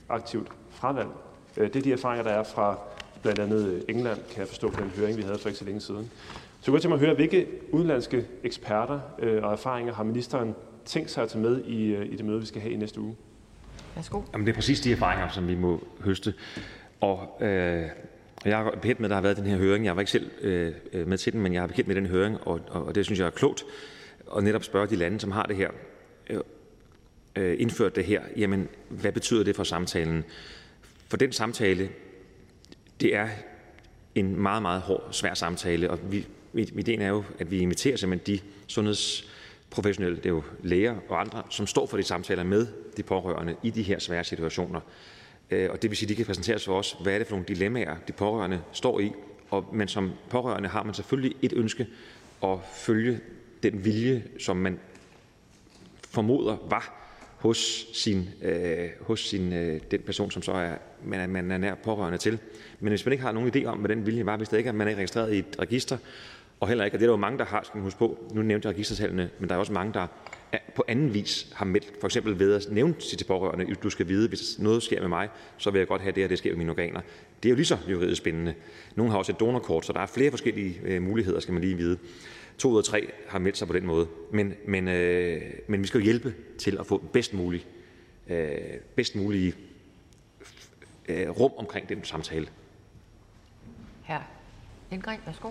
aktivt 0.09 0.47
fravalg. 0.69 1.09
Øh, 1.57 1.67
det 1.67 1.75
er 1.75 1.81
de 1.81 1.93
erfaringer, 1.93 2.23
der 2.23 2.31
er 2.31 2.43
fra 2.43 2.77
blandt 3.21 3.39
andet 3.39 3.67
øh, 3.67 3.81
England, 3.89 4.19
kan 4.29 4.39
jeg 4.39 4.47
forstå 4.47 4.69
på 4.69 4.81
den 4.81 4.89
høring, 4.89 5.17
vi 5.17 5.21
havde 5.21 5.37
for 5.37 5.49
ikke 5.49 5.59
så 5.59 5.65
længe 5.65 5.81
siden. 5.81 6.11
Så 6.61 6.71
jeg 6.71 6.71
kunne 6.71 6.79
tænke 6.79 6.89
mig 6.89 6.95
at 6.95 7.05
høre, 7.05 7.15
hvilke 7.15 7.47
udenlandske 7.71 8.25
eksperter 8.43 8.99
øh, 9.19 9.43
og 9.43 9.51
erfaringer 9.51 9.93
har 9.93 10.03
ministeren 10.03 10.55
tænkt 10.85 11.11
sig 11.11 11.23
at 11.23 11.29
tage 11.29 11.41
med 11.41 11.63
i, 11.63 11.95
i 11.95 12.15
det 12.15 12.25
møde, 12.25 12.39
vi 12.39 12.45
skal 12.45 12.61
have 12.61 12.73
i 12.73 12.77
næste 12.77 13.01
uge? 13.01 13.15
Værsgo. 13.95 14.21
Jamen, 14.33 14.47
det 14.47 14.51
er 14.53 14.55
præcis 14.55 14.79
de 14.79 14.91
erfaringer, 14.91 15.29
som 15.29 15.47
vi 15.47 15.55
må 15.55 15.87
høste. 15.99 16.33
Og 17.01 17.37
øh, 17.41 17.89
jeg 18.45 18.57
har 18.57 18.71
bekendt 18.81 18.99
med, 18.99 19.07
at 19.07 19.09
der 19.09 19.15
har 19.15 19.21
været 19.21 19.37
den 19.37 19.45
her 19.45 19.57
høring. 19.57 19.85
Jeg 19.85 19.95
var 19.95 20.01
ikke 20.01 20.11
selv 20.11 20.31
øh, 20.41 20.73
med 21.07 21.17
til 21.17 21.33
den, 21.33 21.41
men 21.41 21.53
jeg 21.53 21.61
har 21.61 21.67
bekendt 21.67 21.87
med 21.87 21.95
den 21.95 22.05
høring, 22.05 22.37
og, 22.47 22.61
og 22.67 22.95
det 22.95 23.05
synes 23.05 23.19
jeg 23.19 23.25
er 23.25 23.31
klogt 23.31 23.65
at 24.37 24.43
netop 24.43 24.63
spørge 24.63 24.87
de 24.87 24.95
lande, 24.95 25.19
som 25.19 25.31
har 25.31 25.43
det 25.43 25.55
her, 25.55 25.69
øh, 26.29 26.39
øh, 27.35 27.55
indført 27.59 27.95
det 27.95 28.05
her, 28.05 28.21
jamen, 28.37 28.69
hvad 28.89 29.11
betyder 29.11 29.43
det 29.43 29.55
for 29.55 29.63
samtalen? 29.63 30.23
For 31.07 31.17
den 31.17 31.31
samtale, 31.31 31.89
det 33.01 33.15
er 33.15 33.27
en 34.15 34.41
meget, 34.41 34.61
meget 34.61 34.81
hård, 34.81 35.07
svær 35.11 35.33
samtale, 35.33 35.91
og 35.91 35.99
vi, 36.11 36.27
ideen 36.53 37.01
er 37.01 37.09
jo, 37.09 37.23
at 37.39 37.51
vi 37.51 37.59
inviterer 37.59 37.97
simpelthen 37.97 38.35
de 38.35 38.41
sundheds 38.67 39.31
professionelle, 39.69 40.17
det 40.17 40.25
er 40.25 40.29
jo 40.29 40.43
læger 40.63 40.95
og 41.09 41.21
andre, 41.21 41.43
som 41.49 41.67
står 41.67 41.85
for 41.85 41.97
de 41.97 42.03
samtaler 42.03 42.43
med 42.43 42.67
de 42.97 43.03
pårørende 43.03 43.55
i 43.63 43.69
de 43.69 43.81
her 43.81 43.99
svære 43.99 44.23
situationer. 44.23 44.79
Øh, 45.51 45.69
og 45.71 45.81
det 45.81 45.89
vil 45.89 45.97
sige, 45.97 46.07
at 46.07 46.09
de 46.09 46.15
kan 46.15 46.25
præsentere 46.25 46.59
for 46.59 46.79
os, 46.79 46.97
hvad 47.01 47.13
er 47.13 47.17
det 47.17 47.27
for 47.27 47.35
nogle 47.35 47.47
dilemmaer, 47.47 47.95
de 48.07 48.11
pårørende 48.11 48.61
står 48.71 48.99
i. 48.99 49.11
Og, 49.49 49.65
men 49.73 49.87
som 49.87 50.11
pårørende 50.29 50.69
har 50.69 50.83
man 50.83 50.93
selvfølgelig 50.93 51.35
et 51.41 51.53
ønske 51.53 51.87
at 52.43 52.57
følge 52.75 53.19
den 53.63 53.85
vilje, 53.85 54.23
som 54.39 54.57
man 54.57 54.79
formoder 56.09 56.57
var 56.69 57.05
hos, 57.37 57.87
sin, 57.93 58.29
øh, 58.41 58.89
hos 59.01 59.29
sin, 59.29 59.53
øh, 59.53 59.81
den 59.91 60.01
person, 60.01 60.31
som 60.31 60.41
så 60.41 60.51
er, 60.51 60.75
man, 61.03 61.29
man 61.29 61.51
er 61.51 61.57
nær 61.57 61.75
pårørende 61.75 62.17
til. 62.17 62.39
Men 62.79 62.89
hvis 62.89 63.05
man 63.05 63.11
ikke 63.11 63.23
har 63.23 63.31
nogen 63.31 63.51
idé 63.55 63.65
om, 63.65 63.77
hvad 63.77 63.89
den 63.89 64.05
vilje 64.05 64.25
var, 64.25 64.37
hvis 64.37 64.49
det 64.49 64.57
ikke 64.57 64.67
er, 64.67 64.73
man 64.73 64.87
er 64.87 64.95
registreret 64.95 65.33
i 65.33 65.39
et 65.39 65.55
register, 65.59 65.97
og 66.59 66.67
heller 66.67 66.85
ikke, 66.85 66.95
og 66.95 66.99
det 66.99 67.05
er 67.05 67.09
der 67.09 67.13
jo 67.13 67.21
mange, 67.21 67.39
der 67.39 67.45
har, 67.45 67.63
skal 67.63 67.77
man 67.77 67.83
huske 67.83 67.99
på, 67.99 68.31
nu 68.33 68.41
nævnte 68.41 68.67
jeg 68.67 68.75
registertallene, 68.75 69.29
men 69.39 69.49
der 69.49 69.55
er 69.55 69.59
også 69.59 69.73
mange, 69.73 69.93
der 69.93 70.07
på 70.75 70.83
anden 70.87 71.13
vis 71.13 71.47
har 71.55 71.65
meldt, 71.65 71.93
for 71.99 72.07
eksempel 72.07 72.39
ved 72.39 72.55
at 72.55 72.67
nævne 72.71 72.93
til 72.93 73.19
de 73.19 73.23
pårørende, 73.23 73.75
du 73.75 73.89
skal 73.89 74.07
vide, 74.07 74.27
hvis 74.27 74.59
noget 74.59 74.83
sker 74.83 74.99
med 74.99 75.09
mig, 75.09 75.29
så 75.57 75.71
vil 75.71 75.79
jeg 75.79 75.87
godt 75.87 76.01
have 76.01 76.11
det, 76.11 76.23
og 76.23 76.29
det 76.29 76.37
sker 76.37 76.49
med 76.49 76.57
mine 76.57 76.71
organer. 76.71 77.01
Det 77.43 77.49
er 77.49 77.51
jo 77.51 77.55
lige 77.55 77.65
så 77.65 77.77
juridisk 77.89 78.21
spændende. 78.21 78.53
Nogle 78.95 79.11
har 79.11 79.17
også 79.17 79.31
et 79.31 79.39
donorkort, 79.39 79.85
så 79.85 79.93
der 79.93 79.99
er 79.99 80.05
flere 80.05 80.29
forskellige 80.29 80.79
øh, 80.83 81.01
muligheder, 81.01 81.39
skal 81.39 81.53
man 81.53 81.61
lige 81.61 81.77
vide. 81.77 81.97
To 82.57 82.69
ud 82.69 82.77
af 82.77 82.83
tre 82.83 83.11
har 83.27 83.39
meldt 83.39 83.57
sig 83.57 83.67
på 83.67 83.73
den 83.73 83.85
måde. 83.85 84.07
Men, 84.31 84.53
men, 84.67 84.87
øh, 84.87 85.41
men 85.67 85.81
vi 85.81 85.87
skal 85.87 85.97
jo 85.97 86.03
hjælpe 86.03 86.33
til 86.57 86.77
at 86.79 86.85
få 86.85 86.97
bedst 86.97 87.33
mulig, 87.33 87.65
øh, 88.27 88.57
bedst 88.95 89.15
mulige 89.15 89.53
øh, 91.07 91.29
rum 91.29 91.51
omkring 91.57 91.89
den 91.89 92.03
samtale. 92.03 92.47
Her. 94.03 94.19
Lindgren, 94.91 95.19
værsgo. 95.25 95.49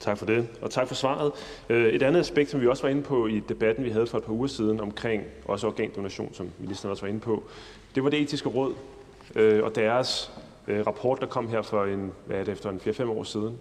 Tak 0.00 0.18
for 0.18 0.26
det, 0.26 0.48
og 0.62 0.70
tak 0.70 0.88
for 0.88 0.94
svaret. 0.94 1.32
Øh, 1.68 1.86
et 1.86 2.02
andet 2.02 2.20
aspekt, 2.20 2.50
som 2.50 2.60
vi 2.60 2.66
også 2.66 2.82
var 2.82 2.88
inde 2.88 3.02
på 3.02 3.26
i 3.26 3.40
debatten, 3.40 3.84
vi 3.84 3.90
havde 3.90 4.06
for 4.06 4.18
et 4.18 4.24
par 4.24 4.32
uger 4.32 4.46
siden 4.46 4.80
omkring 4.80 5.22
også 5.44 5.66
organdonation, 5.66 6.34
som 6.34 6.50
ministeren 6.58 6.90
også 6.90 7.02
var 7.02 7.08
inde 7.08 7.20
på, 7.20 7.42
det 7.94 8.04
var 8.04 8.10
det 8.10 8.20
etiske 8.20 8.48
råd 8.48 8.74
øh, 9.36 9.64
og 9.64 9.74
deres 9.74 10.32
øh, 10.68 10.86
rapport, 10.86 11.20
der 11.20 11.26
kom 11.26 11.48
her 11.48 11.62
for 11.62 11.84
en, 11.84 12.12
hvad 12.26 12.36
er 12.36 12.44
det, 12.44 12.52
efter 12.52 12.70
en 12.70 12.80
4-5 12.86 13.04
år 13.04 13.22
siden. 13.22 13.58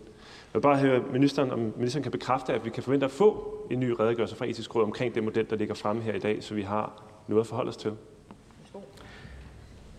Jeg 0.54 0.54
vil 0.54 0.62
bare 0.62 0.78
høre 0.78 1.04
ministeren, 1.12 1.52
om 1.52 1.74
ministeren 1.78 2.04
kan 2.04 2.12
bekræfte, 2.12 2.54
at 2.54 2.66
vi 2.66 2.70
kan 2.70 2.84
forvente 2.84 3.06
at 3.06 3.12
få 3.12 3.58
en 3.72 3.80
ny 3.80 3.90
redegørelse 4.00 4.36
fra 4.36 4.46
etisk 4.46 4.76
råd 4.76 4.84
omkring 4.84 5.16
den 5.16 5.26
model, 5.26 5.50
der 5.50 5.56
ligger 5.56 5.76
fremme 5.76 6.02
her 6.02 6.14
i 6.14 6.20
dag, 6.20 6.44
så 6.44 6.54
vi 6.54 6.62
har 6.62 7.04
noget 7.28 7.42
at 7.44 7.48
forholde 7.48 7.70
os 7.70 7.78
til. 7.78 7.92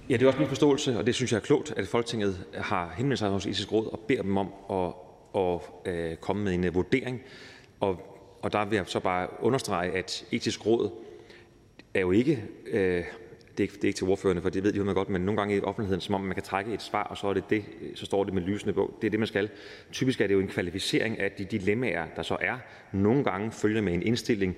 Ja, 0.09 0.15
det 0.15 0.23
er 0.23 0.27
også 0.27 0.39
min 0.39 0.49
forståelse, 0.49 0.99
og 0.99 1.07
det 1.07 1.15
synes 1.15 1.33
jeg 1.33 1.39
er 1.39 1.43
klogt, 1.43 1.75
at 1.77 1.89
Folketinget 1.89 2.45
har 2.55 2.93
henvendt 2.97 3.19
sig 3.19 3.31
hos 3.31 3.47
Etisk 3.47 3.73
Råd 3.73 3.87
og 3.93 4.01
beder 4.09 4.23
dem 4.23 4.37
om 4.37 4.53
at, 4.71 4.93
at, 5.39 5.61
øh, 5.93 6.17
komme 6.17 6.45
med 6.45 6.55
en 6.55 6.65
øh, 6.65 6.75
vurdering. 6.75 7.23
Og, 7.81 8.19
og 8.43 8.53
der 8.53 8.65
vil 8.65 8.77
jeg 8.77 8.85
så 8.87 9.01
bare 9.01 9.29
understrege, 9.41 9.93
at 9.93 10.25
Etisk 10.33 10.67
Råd 10.67 10.91
er 11.95 12.01
jo 12.01 12.11
ikke 12.11 12.45
øh, 12.67 13.05
det 13.59 13.65
er, 13.65 13.69
ikke, 13.69 13.75
det 13.75 13.85
er 13.85 13.89
ikke 13.89 13.97
til 13.97 14.07
ordførende, 14.07 14.43
for 14.43 14.49
det 14.49 14.63
ved 14.63 14.73
de 14.73 14.79
jo 14.79 14.93
godt, 14.93 15.09
men 15.09 15.21
nogle 15.21 15.41
gange 15.41 15.57
i 15.57 15.61
offentligheden, 15.61 16.01
som 16.01 16.15
om 16.15 16.21
man 16.21 16.35
kan 16.35 16.43
trække 16.43 16.73
et 16.73 16.83
svar, 16.83 17.03
og 17.03 17.17
så, 17.17 17.27
er 17.27 17.35
det 17.35 17.51
det, 17.51 17.65
så 17.95 18.07
står 18.07 18.25
det 18.25 18.35
med 18.35 18.43
lysende 18.43 18.73
bog. 18.73 18.99
Det 19.01 19.07
er 19.07 19.11
det, 19.11 19.21
man 19.21 19.27
skal. 19.27 19.51
Typisk 19.93 20.21
er 20.21 20.27
det 20.27 20.35
jo 20.35 20.41
en 20.41 20.49
kvalificering 20.49 21.21
af 21.21 21.33
de 21.33 21.45
dilemmaer, 21.45 22.07
der 22.17 22.23
så 22.23 22.37
er. 22.41 22.59
Nogle 22.93 23.25
gange 23.25 23.51
følger 23.51 23.83
med 23.83 23.93
en 23.93 24.03
indstilling, 24.03 24.57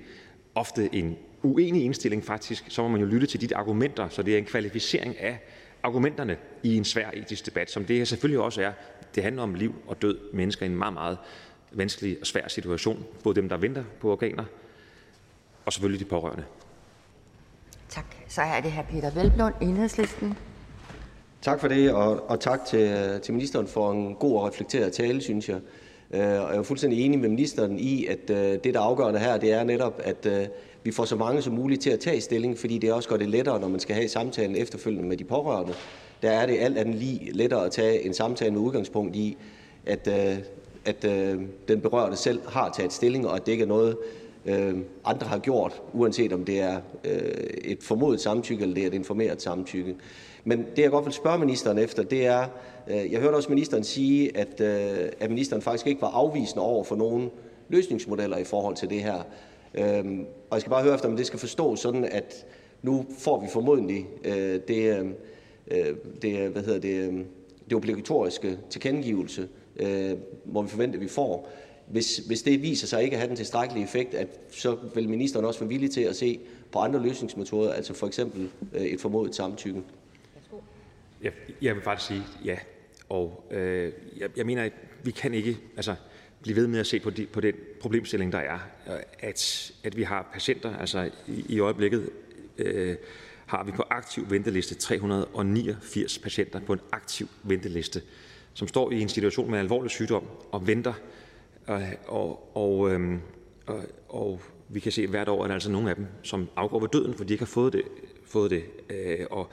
ofte 0.55 0.89
en 0.93 1.17
uenig 1.43 1.83
indstilling 1.83 2.23
faktisk, 2.23 2.65
så 2.67 2.81
må 2.81 2.87
man 2.87 3.01
jo 3.01 3.07
lytte 3.07 3.27
til 3.27 3.49
de 3.49 3.55
argumenter, 3.55 4.09
så 4.09 4.23
det 4.23 4.33
er 4.33 4.37
en 4.37 4.45
kvalificering 4.45 5.19
af 5.19 5.39
argumenterne 5.83 6.37
i 6.63 6.77
en 6.77 6.85
svær 6.85 7.09
etisk 7.13 7.45
debat, 7.45 7.71
som 7.71 7.85
det 7.85 7.97
her 7.97 8.05
selvfølgelig 8.05 8.43
også 8.43 8.61
er. 8.61 8.71
Det 9.15 9.23
handler 9.23 9.43
om 9.43 9.53
liv 9.53 9.75
og 9.87 10.01
død 10.01 10.17
mennesker 10.33 10.65
i 10.65 10.69
en 10.69 10.75
meget, 10.75 10.93
meget 10.93 11.17
vanskelig 11.71 12.17
og 12.21 12.27
svær 12.27 12.47
situation. 12.47 13.05
Både 13.23 13.35
dem, 13.35 13.49
der 13.49 13.57
venter 13.57 13.83
på 13.99 14.11
organer, 14.11 14.43
og 15.65 15.73
selvfølgelig 15.73 16.05
de 16.05 16.09
pårørende. 16.09 16.43
Tak. 17.89 18.05
Så 18.27 18.41
er 18.41 18.61
det 18.61 18.71
hr. 18.71 18.81
Peter 18.81 19.11
Velblund, 19.11 19.53
Enhedslisten. 19.61 20.37
Tak 21.41 21.59
for 21.59 21.67
det, 21.67 21.93
og, 21.93 22.29
og 22.29 22.39
tak 22.39 22.65
til, 22.65 23.19
til 23.23 23.33
ministeren 23.33 23.67
for 23.67 23.91
en 23.91 24.15
god 24.15 24.37
og 24.37 24.47
reflekteret 24.47 24.93
tale, 24.93 25.21
synes 25.21 25.49
jeg. 25.49 25.59
Øh, 26.11 26.21
og 26.21 26.25
jeg 26.25 26.57
er 26.57 26.63
fuldstændig 26.63 27.05
enig 27.05 27.19
med 27.19 27.29
ministeren 27.29 27.79
i, 27.79 28.05
at 28.05 28.29
øh, 28.29 28.37
det, 28.63 28.73
der 28.73 28.79
er 28.79 28.83
afgørende 28.83 29.19
her, 29.19 29.37
det 29.37 29.53
er 29.53 29.63
netop, 29.63 30.01
at 30.03 30.25
øh, 30.25 30.47
vi 30.83 30.91
får 30.91 31.05
så 31.05 31.15
mange 31.15 31.41
som 31.41 31.53
muligt 31.53 31.81
til 31.81 31.89
at 31.89 31.99
tage 31.99 32.21
stilling, 32.21 32.57
fordi 32.57 32.77
det 32.77 32.93
også 32.93 33.09
gør 33.09 33.17
det 33.17 33.29
lettere, 33.29 33.59
når 33.59 33.67
man 33.67 33.79
skal 33.79 33.95
have 33.95 34.07
samtalen 34.07 34.55
efterfølgende 34.55 35.09
med 35.09 35.17
de 35.17 35.23
pårørende. 35.23 35.73
Der 36.21 36.31
er 36.31 36.45
det 36.45 36.57
alt 36.59 36.77
andet 36.77 36.95
lige 36.95 37.31
lettere 37.31 37.65
at 37.65 37.71
tage 37.71 38.05
en 38.05 38.13
samtale 38.13 38.51
med 38.51 38.61
udgangspunkt 38.61 39.15
i, 39.15 39.37
at, 39.85 40.07
øh, 40.07 40.37
at 40.85 41.05
øh, 41.05 41.41
den 41.67 41.81
berørte 41.81 42.15
selv 42.15 42.41
har 42.47 42.73
taget 42.77 42.93
stilling, 42.93 43.27
og 43.27 43.35
at 43.35 43.45
det 43.45 43.51
ikke 43.51 43.63
er 43.63 43.67
noget, 43.67 43.97
øh, 44.45 44.77
andre 45.05 45.27
har 45.27 45.39
gjort, 45.39 45.81
uanset 45.93 46.33
om 46.33 46.45
det 46.45 46.59
er 46.61 46.77
øh, 47.03 47.21
et 47.63 47.83
formodet 47.83 48.21
samtykke 48.21 48.61
eller 48.61 48.75
det 48.75 48.83
er 48.83 48.87
et 48.87 48.93
informeret 48.93 49.41
samtykke. 49.41 49.95
Men 50.43 50.65
det, 50.75 50.81
jeg 50.81 50.91
godt 50.91 51.05
vil 51.05 51.13
spørge 51.13 51.39
ministeren 51.39 51.77
efter, 51.77 52.03
det 52.03 52.25
er, 52.25 52.45
øh, 52.87 53.11
jeg 53.11 53.19
hørte 53.19 53.35
også 53.35 53.49
ministeren 53.49 53.83
sige, 53.83 54.37
at, 54.37 54.61
øh, 54.61 55.09
at 55.19 55.29
ministeren 55.29 55.61
faktisk 55.61 55.87
ikke 55.87 56.01
var 56.01 56.11
afvisende 56.11 56.65
over 56.65 56.83
for 56.83 56.95
nogen 56.95 57.29
løsningsmodeller 57.69 58.37
i 58.37 58.43
forhold 58.43 58.75
til 58.75 58.89
det 58.89 58.99
her. 58.99 59.23
Øh, 59.73 60.19
og 60.49 60.55
jeg 60.55 60.61
skal 60.61 60.69
bare 60.69 60.83
høre 60.83 60.95
efter, 60.95 61.09
om 61.09 61.17
det 61.17 61.27
skal 61.27 61.39
forstås 61.39 61.79
sådan, 61.79 62.05
at 62.05 62.45
nu 62.81 63.05
får 63.17 63.41
vi 63.41 63.47
formodentlig 63.53 64.07
øh, 64.23 64.59
det, 64.67 64.99
øh, 64.99 65.05
øh, 65.67 65.95
det, 66.21 66.39
øh, 66.39 66.51
hvad 66.51 66.63
hedder 66.63 66.79
det, 66.79 67.25
det 67.69 67.73
obligatoriske 67.77 68.57
tilkendegivelse, 68.69 69.49
øh, 69.75 70.17
må 70.45 70.61
vi 70.61 70.69
forvente, 70.69 70.95
at 70.95 71.01
vi 71.01 71.07
får. 71.07 71.49
Hvis, 71.87 72.17
hvis 72.17 72.41
det 72.41 72.61
viser 72.61 72.87
sig 72.87 73.03
ikke 73.03 73.13
at 73.13 73.19
have 73.19 73.27
den 73.27 73.35
tilstrækkelige 73.35 73.83
effekt, 73.83 74.13
at, 74.13 74.27
så 74.49 74.77
vil 74.95 75.09
ministeren 75.09 75.45
også 75.45 75.59
være 75.59 75.69
villig 75.69 75.91
til 75.91 76.01
at 76.01 76.15
se 76.15 76.39
på 76.71 76.79
andre 76.79 77.01
løsningsmetoder, 77.01 77.73
altså 77.73 77.93
for 77.93 78.07
eksempel 78.07 78.49
et 78.73 79.01
formodet 79.01 79.35
samtykke? 79.35 79.81
Jeg, 81.23 81.31
jeg 81.61 81.75
vil 81.75 81.83
faktisk 81.83 82.21
vi 86.41 86.53
blive 86.53 86.55
ved 86.55 86.67
med 86.67 86.79
at 86.79 86.87
se 86.87 86.99
på, 86.99 87.09
de, 87.09 87.25
på 87.25 87.41
den 87.41 87.53
problemstilling, 87.81 88.31
der 88.31 88.37
er. 88.37 88.59
Øh, 88.87 88.99
at, 89.19 89.71
at 89.83 89.97
vi 89.97 90.03
har 90.03 90.29
patienter, 90.33 90.75
altså 90.75 91.09
i, 91.27 91.45
i 91.49 91.59
øjeblikket 91.59 92.09
øh, 92.57 92.95
har 93.45 93.63
vi 93.63 93.71
på 93.71 93.83
aktiv 93.89 94.29
venteliste 94.29 94.75
389 94.75 96.19
patienter 96.19 96.59
på 96.59 96.73
en 96.73 96.79
aktiv 96.91 97.27
venteliste, 97.43 98.01
som 98.53 98.67
står 98.67 98.91
i 98.91 99.01
en 99.01 99.09
situation 99.09 99.51
med 99.51 99.59
alvorlig 99.59 99.91
sygdom 99.91 100.23
og 100.51 100.67
venter 100.67 100.93
øh, 101.69 101.81
og, 102.07 102.57
og, 102.57 102.91
øhm, 102.91 103.21
og, 103.65 103.83
og 104.09 104.41
vi 104.69 104.79
kan 104.79 104.91
se 104.91 105.07
hvert 105.07 105.29
år, 105.29 105.43
at 105.43 105.47
der 105.47 105.51
er 105.51 105.55
altså 105.55 105.71
nogle 105.71 105.89
af 105.89 105.95
dem, 105.95 106.07
som 106.23 106.49
afgår 106.55 106.79
ved 106.79 106.89
døden, 106.89 107.13
fordi 107.13 107.27
de 107.27 107.33
ikke 107.33 107.41
har 107.41 107.51
fået 107.51 107.73
det. 107.73 107.83
Fået 108.25 108.51
det. 108.51 108.63
Øh, 108.89 109.25
og, 109.31 109.49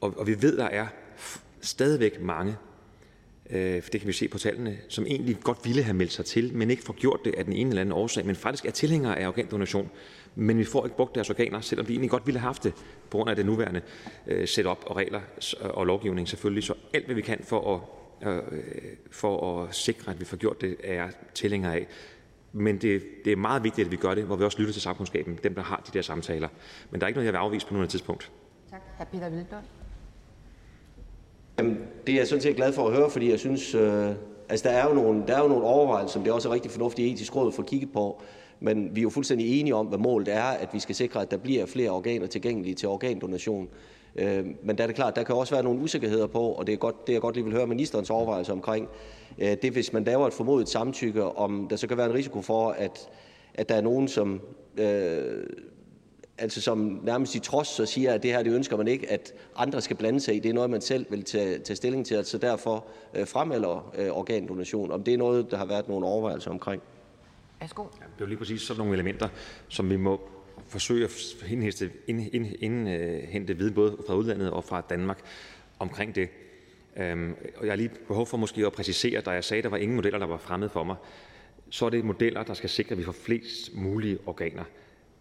og, 0.00 0.18
og 0.18 0.26
vi 0.26 0.42
ved, 0.42 0.56
der 0.56 0.64
er 0.64 0.86
stadigvæk 1.60 2.20
mange, 2.20 2.56
Øh, 3.52 3.82
det 3.92 4.00
kan 4.00 4.06
vi 4.06 4.12
se 4.12 4.28
på 4.28 4.38
tallene, 4.38 4.78
som 4.88 5.06
egentlig 5.06 5.40
godt 5.40 5.58
ville 5.64 5.82
have 5.82 5.94
meldt 5.94 6.12
sig 6.12 6.24
til, 6.24 6.54
men 6.54 6.70
ikke 6.70 6.82
får 6.82 6.92
gjort 6.92 7.20
det 7.24 7.34
af 7.34 7.44
den 7.44 7.52
ene 7.52 7.70
eller 7.70 7.80
anden 7.80 7.92
årsag, 7.92 8.26
men 8.26 8.36
faktisk 8.36 8.66
er 8.66 8.70
tilhængere 8.70 9.18
af 9.18 9.28
organdonation, 9.28 9.90
men 10.34 10.58
vi 10.58 10.64
får 10.64 10.84
ikke 10.84 10.96
brugt 10.96 11.14
deres 11.14 11.30
organer, 11.30 11.60
selvom 11.60 11.88
vi 11.88 11.92
egentlig 11.92 12.10
godt 12.10 12.26
ville 12.26 12.40
have 12.40 12.46
haft 12.46 12.64
det, 12.64 12.72
på 13.10 13.16
grund 13.16 13.30
af 13.30 13.36
det 13.36 13.46
nuværende 13.46 13.80
øh, 14.26 14.48
setup 14.48 14.78
og 14.86 14.96
regler 14.96 15.20
og 15.60 15.86
lovgivning 15.86 16.28
selvfølgelig. 16.28 16.64
Så 16.64 16.74
alt, 16.94 17.04
hvad 17.04 17.14
vi 17.14 17.22
kan 17.22 17.40
for 17.44 17.74
at 17.74 17.80
Øh, 18.22 18.42
for 19.10 19.62
at 19.62 19.74
sikre, 19.74 20.12
at 20.12 20.20
vi 20.20 20.24
får 20.24 20.36
gjort 20.36 20.60
det, 20.60 20.76
er 20.84 20.94
jeg 20.94 21.10
tilhænger 21.34 21.72
af. 21.72 21.86
Men 22.52 22.78
det, 22.78 23.02
det 23.24 23.32
er 23.32 23.36
meget 23.36 23.64
vigtigt, 23.64 23.86
at 23.86 23.92
vi 23.92 23.96
gør 23.96 24.14
det, 24.14 24.24
hvor 24.24 24.36
vi 24.36 24.44
også 24.44 24.58
lytter 24.58 24.72
til 24.72 24.82
sagkundskaben, 24.82 25.38
dem, 25.42 25.54
der 25.54 25.62
har 25.62 25.82
de 25.86 25.98
der 25.98 26.02
samtaler. 26.02 26.48
Men 26.90 27.00
der 27.00 27.06
er 27.06 27.08
ikke 27.08 27.16
noget, 27.16 27.26
jeg 27.26 27.32
vil 27.32 27.38
afvise 27.38 27.66
på 27.66 27.74
nuværende 27.74 27.92
tidspunkt. 27.92 28.30
Tak. 28.70 28.80
Hr. 28.98 29.04
Peter 29.04 29.28
Hvelplund. 29.28 29.79
Jamen, 31.60 31.78
det 32.06 32.12
er 32.12 32.16
jeg 32.16 32.26
sådan 32.26 32.42
set 32.42 32.56
glad 32.56 32.72
for 32.72 32.86
at 32.86 32.94
høre, 32.94 33.10
fordi 33.10 33.30
jeg 33.30 33.38
synes, 33.38 33.74
øh, 33.74 34.08
altså 34.48 34.68
der 34.68 34.74
er 34.74 34.88
jo 34.88 34.94
nogle, 34.94 35.22
der 35.26 35.36
er 35.36 35.42
jo 35.42 35.48
nogle 35.48 35.64
overvejelser, 35.64 36.12
som 36.12 36.22
det 36.22 36.32
også 36.32 36.48
er 36.48 36.52
rigtig 36.54 36.70
fornuftigt 36.70 37.12
etisk 37.12 37.36
råd 37.36 37.52
for 37.52 37.62
kigget 37.62 37.92
på, 37.92 38.22
men 38.60 38.96
vi 38.96 39.00
er 39.00 39.02
jo 39.02 39.10
fuldstændig 39.10 39.60
enige 39.60 39.74
om, 39.74 39.86
hvad 39.86 39.98
målet 39.98 40.28
er, 40.28 40.42
at 40.42 40.68
vi 40.72 40.80
skal 40.80 40.94
sikre, 40.94 41.22
at 41.22 41.30
der 41.30 41.36
bliver 41.36 41.66
flere 41.66 41.90
organer 41.90 42.26
tilgængelige 42.26 42.74
til 42.74 42.88
organdonation. 42.88 43.68
Øh, 44.16 44.46
men 44.62 44.78
der 44.78 44.82
er 44.82 44.86
det 44.86 44.96
klart, 44.96 45.16
der 45.16 45.22
kan 45.22 45.34
også 45.34 45.54
være 45.54 45.64
nogle 45.64 45.80
usikkerheder 45.80 46.26
på, 46.26 46.40
og 46.40 46.66
det 46.66 46.72
er 46.72 46.76
godt, 46.76 47.06
det 47.06 47.12
jeg 47.12 47.20
godt 47.20 47.34
lige 47.34 47.44
vil 47.44 47.54
høre 47.54 47.66
ministerens 47.66 48.10
overvejelser 48.10 48.52
omkring, 48.52 48.88
øh, 49.38 49.56
det 49.62 49.72
hvis 49.72 49.92
man 49.92 50.04
laver 50.04 50.26
et 50.26 50.32
formodet 50.32 50.68
samtykke, 50.68 51.24
om 51.24 51.66
der 51.70 51.76
så 51.76 51.86
kan 51.86 51.96
være 51.96 52.06
en 52.06 52.14
risiko 52.14 52.42
for, 52.42 52.70
at, 52.70 53.08
at 53.54 53.68
der 53.68 53.74
er 53.74 53.80
nogen, 53.80 54.08
som, 54.08 54.40
øh, 54.78 55.46
som 56.48 57.00
nærmest 57.02 57.34
i 57.34 57.38
trods 57.38 57.68
så 57.68 57.86
siger, 57.86 58.14
at 58.14 58.22
det 58.22 58.30
her 58.30 58.42
det 58.42 58.52
ønsker 58.52 58.76
man 58.76 58.88
ikke, 58.88 59.10
at 59.10 59.34
andre 59.56 59.80
skal 59.80 59.96
blande 59.96 60.20
sig 60.20 60.36
i. 60.36 60.38
Det 60.38 60.48
er 60.48 60.52
noget, 60.52 60.70
man 60.70 60.80
selv 60.80 61.06
vil 61.10 61.24
tage, 61.24 61.58
tage 61.58 61.76
stilling 61.76 62.06
til, 62.06 62.14
altså 62.14 62.38
derfor 62.38 62.86
øh, 63.14 63.26
fremmelder 63.26 63.92
øh, 63.98 64.08
organdonation. 64.10 64.90
Om 64.92 65.02
det 65.02 65.14
er 65.14 65.18
noget, 65.18 65.50
der 65.50 65.56
har 65.56 65.64
været 65.66 65.88
nogle 65.88 66.06
overvejelser 66.06 66.50
omkring. 66.50 66.82
Værsgo. 67.60 67.82
Ja, 67.82 67.88
det 67.88 68.02
er 68.02 68.20
jo 68.20 68.26
lige 68.26 68.38
præcis 68.38 68.62
sådan 68.62 68.78
nogle 68.78 68.94
elementer, 68.94 69.28
som 69.68 69.90
vi 69.90 69.96
må 69.96 70.20
forsøge 70.68 71.04
at 71.04 71.44
indhente, 71.48 71.90
indhente 72.62 73.56
viden 73.56 73.74
både 73.74 73.96
fra 74.06 74.14
udlandet 74.14 74.50
og 74.50 74.64
fra 74.64 74.80
Danmark 74.80 75.18
omkring 75.78 76.14
det. 76.14 76.28
Øhm, 76.96 77.34
og 77.56 77.64
jeg 77.66 77.72
har 77.72 77.76
lige 77.76 77.90
behov 78.06 78.26
for 78.26 78.36
måske 78.36 78.66
at 78.66 78.72
præcisere, 78.72 79.20
da 79.20 79.30
jeg 79.30 79.44
sagde, 79.44 79.58
at 79.58 79.64
der 79.64 79.70
var 79.70 79.76
ingen 79.76 79.96
modeller, 79.96 80.18
der 80.18 80.26
var 80.26 80.36
fremmed 80.36 80.68
for 80.68 80.84
mig, 80.84 80.96
så 81.70 81.86
er 81.86 81.90
det 81.90 82.04
modeller, 82.04 82.42
der 82.42 82.54
skal 82.54 82.70
sikre, 82.70 82.92
at 82.92 82.98
vi 82.98 83.04
får 83.04 83.12
flest 83.12 83.74
mulige 83.74 84.18
organer. 84.26 84.64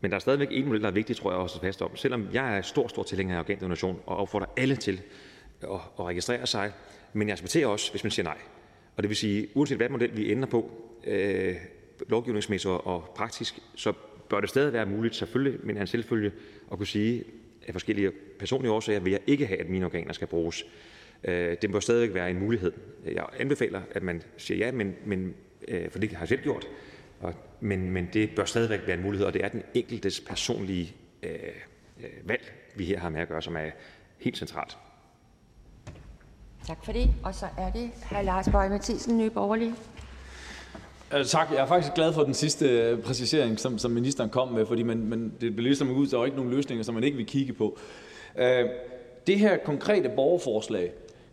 Men 0.02 0.12
der 0.12 0.16
er 0.16 0.20
stadigvæk 0.20 0.48
en 0.52 0.66
model, 0.66 0.82
der 0.82 0.88
er 0.88 0.92
vigtig, 0.92 1.16
tror 1.16 1.32
jeg 1.32 1.40
også 1.40 1.56
holde 1.56 1.68
fast 1.68 1.82
om. 1.82 1.96
Selvom 1.96 2.28
jeg 2.34 2.58
er 2.58 2.62
stor, 2.62 2.88
stor 2.88 3.04
tilhænger 3.04 3.36
af 3.36 3.40
organdonation 3.40 4.00
og 4.06 4.18
opfordrer 4.18 4.48
alle 4.58 4.76
til 4.76 5.02
at, 5.62 5.70
at 6.00 6.06
registrere 6.06 6.48
sig, 6.48 6.72
men 7.14 7.28
jeg 7.28 7.34
respekterer 7.34 7.68
også, 7.68 7.92
hvis 7.92 8.04
man 8.04 8.12
siger 8.12 8.24
nej. 8.24 8.38
Og 8.96 9.04
det 9.04 9.10
vil 9.10 9.18
sige, 9.18 9.48
uanset 9.54 9.78
hvad 9.78 9.90
model 9.90 10.18
vi 10.18 10.32
ender 10.32 10.48
på, 10.48 10.72
øh, 11.08 11.56
lovgivningsmæssigt 12.10 12.72
og 12.72 13.14
praktisk, 13.16 13.60
så 13.76 13.94
bør 14.30 14.40
det 14.40 14.50
stadig 14.50 14.74
være 14.74 14.86
muligt, 14.86 15.16
selvfølgelig, 15.16 15.60
men 15.64 15.78
en 15.78 15.88
selvfølge, 15.88 16.32
at 16.72 16.78
kunne 16.78 16.88
sige, 16.88 17.24
af 17.68 17.74
forskellige 17.74 18.12
personlige 18.40 18.72
årsager 18.72 19.00
vil 19.00 19.12
jeg 19.12 19.22
ikke 19.28 19.46
have, 19.46 19.60
at 19.60 19.70
mine 19.70 19.86
organer 19.86 20.14
skal 20.14 20.28
bruges. 20.28 20.66
Øh, 21.24 21.58
det 21.62 21.72
bør 21.72 21.80
stadigvæk 21.80 22.16
være 22.16 22.30
en 22.30 22.40
mulighed. 22.40 22.72
Jeg 23.06 23.26
anbefaler, 23.40 23.82
at 23.92 24.04
man 24.04 24.24
siger 24.38 24.66
ja, 24.66 24.72
men, 24.72 24.96
men, 25.06 25.34
øh, 25.68 25.90
for 25.90 26.00
det 26.00 26.12
har 26.12 26.20
jeg 26.20 26.28
selv 26.28 26.42
gjort, 26.42 26.68
men, 27.60 27.92
men 27.92 28.10
det 28.14 28.30
bør 28.36 28.46
stadigvæk 28.46 28.80
være 28.88 28.98
en 28.98 29.04
mulighed, 29.04 29.28
og 29.28 29.34
det 29.34 29.44
er 29.44 29.50
den 29.50 29.64
enkeltes 29.74 30.20
personlige 30.20 30.96
øh, 31.24 31.32
øh 32.00 32.10
valg, 32.24 32.52
vi 32.76 32.86
her 32.86 33.00
har 33.00 33.10
med 33.10 33.22
at 33.22 33.28
gøre, 33.28 33.42
som 33.42 33.56
er 33.56 33.70
helt 34.20 34.38
centralt. 34.38 34.78
Tak 36.68 36.86
for 36.86 36.92
det. 36.92 37.10
Og 37.24 37.36
så 37.36 37.46
er 37.58 37.72
det 37.72 37.92
hr. 38.04 38.22
Lars 38.22 38.50
Bøge 38.52 38.70
Mathisen, 38.70 39.18
Nye 39.18 39.30
Borgerlige. 39.30 39.76
Tak. 41.28 41.52
Jeg 41.52 41.58
er 41.58 41.66
faktisk 41.66 41.94
glad 41.94 42.14
for 42.14 42.24
den 42.24 42.34
sidste 42.34 42.66
øh, 42.66 43.04
præcisering, 43.04 43.60
som, 43.60 43.78
som 43.78 43.92
ministeren 43.92 44.30
kom 44.30 44.48
med, 44.48 44.66
fordi 44.66 44.84
man, 44.84 44.98
man, 44.98 45.34
det 45.42 45.56
blev 45.56 45.64
ligesom 45.64 45.92
ud, 45.92 46.08
der 46.08 46.18
var 46.18 46.26
ikke 46.26 46.38
nogen 46.38 46.52
løsninger, 46.52 46.84
som 46.84 46.96
man 46.96 47.04
ikke 47.04 47.18
vil 47.18 47.26
kigge 47.26 47.54
på. 47.54 47.78
Øh, 48.38 48.66
det 49.28 49.40
her 49.40 49.58
konkrete 49.58 50.10
borgerforslag 50.10 50.92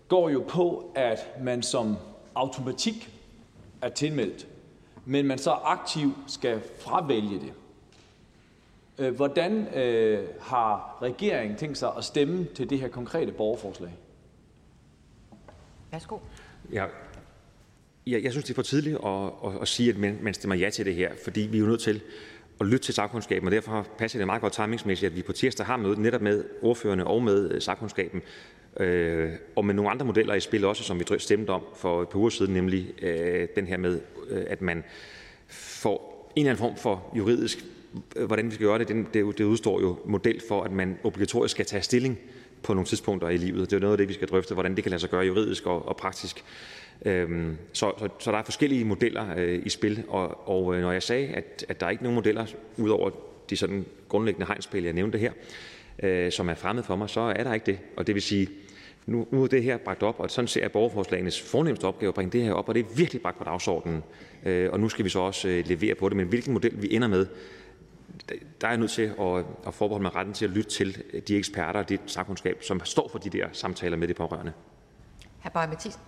går 0.09 0.29
jo 0.31 0.45
på, 0.49 0.93
at 0.95 1.31
man 1.43 1.63
som 1.63 1.97
automatik 2.35 3.11
er 3.83 3.89
tilmeldt, 3.89 4.47
men 5.07 5.27
man 5.27 5.39
så 5.39 5.51
aktivt 5.51 6.15
skal 6.27 6.63
fravælge 6.79 7.41
det. 7.41 7.53
Øh, 8.99 9.15
hvordan 9.15 9.75
øh, 9.75 10.29
har 10.41 10.99
regeringen 11.03 11.57
tænkt 11.59 11.79
sig 11.79 11.93
at 11.99 12.05
stemme 12.05 12.47
til 12.55 12.71
det 12.71 12.81
her 12.81 12.89
konkrete 12.89 13.33
borgerforslag? 13.33 13.95
Værsgo. 15.91 16.19
Ja, 16.73 16.87
jeg, 18.07 18.23
jeg 18.23 18.33
synes, 18.33 18.45
det 18.45 18.51
er 18.51 18.55
for 18.55 18.63
tidligt 18.63 18.99
at, 19.05 19.25
at, 19.45 19.63
at 19.63 19.69
sige, 19.69 19.91
at 19.91 19.99
man, 19.99 20.19
man 20.23 20.35
stemmer 20.35 20.57
ja 20.57 20.71
til 20.71 20.87
det 20.87 20.95
her, 20.95 21.13
fordi 21.25 21.41
vi 21.41 21.57
er 21.57 21.61
jo 21.61 21.67
nødt 21.67 21.81
til 21.81 22.01
at 22.61 22.67
lytte 22.67 22.85
til 22.85 22.95
sagkundskaben, 22.95 23.49
og 23.49 23.53
derfor 23.53 23.87
passer 23.99 24.19
det 24.19 24.27
meget 24.27 24.41
godt 24.41 24.53
timingsmæssigt, 24.53 25.11
at 25.11 25.17
vi 25.17 25.23
på 25.23 25.33
tirsdag 25.33 25.67
har 25.67 25.77
mødet 25.77 25.99
netop 25.99 26.21
med 26.21 26.45
ordførerne 26.63 27.07
og 27.07 27.23
med 27.23 27.51
øh, 27.51 27.63
sagkundskaben, 27.63 28.23
øh, 28.81 29.33
og 29.57 29.65
med 29.65 29.75
nogle 29.75 29.91
andre 29.91 30.07
modeller 30.07 30.35
i 30.35 30.41
spil 30.41 30.65
også, 30.65 30.83
som 30.83 31.01
vi 31.01 31.05
stemte 31.19 31.51
om 31.51 31.63
for 31.77 32.03
et 32.03 32.09
par 32.09 32.19
uger 32.19 32.31
siden, 32.31 32.55
nemlig 32.55 33.05
øh, 33.05 33.49
den 33.57 33.67
her 33.67 33.77
med, 33.77 34.01
øh, 34.31 34.45
at 34.47 34.63
man 34.63 34.85
får 35.49 36.33
en 36.37 36.41
eller 36.41 36.51
anden 36.51 36.61
form 36.61 36.77
for 36.77 37.13
juridisk, 37.17 37.65
øh, 38.17 38.27
hvordan 38.27 38.47
vi 38.47 38.55
skal 38.55 38.67
gøre 38.67 38.79
det, 38.79 38.89
det, 38.89 39.39
det 39.39 39.45
udstår 39.45 39.81
jo 39.81 39.99
model 40.05 40.43
for, 40.49 40.63
at 40.63 40.73
man 40.73 40.99
obligatorisk 41.05 41.53
skal 41.53 41.67
tage 41.67 41.83
stilling 41.83 42.19
på 42.63 42.75
nogle 42.75 42.87
tidspunkter 42.87 43.29
i 43.29 43.37
livet. 43.37 43.71
Det 43.71 43.77
er 43.77 43.81
noget 43.81 43.93
af 43.93 43.99
det, 43.99 44.09
vi 44.09 44.15
skal 44.15 44.29
drøfte, 44.29 44.55
hvordan 44.55 44.77
det 44.77 44.85
kan 44.85 44.91
lade 44.91 45.01
sig 45.01 45.11
gøre 45.11 45.25
juridisk 45.25 45.67
og, 45.67 45.89
og 45.89 45.97
praktisk. 45.97 46.45
Øhm, 47.05 47.57
så, 47.73 47.93
så, 47.99 48.09
så 48.19 48.33
der 48.33 48.39
er 48.39 48.43
forskellige 48.43 48.85
modeller 48.85 49.27
øh, 49.37 49.63
i 49.67 49.69
spil, 49.69 50.05
og, 50.09 50.49
og 50.49 50.75
øh, 50.75 50.81
når 50.81 50.93
jeg 50.93 51.03
sagde, 51.03 51.29
at, 51.29 51.65
at 51.69 51.81
der 51.81 51.87
er 51.87 51.91
ikke 51.91 52.03
nogen 52.03 52.15
modeller, 52.15 52.47
udover 52.77 53.11
de 53.51 53.57
sådan 53.57 53.85
grundlæggende 54.09 54.47
hegnspæle, 54.47 54.85
jeg 54.87 54.93
nævnte 54.93 55.19
her, 55.19 55.33
øh, 56.03 56.33
som 56.33 56.49
er 56.49 56.55
fremmed 56.55 56.83
for 56.83 56.97
mig, 56.97 57.11
så 57.11 57.21
er 57.21 57.45
der 57.45 57.55
ikke 57.55 57.67
det. 57.67 57.79
Og 57.97 58.07
det 58.07 58.15
vil 58.15 58.23
sige, 58.23 58.49
nu, 59.07 59.27
nu 59.31 59.43
er 59.43 59.47
det 59.47 59.63
her 59.63 59.77
bragt 59.77 60.03
op, 60.03 60.21
og 60.21 60.31
sådan 60.31 60.49
ser 60.49 60.61
jeg 60.61 60.73
borgerforslagenes 60.73 61.43
fornemmeste 61.43 61.85
opgave 61.85 62.09
at 62.09 62.15
bringe 62.15 62.33
det 62.33 62.43
her 62.43 62.53
op, 62.53 62.69
og 62.69 62.75
det 62.75 62.81
er 62.81 62.95
virkelig 62.97 63.23
bragt 63.23 63.39
på 63.39 63.45
dagsordenen. 63.45 64.03
Øh, 64.45 64.73
og 64.73 64.81
nu 64.81 64.89
skal 64.89 65.05
vi 65.05 65.11
så 65.11 65.19
også 65.19 65.49
øh, 65.49 65.65
levere 65.67 65.95
på 65.95 66.09
det. 66.09 66.17
Men 66.17 66.27
hvilken 66.27 66.53
model 66.53 66.83
vi 66.83 66.95
ender 66.95 67.09
med, 67.09 67.27
der 68.61 68.67
er 68.67 68.69
jeg 68.69 68.79
nødt 68.79 68.91
til 68.91 69.03
at, 69.03 69.45
at 69.67 69.75
forbeholde 69.75 70.03
mig 70.03 70.15
retten 70.15 70.35
til 70.35 70.45
at 70.45 70.51
lytte 70.51 70.71
til 70.71 71.03
de 71.29 71.37
eksperter 71.37 71.81
og 71.81 71.89
det 71.89 72.01
sagkundskab, 72.07 72.63
som 72.63 72.81
står 72.85 73.09
for 73.09 73.19
de 73.19 73.31
der 73.31 73.47
samtaler 73.53 73.97
med 73.97 74.09
de 74.09 74.15
pårørende. 74.15 74.53
Hr. 75.41 75.49
Bøge 75.49 75.67
Mathisen. 75.67 76.01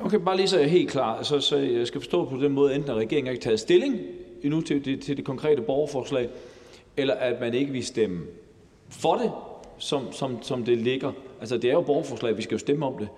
Okay, 0.00 0.18
bare 0.18 0.36
lige 0.36 0.48
så 0.48 0.56
jeg 0.56 0.64
er 0.64 0.68
helt 0.68 0.90
klar. 0.90 1.22
Så, 1.22 1.40
så 1.40 1.56
jeg 1.56 1.86
skal 1.86 2.00
forstå 2.00 2.24
på 2.24 2.36
den 2.36 2.52
måde, 2.52 2.74
enten 2.74 2.90
at 2.90 2.96
regeringen 2.96 3.32
ikke 3.32 3.44
taget 3.44 3.60
stilling 3.60 4.00
endnu 4.42 4.60
til 4.60 4.84
det, 4.84 5.00
til 5.00 5.16
det 5.16 5.24
konkrete 5.24 5.62
borgerforslag, 5.62 6.28
eller 6.96 7.14
at 7.14 7.40
man 7.40 7.54
ikke 7.54 7.72
vil 7.72 7.84
stemme 7.84 8.20
for 8.88 9.16
det, 9.16 9.32
som, 9.78 10.12
som, 10.12 10.42
som 10.42 10.64
det 10.64 10.78
ligger. 10.78 11.12
Altså, 11.44 11.56
det 11.58 11.70
er 11.70 11.74
jo 11.74 11.80
borgerforslag, 11.80 12.36
vi 12.36 12.42
skal 12.42 12.54
jo 12.54 12.58
stemme 12.58 12.86
om 12.86 12.98
det. 12.98 13.08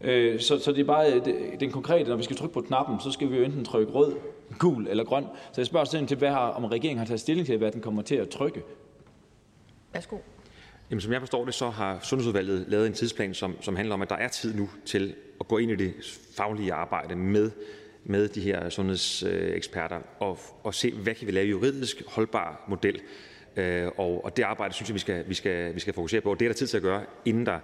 Øh, 0.00 0.40
så, 0.40 0.58
så 0.58 0.72
det 0.72 0.80
er 0.80 0.84
bare 0.84 1.14
det, 1.14 1.60
den 1.60 1.72
konkrete, 1.72 2.10
når 2.10 2.16
vi 2.16 2.22
skal 2.22 2.36
trykke 2.36 2.54
på 2.54 2.60
knappen, 2.60 3.00
så 3.00 3.10
skal 3.10 3.30
vi 3.30 3.36
jo 3.36 3.42
enten 3.42 3.64
trykke 3.64 3.92
rød, 3.92 4.14
gul 4.58 4.86
eller 4.88 5.04
grøn. 5.04 5.24
Så 5.52 5.60
jeg 5.60 5.66
spørger 5.66 5.84
simpelthen 5.84 6.06
til, 6.06 6.16
hvad 6.16 6.28
har, 6.28 6.48
om 6.48 6.64
regeringen 6.64 6.98
har 6.98 7.06
taget 7.06 7.20
stilling 7.20 7.46
til, 7.46 7.58
hvad 7.58 7.72
den 7.72 7.80
kommer 7.80 8.02
til 8.02 8.14
at 8.14 8.28
trykke. 8.28 8.62
Værsgo. 9.92 10.16
Jamen, 10.90 11.00
som 11.00 11.12
jeg 11.12 11.20
forstår 11.20 11.44
det, 11.44 11.54
så 11.54 11.70
har 11.70 11.98
Sundhedsudvalget 12.02 12.64
lavet 12.68 12.86
en 12.86 12.92
tidsplan, 12.92 13.34
som, 13.34 13.56
som 13.60 13.76
handler 13.76 13.94
om, 13.94 14.02
at 14.02 14.10
der 14.10 14.16
er 14.16 14.28
tid 14.28 14.54
nu 14.54 14.68
til 14.86 15.14
at 15.40 15.48
gå 15.48 15.58
ind 15.58 15.70
i 15.70 15.76
det 15.76 15.94
faglige 16.36 16.72
arbejde 16.72 17.16
med, 17.16 17.50
med 18.04 18.28
de 18.28 18.40
her 18.40 18.68
sundhedseksperter 18.68 20.00
og, 20.18 20.38
og 20.62 20.74
se, 20.74 20.92
hvad 20.92 21.14
kan 21.14 21.26
vi 21.26 21.32
lave 21.32 21.48
juridisk 21.48 22.02
holdbar 22.06 22.64
model. 22.68 23.00
Øh, 23.60 23.90
og, 23.96 24.24
og 24.24 24.36
det 24.36 24.42
arbejde 24.42 24.74
synes 24.74 24.88
jeg, 24.88 24.94
vi 24.94 25.00
skal, 25.00 25.24
vi, 25.28 25.34
skal, 25.34 25.74
vi 25.74 25.80
skal 25.80 25.94
fokusere 25.94 26.20
på. 26.20 26.30
Og 26.30 26.40
det 26.40 26.46
er 26.46 26.48
der 26.48 26.54
tid 26.54 26.66
til 26.66 26.76
at 26.76 26.82
gøre, 26.82 27.04
inden 27.24 27.46
der 27.46 27.58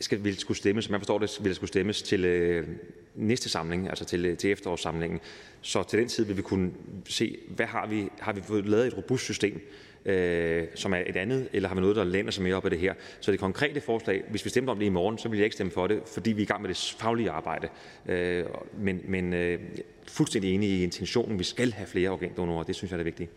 skal, 0.00 0.24
vil 0.24 0.38
skulle 0.38 0.58
stemmes, 0.58 0.84
som 0.84 0.92
jeg 0.92 1.00
forstår 1.00 1.18
det, 1.18 1.38
vil 1.40 1.50
der 1.50 1.54
skulle 1.54 1.68
stemmes 1.68 2.02
til 2.02 2.24
øh, 2.24 2.68
næste 3.14 3.48
samling, 3.48 3.88
altså 3.88 4.04
til, 4.04 4.26
øh, 4.26 4.36
til 4.36 4.50
efterårssamlingen. 4.50 5.20
Så 5.60 5.82
til 5.82 5.98
den 5.98 6.08
tid 6.08 6.24
vil 6.24 6.36
vi 6.36 6.42
kunne 6.42 6.70
se, 7.08 7.38
hvad 7.48 7.66
har 7.66 7.86
vi, 7.86 8.08
har 8.20 8.32
vi 8.32 8.40
fået 8.40 8.68
lavet 8.68 8.86
et 8.86 8.96
robust 8.96 9.24
system, 9.24 9.60
øh, 10.04 10.66
som 10.74 10.92
er 10.92 11.02
et 11.06 11.16
andet, 11.16 11.48
eller 11.52 11.68
har 11.68 11.74
vi 11.74 11.80
noget, 11.80 11.96
der 11.96 12.04
læner 12.04 12.30
sig 12.30 12.42
mere 12.42 12.54
op 12.54 12.64
af 12.64 12.70
det 12.70 12.78
her. 12.78 12.94
Så 13.20 13.32
det 13.32 13.40
konkrete 13.40 13.80
forslag, 13.80 14.22
hvis 14.30 14.44
vi 14.44 14.50
stemmer 14.50 14.72
om 14.72 14.78
det 14.78 14.86
i 14.86 14.88
morgen, 14.88 15.18
så 15.18 15.28
vil 15.28 15.36
jeg 15.36 15.44
ikke 15.44 15.54
stemme 15.54 15.72
for 15.72 15.86
det, 15.86 16.02
fordi 16.14 16.32
vi 16.32 16.40
er 16.40 16.42
i 16.42 16.46
gang 16.46 16.62
med 16.62 16.68
det 16.68 16.96
faglige 16.98 17.30
arbejde. 17.30 17.68
Øh, 18.06 18.44
men 18.78 19.00
men 19.04 19.32
øh, 19.32 19.60
fuldstændig 20.08 20.54
enig 20.54 20.68
i 20.68 20.82
intentionen. 20.82 21.38
Vi 21.38 21.44
skal 21.44 21.72
have 21.72 21.86
flere 21.86 22.10
organdonorer. 22.10 22.64
Det 22.64 22.76
synes 22.76 22.92
jeg 22.92 23.00
er 23.00 23.04
vigtigt. 23.04 23.30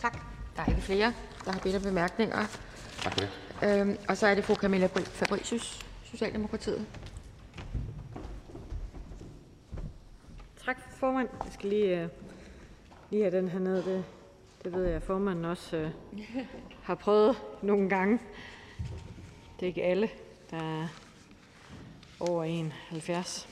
Tak. 0.00 0.37
Der 0.58 0.64
er 0.64 0.68
ikke 0.68 0.82
flere, 0.82 1.12
der 1.44 1.52
har 1.52 1.60
bedt 1.60 1.76
om 1.76 1.82
bemærkninger. 1.82 2.36
Tak 3.02 3.12
for 3.12 3.20
det. 3.20 3.30
Øhm, 3.62 3.96
og 4.08 4.16
så 4.16 4.26
er 4.26 4.34
det 4.34 4.44
fru 4.44 4.54
Camilla 4.54 4.86
Fabricius, 4.86 5.86
Socialdemokratiet. 6.04 6.86
Tak, 10.64 10.76
formand. 10.90 11.28
Jeg 11.44 11.52
skal 11.52 11.68
lige, 11.68 12.04
uh, 12.04 12.10
lige 13.10 13.22
have 13.22 13.36
den 13.36 13.48
her 13.48 13.58
ned. 13.58 13.82
Det, 13.82 14.04
det 14.64 14.72
ved 14.72 14.84
jeg, 14.84 14.96
at 14.96 15.02
formanden 15.02 15.44
også 15.44 15.90
uh, 16.12 16.24
har 16.82 16.94
prøvet 16.94 17.36
nogle 17.62 17.88
gange. 17.88 18.18
Det 19.56 19.62
er 19.62 19.66
ikke 19.66 19.84
alle, 19.84 20.08
der 20.50 20.82
er 20.82 20.88
over 22.20 22.44
71. 22.44 23.48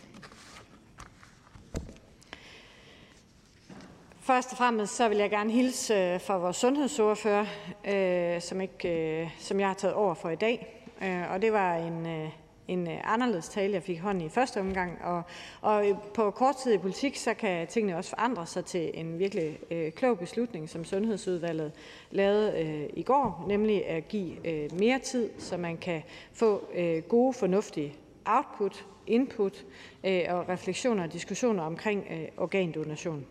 Først 4.26 4.52
og 4.52 4.58
fremmest 4.58 4.96
så 4.96 5.08
vil 5.08 5.18
jeg 5.18 5.30
gerne 5.30 5.50
hilse 5.50 5.94
øh, 5.94 6.20
fra 6.20 6.36
vores 6.38 6.56
sundhedsordfører, 6.56 7.46
øh, 7.84 8.40
som, 8.40 8.60
ikke, 8.60 9.20
øh, 9.22 9.30
som 9.38 9.60
jeg 9.60 9.68
har 9.68 9.74
taget 9.74 9.94
over 9.94 10.14
for 10.14 10.30
i 10.30 10.36
dag. 10.36 10.84
Øh, 11.02 11.30
og 11.30 11.42
det 11.42 11.52
var 11.52 11.76
en, 11.76 12.06
øh, 12.06 12.28
en 12.68 12.90
øh, 12.90 13.12
anderledes 13.12 13.48
tale, 13.48 13.74
jeg 13.74 13.82
fik 13.82 14.00
hånden 14.00 14.26
i 14.26 14.28
første 14.28 14.60
omgang. 14.60 14.98
Og, 15.04 15.22
og 15.60 15.84
på 16.14 16.30
kort 16.30 16.56
tid 16.56 16.72
i 16.72 16.78
politik, 16.78 17.16
så 17.16 17.34
kan 17.34 17.66
tingene 17.66 17.96
også 17.96 18.10
forandre 18.10 18.46
sig 18.46 18.64
til 18.64 18.90
en 18.94 19.18
virkelig 19.18 19.58
øh, 19.70 19.92
klog 19.92 20.18
beslutning, 20.18 20.68
som 20.68 20.84
Sundhedsudvalget 20.84 21.72
lavede 22.10 22.62
øh, 22.62 22.88
i 22.94 23.02
går, 23.02 23.44
nemlig 23.48 23.86
at 23.86 24.08
give 24.08 24.48
øh, 24.48 24.78
mere 24.78 24.98
tid, 24.98 25.30
så 25.38 25.56
man 25.56 25.76
kan 25.76 26.02
få 26.32 26.68
øh, 26.74 27.02
gode, 27.02 27.32
fornuftige 27.32 27.94
output, 28.24 28.86
input 29.06 29.64
øh, 30.04 30.22
og 30.28 30.48
refleksioner 30.48 31.02
og 31.04 31.12
diskussioner 31.12 31.62
omkring 31.62 32.06
øh, 32.10 32.28
organdonation. 32.36 33.26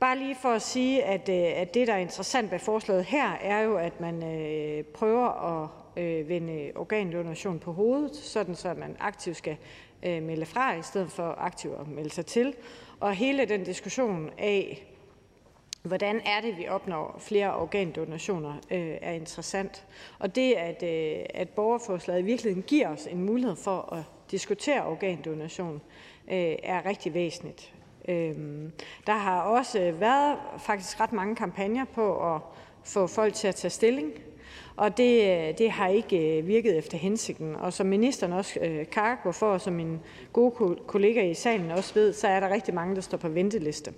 Bare 0.00 0.18
lige 0.18 0.36
for 0.42 0.48
at 0.48 0.62
sige, 0.62 1.04
at, 1.04 1.28
øh, 1.28 1.60
at 1.60 1.74
det, 1.74 1.86
der 1.86 1.94
er 1.94 1.98
interessant 1.98 2.50
ved 2.50 2.58
forslaget 2.58 3.04
her, 3.04 3.32
er 3.32 3.60
jo, 3.60 3.76
at 3.76 4.00
man 4.00 4.22
øh, 4.22 4.84
prøver 4.84 5.28
at 5.62 5.68
øh, 6.02 6.28
vende 6.28 6.72
organdonation 6.74 7.58
på 7.58 7.72
hovedet, 7.72 8.16
sådan 8.16 8.54
så 8.54 8.74
man 8.74 8.96
aktivt 9.00 9.36
skal 9.36 9.56
øh, 10.02 10.22
melde 10.22 10.46
fra, 10.46 10.74
i 10.74 10.82
stedet 10.82 11.10
for 11.10 11.34
aktivt 11.38 11.80
at 11.80 11.88
melde 11.88 12.10
sig 12.10 12.26
til. 12.26 12.54
Og 13.00 13.14
hele 13.14 13.44
den 13.44 13.64
diskussion 13.64 14.30
af, 14.38 14.86
hvordan 15.82 16.20
er 16.20 16.40
det, 16.40 16.58
vi 16.58 16.68
opnår 16.68 17.16
flere 17.18 17.56
organdonationer, 17.56 18.54
øh, 18.70 18.96
er 19.02 19.12
interessant. 19.12 19.86
Og 20.18 20.34
det, 20.34 20.52
at, 20.52 20.82
øh, 20.82 21.24
at 21.34 21.48
borgerforslaget 21.48 22.20
i 22.20 22.24
virkeligheden 22.24 22.62
giver 22.62 22.88
os 22.88 23.06
en 23.06 23.24
mulighed 23.24 23.56
for 23.56 23.92
at 23.92 24.02
diskutere 24.30 24.86
organdonation, 24.86 25.80
øh, 26.30 26.56
er 26.62 26.86
rigtig 26.86 27.14
væsentligt. 27.14 27.75
Øhm, 28.08 28.72
der 29.06 29.12
har 29.12 29.40
også 29.40 29.92
været 29.98 30.36
faktisk 30.58 31.00
ret 31.00 31.12
mange 31.12 31.36
kampagner 31.36 31.84
på 31.84 32.34
at 32.34 32.40
få 32.84 33.06
folk 33.06 33.34
til 33.34 33.48
at 33.48 33.54
tage 33.54 33.70
stilling, 33.70 34.12
og 34.76 34.96
det, 34.96 35.22
øh, 35.22 35.58
det 35.58 35.70
har 35.70 35.88
ikke 35.88 36.38
øh, 36.38 36.46
virket 36.46 36.78
efter 36.78 36.98
hensigten. 36.98 37.56
Og 37.56 37.72
som 37.72 37.86
ministeren 37.86 38.32
også 38.32 38.60
øh, 38.60 38.86
kan 38.86 39.16
for, 39.32 39.46
og 39.46 39.60
som 39.60 39.72
min 39.72 39.98
gode 40.32 40.76
kollega 40.86 41.30
i 41.30 41.34
salen 41.34 41.70
også 41.70 41.94
ved, 41.94 42.12
så 42.12 42.28
er 42.28 42.40
der 42.40 42.50
rigtig 42.50 42.74
mange, 42.74 42.94
der 42.94 43.00
står 43.00 43.18
på 43.18 43.28
venteliste. 43.28 43.92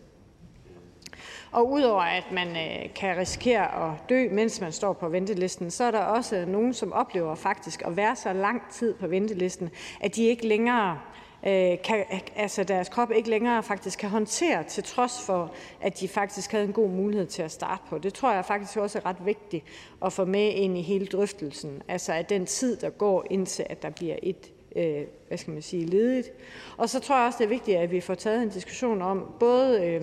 Og 1.53 1.71
udover 1.71 2.03
at 2.03 2.25
man 2.33 2.49
øh, 2.49 2.95
kan 2.95 3.17
risikere 3.17 3.91
at 3.91 4.09
dø, 4.09 4.29
mens 4.31 4.61
man 4.61 4.73
står 4.73 4.93
på 4.93 5.09
ventelisten, 5.09 5.71
så 5.71 5.85
er 5.85 5.91
der 5.91 5.99
også 5.99 6.45
nogen, 6.49 6.75
som 6.75 6.93
oplever 6.93 7.35
faktisk 7.35 7.83
at 7.87 7.97
være 7.97 8.17
så 8.17 8.33
lang 8.33 8.63
tid 8.71 8.95
på 8.95 9.07
ventelisten, 9.07 9.71
at 10.01 10.17
de 10.17 10.25
ikke 10.25 10.47
længere 10.47 10.99
Øh, 11.47 11.83
kan, 11.85 12.05
altså 12.37 12.65
deres 12.65 12.89
krop 12.89 13.13
ikke 13.13 13.31
længere 13.31 13.63
faktisk 13.63 13.99
kan 13.99 14.09
håndtere, 14.09 14.65
til 14.65 14.85
trods 14.85 15.23
for, 15.27 15.55
at 15.81 16.01
de 16.01 16.09
faktisk 16.09 16.53
havde 16.53 16.65
en 16.65 16.73
god 16.73 16.89
mulighed 16.89 17.27
til 17.27 17.43
at 17.43 17.51
starte 17.51 17.83
på. 17.89 17.99
Det 17.99 18.15
tror 18.15 18.33
jeg 18.33 18.45
faktisk 18.45 18.79
også 18.79 18.99
er 18.99 19.07
ret 19.07 19.27
vigtigt 19.27 19.65
at 20.05 20.13
få 20.13 20.25
med 20.25 20.53
ind 20.55 20.79
i 20.79 20.83
hele 20.83 21.07
drøftelsen. 21.07 21.83
Altså 21.89 22.13
at 22.13 22.29
den 22.29 22.47
tid, 22.47 22.77
der 22.77 22.91
går 22.91 23.27
indtil, 23.31 23.67
at 23.71 23.83
der 23.83 23.91
bliver 23.91 24.17
et 24.23 24.53
øh, 24.77 25.03
hvad 25.29 25.39
skal 25.39 25.53
man 25.53 25.63
sige, 25.63 25.87
ledigt. 25.87 26.33
Og 26.77 26.89
så 26.89 27.01
tror 27.01 27.17
jeg 27.17 27.27
også, 27.27 27.39
det 27.39 27.45
er 27.45 27.49
vigtigt, 27.49 27.77
at 27.77 27.91
vi 27.91 28.01
får 28.01 28.15
taget 28.15 28.43
en 28.43 28.49
diskussion 28.49 29.03
om 29.03 29.35
både 29.41 29.85
øh, 29.85 30.03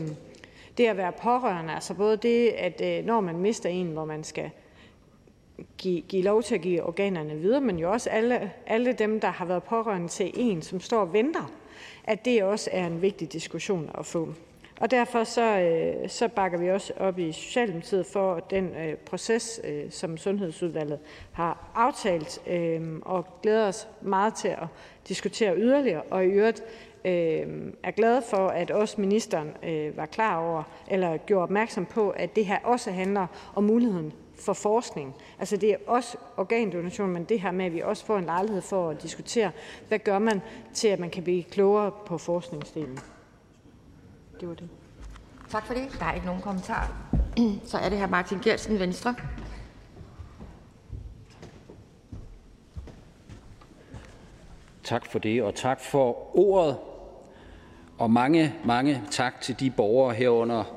det 0.78 0.86
at 0.86 0.98
være 0.98 1.12
pårørende, 1.12 1.74
altså 1.74 1.94
både 1.94 2.18
det, 2.18 2.50
at 2.50 2.82
øh, 2.84 3.06
når 3.06 3.22
man 3.22 3.38
mister 3.38 3.70
en, 3.70 3.88
hvor 3.88 4.06
man 4.06 4.24
skal 4.24 4.50
give, 5.78 6.02
give 6.02 6.24
lov 6.24 6.44
til 6.44 6.56
at 6.56 6.62
give 6.62 6.84
organerne 6.84 7.36
videre, 7.36 7.62
men 7.62 7.80
jo 7.80 7.92
også 7.92 8.10
alle, 8.10 8.52
alle 8.68 8.94
dem, 8.94 9.20
der 9.20 9.28
har 9.28 9.46
været 9.46 9.64
pårørende 9.64 10.08
til 10.08 10.32
en, 10.36 10.62
som 10.62 10.80
står 10.80 11.00
og 11.00 11.14
venter, 11.14 11.52
at 12.04 12.26
det 12.26 12.44
også 12.44 12.70
er 12.74 12.88
en 12.88 13.02
vigtig 13.02 13.34
diskussion 13.34 13.92
at 13.98 14.06
få. 14.06 14.34
Og 14.80 14.92
derfor 14.92 15.24
så, 15.24 15.60
øh, 15.60 16.10
så 16.10 16.28
bakker 16.28 16.58
vi 16.58 16.70
også 16.70 16.94
op 16.98 17.20
i 17.20 17.32
Socialdemokratiet 17.32 18.06
for 18.06 18.40
den 18.40 18.76
øh, 18.76 18.96
proces, 18.96 19.62
øh, 19.64 19.92
som 19.92 20.18
Sundhedsudvalget 20.18 21.00
har 21.32 21.72
aftalt, 21.76 22.42
øh, 22.48 22.82
og 23.02 23.42
glæder 23.42 23.68
os 23.68 23.88
meget 24.02 24.34
til 24.34 24.48
at 24.48 24.68
diskutere 25.08 25.58
yderligere, 25.58 26.02
og 26.02 26.26
i 26.26 26.28
øvrigt 26.28 26.64
øh, 27.06 27.48
er 27.84 27.92
glade 27.92 28.22
for, 28.30 28.48
at 28.48 28.72
også 28.72 29.02
ministeren 29.02 29.52
øh, 29.64 29.98
var 29.98 30.06
klar 30.06 30.50
over, 30.50 30.64
eller 30.88 31.18
gjorde 31.18 31.44
opmærksom 31.44 31.86
på, 31.86 32.10
at 32.10 32.36
det 32.36 32.46
her 32.46 32.60
også 32.64 32.92
handler 32.92 33.28
om 33.56 33.64
muligheden 33.64 34.14
for 34.40 34.54
forskning. 34.54 35.16
Altså 35.40 35.58
det 35.58 35.72
er 35.72 35.78
også 35.88 36.18
organdonation, 36.38 37.10
men 37.10 37.24
det 37.24 37.42
her 37.42 37.52
med, 37.52 37.66
at 37.66 37.74
vi 37.74 37.82
også 37.82 38.06
får 38.06 38.18
en 38.18 38.26
lejlighed 38.26 38.62
for 38.62 38.90
at 38.90 39.02
diskutere, 39.02 39.52
hvad 39.88 40.00
gør 40.00 40.20
man 40.20 40.42
til, 40.74 40.88
at 40.88 41.00
man 41.00 41.10
kan 41.10 41.24
blive 41.24 41.44
klogere 41.44 41.92
på 42.06 42.18
forskningsdelen. 42.18 43.00
Det 44.40 44.48
var 44.48 44.56
det. 44.56 44.70
Tak 45.50 45.66
for 45.66 45.74
det. 45.74 45.96
Der 46.00 46.06
er 46.06 46.14
ikke 46.14 46.26
nogen 46.26 46.42
kommentar. 46.42 46.92
Så 47.72 47.78
er 47.78 47.90
det 47.90 47.98
her 47.98 48.08
Martin 48.08 48.40
Gertsen, 48.40 48.80
Venstre. 48.80 49.16
Tak 54.84 55.06
for 55.06 55.20
det, 55.20 55.44
og 55.44 55.56
tak 55.56 55.80
for 55.80 56.38
ordet. 56.38 56.78
Og 57.98 58.12
mange, 58.12 58.54
mange 58.66 59.02
tak 59.12 59.42
til 59.42 59.60
de 59.60 59.72
borgere 59.72 60.16
herunder 60.16 60.75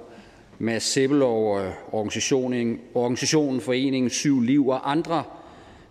Mads 0.59 0.83
Sebelov, 0.83 1.61
øh, 1.61 1.73
organisationen, 1.93 2.81
organisationen 2.95 3.61
Foreningen 3.61 4.11
Syv 4.11 4.41
Liv 4.41 4.69
og 4.69 4.91
andre, 4.91 5.25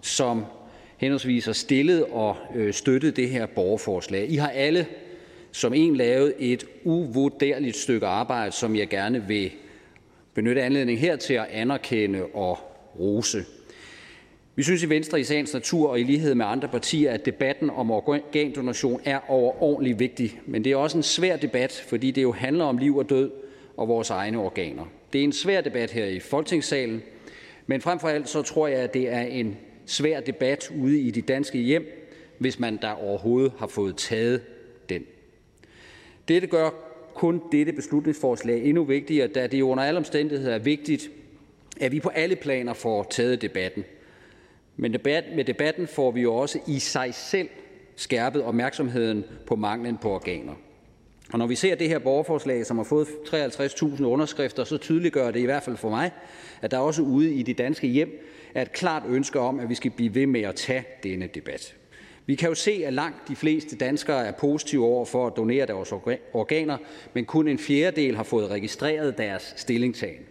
som 0.02 0.46
henholdsvis 0.98 1.46
har 1.46 1.54
stillet 1.54 2.06
og 2.06 2.36
øh, 2.56 2.74
støttet 2.74 3.16
det 3.16 3.30
her 3.30 3.46
borgerforslag. 3.46 4.30
I 4.30 4.36
har 4.36 4.50
alle 4.50 4.86
som 5.52 5.74
en 5.74 5.96
lavet 5.96 6.34
et 6.40 6.66
uvurderligt 6.84 7.76
stykke 7.76 8.08
arbejde, 8.08 8.52
som 8.52 8.76
jeg 8.76 8.88
gerne 8.88 9.28
vil 9.28 9.52
benytte 10.34 10.62
anledning 10.62 11.00
her 11.00 11.16
til 11.16 11.34
at 11.34 11.46
anerkende 11.52 12.24
og 12.34 12.58
rose. 13.00 13.46
Vi 14.56 14.64
synes 14.64 14.84
i 14.84 14.90
Venstre 14.90 15.20
i 15.20 15.24
sagens 15.24 15.54
natur 15.54 15.90
og 15.90 16.00
i 16.00 16.04
lighed 16.04 16.36
med 16.36 16.46
andre 16.46 16.68
partier, 16.68 17.12
at 17.12 17.26
debatten 17.26 17.70
om 17.70 17.92
organdonation 17.92 19.02
er 19.06 19.20
overordentlig 19.28 20.00
vigtig. 20.00 20.40
Men 20.46 20.64
det 20.64 20.72
er 20.72 20.76
også 20.76 20.98
en 20.98 21.04
svær 21.04 21.38
debat, 21.38 21.86
fordi 21.88 22.12
det 22.12 22.24
jo 22.24 22.32
handler 22.32 22.66
om 22.66 22.78
liv 22.78 22.98
og 22.98 23.10
død 23.10 23.32
og 23.78 23.88
vores 23.88 24.10
egne 24.10 24.38
organer. 24.38 24.86
Det 25.14 25.20
er 25.20 25.24
en 25.24 25.34
svær 25.34 25.62
debat 25.62 25.92
her 25.92 26.06
i 26.06 26.20
Folketingssalen, 26.20 27.02
men 27.68 27.82
frem 27.82 28.00
for 28.00 28.08
alt 28.08 28.30
så 28.30 28.42
tror 28.42 28.68
jeg, 28.68 28.80
at 28.80 28.94
det 28.94 29.14
er 29.14 29.22
en 29.22 29.58
svær 29.86 30.20
debat 30.20 30.72
ude 30.80 31.00
i 31.00 31.12
de 31.12 31.22
danske 31.22 31.58
hjem, 31.58 32.14
hvis 32.38 32.60
man 32.60 32.78
der 32.82 32.92
overhovedet 32.92 33.52
har 33.60 33.68
fået 33.68 33.98
taget 33.98 34.42
den. 34.90 35.04
Dette 36.28 36.48
gør 36.48 36.70
kun 37.14 37.42
dette 37.52 37.74
beslutningsforslag 37.74 38.66
endnu 38.66 38.84
vigtigere, 38.84 39.28
da 39.28 39.48
det 39.48 39.62
under 39.62 39.84
alle 39.84 39.98
omstændigheder 39.98 40.56
er 40.56 40.60
vigtigt, 40.60 41.10
at 41.82 41.92
vi 41.92 42.00
på 42.00 42.10
alle 42.10 42.36
planer 42.36 42.74
får 42.74 43.04
taget 43.04 43.42
debatten. 43.42 43.84
Men 44.78 44.94
debat, 44.94 45.24
med 45.36 45.46
debatten 45.46 45.88
får 45.88 46.12
vi 46.12 46.22
jo 46.22 46.36
også 46.36 46.60
i 46.68 46.80
sig 46.80 47.14
selv 47.14 47.50
skærpet 47.96 48.44
opmærksomheden 48.44 49.24
på 49.46 49.56
manglen 49.56 49.98
på 49.98 50.12
organer. 50.12 50.54
Og 51.34 51.40
når 51.40 51.48
vi 51.48 51.56
ser 51.56 51.76
det 51.76 51.90
her 51.90 52.00
borgerforslag, 52.00 52.66
som 52.66 52.78
har 52.78 52.84
fået 52.84 53.08
53.000 53.08 54.04
underskrifter, 54.04 54.64
så 54.64 54.78
tydeliggør 54.78 55.32
det 55.32 55.40
i 55.40 55.46
hvert 55.46 55.64
fald 55.64 55.78
for 55.78 55.90
mig, 55.90 56.12
at 56.62 56.72
der 56.72 56.78
også 56.78 57.02
ude 57.02 57.34
i 57.34 57.44
de 57.44 57.54
danske 57.54 57.88
hjem 57.88 58.24
er 58.56 58.62
et 58.62 58.72
klart 58.72 59.04
ønske 59.08 59.40
om, 59.40 59.60
at 59.60 59.70
vi 59.70 59.76
skal 59.76 59.92
blive 59.92 60.16
ved 60.16 60.26
med 60.26 60.42
at 60.42 60.56
tage 60.56 60.86
denne 61.04 61.28
debat. 61.28 61.76
Vi 62.26 62.36
kan 62.36 62.50
jo 62.50 62.56
se, 62.56 62.82
at 62.86 62.94
langt 62.94 63.28
de 63.28 63.36
fleste 63.36 63.76
danskere 63.76 64.28
er 64.28 64.32
positive 64.32 64.86
over 64.86 65.06
for 65.06 65.28
at 65.28 65.34
donere 65.38 65.66
deres 65.66 65.92
organer, 66.34 66.78
men 67.14 67.26
kun 67.26 67.48
en 67.48 67.60
fjerdedel 67.60 68.16
har 68.16 68.24
fået 68.24 68.50
registreret 68.50 69.18
deres 69.18 69.54
stillingtagen. 69.58 70.22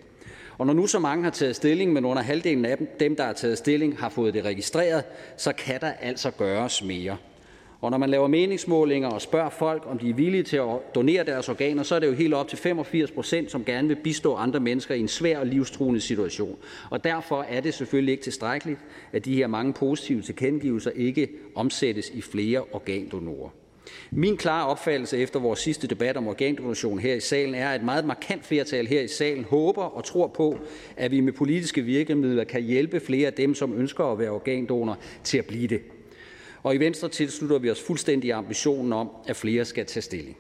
Og 0.58 0.66
når 0.66 0.74
nu 0.74 0.86
så 0.86 0.98
mange 0.98 1.24
har 1.24 1.30
taget 1.30 1.56
stilling, 1.56 1.92
men 1.92 2.04
under 2.04 2.22
halvdelen 2.22 2.64
af 2.64 2.78
dem, 3.00 3.16
der 3.16 3.24
har 3.24 3.32
taget 3.32 3.58
stilling, 3.58 3.98
har 3.98 4.08
fået 4.08 4.34
det 4.34 4.44
registreret, 4.44 5.04
så 5.36 5.52
kan 5.52 5.80
der 5.80 5.92
altså 6.00 6.30
gøres 6.30 6.84
mere. 6.84 7.16
Og 7.80 7.90
når 7.90 7.98
man 7.98 8.10
laver 8.10 8.28
meningsmålinger 8.28 9.08
og 9.08 9.22
spørger 9.22 9.50
folk, 9.50 9.82
om 9.86 9.98
de 9.98 10.10
er 10.10 10.14
villige 10.14 10.42
til 10.42 10.56
at 10.56 10.94
donere 10.94 11.24
deres 11.24 11.48
organer, 11.48 11.82
så 11.82 11.94
er 11.94 11.98
det 11.98 12.06
jo 12.06 12.12
helt 12.12 12.34
op 12.34 12.48
til 12.48 12.58
85 12.58 13.10
procent, 13.10 13.50
som 13.50 13.64
gerne 13.64 13.88
vil 13.88 13.96
bistå 14.04 14.34
andre 14.34 14.60
mennesker 14.60 14.94
i 14.94 15.00
en 15.00 15.08
svær 15.08 15.38
og 15.38 15.46
livstruende 15.46 16.00
situation. 16.00 16.56
Og 16.90 17.04
derfor 17.04 17.42
er 17.42 17.60
det 17.60 17.74
selvfølgelig 17.74 18.12
ikke 18.12 18.24
tilstrækkeligt, 18.24 18.80
at 19.12 19.24
de 19.24 19.34
her 19.34 19.46
mange 19.46 19.72
positive 19.72 20.22
tilkendegivelser 20.22 20.90
ikke 20.90 21.28
omsættes 21.54 22.10
i 22.10 22.20
flere 22.20 22.62
organdonorer. 22.72 23.50
Min 24.10 24.36
klare 24.36 24.66
opfattelse 24.66 25.18
efter 25.18 25.40
vores 25.40 25.58
sidste 25.58 25.86
debat 25.86 26.16
om 26.16 26.28
organdonation 26.28 26.98
her 26.98 27.14
i 27.14 27.20
salen 27.20 27.54
er, 27.54 27.70
at 27.70 27.80
et 27.80 27.84
meget 27.84 28.04
markant 28.04 28.44
flertal 28.44 28.86
her 28.86 29.00
i 29.00 29.08
salen 29.08 29.44
håber 29.44 29.82
og 29.82 30.04
tror 30.04 30.26
på, 30.26 30.58
at 30.96 31.10
vi 31.10 31.20
med 31.20 31.32
politiske 31.32 31.82
virkemidler 31.82 32.44
kan 32.44 32.62
hjælpe 32.62 33.00
flere 33.00 33.26
af 33.26 33.32
dem, 33.32 33.54
som 33.54 33.78
ønsker 33.78 34.04
at 34.04 34.18
være 34.18 34.30
organdonor, 34.30 34.98
til 35.24 35.38
at 35.38 35.46
blive 35.46 35.66
det. 35.66 35.80
Og 36.66 36.74
i 36.74 36.78
Venstre 36.78 37.08
tilslutter 37.08 37.58
vi 37.58 37.70
os 37.70 37.82
fuldstændig 37.82 38.32
ambitionen 38.32 38.92
om, 38.92 39.10
at 39.26 39.36
flere 39.36 39.64
skal 39.64 39.86
tage 39.86 40.02
stilling. 40.02 40.36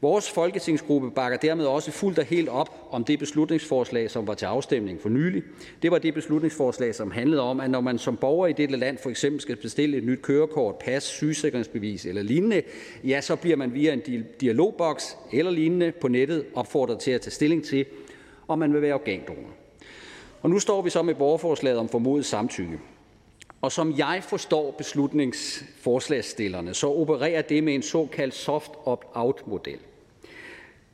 Vores 0.00 0.30
folketingsgruppe 0.30 1.10
bakker 1.10 1.38
dermed 1.38 1.64
også 1.64 1.90
fuldt 1.90 2.18
og 2.18 2.24
helt 2.24 2.48
op 2.48 2.88
om 2.90 3.04
det 3.04 3.18
beslutningsforslag, 3.18 4.10
som 4.10 4.26
var 4.26 4.34
til 4.34 4.46
afstemning 4.46 5.00
for 5.00 5.08
nylig. 5.08 5.42
Det 5.82 5.90
var 5.90 5.98
det 5.98 6.14
beslutningsforslag, 6.14 6.94
som 6.94 7.10
handlede 7.10 7.42
om, 7.42 7.60
at 7.60 7.70
når 7.70 7.80
man 7.80 7.98
som 7.98 8.16
borger 8.16 8.46
i 8.46 8.52
dette 8.52 8.76
land 8.76 8.98
for 8.98 9.10
eksempel 9.10 9.40
skal 9.40 9.56
bestille 9.56 9.96
et 9.96 10.04
nyt 10.04 10.22
kørekort, 10.22 10.74
pas, 10.74 11.02
sygesikringsbevis 11.02 12.06
eller 12.06 12.22
lignende, 12.22 12.62
ja, 13.04 13.20
så 13.20 13.36
bliver 13.36 13.56
man 13.56 13.74
via 13.74 13.92
en 13.92 14.02
dialogboks 14.40 15.16
eller 15.32 15.50
lignende 15.50 15.92
på 16.00 16.08
nettet 16.08 16.44
opfordret 16.54 16.98
til 16.98 17.10
at 17.10 17.20
tage 17.20 17.32
stilling 17.32 17.64
til, 17.64 17.84
om 18.48 18.58
man 18.58 18.72
vil 18.72 18.82
være 18.82 18.94
organdonor. 18.94 19.50
Og 20.42 20.50
nu 20.50 20.58
står 20.58 20.82
vi 20.82 20.90
så 20.90 21.02
med 21.02 21.14
borgerforslaget 21.14 21.78
om 21.78 21.88
formodet 21.88 22.26
samtykke. 22.26 22.78
Og 23.66 23.72
som 23.72 23.94
jeg 23.98 24.22
forstår 24.22 24.70
beslutningsforslagsstillerne, 24.70 26.74
så 26.74 26.86
opererer 26.86 27.42
det 27.42 27.64
med 27.64 27.74
en 27.74 27.82
såkaldt 27.82 28.34
soft 28.34 28.70
opt-out-model. 28.84 29.78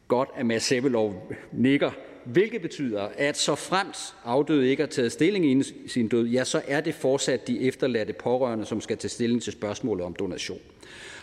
Godt, 0.08 0.28
at 0.36 0.46
Mads 0.46 0.62
Sebelov 0.62 1.32
nikker, 1.52 1.90
hvilket 2.24 2.62
betyder, 2.62 3.08
at 3.16 3.36
så 3.36 3.54
fremt 3.54 4.14
afdøde 4.24 4.68
ikke 4.68 4.82
har 4.82 4.88
taget 4.88 5.12
stilling 5.12 5.46
inden 5.46 5.88
sin 5.88 6.08
død, 6.08 6.26
ja, 6.26 6.44
så 6.44 6.62
er 6.66 6.80
det 6.80 6.94
fortsat 6.94 7.48
de 7.48 7.60
efterladte 7.60 8.12
pårørende, 8.12 8.64
som 8.64 8.80
skal 8.80 8.98
tage 8.98 9.10
stilling 9.10 9.42
til 9.42 9.52
spørgsmålet 9.52 10.06
om 10.06 10.14
donation. 10.14 10.60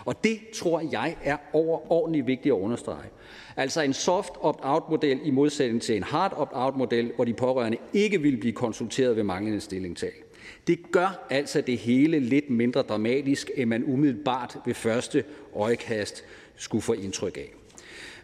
Og 0.06 0.24
det 0.24 0.40
tror 0.56 0.84
jeg 0.92 1.16
er 1.24 1.38
overordentligt 1.54 2.28
vigtigt 2.28 2.54
at 2.54 2.60
understrege. 2.60 3.10
Altså 3.56 3.82
en 3.82 3.94
soft 3.94 4.34
opt-out-model 4.42 5.20
i 5.24 5.32
modsætning 5.32 5.82
til 5.82 5.96
en 5.96 6.04
hard 6.04 6.34
opt-out-model, 6.38 7.12
hvor 7.16 7.26
de 7.26 7.34
pårørende 7.34 7.78
ikke 7.94 8.22
vil 8.22 8.38
blive 8.38 8.54
konsulteret 8.54 9.16
ved 9.16 9.24
manglende 9.24 9.62
stillingtag. 9.62 10.12
Det 10.68 10.92
gør 10.92 11.28
altså 11.30 11.62
det 11.62 11.78
hele 11.78 12.20
lidt 12.20 12.50
mindre 12.50 12.82
dramatisk, 12.82 13.52
end 13.56 13.70
man 13.70 13.84
umiddelbart 13.84 14.58
ved 14.66 14.74
første 14.74 15.24
øjekast 15.56 16.24
skulle 16.56 16.82
få 16.82 16.94
indtryk 16.94 17.38
af. 17.38 17.54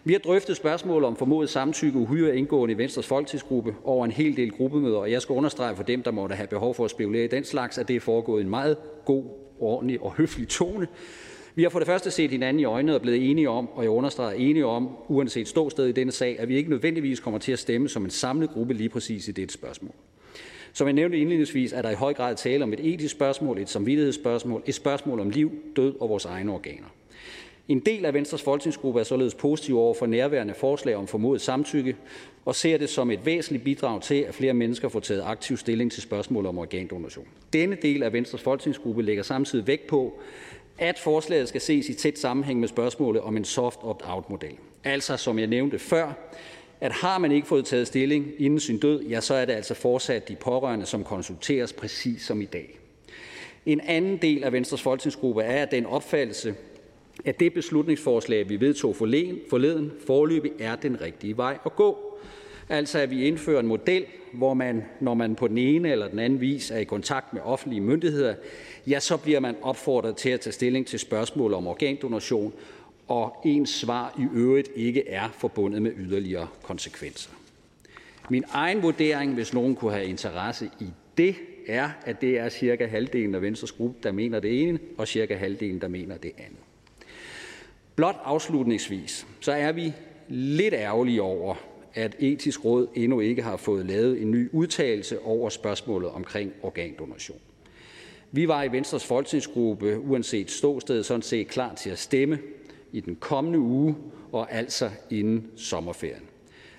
Vi 0.07 0.13
har 0.13 0.19
drøftet 0.19 0.57
spørgsmål 0.57 1.03
om 1.03 1.15
formodet 1.15 1.49
samtykke 1.49 1.99
uhyre 1.99 2.37
indgående 2.37 2.73
i 2.73 2.77
Venstres 2.77 3.07
folketingsgruppe 3.07 3.75
over 3.83 4.05
en 4.05 4.11
hel 4.11 4.37
del 4.37 4.51
gruppemøder, 4.51 4.97
og 4.97 5.11
jeg 5.11 5.21
skal 5.21 5.33
understrege 5.33 5.75
for 5.75 5.83
dem, 5.83 6.03
der 6.03 6.11
måtte 6.11 6.35
have 6.35 6.47
behov 6.47 6.75
for 6.75 6.85
at 6.85 6.91
spekulere 6.91 7.23
i 7.23 7.27
den 7.27 7.43
slags, 7.43 7.77
at 7.77 7.87
det 7.87 7.95
er 7.95 7.99
foregået 7.99 8.41
i 8.41 8.43
en 8.43 8.49
meget 8.49 8.77
god, 9.05 9.23
ordentlig 9.59 10.01
og 10.01 10.13
høflig 10.13 10.47
tone. 10.47 10.87
Vi 11.55 11.63
har 11.63 11.69
for 11.69 11.79
det 11.79 11.87
første 11.87 12.11
set 12.11 12.31
hinanden 12.31 12.59
i 12.59 12.63
øjnene 12.63 12.95
og 12.95 13.01
blevet 13.01 13.29
enige 13.29 13.49
om, 13.49 13.69
og 13.69 13.83
jeg 13.83 13.91
understreger 13.91 14.31
enige 14.31 14.65
om, 14.65 14.89
uanset 15.07 15.47
ståsted 15.47 15.87
i 15.87 15.91
denne 15.91 16.11
sag, 16.11 16.39
at 16.39 16.47
vi 16.47 16.55
ikke 16.55 16.69
nødvendigvis 16.69 17.19
kommer 17.19 17.39
til 17.39 17.51
at 17.51 17.59
stemme 17.59 17.89
som 17.89 18.03
en 18.03 18.09
samlet 18.09 18.49
gruppe 18.49 18.73
lige 18.73 18.89
præcis 18.89 19.27
i 19.27 19.31
dette 19.31 19.53
spørgsmål. 19.53 19.95
Som 20.77 20.87
jeg 20.87 20.93
nævnte 20.93 21.17
indledningsvis, 21.17 21.73
er 21.73 21.81
der 21.81 21.89
i 21.89 21.95
høj 21.95 22.13
grad 22.13 22.35
tale 22.35 22.63
om 22.63 22.73
et 22.73 22.93
etisk 22.93 23.15
spørgsmål, 23.15 23.59
et 23.59 23.69
samvittighedsspørgsmål, 23.69 24.63
et 24.65 24.75
spørgsmål 24.75 25.19
om 25.19 25.29
liv, 25.29 25.51
død 25.75 25.95
og 25.99 26.09
vores 26.09 26.25
egne 26.25 26.51
organer. 26.53 26.87
En 27.67 27.79
del 27.79 28.05
af 28.05 28.13
Venstres 28.13 28.41
folketingsgruppe 28.41 28.99
er 28.99 29.03
således 29.03 29.35
positiv 29.35 29.79
over 29.79 29.93
for 29.93 30.05
nærværende 30.05 30.53
forslag 30.53 30.95
om 30.95 31.07
formodet 31.07 31.41
samtykke 31.41 31.95
og 32.45 32.55
ser 32.55 32.77
det 32.77 32.89
som 32.89 33.11
et 33.11 33.25
væsentligt 33.25 33.63
bidrag 33.63 34.01
til, 34.01 34.15
at 34.15 34.35
flere 34.35 34.53
mennesker 34.53 34.89
får 34.89 34.99
taget 34.99 35.23
aktiv 35.25 35.57
stilling 35.57 35.91
til 35.91 36.01
spørgsmål 36.01 36.45
om 36.45 36.57
organdonation. 36.57 37.27
Denne 37.53 37.77
del 37.81 38.03
af 38.03 38.13
Venstres 38.13 38.41
folketingsgruppe 38.41 39.03
lægger 39.03 39.23
samtidig 39.23 39.67
vægt 39.67 39.87
på, 39.87 40.19
at 40.77 40.99
forslaget 40.99 41.47
skal 41.49 41.61
ses 41.61 41.89
i 41.89 41.93
tæt 41.93 42.19
sammenhæng 42.19 42.59
med 42.59 42.67
spørgsmålet 42.67 43.21
om 43.21 43.37
en 43.37 43.45
soft 43.45 43.79
opt-out-model. 43.83 44.55
Altså, 44.83 45.17
som 45.17 45.39
jeg 45.39 45.47
nævnte 45.47 45.79
før, 45.79 46.13
at 46.85 46.91
har 46.91 47.17
man 47.17 47.31
ikke 47.31 47.47
fået 47.47 47.65
taget 47.65 47.87
stilling 47.87 48.27
inden 48.37 48.59
sin 48.59 48.79
død, 48.79 49.01
ja, 49.03 49.21
så 49.21 49.33
er 49.33 49.45
det 49.45 49.53
altså 49.53 49.73
fortsat 49.73 50.27
de 50.27 50.35
pårørende, 50.35 50.85
som 50.85 51.03
konsulteres 51.03 51.73
præcis 51.73 52.21
som 52.21 52.41
i 52.41 52.45
dag. 52.45 52.79
En 53.65 53.79
anden 53.79 54.17
del 54.17 54.43
af 54.43 54.53
Venstres 54.53 54.81
folketingsgruppe 54.81 55.41
er 55.41 55.61
at 55.61 55.71
den 55.71 55.85
opfattelse, 55.85 56.55
at 57.25 57.39
det 57.39 57.53
beslutningsforslag, 57.53 58.49
vi 58.49 58.59
vedtog 58.59 58.95
forleden, 58.95 59.91
forløbig 60.07 60.51
er 60.59 60.75
den 60.75 61.01
rigtige 61.01 61.37
vej 61.37 61.57
at 61.65 61.75
gå. 61.75 62.19
Altså 62.69 62.99
at 62.99 63.09
vi 63.09 63.27
indfører 63.27 63.59
en 63.59 63.67
model, 63.67 64.05
hvor 64.33 64.53
man, 64.53 64.83
når 64.99 65.13
man 65.13 65.35
på 65.35 65.47
den 65.47 65.57
ene 65.57 65.91
eller 65.91 66.07
den 66.07 66.19
anden 66.19 66.41
vis 66.41 66.71
er 66.71 66.77
i 66.77 66.83
kontakt 66.83 67.33
med 67.33 67.41
offentlige 67.41 67.81
myndigheder, 67.81 68.35
ja, 68.87 68.99
så 68.99 69.17
bliver 69.17 69.39
man 69.39 69.55
opfordret 69.61 70.15
til 70.15 70.29
at 70.29 70.39
tage 70.39 70.53
stilling 70.53 70.87
til 70.87 70.99
spørgsmål 70.99 71.53
om 71.53 71.67
organdonation, 71.67 72.53
og 73.07 73.41
ens 73.45 73.69
svar 73.69 74.15
i 74.19 74.37
øvrigt 74.37 74.69
ikke 74.75 75.09
er 75.09 75.29
forbundet 75.37 75.81
med 75.81 75.91
yderligere 75.97 76.47
konsekvenser. 76.63 77.31
Min 78.29 78.43
egen 78.51 78.81
vurdering, 78.81 79.33
hvis 79.33 79.53
nogen 79.53 79.75
kunne 79.75 79.91
have 79.91 80.05
interesse 80.05 80.69
i 80.79 80.85
det, 81.17 81.35
er, 81.67 81.89
at 82.05 82.21
det 82.21 82.39
er 82.39 82.49
cirka 82.49 82.87
halvdelen 82.87 83.35
af 83.35 83.41
Venstres 83.41 83.71
gruppe, 83.71 83.97
der 84.03 84.11
mener 84.11 84.39
det 84.39 84.61
ene, 84.61 84.79
og 84.97 85.07
cirka 85.07 85.35
halvdelen, 85.35 85.81
der 85.81 85.87
mener 85.87 86.17
det 86.17 86.31
andet. 86.37 86.59
Blot 87.95 88.15
afslutningsvis, 88.23 89.27
så 89.39 89.51
er 89.51 89.71
vi 89.71 89.93
lidt 90.29 90.73
ærgerlige 90.73 91.21
over, 91.21 91.55
at 91.93 92.15
etisk 92.19 92.65
råd 92.65 92.87
endnu 92.95 93.19
ikke 93.19 93.41
har 93.41 93.57
fået 93.57 93.85
lavet 93.85 94.21
en 94.21 94.31
ny 94.31 94.49
udtalelse 94.51 95.21
over 95.21 95.49
spørgsmålet 95.49 96.09
omkring 96.09 96.53
organdonation. 96.61 97.39
Vi 98.31 98.47
var 98.47 98.63
i 98.63 98.71
Venstres 98.71 99.05
folketingsgruppe, 99.05 99.99
uanset 99.99 100.51
ståsted, 100.51 101.03
sådan 101.03 101.21
set 101.21 101.47
klar 101.47 101.75
til 101.75 101.89
at 101.89 101.99
stemme 101.99 102.39
i 102.91 102.99
den 102.99 103.15
kommende 103.15 103.59
uge 103.59 103.95
og 104.31 104.53
altså 104.53 104.89
inden 105.09 105.51
sommerferien. 105.55 106.23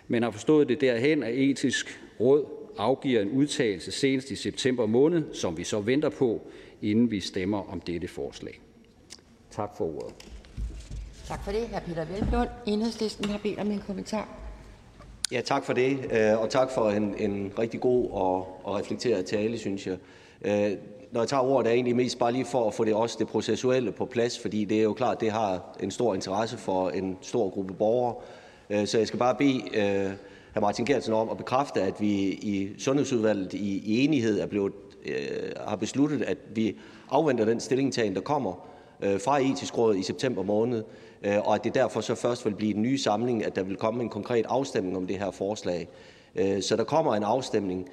Men 0.09 0.23
har 0.23 0.31
forstået 0.31 0.69
det 0.69 0.81
derhen, 0.81 1.23
at 1.23 1.35
etisk 1.35 2.01
råd 2.21 2.45
afgiver 2.79 3.21
en 3.21 3.31
udtalelse 3.31 3.93
senest 3.93 4.31
i 4.31 4.37
september 4.37 4.87
måned, 4.87 5.35
som 5.35 5.59
vi 5.59 5.65
så 5.65 5.81
venter 5.81 6.09
på, 6.09 6.41
inden 6.83 7.11
vi 7.11 7.21
stemmer 7.21 7.73
om 7.73 7.81
dette 7.81 8.09
forslag. 8.09 8.61
Tak 9.51 9.71
for 9.77 9.85
ordet. 9.85 10.15
Tak 11.27 11.45
for 11.45 11.53
det. 11.53 11.69
Hr. 11.69 11.79
Peter 11.79 12.05
Velblund, 12.05 12.49
Enhedslisten, 12.67 13.25
har 13.25 13.39
bedt 13.39 13.59
om 13.59 13.71
en 13.71 13.83
kommentar. 13.87 14.29
Ja, 15.33 15.41
tak 15.41 15.65
for 15.65 15.73
det, 15.73 15.99
øh, 16.13 16.41
og 16.41 16.51
tak 16.51 16.71
for 16.71 16.91
en, 16.91 17.15
en 17.19 17.53
rigtig 17.59 17.81
god 17.81 18.11
og, 18.11 18.61
og 18.65 18.75
reflekteret 18.79 19.27
tale, 19.27 19.59
synes 19.59 19.87
jeg. 19.87 19.97
Når 21.13 21.21
jeg 21.21 21.29
tager 21.29 21.43
ordet, 21.43 21.71
er 21.71 21.75
egentlig 21.75 21.97
mest 21.97 22.19
bare 22.19 22.33
lige 22.33 22.45
for 22.45 22.69
at 22.69 22.75
få 22.75 22.85
det 22.85 22.95
også 22.95 23.17
det 23.19 23.29
processuelle 23.29 23.93
på 23.93 24.05
plads, 24.05 24.39
fordi 24.39 24.65
det 24.65 24.79
er 24.79 24.83
jo 24.83 24.93
klart, 24.93 25.21
det 25.21 25.31
har 25.31 25.77
en 25.81 25.91
stor 25.91 26.15
interesse 26.15 26.59
for 26.59 26.91
en 26.91 27.19
stor 27.21 27.51
gruppe 27.51 27.75
borgere. 27.75 28.15
Øh, 28.71 28.87
så 28.87 28.99
jeg 28.99 29.07
skal 29.07 29.19
bare 29.19 29.35
bede 29.35 29.63
øh, 29.75 30.11
hr. 30.55 30.61
Martin 30.61 30.85
Geertsen 30.85 31.15
om 31.15 31.29
at 31.29 31.37
bekræfte, 31.37 31.83
at 31.83 32.01
vi 32.01 32.13
i 32.29 32.69
Sundhedsudvalget 32.79 33.53
i, 33.53 33.83
i 33.85 34.05
enighed 34.05 34.41
er 34.41 34.47
blevet, 34.47 34.73
øh, 35.07 35.53
har 35.67 35.77
besluttet, 35.77 36.23
at 36.23 36.39
vi 36.55 36.77
afventer 37.11 37.45
den 37.45 37.61
stillingtagen, 37.61 38.15
der 38.15 38.21
kommer 38.21 38.69
fra 39.03 39.41
Etisk 39.41 39.79
Råd 39.79 39.97
i 39.97 40.03
september 40.03 40.43
måned, 40.43 40.85
og 41.25 41.55
at 41.55 41.65
det 41.65 41.75
derfor 41.75 42.01
så 42.01 42.15
først 42.15 42.45
vil 42.45 42.55
blive 42.55 42.73
den 42.73 42.83
nye 42.83 42.99
samling, 42.99 43.45
at 43.45 43.57
der 43.57 43.63
vil 43.63 43.77
komme 43.77 44.03
en 44.03 44.09
konkret 44.09 44.47
afstemning 44.49 44.97
om 44.97 45.07
det 45.07 45.19
her 45.19 45.31
forslag. 45.31 45.89
Øh, 46.37 46.63
så 46.63 46.77
der 46.77 46.85
kommer 46.85 47.15
en 47.15 47.23
afstemning, 47.23 47.89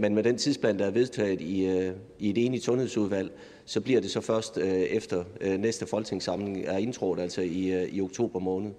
men 0.00 0.14
med 0.14 0.22
den 0.22 0.38
tidsplan, 0.38 0.78
der 0.78 0.86
er 0.86 0.90
vedtaget 0.90 1.40
i, 1.40 1.66
øh, 1.66 1.92
i 2.18 2.30
et 2.30 2.46
enigt 2.46 2.64
sundhedsudvalg, 2.64 3.32
så 3.64 3.80
bliver 3.80 4.00
det 4.00 4.10
så 4.10 4.20
først 4.20 4.58
efter 4.58 5.24
næste 5.56 5.86
folketingssamling 5.86 6.64
er 6.64 6.78
indtrådt, 6.78 7.20
altså 7.20 7.40
i, 7.40 7.88
i 7.88 8.00
oktober 8.00 8.38
måned. 8.38 8.70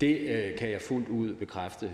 Det 0.00 0.18
øh, 0.20 0.56
kan 0.58 0.70
jeg 0.70 0.80
fuldt 0.80 1.08
ud 1.08 1.34
bekræfte. 1.34 1.90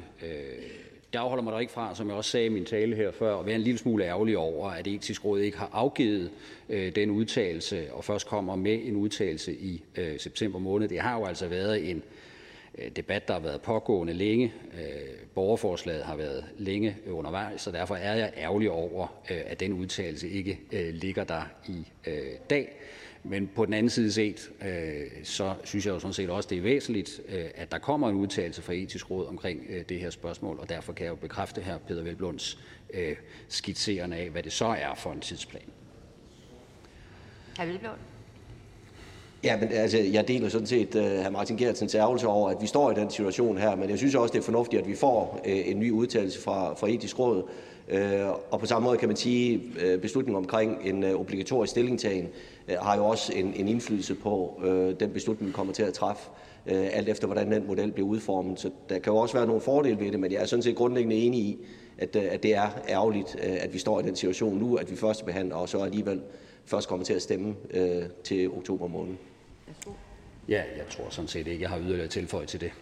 Det 1.12 1.18
afholder 1.18 1.44
mig 1.44 1.52
da 1.52 1.59
ikke 1.59 1.73
fra, 1.73 1.94
som 1.94 2.09
jeg 2.09 2.17
også 2.17 2.31
sagde 2.31 2.47
i 2.47 2.49
min 2.49 2.65
tale 2.65 2.97
her 2.97 3.12
før, 3.12 3.36
at 3.36 3.47
være 3.47 3.55
en 3.55 3.60
lille 3.60 3.78
smule 3.78 4.05
ærgerlig 4.05 4.39
over, 4.39 4.70
at 4.70 4.86
Etisk 4.86 5.25
Råd 5.25 5.41
ikke 5.41 5.59
har 5.59 5.70
afgivet 5.73 6.31
øh, 6.68 6.94
den 6.94 7.10
udtalelse 7.10 7.92
og 7.92 8.05
først 8.05 8.26
kommer 8.26 8.57
med 8.57 8.81
en 8.84 8.97
udtalelse 8.97 9.55
i 9.55 9.84
øh, 9.97 10.18
september 10.18 10.59
måned. 10.59 10.89
Det 10.89 11.00
har 11.00 11.18
jo 11.18 11.25
altså 11.25 11.49
været 11.49 11.91
en 11.91 11.97
Øh, 11.97 12.02
Øh, 12.78 12.90
debat, 12.97 13.28
der 13.28 13.34
har 13.34 13.40
været 13.40 13.60
pågående 13.60 14.12
længe. 14.12 14.55
Øh, 14.74 15.26
borgerforslaget 15.34 16.05
har 16.05 16.16
været 16.16 16.44
længe 16.58 16.97
undervejs, 17.10 17.60
så 17.60 17.70
derfor 17.70 17.97
er 17.97 18.15
jeg 18.15 18.32
ærgerlig 18.36 18.70
over, 18.70 19.07
øh, 19.31 19.40
at 19.47 19.60
den 19.60 19.73
udtalelse 19.73 20.28
ikke 20.28 20.60
ligger 20.92 21.24
der 21.24 21.42
i 21.68 21.86
dag. 22.50 22.76
Men 23.23 23.50
på 23.55 23.66
den 23.66 23.74
anden 23.74 23.90
side 23.90 24.12
set, 24.12 24.50
så 25.23 25.55
synes 25.65 25.86
jeg 25.86 25.92
jo 25.92 25.99
sådan 25.99 26.12
set 26.12 26.31
også, 26.31 26.49
det 26.49 26.58
er 26.58 26.62
væsentligt, 26.62 27.20
at 27.55 27.73
der 27.73 27.78
kommer 27.78 28.08
en 28.08 28.16
udtalelse 28.16 28.62
fra 28.62 28.73
Etisk 28.73 29.10
Råd 29.10 29.26
omkring 29.26 29.66
det 29.89 30.00
her 30.00 30.10
spørgsmål, 30.10 30.58
og 30.60 30.68
derfor 30.68 30.92
kan 30.92 31.05
jeg 31.05 31.10
jo 31.10 31.16
bekræfte 31.16 31.60
her 31.60 31.78
Peter 31.78 32.02
Velblunds 32.02 32.58
skitserende 33.49 34.16
af, 34.16 34.31
hvad 34.31 34.42
det 34.42 34.52
så 34.52 34.66
er 34.66 34.94
for 34.94 35.12
en 35.12 35.20
tidsplan. 35.20 35.62
Hr. 37.58 37.65
Velblund. 37.65 37.99
Ja, 39.44 39.57
men 39.60 39.73
altså, 39.73 39.99
jeg 39.99 40.28
deler 40.28 40.49
sådan 40.49 40.67
set 40.67 40.94
uh, 40.94 41.02
hr. 41.02 41.31
Martin 41.31 41.57
Geertsens 41.57 41.94
ærgelse 41.94 42.27
over, 42.27 42.51
at 42.51 42.57
vi 42.60 42.67
står 42.67 42.91
i 42.91 42.94
den 42.94 43.10
situation 43.10 43.59
her, 43.59 43.77
men 43.77 43.91
jeg 43.91 43.99
synes 43.99 44.15
også, 44.15 44.33
det 44.33 44.39
er 44.39 44.43
fornuftigt, 44.43 44.83
at 44.83 44.89
vi 44.89 44.94
får 44.94 45.41
uh, 45.47 45.69
en 45.70 45.78
ny 45.78 45.91
udtalelse 45.91 46.41
fra, 46.41 46.75
fra 46.75 46.89
etisk 46.89 47.19
råd. 47.19 47.43
Uh, 47.93 47.99
og 48.51 48.60
på 48.60 48.67
samme 48.67 48.86
måde 48.86 48.99
kan 48.99 49.09
man 49.09 49.17
sige, 49.17 49.62
at 49.81 49.94
uh, 49.94 50.01
beslutningen 50.01 50.44
omkring 50.44 50.78
en 50.85 51.05
uh, 51.05 51.20
obligatorisk 51.20 51.70
stillingtagen 51.70 52.28
uh, 52.69 52.75
har 52.75 52.97
jo 52.97 53.07
også 53.07 53.33
en, 53.36 53.55
en 53.57 53.69
indflydelse 53.69 54.15
på 54.15 54.60
uh, 54.65 55.01
den 55.01 55.10
beslutning, 55.10 55.49
vi 55.49 55.52
kommer 55.52 55.73
til 55.73 55.83
at 55.83 55.93
træffe, 55.93 56.23
uh, 56.67 56.73
alt 56.73 57.09
efter 57.09 57.27
hvordan 57.27 57.52
den 57.52 57.67
model 57.67 57.93
bliver 57.93 58.09
udformet. 58.09 58.60
Så 58.60 58.70
der 58.89 58.99
kan 58.99 59.12
jo 59.12 59.17
også 59.17 59.36
være 59.36 59.47
nogle 59.47 59.60
fordele 59.60 60.01
ved 60.01 60.12
det, 60.12 60.20
men 60.20 60.33
jeg 60.33 60.43
er 60.43 60.47
sådan 60.47 60.62
set 60.62 60.77
grundlæggende 60.77 61.17
enig 61.17 61.41
i, 61.41 61.59
at, 61.99 62.17
uh, 62.17 62.23
at 62.31 62.43
det 62.43 62.55
er 62.55 62.69
ærgerligt, 62.89 63.35
uh, 63.35 63.57
at 63.60 63.75
vi 63.75 63.78
står 63.78 64.01
i 64.01 64.02
den 64.02 64.17
situation 64.17 64.59
nu, 64.59 64.75
at 64.75 64.91
vi 64.91 64.97
først 64.97 65.27
behandler 65.27 65.57
og 65.57 65.69
så 65.69 65.78
alligevel 65.78 66.20
først 66.65 66.89
kommer 66.89 67.05
til 67.05 67.15
at 67.15 67.23
stemme 67.23 67.55
uh, 67.75 68.02
til 68.25 68.51
oktober 68.51 68.86
måned. 68.86 69.15
Ja, 70.49 70.62
jeg 70.77 70.86
tror 70.91 71.05
sådan 71.10 71.28
set 71.28 71.47
ikke, 71.47 71.62
jeg 71.62 71.70
har 71.70 71.78
yderligere 71.78 72.09
tilføjet 72.09 72.49
til 72.49 72.60
det. 72.60 72.73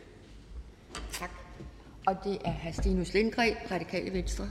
Tak. 1.13 1.31
Og 2.07 2.17
det 2.25 2.39
er 2.45 2.53
hr. 2.53 2.73
Stinus 2.73 3.15
Lindgreen, 3.15 3.57
Radikale 3.71 4.13
Venstre. 4.13 4.49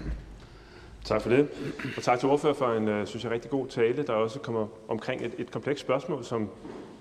Tak 1.03 1.21
for 1.21 1.29
det, 1.29 1.49
og 1.97 2.03
tak 2.03 2.19
til 2.19 2.29
ordfører 2.29 2.53
for 2.53 2.73
en, 2.73 2.87
øh, 2.87 3.07
synes 3.07 3.23
jeg, 3.23 3.31
rigtig 3.31 3.51
god 3.51 3.67
tale, 3.67 4.03
der 4.03 4.13
også 4.13 4.39
kommer 4.39 4.67
omkring 4.87 5.25
et, 5.25 5.31
et 5.37 5.51
komplekst 5.51 5.83
spørgsmål, 5.83 6.23
som 6.23 6.49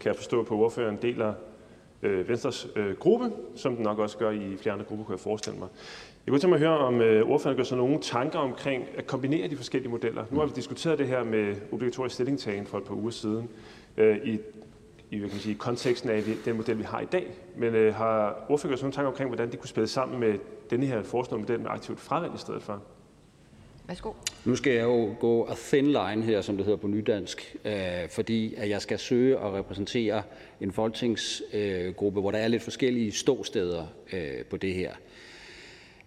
kan 0.01 0.09
jeg 0.09 0.17
forstå 0.17 0.43
på 0.43 0.57
ordføreren 0.57 0.99
deler 1.03 1.35
øh, 2.03 2.29
Venstres 2.29 2.69
øh, 2.77 2.97
gruppe, 2.97 3.33
som 3.57 3.75
den 3.75 3.83
nok 3.83 3.99
også 3.99 4.19
gør 4.19 4.31
i 4.31 4.57
flere 4.57 4.73
andre 4.73 4.85
grupper, 4.85 5.05
kunne 5.05 5.15
jeg 5.15 5.21
forestille 5.21 5.59
mig. 5.59 5.69
Jeg 6.27 6.33
kunne 6.33 6.41
tænke 6.41 6.59
mig 6.59 6.67
at 6.67 6.69
høre, 6.69 6.79
om 6.79 7.01
øh, 7.01 7.31
ordføreren 7.31 7.57
gør 7.57 7.65
sig 7.65 7.77
nogle 7.77 7.99
tanker 8.01 8.39
omkring 8.39 8.85
at 8.97 9.07
kombinere 9.07 9.49
de 9.49 9.57
forskellige 9.57 9.91
modeller. 9.91 10.25
Nu 10.31 10.39
har 10.39 10.47
vi 10.47 10.53
diskuteret 10.57 10.99
det 10.99 11.07
her 11.07 11.25
med 11.25 11.57
obligatorisk 11.73 12.15
stillingtagen 12.15 12.67
for 12.67 12.79
et 12.79 12.85
par 12.85 12.95
uger 12.95 13.11
siden. 13.11 13.49
Øh, 13.97 14.17
I 14.25 14.39
i 15.11 15.19
hvad 15.19 15.29
kan 15.29 15.37
man 15.37 15.43
sige, 15.43 15.55
konteksten 15.55 16.11
af 16.11 16.23
den 16.45 16.57
model, 16.57 16.79
vi 16.79 16.83
har 16.83 17.01
i 17.01 17.07
dag. 17.13 17.27
Men 17.57 17.75
øh, 17.75 17.95
har 17.95 18.47
ordføreren 18.49 18.79
sådan 18.79 18.89
en 18.89 18.93
tanke 18.93 19.09
omkring, 19.09 19.31
hvordan 19.31 19.51
det 19.51 19.59
kunne 19.59 19.69
spille 19.69 19.89
sammen 19.89 20.21
med 20.21 20.39
denne 20.71 20.87
her 20.87 21.03
foreslåede 21.03 21.41
model 21.41 21.61
med 21.61 21.71
aktivt 21.71 22.01
fravalg 22.01 22.35
i 22.35 22.39
stedet 22.39 22.63
for? 22.63 22.83
Værsgo. 23.89 24.13
Nu 24.45 24.57
skal 24.57 24.73
jeg 24.73 24.85
jo 24.85 25.15
gå 25.21 25.45
a 25.45 25.55
thin 25.57 25.87
line 25.87 26.23
her, 26.23 26.41
som 26.41 26.57
det 26.57 26.65
hedder 26.65 26.79
på 26.79 26.87
nydansk, 26.87 27.57
øh, 27.65 27.75
fordi 28.11 28.55
at 28.55 28.69
jeg 28.69 28.83
skal 28.83 28.99
søge 28.99 29.39
at 29.39 29.53
repræsentere 29.53 30.23
en 30.61 30.73
folketingsgruppe, 30.73 32.19
øh, 32.19 32.23
hvor 32.23 32.31
der 32.31 32.39
er 32.39 32.49
lidt 32.49 32.63
forskellige 32.63 33.13
ståsteder 33.13 33.87
øh, 34.13 34.45
på 34.51 34.57
det 34.57 34.75
her. 34.75 34.93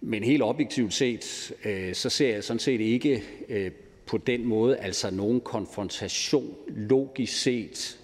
Men 0.00 0.24
helt 0.24 0.42
objektivt 0.42 0.94
set, 0.94 1.52
øh, 1.64 1.94
så 1.94 2.10
ser 2.10 2.34
jeg 2.34 2.44
sådan 2.44 2.58
set 2.58 2.80
ikke 2.80 3.22
øh, 3.48 3.70
på 4.06 4.18
den 4.18 4.44
måde 4.44 4.76
altså 4.76 5.10
nogen 5.10 5.40
konfrontation 5.40 6.54
logisk 6.68 7.42
set 7.42 7.99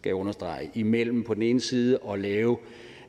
skal 0.00 0.10
jeg 0.10 0.16
understrege, 0.16 0.70
imellem 0.74 1.24
på 1.24 1.34
den 1.34 1.42
ene 1.42 1.60
side 1.60 1.98
at 2.12 2.18
lave 2.18 2.56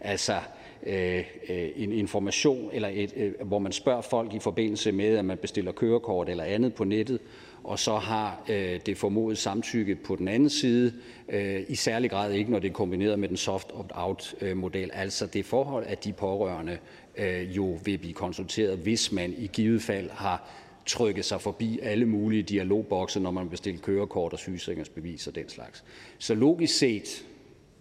altså, 0.02 0.40
øh, 0.86 1.18
øh, 1.50 1.70
en 1.76 1.92
information, 1.92 2.70
eller 2.74 2.90
et, 2.94 3.14
øh, 3.16 3.34
hvor 3.44 3.60
man 3.60 3.72
spørger 3.72 4.02
folk 4.02 4.34
i 4.34 4.40
forbindelse 4.40 4.92
med, 4.92 5.18
at 5.18 5.26
man 5.26 5.38
bestiller 5.38 5.72
kørekort 5.72 6.30
eller 6.30 6.44
andet 6.44 6.74
på 6.74 6.84
nettet, 6.84 7.20
og 7.64 7.80
så 7.80 7.96
har 7.96 8.44
øh, 8.50 8.80
det 8.86 8.98
formodet 8.98 9.38
samtykke 9.38 9.96
på 9.96 10.16
den 10.16 10.28
anden 10.28 10.50
side, 10.50 10.94
øh, 11.30 11.64
i 11.68 11.76
særlig 11.76 12.10
grad 12.10 12.32
ikke, 12.32 12.52
når 12.52 12.60
det 12.60 12.70
er 12.70 12.74
kombineret 12.74 13.20
med 13.20 13.30
den 13.30 13.38
soft 13.38 13.68
opt-out-model. 13.74 14.90
Øh, 14.94 15.02
altså 15.02 15.26
det 15.26 15.46
forhold, 15.46 15.86
at 15.88 16.04
de 16.04 16.14
pårørende 16.14 16.78
øh, 17.18 17.58
jo 17.58 17.80
vil 17.84 17.98
blive 17.98 18.14
konsulteret, 18.14 18.78
hvis 18.78 19.12
man 19.12 19.34
i 19.38 19.50
givet 19.54 19.82
fald 19.82 20.10
har 20.10 20.50
trykke 20.86 21.24
sig 21.24 21.42
forbi 21.42 21.80
alle 21.82 22.06
mulige 22.06 22.44
dialogbokse, 22.44 23.20
når 23.20 23.32
man 23.32 23.50
bestiller 23.50 23.82
kørekort 23.82 24.34
og 24.34 24.40
sygesikringsbevis 24.40 25.28
og 25.28 25.36
den 25.36 25.50
slags. 25.50 25.84
Så 26.18 26.36
logisk 26.36 26.78
set, 26.78 27.26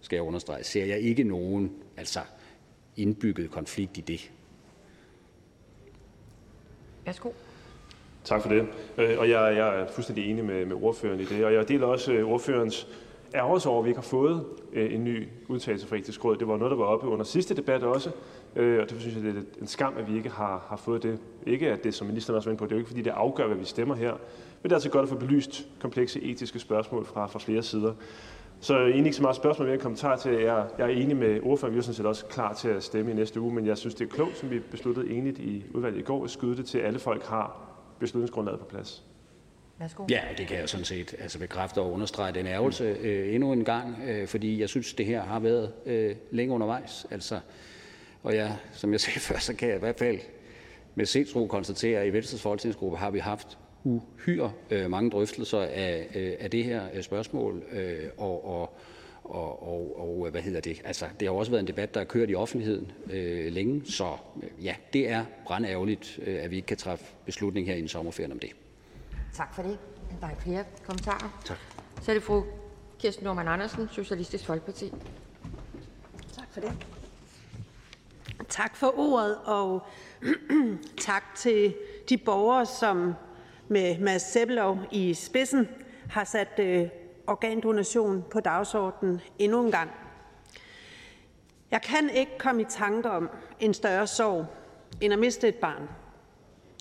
skal 0.01 0.15
jeg 0.15 0.23
understrege, 0.23 0.63
ser 0.63 0.85
jeg 0.85 0.99
ikke 0.99 1.23
nogen 1.23 1.71
altså 1.97 2.19
indbygget 2.97 3.51
konflikt 3.51 3.97
i 3.97 4.01
det. 4.01 4.31
Værsgo. 7.05 7.29
Tak 8.23 8.41
for 8.41 8.49
det. 8.49 8.67
Øh, 8.97 9.19
og 9.19 9.29
jeg, 9.29 9.55
jeg 9.57 9.81
er 9.81 9.87
fuldstændig 9.87 10.29
enig 10.31 10.45
med, 10.45 10.65
med 10.65 10.75
ordføreren 10.75 11.19
i 11.19 11.25
det, 11.25 11.45
og 11.45 11.53
jeg 11.53 11.67
deler 11.67 11.87
også 11.87 12.13
øh, 12.13 12.27
ordførens 12.27 12.87
ærgelse 13.35 13.69
over, 13.69 13.79
at 13.79 13.85
vi 13.85 13.89
ikke 13.89 13.97
har 13.97 14.07
fået 14.07 14.45
øh, 14.73 14.93
en 14.93 15.03
ny 15.03 15.27
udtalelse 15.47 15.87
fra 15.87 15.95
etisk 15.95 16.25
råd. 16.25 16.37
Det 16.37 16.47
var 16.47 16.57
noget, 16.57 16.71
der 16.71 16.77
var 16.77 16.85
oppe 16.85 17.07
under 17.07 17.25
sidste 17.25 17.55
debat 17.55 17.83
også, 17.83 18.11
øh, 18.55 18.81
og 18.81 18.89
det 18.89 19.01
synes 19.01 19.15
jeg, 19.15 19.23
det 19.23 19.37
er 19.37 19.61
en 19.61 19.67
skam, 19.67 19.93
at 19.97 20.11
vi 20.11 20.17
ikke 20.17 20.29
har, 20.29 20.65
har 20.67 20.75
fået 20.75 21.03
det. 21.03 21.19
Ikke 21.47 21.71
at 21.71 21.83
det, 21.83 21.93
som 21.93 22.07
ministeren 22.07 22.37
også 22.37 22.49
var 22.49 22.51
inde 22.51 22.59
på, 22.59 22.65
det 22.65 22.71
er 22.71 22.75
jo 22.75 22.79
ikke, 22.79 22.89
fordi 22.89 23.01
det 23.01 23.09
afgør, 23.09 23.47
hvad 23.47 23.57
vi 23.57 23.65
stemmer 23.65 23.95
her, 23.95 24.11
men 24.11 24.63
det 24.63 24.71
er 24.71 24.75
altså 24.75 24.89
godt 24.89 25.03
at 25.03 25.09
få 25.09 25.15
belyst 25.15 25.67
komplekse 25.79 26.21
etiske 26.21 26.59
spørgsmål 26.59 27.05
fra, 27.05 27.27
fra 27.27 27.39
flere 27.39 27.63
sider. 27.63 27.93
Så 28.59 28.77
egentlig 28.79 29.05
ikke 29.05 29.15
så 29.15 29.21
meget 29.21 29.35
spørgsmål, 29.35 29.67
men 29.67 29.73
en 29.73 29.81
kommentar 29.81 30.15
til, 30.15 30.29
at 30.29 30.43
jeg, 30.43 30.67
jeg 30.77 30.85
er 30.85 30.95
enig 30.95 31.17
med 31.17 31.39
ordføreren. 31.43 31.73
Vi 31.73 31.79
er 31.79 31.83
sådan 31.83 31.95
set 31.95 32.05
også 32.05 32.25
klar 32.25 32.53
til 32.53 32.69
at 32.69 32.83
stemme 32.83 33.11
i 33.11 33.13
næste 33.13 33.41
uge, 33.41 33.53
men 33.53 33.65
jeg 33.65 33.77
synes, 33.77 33.95
det 33.95 34.05
er 34.05 34.09
klogt, 34.09 34.37
som 34.37 34.49
vi 34.49 34.59
besluttede 34.59 35.09
enigt 35.09 35.39
i 35.39 35.65
udvalget 35.73 35.99
i 35.99 36.03
går, 36.03 36.23
at 36.23 36.29
skyde 36.29 36.57
det 36.57 36.65
til, 36.65 36.77
at 36.77 36.85
alle 36.85 36.99
folk 36.99 37.23
har 37.23 37.61
beslutningsgrundlaget 37.99 38.59
på 38.59 38.65
plads. 38.65 39.03
Værsgo. 39.79 40.05
Ja, 40.09 40.21
det 40.37 40.47
kan 40.47 40.57
jeg 40.57 40.69
sådan 40.69 40.85
set 40.85 41.15
altså 41.19 41.39
bekræfte 41.39 41.81
og 41.81 41.91
understrege 41.91 42.33
den 42.33 42.47
ærgelse 42.47 42.83
øh, 42.83 43.35
endnu 43.35 43.51
en 43.51 43.65
gang, 43.65 43.95
øh, 44.07 44.27
fordi 44.27 44.61
jeg 44.61 44.69
synes, 44.69 44.93
det 44.93 45.05
her 45.05 45.21
har 45.21 45.39
været 45.39 45.71
øh, 45.85 46.15
længe 46.31 46.53
undervejs. 46.53 47.05
Altså, 47.11 47.39
og 48.23 48.35
jeg, 48.35 48.57
som 48.71 48.91
jeg 48.91 49.01
sagde 49.01 49.19
før, 49.29 49.37
så 49.37 49.53
kan 49.53 49.67
jeg 49.67 49.77
i 49.77 49.79
hvert 49.79 49.99
fald 49.99 50.19
med 50.95 51.05
sindsro 51.05 51.47
konstatere, 51.47 52.01
at 52.01 52.07
i 52.07 52.13
Venstres 52.13 52.41
folketingsgruppe 52.41 52.97
har 52.97 53.11
vi 53.11 53.19
haft 53.19 53.57
uhyre 53.83 54.51
øh, 54.69 54.89
mange 54.89 55.09
drøftelser 55.09 55.59
af, 55.61 56.07
øh, 56.15 56.33
af 56.39 56.51
det 56.51 56.63
her 56.63 56.83
øh, 56.93 57.03
spørgsmål, 57.03 57.63
øh, 57.71 58.09
og, 58.17 58.45
og, 58.45 58.77
og, 59.23 59.67
og, 59.67 59.99
og 59.99 60.31
hvad 60.31 60.41
hedder 60.41 60.59
det? 60.59 60.81
Altså, 60.85 61.05
det 61.19 61.27
har 61.27 61.35
også 61.35 61.51
været 61.51 61.61
en 61.61 61.67
debat, 61.67 61.93
der 61.93 61.99
har 61.99 62.05
kørt 62.05 62.29
i 62.29 62.35
offentligheden 62.35 62.91
øh, 63.11 63.51
længe, 63.51 63.81
så 63.85 64.15
øh, 64.43 64.65
ja, 64.65 64.75
det 64.93 65.09
er 65.09 65.25
brandærgerligt, 65.45 66.19
øh, 66.23 66.43
at 66.43 66.51
vi 66.51 66.55
ikke 66.55 66.65
kan 66.65 66.77
træffe 66.77 67.05
beslutning 67.25 67.67
her 67.67 67.75
i 67.75 67.79
en 67.79 67.87
sommerferien 67.87 68.31
om 68.31 68.39
det. 68.39 68.49
Tak 69.33 69.55
for 69.55 69.61
det. 69.61 69.77
Der 70.21 70.27
er 70.27 70.31
ikke 70.31 70.43
flere 70.43 70.63
kommentarer. 70.85 71.41
Tak. 71.45 71.57
Så 72.01 72.11
er 72.11 72.15
det 72.15 72.23
fru 72.23 72.43
Kirsten 72.99 73.23
Norman 73.23 73.47
Andersen, 73.47 73.89
Socialistisk 73.91 74.45
Folkeparti. 74.45 74.93
Tak 76.35 76.47
for 76.51 76.61
det. 76.61 77.00
Tak 78.49 78.75
for 78.75 78.99
ordet, 78.99 79.37
og 79.45 79.81
tak 80.97 81.35
til 81.35 81.75
de 82.09 82.17
borgere, 82.17 82.65
som 82.65 83.13
med 83.67 83.99
Mads 83.99 84.21
Sebbelov 84.21 84.77
i 84.91 85.13
spidsen 85.13 85.69
har 86.09 86.23
sat 86.23 86.59
øh, 86.59 86.87
organdonation 87.27 88.25
på 88.31 88.39
dagsordenen 88.39 89.21
endnu 89.39 89.65
en 89.65 89.71
gang. 89.71 89.91
Jeg 91.71 91.81
kan 91.81 92.09
ikke 92.09 92.37
komme 92.37 92.61
i 92.61 92.65
tanke 92.69 93.09
om 93.09 93.29
en 93.59 93.73
større 93.73 94.07
sorg 94.07 94.45
end 95.01 95.13
at 95.13 95.19
miste 95.19 95.47
et 95.47 95.55
barn. 95.55 95.89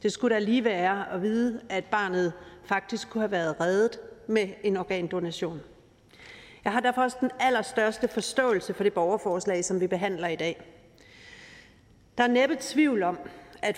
Det 0.03 0.13
skulle 0.13 0.35
da 0.35 0.41
lige 0.41 0.65
være 0.65 1.13
at 1.13 1.23
vide, 1.23 1.61
at 1.69 1.85
barnet 1.85 2.33
faktisk 2.65 3.11
kunne 3.11 3.23
have 3.23 3.31
været 3.31 3.61
reddet 3.61 4.01
med 4.27 4.49
en 4.63 4.77
organdonation. 4.77 5.61
Jeg 6.65 6.73
har 6.73 6.81
derfor 6.81 7.03
også 7.03 7.17
den 7.21 7.31
allerstørste 7.41 8.09
forståelse 8.09 8.75
for 8.75 8.83
det 8.83 8.93
borgerforslag, 8.93 9.65
som 9.65 9.81
vi 9.81 9.87
behandler 9.87 10.29
i 10.29 10.37
dag. 10.37 10.80
Der 12.19 12.25
er 12.25 12.29
næppe 12.29 12.57
tvivl 12.61 13.03
om, 13.03 13.19
at 13.63 13.77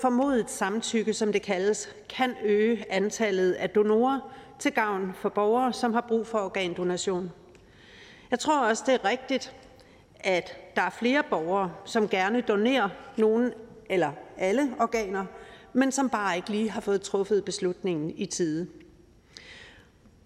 formodet 0.00 0.50
samtykke, 0.50 1.14
som 1.14 1.32
det 1.32 1.42
kaldes, 1.42 1.94
kan 2.08 2.34
øge 2.44 2.84
antallet 2.92 3.52
af 3.52 3.70
donorer 3.70 4.20
til 4.58 4.72
gavn 4.72 5.12
for 5.14 5.28
borgere, 5.28 5.72
som 5.72 5.92
har 5.92 6.00
brug 6.00 6.26
for 6.26 6.38
organdonation. 6.38 7.32
Jeg 8.30 8.38
tror 8.38 8.66
også, 8.68 8.82
det 8.86 8.94
er 8.94 9.04
rigtigt, 9.04 9.54
at 10.20 10.56
der 10.76 10.82
er 10.82 10.90
flere 10.90 11.22
borgere, 11.30 11.72
som 11.84 12.08
gerne 12.08 12.40
donerer 12.40 12.88
nogen 13.16 13.52
eller 13.90 14.12
alle 14.38 14.74
organer, 14.80 15.24
men 15.72 15.92
som 15.92 16.10
bare 16.10 16.36
ikke 16.36 16.50
lige 16.50 16.70
har 16.70 16.80
fået 16.80 17.02
truffet 17.02 17.44
beslutningen 17.44 18.10
i 18.16 18.26
tide. 18.26 18.66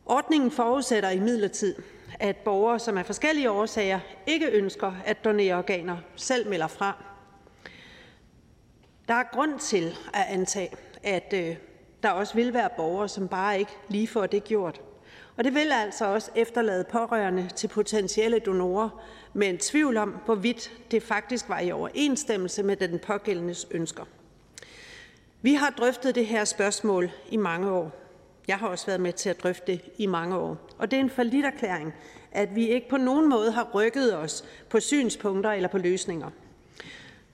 Ordningen 0.07 0.51
forudsætter 0.51 1.11
imidlertid, 1.11 1.75
at 2.21 2.37
borgere, 2.37 2.79
som 2.79 2.99
af 2.99 3.07
forskellige 3.07 3.51
årsager 3.51 4.01
ikke 4.27 4.51
ønsker 4.51 4.93
at 5.05 5.25
donere 5.25 5.55
organer, 5.55 5.97
selv 6.17 6.49
melder 6.49 6.67
fra. 6.67 7.05
Der 9.09 9.15
er 9.15 9.25
grund 9.33 9.59
til 9.59 9.97
at 10.15 10.25
antage, 10.29 10.71
at 11.03 11.35
øh, 11.35 11.57
der 12.03 12.11
også 12.11 12.35
vil 12.35 12.55
være 12.55 12.71
borgere, 12.77 13.09
som 13.09 13.29
bare 13.29 13.59
ikke 13.59 13.73
lige 13.89 14.09
får 14.09 14.27
det 14.27 14.45
gjort. 14.45 14.81
Og 15.37 15.45
det 15.45 15.55
vil 15.55 15.73
altså 15.73 16.07
også 16.07 16.31
efterlade 16.35 16.85
pårørende 16.85 17.49
til 17.57 17.69
potentielle 17.69 18.39
donorer 18.39 18.89
med 19.35 19.49
en 19.49 19.59
tvivl 19.59 19.97
om, 19.97 20.17
hvorvidt 20.25 20.73
det 20.91 21.03
faktisk 21.03 21.49
var 21.49 21.61
i 21.61 21.73
overensstemmelse 21.73 22.63
med 22.63 22.77
den 22.77 22.99
pågældendes 22.99 23.67
ønsker. 23.71 24.05
Vi 25.43 25.55
har 25.55 25.71
drøftet 25.71 26.15
det 26.15 26.27
her 26.27 26.45
spørgsmål 26.45 27.11
i 27.31 27.37
mange 27.37 27.71
år. 27.71 27.93
Jeg 28.49 28.57
har 28.57 28.69
også 28.69 28.87
været 28.87 29.01
med 29.01 29.13
til 29.13 29.31
at 29.31 29.43
drøfte 29.43 29.73
det 29.73 29.81
i 29.99 30.07
mange 30.07 30.37
år. 30.37 30.57
Og 30.79 30.91
det 30.91 30.97
er 30.97 31.01
en 31.01 31.11
forlitterklæring, 31.11 31.95
at 32.33 32.55
vi 32.55 32.69
ikke 32.69 32.89
på 32.89 32.97
nogen 32.97 33.29
måde 33.29 33.53
har 33.53 33.71
rykket 33.75 34.17
os 34.17 34.45
på 34.71 34.81
synspunkter 34.81 35.51
eller 35.51 35.69
på 35.69 35.79
løsninger. 35.79 36.31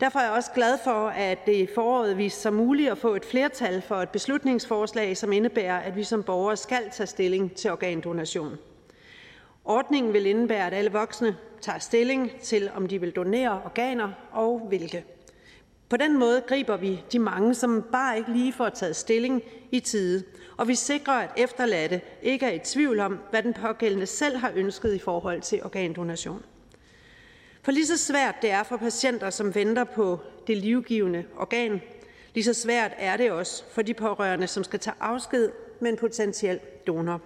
Derfor 0.03 0.19
er 0.19 0.25
jeg 0.25 0.33
også 0.33 0.51
glad 0.55 0.79
for, 0.85 1.09
at 1.09 1.47
det 1.47 1.57
i 1.57 1.69
foråret 1.75 2.19
viste 2.19 2.41
sig 2.41 2.53
muligt 2.53 2.91
at 2.91 2.99
få 2.99 3.15
et 3.15 3.25
flertal 3.25 3.83
for 3.83 3.95
et 3.95 4.09
beslutningsforslag, 4.09 5.17
som 5.17 5.33
indebærer, 5.33 5.79
at 5.79 5.97
vi 5.97 6.05
som 6.05 6.23
borgere 6.23 6.57
skal 6.57 6.91
tage 6.93 7.07
stilling 7.07 7.55
til 7.55 7.71
organdonation. 7.71 8.59
Ordningen 9.65 10.13
vil 10.13 10.27
indebære, 10.27 10.67
at 10.67 10.75
alle 10.75 10.93
voksne 10.93 11.37
tager 11.61 11.79
stilling 11.79 12.31
til, 12.41 12.71
om 12.75 12.89
de 12.89 13.01
vil 13.01 13.11
donere 13.11 13.63
organer 13.65 14.09
og 14.33 14.59
hvilke. 14.69 15.05
På 15.89 15.97
den 15.97 16.19
måde 16.19 16.41
griber 16.41 16.77
vi 16.77 17.03
de 17.13 17.19
mange, 17.19 17.55
som 17.55 17.85
bare 17.93 18.19
ikke 18.19 18.33
lige 18.33 18.53
får 18.53 18.69
taget 18.69 18.97
stilling 18.97 19.43
i 19.71 19.81
tide, 19.81 20.25
og 20.57 20.69
vi 20.69 20.75
sikrer, 20.75 21.15
at 21.15 21.31
efterladte 21.37 22.01
ikke 22.23 22.47
er 22.47 22.53
i 22.53 22.59
tvivl 22.59 23.01
om, 23.01 23.19
hvad 23.31 23.43
den 23.43 23.55
pågældende 23.55 24.07
selv 24.07 24.37
har 24.37 24.53
ønsket 24.55 24.95
i 24.95 24.99
forhold 24.99 25.41
til 25.41 25.65
organdonation. 25.65 26.43
For 27.63 27.73
lige 27.73 27.87
så 27.87 27.97
svært 27.97 28.35
det 28.43 28.51
er 28.51 28.63
for 28.63 28.77
patienter, 28.77 29.31
som 29.31 29.55
venter 29.55 29.85
på 29.85 30.21
det 30.47 30.57
livgivende 30.57 31.25
organ, 31.37 31.83
lige 32.35 32.45
så 32.45 32.55
svært 32.55 32.93
er 32.99 33.17
det 33.17 33.31
også 33.31 33.65
for 33.71 33.83
de 33.83 33.95
pårørende, 33.95 34.47
som 34.47 34.65
skal 34.65 34.81
tage 34.81 34.95
afsked 35.01 35.51
med 35.81 35.91
en 35.91 35.97
potentiel 35.97 36.61
donor. 36.87 37.21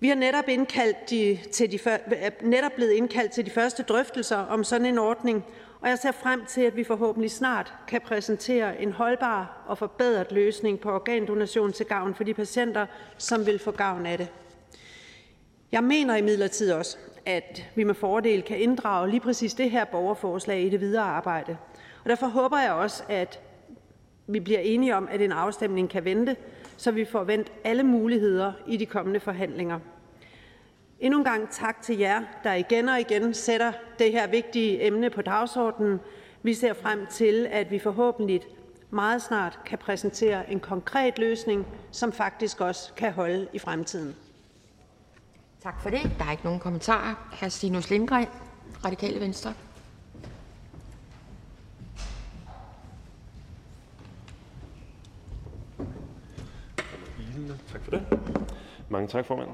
Vi 0.00 0.10
er 0.10 0.14
netop, 0.14 0.48
indkaldt 0.48 1.10
de, 1.10 1.38
til 1.52 1.72
de, 1.72 1.78
øh, 1.86 2.30
netop 2.42 2.72
blevet 2.72 2.92
indkaldt 2.92 3.32
til 3.32 3.46
de 3.46 3.50
første 3.50 3.82
drøftelser 3.82 4.36
om 4.36 4.64
sådan 4.64 4.86
en 4.86 4.98
ordning, 4.98 5.44
og 5.80 5.88
jeg 5.88 5.98
ser 5.98 6.12
frem 6.12 6.44
til, 6.46 6.60
at 6.60 6.76
vi 6.76 6.84
forhåbentlig 6.84 7.30
snart 7.30 7.74
kan 7.88 8.00
præsentere 8.00 8.82
en 8.82 8.92
holdbar 8.92 9.64
og 9.66 9.78
forbedret 9.78 10.32
løsning 10.32 10.80
på 10.80 10.90
organdonation 10.90 11.72
til 11.72 11.86
gavn 11.86 12.14
for 12.14 12.24
de 12.24 12.34
patienter, 12.34 12.86
som 13.18 13.46
vil 13.46 13.58
få 13.58 13.70
gavn 13.70 14.06
af 14.06 14.18
det. 14.18 14.28
Jeg 15.72 15.84
mener 15.84 16.16
imidlertid 16.16 16.72
også, 16.72 16.98
at 17.28 17.64
vi 17.74 17.84
med 17.84 17.94
fordel 17.94 18.42
kan 18.42 18.58
inddrage 18.58 19.10
lige 19.10 19.20
præcis 19.20 19.54
det 19.54 19.70
her 19.70 19.84
borgerforslag 19.84 20.62
i 20.62 20.68
det 20.68 20.80
videre 20.80 21.04
arbejde. 21.04 21.56
Og 22.04 22.10
derfor 22.10 22.26
håber 22.26 22.58
jeg 22.58 22.72
også, 22.72 23.02
at 23.08 23.40
vi 24.26 24.40
bliver 24.40 24.60
enige 24.60 24.96
om, 24.96 25.08
at 25.10 25.20
en 25.20 25.32
afstemning 25.32 25.90
kan 25.90 26.04
vente, 26.04 26.36
så 26.76 26.90
vi 26.90 27.04
får 27.04 27.24
vendt 27.24 27.52
alle 27.64 27.82
muligheder 27.82 28.52
i 28.66 28.76
de 28.76 28.86
kommende 28.86 29.20
forhandlinger. 29.20 29.78
Endnu 31.00 31.18
en 31.18 31.24
gang 31.24 31.50
tak 31.50 31.82
til 31.82 31.98
jer, 31.98 32.22
der 32.44 32.54
igen 32.54 32.88
og 32.88 33.00
igen 33.00 33.34
sætter 33.34 33.72
det 33.98 34.12
her 34.12 34.26
vigtige 34.26 34.86
emne 34.86 35.10
på 35.10 35.22
dagsordenen. 35.22 36.00
Vi 36.42 36.54
ser 36.54 36.74
frem 36.74 37.06
til, 37.06 37.46
at 37.50 37.70
vi 37.70 37.78
forhåbentlig 37.78 38.40
meget 38.90 39.22
snart 39.22 39.58
kan 39.66 39.78
præsentere 39.78 40.50
en 40.50 40.60
konkret 40.60 41.18
løsning, 41.18 41.66
som 41.90 42.12
faktisk 42.12 42.60
også 42.60 42.94
kan 42.94 43.12
holde 43.12 43.48
i 43.52 43.58
fremtiden. 43.58 44.16
Tak 45.62 45.80
for 45.82 45.90
det. 45.90 46.10
Der 46.18 46.24
er 46.24 46.30
ikke 46.30 46.44
nogen 46.44 46.60
kommentarer. 46.60 47.14
Hr. 47.40 47.48
Stinus 47.48 47.90
Lindgren, 47.90 48.26
Radikale 48.84 49.20
Venstre. 49.20 49.54
Tak 57.72 57.82
for 57.82 57.90
det. 57.90 58.02
Mange 58.88 59.08
tak, 59.08 59.26
formand. 59.26 59.48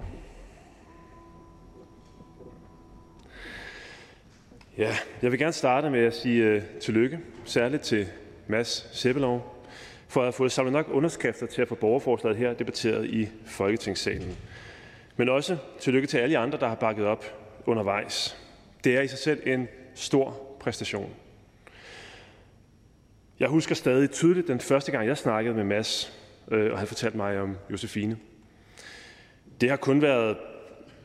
Ja, 4.78 4.96
jeg 5.22 5.30
vil 5.30 5.38
gerne 5.38 5.52
starte 5.52 5.90
med 5.90 6.00
at 6.00 6.14
sige 6.14 6.56
uh, 6.56 6.62
tillykke, 6.80 7.20
særligt 7.44 7.82
til 7.82 8.06
Mads 8.46 8.88
Sebbelov, 8.92 9.64
for 10.08 10.20
at 10.20 10.24
have 10.24 10.32
fået 10.32 10.52
samlet 10.52 10.72
nok 10.72 10.88
underskrifter 10.90 11.46
til 11.46 11.62
at 11.62 11.68
få 11.68 11.74
borgerforslaget 11.74 12.38
her 12.38 12.54
debatteret 12.54 13.06
i 13.06 13.28
Folketingssalen. 13.46 14.36
Men 15.16 15.28
også 15.28 15.56
tillykke 15.80 16.08
til 16.08 16.18
alle 16.18 16.32
jer 16.32 16.40
andre, 16.40 16.58
der 16.58 16.68
har 16.68 16.74
bakket 16.74 17.06
op 17.06 17.24
undervejs. 17.66 18.36
Det 18.84 18.96
er 18.96 19.00
i 19.00 19.08
sig 19.08 19.18
selv 19.18 19.42
en 19.46 19.68
stor 19.94 20.56
præstation. 20.60 21.14
Jeg 23.40 23.48
husker 23.48 23.74
stadig 23.74 24.10
tydeligt 24.10 24.48
den 24.48 24.60
første 24.60 24.92
gang, 24.92 25.06
jeg 25.06 25.18
snakkede 25.18 25.54
med 25.54 25.64
Mads, 25.64 26.12
øh, 26.50 26.72
og 26.72 26.78
han 26.78 26.88
fortalte 26.88 27.16
mig 27.16 27.40
om 27.40 27.56
Josefine. 27.70 28.18
Det 29.60 29.70
har 29.70 29.76
kun 29.76 30.02
været 30.02 30.36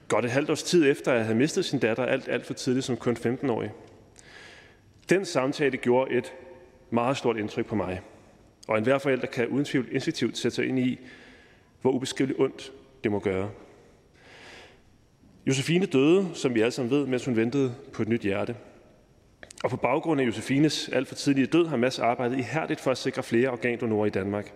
godt 0.08 0.26
et 0.26 0.32
halvt 0.32 0.50
års 0.50 0.64
tid 0.64 0.92
efter, 0.92 1.12
at 1.12 1.18
jeg 1.18 1.26
havde 1.26 1.38
mistet 1.38 1.66
sin 1.66 1.80
datter 1.80 2.06
alt, 2.06 2.28
alt 2.28 2.46
for 2.46 2.54
tidligt 2.54 2.86
som 2.86 2.98
kun 2.98 3.18
15-årig. 3.18 3.72
Den 5.10 5.26
samtale 5.26 5.78
gjorde 5.78 6.14
et 6.14 6.34
meget 6.90 7.18
stort 7.18 7.38
indtryk 7.38 7.66
på 7.66 7.76
mig, 7.76 8.02
og 8.68 8.78
enhver 8.78 8.98
forælder 8.98 9.28
kan 9.28 9.48
uden 9.48 9.66
tvivl 9.66 9.88
instinktivt 9.92 10.38
sætte 10.38 10.56
sig 10.56 10.66
ind 10.68 10.80
i, 10.80 11.00
hvor 11.82 11.92
ubeskriveligt 11.92 12.40
ondt 12.40 12.72
det 13.04 13.12
må 13.12 13.20
gøre. 13.20 13.50
Josefine 15.50 15.86
døde, 15.86 16.30
som 16.34 16.56
vi 16.56 16.62
alle 16.62 16.72
sammen 16.72 16.92
ved, 16.92 17.06
mens 17.06 17.26
hun 17.26 17.36
ventede 17.36 17.76
på 17.94 18.02
et 18.02 18.08
nyt 18.08 18.22
hjerte. 18.22 18.56
Og 19.64 19.70
på 19.70 19.78
baggrund 19.78 20.22
af 20.22 20.26
Josefines 20.26 20.90
alt 20.90 21.08
for 21.08 21.16
tidlige 21.16 21.48
død 21.48 21.68
har 21.68 21.78
Mads 21.78 22.00
arbejdet 22.00 22.38
ihærdigt 22.38 22.80
for 22.80 22.92
at 22.92 22.98
sikre 22.98 23.24
flere 23.24 23.50
organdonorer 23.50 24.06
i 24.06 24.10
Danmark. 24.10 24.54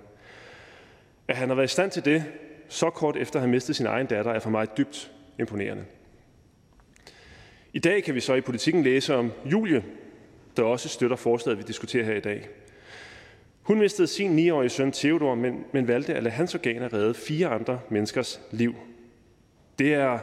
At 1.28 1.36
han 1.36 1.48
har 1.50 1.56
været 1.56 1.68
i 1.68 1.74
stand 1.74 1.92
til 1.92 2.06
det, 2.06 2.24
så 2.70 2.90
kort 2.90 3.18
efter 3.18 3.36
at 3.36 3.42
have 3.42 3.52
mistet 3.52 3.76
sin 3.76 3.86
egen 3.86 4.08
datter, 4.08 4.32
er 4.32 4.40
for 4.40 4.50
mig 4.50 4.78
dybt 4.78 5.12
imponerende. 5.40 5.84
I 7.74 7.80
dag 7.80 8.04
kan 8.04 8.16
vi 8.16 8.20
så 8.20 8.34
i 8.34 8.42
politikken 8.42 8.84
læse 8.84 9.16
om 9.16 9.32
Julie, 9.46 9.84
der 10.58 10.64
også 10.64 10.90
støtter 10.90 11.18
forslaget, 11.18 11.58
vi 11.58 11.64
diskuterer 11.64 12.06
her 12.06 12.16
i 12.16 12.20
dag. 12.20 12.48
Hun 13.62 13.80
mistede 13.80 14.08
sin 14.08 14.50
9-årige 14.50 14.70
søn 14.70 14.92
Theodor, 14.92 15.36
men, 15.36 15.66
men 15.72 15.88
valgte 15.88 16.14
at 16.14 16.24
lade 16.24 16.36
hans 16.36 16.56
organer 16.56 16.94
redde 16.94 17.14
fire 17.14 17.48
andre 17.48 17.80
menneskers 17.90 18.42
liv. 18.52 18.76
Det 19.80 19.94
er 19.94 20.20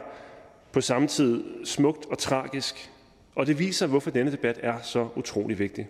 på 0.73 0.81
samme 0.81 1.07
tid 1.07 1.43
smukt 1.65 2.05
og 2.05 2.17
tragisk, 2.17 2.91
og 3.35 3.47
det 3.47 3.59
viser, 3.59 3.87
hvorfor 3.87 4.11
denne 4.11 4.31
debat 4.31 4.59
er 4.63 4.81
så 4.81 5.07
utrolig 5.15 5.59
vigtig. 5.59 5.89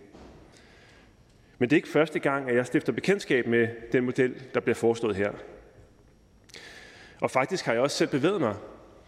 Men 1.58 1.70
det 1.70 1.76
er 1.76 1.78
ikke 1.78 1.90
første 1.90 2.20
gang, 2.20 2.50
at 2.50 2.56
jeg 2.56 2.66
stifter 2.66 2.94
bekendtskab 2.94 3.48
med 3.48 3.68
den 3.92 4.06
model, 4.06 4.42
der 4.54 4.60
bliver 4.60 4.76
foreslået 4.76 5.16
her. 5.16 5.32
Og 7.22 7.32
faktisk 7.32 7.66
har 7.66 7.74
jeg 7.74 7.82
også 7.82 7.98
selv 7.98 8.10
bevæget 8.10 8.42
mig 8.42 8.56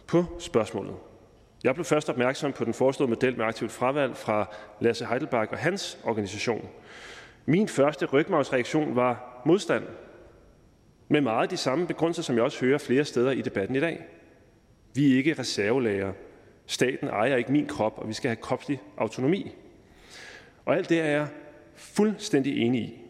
på 0.06 0.24
spørgsmålet. 0.38 0.94
Jeg 1.64 1.74
blev 1.74 1.84
først 1.84 2.10
opmærksom 2.10 2.52
på 2.52 2.64
den 2.64 2.74
foreslåede 2.74 3.10
model 3.10 3.36
med 3.36 3.44
aktivt 3.44 3.72
fravalg 3.72 4.16
fra 4.16 4.54
Lasse 4.80 5.06
Heidelberg 5.06 5.48
og 5.52 5.58
hans 5.58 5.98
organisation. 6.04 6.68
Min 7.46 7.68
første 7.68 8.06
rygmavsreaktion 8.06 8.96
var 8.96 9.42
modstand. 9.46 9.84
Med 11.08 11.20
meget 11.20 11.50
de 11.50 11.56
samme 11.56 11.86
begrundelser, 11.86 12.22
som 12.22 12.36
jeg 12.36 12.44
også 12.44 12.60
hører 12.60 12.78
flere 12.78 13.04
steder 13.04 13.30
i 13.30 13.40
debatten 13.40 13.76
i 13.76 13.80
dag. 13.80 14.04
Vi 14.94 15.12
er 15.12 15.16
ikke 15.16 15.34
reservelager. 15.38 16.12
Staten 16.66 17.08
ejer 17.08 17.36
ikke 17.36 17.52
min 17.52 17.66
krop, 17.66 17.98
og 17.98 18.08
vi 18.08 18.12
skal 18.12 18.28
have 18.28 18.36
kropslig 18.36 18.80
autonomi. 18.96 19.52
Og 20.64 20.76
alt 20.76 20.88
det 20.88 21.00
er 21.00 21.06
jeg 21.06 21.28
fuldstændig 21.74 22.58
enig 22.58 22.80
i. 22.80 23.00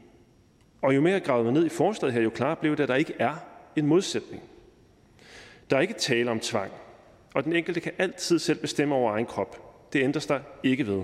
Og 0.82 0.94
jo 0.94 1.00
mere 1.00 1.12
jeg 1.12 1.22
gravede 1.22 1.44
mig 1.44 1.52
ned 1.52 1.66
i 1.66 1.68
forslaget 1.68 2.14
her, 2.14 2.22
jo 2.22 2.30
klarere 2.30 2.56
blev 2.56 2.76
det, 2.76 2.82
at 2.82 2.88
der 2.88 2.94
ikke 2.94 3.14
er 3.18 3.34
en 3.76 3.86
modsætning. 3.86 4.42
Der 5.70 5.76
er 5.76 5.80
ikke 5.80 5.94
tale 5.94 6.30
om 6.30 6.40
tvang, 6.40 6.72
og 7.34 7.44
den 7.44 7.52
enkelte 7.52 7.80
kan 7.80 7.92
altid 7.98 8.38
selv 8.38 8.58
bestemme 8.58 8.94
over 8.94 9.12
egen 9.12 9.26
krop. 9.26 9.60
Det 9.92 10.02
ændres 10.02 10.26
der 10.26 10.40
ikke 10.62 10.86
ved. 10.86 11.02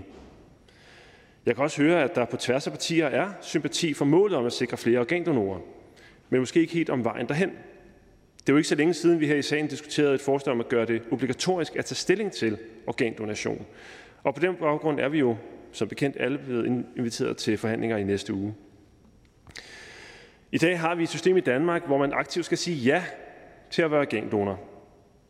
Jeg 1.47 1.55
kan 1.55 1.65
også 1.65 1.83
høre, 1.83 2.03
at 2.03 2.15
der 2.15 2.25
på 2.25 2.37
tværs 2.37 2.67
af 2.67 2.73
partier 2.73 3.07
er 3.07 3.33
sympati 3.41 3.95
for 3.95 4.05
målet 4.05 4.39
om 4.39 4.47
at 4.47 4.53
sikre 4.53 4.77
flere 4.77 4.99
organdonorer, 4.99 5.61
men 6.29 6.41
måske 6.41 6.61
ikke 6.61 6.73
helt 6.73 6.91
om 6.91 7.05
vejen 7.05 7.29
derhen. 7.29 7.51
Det 8.41 8.49
er 8.49 8.53
jo 8.53 8.57
ikke 8.57 8.69
så 8.69 8.75
længe 8.75 8.95
siden, 8.95 9.21
vi 9.21 9.27
her 9.27 9.37
i 9.37 9.43
sagen 9.43 9.67
diskuterede 9.67 10.15
et 10.15 10.21
forslag 10.21 10.53
om 10.53 10.61
at 10.61 10.69
gøre 10.69 10.87
det 10.87 11.03
obligatorisk 11.11 11.77
at 11.77 11.85
tage 11.85 11.97
stilling 11.97 12.33
til 12.33 12.59
organdonation. 12.87 13.67
Og 14.23 14.35
på 14.35 14.41
den 14.41 14.55
baggrund 14.55 15.01
er 15.01 15.09
vi 15.09 15.19
jo 15.19 15.37
som 15.73 15.89
bekendt 15.89 16.17
alle 16.21 16.39
blevet 16.39 16.85
inviteret 16.97 17.37
til 17.37 17.59
forhandlinger 17.59 17.97
i 17.97 18.05
næste 18.05 18.35
uge. 18.35 18.55
I 20.53 20.59
dag 20.59 20.79
har 20.79 20.95
vi 20.95 21.03
et 21.03 21.09
system 21.09 21.37
i 21.37 21.41
Danmark, 21.41 21.87
hvor 21.87 21.99
man 21.99 22.13
aktivt 22.13 22.47
skal 22.47 22.59
sige 22.59 22.77
ja 22.77 23.05
til 23.71 23.83
at 23.83 23.91
være 23.91 24.01
organdonor. 24.01 24.61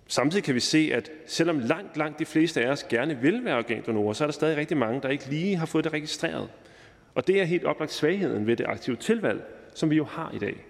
Samtidig 0.07 0.45
kan 0.45 0.55
vi 0.55 0.61
se, 0.61 0.91
at 0.95 1.11
selvom 1.27 1.59
langt, 1.59 1.97
langt 1.97 2.19
de 2.19 2.25
fleste 2.25 2.65
af 2.65 2.71
os 2.71 2.85
gerne 2.85 3.19
vil 3.19 3.45
være 3.45 3.59
organdonorer, 3.59 4.13
så 4.13 4.25
er 4.25 4.27
der 4.27 4.33
stadig 4.33 4.57
rigtig 4.57 4.77
mange, 4.77 5.01
der 5.03 5.09
ikke 5.09 5.31
lige 5.31 5.57
har 5.57 5.67
fået 5.67 5.85
det 5.85 5.93
registreret. 5.93 6.49
Og 7.15 7.27
det 7.27 7.41
er 7.41 7.45
helt 7.45 7.65
oplagt 7.65 7.93
svagheden 7.93 8.47
ved 8.47 8.57
det 8.57 8.67
aktive 8.67 8.97
tilvalg, 8.97 9.43
som 9.75 9.91
vi 9.91 9.97
jo 9.97 10.05
har 10.05 10.31
i 10.35 10.39
dag. 10.39 10.65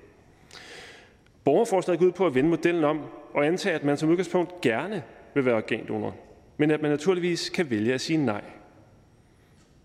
Borgerforslaget 1.44 1.98
går 1.98 2.06
ud 2.06 2.12
på 2.12 2.26
at 2.26 2.34
vende 2.34 2.50
modellen 2.50 2.84
om 2.84 3.00
og 3.34 3.46
antage, 3.46 3.74
at 3.74 3.84
man 3.84 3.96
som 3.96 4.08
udgangspunkt 4.08 4.60
gerne 4.60 5.02
vil 5.34 5.44
være 5.44 5.54
organdonor, 5.54 6.16
men 6.56 6.70
at 6.70 6.82
man 6.82 6.90
naturligvis 6.90 7.50
kan 7.50 7.70
vælge 7.70 7.94
at 7.94 8.00
sige 8.00 8.16
nej. 8.16 8.42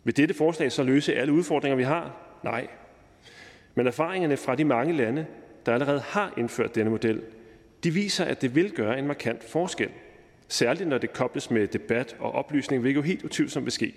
Vil 0.03 0.17
dette 0.17 0.33
forslag 0.33 0.71
så 0.71 0.83
løse 0.83 1.15
alle 1.15 1.33
udfordringer, 1.33 1.75
vi 1.75 1.83
har? 1.83 2.15
Nej. 2.43 2.67
Men 3.75 3.87
erfaringerne 3.87 4.37
fra 4.37 4.55
de 4.55 4.65
mange 4.65 4.93
lande, 4.93 5.25
der 5.65 5.73
allerede 5.73 5.99
har 5.99 6.33
indført 6.37 6.75
denne 6.75 6.91
model, 6.91 7.21
de 7.83 7.91
viser, 7.91 8.25
at 8.25 8.41
det 8.41 8.55
vil 8.55 8.71
gøre 8.71 8.99
en 8.99 9.07
markant 9.07 9.43
forskel. 9.43 9.89
Særligt 10.47 10.89
når 10.89 10.97
det 10.97 11.13
kobles 11.13 11.51
med 11.51 11.67
debat 11.67 12.15
og 12.19 12.31
oplysning, 12.31 12.81
hvilket 12.81 12.97
jo 12.97 13.01
helt 13.01 13.23
utvivlsomt 13.23 13.65
vil 13.65 13.71
ske. 13.71 13.93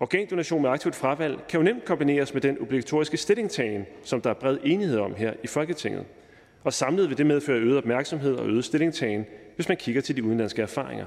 Organdonation 0.00 0.62
med 0.62 0.70
aktivt 0.70 0.94
fravalg 0.94 1.46
kan 1.48 1.60
jo 1.60 1.64
nemt 1.64 1.84
kombineres 1.84 2.34
med 2.34 2.42
den 2.42 2.58
obligatoriske 2.60 3.16
stillingtagen, 3.16 3.86
som 4.02 4.20
der 4.20 4.30
er 4.30 4.34
bred 4.34 4.58
enighed 4.64 4.98
om 4.98 5.14
her 5.14 5.32
i 5.44 5.46
Folketinget. 5.46 6.04
Og 6.64 6.72
samlet 6.72 7.08
vil 7.08 7.18
det 7.18 7.26
medføre 7.26 7.60
øget 7.60 7.78
opmærksomhed 7.78 8.34
og 8.34 8.48
øget 8.48 8.64
stillingtagen, 8.64 9.26
hvis 9.54 9.68
man 9.68 9.76
kigger 9.76 10.00
til 10.00 10.16
de 10.16 10.24
udenlandske 10.24 10.62
erfaringer. 10.62 11.06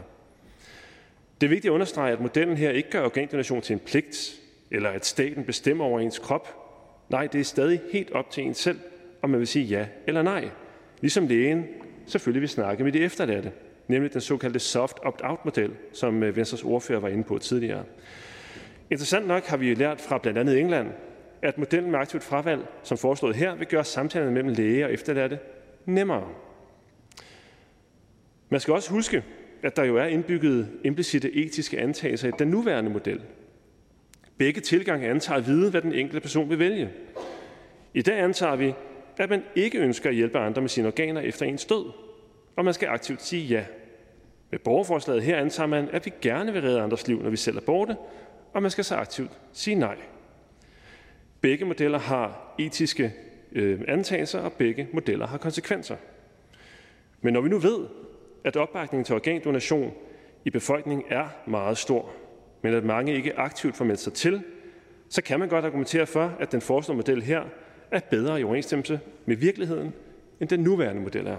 Det 1.41 1.48
er 1.48 1.49
vigtigt 1.49 1.72
at 1.72 1.73
understrege, 1.73 2.14
at 2.14 2.22
modellen 2.22 2.57
her 2.57 2.69
ikke 2.69 2.90
gør 2.90 3.06
organdonation 3.06 3.61
til 3.61 3.73
en 3.73 3.80
pligt, 3.80 4.41
eller 4.72 4.90
at 4.90 5.06
staten 5.06 5.43
bestemmer 5.43 5.85
over 5.85 5.99
ens 5.99 6.19
krop. 6.19 6.48
Nej, 7.09 7.27
det 7.27 7.40
er 7.40 7.45
stadig 7.45 7.82
helt 7.91 8.11
op 8.11 8.32
til 8.32 8.43
en 8.43 8.53
selv, 8.53 8.80
om 9.22 9.30
man 9.30 9.40
vil 9.40 9.48
sige 9.48 9.65
ja 9.65 9.85
eller 10.07 10.22
nej. 10.22 10.49
Ligesom 11.01 11.27
lægen 11.27 11.65
selvfølgelig 12.06 12.41
vil 12.41 12.49
snakke 12.49 12.83
med 12.83 12.91
de 12.91 12.99
efterladte, 12.99 13.51
nemlig 13.88 14.14
den 14.14 14.22
såkaldte 14.22 14.59
soft 14.59 14.98
opt-out-model, 15.03 15.72
som 15.93 16.23
øh, 16.23 16.35
Venstres 16.35 16.64
ordfører 16.64 16.99
var 16.99 17.09
inde 17.09 17.23
på 17.23 17.38
tidligere. 17.38 17.83
Interessant 18.90 19.27
nok 19.27 19.45
har 19.45 19.57
vi 19.57 19.73
lært 19.73 20.01
fra 20.01 20.17
blandt 20.17 20.40
andet 20.40 20.59
England, 20.59 20.88
at 21.43 21.57
modellen 21.57 21.91
med 21.91 21.99
aktivt 21.99 22.23
fravalg, 22.23 22.65
som 22.83 22.97
foreslået 22.97 23.35
her, 23.35 23.55
vil 23.55 23.67
gøre 23.67 23.83
samtalerne 23.83 24.31
mellem 24.31 24.53
læge 24.53 24.85
og 24.85 24.93
efterladte 24.93 25.39
nemmere. 25.85 26.27
Man 28.49 28.59
skal 28.59 28.73
også 28.73 28.91
huske, 28.91 29.23
at 29.63 29.75
der 29.75 29.83
jo 29.83 29.97
er 29.97 30.05
indbygget 30.05 30.69
implicite 30.83 31.31
etiske 31.35 31.80
antagelser 31.80 32.27
i 32.27 32.31
den 32.39 32.47
nuværende 32.47 32.89
model. 32.89 33.22
Begge 34.38 34.61
tilgange 34.61 35.07
antager 35.07 35.38
at 35.38 35.47
vide, 35.47 35.72
hvad 35.72 35.81
den 35.81 35.93
enkelte 35.93 36.22
person 36.22 36.49
vil 36.49 36.59
vælge. 36.59 36.89
I 37.93 38.01
dag 38.01 38.19
antager 38.19 38.55
vi, 38.55 38.73
at 39.17 39.30
man 39.30 39.43
ikke 39.55 39.77
ønsker 39.77 40.09
at 40.09 40.15
hjælpe 40.15 40.39
andre 40.39 40.61
med 40.61 40.69
sine 40.69 40.88
organer 40.88 41.22
efter 41.22 41.45
ens 41.45 41.65
død, 41.65 41.91
og 42.55 42.65
man 42.65 42.73
skal 42.73 42.88
aktivt 42.88 43.22
sige 43.22 43.47
ja. 43.47 43.65
Med 44.51 44.59
borgerforslaget 44.59 45.23
her 45.23 45.38
antager 45.38 45.67
man, 45.67 45.89
at 45.91 46.05
vi 46.05 46.13
gerne 46.22 46.53
vil 46.53 46.61
redde 46.61 46.81
andres 46.81 47.07
liv, 47.07 47.23
når 47.23 47.30
vi 47.30 47.38
selv 47.38 47.57
er 47.57 47.61
borte, 47.61 47.95
og 48.53 48.61
man 48.61 48.72
skal 48.72 48.83
så 48.83 48.95
aktivt 48.95 49.31
sige 49.53 49.75
nej. 49.75 49.97
Begge 51.43 51.65
modeller 51.65 51.99
har 51.99 52.55
etiske 52.59 53.13
øh, 53.51 53.81
antagelser, 53.88 54.39
og 54.39 54.53
begge 54.53 54.88
modeller 54.93 55.27
har 55.27 55.38
konsekvenser. 55.38 55.95
Men 57.22 57.33
når 57.33 57.41
vi 57.41 57.49
nu 57.49 57.57
ved, 57.57 57.80
at 58.43 58.55
opbakningen 58.55 59.05
til 59.05 59.15
organdonation 59.15 59.93
i 60.45 60.49
befolkningen 60.49 61.05
er 61.09 61.27
meget 61.47 61.77
stor, 61.77 62.09
men 62.61 62.73
at 62.73 62.83
mange 62.83 63.15
ikke 63.15 63.39
aktivt 63.39 63.75
får 63.75 63.85
meldt 63.85 63.99
sig 63.99 64.13
til, 64.13 64.41
så 65.09 65.22
kan 65.23 65.39
man 65.39 65.49
godt 65.49 65.65
argumentere 65.65 66.05
for, 66.05 66.35
at 66.39 66.51
den 66.51 66.61
foreslåede 66.61 66.97
model 66.97 67.22
her 67.22 67.43
er 67.91 67.99
bedre 67.99 68.41
i 68.41 68.43
overensstemmelse 68.43 68.99
med 69.25 69.35
virkeligheden, 69.35 69.93
end 70.39 70.49
den 70.49 70.59
nuværende 70.59 71.01
model 71.01 71.27
er. 71.27 71.38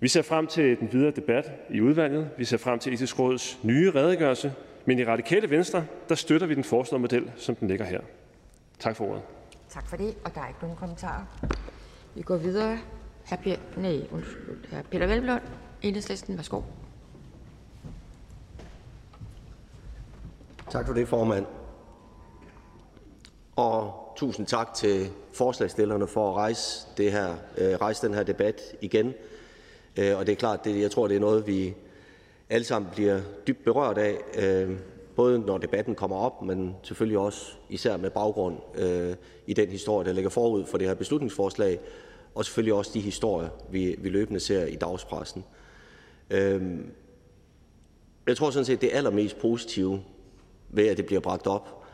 Vi 0.00 0.08
ser 0.08 0.22
frem 0.22 0.46
til 0.46 0.80
den 0.80 0.92
videre 0.92 1.10
debat 1.10 1.52
i 1.70 1.80
udvalget. 1.80 2.30
Vi 2.38 2.44
ser 2.44 2.56
frem 2.56 2.78
til 2.78 2.92
Etisk 2.92 3.18
Råds 3.18 3.58
nye 3.62 3.90
redegørelse. 3.90 4.52
Men 4.88 4.98
i 4.98 5.04
Radikale 5.04 5.50
Venstre, 5.50 5.86
der 6.08 6.14
støtter 6.14 6.46
vi 6.46 6.54
den 6.54 6.64
foreslåede 6.64 7.00
model, 7.00 7.32
som 7.36 7.54
den 7.54 7.68
ligger 7.68 7.84
her. 7.84 8.00
Tak 8.78 8.96
for 8.96 9.04
ordet. 9.04 9.22
Tak 9.68 9.88
for 9.88 9.96
det, 9.96 10.14
og 10.24 10.34
der 10.34 10.40
er 10.40 10.48
ikke 10.48 10.60
nogen 10.62 10.76
kommentarer. 10.76 11.24
Vi 12.14 12.22
går 12.22 12.36
videre. 12.36 12.78
Hr. 13.30 13.36
Peter, 13.36 13.56
nej, 13.76 14.00
undskyld. 14.12 14.70
Hr. 14.70 14.82
Peter 14.90 15.06
Velblom, 15.06 15.40
Enhedslisten, 15.82 16.36
værsgo. 16.36 16.62
Tak 20.70 20.86
for 20.86 20.94
det, 20.94 21.08
formand. 21.08 21.46
Og 23.56 24.12
tusind 24.16 24.46
tak 24.46 24.74
til 24.74 25.10
forslagsstillerne 25.32 26.06
for 26.06 26.30
at 26.30 26.36
rejse, 26.36 26.86
det 26.96 27.12
her, 27.12 27.34
øh, 27.58 27.74
rejse 27.74 28.06
den 28.06 28.14
her 28.14 28.22
debat 28.22 28.60
igen. 28.80 29.14
Øh, 29.96 30.18
og 30.18 30.26
det 30.26 30.32
er 30.32 30.36
klart, 30.36 30.64
det, 30.64 30.80
jeg 30.80 30.90
tror, 30.90 31.08
det 31.08 31.16
er 31.16 31.20
noget, 31.20 31.46
vi 31.46 31.74
alle 32.50 32.64
sammen 32.64 32.90
bliver 32.92 33.20
dybt 33.46 33.64
berørt 33.64 33.98
af, 33.98 34.18
øh, 34.38 34.78
både 35.16 35.38
når 35.38 35.58
debatten 35.58 35.94
kommer 35.94 36.16
op, 36.16 36.42
men 36.42 36.76
selvfølgelig 36.82 37.18
også 37.18 37.52
især 37.68 37.96
med 37.96 38.10
baggrund 38.10 38.56
øh, 38.74 39.16
i 39.46 39.54
den 39.54 39.68
historie, 39.68 40.08
der 40.08 40.12
ligger 40.12 40.30
forud 40.30 40.64
for 40.64 40.78
det 40.78 40.86
her 40.86 40.94
beslutningsforslag, 40.94 41.80
og 42.34 42.44
selvfølgelig 42.44 42.74
også 42.74 42.90
de 42.94 43.00
historier, 43.00 43.48
vi, 43.70 43.96
vi 43.98 44.08
løbende 44.08 44.40
ser 44.40 44.64
i 44.66 44.74
dagspressen. 44.74 45.44
Øh, 46.30 46.62
jeg 48.26 48.36
tror 48.36 48.50
sådan 48.50 48.64
set, 48.64 48.80
det 48.80 48.90
allermest 48.92 49.38
positive 49.38 50.02
ved, 50.68 50.86
at 50.86 50.96
det 50.96 51.06
bliver 51.06 51.20
bragt 51.20 51.46
op, 51.46 51.84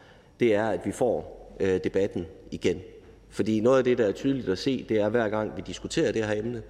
det 0.40 0.54
er, 0.54 0.68
at 0.68 0.80
vi 0.84 0.92
får 0.92 1.50
øh, 1.60 1.80
debatten 1.84 2.26
igen. 2.50 2.80
Fordi 3.28 3.60
noget 3.60 3.78
af 3.78 3.84
det, 3.84 3.98
der 3.98 4.06
er 4.06 4.12
tydeligt 4.12 4.48
at 4.48 4.58
se, 4.58 4.86
det 4.88 5.00
er, 5.00 5.04
at 5.04 5.10
hver 5.10 5.28
gang 5.28 5.56
vi 5.56 5.62
diskuterer 5.66 6.12
det 6.12 6.26
her 6.26 6.38
emne, 6.38 6.62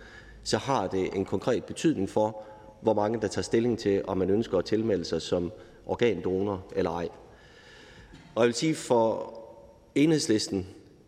så 0.43 0.59
har 0.59 0.87
det 0.87 1.15
en 1.15 1.25
konkret 1.25 1.65
betydning 1.65 2.11
for, 2.11 2.43
hvor 2.85 2.95
mange 2.95 3.21
der 3.21 3.29
tager 3.29 3.43
stilling 3.43 3.79
til, 3.79 4.03
om 4.07 4.19
man 4.19 4.31
ønsker 4.31 4.59
at 4.59 4.65
tilmelde 4.65 5.05
sig 5.05 5.23
som 5.23 5.53
organdonor 5.87 6.65
eller 6.77 6.91
ej. 6.91 7.09
Og 8.35 8.43
jeg 8.43 8.47
vil 8.47 8.55
sige, 8.55 8.75
for 8.75 9.35
enhedslisten 9.95 10.67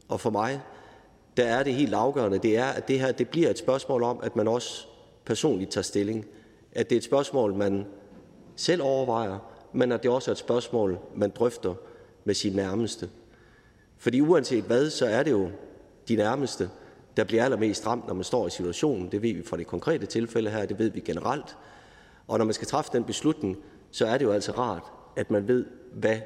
og 0.08 0.20
for 0.20 0.30
mig, 0.30 0.60
der 1.36 1.44
er 1.44 1.62
det 1.62 1.74
helt 1.74 1.94
afgørende, 1.94 2.38
det 2.38 2.56
er, 2.56 2.64
at 2.64 2.88
det 2.88 3.00
her 3.00 3.12
det 3.12 3.28
bliver 3.28 3.50
et 3.50 3.58
spørgsmål 3.58 4.02
om, 4.02 4.20
at 4.22 4.36
man 4.36 4.48
også 4.48 4.86
personligt 5.24 5.70
tager 5.70 5.82
stilling. 5.82 6.26
At 6.72 6.90
det 6.90 6.96
er 6.96 7.00
et 7.00 7.04
spørgsmål, 7.04 7.54
man 7.54 7.86
selv 8.56 8.82
overvejer, 8.82 9.38
men 9.72 9.92
at 9.92 10.02
det 10.02 10.10
også 10.10 10.30
er 10.30 10.32
et 10.32 10.38
spørgsmål, 10.38 10.98
man 11.16 11.30
drøfter 11.30 11.74
med 12.24 12.34
sine 12.34 12.56
nærmeste. 12.56 13.10
Fordi 13.98 14.20
uanset 14.20 14.64
hvad, 14.64 14.90
så 14.90 15.06
er 15.06 15.22
det 15.22 15.30
jo 15.30 15.50
de 16.08 16.16
nærmeste, 16.16 16.70
der 17.16 17.24
bliver 17.24 17.44
allermest 17.44 17.86
ramt, 17.86 18.06
når 18.06 18.14
man 18.14 18.24
står 18.24 18.46
i 18.46 18.50
situationen. 18.50 19.12
Det 19.12 19.22
ved 19.22 19.34
vi 19.34 19.42
fra 19.42 19.56
det 19.56 19.66
konkrete 19.66 20.06
tilfælde 20.06 20.50
her, 20.50 20.66
det 20.66 20.78
ved 20.78 20.90
vi 20.90 21.00
generelt. 21.00 21.56
Og 22.28 22.38
når 22.38 22.44
man 22.44 22.54
skal 22.54 22.66
træffe 22.66 22.90
den 22.92 23.04
beslutning, 23.04 23.56
så 23.90 24.06
er 24.06 24.18
det 24.18 24.24
jo 24.24 24.32
altså 24.32 24.52
rart, 24.52 24.82
at 25.16 25.30
man 25.30 25.48
ved, 25.48 25.64
hvad 25.92 26.18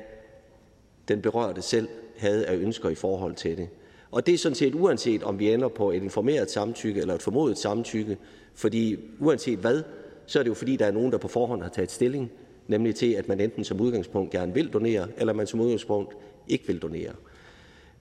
den 1.08 1.22
berørte 1.22 1.62
selv 1.62 1.88
havde 2.16 2.46
af 2.46 2.56
ønsker 2.56 2.88
i 2.88 2.94
forhold 2.94 3.34
til 3.34 3.56
det. 3.56 3.68
Og 4.10 4.26
det 4.26 4.34
er 4.34 4.38
sådan 4.38 4.56
set 4.56 4.74
uanset, 4.74 5.22
om 5.22 5.38
vi 5.38 5.52
ender 5.52 5.68
på 5.68 5.90
et 5.90 6.02
informeret 6.02 6.50
samtykke 6.50 7.00
eller 7.00 7.14
et 7.14 7.22
formodet 7.22 7.58
samtykke, 7.58 8.18
fordi 8.54 8.96
uanset 9.20 9.58
hvad, 9.58 9.82
så 10.26 10.38
er 10.38 10.42
det 10.42 10.48
jo 10.48 10.54
fordi, 10.54 10.76
der 10.76 10.86
er 10.86 10.90
nogen, 10.90 11.12
der 11.12 11.18
på 11.18 11.28
forhånd 11.28 11.62
har 11.62 11.68
taget 11.68 11.90
stilling, 11.90 12.30
nemlig 12.68 12.94
til, 12.94 13.12
at 13.12 13.28
man 13.28 13.40
enten 13.40 13.64
som 13.64 13.80
udgangspunkt 13.80 14.32
gerne 14.32 14.54
vil 14.54 14.72
donere, 14.72 15.08
eller 15.16 15.32
man 15.32 15.46
som 15.46 15.60
udgangspunkt 15.60 16.16
ikke 16.48 16.66
vil 16.66 16.82
donere. 16.82 17.12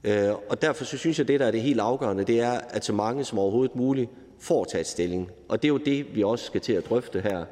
Øh, 0.04 0.30
og 0.50 0.62
derfor 0.62 0.84
så 0.84 0.98
synes 0.98 1.18
jeg, 1.18 1.24
at 1.24 1.28
det, 1.28 1.40
der 1.40 1.46
er 1.46 1.52
det 1.52 1.62
helt 1.62 1.80
afgørende, 1.80 2.24
det 2.24 2.42
er, 2.42 2.52
at 2.70 2.86
så 2.86 2.94
mange 2.94 3.24
som 3.26 3.40
overhovedet 3.40 3.76
muligt 3.76 4.10
får 4.40 4.64
taget 4.64 4.88
stilling. 4.88 5.32
Og 5.48 5.62
det 5.62 5.68
er 5.68 5.70
jo 5.70 5.78
det, 5.78 6.16
vi 6.16 6.24
også 6.24 6.46
skal 6.46 6.62
til 6.62 6.74
at 6.74 6.90
drøfte 6.90 7.22
her 7.22 7.46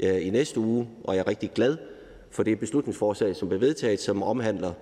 øh, 0.00 0.26
i 0.26 0.30
næste 0.30 0.60
uge, 0.60 0.88
og 1.04 1.14
jeg 1.14 1.20
er 1.20 1.28
rigtig 1.28 1.50
glad 1.50 1.76
for 2.30 2.42
det 2.42 2.60
beslutningsforslag, 2.60 3.36
som 3.36 3.48
blev 3.48 3.60
vedtaget, 3.60 4.00
som 4.00 4.22
omhandler 4.22 4.72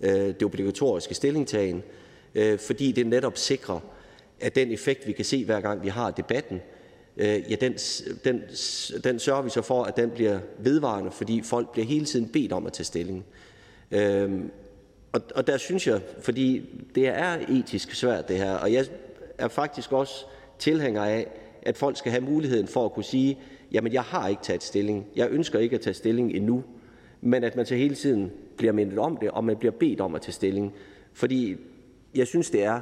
øh, 0.00 0.10
det 0.10 0.42
obligatoriske 0.42 1.14
stillingtagen, 1.14 1.82
øh, 2.34 2.58
fordi 2.58 2.92
det 2.92 3.06
netop 3.06 3.36
sikrer, 3.36 3.80
at 4.40 4.54
den 4.54 4.72
effekt, 4.72 5.06
vi 5.06 5.12
kan 5.12 5.24
se, 5.24 5.44
hver 5.44 5.60
gang 5.60 5.82
vi 5.82 5.88
har 5.88 6.10
debatten, 6.10 6.60
ja, 7.16 7.56
den, 7.60 7.74
den, 8.24 8.42
den 9.04 9.18
sørger 9.18 9.42
vi 9.42 9.50
så 9.50 9.62
for, 9.62 9.82
at 9.82 9.96
den 9.96 10.10
bliver 10.10 10.38
vedvarende, 10.58 11.10
fordi 11.10 11.42
folk 11.42 11.72
bliver 11.72 11.86
hele 11.86 12.04
tiden 12.04 12.28
bedt 12.28 12.52
om 12.52 12.66
at 12.66 12.72
tage 12.72 12.84
stilling. 12.84 13.24
Og, 15.12 15.20
og 15.34 15.46
der 15.46 15.56
synes 15.56 15.86
jeg, 15.86 16.00
fordi 16.20 16.62
det 16.94 17.08
er 17.08 17.38
etisk 17.48 17.94
svært 17.94 18.28
det 18.28 18.36
her, 18.36 18.52
og 18.52 18.72
jeg 18.72 18.86
er 19.38 19.48
faktisk 19.48 19.92
også 19.92 20.24
tilhænger 20.58 21.04
af, 21.04 21.26
at 21.62 21.76
folk 21.76 21.96
skal 21.96 22.12
have 22.12 22.24
muligheden 22.24 22.68
for 22.68 22.84
at 22.84 22.92
kunne 22.92 23.04
sige, 23.04 23.38
jamen 23.72 23.92
jeg 23.92 24.02
har 24.02 24.28
ikke 24.28 24.42
taget 24.42 24.62
stilling, 24.62 25.06
jeg 25.16 25.28
ønsker 25.30 25.58
ikke 25.58 25.74
at 25.76 25.80
tage 25.80 25.94
stilling 25.94 26.32
endnu, 26.32 26.64
men 27.20 27.44
at 27.44 27.56
man 27.56 27.66
så 27.66 27.74
hele 27.74 27.94
tiden 27.94 28.32
bliver 28.56 28.72
mindet 28.72 28.98
om 28.98 29.16
det, 29.16 29.30
og 29.30 29.44
man 29.44 29.56
bliver 29.56 29.72
bedt 29.72 30.00
om 30.00 30.14
at 30.14 30.22
tage 30.22 30.32
stilling. 30.32 30.72
Fordi 31.12 31.56
jeg 32.14 32.26
synes, 32.26 32.50
det 32.50 32.64
er 32.64 32.80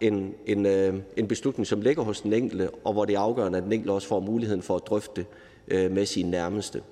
en, 0.00 0.34
en, 0.46 0.66
øh, 0.66 0.94
en 1.16 1.28
beslutning, 1.28 1.66
som 1.66 1.80
ligger 1.80 2.02
hos 2.02 2.20
den 2.20 2.32
enkelte, 2.32 2.70
og 2.70 2.92
hvor 2.92 3.04
det 3.04 3.14
er 3.14 3.20
afgørende, 3.20 3.58
at 3.58 3.64
den 3.64 3.72
enkelte 3.72 3.92
også 3.92 4.08
får 4.08 4.20
muligheden 4.20 4.62
for 4.62 4.76
at 4.76 4.82
drøfte 4.86 5.12
det 5.16 5.26
øh, 5.68 5.90
med 5.90 6.06
sine 6.06 6.30
nærmeste. 6.30 6.82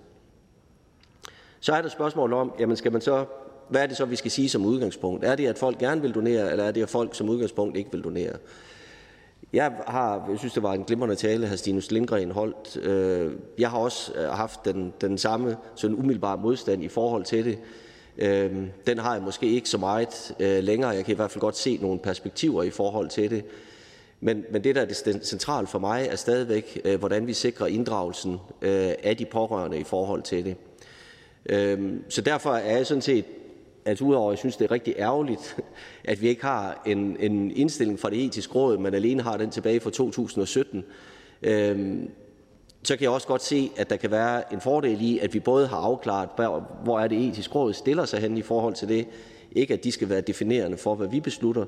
Så 1.61 1.73
er 1.73 1.83
der 1.83 1.89
spørgsmål 1.89 2.33
om, 2.33 2.53
jamen 2.59 2.77
skal 2.77 2.93
man 2.93 3.01
så, 3.01 3.25
hvad 3.69 3.83
er 3.83 3.87
det 3.87 3.97
så, 3.97 4.05
vi 4.05 4.17
skal 4.17 4.31
sige 4.31 4.49
som 4.49 4.67
udgangspunkt? 4.67 5.25
Er 5.25 5.35
det, 5.35 5.47
at 5.47 5.59
folk 5.59 5.79
gerne 5.79 6.03
vil 6.03 6.15
donere, 6.15 6.51
eller 6.51 6.65
er 6.65 6.71
det, 6.71 6.83
at 6.83 6.89
folk 6.89 7.15
som 7.15 7.29
udgangspunkt 7.29 7.77
ikke 7.77 7.93
vil 7.93 8.05
donere? 8.05 8.33
Jeg 9.53 9.73
har, 9.87 10.27
jeg 10.31 10.39
synes, 10.39 10.53
det 10.53 10.63
var 10.63 10.73
en 10.73 10.85
glimrende 10.85 11.15
tale, 11.15 11.49
hr. 11.49 11.57
Stinus 11.57 11.91
Lindgren 11.91 12.31
holdt. 12.31 12.77
Øh, 12.77 13.33
jeg 13.59 13.71
har 13.71 13.79
også 13.79 14.13
øh, 14.15 14.29
haft 14.29 14.65
den, 14.65 14.93
den 15.01 15.19
samme 15.19 15.57
sådan 15.75 15.97
umiddelbare 15.97 16.39
modstand 16.39 16.85
i 16.85 16.89
forhold 16.89 17.25
til 17.25 17.45
det. 17.45 17.59
Øh, 18.19 18.53
den 18.87 18.99
har 18.99 19.15
jeg 19.15 19.23
måske 19.23 19.47
ikke 19.47 19.69
så 19.69 19.79
meget 19.79 20.35
længere. 20.39 20.91
Jeg 20.91 21.05
kan 21.05 21.13
i 21.13 21.17
hvert 21.17 21.31
fald 21.31 21.41
godt 21.41 21.57
se 21.57 21.79
nogle 21.83 21.99
perspektiver 21.99 22.63
i 22.63 22.71
forhold 22.71 23.09
til 23.09 23.31
det. 23.31 23.45
Men, 24.21 24.45
men 24.51 24.65
det, 24.65 24.75
der 24.75 24.81
er 24.81 24.87
det 24.87 25.21
centrale 25.23 25.67
for 25.67 25.79
mig, 25.79 26.09
er 26.11 26.17
stadigvæk, 26.17 26.87
hvordan 26.99 27.27
vi 27.27 27.33
sikrer 27.33 27.67
inddragelsen 27.67 28.37
af 29.03 29.17
de 29.19 29.25
pårørende 29.25 29.79
i 29.79 29.85
forhold 29.85 30.23
til 30.23 30.45
det. 30.45 30.57
Så 32.09 32.21
derfor 32.21 32.51
er 32.51 32.77
jeg 32.77 32.87
sådan 32.87 33.03
set, 33.03 33.25
altså 33.85 34.05
udover 34.05 34.31
at 34.31 34.33
jeg 34.33 34.39
synes, 34.39 34.57
det 34.57 34.65
er 34.65 34.71
rigtig 34.71 34.95
ærgerligt, 34.99 35.57
at 36.05 36.23
vi 36.23 36.29
ikke 36.29 36.43
har 36.43 36.83
en, 36.87 37.17
en 37.21 37.51
indstilling 37.51 38.01
fra 38.01 38.11
det 38.11 38.25
etiske 38.25 38.55
råd, 38.55 38.79
men 38.79 38.95
alene 38.95 39.23
har 39.23 39.37
den 39.37 39.51
tilbage 39.51 39.81
fra 39.81 39.91
2017, 39.91 40.85
øhm, 41.43 42.11
så 42.83 42.97
kan 42.97 43.03
jeg 43.03 43.11
også 43.11 43.27
godt 43.27 43.43
se, 43.43 43.71
at 43.77 43.91
der 43.91 43.97
kan 43.97 44.11
være 44.11 44.53
en 44.53 44.61
fordel 44.61 45.01
i, 45.01 45.19
at 45.19 45.35
vi 45.35 45.41
både 45.41 45.67
har 45.67 45.77
afklaret, 45.77 46.29
hvor 46.85 47.01
er 47.01 47.09
det 47.09 47.29
etiske 47.29 47.55
råd 47.55 47.73
stiller 47.73 48.05
sig 48.05 48.21
hen 48.21 48.39
i 48.39 48.43
forhold 48.43 48.75
til 48.75 48.89
det. 48.89 49.07
Ikke 49.53 49.75
at 49.75 49.85
de 49.85 49.93
skal 49.93 50.09
være 50.09 50.21
definerende 50.21 50.77
for, 50.77 50.95
hvad 50.95 51.09
vi 51.09 51.21
beslutter, 51.21 51.65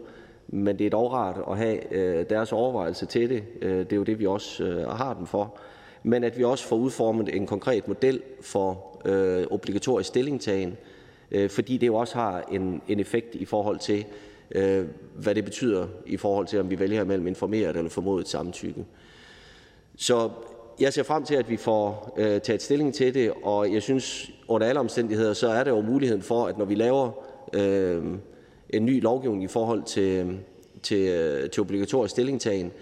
men 0.49 0.79
det 0.79 0.87
er 0.87 0.91
dog 0.91 1.13
rart 1.13 1.37
at 1.51 1.57
have 1.57 1.95
øh, 1.95 2.25
deres 2.31 2.53
overvejelse 2.53 3.07
til 3.07 3.31
det. 3.31 3.43
Øh, 3.63 3.79
det 3.79 3.93
er 3.93 3.97
jo 3.97 4.03
det, 4.03 4.19
vi 4.19 4.27
også 4.27 4.65
øh, 4.65 4.89
har 4.89 5.15
dem 5.15 5.27
for. 5.27 5.59
Men 6.03 6.25
at 6.25 6.39
vi 6.39 6.45
også 6.45 6.65
får 6.65 6.77
udformet 6.77 7.37
en 7.37 7.47
konkret 7.47 7.89
model 7.89 8.23
for 8.41 9.01
øh, 9.05 9.47
obligatorisk 9.51 10.09
stillingtagen, 10.09 10.71
øh, 10.71 10.77
Øh, 11.31 11.51
fordi 11.51 11.77
det 11.77 11.87
jo 11.87 11.95
også 11.95 12.15
har 12.15 12.45
en, 12.53 12.83
en 12.89 13.01
effekt 13.01 13.35
i 13.35 13.45
forhold 13.45 13.79
til, 13.79 14.05
øh, 14.55 14.87
hvad 15.17 15.35
det 15.35 15.45
betyder 15.45 15.87
i 16.07 16.17
forhold 16.17 16.47
til, 16.47 16.61
om 16.61 16.71
vi 16.71 16.79
vælger 16.79 17.05
mellem 17.05 17.27
informeret 17.27 17.77
eller 17.77 17.91
formodet 17.91 18.29
samtykke. 18.29 18.85
Så 19.97 20.31
jeg 20.81 20.93
ser 20.93 21.03
frem 21.03 21.25
til, 21.25 21.35
at 21.35 21.51
vi 21.51 21.57
får 21.57 22.15
øh, 22.17 22.41
taget 22.41 22.63
stilling 22.63 22.95
til 22.95 23.15
det, 23.15 23.33
og 23.43 23.73
jeg 23.73 23.83
synes 23.83 24.31
under 24.49 24.67
alle 24.67 24.81
omstændigheder, 24.81 25.33
så 25.33 25.49
er 25.49 25.65
der 25.65 25.71
jo 25.71 25.81
muligheden 25.81 26.23
for, 26.23 26.47
at 26.47 26.59
når 26.59 26.65
vi 26.65 26.75
laver 26.75 27.11
øh, 27.53 28.05
en 28.71 28.85
ny 28.85 29.03
lovgivning 29.03 29.45
i 29.45 29.49
forhold 29.49 29.83
til, 29.83 30.39
til, 30.83 31.09
øh, 31.09 31.51
til 31.51 31.61
obligatorisk 31.61 32.11
stillingtagen, 32.11 32.73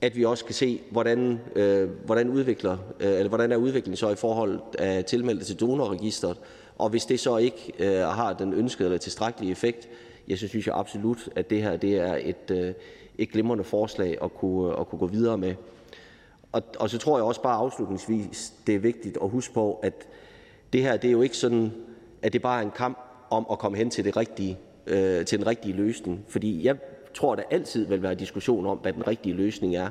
at 0.00 0.16
vi 0.16 0.24
også 0.24 0.44
kan 0.44 0.54
se, 0.54 0.80
hvordan, 0.90 1.40
øh, 1.54 1.90
hvordan, 2.04 2.28
udvikler, 2.28 2.76
øh, 3.00 3.12
eller 3.12 3.28
hvordan 3.28 3.52
er 3.52 3.56
udviklingen 3.56 3.96
så 3.96 4.10
i 4.10 4.14
forhold 4.14 4.60
af 4.78 5.04
tilmeldte 5.04 5.44
til 5.44 5.60
donorregisteret, 5.60 6.36
og 6.82 6.88
hvis 6.88 7.04
det 7.04 7.20
så 7.20 7.36
ikke 7.36 7.72
øh, 7.78 8.00
har 8.00 8.32
den 8.32 8.52
ønskede 8.54 8.86
eller 8.86 8.98
tilstrækkelige 8.98 9.50
effekt, 9.50 9.88
jeg 10.28 10.38
så 10.38 10.48
synes 10.48 10.66
jeg 10.66 10.74
absolut, 10.76 11.28
at 11.36 11.50
det 11.50 11.62
her 11.62 11.76
det 11.76 11.94
er 11.94 12.18
et, 12.22 12.50
øh, 12.50 12.74
et 13.18 13.30
glimrende 13.30 13.64
forslag 13.64 14.18
at 14.24 14.34
kunne, 14.34 14.72
øh, 14.72 14.80
at 14.80 14.88
kunne 14.88 14.98
gå 14.98 15.06
videre 15.06 15.38
med. 15.38 15.54
Og, 16.52 16.62
og 16.78 16.90
så 16.90 16.98
tror 16.98 17.18
jeg 17.18 17.24
også 17.24 17.42
bare 17.42 17.56
afslutningsvis, 17.56 18.52
det 18.66 18.74
er 18.74 18.78
vigtigt 18.78 19.18
at 19.22 19.28
huske 19.28 19.54
på, 19.54 19.80
at 19.82 20.08
det 20.72 20.82
her 20.82 20.96
det 20.96 21.08
er 21.08 21.12
jo 21.12 21.22
ikke 21.22 21.36
sådan, 21.36 21.72
at 22.22 22.32
det 22.32 22.42
bare 22.42 22.58
er 22.58 22.64
en 22.64 22.72
kamp 22.76 22.98
om 23.30 23.46
at 23.50 23.58
komme 23.58 23.78
hen 23.78 23.90
til, 23.90 24.04
det 24.04 24.16
rigtige, 24.16 24.58
øh, 24.86 25.24
til 25.24 25.38
den 25.38 25.46
rigtige 25.46 25.74
løsning. 25.74 26.24
Fordi 26.28 26.64
jeg 26.64 26.76
tror, 27.14 27.34
der 27.34 27.42
altid 27.50 27.86
vil 27.86 28.02
være 28.02 28.14
diskussion 28.14 28.66
om, 28.66 28.78
hvad 28.78 28.92
den 28.92 29.06
rigtige 29.06 29.34
løsning 29.34 29.76
er. 29.76 29.88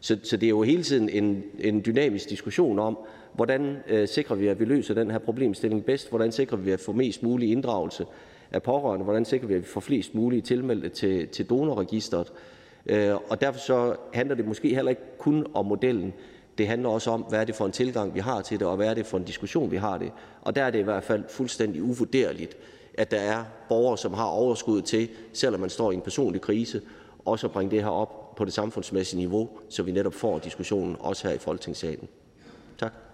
Så, 0.00 0.18
så 0.22 0.36
det 0.36 0.46
er 0.46 0.50
jo 0.50 0.62
hele 0.62 0.82
tiden 0.82 1.08
en, 1.08 1.42
en 1.58 1.82
dynamisk 1.86 2.28
diskussion 2.28 2.78
om, 2.78 2.98
hvordan 3.36 3.76
øh, 3.86 4.08
sikrer 4.08 4.36
vi, 4.36 4.48
at 4.48 4.60
vi 4.60 4.64
løser 4.64 4.94
den 4.94 5.10
her 5.10 5.18
problemstilling 5.18 5.84
bedst? 5.84 6.08
Hvordan 6.08 6.32
sikrer 6.32 6.56
vi, 6.56 6.70
at 6.70 6.78
vi 6.78 6.84
får 6.84 6.92
mest 6.92 7.22
mulig 7.22 7.50
inddragelse 7.50 8.06
af 8.50 8.62
pårørende? 8.62 9.04
Hvordan 9.04 9.24
sikrer 9.24 9.48
vi, 9.48 9.54
at 9.54 9.60
vi 9.60 9.66
får 9.66 9.80
flest 9.80 10.14
mulige 10.14 10.42
tilmeldte 10.42 10.88
til, 10.88 11.28
til 11.28 11.48
donorregisteret? 11.48 12.32
Øh, 12.86 13.14
og 13.28 13.40
derfor 13.40 13.60
så 13.60 13.96
handler 14.12 14.34
det 14.34 14.46
måske 14.46 14.74
heller 14.74 14.90
ikke 14.90 15.02
kun 15.18 15.46
om 15.54 15.66
modellen. 15.66 16.12
Det 16.58 16.68
handler 16.68 16.88
også 16.88 17.10
om, 17.10 17.20
hvad 17.20 17.40
er 17.40 17.44
det 17.44 17.54
for 17.54 17.66
en 17.66 17.72
tilgang, 17.72 18.14
vi 18.14 18.20
har 18.20 18.42
til 18.42 18.58
det, 18.58 18.66
og 18.66 18.76
hvad 18.76 18.88
er 18.88 18.94
det 18.94 19.06
for 19.06 19.18
en 19.18 19.24
diskussion, 19.24 19.70
vi 19.70 19.76
har 19.76 19.98
det. 19.98 20.12
Og 20.42 20.56
der 20.56 20.62
er 20.62 20.70
det 20.70 20.78
i 20.78 20.82
hvert 20.82 21.04
fald 21.04 21.24
fuldstændig 21.28 21.82
uvurderligt, 21.82 22.56
at 22.94 23.10
der 23.10 23.20
er 23.20 23.44
borgere, 23.68 23.98
som 23.98 24.14
har 24.14 24.26
overskud 24.26 24.82
til, 24.82 25.08
selvom 25.32 25.60
man 25.60 25.70
står 25.70 25.92
i 25.92 25.94
en 25.94 26.00
personlig 26.00 26.40
krise, 26.40 26.82
også 27.24 27.46
at 27.46 27.52
bringe 27.52 27.70
det 27.70 27.82
her 27.82 27.90
op 27.90 28.34
på 28.34 28.44
det 28.44 28.52
samfundsmæssige 28.52 29.18
niveau, 29.18 29.48
så 29.68 29.82
vi 29.82 29.92
netop 29.92 30.14
får 30.14 30.38
diskussionen 30.38 30.96
også 31.00 31.28
her 31.28 31.34
i 31.34 31.38
Folketingssalen. 31.38 32.08
Tak. 32.78 33.05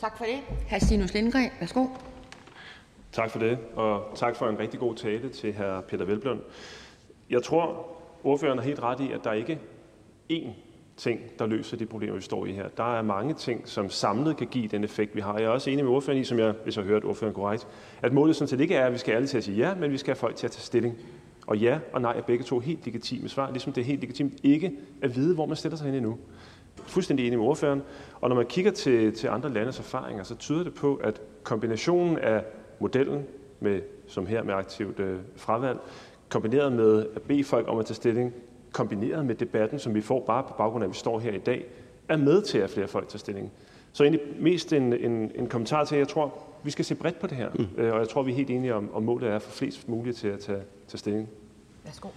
Tak 0.00 0.16
for 0.16 0.24
det. 0.24 0.38
Hr. 0.70 0.78
Stinus 0.78 1.14
Lindgreen, 1.14 1.50
værsgo. 1.60 1.86
Tak 3.12 3.30
for 3.30 3.38
det, 3.38 3.58
og 3.76 4.04
tak 4.14 4.36
for 4.36 4.48
en 4.48 4.58
rigtig 4.58 4.80
god 4.80 4.94
tale 4.94 5.28
til 5.28 5.54
hr. 5.54 5.80
Peter 5.80 6.04
Velblom. 6.04 6.40
Jeg 7.30 7.42
tror, 7.42 7.86
ordføreren 8.24 8.58
har 8.58 8.64
helt 8.64 8.80
ret 8.80 9.00
i, 9.00 9.12
at 9.12 9.20
der 9.24 9.32
ikke 9.32 9.52
er 9.52 10.34
én 10.34 10.48
ting, 10.96 11.20
der 11.38 11.46
løser 11.46 11.76
de 11.76 11.86
problemer, 11.86 12.14
vi 12.14 12.20
står 12.20 12.46
i 12.46 12.52
her. 12.52 12.68
Der 12.68 12.98
er 12.98 13.02
mange 13.02 13.34
ting, 13.34 13.68
som 13.68 13.90
samlet 13.90 14.36
kan 14.36 14.46
give 14.46 14.68
den 14.68 14.84
effekt, 14.84 15.14
vi 15.14 15.20
har. 15.20 15.38
Jeg 15.38 15.44
er 15.44 15.48
også 15.48 15.70
enig 15.70 15.84
med 15.84 15.92
ordføreren 15.92 16.20
i, 16.20 16.24
som 16.24 16.38
jeg, 16.38 16.54
hvis 16.64 16.76
jeg 16.76 16.84
har 16.84 16.88
hørt 16.88 17.04
ordføreren 17.04 17.34
korrekt, 17.34 17.68
at 18.02 18.12
målet 18.12 18.36
sådan 18.36 18.48
set 18.48 18.60
ikke 18.60 18.74
er, 18.74 18.86
at 18.86 18.92
vi 18.92 18.98
skal 18.98 19.14
alle 19.14 19.28
til 19.28 19.38
at 19.38 19.44
sige 19.44 19.56
ja, 19.56 19.74
men 19.74 19.92
vi 19.92 19.98
skal 19.98 20.10
have 20.10 20.18
folk 20.18 20.36
til 20.36 20.46
at 20.46 20.50
tage 20.50 20.62
stilling. 20.62 20.98
Og 21.46 21.58
ja 21.58 21.78
og 21.92 22.00
nej 22.00 22.12
er 22.16 22.22
begge 22.22 22.44
to 22.44 22.58
helt 22.58 22.84
legitime 22.84 23.28
svar, 23.28 23.50
ligesom 23.50 23.72
det 23.72 23.80
er 23.80 23.84
helt 23.84 24.00
legitimt 24.00 24.34
ikke 24.42 24.72
at 25.02 25.16
vide, 25.16 25.34
hvor 25.34 25.46
man 25.46 25.56
stiller 25.56 25.76
sig 25.76 25.86
hen 25.86 25.94
endnu. 25.94 26.18
Fuldstændig 26.86 27.26
enig 27.26 27.38
med 27.38 27.46
ordføreren. 27.46 27.82
Og 28.20 28.28
når 28.28 28.36
man 28.36 28.46
kigger 28.46 28.70
til, 28.70 29.14
til 29.14 29.28
andre 29.28 29.52
landes 29.52 29.78
erfaringer, 29.78 30.22
så 30.22 30.34
tyder 30.34 30.64
det 30.64 30.74
på, 30.74 30.94
at 30.94 31.20
kombinationen 31.42 32.18
af 32.18 32.44
modellen, 32.80 33.24
med, 33.60 33.80
som 34.06 34.26
her 34.26 34.42
med 34.42 34.54
aktivt 34.54 35.00
øh, 35.00 35.18
fravalg, 35.36 35.78
kombineret 36.28 36.72
med 36.72 37.06
at 37.16 37.22
bede 37.22 37.44
folk 37.44 37.68
om 37.68 37.78
at 37.78 37.86
tage 37.86 37.94
stilling, 37.94 38.34
kombineret 38.72 39.26
med 39.26 39.34
debatten, 39.34 39.78
som 39.78 39.94
vi 39.94 40.00
får 40.00 40.24
bare 40.26 40.42
på 40.42 40.54
baggrund 40.58 40.84
af, 40.84 40.86
at 40.86 40.92
vi 40.92 40.98
står 40.98 41.18
her 41.18 41.32
i 41.32 41.38
dag, 41.38 41.66
er 42.08 42.16
med 42.16 42.42
til, 42.42 42.58
at 42.58 42.70
flere 42.70 42.88
folk 42.88 43.08
tager 43.08 43.18
stilling. 43.18 43.52
Så 43.92 44.04
egentlig 44.04 44.22
mest 44.40 44.72
en, 44.72 44.92
en, 44.92 45.32
en 45.34 45.46
kommentar 45.48 45.84
til, 45.84 45.94
at 45.94 45.98
jeg 45.98 46.08
tror, 46.08 46.34
vi 46.62 46.70
skal 46.70 46.84
se 46.84 46.94
bredt 46.94 47.18
på 47.18 47.26
det 47.26 47.36
her. 47.36 47.50
Mm. 47.54 47.66
Øh, 47.76 47.92
og 47.92 47.98
jeg 47.98 48.08
tror, 48.08 48.22
vi 48.22 48.32
er 48.32 48.36
helt 48.36 48.50
enige 48.50 48.74
om, 48.74 48.94
om 48.94 49.02
målet 49.02 49.30
er 49.30 49.38
for 49.38 49.50
flest 49.50 49.88
muligt 49.88 50.16
til 50.16 50.28
at 50.28 50.38
tage, 50.38 50.62
tage 50.88 50.98
stilling. 50.98 51.28
Værsgo. 51.84 52.08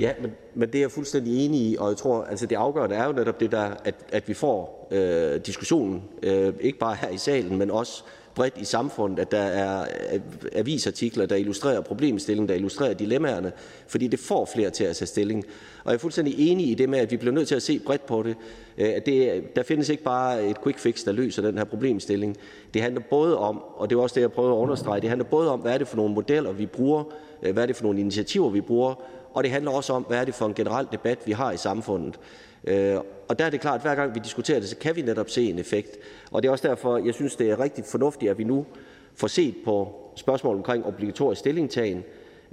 Ja, 0.00 0.12
men, 0.20 0.30
men 0.54 0.68
det 0.68 0.74
er 0.74 0.80
jeg 0.80 0.90
fuldstændig 0.90 1.46
enig 1.46 1.60
i, 1.60 1.76
og 1.78 1.88
jeg 1.88 1.96
tror, 1.96 2.24
altså 2.24 2.46
det 2.46 2.56
afgørende 2.56 2.96
er 2.96 3.06
jo 3.06 3.12
netop 3.12 3.40
det 3.40 3.52
der, 3.52 3.70
at, 3.84 3.94
at 4.12 4.28
vi 4.28 4.34
får 4.34 4.88
øh, 4.90 5.40
diskussionen, 5.40 6.02
øh, 6.22 6.54
ikke 6.60 6.78
bare 6.78 6.96
her 7.00 7.08
i 7.08 7.18
salen, 7.18 7.58
men 7.58 7.70
også 7.70 8.04
bredt 8.34 8.58
i 8.58 8.64
samfundet, 8.64 9.18
at 9.18 9.30
der 9.30 9.38
er 9.38 9.86
øh, 10.12 10.20
avisartikler, 10.52 11.26
der 11.26 11.36
illustrerer 11.36 11.80
problemstillingen, 11.80 12.48
der 12.48 12.54
illustrerer 12.54 12.94
dilemmaerne, 12.94 13.52
fordi 13.86 14.06
det 14.06 14.18
får 14.18 14.50
flere 14.54 14.70
til 14.70 14.84
at 14.84 14.96
tage 14.96 15.06
stilling. 15.06 15.44
Og 15.84 15.90
jeg 15.90 15.94
er 15.94 15.98
fuldstændig 15.98 16.50
enig 16.50 16.70
i 16.70 16.74
det 16.74 16.88
med, 16.88 16.98
at 16.98 17.10
vi 17.10 17.16
bliver 17.16 17.32
nødt 17.32 17.48
til 17.48 17.54
at 17.54 17.62
se 17.62 17.78
bredt 17.78 18.06
på 18.06 18.22
det. 18.22 18.36
Øh, 18.78 18.88
at 18.96 19.06
det 19.06 19.42
der 19.56 19.62
findes 19.62 19.88
ikke 19.88 20.02
bare 20.02 20.46
et 20.46 20.62
quick 20.62 20.78
fix, 20.78 21.04
der 21.04 21.12
løser 21.12 21.42
den 21.42 21.58
her 21.58 21.64
problemstilling. 21.64 22.36
Det 22.74 22.82
handler 22.82 23.02
både 23.10 23.38
om, 23.38 23.62
og 23.76 23.90
det 23.90 23.96
er 23.96 24.00
også 24.00 24.14
det, 24.14 24.20
jeg 24.20 24.32
prøver 24.32 24.52
at 24.52 24.58
understrege, 24.58 25.00
det 25.00 25.08
handler 25.08 25.24
både 25.24 25.50
om, 25.50 25.60
hvad 25.60 25.74
er 25.74 25.78
det 25.78 25.88
for 25.88 25.96
nogle 25.96 26.14
modeller, 26.14 26.52
vi 26.52 26.66
bruger, 26.66 27.04
øh, 27.42 27.52
hvad 27.52 27.62
er 27.62 27.66
det 27.66 27.76
for 27.76 27.84
nogle 27.84 28.00
initiativer, 28.00 28.50
vi 28.50 28.60
bruger, 28.60 28.94
og 29.34 29.44
det 29.44 29.50
handler 29.50 29.70
også 29.70 29.92
om, 29.92 30.02
hvad 30.02 30.20
er 30.20 30.24
det 30.24 30.34
for 30.34 30.46
en 30.46 30.54
generel 30.54 30.86
debat, 30.92 31.18
vi 31.26 31.32
har 31.32 31.52
i 31.52 31.56
samfundet. 31.56 32.20
Øh, 32.64 32.96
og 33.28 33.38
der 33.38 33.44
er 33.44 33.50
det 33.50 33.60
klart, 33.60 33.74
at 33.74 33.82
hver 33.82 33.94
gang 33.94 34.14
vi 34.14 34.20
diskuterer 34.20 34.60
det, 34.60 34.68
så 34.68 34.76
kan 34.76 34.96
vi 34.96 35.02
netop 35.02 35.30
se 35.30 35.50
en 35.50 35.58
effekt. 35.58 35.98
Og 36.30 36.42
det 36.42 36.48
er 36.48 36.52
også 36.52 36.68
derfor, 36.68 36.98
jeg 36.98 37.14
synes, 37.14 37.36
det 37.36 37.50
er 37.50 37.60
rigtig 37.60 37.84
fornuftigt, 37.84 38.30
at 38.30 38.38
vi 38.38 38.44
nu 38.44 38.66
får 39.14 39.26
set 39.26 39.54
på 39.64 39.94
spørgsmålet 40.16 40.58
omkring 40.58 40.86
obligatorisk 40.86 41.38
stillingtagen. 41.38 42.04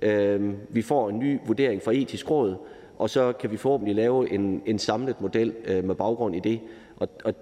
Øh, 0.02 0.54
vi 0.70 0.82
får 0.82 1.10
en 1.10 1.20
ny 1.20 1.40
vurdering 1.46 1.82
fra 1.82 1.92
etisk 1.94 2.32
råd, 2.32 2.56
og 2.98 3.10
så 3.10 3.34
kan 3.34 3.52
vi 3.52 3.58
forhåbentlig 3.58 3.96
lave 3.96 4.34
en, 4.34 4.62
en 4.66 4.80
samlet 4.80 5.22
model 5.22 5.54
øh, 5.66 5.84
med 5.84 5.96
baggrund 5.96 6.36
i 6.36 6.40
det. 6.40 6.60
Og, 6.98 7.10
og 7.24 7.34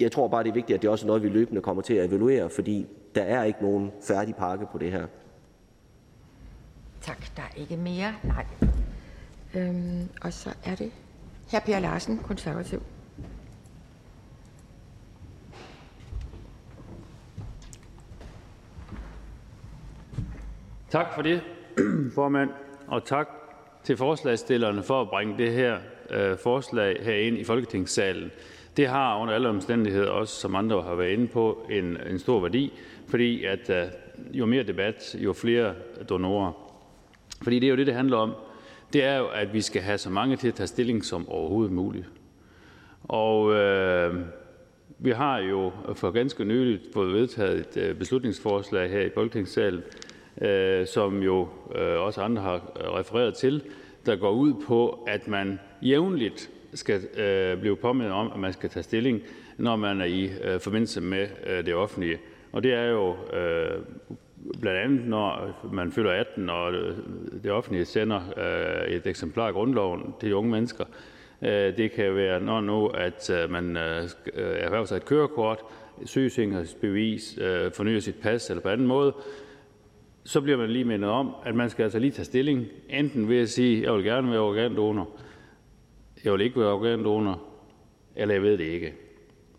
jeg 0.00 0.12
tror 0.12 0.28
bare, 0.28 0.42
det 0.42 0.48
er 0.48 0.54
vigtigt, 0.54 0.76
at 0.76 0.82
det 0.82 0.90
også 0.90 1.06
er 1.06 1.06
noget, 1.06 1.22
vi 1.22 1.28
løbende 1.28 1.60
kommer 1.60 1.82
til 1.82 1.94
at 1.94 2.08
evaluere, 2.08 2.50
fordi 2.50 2.86
der 3.14 3.22
er 3.22 3.44
ikke 3.44 3.62
nogen 3.62 3.90
færdig 4.00 4.34
pakke 4.34 4.66
på 4.72 4.78
det 4.78 4.92
her. 4.92 5.06
Tak. 7.02 7.36
Der 7.36 7.42
er 7.42 7.60
ikke 7.60 7.76
mere. 7.76 8.14
Nej. 8.22 8.46
Øhm, 9.54 10.08
og 10.20 10.32
så 10.32 10.50
er 10.64 10.74
det 10.74 10.92
hr. 11.50 11.58
Per 11.66 11.78
Larsen, 11.78 12.18
konservativ. 12.18 12.82
Tak 20.90 21.14
for 21.14 21.22
det, 21.22 21.42
formand, 22.14 22.50
og 22.86 23.04
tak 23.04 23.28
til 23.84 23.96
forslagsstillerne 23.96 24.82
for 24.82 25.00
at 25.00 25.08
bringe 25.08 25.38
det 25.38 25.52
her 25.52 25.78
øh, 26.10 26.38
forslag 26.38 27.04
herind 27.04 27.38
i 27.38 27.44
Folketingssalen. 27.44 28.30
Det 28.76 28.88
har 28.88 29.18
under 29.18 29.34
alle 29.34 29.48
omstændigheder 29.48 30.10
også, 30.10 30.40
som 30.40 30.54
andre 30.54 30.82
har 30.82 30.94
været 30.94 31.12
inde 31.12 31.26
på, 31.26 31.66
en, 31.70 31.96
en 32.10 32.18
stor 32.18 32.40
værdi, 32.40 32.72
fordi 33.08 33.44
at 33.44 33.70
øh, 33.70 33.86
jo 34.32 34.46
mere 34.46 34.62
debat, 34.62 35.16
jo 35.18 35.32
flere 35.32 35.74
donorer. 36.08 36.71
Fordi 37.42 37.58
det 37.58 37.66
er 37.66 37.70
jo 37.70 37.76
det, 37.76 37.86
det 37.86 37.94
handler 37.94 38.16
om. 38.16 38.32
Det 38.92 39.04
er 39.04 39.18
jo, 39.18 39.26
at 39.26 39.52
vi 39.52 39.60
skal 39.60 39.82
have 39.82 39.98
så 39.98 40.10
mange 40.10 40.36
til 40.36 40.48
at 40.48 40.54
tage 40.54 40.66
stilling 40.66 41.04
som 41.04 41.28
overhovedet 41.28 41.72
muligt. 41.72 42.06
Og 43.04 43.54
øh, 43.54 44.14
vi 44.98 45.10
har 45.10 45.38
jo 45.38 45.72
for 45.94 46.10
ganske 46.10 46.44
nyligt 46.44 46.82
fået 46.92 47.14
vedtaget 47.14 47.58
et 47.58 47.76
øh, 47.76 47.94
beslutningsforslag 47.96 48.90
her 48.90 49.00
i 49.00 49.10
Folketingssalen, 49.14 49.82
øh, 50.40 50.86
som 50.86 51.22
jo 51.22 51.48
øh, 51.74 52.00
også 52.00 52.20
andre 52.20 52.42
har 52.42 52.54
øh, 52.54 52.92
refereret 52.92 53.34
til, 53.34 53.62
der 54.06 54.16
går 54.16 54.30
ud 54.30 54.54
på, 54.66 55.04
at 55.08 55.28
man 55.28 55.60
jævnligt 55.82 56.50
skal 56.74 57.00
øh, 57.20 57.60
blive 57.60 57.76
påmindet 57.76 58.12
om, 58.12 58.32
at 58.34 58.38
man 58.38 58.52
skal 58.52 58.70
tage 58.70 58.82
stilling, 58.82 59.20
når 59.58 59.76
man 59.76 60.00
er 60.00 60.04
i 60.04 60.30
forbindelse 60.58 61.00
med 61.00 61.26
det 61.62 61.74
offentlige. 61.74 62.18
Og 62.52 62.62
det 62.62 62.72
er 62.72 62.84
jo 62.84 63.16
øh, 63.36 63.82
andet, 64.66 65.06
når 65.06 65.58
man 65.72 65.92
fylder 65.92 66.10
18, 66.10 66.50
og 66.50 66.72
det 67.42 67.52
offentlige 67.52 67.84
sender 67.84 68.20
øh, 68.36 68.94
et 68.94 69.06
eksemplar 69.06 69.46
af 69.46 69.52
grundloven 69.52 70.14
til 70.20 70.34
unge 70.34 70.50
mennesker, 70.50 70.84
øh, 71.42 71.76
det 71.76 71.92
kan 71.92 72.16
være, 72.16 72.40
når 72.40 72.60
nu 72.60 72.86
at 72.86 73.30
øh, 73.30 73.50
man 73.50 73.76
erhverver 73.76 74.84
sig 74.84 74.96
et 74.96 75.04
kørekort, 75.04 75.58
sygesikringsbevis, 76.04 77.38
fornyer 77.74 78.00
sit 78.00 78.16
pas 78.22 78.50
eller 78.50 78.62
på 78.62 78.68
anden 78.68 78.86
måde, 78.86 79.14
så 80.24 80.40
bliver 80.40 80.58
man 80.58 80.70
lige 80.70 80.84
mindet 80.84 81.10
om, 81.10 81.34
at 81.44 81.54
man 81.54 81.70
skal 81.70 81.82
altså 81.82 81.98
lige 81.98 82.10
tage 82.10 82.24
stilling, 82.24 82.66
enten 82.90 83.28
ved 83.28 83.40
at 83.40 83.48
sige, 83.48 83.82
jeg 83.82 83.94
vil 83.94 84.04
gerne 84.04 84.30
være 84.30 84.40
organdonor, 84.40 85.08
jeg 86.24 86.32
vil 86.32 86.40
ikke 86.40 86.60
være 86.60 86.72
organdonor, 86.72 87.42
eller 88.16 88.34
jeg 88.34 88.42
ved 88.42 88.58
det 88.58 88.64
ikke. 88.64 88.94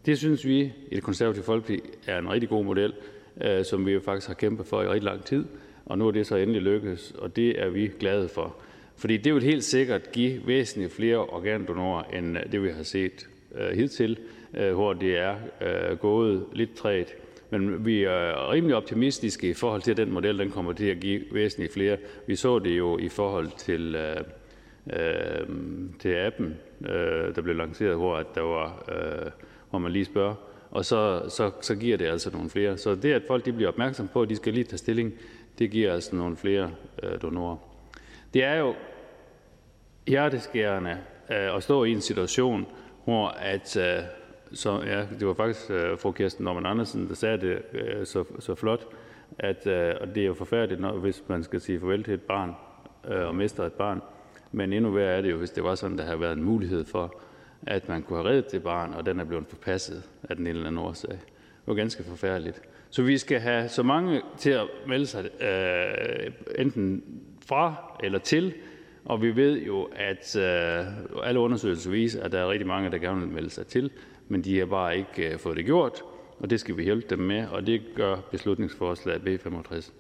Det 0.06 0.18
synes 0.18 0.46
vi 0.46 0.60
i 0.92 0.96
det 0.96 1.04
konservative 1.04 1.44
Folkeparti 1.44 1.80
er 2.08 2.20
en 2.20 2.32
rigtig 2.32 2.50
god 2.50 2.66
model, 2.66 2.94
Øh, 3.42 3.66
som 3.66 3.86
vi 3.86 3.92
jo 3.92 4.00
faktisk 4.00 4.28
har 4.28 4.34
kæmpet 4.34 4.66
for 4.66 4.82
i 4.82 4.88
rigtig 4.88 5.04
lang 5.04 5.26
tid, 5.26 5.46
og 5.86 5.98
nu 5.98 6.08
er 6.08 6.12
det 6.12 6.28
så 6.28 6.36
endelig 6.36 6.62
lykkedes, 6.62 7.14
og 7.18 7.36
det 7.36 7.62
er 7.62 7.70
vi 7.70 7.92
glade 8.00 8.30
for. 8.30 8.56
Fordi 8.96 9.18
det 9.18 9.34
vil 9.34 9.44
helt 9.44 9.64
sikkert 9.64 10.12
give 10.12 10.48
væsentligt 10.48 10.94
flere 10.94 11.18
organdonorer 11.18 12.04
end 12.04 12.38
øh, 12.38 12.52
det, 12.52 12.64
vi 12.64 12.70
har 12.70 12.84
set 12.84 13.30
øh, 13.56 13.78
hidtil, 13.78 14.20
øh, 14.54 14.74
hvor 14.74 14.94
det 14.94 15.18
er 15.18 15.36
øh, 15.62 15.98
gået 15.98 16.46
lidt 16.54 16.76
træt. 16.76 17.14
Men 17.50 17.86
vi 17.86 18.04
er 18.04 18.52
rimelig 18.52 18.76
optimistiske 18.76 19.50
i 19.50 19.54
forhold 19.54 19.82
til, 19.82 19.92
at 19.92 19.98
den 19.98 20.12
model 20.12 20.40
den 20.40 20.52
kommer 20.52 20.74
til 20.74 20.86
at 20.86 21.00
give 21.00 21.22
væsentligt 21.32 21.74
flere. 21.74 21.98
Vi 22.28 22.36
så 22.36 22.60
det 22.60 22.78
jo 22.78 22.98
i 22.98 23.10
forhold 23.10 23.50
til, 23.58 23.96
øh, 23.96 25.48
til 26.00 26.16
appen, 26.16 26.58
øh, 26.82 27.36
der 27.36 27.42
blev 27.42 27.56
lanceret, 27.56 27.96
hvor, 27.96 28.16
at 28.16 28.36
der 28.36 28.42
var, 28.42 28.86
øh, 28.92 29.32
hvor 29.70 29.80
man 29.80 29.92
lige 29.92 30.06
spørger, 30.06 30.36
og 30.74 30.86
så, 30.86 31.22
så, 31.30 31.52
så 31.62 31.76
giver 31.76 31.98
det 31.98 32.06
altså 32.06 32.30
nogle 32.32 32.50
flere. 32.50 32.78
Så 32.78 32.96
det, 32.96 33.14
at 33.14 33.24
folk 33.28 33.46
de 33.46 33.54
bliver 33.54 33.70
opmærksom 33.70 34.08
på, 34.08 34.22
at 34.22 34.30
de 34.30 34.36
skal 34.36 34.54
lige 34.54 34.64
tage 34.64 34.78
stilling, 34.78 35.14
det 35.60 35.72
giver 35.72 35.94
altså 35.94 36.16
nogle 36.16 36.38
flere 36.38 36.72
øh, 37.04 37.22
donorer. 37.22 37.58
Det 38.34 38.44
er 38.44 38.56
jo 38.56 38.76
hjerteskærende 40.08 40.98
øh, 41.32 41.56
at 41.56 41.64
stå 41.64 41.84
i 41.84 41.92
en 41.92 42.02
situation, 42.02 42.66
hvor 43.06 43.28
at, 43.28 43.78
øh, 43.78 44.00
så, 44.54 44.82
ja, 44.82 45.06
det 45.20 45.28
var 45.28 45.34
faktisk 45.34 45.72
øh, 45.72 45.98
fru 45.98 46.12
Kirsten 46.12 46.44
Norman 46.44 46.66
Andersen, 46.66 47.08
der 47.08 47.16
sagde 47.16 47.38
det 47.38 47.62
øh, 47.74 48.06
så, 48.06 48.24
så 48.40 48.56
flot, 48.56 48.88
at 49.40 49.68
øh, 49.68 49.96
og 50.02 50.08
det 50.16 50.24
er 50.24 50.28
jo 50.28 50.34
forfærdeligt, 50.34 50.82
når, 50.82 50.92
hvis 50.92 51.24
man 51.28 51.44
skal 51.44 51.62
sige 51.62 51.80
farvel 51.80 52.04
til 52.04 52.14
et 52.14 52.22
barn 52.22 52.56
øh, 53.08 53.28
og 53.28 53.36
mister 53.36 53.66
et 53.66 53.74
barn. 53.74 54.02
Men 54.52 54.74
endnu 54.74 54.92
værre 54.92 55.18
er 55.18 55.22
det 55.22 55.32
jo, 55.32 55.38
hvis 55.38 55.52
det 55.52 55.64
var 55.64 55.76
sådan, 55.76 55.98
der 55.98 56.04
havde 56.04 56.20
været 56.20 56.38
en 56.38 56.44
mulighed 56.44 56.86
for, 56.86 57.22
at 57.68 57.90
man 57.90 58.02
kunne 58.02 58.20
have 58.20 58.30
reddet 58.30 58.52
det 58.52 58.64
barn, 58.64 58.94
og 58.94 59.06
den 59.06 59.20
er 59.20 59.24
blevet 59.24 59.46
forpasset 59.48 60.04
af 60.30 60.36
den 60.36 60.48
ene 60.48 60.50
eller 60.50 60.68
anden 60.68 60.86
årsag. 60.86 61.12
Det 61.12 61.68
var 61.68 61.74
ganske 61.74 62.04
forfærdeligt. 62.04 62.62
Så 62.90 63.04
vi 63.04 63.18
skal 63.18 63.40
have 63.40 63.70
så 63.70 63.84
mange 63.84 64.22
til 64.38 64.50
at 64.50 64.68
melde 64.88 65.06
sig 65.06 65.42
øh, 65.42 66.32
enten 66.58 67.04
fra 67.48 67.76
eller 68.04 68.20
til, 68.20 68.54
og 69.06 69.22
vi 69.22 69.36
ved 69.36 69.62
jo, 69.62 69.90
at 69.96 70.36
øh, 70.36 70.86
alle 71.24 71.40
undersøgelser 71.40 71.92
viser, 71.92 72.24
at 72.24 72.32
der 72.32 72.40
er 72.40 72.50
rigtig 72.50 72.68
mange, 72.68 72.92
der 72.92 72.98
gerne 72.98 73.20
vil 73.20 73.30
melde 73.30 73.50
sig 73.50 73.68
til, 73.68 73.92
men 74.28 74.42
de 74.42 74.60
har 74.60 74.66
bare 74.66 74.98
ikke 74.98 75.34
øh, 75.34 75.40
fået 75.40 75.58
det 75.58 75.66
gjort, 75.66 76.02
og 76.40 76.50
det 76.50 76.60
skal 76.60 76.78
vi 76.78 76.84
hjælpe 76.84 77.08
dem 77.10 77.20
med, 77.20 77.48
og 77.48 77.68
det 77.68 77.82
gør 77.96 78.16
beslutningsforslaget 78.32 79.22
B65. 79.22 79.92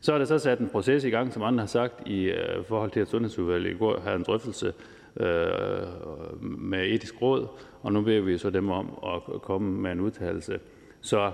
Så 0.00 0.12
er 0.12 0.18
der 0.18 0.24
så 0.24 0.38
sat 0.38 0.58
en 0.58 0.68
proces 0.68 1.04
i 1.04 1.10
gang, 1.10 1.32
som 1.32 1.42
andre 1.42 1.60
har 1.60 1.66
sagt, 1.66 2.08
i 2.08 2.24
øh, 2.24 2.64
forhold 2.64 2.90
til, 2.90 3.00
at 3.00 3.08
Sundhedsudvalget 3.08 3.70
i 3.70 3.76
går 3.76 4.00
havde 4.00 4.16
en 4.16 4.22
drøftelse 4.22 4.72
øh, 5.16 6.42
med 6.42 6.86
etisk 6.86 7.22
råd, 7.22 7.46
og 7.82 7.92
nu 7.92 8.02
beder 8.02 8.20
vi 8.20 8.38
så 8.38 8.50
dem 8.50 8.70
om 8.70 8.98
at 9.06 9.42
komme 9.42 9.80
med 9.80 9.92
en 9.92 10.00
udtalelse. 10.00 10.60
Så 11.00 11.32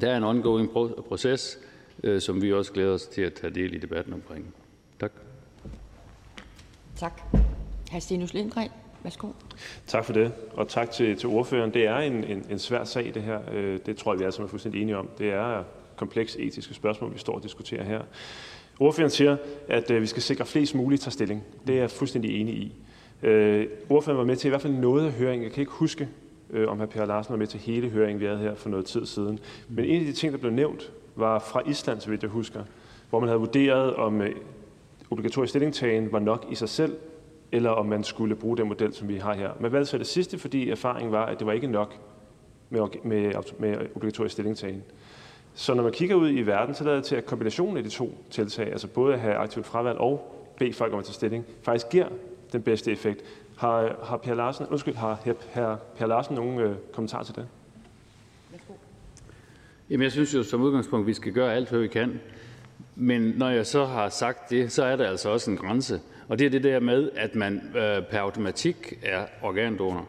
der 0.00 0.10
er 0.10 0.16
en 0.16 0.24
ongoing 0.24 0.70
proces, 1.08 1.58
øh, 2.04 2.20
som 2.20 2.42
vi 2.42 2.52
også 2.52 2.72
glæder 2.72 2.94
os 2.94 3.06
til 3.06 3.22
at 3.22 3.32
tage 3.32 3.54
del 3.54 3.74
i 3.74 3.78
debatten 3.78 4.12
omkring. 4.12 4.54
Tak. 5.00 5.12
Tak. 6.96 7.20
Hr. 7.92 7.98
Stinus 7.98 8.34
Lindgren, 8.34 8.70
værsgo. 9.02 9.28
Tak 9.86 10.04
for 10.04 10.12
det, 10.12 10.32
og 10.52 10.68
tak 10.68 10.90
til, 10.90 11.16
til 11.16 11.28
ordføreren. 11.28 11.74
Det 11.74 11.86
er 11.86 11.96
en, 11.96 12.24
en, 12.24 12.46
en 12.50 12.58
svær 12.58 12.84
sag, 12.84 13.14
det 13.14 13.22
her. 13.22 13.40
Øh, 13.52 13.78
det 13.86 13.96
tror 13.96 14.12
jeg, 14.12 14.20
vi 14.20 14.24
er 14.24 14.30
som 14.30 14.44
er 14.44 14.48
fuldstændig 14.48 14.82
enige 14.82 14.96
om. 14.96 15.08
Det 15.18 15.30
er 15.30 15.64
kompleks 15.96 16.36
etiske 16.38 16.74
spørgsmål, 16.74 17.14
vi 17.14 17.18
står 17.18 17.34
og 17.34 17.42
diskuterer 17.42 17.84
her. 17.84 18.02
Ordføreren 18.80 19.10
siger, 19.10 19.36
at 19.68 19.90
øh, 19.90 20.00
vi 20.00 20.06
skal 20.06 20.22
sikre 20.22 20.46
flest 20.46 20.74
muligt 20.74 21.02
tager 21.02 21.10
stilling. 21.10 21.44
Det 21.66 21.74
er 21.74 21.80
jeg 21.80 21.90
fuldstændig 21.90 22.40
enig 22.40 22.54
i. 22.54 22.72
Øh, 23.22 23.66
ordføreren 23.88 24.18
var 24.18 24.24
med 24.24 24.36
til 24.36 24.48
i 24.48 24.50
hvert 24.50 24.62
fald 24.62 24.72
noget 24.72 25.06
af 25.06 25.12
høringen. 25.12 25.44
Jeg 25.44 25.52
kan 25.52 25.60
ikke 25.60 25.72
huske, 25.72 26.08
øh, 26.50 26.68
om 26.68 26.80
hr. 26.80 26.86
Per 26.86 27.04
Larsen 27.04 27.32
var 27.32 27.38
med 27.38 27.46
til 27.46 27.60
hele 27.60 27.88
høringen, 27.88 28.20
vi 28.20 28.26
havde 28.26 28.38
her 28.38 28.54
for 28.54 28.68
noget 28.68 28.86
tid 28.86 29.06
siden. 29.06 29.38
Men 29.68 29.84
en 29.84 30.00
af 30.00 30.06
de 30.06 30.12
ting, 30.12 30.32
der 30.32 30.38
blev 30.38 30.52
nævnt, 30.52 30.92
var 31.16 31.38
fra 31.38 31.62
Island, 31.68 32.00
så 32.00 32.10
vidt 32.10 32.22
jeg 32.22 32.30
husker, 32.30 32.64
hvor 33.10 33.20
man 33.20 33.28
havde 33.28 33.40
vurderet, 33.40 33.94
om 33.94 34.22
øh, 34.22 34.34
obligatorisk 35.10 35.50
stillingtagen 35.50 36.12
var 36.12 36.18
nok 36.18 36.46
i 36.50 36.54
sig 36.54 36.68
selv, 36.68 36.96
eller 37.52 37.70
om 37.70 37.86
man 37.86 38.04
skulle 38.04 38.36
bruge 38.36 38.56
den 38.56 38.68
model, 38.68 38.94
som 38.94 39.08
vi 39.08 39.16
har 39.16 39.34
her. 39.34 39.50
Man 39.60 39.72
valgte 39.72 39.90
så 39.90 39.98
det 39.98 40.06
sidste, 40.06 40.38
fordi 40.38 40.70
erfaringen 40.70 41.12
var, 41.12 41.26
at 41.26 41.38
det 41.38 41.46
var 41.46 41.52
ikke 41.52 41.66
nok 41.66 41.94
med, 42.70 42.80
med, 43.04 43.32
med 43.58 43.76
obligatorisk 43.94 44.32
stillingtagen. 44.32 44.82
Så 45.54 45.74
når 45.74 45.82
man 45.82 45.92
kigger 45.92 46.16
ud 46.16 46.30
i 46.30 46.42
verden, 46.42 46.74
så 46.74 46.84
lader 46.84 46.96
det 46.96 47.04
til, 47.04 47.16
at 47.16 47.26
kombinationen 47.26 47.76
af 47.76 47.82
de 47.82 47.88
to 47.88 48.24
tiltag, 48.30 48.66
altså 48.66 48.86
både 48.86 49.14
at 49.14 49.20
have 49.20 49.34
aktivt 49.34 49.66
fravalg 49.66 49.98
og 49.98 50.36
bede 50.58 50.72
folk 50.72 50.92
om 50.92 50.98
at 50.98 51.04
tage 51.04 51.14
stilling, 51.14 51.44
faktisk 51.62 51.88
giver 51.88 52.08
den 52.52 52.62
bedste 52.62 52.92
effekt. 52.92 53.22
Har, 53.58 53.96
har 54.02 54.16
Per 54.16 54.34
Larsen, 54.34 54.66
undskyld, 54.66 54.94
har 54.94 55.20
her, 55.24 55.34
her 55.50 55.76
Per 55.96 56.06
Larsen 56.06 56.34
nogen 56.34 56.58
øh, 56.58 56.76
kommentar 56.92 57.22
til 57.22 57.36
det? 57.36 57.46
Jamen, 59.90 60.04
jeg 60.04 60.12
synes 60.12 60.34
jo 60.34 60.42
som 60.42 60.62
udgangspunkt, 60.62 61.06
vi 61.06 61.14
skal 61.14 61.32
gøre 61.32 61.54
alt, 61.54 61.68
hvad 61.68 61.80
vi 61.80 61.88
kan 61.88 62.20
men 63.02 63.22
når 63.36 63.48
jeg 63.48 63.66
så 63.66 63.84
har 63.84 64.08
sagt 64.08 64.50
det, 64.50 64.72
så 64.72 64.84
er 64.84 64.96
der 64.96 65.08
altså 65.08 65.28
også 65.30 65.50
en 65.50 65.56
grænse, 65.56 66.00
og 66.28 66.38
det 66.38 66.46
er 66.46 66.50
det 66.50 66.64
der 66.64 66.80
med, 66.80 67.10
at 67.16 67.34
man 67.34 67.62
øh, 67.76 68.02
per 68.10 68.18
automatik 68.18 68.98
er 69.02 69.26
organdonor. 69.42 70.08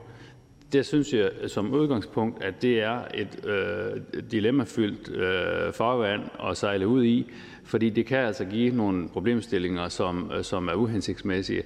Det 0.73 0.85
synes 0.85 1.13
jeg 1.13 1.31
som 1.47 1.73
udgangspunkt, 1.73 2.43
at 2.43 2.61
det 2.61 2.81
er 2.81 2.99
et 3.13 3.45
øh, 3.45 4.21
dilemmafyldt 4.31 5.09
øh, 5.09 5.73
farvand 5.73 6.21
at 6.49 6.57
sejle 6.57 6.87
ud 6.87 7.03
i, 7.03 7.31
fordi 7.63 7.89
det 7.89 8.05
kan 8.05 8.17
altså 8.17 8.45
give 8.45 8.75
nogle 8.75 9.09
problemstillinger, 9.09 9.89
som, 9.89 10.31
øh, 10.35 10.43
som 10.43 10.67
er 10.67 10.73
uhensigtsmæssige. 10.73 11.63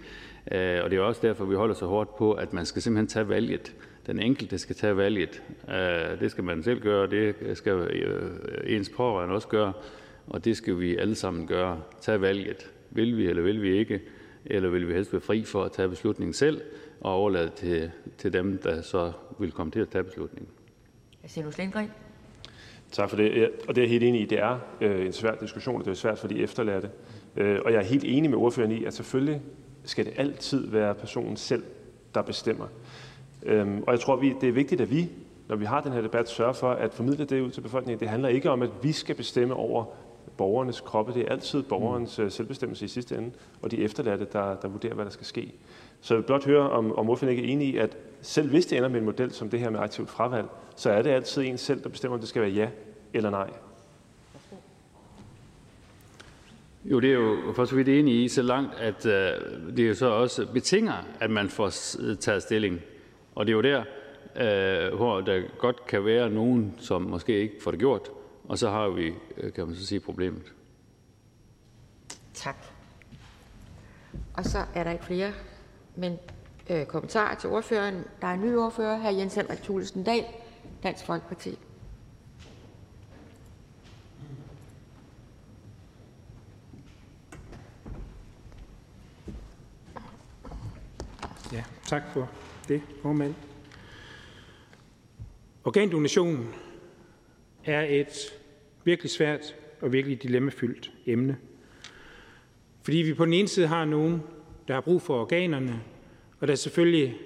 Øh, 0.51 0.79
og 0.83 0.91
det 0.91 0.97
er 0.97 1.01
også 1.01 1.21
derfor, 1.27 1.45
vi 1.45 1.55
holder 1.55 1.75
så 1.75 1.85
hårdt 1.85 2.17
på, 2.17 2.33
at 2.33 2.53
man 2.53 2.65
skal 2.65 2.81
simpelthen 2.81 3.07
tage 3.07 3.29
valget. 3.29 3.75
Den 4.07 4.19
enkelte 4.19 4.57
skal 4.57 4.75
tage 4.75 4.97
valget. 4.97 5.43
Øh, 5.69 6.19
det 6.19 6.31
skal 6.31 6.43
man 6.43 6.63
selv 6.63 6.81
gøre, 6.81 7.07
det 7.07 7.35
skal 7.53 7.73
øh, 7.73 8.31
ens 8.65 8.89
pårørende 8.89 9.35
også 9.35 9.47
gøre 9.47 9.73
og 10.27 10.45
det 10.45 10.57
skal 10.57 10.79
vi 10.79 10.97
alle 10.97 11.15
sammen 11.15 11.47
gøre. 11.47 11.81
Tag 12.01 12.21
valget. 12.21 12.71
Vil 12.91 13.17
vi, 13.17 13.27
eller 13.27 13.43
vil 13.43 13.61
vi 13.61 13.77
ikke? 13.77 14.01
Eller 14.45 14.69
vil 14.69 14.87
vi 14.87 14.93
helst 14.93 15.13
være 15.13 15.21
fri 15.21 15.43
for 15.43 15.63
at 15.63 15.71
tage 15.71 15.89
beslutningen 15.89 16.33
selv 16.33 16.61
og 17.05 17.13
overlade 17.13 17.49
til, 17.49 17.91
til 18.17 18.33
dem, 18.33 18.57
der 18.57 18.81
så 18.81 19.11
vil 19.39 19.51
komme 19.51 19.71
til 19.71 19.79
at 19.79 19.89
tage 19.89 20.03
beslutningen? 20.03 20.51
Sinus 21.25 21.57
Lindgren. 21.57 21.91
Tak 22.91 23.09
for 23.09 23.17
det. 23.17 23.49
Og 23.67 23.75
det 23.75 23.81
er 23.81 23.85
jeg 23.85 23.89
helt 23.89 24.03
enig 24.03 24.21
i. 24.21 24.25
Det 24.25 24.39
er 24.39 24.59
øh, 24.81 25.05
en 25.05 25.13
svær 25.13 25.35
diskussion, 25.35 25.79
og 25.79 25.85
det 25.85 25.91
er 25.91 25.95
svært 25.95 26.19
for 26.19 26.27
de 26.27 26.43
efterladte. 26.43 26.89
Øh, 27.35 27.59
og 27.65 27.71
jeg 27.71 27.79
er 27.79 27.85
helt 27.85 28.03
enig 28.03 28.29
med 28.29 28.37
ordføreren 28.37 28.71
i, 28.71 28.83
at 28.83 28.93
selvfølgelig 28.93 29.41
skal 29.83 30.05
det 30.05 30.13
altid 30.17 30.67
være 30.67 30.95
personen 30.95 31.37
selv, 31.37 31.63
der 32.15 32.21
bestemmer. 32.21 32.67
Øhm, 33.43 33.83
og 33.87 33.93
jeg 33.93 33.99
tror, 33.99 34.15
vi, 34.15 34.35
det 34.41 34.49
er 34.49 34.53
vigtigt, 34.53 34.81
at 34.81 34.91
vi, 34.91 35.09
når 35.47 35.55
vi 35.55 35.65
har 35.65 35.81
den 35.81 35.91
her 35.91 36.01
debat, 36.01 36.29
sørger 36.29 36.53
for 36.53 36.71
at 36.71 36.93
formidle 36.93 37.25
det 37.25 37.41
ud 37.41 37.51
til 37.51 37.61
befolkningen. 37.61 37.99
Det 37.99 38.09
handler 38.09 38.29
ikke 38.29 38.49
om, 38.49 38.61
at 38.61 38.69
vi 38.81 38.91
skal 38.91 39.15
bestemme 39.15 39.53
over 39.53 39.85
borgernes 40.37 40.81
kroppe. 40.81 41.13
Det 41.13 41.21
er 41.21 41.31
altid 41.31 41.63
borgerens 41.63 42.19
mm. 42.19 42.29
selvbestemmelse 42.29 42.85
i 42.85 42.87
sidste 42.87 43.17
ende, 43.17 43.31
og 43.61 43.71
de 43.71 43.83
efterladte, 43.83 44.27
der, 44.33 44.55
der 44.55 44.67
vurderer, 44.67 44.93
hvad 44.93 45.05
der 45.05 45.11
skal 45.11 45.25
ske. 45.25 45.53
Så 46.05 46.13
jeg 46.13 46.17
vil 46.17 46.25
blot 46.25 46.45
høre, 46.45 46.69
om, 46.69 46.95
om 46.97 47.09
ordføreren 47.09 47.37
ikke 47.37 47.49
er 47.49 47.53
enig 47.53 47.67
i, 47.67 47.77
at 47.77 47.97
selv 48.21 48.49
hvis 48.49 48.65
det 48.65 48.77
ender 48.77 48.89
med 48.89 48.99
en 48.99 49.05
model 49.05 49.31
som 49.31 49.49
det 49.49 49.59
her 49.59 49.69
med 49.69 49.79
aktivt 49.79 50.09
fravalg, 50.09 50.47
så 50.75 50.89
er 50.89 51.01
det 51.01 51.09
altid 51.09 51.43
en 51.43 51.57
selv, 51.57 51.83
der 51.83 51.89
bestemmer, 51.89 52.17
om 52.17 52.19
det 52.19 52.29
skal 52.29 52.41
være 52.41 52.51
ja 52.51 52.69
eller 53.13 53.29
nej. 53.29 53.49
Jo, 56.85 56.99
det 56.99 57.09
er 57.09 57.13
jo 57.13 57.53
for 57.55 57.65
så 57.65 57.75
vidt 57.75 57.89
enig 57.89 58.23
i, 58.23 58.27
så 58.27 58.41
langt, 58.41 58.75
at 58.75 59.05
øh, 59.05 59.77
det 59.77 59.89
jo 59.89 59.93
så 59.93 60.09
også 60.09 60.47
betinger, 60.53 60.93
at 61.19 61.31
man 61.31 61.49
får 61.49 61.69
taget 62.15 62.43
stilling. 62.43 62.81
Og 63.35 63.45
det 63.45 63.51
er 63.51 63.55
jo 63.55 63.61
der, 63.61 63.83
øh, 64.35 64.95
hvor 64.95 65.21
der 65.21 65.41
godt 65.57 65.87
kan 65.87 66.05
være 66.05 66.29
nogen, 66.29 66.75
som 66.77 67.01
måske 67.01 67.39
ikke 67.39 67.55
får 67.63 67.71
det 67.71 67.79
gjort, 67.79 68.09
og 68.43 68.57
så 68.57 68.69
har 68.69 68.89
vi, 68.89 69.13
øh, 69.37 69.53
kan 69.53 69.67
man 69.67 69.75
så 69.75 69.85
sige, 69.85 69.99
problemet. 69.99 70.53
Tak. 72.33 72.57
Og 74.33 74.45
så 74.45 74.59
er 74.75 74.83
der 74.83 74.91
ikke 74.91 75.05
flere 75.05 75.31
men, 75.95 76.17
øh, 76.69 76.85
kommentarer 76.85 77.35
til 77.35 77.49
ordføreren. 77.49 78.03
Der 78.21 78.27
er 78.27 78.33
en 78.33 78.41
ny 78.41 78.55
ordfører, 78.55 78.97
hr. 78.97 79.17
Jens 79.17 79.35
Henrik 79.35 79.63
Thulesen 79.63 80.03
Dahl, 80.03 80.25
Dansk 80.83 81.05
Folkeparti. 81.05 81.59
Ja, 91.53 91.63
tak 91.85 92.03
for 92.13 92.29
det, 92.67 92.81
formand. 93.01 93.35
Organdonation 95.63 96.53
er 97.65 97.81
et 97.81 98.33
virkelig 98.83 99.11
svært 99.11 99.55
og 99.81 99.93
virkelig 99.93 100.23
dilemmafyldt 100.23 100.91
emne. 101.05 101.37
Fordi 102.81 102.97
vi 102.97 103.13
på 103.13 103.25
den 103.25 103.33
ene 103.33 103.47
side 103.47 103.67
har 103.67 103.85
nogen, 103.85 104.23
der 104.67 104.73
har 104.73 104.81
brug 104.81 105.01
for 105.01 105.21
organerne, 105.21 105.81
og 106.39 106.47
der 106.47 106.55
selvfølgelig 106.55 107.17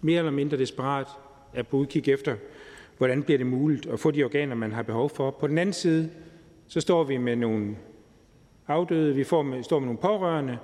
mere 0.00 0.18
eller 0.18 0.30
mindre 0.32 0.58
desperat 0.58 1.06
er 1.54 1.62
på 1.62 1.76
udkig 1.76 2.08
efter, 2.08 2.36
hvordan 2.98 3.22
bliver 3.22 3.38
det 3.38 3.46
muligt 3.46 3.86
at 3.86 4.00
få 4.00 4.10
de 4.10 4.24
organer, 4.24 4.54
man 4.54 4.72
har 4.72 4.82
behov 4.82 5.10
for. 5.10 5.30
På 5.30 5.46
den 5.46 5.58
anden 5.58 5.72
side, 5.72 6.10
så 6.68 6.80
står 6.80 7.04
vi 7.04 7.16
med 7.16 7.36
nogle 7.36 7.76
afdøde, 8.68 9.14
vi 9.14 9.24
får 9.24 9.42
med, 9.42 9.62
står 9.62 9.78
med 9.78 9.86
nogle 9.86 10.00
pårørende, 10.00 10.58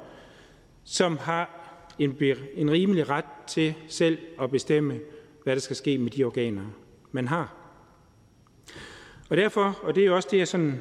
som 0.85 1.17
har 1.17 1.73
en, 1.99 2.17
en 2.55 2.71
rimelig 2.71 3.11
ret 3.11 3.25
til 3.47 3.75
selv 3.89 4.19
at 4.41 4.51
bestemme, 4.51 5.01
hvad 5.45 5.55
der 5.55 5.61
skal 5.61 5.77
ske 5.77 5.99
med 5.99 6.11
de 6.11 6.25
organer, 6.25 6.65
man 7.13 7.29
har. 7.29 7.55
Og 9.31 9.37
derfor, 9.37 9.79
og 9.83 9.95
det 9.95 10.03
er 10.03 10.07
jo 10.07 10.17
også 10.17 10.29
det, 10.31 10.39
jeg 10.39 10.49
sådan 10.49 10.81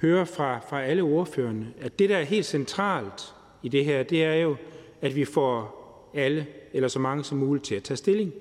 høre 0.00 0.26
fra, 0.26 0.60
fra 0.68 0.82
alle 0.82 1.02
ordførerne, 1.02 1.72
at 1.80 1.98
det, 1.98 2.08
der 2.08 2.16
er 2.16 2.22
helt 2.22 2.46
centralt 2.46 3.34
i 3.62 3.68
det 3.68 3.84
her, 3.84 4.02
det 4.02 4.24
er 4.24 4.34
jo, 4.34 4.56
at 5.00 5.16
vi 5.16 5.24
får 5.24 5.76
alle, 6.14 6.46
eller 6.72 6.88
så 6.88 6.98
mange 6.98 7.24
som 7.24 7.38
muligt, 7.38 7.64
til 7.64 7.74
at 7.74 7.82
tage 7.82 7.96
stilling. 7.96 8.32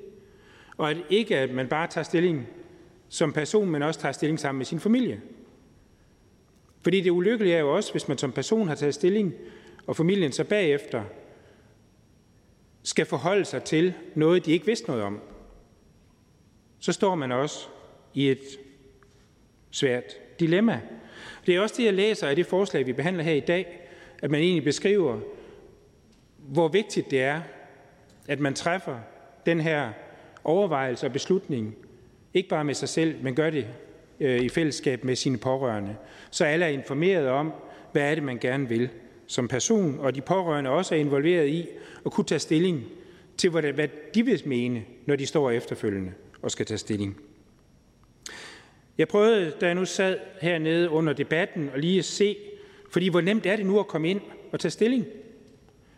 Og 0.78 0.90
at 0.90 0.98
ikke, 1.10 1.38
at 1.38 1.52
man 1.52 1.68
bare 1.68 1.88
tager 1.88 2.04
stilling 2.04 2.48
som 3.10 3.34
person, 3.34 3.70
men 3.70 3.84
også 3.84 4.00
tager 4.00 4.12
stilling 4.12 4.40
sammen 4.40 4.58
med 4.58 4.66
sin 4.66 4.80
familie. 4.80 5.22
Fordi 6.82 7.02
det 7.02 7.10
ulykkelige 7.10 7.56
er 7.56 7.60
jo 7.60 7.76
også, 7.76 7.92
hvis 7.92 8.08
man 8.08 8.18
som 8.18 8.32
person 8.32 8.68
har 8.68 8.76
taget 8.76 8.94
stilling, 8.94 9.34
og 9.88 9.96
familien 9.96 10.32
så 10.32 10.44
bagefter 10.44 11.04
skal 12.84 13.06
forholde 13.06 13.46
sig 13.46 13.64
til 13.64 13.94
noget, 14.16 14.46
de 14.46 14.52
ikke 14.52 14.66
vidste 14.66 14.88
noget 14.88 15.04
om, 15.04 15.20
så 16.80 16.92
står 16.92 17.16
man 17.16 17.32
også 17.32 17.68
i 18.14 18.30
et 18.30 18.44
svært 19.72 20.04
dilemma. 20.40 20.82
Det 21.46 21.56
er 21.56 21.60
også 21.60 21.76
det, 21.78 21.86
jeg 21.86 21.94
læser 21.94 22.28
af 22.28 22.36
det 22.36 22.46
forslag, 22.46 22.86
vi 22.86 22.94
behandler 22.94 23.24
her 23.24 23.34
i 23.34 23.40
dag, 23.40 23.88
at 24.22 24.32
man 24.32 24.42
egentlig 24.42 24.64
beskriver, 24.64 25.20
hvor 26.38 26.68
vigtigt 26.68 27.12
det 27.12 27.22
er, 27.22 27.42
at 28.28 28.40
man 28.40 28.54
træffer 28.54 29.00
den 29.46 29.60
her 29.60 29.90
overvejelse 30.44 31.06
og 31.06 31.12
beslutning, 31.12 31.76
ikke 32.34 32.50
bare 32.50 32.64
med 32.64 32.74
sig 32.74 32.90
selv, 32.90 33.16
men 33.24 33.36
gør 33.36 33.50
det 33.50 33.68
øh, 34.20 34.42
i 34.42 34.50
fællesskab 34.50 35.04
med 35.04 35.16
sine 35.16 35.38
pårørende, 35.38 35.96
så 36.32 36.46
alle 36.46 36.66
er 36.66 36.70
informeret 36.70 37.28
om, 37.28 37.54
hvad 37.92 38.12
er 38.12 38.16
det, 38.16 38.24
man 38.24 38.38
gerne 38.38 38.70
vil 38.70 38.90
som 39.28 39.48
person, 39.48 40.00
og 40.00 40.16
de 40.16 40.22
pårørende 40.22 40.70
også 40.70 40.96
er 40.96 41.00
involveret 41.00 41.48
i 41.48 41.68
at 42.06 42.12
kunne 42.12 42.26
tage 42.26 42.40
stilling 42.40 42.84
til, 43.38 43.50
hvad 43.50 43.88
de 44.16 44.26
vil 44.26 44.42
mene, 44.46 44.84
når 45.06 45.16
de 45.16 45.26
står 45.26 45.52
efterfølgende 45.52 46.12
og 46.42 46.52
skal 46.52 46.66
tage 46.66 46.78
stilling. 46.78 47.18
Jeg 48.98 49.08
prøvede, 49.08 49.52
da 49.62 49.66
jeg 49.66 49.76
nu 49.76 49.86
sad 49.86 50.18
hernede 50.42 50.90
under 50.90 51.14
debatten, 51.14 51.70
og 51.74 51.80
lige 51.80 52.00
at 52.00 52.06
se, 52.06 52.38
fordi 52.92 53.08
hvor 53.08 53.22
nemt 53.22 53.46
er 53.46 53.56
det 53.56 53.66
nu 53.66 53.80
at 53.80 53.88
komme 53.88 54.10
ind 54.10 54.22
og 54.52 54.60
tage 54.60 54.72
stilling? 54.72 55.06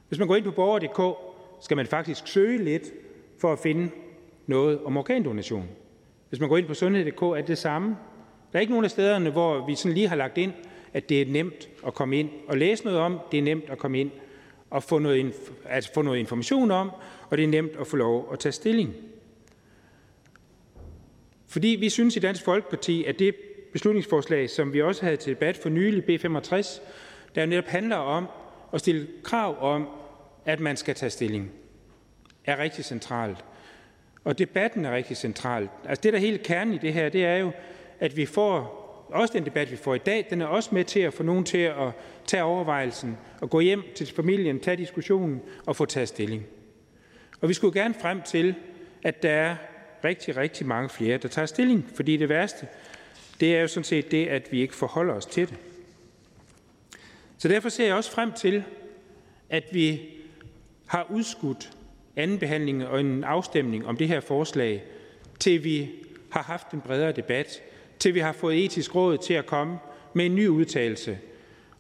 Hvis 0.07 0.19
man 0.19 0.27
går 0.27 0.35
ind 0.35 0.45
på 0.45 0.51
borger.dk, 0.51 1.17
skal 1.61 1.77
man 1.77 1.87
faktisk 1.87 2.27
søge 2.27 2.63
lidt 2.63 2.83
for 3.39 3.53
at 3.53 3.59
finde 3.59 3.89
noget 4.47 4.79
om 4.83 4.97
organdonation. 4.97 5.69
Hvis 6.29 6.39
man 6.39 6.49
går 6.49 6.57
ind 6.57 6.67
på 6.67 6.73
sundhed.dk, 6.73 7.21
er 7.21 7.35
det 7.35 7.47
det 7.47 7.57
samme. 7.57 7.87
Der 8.51 8.59
er 8.59 8.59
ikke 8.59 8.71
nogen 8.73 8.85
af 8.85 8.91
stederne, 8.91 9.29
hvor 9.29 9.65
vi 9.65 9.75
sådan 9.75 9.93
lige 9.93 10.07
har 10.07 10.15
lagt 10.15 10.37
ind, 10.37 10.51
at 10.93 11.09
det 11.09 11.21
er 11.21 11.25
nemt 11.25 11.69
at 11.87 11.93
komme 11.93 12.19
ind 12.19 12.29
og 12.47 12.57
læse 12.57 12.83
noget 12.85 12.99
om, 12.99 13.19
det 13.31 13.37
er 13.37 13.43
nemt 13.43 13.69
at 13.69 13.77
komme 13.77 13.99
ind 13.99 14.11
og 14.69 14.83
få 14.83 14.99
noget, 14.99 15.33
altså 15.65 15.93
få 15.93 16.01
noget 16.01 16.19
information 16.19 16.71
om, 16.71 16.91
og 17.29 17.37
det 17.37 17.43
er 17.43 17.47
nemt 17.47 17.71
at 17.79 17.87
få 17.87 17.97
lov 17.97 18.29
at 18.33 18.39
tage 18.39 18.51
stilling. 18.51 18.93
Fordi 21.47 21.67
vi 21.67 21.89
synes 21.89 22.15
i 22.15 22.19
Dansk 22.19 22.43
Folkeparti, 22.43 23.03
at 23.03 23.19
det 23.19 23.35
beslutningsforslag, 23.73 24.49
som 24.49 24.73
vi 24.73 24.81
også 24.81 25.03
havde 25.05 25.17
til 25.17 25.33
debat 25.33 25.57
for 25.57 25.69
nylig, 25.69 26.03
B65, 26.03 26.81
der 27.35 27.45
netop 27.45 27.65
handler 27.65 27.95
om 27.95 28.27
at 28.73 28.79
stille 28.79 29.07
krav 29.23 29.57
om, 29.61 29.87
at 30.45 30.59
man 30.59 30.77
skal 30.77 30.95
tage 30.95 31.09
stilling, 31.09 31.51
er 32.45 32.57
rigtig 32.59 32.85
centralt. 32.85 33.45
Og 34.23 34.39
debatten 34.39 34.85
er 34.85 34.95
rigtig 34.95 35.17
central. 35.17 35.69
Altså 35.85 36.01
det, 36.01 36.13
der 36.13 36.19
er 36.19 36.23
hele 36.23 36.37
kernen 36.37 36.73
i 36.73 36.77
det 36.77 36.93
her, 36.93 37.09
det 37.09 37.25
er 37.25 37.35
jo, 37.35 37.51
at 37.99 38.17
vi 38.17 38.25
får 38.25 38.83
også 39.09 39.33
den 39.33 39.45
debat, 39.45 39.71
vi 39.71 39.75
får 39.75 39.95
i 39.95 39.97
dag, 39.97 40.27
den 40.29 40.41
er 40.41 40.45
også 40.45 40.69
med 40.75 40.83
til 40.83 40.99
at 40.99 41.13
få 41.13 41.23
nogen 41.23 41.43
til 41.43 41.57
at 41.57 41.91
tage 42.25 42.43
overvejelsen 42.43 43.17
og 43.41 43.49
gå 43.49 43.59
hjem 43.59 43.83
til 43.95 44.07
familien, 44.07 44.59
tage 44.59 44.77
diskussionen 44.77 45.41
og 45.65 45.75
få 45.75 45.85
taget 45.85 46.07
stilling. 46.07 46.45
Og 47.41 47.49
vi 47.49 47.53
skulle 47.53 47.81
gerne 47.81 47.93
frem 47.93 48.21
til, 48.21 48.55
at 49.03 49.23
der 49.23 49.31
er 49.31 49.55
rigtig, 50.03 50.37
rigtig 50.37 50.67
mange 50.67 50.89
flere, 50.89 51.17
der 51.17 51.27
tager 51.27 51.45
stilling, 51.45 51.89
fordi 51.95 52.17
det 52.17 52.29
værste, 52.29 52.67
det 53.39 53.55
er 53.55 53.61
jo 53.61 53.67
sådan 53.67 53.83
set 53.83 54.11
det, 54.11 54.27
at 54.27 54.51
vi 54.51 54.61
ikke 54.61 54.75
forholder 54.75 55.13
os 55.13 55.25
til 55.25 55.49
det. 55.49 55.57
Så 57.37 57.47
derfor 57.47 57.69
ser 57.69 57.85
jeg 57.85 57.95
også 57.95 58.11
frem 58.11 58.31
til, 58.31 58.63
at 59.49 59.63
vi 59.71 60.01
har 60.87 61.07
udskudt 61.09 61.71
anden 62.15 62.39
behandling 62.39 62.87
og 62.87 62.99
en 62.99 63.23
afstemning 63.23 63.87
om 63.87 63.97
det 63.97 64.07
her 64.07 64.19
forslag, 64.19 64.83
til 65.39 65.63
vi 65.63 65.89
har 66.31 66.43
haft 66.43 66.71
en 66.71 66.81
bredere 66.81 67.11
debat, 67.11 67.61
til 67.99 68.13
vi 68.13 68.19
har 68.19 68.33
fået 68.33 68.65
etisk 68.65 68.95
råd 68.95 69.17
til 69.17 69.33
at 69.33 69.45
komme 69.45 69.77
med 70.13 70.25
en 70.25 70.35
ny 70.35 70.47
udtalelse 70.47 71.19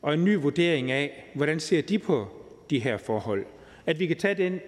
og 0.01 0.13
en 0.13 0.25
ny 0.25 0.35
vurdering 0.35 0.91
af, 0.91 1.31
hvordan 1.33 1.59
ser 1.59 1.81
de 1.81 1.99
på 1.99 2.27
de 2.69 2.79
her 2.79 2.97
forhold. 2.97 3.45
At 3.85 3.99
vi 3.99 4.07
kan 4.07 4.17
tage 4.17 4.35
den 4.35 4.59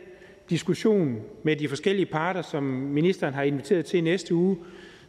diskussion 0.49 1.21
med 1.43 1.55
de 1.55 1.69
forskellige 1.69 2.05
parter, 2.05 2.41
som 2.41 2.63
ministeren 2.63 3.33
har 3.33 3.43
inviteret 3.43 3.85
til 3.85 3.97
i 3.97 4.01
næste 4.01 4.35
uge, 4.35 4.57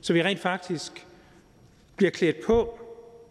så 0.01 0.13
vi 0.13 0.23
rent 0.23 0.41
faktisk 0.41 1.07
bliver 1.97 2.11
klædt 2.11 2.37
på. 2.47 2.79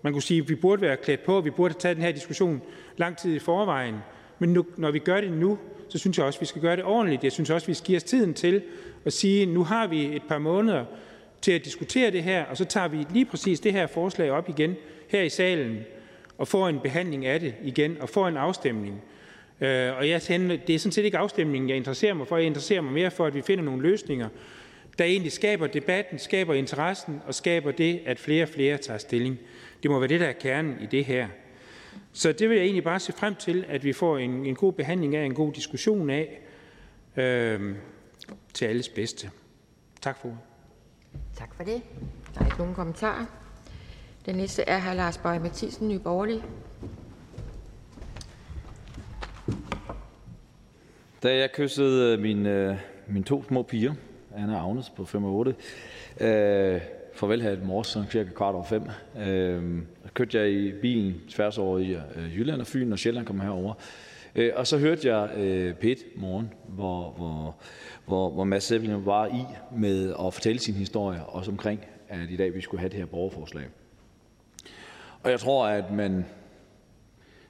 Man 0.01 0.13
kunne 0.13 0.21
sige, 0.21 0.41
at 0.41 0.49
vi 0.49 0.55
burde 0.55 0.81
være 0.81 0.97
klædt 0.97 1.23
på, 1.23 1.41
vi 1.41 1.49
burde 1.49 1.73
tage 1.73 1.95
den 1.95 2.03
her 2.03 2.11
diskussion 2.11 2.61
lang 2.97 3.17
tid 3.17 3.35
i 3.35 3.39
forvejen. 3.39 3.95
Men 4.39 4.53
nu, 4.53 4.65
når 4.77 4.91
vi 4.91 4.99
gør 4.99 5.21
det 5.21 5.31
nu, 5.31 5.57
så 5.89 5.97
synes 5.97 6.17
jeg 6.17 6.25
også, 6.25 6.37
at 6.37 6.41
vi 6.41 6.45
skal 6.45 6.61
gøre 6.61 6.75
det 6.75 6.83
ordentligt. 6.83 7.23
Jeg 7.23 7.31
synes 7.31 7.49
også, 7.49 7.65
at 7.65 7.67
vi 7.67 7.73
skal 7.73 7.85
give 7.85 7.95
os 7.97 8.03
tiden 8.03 8.33
til 8.33 8.61
at 9.05 9.13
sige, 9.13 9.41
at 9.41 9.47
nu 9.47 9.63
har 9.63 9.87
vi 9.87 10.15
et 10.15 10.23
par 10.27 10.37
måneder 10.37 10.85
til 11.41 11.51
at 11.51 11.65
diskutere 11.65 12.11
det 12.11 12.23
her, 12.23 12.45
og 12.45 12.57
så 12.57 12.65
tager 12.65 12.87
vi 12.87 13.05
lige 13.13 13.25
præcis 13.25 13.59
det 13.59 13.73
her 13.73 13.87
forslag 13.87 14.31
op 14.31 14.49
igen 14.49 14.75
her 15.07 15.21
i 15.21 15.29
salen 15.29 15.79
og 16.37 16.47
får 16.47 16.69
en 16.69 16.79
behandling 16.79 17.25
af 17.25 17.39
det 17.39 17.55
igen 17.63 17.97
og 18.01 18.09
får 18.09 18.27
en 18.27 18.37
afstemning. 18.37 19.01
Øh, 19.61 19.97
og 19.97 20.09
jeg 20.09 20.21
tænker, 20.21 20.57
det 20.67 20.75
er 20.75 20.79
sådan 20.79 20.91
set 20.91 21.05
ikke 21.05 21.17
afstemningen, 21.17 21.69
jeg 21.69 21.77
interesserer 21.77 22.13
mig 22.13 22.27
for. 22.27 22.37
Jeg 22.37 22.45
interesserer 22.45 22.81
mig 22.81 22.93
mere 22.93 23.11
for, 23.11 23.25
at 23.25 23.33
vi 23.33 23.41
finder 23.41 23.63
nogle 23.63 23.81
løsninger, 23.81 24.29
der 24.97 25.05
egentlig 25.05 25.31
skaber 25.31 25.67
debatten, 25.67 26.19
skaber 26.19 26.53
interessen 26.53 27.21
og 27.25 27.35
skaber 27.35 27.71
det, 27.71 27.99
at 28.05 28.19
flere 28.19 28.43
og 28.43 28.49
flere 28.49 28.77
tager 28.77 28.97
stilling. 28.97 29.39
Det 29.83 29.91
må 29.91 29.99
være 29.99 30.09
det, 30.09 30.19
der 30.19 30.25
er 30.25 30.33
kernen 30.33 30.75
i 30.81 30.85
det 30.85 31.05
her. 31.05 31.27
Så 32.13 32.31
det 32.31 32.49
vil 32.49 32.55
jeg 32.55 32.63
egentlig 32.63 32.83
bare 32.83 32.99
se 32.99 33.13
frem 33.13 33.35
til, 33.35 33.65
at 33.67 33.83
vi 33.83 33.93
får 33.93 34.17
en, 34.17 34.45
en 34.45 34.55
god 34.55 34.73
behandling 34.73 35.15
af, 35.15 35.25
en 35.25 35.33
god 35.33 35.53
diskussion 35.53 36.09
af, 36.09 36.41
øh, 37.17 37.75
til 38.53 38.65
alles 38.65 38.89
bedste. 38.89 39.29
Tak 40.01 40.17
for 40.17 40.37
Tak 41.35 41.55
for 41.55 41.63
det. 41.63 41.81
Der 42.33 42.41
er 42.41 42.45
ikke 42.45 42.57
nogen 42.57 42.75
kommentarer. 42.75 43.25
Den 44.25 44.35
næste 44.35 44.61
er 44.61 44.79
hr. 44.79 44.93
Lars 44.93 45.17
Bøge 45.17 45.39
Mathisen, 45.39 45.87
Nye 45.87 45.99
Borgerlige. 45.99 46.43
Da 51.23 51.37
jeg 51.37 51.51
kyssede 51.51 52.13
øh, 52.13 52.19
mine, 52.19 52.49
øh, 52.49 52.75
mine 53.07 53.25
to 53.25 53.43
små 53.43 53.63
piger, 53.63 53.93
Anna 54.35 54.55
og 54.55 54.69
Agnes 54.69 54.89
på 54.89 55.05
5 55.05 55.23
og 55.23 55.33
8, 55.33 55.55
øh, 56.19 56.81
farvel 57.13 57.41
her 57.41 57.51
i 57.51 57.57
morges, 57.63 57.87
sådan 57.87 58.09
cirka 58.11 58.29
kvart 58.29 58.55
over 58.55 58.63
fem, 58.63 58.83
øh, 59.27 59.81
kørte 60.13 60.37
jeg 60.37 60.51
i 60.51 60.71
bilen 60.71 61.21
tværs 61.29 61.57
over 61.57 61.79
i 61.79 61.91
øh, 61.91 62.37
Jylland 62.37 62.61
og 62.61 62.67
Fyn, 62.67 62.91
og 62.91 62.99
Sjælland 62.99 63.25
kom 63.25 63.39
herover. 63.39 63.73
Øh, 64.35 64.51
og 64.55 64.67
så 64.67 64.77
hørte 64.77 65.15
jeg 65.15 65.37
øh, 65.37 65.73
Pet 65.73 65.97
morgen, 66.15 66.53
hvor, 66.67 67.11
hvor, 67.11 67.55
hvor, 68.05 68.29
hvor 68.29 68.43
Mads 68.43 68.63
Sæbling 68.63 69.05
var 69.05 69.27
i 69.27 69.43
med 69.77 70.13
at 70.25 70.33
fortælle 70.33 70.59
sin 70.59 70.75
historie, 70.75 71.25
også 71.25 71.51
omkring, 71.51 71.85
at 72.09 72.29
i 72.29 72.35
dag 72.35 72.55
vi 72.55 72.61
skulle 72.61 72.79
have 72.79 72.89
det 72.89 72.97
her 72.97 73.05
borgerforslag. 73.05 73.65
Og 75.23 75.31
jeg 75.31 75.39
tror, 75.39 75.67
at 75.67 75.91
man 75.91 76.25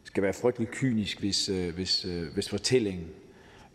skal 0.04 0.24
være 0.24 0.34
frygtelig 0.34 0.68
kynisk, 0.68 1.20
hvis, 1.20 1.50
øh, 1.50 1.76
hvis, 1.76 2.06
øh, 2.06 2.34
hvis 2.34 2.50
fortællingen 2.50 3.08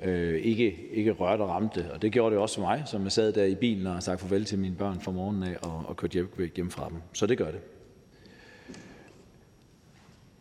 øh, 0.03 0.41
ikke, 0.41 0.77
ikke 0.93 1.13
rørte 1.13 1.43
og 1.43 1.49
ramte. 1.49 1.93
Og 1.93 2.03
det 2.03 2.13
gjorde 2.13 2.35
det 2.35 2.43
også 2.43 2.55
for 2.55 2.63
mig, 2.63 2.83
som 2.87 3.03
jeg 3.03 3.13
sad 3.13 3.33
der 3.33 3.45
i 3.45 3.55
bilen 3.55 3.87
og 3.87 4.03
sagde 4.03 4.19
farvel 4.19 4.45
til 4.45 4.59
mine 4.59 4.77
børn 4.77 5.01
fra 5.01 5.13
morgenen 5.13 5.43
af 5.43 5.57
og, 5.63 5.83
og 5.87 5.97
kørte 5.97 6.13
hjem, 6.13 6.51
hjem 6.57 6.71
fra 6.71 6.89
dem. 6.89 6.99
Så 7.13 7.27
det 7.27 7.39
gør 7.39 7.51
det. 7.51 7.61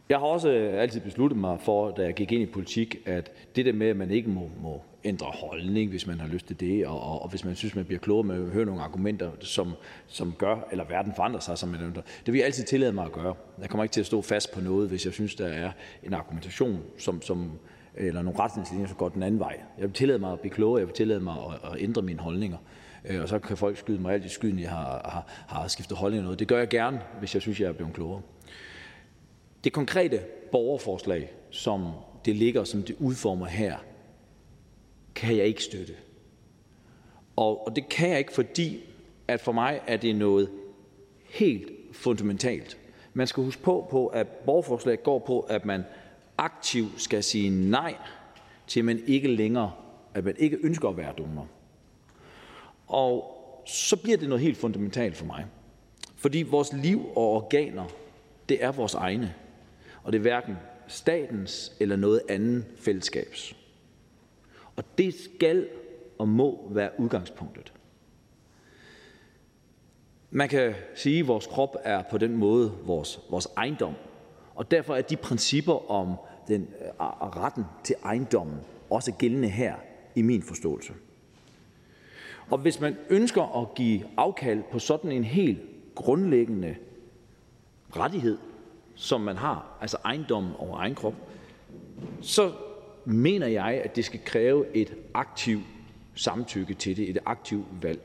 Jeg 0.09 0.19
har 0.19 0.25
også 0.25 0.51
øh, 0.51 0.82
altid 0.82 1.01
besluttet 1.01 1.40
mig 1.40 1.61
for, 1.61 1.91
da 1.91 2.03
jeg 2.03 2.14
gik 2.14 2.32
ind 2.32 2.41
i 2.41 2.45
politik, 2.45 2.95
at 3.06 3.32
det 3.56 3.65
der 3.65 3.73
med, 3.73 3.88
at 3.88 3.95
man 3.95 4.11
ikke 4.11 4.30
må, 4.30 4.49
må 4.61 4.82
ændre 5.03 5.25
holdning, 5.33 5.90
hvis 5.90 6.07
man 6.07 6.19
har 6.19 6.27
lyst 6.27 6.48
til 6.48 6.59
det, 6.59 6.88
og, 6.88 7.01
og, 7.01 7.22
og 7.22 7.30
hvis 7.30 7.45
man 7.45 7.56
synes, 7.56 7.75
man 7.75 7.85
bliver 7.85 7.99
klogere 7.99 8.23
med 8.23 8.45
at 8.45 8.51
høre 8.51 8.65
nogle 8.65 8.82
argumenter, 8.82 9.32
som, 9.40 9.73
som 10.07 10.33
gør, 10.38 10.67
eller 10.72 10.83
verden 10.83 11.14
forandrer 11.15 11.40
sig, 11.40 11.57
som 11.57 11.69
man 11.69 11.82
ændrer. 11.82 12.03
Det 12.25 12.33
vil 12.33 12.40
jeg 12.40 12.45
altid 12.45 12.64
tillade 12.64 12.91
mig 12.93 13.06
at 13.06 13.11
gøre. 13.11 13.33
Jeg 13.61 13.69
kommer 13.69 13.83
ikke 13.83 13.93
til 13.93 13.99
at 13.99 14.06
stå 14.06 14.22
fast 14.22 14.51
på 14.51 14.61
noget, 14.61 14.90
hvis 14.90 15.06
jeg 15.06 15.14
synes, 15.14 15.35
der 15.35 15.48
er 15.48 15.72
en 16.03 16.14
argumentation, 16.14 16.80
som, 16.98 17.22
som, 17.22 17.51
eller 17.95 18.22
nogle 18.22 18.39
retningslinjer, 18.39 18.88
som 18.88 18.97
går 18.97 19.09
den 19.09 19.23
anden 19.23 19.39
vej. 19.39 19.59
Jeg 19.77 19.83
vil 19.83 19.93
tillade 19.93 20.19
mig 20.19 20.33
at 20.33 20.39
blive 20.39 20.53
klogere, 20.53 20.80
jeg 20.80 20.88
vil 20.88 20.95
tillade 20.95 21.19
mig 21.19 21.33
at, 21.33 21.72
at 21.72 21.81
ændre 21.81 22.01
mine 22.01 22.19
holdninger. 22.19 22.57
Øh, 23.05 23.22
og 23.22 23.30
så 23.30 23.39
kan 23.39 23.57
folk 23.57 23.77
skyde 23.77 24.01
mig 24.01 24.13
alt 24.13 24.25
i 24.25 24.30
skyen, 24.30 24.59
jeg 24.59 24.69
har, 24.69 25.01
har, 25.05 25.25
har 25.47 25.67
skiftet 25.67 25.97
holdning 25.97 26.23
noget. 26.23 26.39
Det 26.39 26.47
gør 26.47 26.57
jeg 26.57 26.67
gerne, 26.67 27.01
hvis 27.19 27.33
jeg 27.33 27.41
synes, 27.41 27.59
jeg 27.59 27.67
er 27.67 27.73
blevet 27.73 27.93
klogere. 27.93 28.22
Det 29.63 29.73
konkrete 29.73 30.19
borgerforslag, 30.51 31.31
som 31.49 31.91
det 32.25 32.35
ligger, 32.35 32.63
som 32.63 32.83
det 32.83 32.95
udformer 32.99 33.45
her, 33.45 33.77
kan 35.15 35.38
jeg 35.38 35.45
ikke 35.45 35.63
støtte. 35.63 35.93
Og, 37.35 37.67
og 37.67 37.75
det 37.75 37.89
kan 37.89 38.09
jeg 38.09 38.19
ikke, 38.19 38.33
fordi 38.33 38.80
at 39.27 39.41
for 39.41 39.51
mig 39.51 39.81
er 39.88 39.97
det 39.97 40.15
noget 40.15 40.49
helt 41.30 41.72
fundamentalt. 41.91 42.77
Man 43.13 43.27
skal 43.27 43.43
huske 43.43 43.61
på, 43.61 43.88
på 43.91 44.07
at 44.07 44.27
borgerforslag 44.27 45.03
går 45.03 45.19
på, 45.19 45.39
at 45.39 45.65
man 45.65 45.83
aktivt 46.38 47.02
skal 47.02 47.24
sige 47.24 47.50
nej 47.50 47.95
til, 48.68 48.80
at 48.80 48.86
man 48.86 49.03
ikke 49.08 49.28
længere, 49.28 49.72
at 50.14 50.24
man 50.24 50.36
ikke 50.38 50.58
ønsker 50.64 50.90
at 50.90 50.98
være 50.98 51.14
donor. 51.18 51.48
Og 52.88 53.40
så 53.66 53.95
bliver 53.95 54.18
det 54.18 54.30
noget 54.30 54.44
helt 54.44 54.58
fundamentalt 54.58 55.16
for 55.16 55.26
mig. 55.26 55.45
Fordi 56.16 56.42
vores 56.42 56.74
liv 56.74 57.06
og 57.16 57.32
organer, 57.32 57.86
det 58.50 58.64
er 58.64 58.72
vores 58.72 58.94
egne. 58.94 59.34
Og 60.03 60.14
det 60.14 60.18
er 60.18 60.22
hverken 60.22 60.56
statens 60.88 61.74
eller 61.80 61.95
noget 61.95 62.22
andet 62.30 62.66
fællesskabs. 62.76 63.56
Og 64.76 64.84
det 64.98 65.14
skal 65.14 65.68
og 66.18 66.30
må 66.30 66.68
være 66.72 66.90
udgangspunktet. 66.98 67.74
Man 70.32 70.50
kan 70.50 70.76
sige, 70.95 71.20
at 71.20 71.28
vores 71.28 71.48
krop 71.48 71.76
er 71.84 72.03
på 72.12 72.18
den 72.18 72.38
måde 72.38 72.72
vores, 72.84 73.20
vores 73.30 73.48
ejendom. 73.58 73.94
Og 74.56 74.72
derfor 74.72 74.95
er 74.95 75.01
de 75.01 75.15
principper 75.15 75.91
om 75.91 76.15
den 76.48 76.61
øh, 76.61 77.06
retten 77.38 77.65
til 77.83 77.95
ejendommen 78.03 78.57
også 78.90 79.11
gældende 79.11 79.49
her 79.49 79.75
i 80.15 80.22
min 80.22 80.43
forståelse. 80.43 80.93
Og 82.49 82.57
hvis 82.57 82.80
man 82.80 82.95
ønsker 83.09 83.61
at 83.61 83.75
give 83.75 84.03
afkald 84.17 84.64
på 84.72 84.80
sådan 84.80 85.11
en 85.11 85.23
helt 85.23 85.59
grundlæggende 85.95 86.75
rettighed, 87.98 88.38
som 88.95 89.22
man 89.22 89.38
har, 89.38 89.77
altså 89.82 89.98
ejendommen 90.06 90.51
over 90.57 90.77
egen 90.77 90.95
krop, 90.95 91.14
så 92.22 92.51
mener 93.06 93.48
jeg, 93.48 93.82
at 93.83 93.95
det 93.95 94.06
skal 94.06 94.19
kræve 94.25 94.75
et 94.75 94.95
aktivt 95.14 95.64
samtykke 96.15 96.73
til 96.73 96.98
det, 96.98 97.09
et 97.09 97.17
aktivt 97.25 97.65
valg. 97.82 98.01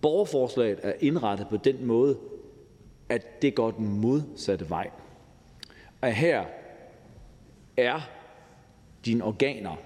Borgerforslaget 0.00 0.78
er 0.82 0.92
indrettet 1.00 1.48
på 1.48 1.56
den 1.56 1.86
måde, 1.86 2.18
at 3.08 3.42
det 3.42 3.54
går 3.54 3.70
den 3.70 4.00
modsatte 4.00 4.70
vej. 4.70 4.90
Og 6.00 6.12
her 6.12 6.44
er 7.76 8.00
dine 9.04 9.24
organer 9.24 9.76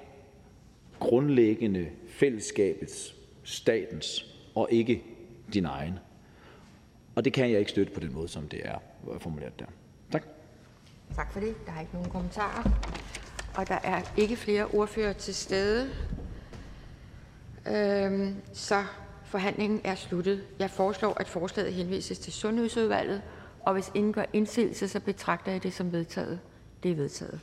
grundlæggende 1.00 1.88
fællesskabets, 2.08 3.14
statens 3.44 4.26
og 4.54 4.68
ikke 4.70 5.02
din 5.54 5.64
egen. 5.64 5.98
Og 7.14 7.24
det 7.24 7.32
kan 7.32 7.50
jeg 7.50 7.58
ikke 7.58 7.70
støtte 7.70 7.92
på 7.92 8.00
den 8.00 8.12
måde, 8.12 8.28
som 8.28 8.48
det 8.48 8.60
er 8.64 8.78
formuleret 9.18 9.58
der. 9.58 9.66
Tak. 10.12 10.22
Tak 11.14 11.32
for 11.32 11.40
det. 11.40 11.54
Der 11.66 11.72
er 11.72 11.80
ikke 11.80 11.92
nogen 11.92 12.10
kommentarer. 12.10 12.70
Og 13.56 13.68
der 13.68 13.78
er 13.84 14.02
ikke 14.16 14.36
flere 14.36 14.66
ordfører 14.66 15.12
til 15.12 15.34
stede. 15.34 15.90
Øhm, 17.66 18.36
så 18.52 18.84
forhandlingen 19.32 19.80
er 19.84 19.94
sluttet. 19.94 20.42
Jeg 20.58 20.70
foreslår, 20.70 21.14
at 21.20 21.28
forslaget 21.28 21.72
henvises 21.72 22.18
til 22.18 22.32
Sundhedsudvalget, 22.32 23.22
og 23.60 23.72
hvis 23.72 23.90
ingen 23.94 24.12
gør 24.12 24.24
indsigelse, 24.32 24.88
så 24.88 25.00
betragter 25.00 25.52
jeg 25.52 25.62
det 25.62 25.72
som 25.72 25.92
vedtaget. 25.92 26.40
Det 26.82 26.90
er 26.90 26.94
vedtaget. 26.94 27.40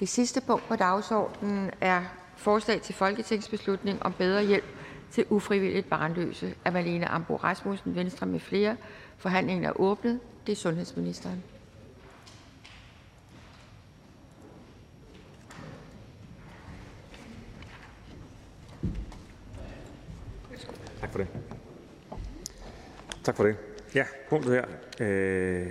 Det 0.00 0.08
sidste 0.08 0.40
punkt 0.40 0.68
på 0.68 0.76
dagsordenen 0.76 1.70
er 1.80 2.02
forslag 2.36 2.82
til 2.82 2.94
folketingsbeslutning 2.94 4.02
om 4.02 4.12
bedre 4.12 4.44
hjælp 4.44 4.64
til 5.10 5.24
ufrivilligt 5.30 5.90
barnløse 5.90 6.54
af 6.64 6.72
Malene 6.72 7.08
Ambo 7.08 7.36
Rasmussen, 7.36 7.94
Venstre 7.94 8.26
med 8.26 8.40
flere. 8.40 8.76
Forhandlingen 9.16 9.64
er 9.64 9.80
åbnet. 9.80 10.20
Det 10.46 10.52
er 10.52 10.56
sundhedsministeren. 10.56 11.42
For 21.16 21.24
det. 21.24 21.28
Tak 23.24 23.36
for 23.36 23.44
det. 23.44 23.56
Ja, 23.94 24.04
punktet 24.30 24.52
her 24.52 24.64
øh, 25.00 25.66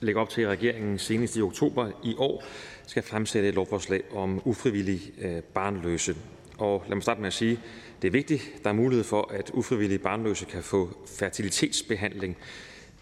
lægger 0.00 0.20
op 0.20 0.28
til, 0.28 0.42
at 0.42 0.48
regeringen 0.48 0.98
senest 0.98 1.36
i 1.36 1.42
oktober 1.42 1.90
i 2.04 2.14
år 2.18 2.44
skal 2.86 3.02
fremsætte 3.02 3.48
et 3.48 3.54
lovforslag 3.54 4.02
om 4.12 4.42
ufrivillig 4.44 5.00
øh, 5.18 5.42
barnløse. 5.42 6.16
Og 6.58 6.84
lad 6.88 6.94
mig 6.96 7.02
starte 7.02 7.20
med 7.20 7.26
at 7.26 7.32
sige, 7.32 7.60
det 8.02 8.08
er 8.08 8.12
vigtigt, 8.12 8.42
der 8.64 8.70
er 8.70 8.74
mulighed 8.74 9.04
for, 9.04 9.30
at 9.32 9.50
ufrivillige 9.54 9.98
barnløse 9.98 10.44
kan 10.44 10.62
få 10.62 10.90
fertilitetsbehandling. 11.18 12.36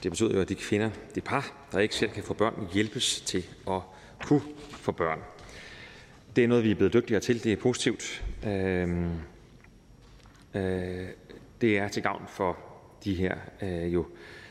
Det 0.02 0.10
betyder 0.10 0.34
jo, 0.34 0.40
at 0.40 0.48
de 0.48 0.55
kvinder, 0.55 0.90
de 1.14 1.20
par, 1.20 1.68
der 1.72 1.78
ikke 1.78 1.94
selv 1.94 2.10
kan 2.10 2.22
få 2.22 2.34
børn, 2.34 2.68
hjælpes 2.72 3.20
til 3.20 3.47
at 3.70 3.81
kunne 4.24 4.42
få 4.70 4.92
børn. 4.92 5.18
Det 6.36 6.44
er 6.44 6.48
noget, 6.48 6.64
vi 6.64 6.70
er 6.70 6.74
blevet 6.74 6.92
dygtigere 6.92 7.20
til. 7.20 7.44
Det 7.44 7.52
er 7.52 7.56
positivt. 7.56 8.24
Øh, 8.47 8.89
øh, 10.55 11.06
det 11.60 11.78
er 11.78 11.89
til 11.89 12.02
gavn 12.02 12.22
for 12.28 12.58
de 13.05 13.14
her 13.14 13.34
øh, 13.62 13.94
jo 13.94 14.06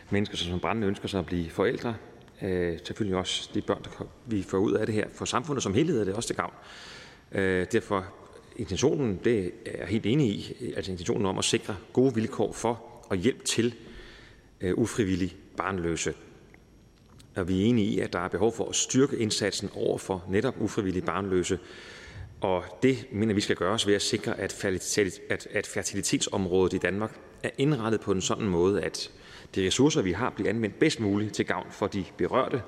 mennesker, 0.10 0.38
som 0.38 0.60
brændende 0.60 0.88
ønsker 0.88 1.08
sig 1.08 1.20
at 1.20 1.26
blive 1.26 1.50
forældre. 1.50 1.96
Øh, 2.42 2.80
selvfølgelig 2.84 3.18
også 3.18 3.50
de 3.54 3.62
børn, 3.62 3.84
der 3.84 4.08
vi 4.26 4.44
får 4.44 4.58
ud 4.58 4.74
af 4.74 4.86
det 4.86 4.96
her. 4.96 5.08
For 5.14 5.26
samfundet 5.26 5.64
som 5.64 5.74
helhed 5.74 6.02
er 6.02 6.06
det 6.06 6.14
også 6.14 6.28
til 6.28 6.36
gavn. 6.36 6.54
Øh, 7.32 7.66
derfor 7.72 8.06
intentionen, 8.56 9.20
det 9.24 9.52
er 9.66 9.78
jeg 9.78 9.88
helt 9.88 10.06
enig 10.06 10.28
i, 10.28 10.74
altså 10.76 10.92
intentionen 10.92 11.26
om 11.26 11.38
at 11.38 11.44
sikre 11.44 11.76
gode 11.94 12.16
vilkår 12.16 12.52
for 12.52 12.84
og 13.10 13.18
hjælp 13.18 13.46
til 13.46 13.76
øh, 14.62 14.78
ufrivillig 14.78 15.36
barnløse. 15.58 16.14
Og 17.36 17.48
vi 17.48 17.62
er 17.62 17.66
enige 17.66 17.88
i, 17.88 18.00
at 18.00 18.14
der 18.14 18.20
er 18.20 18.28
behov 18.28 18.54
for 18.54 18.70
at 18.70 18.76
styrke 18.76 19.18
indsatsen 19.18 19.70
over 19.76 19.98
for 19.98 20.24
netop 20.30 20.56
ufrivillig 20.62 21.04
barnløse, 21.04 21.60
og 22.42 22.64
det 22.84 23.08
mener 23.12 23.34
vi 23.34 23.42
skal 23.42 23.56
gøres 23.56 23.88
ved 23.88 23.94
at 23.94 24.02
sikre, 24.02 24.40
at, 24.40 24.66
at 25.52 25.68
fertilitetsområdet 25.68 26.74
i 26.74 26.78
Danmark 26.78 27.20
er 27.44 27.50
indrettet 27.58 28.02
på 28.02 28.12
en 28.12 28.22
sådan 28.22 28.48
måde, 28.48 28.84
at 28.84 29.12
de 29.56 29.68
ressourcer, 29.68 30.02
vi 30.02 30.12
har, 30.12 30.30
bliver 30.30 30.50
anvendt 30.50 30.80
bedst 30.80 31.00
muligt 31.00 31.34
til 31.34 31.46
gavn 31.46 31.68
for 31.72 31.88
de 31.88 32.06
berørte 32.18 32.62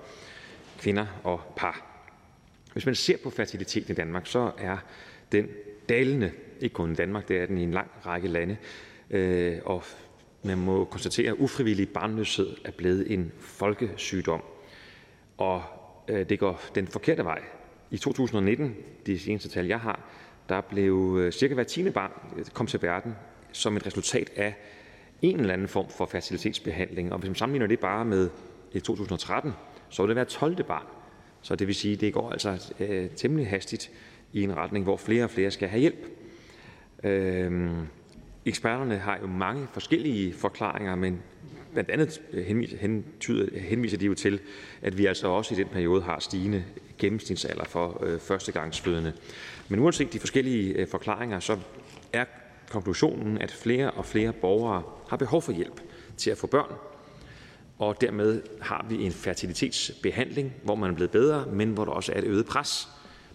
kvinder 0.80 1.06
og 1.24 1.42
par. 1.56 1.85
Hvis 2.74 2.85
man 2.85 2.95
ser 2.95 3.18
på 3.24 3.30
fertiliteten 3.30 3.92
i 3.92 3.95
Danmark, 3.95 4.27
så 4.27 4.52
er 4.58 4.77
den 5.32 5.48
dalende, 5.90 6.32
ikke 6.61 6.74
kun 6.74 6.92
i 6.92 6.95
Danmark, 6.95 7.27
det 7.27 7.38
er 7.38 7.45
den 7.45 7.58
i 7.58 7.64
en 7.64 7.72
lang 7.72 7.92
række 8.06 8.27
lande, 8.27 8.58
øh, 9.10 9.60
og 9.66 9.84
man 10.43 10.58
må 10.58 10.85
konstatere, 10.85 11.32
at 11.32 11.35
ufrivillig 11.40 11.90
barnløshed 11.90 12.56
er 12.66 12.72
blevet 12.72 13.11
en 13.11 13.32
folkesygdom, 13.40 14.43
og 15.38 15.64
øh, 16.08 16.30
det 16.30 16.40
går 16.40 16.61
den 16.76 16.88
forkerte 16.88 17.24
vej. 17.24 17.42
I 17.93 17.97
2019, 17.97 18.75
de 19.05 19.19
seneste 19.19 19.49
tal 19.49 19.65
jeg 19.65 19.80
har, 19.80 19.99
der 20.49 20.61
blev 20.61 21.17
øh, 21.19 21.31
cirka 21.31 21.53
hver 21.53 21.63
tiende 21.63 21.91
barn 21.91 22.11
øh, 22.38 22.45
kom 22.45 22.67
til 22.67 22.81
verden 22.81 23.15
som 23.51 23.77
et 23.77 23.85
resultat 23.85 24.31
af 24.35 24.55
en 25.22 25.39
eller 25.39 25.53
anden 25.53 25.67
form 25.67 25.89
for 25.89 26.05
fertilitetsbehandling. 26.05 27.13
Og 27.13 27.19
hvis 27.19 27.30
man 27.30 27.35
sammenligner 27.35 27.67
det 27.67 27.80
bare 27.80 28.05
med 28.05 28.23
øh, 28.23 28.30
i 28.73 28.80
2013, 28.80 29.51
så 29.89 30.01
var 30.01 30.07
det 30.07 30.15
være 30.15 30.25
12. 30.25 30.63
barn. 30.63 30.85
Så 31.41 31.55
det 31.55 31.67
vil 31.67 31.75
sige, 31.75 31.93
at 31.93 32.01
det 32.01 32.13
går 32.13 32.31
altså 32.31 32.73
øh, 32.80 33.09
temmelig 33.09 33.47
hastigt 33.47 33.91
i 34.33 34.43
en 34.43 34.57
retning, 34.57 34.83
hvor 34.83 34.97
flere 34.97 35.23
og 35.23 35.30
flere 35.30 35.51
skal 35.51 35.69
have 35.69 35.80
hjælp. 35.80 36.05
Øh, 37.03 37.72
eksperterne 38.45 38.97
har 38.97 39.19
jo 39.22 39.27
mange 39.27 39.67
forskellige 39.73 40.33
forklaringer, 40.33 40.95
men 40.95 41.22
blandt 41.74 41.90
andet 41.90 42.22
øh, 42.34 42.45
henviser 43.56 43.98
de 43.98 44.06
jo 44.06 44.14
til, 44.14 44.40
at 44.82 44.98
vi 44.98 45.06
altså 45.06 45.27
også 45.27 45.53
i 45.53 45.58
den 45.58 45.68
periode 45.68 46.02
har 46.02 46.19
stigende 46.19 46.64
gennemsnitsalder 46.98 47.66
for 47.66 48.03
øh, 48.06 48.19
førstegangsfødende. 48.19 49.14
Men 49.69 49.80
uanset 49.80 50.14
de 50.14 50.19
forskellige 50.19 50.74
øh, 50.74 50.88
forklaringer, 50.88 51.40
så 51.40 51.58
er 52.14 52.26
konklusionen, 52.69 53.38
at 53.38 53.52
flere 53.52 53.92
og 53.92 54.06
flere 54.06 54.34
borgere 54.34 54.84
har 55.10 55.18
behov 55.18 55.42
for 55.42 55.52
hjælp 55.52 55.82
til 56.18 56.32
at 56.32 56.38
få 56.38 56.48
børn, 56.48 56.74
og 57.80 58.02
dermed 58.02 58.42
har 58.61 58.85
vi 58.90 59.03
en 59.03 59.11
fertilitetsbehandling, 59.11 60.53
hvor 60.64 60.76
man 60.76 60.90
er 60.90 60.95
blevet 60.95 61.11
bedre, 61.11 61.45
men 61.45 61.69
hvor 61.69 61.85
der 61.85 61.92
også 61.92 62.11
er 62.11 62.18
et 62.18 62.24
øget 62.24 62.45
pres 62.45 62.88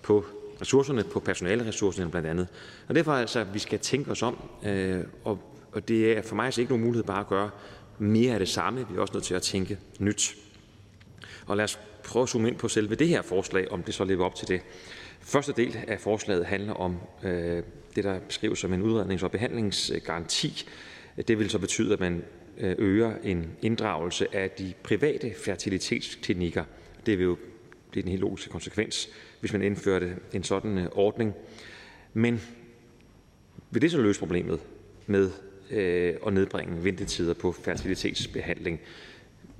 på 0.02 0.25
ressourcerne, 0.60 1.05
på 1.05 1.20
personaleressourcerne 1.20 2.10
blandt 2.10 2.28
andet. 2.28 2.49
Og 2.89 2.94
derfor 2.94 3.12
altså, 3.12 3.41
at 3.41 3.55
vi 3.55 3.58
skal 3.58 3.78
tænke 3.78 4.10
os 4.10 4.23
om, 4.23 4.36
øh, 4.67 5.05
og, 5.25 5.39
og 5.73 5.89
det 5.89 6.18
er 6.18 6.23
for 6.23 6.34
mig 6.34 6.44
altså 6.44 6.60
ikke 6.60 6.73
nogen 6.73 6.84
mulighed 6.84 7.05
bare 7.05 7.20
at 7.20 7.28
gøre 7.28 7.50
mere 7.98 8.32
af 8.32 8.38
det 8.38 8.48
samme. 8.48 8.86
Vi 8.90 8.96
er 8.96 9.00
også 9.00 9.14
nødt 9.14 9.24
til 9.24 9.34
at 9.34 9.42
tænke 9.42 9.78
nyt. 9.98 10.36
Og 11.46 11.56
lad 11.56 11.64
os 11.64 11.78
prøve 12.04 12.22
at 12.22 12.28
zoome 12.28 12.48
ind 12.48 12.56
på 12.56 12.68
selve 12.68 12.94
det 12.94 13.08
her 13.08 13.22
forslag, 13.22 13.72
om 13.72 13.82
det 13.82 13.94
så 13.94 14.04
lever 14.04 14.24
op 14.24 14.34
til 14.34 14.48
det. 14.48 14.60
Første 15.20 15.52
del 15.56 15.78
af 15.88 16.00
forslaget 16.00 16.46
handler 16.46 16.72
om 16.72 16.96
øh, 17.22 17.62
det, 17.96 18.04
der 18.04 18.20
beskrives 18.20 18.58
som 18.58 18.72
en 18.72 18.82
udrednings- 18.82 19.24
og 19.24 19.30
behandlingsgaranti. 19.30 20.66
Det 21.28 21.38
vil 21.38 21.50
så 21.50 21.58
betyde, 21.58 21.92
at 21.92 22.00
man 22.00 22.24
øh, 22.58 22.74
øger 22.78 23.12
en 23.22 23.50
inddragelse 23.62 24.36
af 24.36 24.50
de 24.50 24.72
private 24.82 25.34
fertilitetsklinikker. 25.44 26.64
Det 27.06 27.18
vil 27.18 27.24
jo 27.24 27.36
blive 27.90 28.02
den 28.02 28.10
helt 28.10 28.20
logiske 28.20 28.50
konsekvens, 28.50 29.08
hvis 29.40 29.52
man 29.52 29.62
indførte 29.62 30.16
en 30.32 30.44
sådan 30.44 30.78
øh, 30.78 30.86
ordning. 30.92 31.34
Men 32.14 32.40
vil 33.70 33.82
det 33.82 33.90
så 33.90 34.00
løse 34.00 34.20
problemet 34.20 34.60
med 35.06 35.30
øh, 35.70 36.32
nedbringe 36.32 36.84
ventetider 36.84 37.34
på 37.34 37.52
fertilitetsbehandling? 37.52 38.80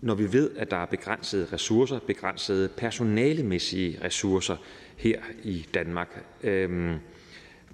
Når 0.01 0.15
vi 0.15 0.33
ved, 0.33 0.51
at 0.57 0.71
der 0.71 0.77
er 0.77 0.87
begrænsede 0.87 1.49
ressourcer, 1.53 1.99
begrænsede 2.07 2.69
personalemæssige 2.77 3.99
ressourcer 4.05 4.57
her 4.97 5.21
i 5.43 5.67
Danmark. 5.75 6.25
Øhm, 6.43 6.97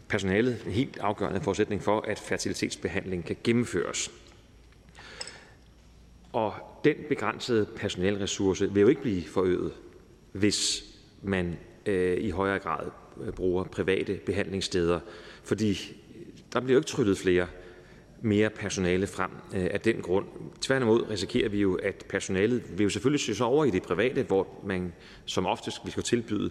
personalet 0.09 0.61
er 0.63 0.67
en 0.67 0.73
helt 0.73 0.99
afgørende 0.99 1.41
forudsætning 1.41 1.83
for, 1.83 2.01
at 2.01 2.19
fertilitetsbehandling 2.19 3.25
kan 3.25 3.37
gennemføres. 3.45 4.11
Og 6.33 6.55
den 6.85 6.95
begrænsede 7.09 7.67
personalressource 7.77 8.73
vil 8.73 8.81
jo 8.81 8.89
ikke 8.89 9.03
blive 9.03 9.23
forøget, 9.23 9.73
hvis 10.33 10.85
man 11.23 11.57
øh, 11.87 12.19
i 12.19 12.31
højere 12.31 12.59
grad 12.59 12.91
øh, 13.25 13.33
bruger 13.33 13.65
private 13.65 14.21
behandlingssteder, 14.27 15.01
fordi 15.45 15.97
der 16.53 16.61
bliver 16.61 16.75
jo 16.75 16.79
ikke 16.79 16.89
tryllet 16.89 17.19
flere 17.19 17.47
mere 18.25 18.51
personale 18.51 19.07
frem 19.07 19.31
øh, 19.55 19.67
af 19.71 19.81
den 19.81 20.03
grund. 20.03 20.27
Tværtimod 20.61 21.11
risikerer 21.11 21.49
vi 21.49 21.61
jo, 21.61 21.75
at 21.75 22.05
personalet 22.09 22.79
vil 22.79 22.85
jo 22.85 22.91
selvfølgelig 22.91 23.21
søge 23.21 23.37
sig 23.37 23.47
over 23.47 23.65
i 23.65 23.71
det 23.71 23.83
private, 23.83 24.23
hvor 24.23 24.47
man 24.65 24.93
som 25.25 25.47
oftest 25.47 25.81
vil 25.85 25.93
skulle 25.93 26.05
tilbyde 26.05 26.51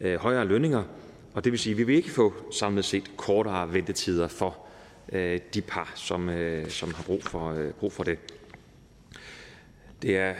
øh, 0.00 0.16
højere 0.16 0.44
lønninger, 0.44 0.84
og 1.34 1.44
det 1.44 1.52
vil 1.52 1.60
sige, 1.60 1.72
at 1.72 1.78
vi 1.78 1.84
vil 1.84 1.96
ikke 1.96 2.10
få 2.10 2.34
samlet 2.50 2.84
set 2.84 3.16
kortere 3.16 3.72
ventetider 3.72 4.28
for 4.28 4.58
øh, 5.12 5.40
de 5.54 5.60
par, 5.60 5.92
som, 5.94 6.30
som 6.68 6.94
har 6.94 7.02
brug 7.02 7.24
for, 7.24 7.56
brug 7.80 7.92
for 7.92 8.04
det. 8.04 8.18
Det 10.02 10.16
er 10.16 10.34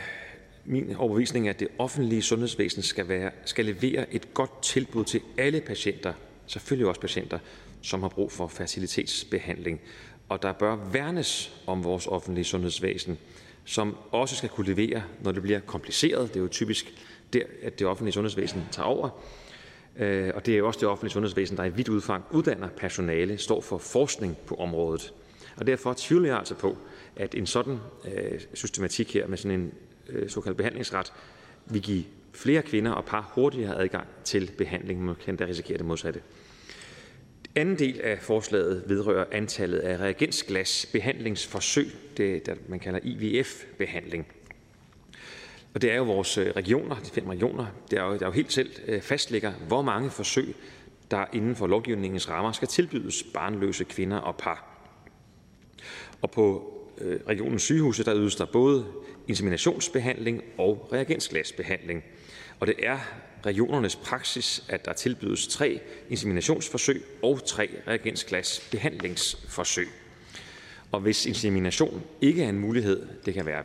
min 0.65 0.97
overbevisning, 0.97 1.49
at 1.49 1.61
det 1.61 1.69
offentlige 1.79 2.23
sundhedsvæsen 2.23 2.83
skal, 2.83 3.09
være, 3.09 3.31
skal 3.45 3.65
levere 3.65 4.15
et 4.15 4.35
godt 4.35 4.63
tilbud 4.63 5.05
til 5.05 5.21
alle 5.39 5.61
patienter, 5.61 6.13
selvfølgelig 6.47 6.87
også 6.87 7.01
patienter, 7.01 7.39
som 7.83 8.03
har 8.03 8.09
brug 8.09 8.33
for 8.33 8.47
fertilitetsbehandling. 8.47 9.81
Og 10.33 10.43
der 10.43 10.53
bør 10.53 10.77
værnes 10.93 11.63
om 11.67 11.85
vores 11.85 12.07
offentlige 12.07 12.45
sundhedsvæsen, 12.45 13.19
som 13.65 13.97
også 14.11 14.37
skal 14.37 14.49
kunne 14.49 14.67
levere, 14.67 15.03
når 15.21 15.33
det 15.33 15.43
bliver 15.43 15.61
kompliceret. 15.61 16.29
Det 16.29 16.37
er 16.37 16.41
jo 16.41 16.49
typisk 16.49 16.95
der, 17.33 17.43
at 17.63 17.79
det 17.79 17.87
offentlige 17.87 18.13
sundhedsvæsen 18.13 18.63
tager 18.71 18.87
over. 18.87 19.23
Øh, 19.97 20.31
og 20.35 20.47
det 20.47 20.55
er 20.55 20.59
jo 20.59 20.67
også 20.67 20.81
det 20.81 20.89
offentlige 20.89 21.13
sundhedsvæsen, 21.13 21.57
der 21.57 21.65
i 21.65 21.71
vidt 21.71 21.89
udfang 21.89 22.25
uddanner 22.31 22.69
personale, 22.69 23.39
står 23.39 23.61
for 23.61 23.79
forskning 23.79 24.37
på 24.47 24.55
området. 24.55 25.13
Og 25.57 25.67
derfor 25.67 25.95
tvivler 25.97 26.29
jeg 26.29 26.39
altså 26.39 26.55
på, 26.55 26.79
at 27.17 27.35
en 27.35 27.47
sådan 27.47 27.79
øh, 28.15 28.41
systematik 28.55 29.15
her 29.15 29.27
med 29.27 29.39
sådan 29.39 29.61
en 29.61 29.73
øh, 30.09 30.31
såkaldt 30.31 30.57
behandlingsret 30.57 31.13
vil 31.67 31.83
give 31.83 32.05
flere 32.33 32.63
kvinder 32.63 32.91
og 32.93 33.05
par 33.05 33.33
hurtigere 33.35 33.79
adgang 33.83 34.07
til 34.25 34.51
behandling, 34.59 35.05
man 35.05 35.15
kan 35.15 35.37
da 35.37 35.45
risikere 35.45 35.79
det 35.79 35.87
modsatte. 35.87 36.21
Anden 37.57 37.79
del 37.79 38.01
af 38.01 38.19
forslaget 38.19 38.85
vedrører 38.87 39.25
antallet 39.33 39.79
af 39.79 39.97
reagensglasbehandlingsforsøg, 39.97 41.87
det 42.17 42.47
der 42.47 42.55
man 42.69 42.81
kalder 42.81 43.01
IVF-behandling. 43.03 44.27
Og 45.75 45.83
det 45.83 45.93
er 45.93 45.97
jo 45.97 46.03
vores 46.03 46.39
øh, 46.39 46.47
regioner, 46.57 46.97
de 46.97 47.11
fem 47.11 47.29
regioner, 47.29 47.67
der 47.91 48.03
er 48.03 48.07
jo, 48.07 48.13
der 48.13 48.23
er 48.23 48.27
jo 48.27 48.33
helt 48.33 48.53
selv 48.53 48.71
øh, 48.87 49.03
fastlægger, 49.03 49.53
hvor 49.53 49.83
mange 49.83 50.11
forsøg, 50.11 50.55
der 51.11 51.25
inden 51.33 51.57
for 51.57 51.67
lovgivningens 51.67 52.29
rammer 52.29 52.53
skal 52.53 52.69
tilbydes 52.69 53.23
barnløse 53.35 53.85
kvinder 53.85 54.17
og 54.17 54.37
par. 54.37 54.89
Og 56.23 56.31
på 56.31 56.75
øh, 56.99 57.21
regionens 57.29 57.63
sygehuse, 57.63 58.05
der 58.05 58.17
ydes 58.17 58.37
der 58.37 58.45
både 58.45 58.87
inseminationsbehandling 59.29 60.43
og 60.59 60.89
reagensglasbehandling. 60.93 62.05
Og 62.61 62.67
det 62.67 62.75
er 62.79 62.99
regionernes 63.47 63.97
praksis, 63.97 64.65
at 64.69 64.85
der 64.85 64.93
tilbydes 64.93 65.47
tre 65.47 65.81
inseminationsforsøg 66.09 67.05
og 67.23 67.47
tre 67.47 67.71
reagensglasbehandlingsforsøg. 67.89 69.89
Og 70.93 71.01
hvis 71.01 71.27
insemination 71.27 72.03
ikke 72.21 72.45
er 72.45 72.49
en 72.49 72.59
mulighed, 72.59 73.07
det 73.27 73.35
kan 73.35 73.47
være 73.47 73.63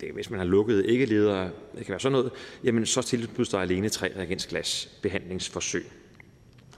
det, 0.00 0.12
hvis 0.12 0.30
man 0.30 0.38
har 0.38 0.46
lukket 0.46 0.86
ikke 0.86 1.06
leder, 1.06 1.42
det 1.78 1.86
kan 1.86 1.88
være 1.88 2.00
sådan 2.00 2.12
noget, 2.12 2.30
jamen 2.64 2.86
så 2.86 3.02
tilbydes 3.02 3.48
der 3.48 3.58
alene 3.58 3.88
tre 3.88 4.12
reagensglasbehandlingsforsøg. 4.16 5.86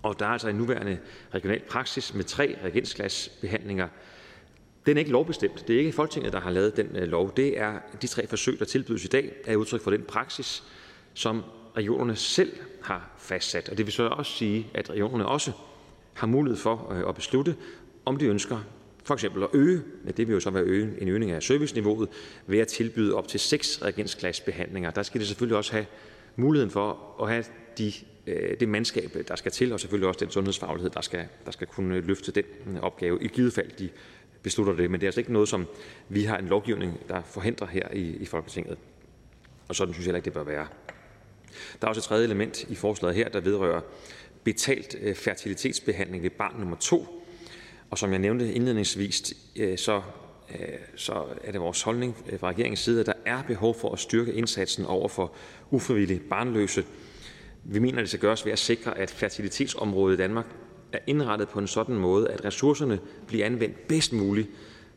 Og 0.03 0.19
der 0.19 0.27
er 0.27 0.31
altså 0.31 0.49
en 0.49 0.57
nuværende 0.57 0.99
regional 1.35 1.63
praksis 1.69 2.15
med 2.15 2.25
tre 2.25 2.57
reagensglasbehandlinger 2.65 3.89
den 4.87 4.97
er 4.97 4.99
ikke 4.99 5.11
lovbestemt. 5.11 5.69
Det 5.69 5.75
er 5.75 5.79
ikke 5.79 5.93
Folketinget, 5.93 6.33
der 6.33 6.41
har 6.41 6.51
lavet 6.51 6.77
den 6.77 6.97
øh, 6.97 7.09
lov. 7.09 7.37
Det 7.37 7.61
er 7.61 7.79
de 8.03 8.07
tre 8.07 8.27
forsøg, 8.27 8.59
der 8.59 8.65
tilbydes 8.65 9.05
i 9.05 9.09
dag, 9.09 9.33
er 9.45 9.57
udtryk 9.57 9.81
for 9.81 9.91
den 9.91 10.03
praksis, 10.03 10.63
som 11.15 11.43
regionerne 11.77 12.17
selv 12.17 12.53
har 12.83 13.11
fastsat. 13.19 13.69
Og 13.69 13.79
det 13.79 13.87
vil 13.87 13.93
så 13.93 14.07
også 14.07 14.33
sige, 14.33 14.67
at 14.75 14.91
regionerne 14.91 15.27
også 15.27 15.53
har 16.15 16.27
mulighed 16.27 16.59
for 16.59 16.93
øh, 16.93 17.09
at 17.09 17.15
beslutte, 17.15 17.57
om 18.05 18.17
de 18.17 18.27
ønsker 18.27 18.59
for 19.05 19.15
eksempel 19.15 19.43
at 19.43 19.49
øge, 19.53 19.83
ja, 20.07 20.11
det 20.11 20.29
vil 20.29 20.35
jo 20.35 20.41
så 20.41 20.51
være 20.51 20.63
øge, 20.63 20.95
en 20.99 21.09
øgning 21.09 21.31
af 21.31 21.43
serviceniveauet, 21.43 22.09
ved 22.47 22.59
at 22.59 22.69
tilbyde 22.69 23.15
op 23.15 23.29
til 23.29 23.41
seks 23.41 23.83
reagensglasbehandlinger. 23.83 24.91
Der 24.91 25.03
skal 25.03 25.21
det 25.21 25.29
selvfølgelig 25.29 25.57
også 25.57 25.73
have 25.73 25.87
muligheden 26.37 26.71
for 26.71 27.17
at 27.23 27.29
have 27.29 27.45
de, 27.79 27.93
øh, 28.27 28.61
det 28.61 28.69
mandskab, 28.69 29.17
der 29.29 29.37
skal 29.37 29.53
til, 29.53 29.73
og 29.73 29.81
selvfølgelig 29.81 30.09
også 30.09 30.21
den 30.21 30.31
sundhedsfaglighed, 30.31 30.91
der 30.91 31.01
skal, 31.01 31.27
der 31.47 31.51
skal 31.51 31.67
kunne 31.67 32.01
løfte 32.01 32.33
den 32.33 32.45
øh, 32.67 32.81
opgave, 32.81 33.19
i 33.23 33.29
givet 33.29 33.53
fald 33.53 33.71
de 33.79 33.89
beslutter 34.43 34.77
det. 34.77 34.91
Men 34.91 35.01
det 35.01 35.07
er 35.07 35.09
altså 35.09 35.21
ikke 35.21 35.33
noget, 35.33 35.49
som 35.49 35.67
vi 36.09 36.23
har 36.23 36.39
en 36.39 36.47
lovgivning, 36.47 37.01
der 37.09 37.23
forhindrer 37.23 37.67
her 37.67 37.89
i, 37.93 38.17
i 38.17 38.25
Folketinget. 38.25 38.79
Og 39.69 39.75
sådan 39.75 39.95
synes 39.95 40.07
jeg 40.07 40.09
heller 40.09 40.17
ikke, 40.17 40.25
det 40.25 40.33
bør 40.33 40.45
være. 40.45 40.67
Der 41.81 41.87
er 41.87 41.89
også 41.89 41.99
et 41.99 42.05
tredje 42.05 42.25
element 42.25 42.63
i 42.69 42.75
forslaget 42.75 43.17
her, 43.17 43.29
der 43.29 43.41
vedrører 43.41 43.81
betalt 44.45 44.97
øh, 45.01 45.15
fertilitetsbehandling 45.15 46.23
ved 46.23 46.31
barn 46.31 46.55
nummer 46.59 46.77
to. 46.77 47.27
Og 47.91 47.99
som 47.99 48.11
jeg 48.11 48.19
nævnte 48.19 48.53
indledningsvis, 48.53 49.35
øh, 49.57 49.79
så, 49.79 50.03
øh, 50.51 50.69
så 50.97 51.25
er 51.45 51.53
det 51.53 51.61
vores 51.61 51.83
holdning 51.83 52.17
fra 52.39 52.49
regeringens 52.49 52.81
side, 52.81 53.01
at 53.01 53.07
der 53.07 53.13
er 53.27 53.43
behov 53.43 53.75
for 53.75 53.93
at 53.93 53.99
styrke 53.99 54.33
indsatsen 54.33 54.87
over 54.87 55.09
for 55.09 55.33
ufrivillige 55.71 56.21
barnløse. 56.21 56.85
Vi 57.65 57.79
mener, 57.79 57.99
at 57.99 58.03
det 58.03 58.09
skal 58.09 58.21
gøres 58.21 58.45
ved 58.45 58.53
at 58.53 58.59
sikre, 58.59 58.99
at 58.99 59.11
fertilitetsområdet 59.11 60.15
i 60.15 60.19
Danmark 60.19 60.47
er 60.93 60.99
indrettet 61.07 61.49
på 61.49 61.59
en 61.59 61.67
sådan 61.67 61.95
måde, 61.95 62.31
at 62.31 62.45
ressourcerne 62.45 62.99
bliver 63.27 63.47
anvendt 63.47 63.89
bedst 63.89 64.13
muligt 64.13 64.49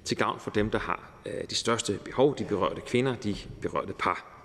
til 0.03 0.17
gavn 0.17 0.39
for 0.39 0.51
dem, 0.51 0.69
der 0.69 0.79
har 0.79 1.11
de 1.49 1.55
største 1.55 1.99
behov, 2.03 2.37
de 2.37 2.45
berørte 2.45 2.81
kvinder, 2.81 3.15
de 3.15 3.35
berørte 3.61 3.93
par. 3.99 4.36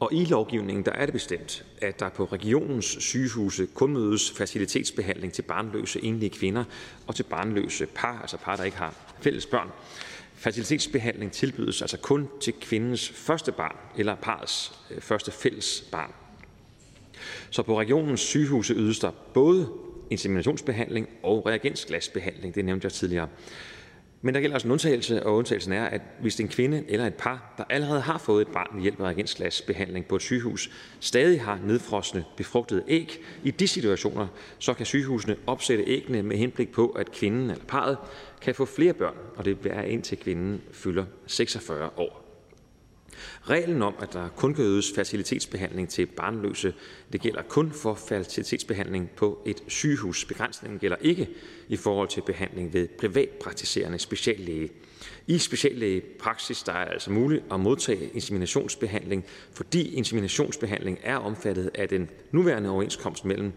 Og 0.00 0.12
i 0.12 0.24
lovgivningen 0.24 0.84
der 0.84 0.92
er 0.92 1.06
det 1.06 1.12
bestemt, 1.12 1.64
at 1.80 2.00
der 2.00 2.08
på 2.08 2.24
regionens 2.24 2.86
sygehuse 2.86 3.66
kun 3.74 3.92
mødes 3.92 4.30
facilitetsbehandling 4.30 5.32
til 5.32 5.42
barnløse 5.42 6.04
enlige 6.04 6.30
kvinder 6.30 6.64
og 7.06 7.14
til 7.14 7.22
barnløse 7.22 7.86
par, 7.86 8.20
altså 8.20 8.36
par, 8.36 8.56
der 8.56 8.64
ikke 8.64 8.76
har 8.76 8.94
fælles 9.20 9.46
børn. 9.46 9.68
Facilitetsbehandling 10.34 11.32
tilbydes 11.32 11.82
altså 11.82 11.96
kun 11.96 12.28
til 12.40 12.52
kvindens 12.60 13.08
første 13.08 13.52
barn 13.52 13.76
eller 13.96 14.14
parets 14.14 14.72
øh, 14.90 15.00
første 15.00 15.30
fælles 15.30 15.84
barn. 15.92 16.12
Så 17.50 17.62
på 17.62 17.80
regionens 17.80 18.20
sygehuse 18.20 18.74
ydes 18.74 18.98
der 18.98 19.10
både 19.34 19.68
inseminationsbehandling 20.10 21.08
og 21.22 21.46
reagensglasbehandling. 21.46 22.54
Det 22.54 22.64
nævnte 22.64 22.84
jeg 22.84 22.92
tidligere. 22.92 23.28
Men 24.22 24.34
der 24.34 24.40
gælder 24.40 24.54
også 24.54 24.66
en 24.66 24.72
undtagelse, 24.72 25.26
og 25.26 25.34
undtagelsen 25.36 25.72
er, 25.72 25.84
at 25.84 26.00
hvis 26.20 26.40
en 26.40 26.48
kvinde 26.48 26.84
eller 26.88 27.06
et 27.06 27.14
par, 27.14 27.54
der 27.58 27.64
allerede 27.70 28.00
har 28.00 28.18
fået 28.18 28.42
et 28.42 28.52
barn 28.52 28.68
ved 28.74 28.82
hjælp 28.82 29.00
af 29.00 29.04
reagensglasbehandling 29.04 30.06
på 30.06 30.16
et 30.16 30.22
sygehus, 30.22 30.70
stadig 31.00 31.42
har 31.42 31.58
nedfrosne 31.64 32.24
befrugtede 32.36 32.82
æg, 32.88 33.20
i 33.44 33.50
de 33.50 33.68
situationer, 33.68 34.26
så 34.58 34.74
kan 34.74 34.86
sygehusene 34.86 35.36
opsætte 35.46 35.84
æggene 35.86 36.22
med 36.22 36.36
henblik 36.36 36.72
på, 36.72 36.88
at 36.88 37.12
kvinden 37.12 37.50
eller 37.50 37.64
parret 37.64 37.98
kan 38.40 38.54
få 38.54 38.64
flere 38.64 38.92
børn, 38.92 39.16
og 39.36 39.44
det 39.44 39.58
er 39.66 39.82
indtil 39.82 40.18
kvinden 40.18 40.60
fylder 40.72 41.04
46 41.26 41.90
år. 41.96 42.19
Reglen 43.50 43.82
om, 43.82 43.94
at 44.00 44.12
der 44.12 44.28
kun 44.28 44.54
kan 44.54 44.64
ydes 44.64 44.92
fertilitetsbehandling 44.94 45.88
til 45.88 46.06
barnløse, 46.06 46.74
det 47.12 47.20
gælder 47.20 47.42
kun 47.42 47.72
for 47.72 47.94
fertilitetsbehandling 47.94 49.10
på 49.16 49.42
et 49.46 49.62
sygehus. 49.68 50.24
Begrænsningen 50.24 50.78
gælder 50.78 50.96
ikke 51.00 51.28
i 51.68 51.76
forhold 51.76 52.08
til 52.08 52.20
behandling 52.20 52.72
ved 52.72 52.88
privatpraktiserende 52.88 53.98
speciallæge. 53.98 54.70
I 55.26 55.38
speciallægepraksis 55.38 56.62
der 56.62 56.72
er 56.72 56.84
det 56.84 56.92
altså 56.92 57.10
muligt 57.10 57.44
at 57.52 57.60
modtage 57.60 58.10
inseminationsbehandling, 58.14 59.24
fordi 59.52 59.94
inseminationsbehandling 59.94 60.98
er 61.02 61.16
omfattet 61.16 61.70
af 61.74 61.88
den 61.88 62.08
nuværende 62.32 62.70
overenskomst 62.70 63.24
mellem 63.24 63.52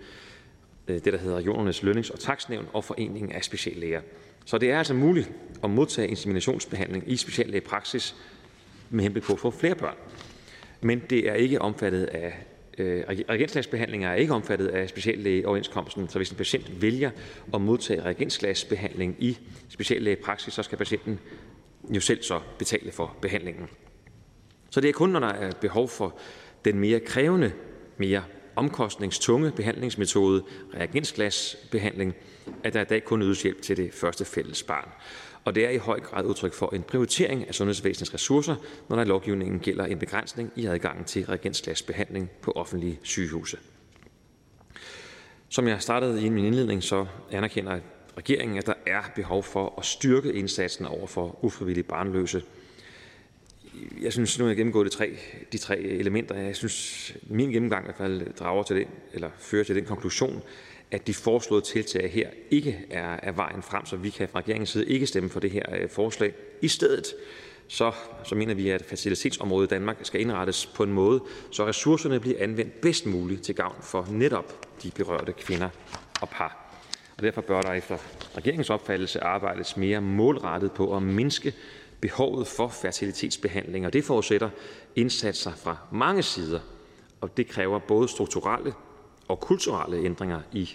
øh, 0.88 0.96
det, 0.96 1.14
der 1.14 1.20
hedder 1.20 1.38
Regionernes 1.38 1.84
Lønnings- 1.84 2.12
og 2.14 2.20
Taksnævn 2.20 2.66
og 2.74 2.84
Foreningen 2.84 3.32
af 3.32 3.44
Speciallæger. 3.44 4.02
Så 4.46 4.58
det 4.58 4.72
er 4.72 4.78
altså 4.78 4.94
muligt 4.94 5.32
at 5.64 5.70
modtage 5.70 6.08
inseminationsbehandling 6.08 7.04
i 7.08 7.18
speciallægepraksis 7.18 8.16
med 8.94 9.04
henblik 9.04 9.24
på 9.24 9.34
at 9.34 9.40
få 9.40 9.52
flere 9.52 9.76
børn. 9.76 9.96
Men 10.82 11.02
det 11.10 11.30
er 11.30 11.34
ikke 11.34 11.62
omfattet 11.62 12.04
af 12.04 12.46
øh, 12.78 13.04
reagensglasbehandlinger 13.10 14.10
er 14.10 14.16
ikke 14.16 14.34
omfattet 14.34 14.68
af 14.68 14.90
speciallægeoverenskomsten, 14.90 16.10
så 16.10 16.20
hvis 16.20 16.30
en 16.30 16.38
patient 16.38 16.82
vælger 16.82 17.12
at 17.54 17.62
modtage 17.62 18.02
reagensglasbehandling 18.02 19.16
i 19.20 19.38
speciallægepraksis, 19.70 20.54
så 20.54 20.64
skal 20.64 20.78
patienten 20.78 21.20
jo 21.90 22.02
selv 22.02 22.24
så 22.24 22.40
betale 22.60 22.92
for 22.92 23.16
behandlingen. 23.22 23.68
Så 24.70 24.82
det 24.82 24.90
er 24.90 24.94
kun, 24.94 25.10
når 25.10 25.20
der 25.20 25.28
er 25.28 25.52
behov 25.62 25.90
for 25.90 26.18
den 26.66 26.80
mere 26.80 27.00
krævende, 27.00 27.52
mere 27.98 28.24
omkostningstunge 28.56 29.52
behandlingsmetode, 29.52 30.44
reagensglasbehandling, 30.74 32.16
at 32.64 32.74
der 32.74 32.82
i 32.82 32.86
dag 32.86 33.04
kun 33.04 33.22
ydes 33.22 33.44
hjælp 33.44 33.62
til 33.62 33.78
det 33.78 33.94
første 33.94 34.26
fælles 34.26 34.64
barn. 34.64 34.90
Og 35.46 35.56
det 35.56 35.66
er 35.66 35.70
i 35.70 35.78
høj 35.78 36.00
grad 36.00 36.26
udtryk 36.26 36.54
for 36.54 36.76
en 36.76 36.84
prioritering 36.84 37.48
af 37.48 37.56
sundhedsvæsenets 37.56 38.14
ressourcer, 38.14 38.56
når 38.90 38.96
der 38.96 39.04
i 39.04 39.08
lovgivningen 39.08 39.60
gælder 39.60 39.86
en 39.86 40.00
begrænsning 40.00 40.52
i 40.56 40.66
adgangen 40.66 41.06
til 41.06 41.26
reagensglasbehandling 41.26 42.30
på 42.42 42.52
offentlige 42.52 43.00
sygehuse. 43.04 43.58
Som 45.50 45.68
jeg 45.68 45.82
startede 45.82 46.26
i 46.26 46.30
min 46.30 46.46
indledning, 46.46 46.84
så 46.84 47.06
anerkender 47.32 47.80
regeringen, 48.18 48.58
at 48.58 48.66
der 48.66 48.74
er 48.86 49.02
behov 49.16 49.44
for 49.44 49.74
at 49.78 49.86
styrke 49.86 50.34
indsatsen 50.34 50.86
over 50.86 51.08
for 51.08 51.46
ufrivillige 51.46 51.84
barnløse. 51.84 52.44
Jeg 54.02 54.14
synes, 54.14 54.40
nu 54.40 54.46
har 54.46 54.50
jeg 54.50 54.58
gennemgået 54.58 54.86
de 54.86 54.98
tre, 54.98 55.18
de 55.52 55.58
tre 55.58 55.80
elementer. 55.80 56.36
Jeg 56.36 56.56
synes, 56.56 57.18
min 57.24 57.52
gennemgang 57.52 57.84
i 57.84 57.88
hvert 57.88 57.98
fald 57.98 58.34
drager 58.34 58.64
til 58.64 58.76
det, 58.76 58.88
eller 59.14 59.30
fører 59.38 59.64
til 59.64 59.76
den 59.76 59.86
konklusion, 59.86 60.44
at 60.94 61.08
de 61.08 61.14
foreslåede 61.14 61.66
tiltag 61.66 62.12
her 62.12 62.30
ikke 62.52 62.86
er, 62.90 63.20
er 63.24 63.32
vejen 63.32 63.64
frem, 63.64 63.86
så 63.86 63.96
vi 63.96 64.10
kan 64.10 64.30
fra 64.30 64.40
regeringens 64.40 64.70
side 64.70 64.86
ikke 64.86 65.08
stemme 65.08 65.30
for 65.30 65.40
det 65.40 65.52
her 65.52 65.64
øh, 65.76 65.90
forslag. 65.90 66.34
I 66.62 66.68
stedet 66.68 67.06
så, 67.68 67.92
så 68.24 68.36
mener 68.36 68.54
vi, 68.54 68.70
at 68.70 68.86
facilitetsområdet 68.86 69.68
i 69.68 69.70
Danmark 69.70 69.98
skal 70.02 70.22
indrettes 70.22 70.66
på 70.66 70.84
en 70.84 70.94
måde, 70.94 71.24
så 71.52 71.68
ressourcerne 71.68 72.20
bliver 72.20 72.36
anvendt 72.40 72.82
bedst 72.82 73.06
muligt 73.06 73.42
til 73.42 73.56
gavn 73.56 73.76
for 73.82 74.08
netop 74.12 74.68
de 74.84 74.92
berørte 74.92 75.34
kvinder 75.34 75.70
og 76.22 76.30
par. 76.30 76.60
Og 77.18 77.24
derfor 77.24 77.42
bør 77.42 77.62
der 77.62 77.74
efter 77.74 77.98
regeringens 78.38 78.70
opfattelse 78.70 79.24
arbejdes 79.24 79.78
mere 79.78 80.02
målrettet 80.02 80.72
på 80.72 80.96
at 80.96 81.04
mindske 81.04 81.54
behovet 82.02 82.48
for 82.48 82.68
fertilitetsbehandling, 82.68 83.86
og 83.86 83.94
det 83.94 84.04
forudsætter 84.04 84.50
indsatser 84.96 85.52
fra 85.56 85.78
mange 85.92 86.24
sider, 86.24 86.60
og 87.22 87.38
det 87.38 87.48
kræver 87.48 87.80
både 87.80 88.08
strukturelle 88.08 88.74
og 89.28 89.40
kulturelle 89.40 90.06
ændringer 90.06 90.42
i 90.52 90.70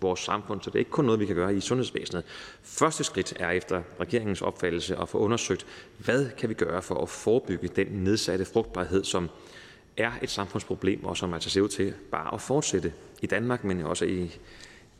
vores 0.00 0.20
samfund, 0.20 0.60
så 0.62 0.70
det 0.70 0.74
er 0.74 0.78
ikke 0.78 0.90
kun 0.90 1.04
noget, 1.04 1.20
vi 1.20 1.26
kan 1.26 1.36
gøre 1.36 1.54
i 1.54 1.60
sundhedsvæsenet. 1.60 2.24
Første 2.62 3.04
skridt 3.04 3.34
er 3.40 3.50
efter 3.50 3.82
regeringens 4.00 4.42
opfattelse 4.42 4.96
at 4.96 5.08
få 5.08 5.18
undersøgt, 5.18 5.66
hvad 5.98 6.30
kan 6.38 6.48
vi 6.48 6.54
gøre 6.54 6.82
for 6.82 7.02
at 7.02 7.08
forebygge 7.08 7.68
den 7.68 7.86
nedsatte 7.86 8.44
frugtbarhed, 8.44 9.04
som 9.04 9.28
er 9.96 10.12
et 10.22 10.30
samfundsproblem, 10.30 11.04
og 11.04 11.16
som 11.16 11.34
altså 11.34 11.50
ser 11.50 11.60
ud 11.60 11.68
til 11.68 11.94
bare 12.10 12.34
at 12.34 12.40
fortsætte 12.40 12.92
i 13.22 13.26
Danmark, 13.26 13.64
men 13.64 13.82
også 13.82 14.04
i 14.04 14.38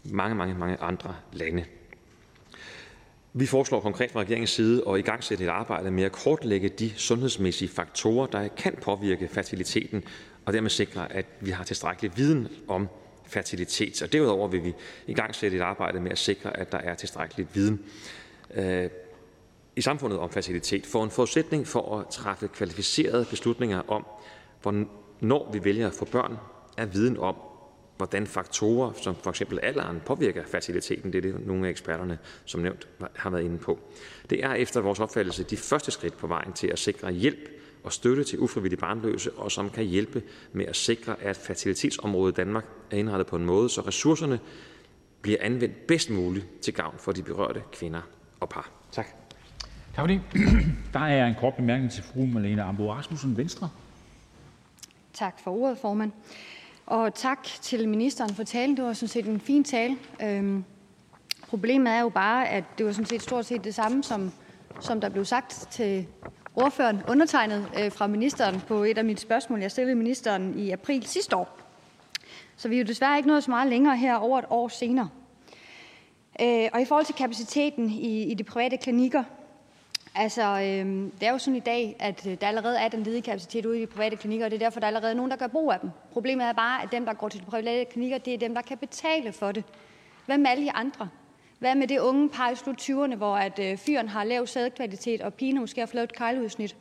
mange, 0.04 0.34
mange, 0.34 0.54
mange 0.54 0.76
andre 0.76 1.16
lande. 1.32 1.64
Vi 3.32 3.46
foreslår 3.46 3.80
konkret 3.80 4.10
fra 4.10 4.20
regeringens 4.20 4.50
side 4.50 4.82
at 4.88 4.98
i 4.98 5.02
gang 5.02 5.24
sætte 5.24 5.44
et 5.44 5.48
arbejde 5.48 5.90
med 5.90 6.04
at 6.04 6.12
kortlægge 6.12 6.68
de 6.68 6.92
sundhedsmæssige 6.96 7.68
faktorer, 7.68 8.26
der 8.26 8.48
kan 8.48 8.78
påvirke 8.82 9.28
fertiliteten, 9.28 10.04
og 10.46 10.52
dermed 10.52 10.70
sikre, 10.70 11.12
at 11.12 11.26
vi 11.40 11.50
har 11.50 11.64
tilstrækkelig 11.64 12.16
viden 12.16 12.48
om 12.68 12.88
fertilitet. 13.30 14.02
Og 14.02 14.12
derudover 14.12 14.48
vil 14.48 14.64
vi 14.64 14.74
i 15.06 15.14
gang 15.14 15.34
sætte 15.34 15.56
et 15.56 15.60
arbejde 15.60 16.00
med 16.00 16.10
at 16.10 16.18
sikre, 16.18 16.56
at 16.56 16.72
der 16.72 16.78
er 16.78 16.94
tilstrækkelig 16.94 17.46
viden 17.54 17.84
øh, 18.54 18.90
i 19.76 19.80
samfundet 19.80 20.18
om 20.18 20.30
fertilitet. 20.30 20.86
For 20.86 21.04
en 21.04 21.10
forudsætning 21.10 21.66
for 21.66 21.98
at 21.98 22.06
træffe 22.08 22.48
kvalificerede 22.48 23.24
beslutninger 23.30 23.82
om, 23.88 24.06
hvornår 24.62 25.50
vi 25.52 25.64
vælger 25.64 25.86
at 25.86 25.94
få 25.94 26.04
børn, 26.04 26.36
er 26.76 26.86
viden 26.86 27.18
om, 27.18 27.34
hvordan 27.96 28.26
faktorer 28.26 28.92
som 28.92 29.14
for 29.22 29.30
eksempel 29.30 29.58
alderen 29.62 30.00
påvirker 30.06 30.44
fertiliteten. 30.46 31.12
Det 31.12 31.26
er 31.26 31.32
det, 31.32 31.46
nogle 31.46 31.66
af 31.66 31.70
eksperterne 31.70 32.18
som 32.44 32.60
nævnt 32.60 32.88
har 33.16 33.30
været 33.30 33.42
inde 33.42 33.58
på. 33.58 33.78
Det 34.30 34.44
er 34.44 34.52
efter 34.52 34.80
vores 34.80 35.00
opfattelse 35.00 35.44
de 35.44 35.56
første 35.56 35.90
skridt 35.90 36.16
på 36.16 36.26
vejen 36.26 36.52
til 36.52 36.66
at 36.66 36.78
sikre 36.78 37.12
hjælp 37.12 37.59
og 37.84 37.92
støtte 37.92 38.24
til 38.24 38.38
ufrivillige 38.38 38.80
barnløse, 38.80 39.32
og 39.32 39.52
som 39.52 39.70
kan 39.70 39.84
hjælpe 39.84 40.22
med 40.52 40.66
at 40.66 40.76
sikre, 40.76 41.22
at 41.22 41.36
fertilitetsområdet 41.36 42.32
i 42.32 42.36
Danmark 42.36 42.64
er 42.90 42.96
indrettet 42.96 43.26
på 43.26 43.36
en 43.36 43.44
måde, 43.44 43.68
så 43.68 43.80
ressourcerne 43.80 44.40
bliver 45.22 45.38
anvendt 45.40 45.86
bedst 45.86 46.10
muligt 46.10 46.46
til 46.62 46.74
gavn 46.74 46.94
for 46.98 47.12
de 47.12 47.22
berørte 47.22 47.62
kvinder 47.72 48.00
og 48.40 48.48
par. 48.48 48.70
Tak. 48.92 49.06
Tak 49.94 50.02
for 50.02 50.06
det. 50.06 50.20
Der 50.94 51.00
er 51.00 51.26
en 51.26 51.34
kort 51.40 51.54
bemærkning 51.54 51.92
til 51.92 52.02
fru 52.02 52.26
Malene 52.26 52.62
Ambo 52.62 52.92
Rasmussen, 52.92 53.36
Venstre. 53.36 53.70
Tak 55.12 55.40
for 55.44 55.50
ordet, 55.50 55.78
formand. 55.78 56.12
Og 56.86 57.14
tak 57.14 57.44
til 57.44 57.88
ministeren 57.88 58.34
for 58.34 58.44
talen. 58.44 58.76
Det 58.76 58.84
var 58.84 58.92
sådan 58.92 59.08
set 59.08 59.26
en 59.26 59.40
fin 59.40 59.64
tale. 59.64 59.96
Øhm, 60.22 60.64
problemet 61.48 61.92
er 61.92 62.00
jo 62.00 62.08
bare, 62.08 62.48
at 62.48 62.64
det 62.78 62.86
var 62.86 62.92
sådan 62.92 63.06
set 63.06 63.22
stort 63.22 63.46
set 63.46 63.64
det 63.64 63.74
samme, 63.74 64.02
som, 64.04 64.32
som 64.80 65.00
der 65.00 65.08
blev 65.08 65.24
sagt 65.24 65.68
til 65.70 66.06
ordføreren 66.56 67.02
undertegnet 67.08 67.68
øh, 67.80 67.92
fra 67.92 68.06
ministeren 68.06 68.60
på 68.60 68.84
et 68.84 68.98
af 68.98 69.04
mine 69.04 69.18
spørgsmål, 69.18 69.60
jeg 69.60 69.70
stillede 69.70 69.94
ministeren 69.94 70.58
i 70.58 70.70
april 70.70 71.06
sidste 71.06 71.36
år. 71.36 71.58
Så 72.56 72.68
vi 72.68 72.74
er 72.74 72.78
jo 72.78 72.84
desværre 72.84 73.16
ikke 73.16 73.28
nået 73.28 73.44
så 73.44 73.50
meget 73.50 73.68
længere 73.68 73.96
her 73.96 74.16
over 74.16 74.38
et 74.38 74.44
år 74.50 74.68
senere. 74.68 75.08
Øh, 76.42 76.68
og 76.72 76.80
i 76.80 76.84
forhold 76.84 77.06
til 77.06 77.14
kapaciteten 77.14 77.90
i, 77.90 78.22
i 78.22 78.34
de 78.34 78.44
private 78.44 78.76
klinikker, 78.76 79.24
altså 80.14 80.42
øh, 80.42 80.86
det 81.20 81.28
er 81.28 81.32
jo 81.32 81.38
sådan 81.38 81.56
i 81.56 81.60
dag, 81.60 81.96
at 81.98 82.26
øh, 82.26 82.36
der 82.40 82.46
allerede 82.46 82.78
er 82.78 82.88
den 82.88 83.02
ledige 83.02 83.22
kapacitet 83.22 83.66
ude 83.66 83.78
i 83.78 83.80
de 83.80 83.86
private 83.86 84.16
klinikker, 84.16 84.44
og 84.44 84.50
det 84.50 84.56
er 84.62 84.66
derfor, 84.66 84.80
der 84.80 84.86
er 84.86 84.88
allerede 84.88 85.14
nogen, 85.14 85.30
der 85.30 85.36
gør 85.36 85.46
brug 85.46 85.72
af 85.72 85.80
dem. 85.80 85.90
Problemet 86.12 86.46
er 86.46 86.52
bare, 86.52 86.82
at 86.82 86.92
dem, 86.92 87.04
der 87.04 87.12
går 87.12 87.28
til 87.28 87.40
de 87.40 87.46
private 87.46 87.84
klinikker, 87.84 88.18
det 88.18 88.34
er 88.34 88.38
dem, 88.38 88.54
der 88.54 88.62
kan 88.62 88.78
betale 88.78 89.32
for 89.32 89.52
det. 89.52 89.64
Hvad 90.26 90.38
med 90.38 90.50
alle 90.50 90.64
de 90.64 90.72
andre? 90.72 91.08
Hvad 91.60 91.74
med 91.74 91.88
det 91.88 91.98
unge 91.98 92.28
par 92.28 92.50
i 92.50 92.56
slut 92.56 92.80
20'erne, 92.80 93.14
hvor 93.14 93.36
at 93.36 93.58
øh, 93.58 93.78
fyren 93.78 94.08
har 94.08 94.24
lav 94.24 94.46
sædkvalitet, 94.46 95.20
og 95.20 95.34
pigen 95.34 95.60
måske 95.60 95.80
har 95.80 95.86
fået 95.86 96.12
kejludsnit, 96.12 96.76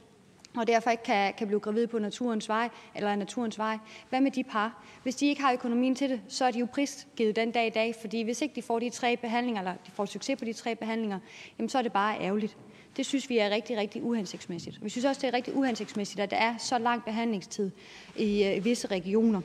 og 0.56 0.68
derfor 0.68 0.90
ikke 0.90 1.04
kan, 1.04 1.34
kan 1.38 1.48
blive 1.48 1.60
gravid 1.60 1.88
på 1.88 2.00
naturens 2.00 2.50
vej, 2.50 2.70
eller 2.96 3.16
naturens 3.16 3.58
vej. 3.58 3.78
Hvad 4.10 4.22
med 4.22 4.32
de 4.32 4.44
par? 4.44 4.84
Hvis 5.04 5.16
de 5.16 5.28
ikke 5.28 5.42
har 5.42 5.54
økonomien 5.54 5.96
til 5.96 6.10
det, 6.10 6.22
så 6.28 6.46
er 6.46 6.52
de 6.52 6.60
jo 6.60 6.68
prisgivet 6.74 7.36
den 7.36 7.52
dag 7.52 7.68
i 7.68 7.70
dag, 7.70 7.96
fordi 8.02 8.22
hvis 8.22 8.42
ikke 8.42 8.56
de 8.56 8.62
får 8.62 8.80
de 8.80 8.90
tre 8.90 9.18
behandlinger, 9.18 9.62
eller 9.62 9.74
de 9.86 9.92
får 9.92 10.06
succes 10.06 10.40
på 10.40 10.46
de 10.46 10.54
tre 10.54 10.76
behandlinger, 10.76 11.20
jamen 11.58 11.70
så 11.70 11.78
er 11.78 11.82
det 11.82 11.94
bare 11.94 12.22
ærgerligt. 12.22 12.58
Det 12.98 13.06
synes 13.06 13.30
vi 13.30 13.38
er 13.38 13.50
rigtig, 13.50 13.78
rigtig 13.78 14.04
uhensigtsmæssigt. 14.04 14.84
Vi 14.84 14.90
synes 14.90 15.06
også, 15.06 15.22
det 15.22 15.28
er 15.28 15.34
rigtig 15.34 15.56
uhensigtsmæssigt, 15.56 16.20
at 16.20 16.32
der 16.32 16.38
er 16.38 16.58
så 16.58 16.78
lang 16.78 17.04
behandlingstid 17.04 17.72
i, 18.18 18.44
øh, 18.44 18.56
i 18.56 18.60
visse 18.60 18.88
regioner. 18.88 19.42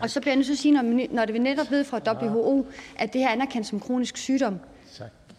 Og 0.00 0.10
så 0.10 0.20
bliver 0.20 0.32
jeg 0.32 0.36
nødt 0.36 0.46
til 0.46 0.52
at 0.52 0.58
sige, 0.58 0.72
når, 0.72 1.14
når 1.14 1.24
det 1.24 1.34
vi 1.34 1.38
netop 1.38 1.70
ved 1.70 1.84
fra 1.84 2.22
WHO, 2.24 2.66
at 2.98 3.12
det 3.12 3.20
her 3.20 3.28
er 3.28 3.32
anerkendt 3.32 3.66
som 3.66 3.80
kronisk 3.80 4.16
sygdom, 4.16 4.58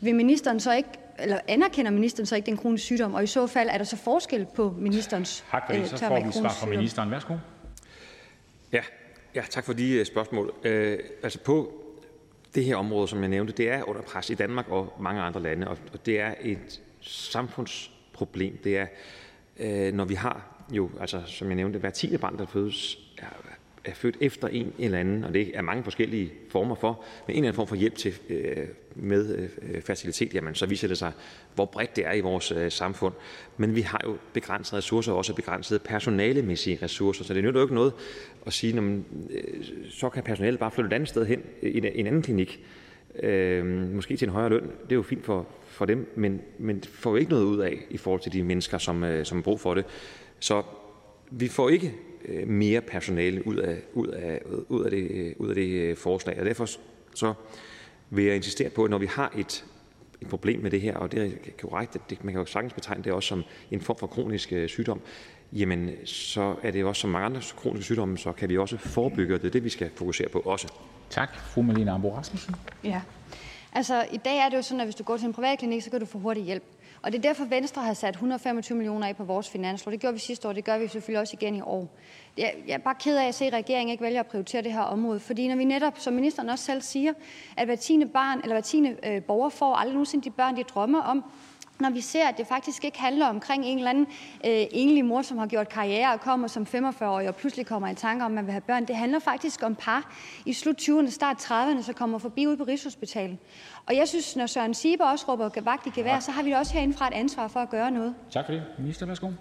vil 0.02 0.16
ministeren 0.16 0.60
så 0.60 0.74
ikke, 0.74 0.90
eller 1.19 1.40
anerkender 1.48 1.92
ministeren 1.92 2.26
så 2.26 2.36
ikke 2.36 2.45
den 2.45 2.58
kronisk 2.58 2.84
sygdom, 2.84 3.14
og 3.14 3.24
i 3.24 3.27
så 3.27 3.48
fald 3.48 3.69
er 3.69 3.77
der 3.77 3.86
så 3.86 3.98
forskel 3.98 4.45
på 4.56 4.76
ministerens 4.77 5.45
Tak 5.52 5.64
for 5.66 5.74
det. 5.74 5.82
Øh, 5.82 5.88
så 5.88 5.98
får 5.98 6.26
vi 6.26 6.32
svar 6.32 6.50
fra 6.50 6.68
ministeren. 6.68 7.11
Værsgo. 7.11 7.36
Ja, 8.72 8.82
ja 9.36 9.44
tak 9.50 9.64
for 9.64 9.74
de 9.74 9.92
øh, 9.92 10.06
spørgsmål. 10.06 10.53
Øh, 10.64 11.00
altså 11.24 11.40
på 11.40 11.84
det 12.56 12.66
her 12.66 12.76
område, 12.76 13.08
som 13.08 13.22
jeg 13.22 13.30
nævnte, 13.30 13.53
det 13.53 13.72
er 13.72 13.90
under 13.90 14.02
pres 14.02 14.30
i 14.30 14.34
Danmark 14.34 14.69
og 14.69 14.94
mange 15.00 15.22
andre 15.22 15.42
lande, 15.42 15.68
og, 15.68 15.77
og 15.94 16.06
det 16.06 16.19
er 16.19 16.34
et 16.42 16.82
samfundsproblem. 17.02 18.58
Det 18.64 18.77
er, 18.77 18.88
øh, 19.58 19.94
når 19.94 20.06
vi 20.06 20.14
har 20.14 20.66
jo, 20.72 20.90
altså 21.02 21.22
som 21.26 21.48
jeg 21.48 21.56
nævnte, 21.56 21.80
hver 21.80 21.90
tiende 21.90 22.18
barn, 22.18 22.38
der 22.38 22.45
fødes, 22.45 23.00
er 23.18 23.26
er 23.88 23.93
født 23.93 24.17
efter 24.22 24.48
en 24.48 24.74
eller 24.80 24.99
anden, 24.99 25.24
og 25.24 25.33
det 25.33 25.57
er 25.57 25.61
mange 25.61 25.83
forskellige 25.83 26.32
former 26.49 26.75
for, 26.75 27.03
men 27.27 27.35
en 27.35 27.38
eller 27.38 27.48
anden 27.48 27.56
form 27.56 27.67
for 27.67 27.75
hjælp 27.75 27.95
til, 27.95 28.14
øh, 28.30 28.67
med 28.95 29.49
øh, 29.61 29.82
fertilitet, 29.82 30.33
jamen 30.33 30.56
så 30.56 30.66
viser 30.66 30.88
det 30.88 30.98
sig, 30.98 31.11
hvor 31.56 31.66
bredt 31.66 31.95
det 31.95 32.06
er 32.06 32.14
i 32.14 32.22
vores 32.22 32.51
øh, 32.51 32.72
samfund. 32.72 33.14
Men 33.57 33.75
vi 33.75 33.82
har 33.82 34.01
jo 34.06 34.17
begrænsede 34.33 34.77
ressourcer, 34.77 35.14
også 35.14 35.33
begrænsede 35.33 35.80
personalemæssige 35.80 36.80
ressourcer, 36.82 37.24
så 37.24 37.33
det 37.33 37.43
nytter 37.43 37.59
jo 37.59 37.66
ikke 37.66 37.75
noget 37.75 37.93
at 38.45 38.53
sige, 38.53 38.74
jamen, 38.74 39.06
øh, 39.30 39.64
så 39.90 40.09
kan 40.09 40.24
personalet 40.24 40.59
bare 40.59 40.72
flytte 40.72 40.88
et 40.88 40.93
andet 40.93 41.09
sted 41.09 41.25
hen, 41.25 41.41
øh, 41.61 41.72
i 41.72 41.99
en 41.99 42.07
anden 42.07 42.22
klinik, 42.22 42.64
øh, 43.19 43.66
måske 43.95 44.17
til 44.17 44.27
en 44.27 44.32
højere 44.32 44.49
løn. 44.49 44.64
Det 44.64 44.91
er 44.91 44.95
jo 44.95 45.01
fint 45.01 45.25
for, 45.25 45.48
for 45.66 45.85
dem, 45.85 46.14
men, 46.16 46.41
men 46.57 46.83
får 46.83 47.09
jo 47.09 47.16
ikke 47.16 47.32
noget 47.32 47.43
ud 47.43 47.59
af 47.59 47.77
i 47.90 47.98
forhold 47.98 48.22
til 48.22 48.33
de 48.33 48.43
mennesker, 48.43 48.77
som, 48.77 49.03
øh, 49.03 49.25
som 49.25 49.38
har 49.38 49.43
brug 49.43 49.59
for 49.59 49.74
det. 49.74 49.85
Så 50.40 50.64
vi 51.32 51.48
får 51.48 51.69
ikke 51.69 51.93
mere 52.47 52.81
personale 52.81 53.47
ud 53.47 53.55
af, 53.55 53.77
ud 53.93 54.07
af, 54.07 54.41
ud 54.69 54.83
af, 54.83 54.91
det, 54.91 55.33
ud 55.37 55.49
af 55.49 55.55
det 55.55 55.97
forslag, 55.97 56.39
og 56.39 56.45
derfor 56.45 56.65
så 57.15 57.33
vil 58.09 58.25
jeg 58.25 58.35
insistere 58.35 58.69
på, 58.69 58.83
at 58.83 58.89
når 58.89 58.97
vi 58.97 59.05
har 59.05 59.33
et, 59.37 59.65
et 60.21 60.27
problem 60.27 60.59
med 60.59 60.71
det 60.71 60.81
her, 60.81 60.97
og 60.97 61.11
det 61.11 61.25
er 61.25 61.51
korrekt, 61.61 61.95
at 61.95 62.01
det, 62.09 62.23
man 62.23 62.33
kan 62.33 62.39
jo 62.39 62.45
sagtens 62.45 62.73
betegne 62.73 63.03
det 63.03 63.13
også 63.13 63.27
som 63.27 63.43
en 63.71 63.81
form 63.81 63.97
for 63.97 64.07
kronisk 64.07 64.53
sygdom, 64.67 65.01
jamen 65.53 65.91
så 66.05 66.55
er 66.63 66.71
det 66.71 66.85
også 66.85 66.99
som 66.99 67.09
mange 67.09 67.25
andre 67.25 67.41
kroniske 67.57 67.83
sygdomme, 67.83 68.17
så 68.17 68.31
kan 68.31 68.49
vi 68.49 68.57
også 68.57 68.77
forebygge, 68.77 69.35
og 69.35 69.41
det 69.41 69.47
er 69.47 69.51
det, 69.51 69.63
vi 69.63 69.69
skal 69.69 69.89
fokusere 69.95 70.29
på 70.29 70.39
også. 70.39 70.67
Tak. 71.09 71.35
Fru 71.35 71.61
Malene 71.61 71.91
Ambo 71.91 72.15
Rasmussen. 72.15 72.55
Ja. 72.83 73.01
Altså, 73.73 74.05
i 74.11 74.17
dag 74.17 74.37
er 74.37 74.49
det 74.49 74.57
jo 74.57 74.61
sådan, 74.61 74.81
at 74.81 74.85
hvis 74.87 74.95
du 74.95 75.03
går 75.03 75.17
til 75.17 75.25
en 75.25 75.33
privat 75.33 75.59
klinik, 75.59 75.83
så 75.83 75.89
kan 75.89 75.99
du 75.99 76.05
få 76.05 76.19
hurtig 76.19 76.43
hjælp. 76.43 76.63
Og 77.01 77.11
det 77.11 77.17
er 77.17 77.22
derfor, 77.22 77.45
Venstre 77.45 77.82
har 77.82 77.93
sat 77.93 78.14
125 78.14 78.77
millioner 78.77 79.08
af 79.08 79.16
på 79.16 79.24
vores 79.24 79.50
finanslov. 79.50 79.92
Det 79.92 80.00
gjorde 80.00 80.14
vi 80.14 80.19
sidste 80.19 80.48
år, 80.48 80.53
det 80.53 80.64
gør 80.64 80.77
vi 80.77 80.88
selvfølgelig 80.88 81.19
også 81.19 81.38
igen 81.40 81.56
i 81.56 81.61
år. 81.61 81.90
Jeg 82.38 82.53
er 82.67 82.77
bare 82.77 82.95
ked 83.00 83.17
af 83.17 83.27
at 83.27 83.35
se, 83.35 83.45
at 83.45 83.53
regeringen 83.53 83.92
ikke 83.92 84.03
vælger 84.03 84.19
at 84.19 84.27
prioritere 84.27 84.61
det 84.61 84.74
her 84.74 84.82
område. 84.82 85.19
Fordi 85.19 85.48
når 85.48 85.56
vi 85.56 85.64
netop, 85.64 86.00
som 86.00 86.14
ministeren 86.14 86.50
også 86.50 86.66
selv 86.66 86.82
siger, 86.82 87.14
at 87.58 87.66
hver 87.66 87.76
tiende 87.76 88.06
barn 88.06 88.40
eller 88.40 88.53
hver 88.53 88.61
tiende 88.61 88.98
øh, 89.03 89.24
borger 89.24 89.50
får 89.50 89.76
aldrig 89.76 89.93
nogensinde 89.93 90.26
de 90.26 90.30
børn, 90.30 90.58
de 90.58 90.64
drømmer 90.64 91.01
om, 91.01 91.24
når 91.80 91.89
vi 91.89 92.01
ser, 92.01 92.27
at 92.27 92.38
det 92.38 92.47
faktisk 92.47 92.83
ikke 92.85 92.99
handler 92.99 93.25
omkring 93.25 93.65
en 93.65 93.77
eller 93.77 93.89
anden 93.89 94.07
øh, 94.45 94.65
enlig 94.72 95.06
mor, 95.06 95.22
som 95.22 95.38
har 95.38 95.47
gjort 95.47 95.69
karriere 95.69 96.14
og 96.14 96.22
kommer 96.22 96.47
som 96.47 96.67
45-årig 96.75 97.27
og 97.27 97.35
pludselig 97.35 97.65
kommer 97.65 97.89
i 97.89 97.95
tanker 97.95 98.25
om, 98.25 98.31
at 98.31 98.35
man 98.35 98.45
vil 98.45 98.51
have 98.51 98.61
børn. 98.61 98.85
Det 98.85 98.95
handler 98.95 99.19
faktisk 99.19 99.64
om 99.64 99.75
par 99.75 100.15
i 100.45 100.53
slut 100.53 100.81
20'erne, 100.81 101.09
start 101.09 101.38
30'erne, 101.38 101.81
som 101.81 101.93
kommer 101.93 102.17
forbi 102.17 102.47
ud 102.47 102.57
på 102.57 102.64
Rigshospitalet. 102.64 103.38
Og 103.85 103.95
jeg 103.95 104.07
synes, 104.07 104.35
når 104.35 104.45
Søren 104.45 104.73
Sieber 104.73 105.06
også 105.06 105.25
råber 105.27 105.61
vagt 105.61 105.88
i 105.88 105.89
gevær, 105.89 106.19
så 106.19 106.31
har 106.31 106.43
vi 106.43 106.51
også 106.51 106.73
herindefra 106.73 107.07
et 107.07 107.14
ansvar 107.14 107.47
for 107.47 107.59
at 107.59 107.69
gøre 107.69 107.91
noget. 107.91 108.15
Tak 108.31 108.45
for 108.45 108.53
det. 108.53 108.64
Minister, 108.80 109.06
værsgo. 109.06 109.31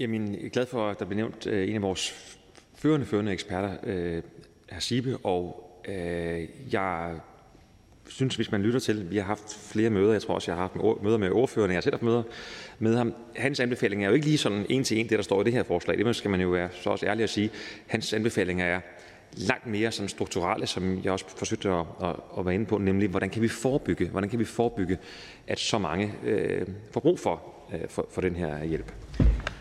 Jamen, 0.00 0.34
jeg 0.34 0.44
er 0.44 0.48
glad 0.48 0.66
for, 0.66 0.88
at 0.88 0.98
der 0.98 1.04
blev 1.04 1.16
nævnt 1.16 1.46
øh, 1.46 1.68
en 1.68 1.74
af 1.74 1.82
vores 1.82 2.36
førende, 2.74 3.06
førende 3.06 3.32
eksperter, 3.32 3.76
øh, 3.82 4.22
hr. 4.72 4.78
Sibe, 4.78 5.16
og 5.24 5.70
øh, 5.88 6.48
jeg 6.72 7.20
synes, 8.10 8.36
hvis 8.36 8.52
man 8.52 8.62
lytter 8.62 8.80
til, 8.80 9.10
vi 9.10 9.16
har 9.16 9.24
haft 9.24 9.58
flere 9.72 9.90
møder, 9.90 10.12
jeg 10.12 10.22
tror 10.22 10.34
også, 10.34 10.50
jeg 10.50 10.56
har 10.56 10.62
haft 10.62 11.02
møder 11.02 11.18
med 11.18 11.30
ordførerne, 11.30 11.72
jeg 11.72 11.76
har 11.76 11.82
selv 11.82 11.94
haft 11.94 12.02
møder 12.02 12.22
med 12.78 12.96
ham. 12.96 13.14
Hans 13.36 13.60
anbefaling 13.60 14.04
er 14.04 14.08
jo 14.08 14.14
ikke 14.14 14.26
lige 14.26 14.38
sådan 14.38 14.66
en 14.68 14.84
til 14.84 14.98
en, 15.00 15.08
det 15.08 15.18
der 15.18 15.22
står 15.22 15.40
i 15.40 15.44
det 15.44 15.52
her 15.52 15.62
forslag. 15.62 15.98
Det 15.98 16.16
skal 16.16 16.30
man 16.30 16.40
jo 16.40 16.48
være 16.48 16.68
så 16.72 16.90
også 16.90 17.06
ærlig 17.06 17.22
at 17.22 17.30
sige. 17.30 17.50
Hans 17.86 18.12
anbefalinger 18.12 18.64
er 18.64 18.80
langt 19.32 19.66
mere 19.66 19.92
sådan 19.92 20.08
strukturelle, 20.08 20.66
som 20.66 21.00
jeg 21.04 21.12
også 21.12 21.24
forsøgte 21.36 21.70
at, 21.70 21.84
at, 22.02 22.16
at 22.38 22.46
være 22.46 22.54
inde 22.54 22.66
på, 22.66 22.78
nemlig 22.78 23.08
hvordan 23.08 23.30
kan 23.30 23.42
vi 23.42 23.48
forebygge, 23.48 24.08
hvordan 24.08 24.30
kan 24.30 24.38
vi 24.38 24.44
forebygge 24.44 24.98
at 25.46 25.58
så 25.58 25.78
mange 25.78 26.14
øh, 26.24 26.66
får 26.92 27.00
brug 27.00 27.18
for, 27.18 27.42
øh, 27.72 27.88
for, 27.88 28.08
for 28.12 28.20
den 28.20 28.36
her 28.36 28.64
hjælp. 28.64 28.92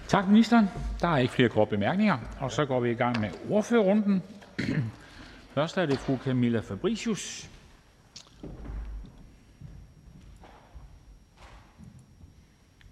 Tak, 0.07 0.27
ministeren. 0.27 0.65
Der 1.01 1.07
er 1.07 1.17
ikke 1.17 1.33
flere 1.33 1.49
korte 1.49 1.69
bemærkninger, 1.69 2.17
og 2.39 2.51
så 2.51 2.65
går 2.65 2.79
vi 2.79 2.91
i 2.91 2.93
gang 2.93 3.19
med 3.19 3.29
ordførerrunden. 3.49 4.23
Først 5.53 5.77
er 5.77 5.85
det 5.85 5.99
fru 5.99 6.17
Camilla 6.23 6.59
Fabricius, 6.59 7.49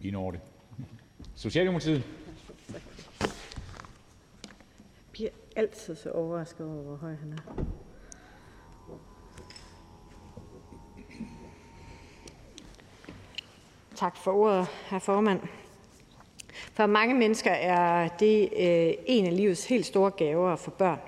I 0.07 0.11
når 0.11 0.31
det. 0.31 0.39
Socialdemokratiet. 1.35 2.03
Jeg 2.71 2.81
bliver 5.11 5.29
altid 5.55 5.95
så 5.95 6.11
overrasket 6.11 6.65
over, 6.65 6.83
hvor 6.83 6.95
høj 6.95 7.13
han 7.15 7.33
er. 7.33 7.63
Tak 13.95 14.17
for 14.17 14.31
ordet, 14.31 14.67
herr 14.89 14.99
formand. 14.99 15.39
For 16.73 16.85
mange 16.85 17.15
mennesker 17.15 17.51
er 17.51 18.07
det 18.07 18.43
øh, 18.43 18.93
en 19.05 19.25
af 19.25 19.37
livets 19.37 19.65
helt 19.65 19.85
store 19.85 20.11
gaver 20.11 20.55
for 20.55 20.71
børn. 20.71 20.99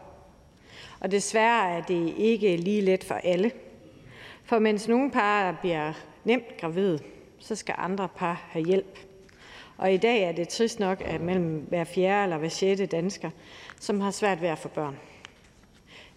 Og 0.99 1.11
desværre 1.11 1.71
er 1.71 1.81
det 1.81 2.13
ikke 2.17 2.57
lige 2.57 2.81
let 2.81 3.03
for 3.03 3.15
alle. 3.15 3.51
For 4.43 4.59
mens 4.59 4.87
nogle 4.87 5.11
par 5.11 5.57
bliver 5.61 5.93
nemt 6.23 6.57
gravid, 6.57 6.99
så 7.39 7.55
skal 7.55 7.75
andre 7.77 8.07
par 8.15 8.41
have 8.49 8.65
hjælp. 8.65 8.99
Og 9.77 9.93
i 9.93 9.97
dag 9.97 10.23
er 10.23 10.31
det 10.31 10.49
trist 10.49 10.79
nok, 10.79 11.01
at 11.05 11.21
mellem 11.21 11.65
hver 11.69 11.83
fjerde 11.83 12.23
eller 12.23 12.37
hver 12.37 12.49
sjette 12.49 12.85
dansker, 12.85 13.29
som 13.79 14.01
har 14.01 14.11
svært 14.11 14.41
ved 14.41 14.49
at 14.49 14.57
få 14.57 14.67
børn. 14.67 14.99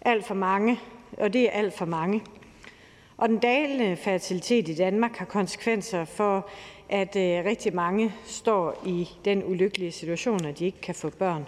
Alt 0.01 0.25
for 0.25 0.35
mange, 0.35 0.79
og 1.17 1.33
det 1.33 1.41
er 1.41 1.49
alt 1.51 1.73
for 1.73 1.85
mange. 1.85 2.23
Og 3.17 3.29
den 3.29 3.39
dalende 3.39 3.95
fertilitet 3.95 4.69
i 4.69 4.75
Danmark 4.75 5.15
har 5.15 5.25
konsekvenser 5.25 6.05
for, 6.05 6.49
at 6.89 7.15
øh, 7.15 7.45
rigtig 7.45 7.75
mange 7.75 8.13
står 8.25 8.81
i 8.85 9.09
den 9.25 9.43
ulykkelige 9.43 9.91
situation, 9.91 10.45
at 10.45 10.59
de 10.59 10.65
ikke 10.65 10.81
kan 10.81 10.95
få 10.95 11.09
børn. 11.09 11.47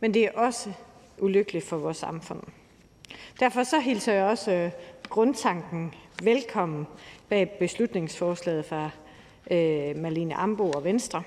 Men 0.00 0.14
det 0.14 0.24
er 0.24 0.30
også 0.34 0.72
ulykkeligt 1.18 1.64
for 1.64 1.76
vores 1.76 1.96
samfund. 1.96 2.40
Derfor 3.40 3.62
så 3.62 3.80
hilser 3.80 4.12
jeg 4.12 4.24
også 4.24 4.52
øh, 4.52 4.70
grundtanken 5.08 5.94
velkommen 6.22 6.86
bag 7.28 7.50
beslutningsforslaget 7.58 8.64
fra 8.64 8.90
øh, 9.50 9.96
Marlene 9.96 10.34
Ambo 10.34 10.70
og 10.70 10.84
Venstre, 10.84 11.22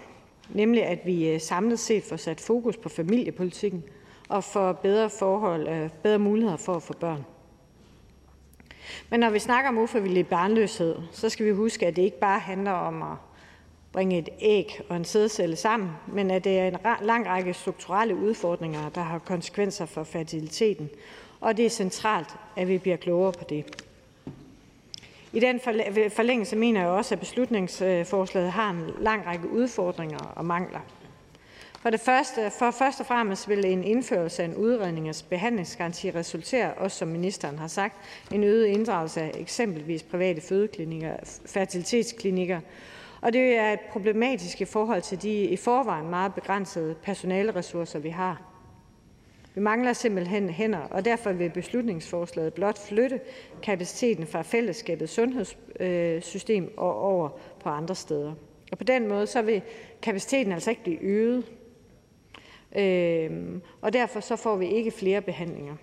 nemlig 0.50 0.86
at 0.86 1.00
vi 1.06 1.30
øh, 1.30 1.42
samlet 1.42 1.80
set 1.80 2.04
får 2.04 2.16
sat 2.16 2.42
fokus 2.42 2.78
på 2.78 2.90
familiepolitikken 2.90 3.84
og 4.30 4.44
får 4.44 4.74
bedre 4.74 5.10
forhold, 5.10 5.68
øh, 5.68 5.90
bedre 6.04 6.20
muligheder 6.20 6.58
for 6.58 6.74
at 6.74 6.84
få 6.84 6.94
børn. 6.94 7.26
Men 9.10 9.20
når 9.20 9.30
vi 9.30 9.40
snakker 9.40 9.70
om 9.70 9.78
ufrivillig 9.78 10.28
barnløshed, 10.28 10.96
så 11.12 11.30
skal 11.30 11.46
vi 11.46 11.52
huske, 11.52 11.88
at 11.88 11.96
det 11.96 12.02
ikke 12.02 12.20
bare 12.20 12.40
handler 12.40 12.72
om 12.72 13.04
at 13.04 13.18
bringe 13.92 14.18
et 14.18 14.30
æg 14.40 14.82
og 14.90 14.96
en 14.96 15.06
sædcelle 15.06 15.56
sammen, 15.56 15.92
men 16.08 16.32
at 16.32 16.44
det 16.44 16.60
er 16.60 16.68
en 16.68 16.78
lang 17.02 17.28
række 17.28 17.54
strukturelle 17.54 18.16
udfordringer, 18.16 18.90
der 18.90 19.02
har 19.02 19.20
konsekvenser 19.20 19.86
for 19.86 20.04
fertiliteten, 20.04 20.90
og 21.42 21.58
det 21.58 21.66
er 21.66 21.70
centralt, 21.70 22.36
at 22.56 22.68
vi 22.68 22.78
bliver 22.78 22.98
klogere 22.98 23.32
på 23.32 23.44
det. 23.50 23.66
I 25.36 25.40
den 25.40 25.60
forlængelse 26.10 26.56
mener 26.56 26.82
jeg 26.82 26.90
også, 26.90 27.16
at 27.16 27.20
beslutningsforslaget 27.20 28.52
har 28.52 28.70
en 28.70 28.90
lang 29.00 29.26
række 29.26 29.50
udfordringer 29.50 30.34
og 30.36 30.46
mangler. 30.46 30.80
For 31.82 31.90
det 31.90 32.00
første, 32.00 32.52
for 32.60 32.72
først 32.72 33.00
og 33.00 33.06
fremmest 33.06 33.50
vil 33.50 33.66
en 33.66 33.84
indførelse 33.84 34.44
af 34.44 34.48
en 34.48 34.56
udredning 34.56 35.16
behandlingsgaranti 35.30 36.12
resultere, 36.12 36.74
også 36.74 36.98
som 36.98 37.08
ministeren 37.08 37.60
har 37.60 37.68
sagt, 37.68 37.96
en 38.34 38.44
øget 38.44 38.66
inddragelse 38.66 39.22
af 39.22 39.32
eksempelvis 39.40 40.04
private 40.04 40.42
fødeklinikker, 40.42 41.16
fertilitetsklinikker, 41.46 42.60
og 43.22 43.34
det 43.34 43.56
er 43.56 43.76
problematisk 43.92 44.62
i 44.62 44.66
forhold 44.66 45.02
til 45.02 45.22
de 45.22 45.44
i 45.44 45.58
forvejen 45.58 46.10
meget 46.10 46.34
begrænsede 46.34 46.96
personaleressourcer, 47.04 48.00
vi 48.00 48.10
har. 48.10 48.55
Vi 49.56 49.62
mangler 49.62 49.94
simpelthen 49.94 50.50
hænder, 50.50 50.80
og 50.80 51.06
derfor 51.06 51.32
vil 51.32 51.50
beslutningsforslaget 51.50 52.54
blot 52.54 52.88
flytte 52.88 53.20
kapaciteten 53.64 54.28
fra 54.28 54.42
fællesskabets 54.42 55.14
sundhedssystem 55.14 56.64
øh, 56.64 56.70
og 56.78 57.02
over 57.02 57.30
på 57.60 57.70
andre 57.70 57.96
steder. 57.96 58.34
Og 58.72 58.78
på 58.78 58.84
den 58.84 59.08
måde 59.08 59.28
så 59.28 59.42
vil 59.42 59.62
kapaciteten 60.02 60.52
altså 60.52 60.70
ikke 60.70 60.84
blive 60.84 61.02
øget, 61.02 61.46
øhm, 62.76 63.62
og 63.82 63.94
derfor 63.94 64.20
så 64.20 64.36
får 64.36 64.56
vi 64.56 64.68
ikke 64.68 64.92
flere 64.92 65.22
behandlinger. 65.22 65.76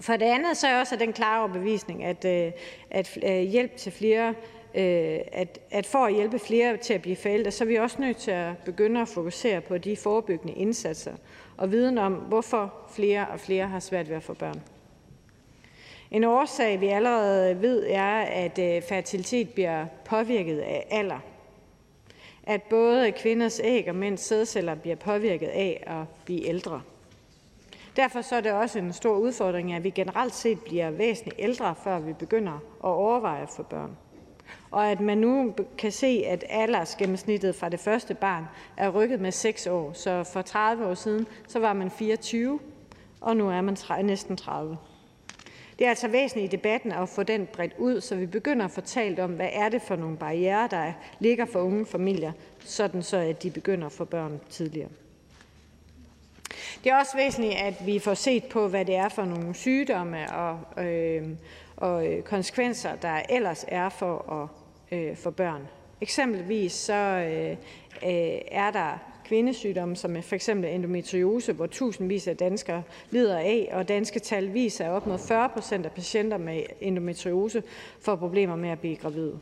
For 0.00 0.12
det 0.12 0.26
andet 0.26 0.56
så 0.56 0.66
er 0.66 0.80
også 0.80 0.96
den 0.96 1.12
klare 1.12 1.40
overbevisning, 1.40 2.04
at, 2.04 2.24
øh, 2.24 2.52
at 2.90 3.18
øh, 3.24 3.40
hjælp 3.40 3.76
til 3.76 3.92
flere 3.92 4.34
Øh, 4.74 5.18
at, 5.32 5.58
at 5.70 5.86
for 5.86 5.98
at 5.98 6.14
hjælpe 6.14 6.38
flere 6.38 6.76
til 6.76 6.94
at 6.94 7.02
blive 7.02 7.16
forældre, 7.16 7.50
så 7.50 7.64
er 7.64 7.68
vi 7.68 7.76
også 7.76 7.96
nødt 8.00 8.16
til 8.16 8.30
at 8.30 8.58
begynde 8.64 9.00
at 9.00 9.08
fokusere 9.08 9.60
på 9.60 9.78
de 9.78 9.96
forebyggende 9.96 10.52
indsatser 10.52 11.12
og 11.58 11.72
viden 11.72 11.98
om, 11.98 12.12
hvorfor 12.12 12.74
flere 12.90 13.26
og 13.28 13.40
flere 13.40 13.66
har 13.66 13.80
svært 13.80 14.08
ved 14.08 14.16
at 14.16 14.22
få 14.22 14.34
børn. 14.34 14.62
En 16.10 16.24
årsag, 16.24 16.80
vi 16.80 16.86
allerede 16.86 17.62
ved, 17.62 17.86
er, 17.88 18.20
at 18.20 18.58
øh, 18.58 18.82
fertilitet 18.82 19.50
bliver 19.50 19.86
påvirket 20.04 20.58
af 20.58 20.86
alder. 20.90 21.18
At 22.42 22.62
både 22.62 23.12
kvinders 23.12 23.60
æg 23.64 23.88
og 23.88 23.94
mænds 23.94 24.20
sædceller 24.20 24.74
bliver 24.74 24.96
påvirket 24.96 25.46
af 25.48 25.84
at 25.86 26.24
blive 26.24 26.46
ældre. 26.46 26.82
Derfor 27.96 28.22
så 28.22 28.36
er 28.36 28.40
det 28.40 28.52
også 28.52 28.78
en 28.78 28.92
stor 28.92 29.16
udfordring, 29.16 29.72
at 29.72 29.84
vi 29.84 29.90
generelt 29.90 30.34
set 30.34 30.60
bliver 30.60 30.90
væsentligt 30.90 31.36
ældre, 31.38 31.74
før 31.84 31.98
vi 31.98 32.12
begynder 32.12 32.52
at 32.52 32.60
overveje 32.80 33.42
at 33.42 33.50
få 33.56 33.62
børn 33.62 33.96
og 34.70 34.90
at 34.90 35.00
man 35.00 35.18
nu 35.18 35.54
kan 35.78 35.92
se, 35.92 36.24
at 36.26 36.44
aldersgennemsnittet 36.48 37.54
fra 37.54 37.68
det 37.68 37.80
første 37.80 38.14
barn 38.14 38.44
er 38.76 38.88
rykket 38.88 39.20
med 39.20 39.32
6 39.32 39.66
år. 39.66 39.92
Så 39.92 40.24
for 40.24 40.42
30 40.42 40.86
år 40.86 40.94
siden 40.94 41.26
så 41.48 41.58
var 41.58 41.72
man 41.72 41.90
24, 41.90 42.60
og 43.20 43.36
nu 43.36 43.50
er 43.50 43.60
man 43.60 43.76
næsten 44.04 44.36
30. 44.36 44.76
Det 45.78 45.84
er 45.84 45.88
altså 45.88 46.08
væsentligt 46.08 46.52
i 46.52 46.56
debatten 46.56 46.92
at 46.92 47.08
få 47.08 47.22
den 47.22 47.48
bredt 47.52 47.74
ud, 47.78 48.00
så 48.00 48.16
vi 48.16 48.26
begynder 48.26 48.64
at 48.64 48.70
fortælle 48.70 49.24
om, 49.24 49.30
hvad 49.30 49.48
er 49.52 49.68
det 49.68 49.82
for 49.82 49.96
nogle 49.96 50.16
barriere, 50.16 50.68
der 50.70 50.92
ligger 51.20 51.44
for 51.44 51.60
unge 51.60 51.86
familier, 51.86 52.32
sådan 52.58 53.02
så 53.02 53.16
at 53.16 53.42
de 53.42 53.50
begynder 53.50 53.86
at 53.86 53.92
få 53.92 54.04
børn 54.04 54.40
tidligere. 54.50 54.88
Det 56.84 56.92
er 56.92 56.98
også 56.98 57.16
væsentligt, 57.16 57.54
at 57.54 57.86
vi 57.86 57.98
får 57.98 58.14
set 58.14 58.44
på, 58.44 58.68
hvad 58.68 58.84
det 58.84 58.94
er 58.94 59.08
for 59.08 59.24
nogle 59.24 59.54
sygdomme 59.54 60.32
og, 60.32 60.84
øhm, 60.84 61.30
øh, 61.30 61.36
og 61.76 62.06
konsekvenser, 62.24 62.96
der 62.96 63.22
ellers 63.28 63.64
er 63.68 63.88
for 63.88 64.32
at 64.42 64.48
øh, 64.92 65.16
for 65.16 65.30
børn. 65.30 65.68
Eksempelvis 66.00 66.72
så 66.72 66.94
øh, 66.94 67.50
øh 67.50 68.38
er 68.50 68.70
der 68.70 68.98
kvindesygdomme, 69.28 69.96
som 69.96 70.22
for 70.22 70.34
eksempel 70.34 70.70
endometriose, 70.70 71.52
hvor 71.52 71.66
tusindvis 71.66 72.28
af 72.28 72.36
danskere 72.36 72.82
lider 73.10 73.38
af, 73.38 73.68
og 73.72 73.88
danske 73.88 74.18
tal 74.18 74.54
viser, 74.54 74.84
at 74.84 74.90
op 74.90 75.06
mod 75.06 75.18
40 75.18 75.48
procent 75.48 75.86
af 75.86 75.92
patienter 75.92 76.36
med 76.36 76.62
endometriose 76.80 77.62
får 78.00 78.16
problemer 78.16 78.56
med 78.56 78.68
at 78.68 78.78
blive 78.78 78.96
gravide. 78.96 79.38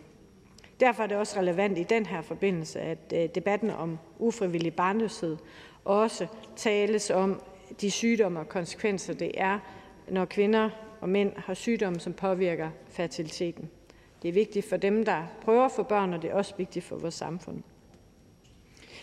Derfor 0.80 1.02
er 1.02 1.06
det 1.06 1.16
også 1.16 1.40
relevant 1.40 1.78
i 1.78 1.82
den 1.82 2.06
her 2.06 2.22
forbindelse, 2.22 2.80
at 2.80 2.98
øh, 3.14 3.28
debatten 3.34 3.70
om 3.70 3.98
ufrivillig 4.18 4.74
barnløshed 4.74 5.36
også 5.84 6.26
tales 6.56 7.10
om 7.10 7.40
de 7.80 7.90
sygdomme 7.90 8.40
og 8.40 8.48
konsekvenser, 8.48 9.14
det 9.14 9.30
er, 9.34 9.58
når 10.08 10.24
kvinder 10.24 10.70
og 11.00 11.08
mænd 11.08 11.32
har 11.36 11.54
sygdomme, 11.54 12.00
som 12.00 12.12
påvirker 12.12 12.70
fertiliteten. 12.88 13.70
Det 14.26 14.30
er 14.30 14.34
vigtigt 14.34 14.68
for 14.68 14.76
dem, 14.76 15.04
der 15.04 15.22
prøver 15.40 15.64
at 15.64 15.72
få 15.72 15.82
børn, 15.82 16.12
og 16.12 16.22
det 16.22 16.30
er 16.30 16.34
også 16.34 16.54
vigtigt 16.56 16.84
for 16.84 16.96
vores 16.96 17.14
samfund. 17.14 17.62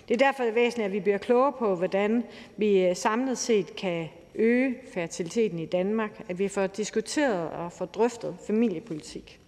Det 0.07 0.13
er 0.13 0.25
derfor 0.25 0.51
væsentligt, 0.51 0.85
at 0.85 0.91
vi 0.91 0.99
bliver 0.99 1.17
klogere 1.17 1.53
på, 1.59 1.75
hvordan 1.75 2.23
vi 2.57 2.85
øh, 2.85 2.95
samlet 2.95 3.37
set 3.37 3.75
kan 3.75 4.07
øge 4.35 4.75
fertiliteten 4.93 5.59
i 5.59 5.65
Danmark, 5.65 6.21
at 6.29 6.39
vi 6.39 6.47
får 6.47 6.67
diskuteret 6.67 7.49
og 7.49 7.71
får 7.71 7.85
drøftet 7.85 8.35
familiepolitik, 8.47 9.39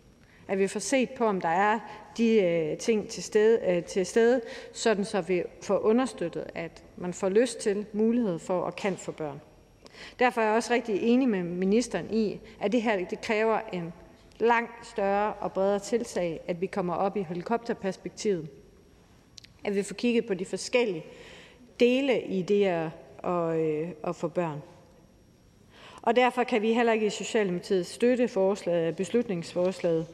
at 0.47 0.59
vi 0.59 0.67
får 0.67 0.79
set 0.79 1.09
på, 1.09 1.25
om 1.25 1.41
der 1.41 1.49
er 1.49 1.79
de 2.17 2.41
øh, 2.41 2.77
ting 2.77 3.07
til 3.07 3.23
stede, 3.23 3.59
øh, 3.67 3.83
til 3.83 4.05
stede, 4.05 4.41
sådan 4.73 5.05
så 5.05 5.21
vi 5.21 5.43
får 5.61 5.79
understøttet, 5.79 6.45
at 6.53 6.83
man 6.97 7.13
får 7.13 7.29
lyst 7.29 7.59
til, 7.59 7.85
mulighed 7.93 8.39
for 8.39 8.65
at 8.65 8.75
kan 8.75 8.97
få 8.97 9.11
børn. 9.11 9.41
Derfor 10.19 10.41
er 10.41 10.45
jeg 10.45 10.55
også 10.55 10.73
rigtig 10.73 11.01
enig 11.01 11.29
med 11.29 11.43
ministeren 11.43 12.13
i, 12.13 12.39
at 12.59 12.71
det 12.71 12.81
her 12.81 13.05
det 13.05 13.21
kræver 13.21 13.59
en 13.73 13.93
langt 14.39 14.87
større 14.87 15.33
og 15.33 15.51
bredere 15.51 15.79
tiltag, 15.79 16.41
at 16.47 16.61
vi 16.61 16.65
kommer 16.65 16.93
op 16.93 17.17
i 17.17 17.23
helikopterperspektivet, 17.23 18.49
at 19.63 19.75
vi 19.75 19.83
får 19.83 19.95
kigget 19.95 20.25
på 20.25 20.33
de 20.33 20.45
forskellige 20.45 21.05
dele 21.79 22.21
i 22.21 22.41
det 22.41 22.65
at, 22.65 22.89
at, 23.23 23.55
øh, 23.57 23.89
at 24.03 24.15
få 24.15 24.27
børn. 24.27 24.61
Og 26.01 26.15
derfor 26.15 26.43
kan 26.43 26.61
vi 26.61 26.73
heller 26.73 26.93
ikke 26.93 27.05
i 27.05 27.09
Socialdemokratiet 27.09 27.85
støtte 27.85 28.27
forslaget, 28.27 28.95
beslutningsforslaget, 28.95 30.07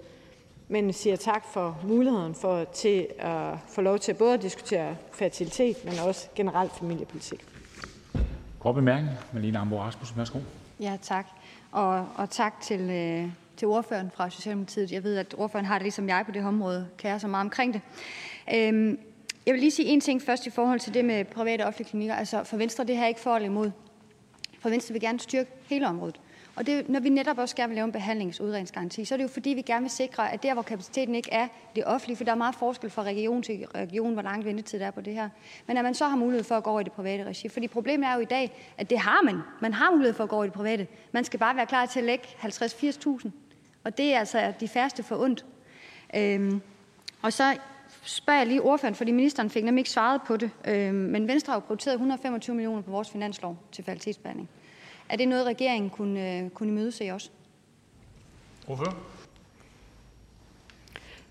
men 0.68 0.94
siger 0.94 1.16
tak 1.16 1.46
for 1.54 1.80
muligheden 1.84 2.36
for 2.36 2.64
til 2.64 3.08
at 3.20 3.54
få 3.68 3.82
lov 3.82 4.00
til 4.00 4.14
både 4.14 4.34
at 4.34 4.42
diskutere 4.42 4.96
fertilitet, 5.12 5.86
men 5.86 5.94
også 6.08 6.28
generelt 6.36 6.72
familiepolitik. 6.72 7.46
Kort 8.60 8.76
bemærkning. 8.76 9.16
Malene 9.34 9.58
Ambo 9.60 9.80
Rasmussen, 9.80 10.18
værsgo. 10.18 10.40
Ja, 10.80 10.98
tak. 11.02 11.28
Og, 11.72 12.08
og 12.16 12.30
tak 12.30 12.62
til, 12.62 12.90
øh, 12.90 13.30
til 13.58 13.68
ordføreren 13.68 14.12
fra 14.14 14.30
Socialdemokratiet. 14.30 14.92
Jeg 14.92 15.04
ved, 15.04 15.18
at 15.18 15.36
ordføreren 15.38 15.66
har 15.66 15.78
det 15.78 15.84
ligesom 15.84 16.10
jeg 16.10 16.24
på 16.26 16.32
det 16.32 16.46
område, 16.46 16.88
kære 16.98 17.20
så 17.20 17.28
meget 17.28 17.44
omkring 17.44 17.74
det. 17.74 17.82
Øhm, 18.56 19.00
jeg 19.46 19.54
vil 19.54 19.60
lige 19.60 19.72
sige 19.72 19.88
en 19.88 20.02
ting 20.02 20.22
først 20.22 20.48
i 20.48 20.50
forhold 20.50 20.80
til 20.80 20.94
det 20.94 21.06
med 21.06 21.26
private 21.26 21.62
og 21.62 21.68
offentlige 21.68 21.90
klinikker. 21.90 22.16
Altså 22.16 22.44
for 22.44 22.58
Venstre, 22.58 22.84
det 22.84 22.96
her 22.96 23.04
er 23.04 23.08
ikke 23.08 23.20
for 23.20 23.36
eller 23.36 23.50
imod. 23.50 23.72
For 24.60 24.70
Venstre 24.70 24.94
vil 24.94 25.02
gerne 25.02 25.20
styrke 25.20 25.52
hele 25.70 25.88
området. 25.88 26.20
Og 26.56 26.66
det, 26.66 26.90
når 26.90 27.00
vi 27.00 27.10
netop 27.10 27.38
også 27.38 27.56
gerne 27.56 27.70
vil 27.70 27.76
lave 27.76 27.86
en 27.86 27.92
behandlingsudredningsgaranti, 27.92 29.06
så 29.06 29.16
er 29.16 29.18
det 29.18 29.24
jo 29.24 29.28
fordi, 29.28 29.50
vi 29.50 29.62
gerne 29.62 29.82
vil 29.82 29.92
sikre, 29.92 30.32
at 30.32 30.44
der, 30.44 30.54
hvor 30.54 30.62
kapaciteten 30.62 31.16
ikke 31.16 31.32
er 31.32 31.48
det 31.76 31.86
offentlige, 31.86 32.18
for 32.18 32.24
der 32.24 32.32
er 32.32 32.36
meget 32.36 32.56
forskel 32.56 32.90
fra 32.90 33.04
region 33.04 33.44
til 33.44 33.66
region, 33.76 34.14
hvor 34.14 34.22
lang 34.22 34.46
ventetid 34.46 34.80
der 34.80 34.86
er 34.86 34.92
på 34.92 35.02
det 35.02 35.14
her, 35.14 35.30
men 35.68 35.78
at 35.78 35.84
man 35.84 35.94
så 35.94 36.08
har 36.08 36.16
mulighed 36.16 36.44
for 36.44 36.56
at 36.56 36.64
gå 36.64 36.70
over 36.70 36.80
i 36.80 36.84
det 36.84 36.92
private 36.92 37.24
regi. 37.24 37.50
Fordi 37.50 37.68
problemet 37.68 38.08
er 38.08 38.14
jo 38.14 38.20
i 38.20 38.26
dag, 38.26 38.74
at 38.78 38.90
det 38.90 39.00
har 39.00 39.22
man. 39.22 39.40
Man 39.62 39.74
har 39.74 39.92
mulighed 39.92 40.14
for 40.14 40.24
at 40.24 40.30
gå 40.30 40.36
over 40.36 40.46
i 40.46 40.48
det 40.48 40.54
private. 40.54 40.88
Man 41.12 41.24
skal 41.24 41.40
bare 41.40 41.56
være 41.56 41.66
klar 41.66 41.86
til 41.86 42.00
at 42.00 42.06
lægge 42.06 42.26
50-80.000. 42.44 43.30
Og 43.84 43.98
det 43.98 44.14
er 44.14 44.20
altså 44.20 44.54
de 44.60 44.68
færreste 44.68 45.04
for 45.04 45.16
ondt. 45.16 45.46
Øhm, 46.16 46.62
og 47.22 47.34
så 47.34 47.58
spørger 48.04 48.40
jeg 48.40 48.48
lige 48.48 48.62
ordføreren, 48.62 48.96
fordi 48.96 49.12
ministeren 49.12 49.50
fik 49.50 49.64
nemlig 49.64 49.80
ikke 49.80 49.90
svaret 49.90 50.22
på 50.28 50.38
det, 50.38 50.52
øhm, 50.68 50.96
men 50.96 51.28
Venstre 51.28 51.52
har 51.52 51.56
jo 51.56 51.60
prioriteret 51.60 51.94
125 51.94 52.56
millioner 52.56 52.82
på 52.82 52.92
vores 52.92 53.10
finanslov 53.10 53.58
til 53.72 53.84
kvalitetsbehandling. 53.84 54.50
Er 55.12 55.16
det 55.16 55.28
noget, 55.28 55.46
regeringen 55.46 55.90
kunne, 55.90 56.38
øh, 56.38 56.50
kunne 56.50 56.70
imødese 56.70 57.14
også? 57.14 57.30
Hvorfor? 58.66 58.98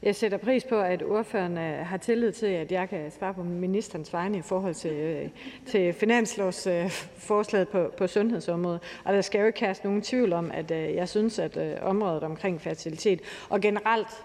Jeg 0.03 0.17
sætter 0.17 0.39
pris 0.39 0.65
på, 0.65 0.81
at 0.81 1.03
ordføreren 1.03 1.59
øh, 1.59 1.87
har 1.87 1.97
tillid 1.97 2.33
til, 2.33 2.47
at 2.47 2.73
jeg 2.73 2.89
kan 2.89 3.11
svare 3.11 3.35
på 3.35 3.43
ministerens 3.43 4.13
vegne 4.13 4.39
i 4.39 4.43
forhold 4.43 4.75
til, 4.75 4.93
øh, 4.93 5.29
til 5.67 5.93
finanslovsforslaget 5.93 7.69
på, 7.69 7.91
på 7.99 8.07
sundhedsområdet. 8.07 8.81
Og 9.05 9.13
der 9.15 9.21
skal 9.21 9.41
jo 9.41 9.47
ikke 9.47 9.59
kaste 9.59 9.87
nogen 9.87 10.03
tvivl 10.03 10.33
om, 10.33 10.51
at 10.51 10.71
jeg 10.71 11.09
synes, 11.09 11.39
at 11.39 11.83
området 11.83 12.23
omkring 12.23 12.61
fertilitet 12.61 13.21
og 13.49 13.61
generelt 13.61 14.25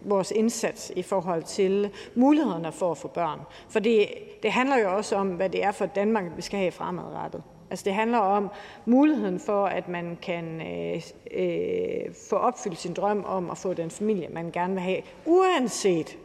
vores 0.00 0.30
indsats 0.30 0.92
i 0.96 1.02
forhold 1.02 1.42
til 1.42 1.90
mulighederne 2.14 2.72
for 2.72 2.90
at 2.90 2.98
få 2.98 3.08
børn. 3.08 3.40
For 3.68 3.80
det, 3.80 4.08
det 4.42 4.52
handler 4.52 4.78
jo 4.78 4.96
også 4.96 5.16
om, 5.16 5.28
hvad 5.28 5.50
det 5.50 5.64
er 5.64 5.72
for 5.72 5.86
Danmark, 5.86 6.24
vi 6.36 6.42
skal 6.42 6.58
have 6.58 6.72
fremadrettet. 6.72 7.42
Altså 7.72 7.84
det 7.84 7.94
handler 7.94 8.18
om 8.18 8.50
muligheden 8.84 9.40
for, 9.40 9.66
at 9.66 9.88
man 9.88 10.18
kan 10.22 10.60
øh, 10.60 11.02
øh, 11.30 12.14
få 12.30 12.36
opfyldt 12.36 12.78
sin 12.78 12.94
drøm 12.94 13.24
om 13.24 13.50
at 13.50 13.58
få 13.58 13.74
den 13.74 13.90
familie, 13.90 14.28
man 14.28 14.50
gerne 14.50 14.72
vil 14.72 14.82
have, 14.82 15.02
uanset, 15.26 16.18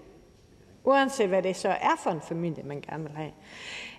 uanset 0.83 1.27
hvad 1.27 1.43
det 1.43 1.55
så 1.55 1.69
er 1.69 1.95
for 2.03 2.09
en 2.09 2.21
familie, 2.21 2.63
man 2.63 2.81
gerne 2.81 3.03
vil 3.03 3.17
have. 3.17 3.31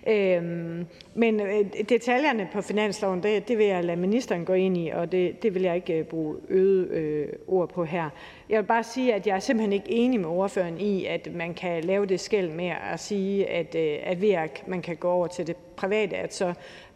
Øhm, 0.07 0.87
men 1.13 1.39
øh, 1.39 1.65
detaljerne 1.89 2.49
på 2.53 2.61
finansloven, 2.61 3.23
det, 3.23 3.47
det 3.47 3.57
vil 3.57 3.65
jeg 3.65 3.83
lade 3.83 3.97
ministeren 3.97 4.45
gå 4.45 4.53
ind 4.53 4.77
i, 4.77 4.89
og 4.89 5.11
det, 5.11 5.43
det 5.43 5.53
vil 5.53 5.61
jeg 5.61 5.75
ikke 5.75 5.99
øh, 5.99 6.05
bruge 6.05 6.35
øget 6.49 6.87
øh, 6.89 7.27
ord 7.47 7.69
på 7.69 7.85
her. 7.85 8.09
Jeg 8.49 8.61
vil 8.61 8.67
bare 8.67 8.83
sige, 8.83 9.13
at 9.13 9.27
jeg 9.27 9.35
er 9.35 9.39
simpelthen 9.39 9.73
ikke 9.73 9.91
enig 9.91 10.19
med 10.19 10.29
ordføreren 10.29 10.79
i, 10.79 11.05
at 11.05 11.33
man 11.33 11.53
kan 11.53 11.83
lave 11.83 12.05
det 12.05 12.19
skæld 12.19 12.49
med 12.49 12.71
at 12.91 12.99
sige, 12.99 13.49
at, 13.49 13.75
øh, 13.75 13.97
at 14.03 14.21
ved 14.21 14.31
at 14.31 14.67
man 14.67 14.81
kan 14.81 14.95
gå 14.95 15.09
over 15.09 15.27
til 15.27 15.47
det 15.47 15.55
private, 15.55 16.17
at 16.17 16.33
så, 16.33 16.47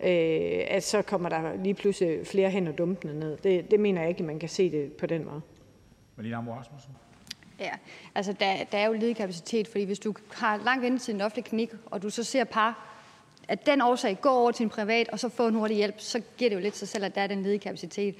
øh, 0.04 0.62
at 0.68 0.84
så 0.84 1.02
kommer 1.02 1.30
der 1.30 1.64
lige 1.64 1.74
pludselig 1.74 2.28
flere 2.28 2.50
hænder 2.50 2.72
dumpende 2.72 3.20
ned. 3.20 3.38
Det, 3.38 3.72
det 3.72 3.80
mener 3.80 4.02
jeg 4.02 4.10
ikke, 4.10 4.24
man 4.24 4.40
kan 4.40 4.50
se 4.50 4.72
det 4.72 4.94
på 4.94 5.06
den 5.06 5.26
måde. 5.26 5.42
Malene 6.16 6.36
Ambo 6.36 6.52
Rasmussen. 6.52 6.92
Ja, 7.60 7.72
altså 8.16 8.34
der, 8.34 8.54
der 8.72 8.78
er 8.78 8.86
jo 8.86 8.94
ledig 8.94 9.16
kapacitet, 9.16 9.68
fordi 9.68 9.84
hvis 9.84 10.00
du 10.00 10.14
har 10.34 10.62
lang 10.66 10.82
ventetid 10.82 11.14
i 11.14 11.16
en 11.16 11.22
offentlig 11.22 11.46
klinik, 11.46 11.72
og 11.86 12.02
du 12.02 12.10
så 12.10 12.24
ser 12.24 12.44
par, 12.44 12.93
at 13.48 13.66
den 13.66 13.82
årsag 13.82 14.18
går 14.22 14.30
over 14.30 14.52
til 14.52 14.64
en 14.64 14.70
privat, 14.70 15.10
og 15.10 15.20
så 15.20 15.30
få 15.30 15.48
en 15.48 15.56
hurtig 15.56 15.78
hjælp, 15.78 15.96
så 15.98 16.22
giver 16.38 16.50
det 16.50 16.56
jo 16.56 16.62
lidt 16.62 16.78
sig 16.78 16.88
selv, 16.88 17.06
at 17.06 17.16
der 17.16 17.22
er 17.22 17.28
den 17.28 17.44
ledige 17.44 17.60
kapacitet. 17.60 18.16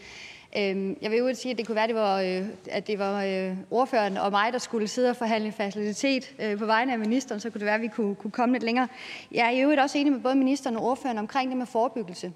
Øhm, 0.58 0.98
jeg 1.02 1.12
vil 1.12 1.20
jo 1.20 1.34
sige, 1.34 1.52
at 1.52 1.58
det 1.58 1.68
kunne 1.68 1.76
være, 1.76 1.84
at 1.84 1.90
det 1.90 1.96
var, 1.96 2.22
øh, 2.22 2.46
at 2.72 2.88
det 2.88 3.00
var 3.00 3.24
øh, 3.24 3.58
ordføreren 3.72 4.18
og 4.18 4.32
mig, 4.32 4.54
der 4.54 4.60
skulle 4.60 4.88
sidde 4.88 5.10
og 5.10 5.16
forhandle 5.16 5.52
facilitet 5.52 6.36
øh, 6.40 6.58
på 6.58 6.66
vegne 6.66 6.94
af 6.94 7.00
ministeren, 7.00 7.40
så 7.40 7.50
kunne 7.50 7.60
det 7.60 7.66
være, 7.66 7.76
at 7.76 7.82
vi 7.82 7.88
kunne, 7.88 8.16
kunne 8.16 8.32
komme 8.32 8.54
lidt 8.54 8.64
længere. 8.64 8.88
Jeg 9.32 9.46
er 9.46 9.50
i 9.50 9.62
øvrigt 9.62 9.82
også 9.82 9.98
enig 9.98 10.14
med 10.14 10.22
både 10.22 10.36
ministeren 10.36 10.78
og 10.78 10.84
ordføreren 10.84 11.18
omkring 11.18 11.50
det 11.50 11.58
med 11.58 11.66
forebyggelse. 11.66 12.32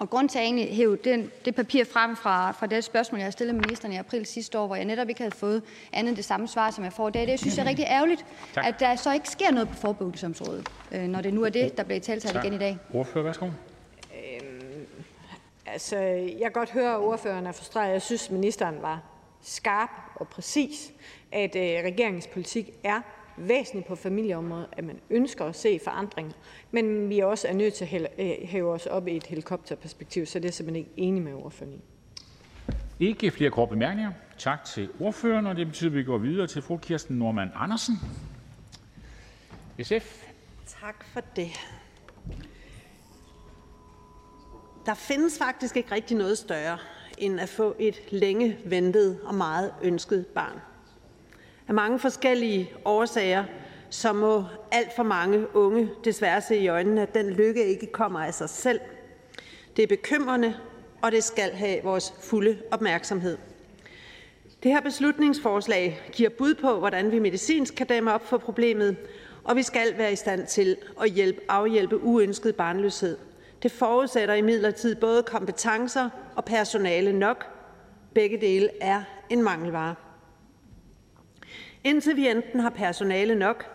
Og 0.00 0.10
grund 0.10 0.28
til, 0.28 0.38
at 0.38 0.42
jeg 0.42 0.46
egentlig 0.46 0.76
hævde 0.76 1.10
den, 1.10 1.30
det 1.44 1.54
papir 1.54 1.84
frem 1.84 2.16
fra, 2.16 2.50
fra 2.50 2.66
det 2.66 2.84
spørgsmål, 2.84 3.18
jeg 3.18 3.26
har 3.26 3.30
stillet 3.30 3.54
ministeren 3.54 3.94
i 3.94 3.96
april 3.96 4.26
sidste 4.26 4.58
år, 4.58 4.66
hvor 4.66 4.76
jeg 4.76 4.84
netop 4.84 5.08
ikke 5.08 5.20
havde 5.20 5.34
fået 5.36 5.62
andet 5.92 6.08
end 6.08 6.16
det 6.16 6.24
samme 6.24 6.48
svar, 6.48 6.70
som 6.70 6.84
jeg 6.84 6.92
får 6.92 7.08
i 7.08 7.10
dag, 7.10 7.26
det 7.26 7.40
synes 7.40 7.56
jeg 7.56 7.64
er 7.64 7.68
rigtig 7.68 7.84
ærgerligt, 7.88 8.24
tak. 8.54 8.66
at 8.66 8.80
der 8.80 8.96
så 8.96 9.12
ikke 9.12 9.28
sker 9.28 9.50
noget 9.50 9.68
på 9.68 9.74
forebyggelsesområdet, 9.74 10.68
øh, 10.92 11.02
når 11.02 11.20
det 11.20 11.34
nu 11.34 11.42
er 11.42 11.48
det, 11.48 11.76
der 11.76 11.84
bliver 11.84 12.00
talt 12.00 12.34
igen 12.34 12.52
i 12.52 12.58
dag. 12.58 12.78
Ordfører, 12.94 13.24
værsgo. 13.24 13.46
Øhm, 13.46 14.86
altså, 15.66 15.96
jeg 15.96 16.42
kan 16.42 16.52
godt 16.52 16.70
høre, 16.70 16.94
at 16.94 17.00
ordføreren 17.00 17.46
er 17.46 17.52
frustreret. 17.52 17.92
Jeg 17.92 18.02
synes, 18.02 18.30
ministeren 18.30 18.82
var 18.82 19.02
skarp 19.42 19.90
og 20.14 20.28
præcis, 20.28 20.92
at 21.32 21.56
øh, 21.56 21.62
regeringens 21.62 22.26
politik 22.26 22.70
er 22.84 23.00
væsentligt 23.36 23.86
på 23.86 23.94
familieområdet, 23.94 24.66
at 24.72 24.84
man 24.84 25.00
ønsker 25.10 25.44
at 25.44 25.56
se 25.56 25.80
forandringer, 25.84 26.32
men 26.70 27.08
vi 27.08 27.18
også 27.18 27.48
er 27.48 27.54
nødt 27.54 27.74
til 27.74 27.84
at 27.84 28.10
øh, 28.18 28.48
hæve 28.48 28.72
os 28.72 28.86
op 28.86 29.08
i 29.08 29.16
et 29.16 29.26
helikopterperspektiv, 29.26 30.26
så 30.26 30.38
det 30.38 30.48
er 30.48 30.52
simpelthen 30.52 30.86
ikke 30.86 30.90
enig 30.96 31.22
med 31.22 31.34
ordføreren 31.34 31.74
i. 31.74 31.80
Ikke 33.00 33.30
flere 33.30 33.50
korte 33.50 33.70
bemærkninger. 33.70 34.12
Tak 34.38 34.64
til 34.64 34.88
ordføreren, 35.00 35.46
og 35.46 35.56
det 35.56 35.66
betyder, 35.66 35.90
at 35.90 35.96
vi 35.96 36.04
går 36.04 36.18
videre 36.18 36.46
til 36.46 36.62
fru 36.62 36.76
Kirsten 36.76 37.18
Norman 37.18 37.50
Andersen, 37.54 37.94
SF. 39.82 40.24
Tak 40.66 41.04
for 41.04 41.20
det. 41.36 41.48
Der 44.86 44.94
findes 44.94 45.38
faktisk 45.38 45.76
ikke 45.76 45.94
rigtig 45.94 46.16
noget 46.16 46.38
større 46.38 46.78
end 47.18 47.40
at 47.40 47.48
få 47.48 47.76
et 47.78 47.94
længe 48.10 48.58
ventet 48.64 49.20
og 49.24 49.34
meget 49.34 49.74
ønsket 49.82 50.26
barn. 50.26 50.60
Af 51.68 51.74
mange 51.74 51.98
forskellige 51.98 52.72
årsager 52.84 53.44
så 53.90 54.12
må 54.12 54.44
alt 54.72 54.96
for 54.96 55.02
mange 55.02 55.56
unge 55.56 55.90
desværre 56.04 56.40
se 56.40 56.56
i 56.56 56.68
øjnene, 56.68 57.02
at 57.02 57.14
den 57.14 57.30
lykke 57.30 57.64
ikke 57.64 57.86
kommer 57.86 58.20
af 58.20 58.34
sig 58.34 58.50
selv. 58.50 58.80
Det 59.76 59.82
er 59.82 59.86
bekymrende, 59.86 60.54
og 61.02 61.12
det 61.12 61.24
skal 61.24 61.50
have 61.50 61.82
vores 61.82 62.14
fulde 62.22 62.58
opmærksomhed. 62.70 63.38
Det 64.62 64.70
her 64.70 64.80
beslutningsforslag 64.80 66.00
giver 66.12 66.30
bud 66.30 66.54
på, 66.54 66.78
hvordan 66.78 67.12
vi 67.12 67.18
medicinsk 67.18 67.74
kan 67.74 67.86
dæmme 67.86 68.12
op 68.12 68.26
for 68.26 68.38
problemet, 68.38 68.96
og 69.44 69.56
vi 69.56 69.62
skal 69.62 69.98
være 69.98 70.12
i 70.12 70.16
stand 70.16 70.46
til 70.46 70.76
at 71.02 71.10
hjælpe, 71.10 71.40
afhjælpe 71.48 72.02
uønsket 72.02 72.56
barnløshed. 72.56 73.18
Det 73.62 73.72
forudsætter 73.72 74.34
imidlertid 74.34 74.94
både 74.94 75.22
kompetencer 75.22 76.10
og 76.36 76.44
personale 76.44 77.12
nok. 77.12 77.46
Begge 78.14 78.40
dele 78.40 78.68
er 78.80 79.02
en 79.30 79.42
mangelvare. 79.42 79.94
Indtil 81.86 82.16
vi 82.16 82.28
enten 82.28 82.60
har 82.60 82.70
personale 82.70 83.34
nok, 83.34 83.66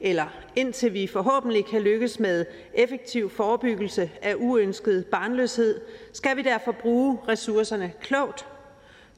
eller 0.00 0.26
indtil 0.56 0.94
vi 0.94 1.06
forhåbentlig 1.06 1.66
kan 1.66 1.82
lykkes 1.82 2.20
med 2.20 2.44
effektiv 2.74 3.30
forebyggelse 3.30 4.10
af 4.22 4.34
uønsket 4.36 5.06
barnløshed, 5.06 5.80
skal 6.12 6.36
vi 6.36 6.42
derfor 6.42 6.72
bruge 6.72 7.18
ressourcerne 7.28 7.92
klogt 8.00 8.46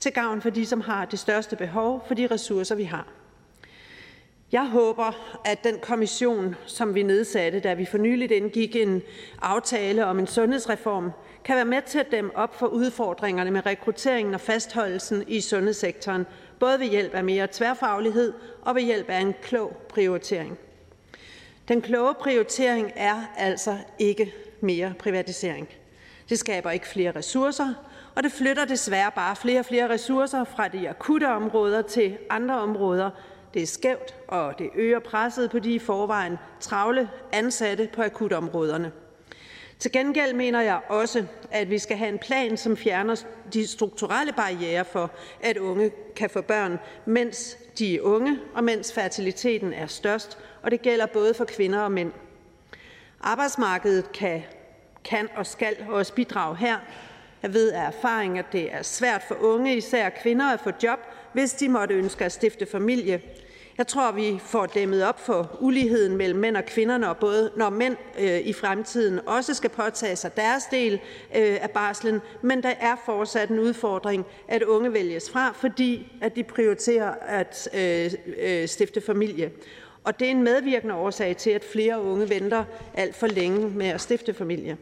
til 0.00 0.12
gavn 0.12 0.42
for 0.42 0.50
de, 0.50 0.66
som 0.66 0.80
har 0.80 1.04
det 1.04 1.18
største 1.18 1.56
behov 1.56 2.04
for 2.06 2.14
de 2.14 2.26
ressourcer, 2.26 2.74
vi 2.74 2.84
har. 2.84 3.06
Jeg 4.52 4.66
håber, 4.66 5.40
at 5.44 5.64
den 5.64 5.78
kommission, 5.82 6.56
som 6.66 6.94
vi 6.94 7.02
nedsatte, 7.02 7.60
da 7.60 7.74
vi 7.74 7.84
for 7.84 7.98
nyligt 7.98 8.32
indgik 8.32 8.76
en 8.76 9.02
aftale 9.42 10.06
om 10.06 10.18
en 10.18 10.26
sundhedsreform, 10.26 11.10
kan 11.44 11.56
være 11.56 11.64
med 11.64 11.82
til 11.86 11.98
at 11.98 12.10
dæmme 12.10 12.36
op 12.36 12.54
for 12.54 12.66
udfordringerne 12.66 13.50
med 13.50 13.66
rekrutteringen 13.66 14.34
og 14.34 14.40
fastholdelsen 14.40 15.24
i 15.28 15.40
sundhedssektoren, 15.40 16.26
både 16.62 16.80
ved 16.80 16.86
hjælp 16.86 17.14
af 17.14 17.24
mere 17.24 17.48
tværfaglighed 17.52 18.32
og 18.62 18.74
ved 18.74 18.82
hjælp 18.82 19.08
af 19.08 19.20
en 19.20 19.34
klog 19.42 19.76
prioritering. 19.88 20.58
Den 21.68 21.82
kloge 21.82 22.14
prioritering 22.14 22.92
er 22.96 23.16
altså 23.36 23.76
ikke 23.98 24.34
mere 24.60 24.94
privatisering. 24.98 25.68
Det 26.28 26.38
skaber 26.38 26.70
ikke 26.70 26.88
flere 26.88 27.12
ressourcer, 27.16 27.74
og 28.14 28.22
det 28.22 28.32
flytter 28.32 28.64
desværre 28.64 29.10
bare 29.14 29.36
flere 29.36 29.58
og 29.58 29.66
flere 29.66 29.88
ressourcer 29.88 30.44
fra 30.44 30.68
de 30.68 30.88
akutte 30.88 31.28
områder 31.28 31.82
til 31.82 32.18
andre 32.30 32.60
områder. 32.60 33.10
Det 33.54 33.62
er 33.62 33.66
skævt, 33.66 34.14
og 34.28 34.58
det 34.58 34.70
øger 34.74 34.98
presset 34.98 35.50
på 35.50 35.58
de 35.58 35.74
i 35.74 35.78
forvejen 35.78 36.36
travle 36.60 37.10
ansatte 37.32 37.88
på 37.94 38.02
akutområderne. 38.02 38.92
Til 39.82 39.92
gengæld 39.92 40.34
mener 40.34 40.60
jeg 40.60 40.80
også, 40.88 41.24
at 41.50 41.70
vi 41.70 41.78
skal 41.78 41.96
have 41.96 42.08
en 42.08 42.18
plan, 42.18 42.56
som 42.56 42.76
fjerner 42.76 43.24
de 43.52 43.66
strukturelle 43.66 44.32
barriere 44.32 44.84
for, 44.84 45.10
at 45.40 45.56
unge 45.56 45.90
kan 46.16 46.30
få 46.30 46.40
børn, 46.40 46.78
mens 47.06 47.58
de 47.78 47.96
er 47.96 48.00
unge, 48.00 48.38
og 48.54 48.64
mens 48.64 48.92
fertiliteten 48.92 49.72
er 49.72 49.86
størst, 49.86 50.38
og 50.62 50.70
det 50.70 50.82
gælder 50.82 51.06
både 51.06 51.34
for 51.34 51.44
kvinder 51.44 51.80
og 51.80 51.92
mænd. 51.92 52.12
Arbejdsmarkedet 53.20 54.12
kan, 54.12 54.42
kan 55.04 55.28
og 55.36 55.46
skal 55.46 55.76
også 55.88 56.14
bidrage 56.14 56.56
her. 56.56 56.78
Jeg 57.42 57.54
ved 57.54 57.72
af 57.72 57.86
erfaring, 57.86 58.38
at 58.38 58.46
det 58.52 58.74
er 58.74 58.82
svært 58.82 59.22
for 59.28 59.34
unge, 59.40 59.76
især 59.76 60.08
kvinder, 60.08 60.52
at 60.52 60.60
få 60.60 60.70
job, 60.82 60.98
hvis 61.32 61.52
de 61.52 61.68
måtte 61.68 61.94
ønske 61.94 62.24
at 62.24 62.32
stifte 62.32 62.66
familie. 62.66 63.22
Jeg 63.78 63.86
tror, 63.86 64.12
vi 64.12 64.38
får 64.44 64.66
dæmmet 64.66 65.04
op 65.04 65.20
for 65.20 65.56
uligheden 65.60 66.16
mellem 66.16 66.38
mænd 66.38 66.56
og 66.56 66.64
kvinder, 66.64 66.98
når, 66.98 67.12
både, 67.12 67.50
når 67.56 67.70
mænd 67.70 67.96
øh, 68.18 68.40
i 68.40 68.52
fremtiden 68.52 69.20
også 69.26 69.54
skal 69.54 69.70
påtage 69.70 70.16
sig 70.16 70.36
deres 70.36 70.64
del 70.70 70.92
øh, 71.36 71.58
af 71.62 71.70
barslen, 71.70 72.20
men 72.42 72.62
der 72.62 72.72
er 72.80 72.96
fortsat 73.06 73.48
en 73.48 73.58
udfordring, 73.58 74.26
at 74.48 74.62
unge 74.62 74.92
vælges 74.92 75.30
fra, 75.30 75.52
fordi 75.52 76.12
at 76.20 76.36
de 76.36 76.44
prioriterer 76.44 77.14
at 77.20 77.68
øh, 77.74 78.10
øh, 78.38 78.68
stifte 78.68 79.00
familie. 79.00 79.50
Og 80.04 80.20
det 80.20 80.26
er 80.26 80.30
en 80.30 80.42
medvirkende 80.42 80.94
årsag 80.94 81.36
til, 81.36 81.50
at 81.50 81.64
flere 81.72 82.02
unge 82.02 82.28
venter 82.28 82.64
alt 82.94 83.16
for 83.16 83.26
længe 83.26 83.68
med 83.68 83.86
at 83.86 84.00
stifte 84.00 84.34
familie. 84.34 84.76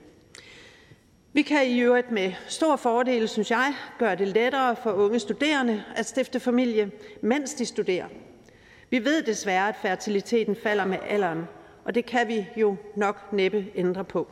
Vi 1.32 1.42
kan 1.42 1.66
i 1.66 1.80
øvrigt 1.80 2.10
med 2.10 2.32
stor 2.48 2.76
fordel, 2.76 3.28
synes 3.28 3.50
jeg, 3.50 3.74
gøre 3.98 4.16
det 4.16 4.28
lettere 4.28 4.76
for 4.82 4.92
unge 4.92 5.18
studerende 5.18 5.84
at 5.96 6.06
stifte 6.06 6.40
familie, 6.40 6.90
mens 7.20 7.54
de 7.54 7.66
studerer. 7.66 8.06
Vi 8.90 9.04
ved 9.04 9.22
desværre, 9.22 9.68
at 9.68 9.76
fertiliteten 9.76 10.56
falder 10.56 10.84
med 10.84 10.98
alderen, 11.08 11.44
og 11.84 11.94
det 11.94 12.06
kan 12.06 12.28
vi 12.28 12.46
jo 12.56 12.76
nok 12.96 13.32
næppe 13.32 13.66
ændre 13.74 14.04
på. 14.04 14.28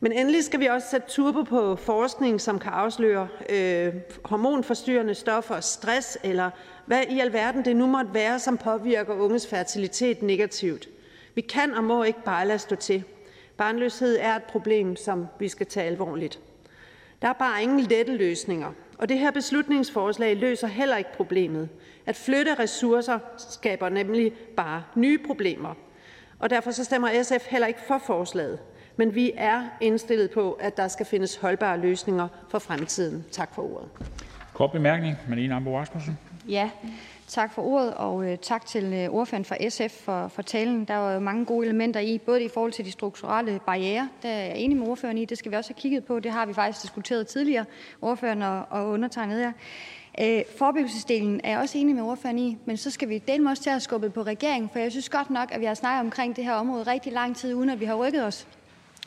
Men 0.00 0.12
endelig 0.12 0.44
skal 0.44 0.60
vi 0.60 0.66
også 0.66 0.88
sætte 0.90 1.08
turbo 1.08 1.42
på 1.42 1.76
forskning, 1.76 2.40
som 2.40 2.58
kan 2.58 2.72
afsløre 2.72 3.28
øh, 3.48 3.94
hormonforstyrrende 4.24 5.14
stoffer, 5.14 5.60
stress 5.60 6.18
eller 6.24 6.50
hvad 6.86 7.02
i 7.10 7.20
alverden 7.20 7.64
det 7.64 7.76
nu 7.76 7.86
måtte 7.86 8.14
være, 8.14 8.38
som 8.38 8.58
påvirker 8.58 9.14
unges 9.14 9.46
fertilitet 9.46 10.22
negativt. 10.22 10.88
Vi 11.34 11.40
kan 11.40 11.74
og 11.74 11.84
må 11.84 12.02
ikke 12.02 12.24
bare 12.24 12.46
lade 12.46 12.58
stå 12.58 12.76
til. 12.76 13.04
Barnløshed 13.56 14.18
er 14.20 14.36
et 14.36 14.42
problem, 14.42 14.96
som 14.96 15.26
vi 15.38 15.48
skal 15.48 15.66
tage 15.66 15.86
alvorligt. 15.86 16.40
Der 17.22 17.28
er 17.28 17.32
bare 17.32 17.62
ingen 17.62 17.80
lette 17.80 18.16
løsninger, 18.16 18.72
og 18.98 19.08
det 19.08 19.18
her 19.18 19.30
beslutningsforslag 19.30 20.36
løser 20.36 20.66
heller 20.66 20.96
ikke 20.96 21.12
problemet. 21.16 21.68
At 22.06 22.16
flytte 22.16 22.54
ressourcer 22.54 23.18
skaber 23.36 23.88
nemlig 23.88 24.32
bare 24.56 24.82
nye 24.94 25.18
problemer, 25.26 25.74
og 26.38 26.50
derfor 26.50 26.70
så 26.70 26.84
stemmer 26.84 27.22
SF 27.22 27.46
heller 27.46 27.66
ikke 27.66 27.80
for 27.88 27.98
forslaget. 28.06 28.58
Men 28.96 29.14
vi 29.14 29.32
er 29.36 29.62
indstillet 29.80 30.30
på, 30.30 30.52
at 30.52 30.76
der 30.76 30.88
skal 30.88 31.06
findes 31.06 31.36
holdbare 31.36 31.78
løsninger 31.78 32.28
for 32.48 32.58
fremtiden. 32.58 33.24
Tak 33.30 33.54
for 33.54 33.62
ordet. 33.62 33.88
Tak 37.34 37.52
for 37.52 37.62
ordet, 37.62 37.94
og 37.94 38.24
øh, 38.24 38.38
tak 38.38 38.66
til 38.66 38.92
øh, 38.92 39.10
ordføreren 39.10 39.44
fra 39.44 39.68
SF 39.68 40.04
for, 40.04 40.28
for 40.28 40.42
talen. 40.42 40.84
Der 40.84 40.96
var 40.96 41.12
jo 41.12 41.20
mange 41.20 41.44
gode 41.44 41.66
elementer 41.66 42.00
i, 42.00 42.18
både 42.18 42.44
i 42.44 42.48
forhold 42.48 42.72
til 42.72 42.84
de 42.84 42.92
strukturelle 42.92 43.60
barriere, 43.66 44.08
der 44.22 44.28
er 44.28 44.46
jeg 44.46 44.56
enig 44.56 44.76
med 44.76 44.88
ordføreren 44.88 45.18
i, 45.18 45.24
det 45.24 45.38
skal 45.38 45.50
vi 45.50 45.56
også 45.56 45.70
have 45.70 45.80
kigget 45.80 46.04
på. 46.04 46.20
Det 46.20 46.30
har 46.30 46.46
vi 46.46 46.54
faktisk 46.54 46.82
diskuteret 46.82 47.26
tidligere, 47.26 47.64
ordføreren 48.02 48.42
og, 48.42 48.64
og 48.70 48.88
undertegnet 48.88 49.38
her. 49.38 49.52
Øh, 50.20 50.42
forebyggelsesdelen 50.58 51.40
er 51.44 51.50
jeg 51.50 51.58
også 51.58 51.78
enig 51.78 51.94
med 51.94 52.02
ordføreren 52.02 52.38
i, 52.38 52.58
men 52.64 52.76
så 52.76 52.90
skal 52.90 53.08
vi 53.08 53.18
dele 53.18 53.50
også 53.50 53.62
til 53.62 53.70
at 53.70 53.82
skubbe 53.82 54.10
på 54.10 54.22
regeringen, 54.22 54.70
for 54.72 54.78
jeg 54.78 54.90
synes 54.90 55.08
godt 55.08 55.30
nok, 55.30 55.48
at 55.52 55.60
vi 55.60 55.64
har 55.64 55.74
snakket 55.74 56.00
omkring 56.00 56.36
det 56.36 56.44
her 56.44 56.52
område 56.52 56.82
rigtig 56.82 57.12
lang 57.12 57.36
tid, 57.36 57.54
uden 57.54 57.70
at 57.70 57.80
vi 57.80 57.84
har 57.84 57.94
rykket 57.94 58.24
os. 58.24 58.46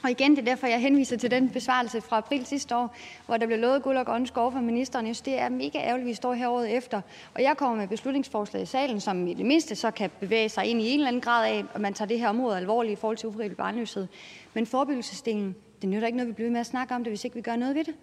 Og 0.08 0.12
igen, 0.12 0.32
det 0.32 0.40
er 0.40 0.46
derfor, 0.46 0.68
jeg 0.68 0.82
henviser 0.82 1.18
til 1.18 1.32
den 1.32 1.50
besvarelse 1.50 2.02
fra 2.02 2.18
april 2.18 2.46
sidste 2.46 2.76
år, 2.76 2.96
hvor 3.26 3.38
der 3.38 3.46
blev 3.46 3.60
lovet 3.60 3.84
guld 3.84 3.98
og 3.98 4.06
grønne 4.06 4.28
skove 4.28 4.52
fra 4.52 4.62
ministeren. 4.62 5.08
Jeg 5.08 5.16
synes, 5.16 5.22
det 5.22 5.40
er 5.40 5.50
mega 5.50 5.78
ærgerligt, 5.78 6.06
at 6.06 6.10
vi 6.10 6.14
står 6.14 6.34
her 6.34 6.50
året 6.50 6.78
efter. 6.78 7.02
Og 7.34 7.42
jeg 7.42 7.58
kommer 7.58 7.78
med 7.78 7.88
beslutningsforslag 7.88 8.64
i 8.64 8.66
salen, 8.66 9.00
som 9.00 9.28
i 9.28 9.34
det 9.34 9.46
mindste 9.46 9.76
så 9.76 9.92
kan 9.92 10.10
bevæge 10.20 10.50
sig 10.50 10.66
ind 10.66 10.82
i 10.82 10.90
en 10.90 11.00
eller 11.00 11.08
anden 11.08 11.22
grad 11.22 11.48
af, 11.48 11.64
at 11.74 11.82
man 11.82 11.94
tager 11.94 12.08
det 12.08 12.20
her 12.20 12.30
område 12.30 12.58
alvorligt 12.58 12.92
i 12.92 12.96
forhold 12.96 13.18
til 13.18 13.30
ufrivillig 13.30 13.58
barnløshed. 13.58 14.08
Men 14.54 14.66
forebyggelsesdelen, 14.66 15.56
det 15.82 15.90
nytter 15.90 16.08
ikke 16.08 16.18
noget, 16.18 16.28
vi 16.28 16.34
bliver 16.34 16.52
med 16.52 16.60
at 16.60 16.66
snakke 16.66 16.96
om 16.96 17.04
det, 17.04 17.12
hvis 17.12 17.24
ikke 17.24 17.36
vi 17.36 17.42
gør 17.42 17.56
noget 17.56 17.76
ved 17.76 17.84
det. 17.84 17.96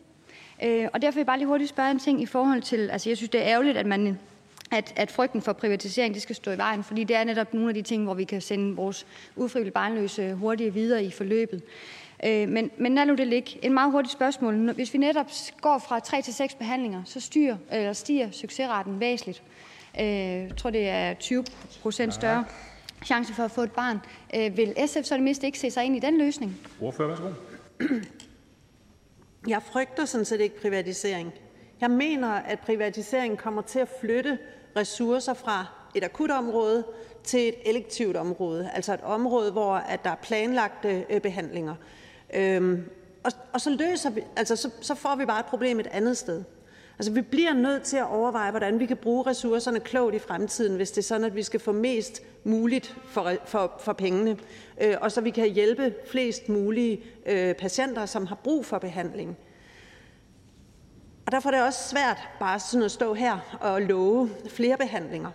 Øh, 0.62 0.88
og 0.92 1.02
derfor 1.02 1.14
vil 1.14 1.20
jeg 1.20 1.26
bare 1.26 1.38
lige 1.38 1.48
hurtigt 1.48 1.70
spørge 1.70 1.90
en 1.90 1.98
ting 1.98 2.22
i 2.22 2.26
forhold 2.26 2.62
til, 2.62 2.90
altså 2.90 3.10
jeg 3.10 3.16
synes, 3.16 3.30
det 3.30 3.40
er 3.40 3.46
ærgerligt, 3.46 3.76
at 3.76 3.86
man 3.86 4.18
at, 4.74 4.92
at 4.96 5.10
frygten 5.10 5.42
for 5.42 5.52
privatisering 5.52 6.14
det 6.14 6.22
skal 6.22 6.36
stå 6.36 6.50
i 6.50 6.58
vejen, 6.58 6.84
fordi 6.84 7.04
det 7.04 7.16
er 7.16 7.24
netop 7.24 7.54
nogle 7.54 7.68
af 7.68 7.74
de 7.74 7.82
ting, 7.82 8.04
hvor 8.04 8.14
vi 8.14 8.24
kan 8.24 8.40
sende 8.40 8.76
vores 8.76 9.06
ufrivilligt 9.36 9.74
barnløse 9.74 10.34
hurtigt 10.34 10.74
videre 10.74 11.04
i 11.04 11.10
forløbet. 11.10 11.62
Øh, 12.24 12.48
men, 12.48 12.70
men 12.78 12.94
lad 12.94 13.06
nu 13.06 13.14
det 13.14 13.26
ligge. 13.26 13.58
En 13.62 13.74
meget 13.74 13.92
hurtigt 13.92 14.12
spørgsmål. 14.12 14.72
Hvis 14.72 14.92
vi 14.94 14.98
netop 14.98 15.26
går 15.60 15.78
fra 15.78 16.00
3 16.00 16.22
til 16.22 16.34
6 16.34 16.54
behandlinger, 16.54 17.02
så 17.04 17.20
styrer, 17.20 17.56
eller 17.70 17.92
stiger 17.92 18.30
succesraten 18.30 19.00
væsentligt. 19.00 19.42
Øh, 20.00 20.06
jeg 20.06 20.56
tror, 20.56 20.70
det 20.70 20.88
er 20.88 21.14
20 21.14 21.44
procent 21.82 22.14
større 22.14 22.44
chance 23.04 23.34
for 23.34 23.42
at 23.42 23.50
få 23.50 23.62
et 23.62 23.72
barn. 23.72 23.98
Øh, 24.34 24.56
vil 24.56 24.74
SF 24.86 25.04
så 25.04 25.14
det 25.14 25.22
mindste 25.22 25.46
ikke 25.46 25.58
se 25.58 25.70
sig 25.70 25.84
ind 25.84 25.96
i 25.96 26.00
den 26.00 26.18
løsning? 26.18 26.60
Ordfører, 26.80 27.08
værsgo. 27.08 27.28
Jeg 29.48 29.62
frygter 29.62 30.04
sådan 30.04 30.24
set 30.24 30.40
ikke 30.40 30.60
privatisering. 30.60 31.32
Jeg 31.80 31.90
mener, 31.90 32.28
at 32.28 32.58
privatisering 32.60 33.38
kommer 33.38 33.62
til 33.62 33.78
at 33.78 33.88
flytte 34.00 34.38
ressourcer 34.76 35.34
fra 35.34 35.66
et 35.94 36.04
akut 36.04 36.30
område 36.30 36.84
til 37.24 37.48
et 37.48 37.54
elektivt 37.64 38.16
område, 38.16 38.70
altså 38.74 38.94
et 38.94 39.00
område, 39.00 39.52
hvor 39.52 39.74
at 39.74 40.04
der 40.04 40.10
er 40.10 40.14
planlagte 40.22 41.04
øh, 41.10 41.20
behandlinger. 41.20 41.74
Øhm, 42.34 42.84
og, 43.24 43.32
og 43.52 43.60
så, 43.60 43.70
løser 43.70 44.10
vi, 44.10 44.22
altså, 44.36 44.56
så, 44.56 44.70
så 44.80 44.94
får 44.94 45.16
vi 45.16 45.24
bare 45.24 45.40
et 45.40 45.46
problem 45.46 45.80
et 45.80 45.86
andet 45.86 46.16
sted. 46.16 46.44
Altså, 46.98 47.12
vi 47.12 47.20
bliver 47.20 47.52
nødt 47.52 47.82
til 47.82 47.96
at 47.96 48.06
overveje, 48.06 48.50
hvordan 48.50 48.80
vi 48.80 48.86
kan 48.86 48.96
bruge 48.96 49.26
ressourcerne 49.26 49.80
klogt 49.80 50.14
i 50.14 50.18
fremtiden, 50.18 50.76
hvis 50.76 50.90
det 50.90 50.98
er 50.98 51.02
sådan, 51.02 51.24
at 51.24 51.34
vi 51.34 51.42
skal 51.42 51.60
få 51.60 51.72
mest 51.72 52.22
muligt 52.44 52.96
for, 53.04 53.32
for, 53.44 53.72
for 53.80 53.92
pengene, 53.92 54.36
øh, 54.80 54.94
og 55.00 55.12
så 55.12 55.20
vi 55.20 55.30
kan 55.30 55.48
hjælpe 55.48 55.94
flest 56.06 56.48
mulige 56.48 57.02
øh, 57.26 57.54
patienter, 57.54 58.06
som 58.06 58.26
har 58.26 58.38
brug 58.44 58.66
for 58.66 58.78
behandling. 58.78 59.36
Og 61.26 61.32
derfor 61.32 61.48
er 61.48 61.54
det 61.54 61.62
også 61.62 61.88
svært 61.88 62.28
bare 62.38 62.60
sådan 62.60 62.84
at 62.84 62.90
stå 62.90 63.14
her 63.14 63.58
og 63.60 63.82
love 63.82 64.30
flere 64.48 64.76
behandlinger. 64.76 65.30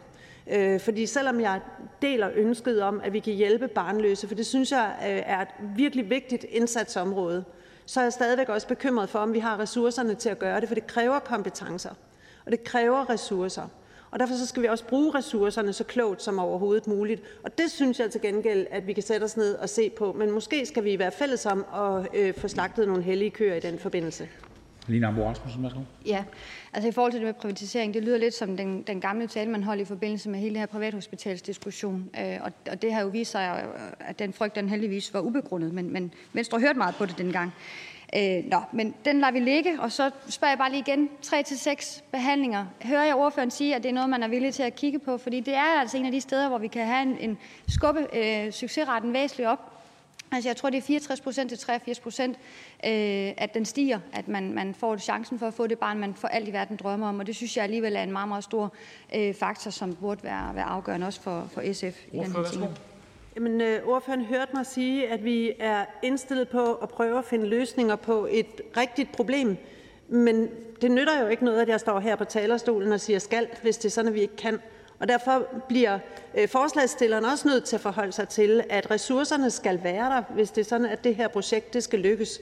Øh, 0.48 0.80
fordi 0.80 1.06
selvom 1.06 1.40
jeg 1.40 1.62
deler 2.02 2.30
ønsket 2.36 2.82
om, 2.82 3.02
at 3.04 3.14
vi 3.14 3.20
kan 3.20 3.34
hjælpe 3.34 3.68
barnløse, 3.68 4.28
for 4.28 4.36
det 4.36 4.46
synes 4.46 4.72
jeg 4.72 4.96
øh, 5.02 5.22
er 5.26 5.42
et 5.42 5.48
virkelig 5.76 6.10
vigtigt 6.10 6.46
indsatsområde, 6.50 7.44
så 7.86 8.00
er 8.00 8.04
jeg 8.04 8.14
stadigvæk 8.14 8.50
også 8.50 8.68
bekymret 8.68 9.10
for, 9.10 9.20
om 9.20 9.34
vi 9.34 9.40
har 9.40 9.60
ressourcerne 9.60 10.16
til 10.16 10.30
at 10.30 10.40
gøre 10.40 10.62
det, 10.62 10.68
for 10.68 10.76
det 10.76 10.88
kræver 10.88 11.20
kompetencer, 11.20 11.90
og 12.46 12.52
det 12.52 12.64
kræver 12.64 13.10
ressourcer. 13.10 13.68
Og 14.12 14.20
derfor 14.20 14.34
så 14.34 14.46
skal 14.46 14.64
vi 14.64 14.68
også 14.68 14.86
bruge 14.86 15.16
ressourcerne 15.16 15.74
så 15.74 15.84
klogt 15.84 16.22
som 16.22 16.40
overhovedet 16.40 16.88
muligt. 16.88 17.22
Og 17.44 17.58
det 17.58 17.72
synes 17.72 18.00
jeg 18.00 18.12
til 18.12 18.22
gengæld, 18.22 18.68
at 18.72 18.88
vi 18.88 18.94
kan 18.94 19.04
sætte 19.04 19.24
os 19.24 19.38
ned 19.38 19.56
og 19.56 19.70
se 19.70 19.90
på. 19.90 20.14
Men 20.14 20.32
måske 20.32 20.66
skal 20.66 20.84
vi 20.84 21.00
være 21.00 21.12
fælles 21.12 21.46
om 21.46 21.66
at 21.76 22.08
øh, 22.14 22.34
få 22.34 22.48
slagtet 22.48 22.88
nogle 22.88 23.04
hellige 23.04 23.32
køer 23.32 23.56
i 23.56 23.60
den 23.60 23.80
forbindelse. 23.80 24.30
Lina 24.88 25.08
Ambo 25.08 25.24
Rasmussen, 25.24 25.64
værsgo. 25.64 25.80
Ja, 26.06 26.24
altså 26.74 26.90
i 26.90 26.92
forhold 26.92 27.12
til 27.12 27.20
det 27.20 27.26
med 27.26 27.34
privatisering, 27.34 27.94
det 27.94 28.04
lyder 28.04 28.18
lidt 28.18 28.34
som 28.34 28.58
den, 28.58 28.82
den 28.82 29.02
gamle 29.02 29.28
tale, 29.28 29.52
man 29.52 29.64
holdt 29.64 29.82
i 29.82 29.86
forbindelse 29.86 30.30
med 30.30 30.40
hele 30.40 30.50
den 30.50 30.60
her 30.60 30.66
privathospitalsdiskussion. 30.66 32.10
Øh, 32.20 32.38
og, 32.42 32.52
og 32.72 32.82
det 32.82 32.94
har 32.94 33.02
jo 33.02 33.08
vist 33.08 33.32
sig, 33.32 33.64
at 34.00 34.20
den 34.20 34.34
frygt, 34.34 34.56
den 34.56 34.70
heldigvis 34.70 35.14
var 35.14 35.20
ubegrundet, 35.20 35.74
men, 35.74 35.94
men 35.94 36.14
Venstre 36.34 36.60
hørte 36.60 36.78
meget 36.78 36.96
på 36.96 37.06
det 37.06 37.18
dengang. 37.18 37.54
Øh, 38.16 38.44
nå, 38.46 38.62
men 38.74 38.96
den 39.06 39.20
lader 39.20 39.34
vi 39.34 39.40
ligge, 39.40 39.82
og 39.82 39.92
så 39.92 40.12
spørger 40.30 40.52
jeg 40.52 40.58
bare 40.58 40.72
lige 40.72 40.84
igen. 40.88 41.10
3-6 41.26 42.02
behandlinger. 42.12 42.66
Hører 42.84 43.06
jeg 43.06 43.16
ordføreren 43.16 43.52
sige, 43.52 43.76
at 43.76 43.84
det 43.84 43.90
er 43.90 43.94
noget, 43.94 44.10
man 44.10 44.24
er 44.24 44.28
villig 44.28 44.54
til 44.54 44.64
at 44.64 44.76
kigge 44.76 45.00
på? 45.00 45.18
Fordi 45.18 45.40
det 45.40 45.56
er 45.56 45.80
altså 45.80 45.98
en 45.98 46.06
af 46.06 46.12
de 46.12 46.22
steder, 46.22 46.50
hvor 46.50 46.58
vi 46.58 46.68
kan 46.68 46.86
have 46.86 47.02
en, 47.02 47.18
en 47.20 47.38
skubbe 47.68 48.08
øh, 48.14 48.52
succesraten 48.52 49.14
væsentligt 49.14 49.50
op. 49.50 49.79
Altså 50.32 50.50
jeg 50.50 50.58
tror, 50.58 50.70
det 50.70 50.78
er 50.78 50.82
64 50.82 51.22
procent 51.22 51.50
til 51.50 51.60
83 51.60 52.00
procent, 52.00 52.38
øh, 52.86 53.34
at 53.38 53.54
den 53.54 53.66
stiger, 53.66 54.00
at 54.14 54.28
man, 54.28 54.54
man 54.54 54.74
får 54.74 54.98
chancen 54.98 55.40
for 55.40 55.48
at 55.48 55.54
få 55.54 55.68
det 55.68 55.80
barn, 55.80 56.00
man 56.00 56.14
for 56.14 56.28
alt 56.28 56.48
i 56.48 56.54
verden 56.54 56.78
drømmer 56.78 57.10
om. 57.10 57.20
Og 57.20 57.28
det 57.28 57.36
synes 57.36 57.58
jeg 57.58 57.64
alligevel 57.64 57.96
er 57.96 58.04
en 58.04 58.12
meget, 58.12 58.28
meget 58.28 58.44
stor 58.44 58.74
øh, 59.16 59.34
faktor, 59.34 59.72
som 59.72 59.96
burde 59.96 60.24
være, 60.24 60.56
være 60.56 60.66
afgørende 60.66 61.08
også 61.08 61.22
for, 61.22 61.48
for 61.52 61.74
SF 61.74 62.00
i 62.12 62.18
den 62.18 62.32
her 62.32 62.44
time. 62.52 62.76
Jamen, 63.36 63.62
øh, 63.62 63.88
ordføreren 63.88 64.26
hørte 64.26 64.52
mig 64.54 64.66
sige, 64.66 65.08
at 65.08 65.24
vi 65.24 65.52
er 65.60 65.86
indstillet 66.04 66.50
på 66.50 66.74
at 66.74 66.90
prøve 66.90 67.18
at 67.18 67.26
finde 67.26 67.48
løsninger 67.48 67.96
på 67.96 68.28
et 68.32 68.62
rigtigt 68.78 69.12
problem. 69.12 69.58
Men 70.08 70.50
det 70.82 70.92
nytter 70.92 71.22
jo 71.22 71.28
ikke 71.28 71.46
noget, 71.46 71.62
at 71.62 71.70
jeg 71.70 71.80
står 71.80 72.00
her 72.00 72.16
på 72.16 72.24
talerstolen 72.24 72.92
og 72.92 73.00
siger 73.00 73.20
skal, 73.20 73.48
hvis 73.62 73.78
det 73.78 73.86
er 73.86 73.92
sådan, 73.92 74.10
at 74.10 74.14
vi 74.14 74.22
ikke 74.22 74.36
kan. 74.36 74.60
Og 75.00 75.08
derfor 75.08 75.48
bliver 75.68 76.00
øh, 76.38 76.48
forslagsstilleren 76.48 77.26
også 77.26 77.48
nødt 77.48 77.64
til 77.64 77.76
at 77.76 77.82
forholde 77.82 78.12
sig 78.12 78.28
til, 78.28 78.64
at 78.70 78.92
ressourcerne 78.92 79.52
skal 79.52 79.84
være 79.84 80.16
der, 80.16 80.24
hvis 80.34 80.52
det 80.52 80.62
er 80.62 80.66
sådan, 80.66 80.86
at 80.86 81.04
det 81.04 81.16
her 81.16 81.28
projekt 81.28 81.74
det 81.74 81.84
skal 81.84 82.00
lykkes. 82.00 82.40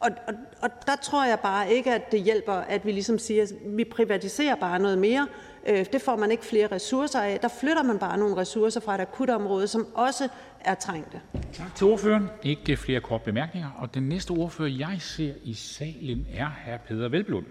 Og, 0.00 0.10
og, 0.28 0.34
og 0.62 0.70
der 0.86 0.96
tror 1.02 1.24
jeg 1.24 1.38
bare 1.40 1.72
ikke, 1.72 1.94
at 1.94 2.12
det 2.12 2.20
hjælper, 2.20 2.52
at 2.52 2.86
vi 2.86 2.92
ligesom 2.92 3.18
siger, 3.18 3.42
at 3.42 3.52
vi 3.66 3.84
privatiserer 3.84 4.54
bare 4.54 4.78
noget 4.78 4.98
mere. 4.98 5.28
Øh, 5.66 5.86
det 5.92 6.02
får 6.02 6.16
man 6.16 6.30
ikke 6.30 6.44
flere 6.44 6.66
ressourcer 6.66 7.20
af. 7.20 7.40
Der 7.40 7.48
flytter 7.60 7.82
man 7.82 7.98
bare 7.98 8.18
nogle 8.18 8.36
ressourcer 8.36 8.80
fra 8.80 8.94
et 8.94 9.00
akutområde, 9.00 9.68
som 9.68 9.86
også 9.94 10.28
er 10.60 10.74
trængte. 10.74 11.20
Tak 11.52 11.74
til 11.74 11.86
ordføreren. 11.86 12.28
Ikke 12.42 12.76
flere 12.76 13.00
korte 13.00 13.24
bemærkninger. 13.24 13.70
Og 13.78 13.94
den 13.94 14.02
næste 14.02 14.30
ordfører, 14.30 14.68
jeg 14.68 14.96
ser 15.00 15.32
i 15.44 15.54
salen, 15.54 16.26
er 16.34 16.46
hr. 16.46 16.76
Peder 16.88 17.08
Velblund. 17.08 17.46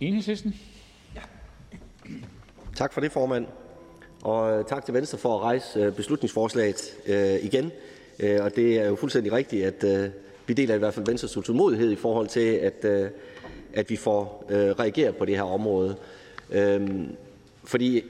Enhedslisten. 0.00 0.54
Tak 2.76 2.92
for 2.92 3.00
det, 3.00 3.12
formand. 3.12 3.46
Og 4.22 4.58
øh, 4.58 4.64
tak 4.64 4.84
til 4.84 4.94
Venstre 4.94 5.18
for 5.18 5.34
at 5.34 5.42
rejse 5.42 5.78
øh, 5.78 5.92
beslutningsforslaget 5.92 6.96
øh, 7.06 7.44
igen. 7.44 7.72
Øh, 8.20 8.44
og 8.44 8.56
det 8.56 8.78
er 8.78 8.86
jo 8.86 8.96
fuldstændig 8.96 9.32
rigtigt, 9.32 9.64
at 9.64 10.12
vi 10.46 10.54
deler 10.54 10.74
i 10.74 10.78
hvert 10.78 10.94
fald 10.94 11.06
Venstres 11.06 11.36
utålmodighed 11.36 11.92
i 11.92 11.96
forhold 11.96 12.26
til, 12.26 12.40
at, 12.40 12.84
at 13.74 13.90
vi 13.90 13.96
får 13.96 14.46
reageret 14.50 15.16
på 15.16 15.24
det 15.24 15.36
her 15.36 15.42
område. 15.42 15.96
Øh, 16.50 16.90
fordi 17.64 18.02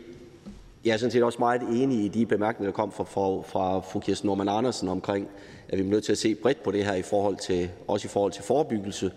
jeg 0.84 0.92
er 0.92 0.96
sådan 0.96 1.10
set 1.10 1.22
også 1.22 1.38
meget 1.38 1.62
enig 1.62 2.04
i 2.04 2.08
de 2.08 2.26
bemærkninger, 2.26 2.70
der 2.70 2.76
kom 2.76 2.92
fra, 2.92 3.04
fra, 3.04 3.42
fra 3.42 3.80
fru 3.80 4.00
Kirsten 4.00 4.26
Norman 4.26 4.48
Andersen 4.48 4.88
omkring, 4.88 5.28
at 5.68 5.78
vi 5.78 5.84
er 5.84 5.88
nødt 5.88 6.04
til 6.04 6.12
at 6.12 6.18
se 6.18 6.34
bredt 6.34 6.62
på 6.62 6.70
det 6.70 6.84
her, 6.84 6.94
i 6.94 7.02
forhold 7.02 7.36
til, 7.36 7.70
også 7.88 8.06
i 8.06 8.08
forhold 8.08 8.32
til 8.32 8.42
forebyggelse. 8.42 9.10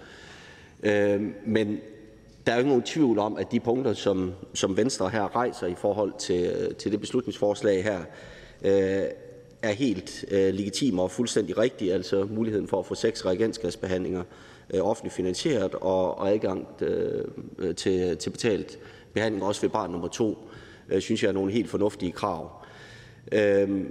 Øh, 0.84 1.22
men 1.46 1.80
der 2.46 2.52
er 2.52 2.56
jo 2.56 2.60
ikke 2.60 2.70
nogen 2.70 2.84
tvivl 2.84 3.20
om, 3.20 3.38
at 3.38 3.52
de 3.52 3.60
punkter, 3.60 3.94
som, 3.94 4.34
som 4.54 4.78
Venstre 4.78 5.10
her 5.10 5.36
rejser 5.36 5.68
i 5.68 5.76
forhold 5.76 6.14
til, 6.20 6.76
til 6.76 6.92
det 6.92 7.00
beslutningsforslag 7.00 7.84
her, 7.84 8.00
øh, 8.62 9.04
er 9.62 9.72
helt 9.72 10.26
øh, 10.32 10.54
legitime 10.54 11.02
og 11.02 11.12
fuldstændig 11.12 11.58
rigtige, 11.58 11.94
altså 11.94 12.28
muligheden 12.30 12.68
for 12.68 12.80
at 12.80 12.86
få 12.86 12.96
seks 12.96 13.26
reagensgasbehandlinger 13.26 14.24
øh, 14.74 14.82
offentligt 14.82 15.16
finansieret 15.16 15.76
og, 15.76 16.18
og 16.18 16.32
adgang 16.32 16.68
øh, 16.82 17.76
til, 17.76 18.18
til 18.18 18.30
betalt 18.30 18.80
behandling 19.14 19.44
også 19.44 19.62
ved 19.62 19.70
barn 19.70 19.92
nummer 19.92 20.08
to, 20.08 20.38
øh, 20.90 21.02
synes 21.02 21.24
jeg 21.24 21.30
er 21.30 21.34
nogle 21.34 21.52
helt 21.52 21.70
fornuftige 21.70 22.12
krav. 22.12 22.52
Øh, 23.32 23.86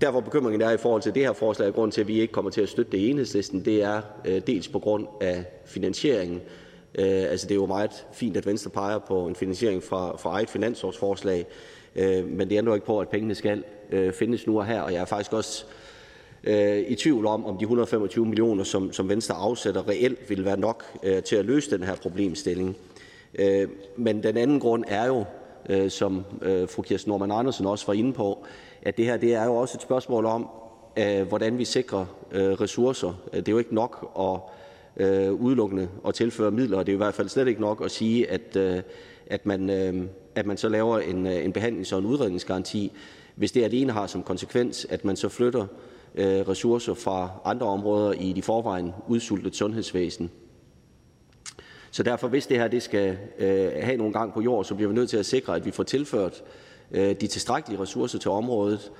der, 0.00 0.10
hvor 0.10 0.20
bekymringen 0.20 0.60
er 0.62 0.70
i 0.70 0.76
forhold 0.76 1.02
til 1.02 1.14
det 1.14 1.22
her 1.22 1.32
forslag, 1.32 1.68
og 1.68 1.74
grund 1.74 1.92
til, 1.92 2.00
at 2.00 2.08
vi 2.08 2.20
ikke 2.20 2.32
kommer 2.32 2.50
til 2.50 2.60
at 2.60 2.68
støtte 2.68 2.92
det 2.92 2.98
i 2.98 3.10
Enhedslisten, 3.10 3.64
det 3.64 3.82
er 3.82 4.00
øh, 4.24 4.42
dels 4.46 4.68
på 4.68 4.78
grund 4.78 5.06
af 5.20 5.44
finansieringen, 5.66 6.40
Øh, 6.94 7.30
altså, 7.30 7.46
det 7.46 7.54
er 7.54 7.60
jo 7.60 7.66
meget 7.66 8.06
fint, 8.12 8.36
at 8.36 8.46
Venstre 8.46 8.70
peger 8.70 8.98
på 8.98 9.26
en 9.26 9.36
finansiering 9.36 9.82
fra 9.82 10.16
fra 10.16 10.30
eget 10.30 10.50
finansårsforslag, 10.50 11.46
øh, 11.96 12.26
men 12.26 12.50
det 12.50 12.58
ændrer 12.58 12.74
ikke 12.74 12.86
på, 12.86 13.00
at 13.00 13.08
pengene 13.08 13.34
skal 13.34 13.64
øh, 13.90 14.12
findes 14.12 14.46
nu 14.46 14.58
og 14.58 14.66
her. 14.66 14.80
Og 14.80 14.92
jeg 14.92 15.00
er 15.00 15.04
faktisk 15.04 15.32
også 15.32 15.64
øh, 16.44 16.78
i 16.78 16.94
tvivl 16.94 17.26
om, 17.26 17.46
om 17.46 17.58
de 17.58 17.62
125 17.62 18.26
millioner, 18.26 18.64
som 18.64 18.92
som 18.92 19.08
Venstre 19.08 19.34
afsætter, 19.34 19.88
reelt 19.88 20.30
vil 20.30 20.44
være 20.44 20.56
nok 20.60 20.84
øh, 21.02 21.22
til 21.22 21.36
at 21.36 21.44
løse 21.44 21.70
den 21.70 21.82
her 21.82 21.96
problemstilling. 21.96 22.76
Men 23.96 24.22
den 24.22 24.36
anden 24.36 24.60
grund 24.60 24.84
er 24.88 25.06
jo, 25.06 25.24
som 25.88 26.24
fru 26.42 26.82
Kirsten 26.82 27.10
Norman 27.10 27.30
Andersen 27.30 27.66
også 27.66 27.86
var 27.86 27.94
inde 27.94 28.12
på, 28.12 28.44
at 28.82 28.96
det 28.96 29.04
her 29.04 29.16
det 29.16 29.34
er 29.34 29.44
jo 29.44 29.56
også 29.56 29.76
et 29.78 29.82
spørgsmål 29.82 30.26
om, 30.26 30.48
hvordan 31.28 31.58
vi 31.58 31.64
sikrer 31.64 32.06
ressourcer. 32.34 33.12
Det 33.32 33.48
er 33.48 33.52
jo 33.52 33.58
ikke 33.58 33.74
nok 33.74 34.12
at 34.18 34.40
Øh, 34.96 35.32
udelukkende 35.32 35.88
at 36.06 36.14
tilføre 36.14 36.50
midler, 36.50 36.78
og 36.78 36.86
det 36.86 36.92
er 36.92 36.96
i 36.96 36.96
hvert 36.96 37.14
fald 37.14 37.28
slet 37.28 37.48
ikke 37.48 37.60
nok 37.60 37.84
at 37.84 37.90
sige, 37.90 38.30
at, 38.30 38.56
øh, 38.56 38.82
at, 39.26 39.46
man, 39.46 39.70
øh, 39.70 40.08
at 40.34 40.46
man 40.46 40.56
så 40.56 40.68
laver 40.68 40.98
en, 40.98 41.26
øh, 41.26 41.44
en 41.44 41.52
behandlings- 41.52 41.92
og 41.92 41.98
en 41.98 42.06
udredningsgaranti, 42.06 42.92
hvis 43.34 43.52
det 43.52 43.64
alene 43.64 43.92
har 43.92 44.06
som 44.06 44.22
konsekvens, 44.22 44.86
at 44.90 45.04
man 45.04 45.16
så 45.16 45.28
flytter 45.28 45.66
øh, 46.14 46.48
ressourcer 46.48 46.94
fra 46.94 47.30
andre 47.44 47.66
områder 47.66 48.12
i 48.12 48.32
de 48.32 48.42
forvejen 48.42 48.92
udsultet 49.08 49.56
sundhedsvæsen. 49.56 50.30
Så 51.90 52.02
derfor, 52.02 52.28
hvis 52.28 52.46
det 52.46 52.58
her 52.58 52.68
det 52.68 52.82
skal 52.82 53.18
øh, 53.38 53.70
have 53.80 53.96
nogle 53.96 54.12
gang 54.12 54.32
på 54.34 54.40
jord, 54.40 54.64
så 54.64 54.74
bliver 54.74 54.88
vi 54.88 54.94
nødt 54.94 55.10
til 55.10 55.16
at 55.16 55.26
sikre, 55.26 55.56
at 55.56 55.64
vi 55.64 55.70
får 55.70 55.82
tilført 55.82 56.42
øh, 56.90 57.14
de 57.20 57.26
tilstrækkelige 57.26 57.80
ressourcer 57.80 58.18
til 58.18 58.30
området, 58.30 58.92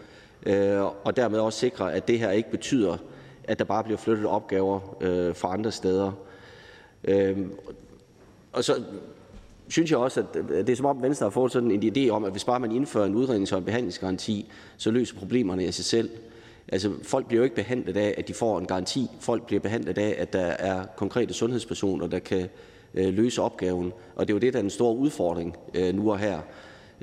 øh, 0.47 0.83
og 0.83 1.17
dermed 1.17 1.39
også 1.39 1.59
sikre, 1.59 1.93
at 1.93 2.09
det 2.09 2.19
her 2.19 2.31
ikke 2.31 2.51
betyder, 2.51 2.97
at 3.45 3.59
der 3.59 3.65
bare 3.65 3.85
bliver 3.85 3.99
flyttet 3.99 4.27
opgaver 4.27 4.97
øh, 5.01 5.35
fra 5.35 5.53
andre 5.53 5.73
steder. 5.73 6.12
Øh, 7.05 7.39
og 8.53 8.65
så 8.65 8.83
synes 9.69 9.91
jeg 9.91 9.99
også, 9.99 10.21
at 10.21 10.27
det 10.51 10.69
er 10.69 10.77
som 10.77 10.87
om 10.87 11.03
Venstre 11.03 11.25
har 11.25 11.31
fået 11.31 11.53
sådan 11.53 11.71
en 11.71 11.83
idé 11.97 12.11
om, 12.11 12.25
at 12.25 12.31
hvis 12.31 12.45
bare 12.45 12.61
man 12.61 12.73
indfører 12.73 13.07
en 13.07 13.15
udrednings- 13.15 13.53
og 13.53 13.59
en 13.59 13.65
behandlingsgaranti, 13.65 14.51
så 14.77 14.91
løser 14.91 15.17
problemerne 15.19 15.73
sig 15.73 15.85
selv. 15.85 16.11
Altså, 16.69 16.93
folk 17.03 17.27
bliver 17.27 17.39
jo 17.39 17.45
ikke 17.45 17.57
behandlet 17.57 17.97
af, 17.97 18.15
at 18.19 18.29
de 18.29 18.35
får 18.35 18.59
en 18.59 18.67
garanti. 18.67 19.11
Folk 19.21 19.47
bliver 19.47 19.61
behandlet 19.61 19.99
af, 19.99 20.15
at 20.19 20.33
der 20.33 20.47
er 20.47 20.85
konkrete 20.97 21.35
sundhedspersoner, 21.35 22.07
der 22.07 22.19
kan 22.19 22.49
øh, 22.95 23.15
løse 23.15 23.43
opgaven. 23.43 23.93
Og 24.17 24.29
det 24.29 24.33
er 24.33 24.35
jo 24.35 24.41
det, 24.41 24.53
der 24.53 24.59
er 24.59 24.62
den 24.62 24.71
store 24.71 24.97
udfordring 24.97 25.57
øh, 25.75 25.95
nu 25.95 26.11
og 26.11 26.19
her. 26.19 26.41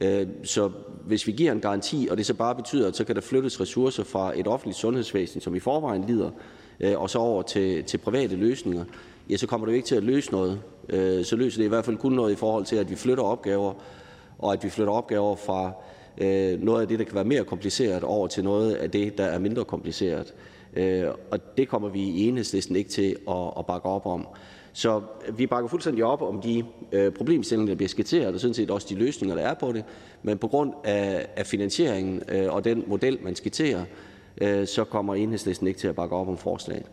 Øh, 0.02 0.28
så 0.44 0.72
hvis 1.06 1.28
vi 1.28 1.32
giver 1.32 1.52
en 1.52 1.60
garanti, 1.60 2.08
og 2.12 2.18
det 2.18 2.26
så 2.26 2.34
bare 2.34 2.56
betyder, 2.56 2.88
at 2.88 2.96
så 2.96 3.04
kan 3.04 3.16
der 3.16 3.22
flyttes 3.22 3.62
ressourcer 3.62 4.04
fra 4.04 4.40
et 4.40 4.48
offentligt 4.48 4.78
sundhedsvæsen, 4.78 5.42
som 5.42 5.56
i 5.56 5.60
forvejen 5.60 6.04
lider, 6.08 6.32
øh, 6.80 7.02
og 7.02 7.10
så 7.10 7.20
over 7.20 7.42
til, 7.42 7.84
til 7.84 7.98
private 7.98 8.36
løsninger, 8.36 8.86
ja, 9.30 9.38
så 9.38 9.48
kommer 9.48 9.66
det 9.66 9.74
jo 9.74 9.76
ikke 9.76 9.88
til 9.88 9.96
at 9.96 10.04
løse 10.04 10.32
noget. 10.32 10.62
Øh, 10.90 11.26
så 11.26 11.36
løser 11.36 11.58
det 11.58 11.66
i 11.66 11.70
hvert 11.70 11.86
fald 11.86 11.98
kun 11.98 12.12
noget 12.12 12.32
i 12.32 12.36
forhold 12.36 12.66
til, 12.66 12.76
at 12.76 12.90
vi 12.90 12.96
flytter 12.96 13.24
opgaver, 13.24 13.74
og 14.40 14.54
at 14.54 14.64
vi 14.64 14.70
flytter 14.70 14.94
opgaver 14.94 15.36
fra 15.36 15.72
øh, 16.18 16.64
noget 16.64 16.82
af 16.82 16.88
det, 16.88 17.00
der 17.00 17.06
kan 17.06 17.16
være 17.16 17.24
mere 17.24 17.44
kompliceret, 17.44 18.04
over 18.04 18.28
til 18.28 18.44
noget 18.44 18.74
af 18.74 18.92
det, 18.92 19.18
der 19.18 19.24
er 19.24 19.40
mindre 19.40 19.66
kompliceret. 19.66 20.34
Og 21.32 21.58
det 21.58 21.68
kommer 21.68 21.90
vi 21.90 22.02
i 22.02 22.28
enhedslisten 22.28 22.76
ikke 22.76 22.90
til 22.90 23.16
at, 23.30 23.54
at 23.58 23.66
bakke 23.66 23.90
op 23.90 24.06
om. 24.06 24.28
Så 24.80 25.02
vi 25.34 25.48
bakker 25.48 25.70
fuldstændig 25.70 26.04
op 26.04 26.22
om 26.22 26.42
de 26.42 26.64
øh, 26.92 27.12
problemstillinger, 27.12 27.72
der 27.72 27.76
bliver 27.76 27.90
skitseret, 27.90 28.34
og 28.34 28.40
sådan 28.40 28.54
set 28.54 28.72
også 28.72 28.88
de 28.90 28.96
løsninger, 28.96 29.36
der 29.36 29.44
er 29.44 29.54
på 29.54 29.72
det. 29.72 29.84
Men 30.24 30.38
på 30.38 30.48
grund 30.48 30.74
af, 30.84 31.28
af 31.36 31.46
finansieringen 31.46 32.22
øh, 32.28 32.54
og 32.54 32.64
den 32.64 32.84
model, 32.88 33.18
man 33.24 33.36
skitserer, 33.36 33.84
øh, 34.42 34.68
så 34.68 34.84
kommer 34.84 35.16
enhedslisten 35.16 35.68
ikke 35.68 35.80
til 35.80 35.88
at 35.88 35.96
bakke 35.96 36.16
op 36.16 36.28
om 36.28 36.38
forslaget. 36.38 36.86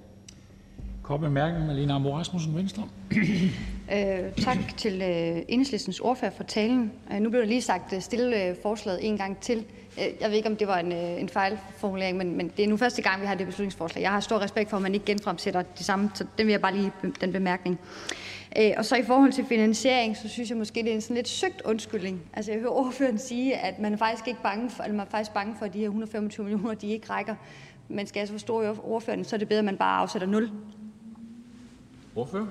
Kort 1.03 1.21
bemærkning, 1.21 1.67
Malene 1.67 1.93
Amor 1.93 2.17
Rasmussen, 2.17 2.57
Venstre. 2.57 2.83
øh, 3.95 4.33
tak 4.45 4.59
til 4.77 5.03
øh, 5.03 5.43
enhedslistens 5.49 6.01
ordfører 6.01 6.31
for 6.31 6.45
talen. 6.45 6.93
Øh, 7.13 7.21
nu 7.21 7.31
blev 7.31 7.41
der 7.41 7.49
lige 7.49 7.63
sagt 7.63 8.03
stille 8.03 8.45
øh, 8.45 8.57
forslaget 8.63 9.09
en 9.09 9.17
gang 9.17 9.41
til. 9.41 9.65
Øh, 10.01 10.07
jeg 10.21 10.29
ved 10.29 10.37
ikke, 10.37 10.49
om 10.49 10.57
det 10.57 10.69
var 10.69 10.79
en, 10.79 10.93
øh, 10.93 11.21
en 11.21 11.29
fejlformulering, 11.29 12.19
men, 12.19 12.37
men 12.37 12.53
det 12.57 12.65
er 12.65 12.69
nu 12.69 12.77
første 12.77 13.03
gang, 13.03 13.21
vi 13.21 13.27
har 13.27 13.35
det 13.35 13.47
beslutningsforslag. 13.47 14.03
Jeg 14.03 14.11
har 14.11 14.21
stor 14.21 14.39
respekt 14.39 14.71
for, 14.71 14.77
at 14.77 14.83
man 14.83 14.95
ikke 14.95 15.07
genfremsætter 15.07 15.63
det 15.63 15.87
samme, 15.87 16.11
så 16.15 16.27
den 16.39 16.47
vil 16.47 16.53
jeg 16.53 16.61
bare 16.61 16.77
lige 16.77 16.93
den 17.21 17.33
bemærkning. 17.33 17.81
Øh, 18.59 18.73
og 18.77 18.85
så 18.85 18.97
i 18.97 19.03
forhold 19.03 19.33
til 19.33 19.45
finansiering, 19.45 20.17
så 20.17 20.29
synes 20.29 20.51
jeg 20.51 20.59
måske, 20.59 20.83
det 20.83 20.91
er 20.91 20.95
en 20.95 21.01
sådan 21.01 21.17
lidt 21.17 21.29
søgt 21.29 21.63
undskyldning. 21.65 22.23
Altså 22.33 22.53
jeg 22.53 22.61
hører 22.61 22.73
ordføreren 22.73 23.19
sige, 23.19 23.57
at 23.57 23.79
man 23.79 23.93
er 23.93 23.97
faktisk 23.97 24.29
ikke 24.29 24.43
bange 24.43 24.71
for, 24.71 24.83
eller 24.83 24.97
man 24.97 25.07
er 25.07 25.11
faktisk 25.11 25.35
bange 25.35 25.55
for, 25.59 25.67
at 25.67 25.73
de 25.73 25.79
her 25.79 25.85
125 25.85 26.45
millioner, 26.45 26.75
de 26.75 26.87
ikke 26.87 27.11
rækker. 27.11 27.35
Men 27.89 28.07
skal 28.07 28.21
jeg 28.21 28.29
så 28.29 28.35
forstå 28.35 28.77
ordføreren, 28.85 29.25
så 29.25 29.37
er 29.37 29.39
det 29.39 29.49
bedre, 29.49 29.59
at 29.59 29.65
man 29.65 29.77
bare 29.77 29.99
afsætter 30.01 30.29
0 30.29 30.51
Ordfører? 32.17 32.47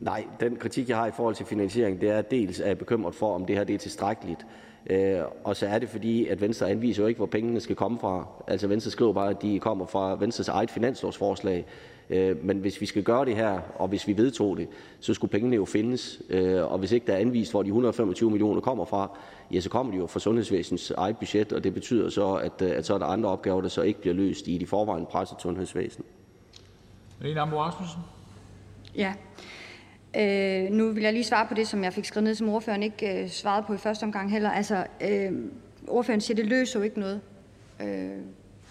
Nej, 0.00 0.24
den 0.40 0.56
kritik, 0.56 0.88
jeg 0.88 0.96
har 0.96 1.06
i 1.06 1.10
forhold 1.10 1.34
til 1.34 1.46
finansiering, 1.46 2.00
det 2.00 2.10
er 2.10 2.22
dels, 2.22 2.60
at 2.60 2.66
jeg 2.66 2.70
er 2.70 2.74
bekymret 2.74 3.14
for, 3.14 3.34
om 3.34 3.46
det 3.46 3.56
her 3.56 3.64
det 3.64 3.74
er 3.74 3.78
tilstrækkeligt. 3.78 4.46
Øh, 4.90 5.20
og 5.44 5.56
så 5.56 5.66
er 5.66 5.78
det 5.78 5.88
fordi, 5.88 6.26
at 6.26 6.40
Venstre 6.40 6.70
anviser 6.70 7.02
jo 7.02 7.06
ikke, 7.06 7.18
hvor 7.18 7.26
pengene 7.26 7.60
skal 7.60 7.76
komme 7.76 7.98
fra. 7.98 8.26
Altså 8.46 8.66
Venstre 8.66 8.90
skriver 8.90 9.12
bare, 9.12 9.30
at 9.30 9.42
de 9.42 9.58
kommer 9.58 9.86
fra 9.86 10.16
Venstres 10.20 10.48
eget 10.48 10.70
finanslovsforslag. 10.70 11.64
Øh, 12.10 12.44
men 12.44 12.58
hvis 12.58 12.80
vi 12.80 12.86
skal 12.86 13.02
gøre 13.02 13.24
det 13.24 13.36
her, 13.36 13.60
og 13.78 13.88
hvis 13.88 14.06
vi 14.06 14.16
vedtog 14.16 14.56
det, 14.56 14.68
så 15.00 15.14
skulle 15.14 15.30
pengene 15.30 15.56
jo 15.56 15.64
findes. 15.64 16.22
Øh, 16.30 16.72
og 16.72 16.78
hvis 16.78 16.92
ikke 16.92 17.06
der 17.06 17.12
er 17.12 17.18
anvist, 17.18 17.50
hvor 17.50 17.62
de 17.62 17.68
125 17.68 18.30
millioner 18.30 18.60
kommer 18.60 18.84
fra, 18.84 19.18
ja, 19.52 19.60
så 19.60 19.70
kommer 19.70 19.92
de 19.92 19.98
jo 19.98 20.06
fra 20.06 20.20
sundhedsvæsenets 20.20 20.90
eget 20.90 21.16
budget, 21.18 21.52
og 21.52 21.64
det 21.64 21.74
betyder 21.74 22.10
så, 22.10 22.34
at, 22.34 22.62
at 22.62 22.86
så 22.86 22.94
er 22.94 22.98
der 22.98 23.06
andre 23.06 23.28
opgaver, 23.28 23.60
der 23.60 23.68
så 23.68 23.82
ikke 23.82 24.00
bliver 24.00 24.14
løst 24.14 24.48
i 24.48 24.58
de 24.58 24.66
forvejen 24.66 25.06
presset 25.06 25.40
sundhedsvæsen. 25.40 26.04
Lene 27.20 27.40
Ambo 27.40 27.56
Rasmussen. 27.56 28.00
Ja. 28.96 29.14
Øh, 30.16 30.70
nu 30.70 30.88
vil 30.88 31.02
jeg 31.02 31.12
lige 31.12 31.24
svare 31.24 31.46
på 31.46 31.54
det, 31.54 31.68
som 31.68 31.84
jeg 31.84 31.92
fik 31.92 32.04
skrevet 32.04 32.24
ned, 32.24 32.34
som 32.34 32.48
ordføreren 32.48 32.82
ikke 32.82 33.22
øh, 33.22 33.30
svarede 33.30 33.66
på 33.66 33.74
i 33.74 33.76
første 33.76 34.04
omgang 34.04 34.30
heller. 34.30 34.50
Altså, 34.50 34.86
øh, 35.00 35.32
ordføreren 35.88 36.20
siger, 36.20 36.36
det 36.36 36.46
løser 36.46 36.80
jo 36.80 36.84
ikke 36.84 37.00
noget. 37.00 37.20
Øh, 37.80 38.18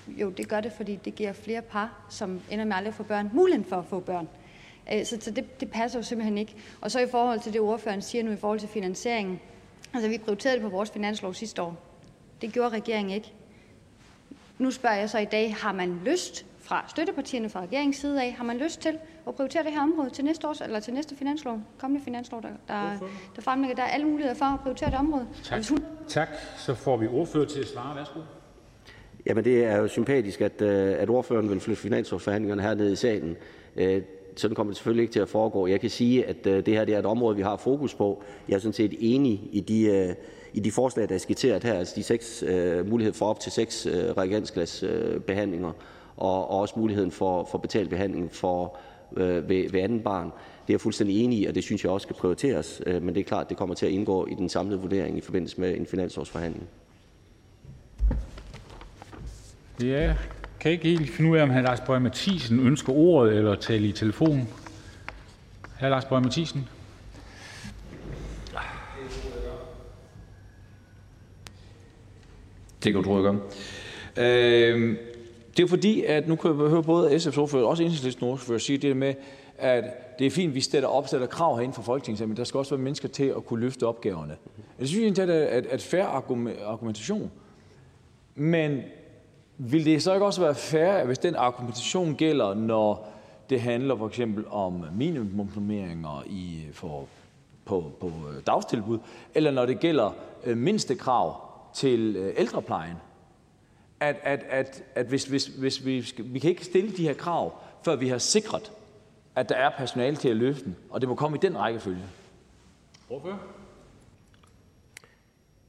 jo, 0.08 0.30
det 0.30 0.48
gør 0.48 0.62
det, 0.62 0.72
fordi 0.72 1.00
det 1.06 1.16
giver 1.16 1.34
flere 1.34 1.62
par, 1.62 2.06
som 2.10 2.42
ender 2.52 2.66
med 2.66 2.76
aldrig 2.76 2.90
at 2.90 2.96
få 2.96 3.04
børn, 3.04 3.30
muligheden 3.34 3.66
for 3.66 3.76
at 3.76 3.86
få 3.86 4.00
børn. 4.00 4.28
Øh, 4.94 5.06
så 5.06 5.18
så 5.22 5.32
det, 5.32 5.60
det 5.60 5.72
passer 5.72 6.00
jo 6.00 6.04
simpelthen 6.04 6.38
ikke. 6.38 6.56
Og 6.82 6.92
så 6.92 7.00
i 7.00 7.08
forhold 7.08 7.40
til 7.40 7.54
det, 7.54 7.62
ordføreren 7.62 8.02
siger 8.02 8.24
nu 8.24 8.32
i 8.32 8.36
forhold 8.36 8.60
til 8.60 8.70
finansieringen. 8.70 9.40
Altså, 9.94 10.10
vi 10.10 10.18
prioriterede 10.18 10.56
det 10.56 10.64
på 10.64 10.70
vores 10.70 10.90
finanslov 10.90 11.34
sidste 11.34 11.62
år. 11.62 11.78
Det 12.42 12.54
gjorde 12.54 12.70
regeringen 12.70 13.16
ikke. 13.16 13.34
Nu 14.58 14.72
spørger 14.72 14.96
jeg 14.96 15.10
så 15.10 15.18
i 15.18 15.26
dag, 15.26 15.56
har 15.56 15.74
man 15.74 16.02
lyst 16.06 16.46
fra 16.66 16.86
støttepartierne 16.88 17.50
fra 17.50 17.62
regeringens 17.62 17.98
side 17.98 18.24
af, 18.24 18.34
har 18.34 18.44
man 18.44 18.58
lyst 18.58 18.82
til 18.82 18.98
at 19.28 19.36
prioritere 19.36 19.64
det 19.64 19.72
her 19.72 19.82
område 19.82 20.10
til 20.10 20.26
næste 20.26 20.48
års, 20.48 20.62
eller 20.62 20.80
til 20.80 20.94
næste 20.94 21.16
finanslov, 21.16 21.60
kommende 21.78 22.04
finanslov, 22.04 22.42
der, 22.42 22.50
der, 22.68 22.90
der 23.36 23.42
fremlægger, 23.42 23.76
der 23.76 23.84
er 23.84 23.88
alle 23.88 24.08
muligheder 24.08 24.36
for 24.36 24.46
at 24.46 24.60
prioritere 24.60 24.90
det 24.90 25.00
område. 25.00 25.28
Tak. 25.44 25.70
Hun... 25.70 25.84
tak. 26.08 26.30
Så 26.58 26.74
får 26.74 26.98
vi 26.98 27.08
ordfører 27.08 27.46
til 27.46 27.60
at 27.60 27.68
svare. 27.68 27.96
Værsgo. 27.96 28.20
Jamen 29.26 29.44
det 29.44 29.66
er 29.66 29.78
jo 29.78 29.88
sympatisk, 29.88 30.42
at, 30.42 30.62
øh, 30.62 30.96
at 31.00 31.10
ordføreren 31.10 31.50
vil 31.50 31.60
flytte 31.60 31.82
finanslovsforhandlingerne 31.82 32.62
hernede 32.62 32.92
i 32.92 32.96
salen. 32.96 33.36
Øh, 33.76 34.02
sådan 34.36 34.56
kommer 34.56 34.72
det 34.72 34.78
selvfølgelig 34.78 35.02
ikke 35.02 35.14
til 35.14 35.20
at 35.20 35.30
foregå. 35.30 35.68
Jeg 35.68 35.82
kan 35.82 35.90
sige, 35.90 36.26
at 36.26 36.48
øh, 36.48 36.66
det 36.66 36.74
her 36.74 36.86
det 36.86 36.96
er 36.96 37.00
et 37.00 37.06
område, 37.06 37.36
vi 37.36 37.42
har 37.42 37.58
fokus 37.58 37.96
på. 37.96 38.24
Jeg 38.50 38.56
er 38.56 38.60
sådan 38.60 38.74
set 38.74 38.94
enig 39.00 39.50
i 39.52 39.60
de, 39.60 40.16
i 40.54 40.60
de 40.60 40.72
forslag, 40.72 41.10
der 41.10 41.16
er 41.16 41.20
skitseret 41.20 41.64
her, 41.64 41.74
altså 41.74 41.94
de 41.96 42.04
seks 42.04 42.44
uh, 42.44 42.90
mulighed 42.90 43.14
for 43.14 43.26
op 43.26 43.40
til 43.40 43.52
seks 43.52 43.86
uh, 43.86 43.94
reagensglasbehandlinger, 43.94 45.72
og, 46.18 46.50
og 46.50 46.60
også 46.60 46.74
muligheden 46.78 47.12
for, 47.12 47.48
for 47.52 47.58
betalt 47.58 47.90
behandling 47.90 48.32
for, 48.32 48.78
uh, 49.12 49.20
ved, 49.20 49.70
ved 49.72 49.82
anden 49.82 50.02
barn. 50.02 50.26
Det 50.26 50.70
er 50.70 50.74
jeg 50.74 50.82
fuldstændig 50.82 51.24
enig 51.24 51.40
i, 51.40 51.46
og 51.46 51.56
det 51.56 51.64
synes 51.64 51.84
jeg 51.84 51.92
også 51.92 52.06
skal 52.06 52.16
prioriteres. 52.16 52.82
Uh, 52.88 53.04
men 53.04 53.16
det 53.16 53.22
er 53.22 53.24
klart, 53.24 53.44
at 53.44 53.50
det 53.50 53.58
kommer 53.58 53.76
til 53.76 53.86
at 53.86 53.92
indgå 53.92 54.26
i 54.26 54.34
den 54.34 54.50
samlede 54.50 54.82
vurdering 54.82 55.18
i 55.18 55.22
forbindelse 55.22 55.62
med 55.62 55.78
en 55.78 55.86
finansårsforhandling. 55.86 56.68
Jeg 59.84 60.16
kan 60.60 60.72
ikke 60.72 60.84
helt 60.84 61.10
finde 61.10 61.32
ud 61.32 61.38
af, 61.38 61.44
om 61.44 61.50
hr. 61.50 61.62
Lars 61.62 61.82
Boje 61.82 62.00
Mathiesen 62.00 62.60
ønsker 62.60 62.94
ordet 62.94 63.38
eller 63.38 63.56
tale 63.56 63.88
i 63.88 63.92
telefon. 63.92 64.48
Hr. 65.80 65.88
Lars 65.88 66.06
Boje 66.06 66.22
Mathiesen. 66.22 66.68
Det 72.84 72.94
kan 72.94 73.04
du 73.04 73.04
tro, 73.04 73.16
jeg 73.16 73.24
gør. 73.24 73.36
Øh, 74.18 74.98
det 75.58 75.64
er 75.64 75.68
fordi, 75.68 76.04
at 76.04 76.28
nu 76.28 76.36
kan 76.36 76.62
jeg 76.62 76.70
høre 76.70 76.84
både 76.84 77.16
SF's 77.16 77.40
ordfører 77.40 77.64
og 77.64 77.70
også 77.70 77.84
enhedslistens 77.84 78.24
ordfører 78.24 78.60
sige 78.60 78.78
det 78.78 78.98
med, 78.98 79.14
at 79.58 79.84
det 80.20 80.28
er 80.28 80.32
fint, 80.32 80.50
at 80.50 80.56
vi 80.56 80.62
stiller 80.62 80.88
op, 80.88 81.08
stiller 81.08 81.28
krav 81.28 81.56
herinde 81.56 81.74
fra 81.74 81.82
Folketinget, 81.82 82.28
men 82.28 82.38
der 82.38 82.44
skal 82.44 82.58
også 82.58 82.76
være 82.76 82.84
mennesker 82.84 83.08
til 83.08 83.24
at 83.24 83.46
kunne 83.46 83.60
løfte 83.60 83.88
opgaverne. 83.88 84.36
Jeg 84.80 84.88
synes 84.88 85.04
egentlig, 85.04 85.22
at 85.24 85.28
det 85.28 85.72
er 85.72 85.76
et 85.76 85.82
fair 85.82 86.04
argumentation. 86.66 87.32
Men 88.36 88.82
vil 89.58 89.86
det 89.86 90.04
så 90.04 90.14
ikke 90.14 90.26
også 90.26 90.42
være 90.42 90.56
fair, 90.56 91.06
hvis 91.06 91.18
den 91.18 91.36
argumentation 91.36 92.16
gælder, 92.16 92.54
når 92.54 93.08
det 93.50 93.62
handler 93.62 93.96
for 93.96 94.08
eksempel 94.08 94.44
om 94.50 94.86
minimumsnormeringer 94.98 96.24
i, 96.28 96.62
for, 96.74 97.08
på, 97.66 97.92
på 98.00 98.08
øh, 98.08 98.44
dagstilbud, 98.48 99.00
eller 99.36 99.52
når 99.52 99.66
det 99.66 99.80
gælder 99.80 100.16
øh, 100.46 100.58
mindste 100.58 100.96
krav 100.96 101.42
til 101.74 102.16
øh, 102.16 102.34
ældreplejen? 102.38 102.96
At, 104.00 104.16
at, 104.24 104.46
at, 104.50 104.84
at 104.96 105.06
hvis, 105.06 105.26
hvis, 105.26 105.46
hvis 105.46 105.86
vi, 105.86 106.02
skal, 106.02 106.26
vi 106.34 106.40
kan 106.40 106.50
ikke 106.50 106.66
stille 106.66 106.92
de 106.92 107.04
her 107.04 107.14
krav, 107.14 107.54
før 107.86 107.96
vi 107.96 108.08
har 108.08 108.18
sikret, 108.18 108.72
at 109.36 109.50
der 109.50 109.56
er 109.56 109.70
personale 109.78 110.16
til 110.16 110.30
at 110.30 110.36
løfte 110.36 110.66
dem, 110.66 110.76
og 110.90 111.02
det 111.02 111.10
må 111.10 111.16
komme 111.16 111.38
i 111.38 111.40
den 111.40 111.58
rækkefølge. 111.58 112.04
Hvorfor? 113.08 113.30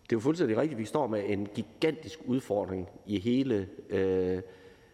Det 0.03 0.13
er 0.13 0.17
jo 0.17 0.21
fuldstændig 0.21 0.57
rigtigt. 0.57 0.79
Vi 0.79 0.85
står 0.85 1.07
med 1.07 1.23
en 1.27 1.49
gigantisk 1.55 2.19
udfordring 2.27 2.89
i 3.07 3.21
hele, 3.21 3.69
øh, 3.91 4.43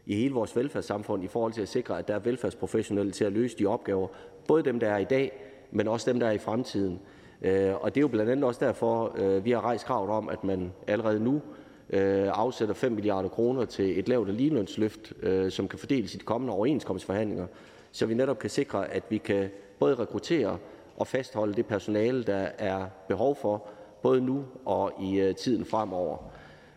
i 0.07 0.15
hele 0.15 0.35
vores 0.35 0.57
velfærdssamfund 0.57 1.25
i 1.25 1.29
forhold 1.29 1.53
til 1.53 1.63
at 1.63 1.69
sikre, 1.69 1.99
at 1.99 2.09
der 2.09 2.15
er 2.15 2.19
velfærdsprofessionelle 2.19 3.13
til 3.13 3.25
at 3.25 3.33
løse 3.33 3.59
de 3.59 3.67
opgaver. 3.67 4.09
Både 4.49 4.63
dem, 4.63 4.81
der 4.81 4.89
er 4.89 4.99
i 4.99 5.05
dag, 5.05 5.33
men 5.71 5.89
også 5.89 6.11
dem, 6.11 6.21
der 6.21 6.27
er 6.27 6.33
i 6.33 6.39
fremtiden. 6.39 7.01
Øh, 7.43 7.75
og 7.75 7.95
det 7.95 8.01
er 8.01 8.03
jo 8.03 8.09
blandt 8.09 8.31
andet 8.31 8.45
også 8.45 8.65
derfor, 8.65 9.13
øh, 9.19 9.45
vi 9.45 9.51
har 9.51 9.61
rejst 9.61 9.87
kravet 9.87 10.11
om, 10.11 10.29
at 10.29 10.45
man 10.45 10.73
allerede 10.87 11.21
nu 11.21 11.35
øh, 11.35 11.62
Øh, 11.93 12.29
afsætter 12.33 12.75
5 12.75 12.93
milliarder 12.93 13.29
kroner 13.29 13.65
til 13.65 13.99
et 13.99 14.09
lavt 14.09 14.35
ligelønsløft, 14.35 15.13
øh, 15.23 15.51
som 15.51 15.69
kan 15.69 15.79
fordeles 15.79 16.15
i 16.15 16.19
de 16.19 16.25
kommende 16.25 16.55
overenskomstforhandlinger, 16.55 17.47
så 17.93 18.07
vi 18.07 18.15
netop 18.15 18.39
kan 18.39 18.51
sikre, 18.51 18.89
at 18.89 19.03
vi 19.09 19.19
kan 19.19 19.51
både 19.79 19.95
rekruttere 19.95 20.59
og 20.97 21.07
fastholde 21.07 21.55
det 21.55 21.67
personale, 21.67 22.25
der 22.25 22.49
er 22.59 22.87
behov 23.09 23.37
for, 23.37 23.67
både 24.03 24.21
nu 24.21 24.45
og 24.65 24.93
i 25.03 25.21
øh, 25.21 25.35
tiden 25.35 25.65
fremover. 25.65 26.17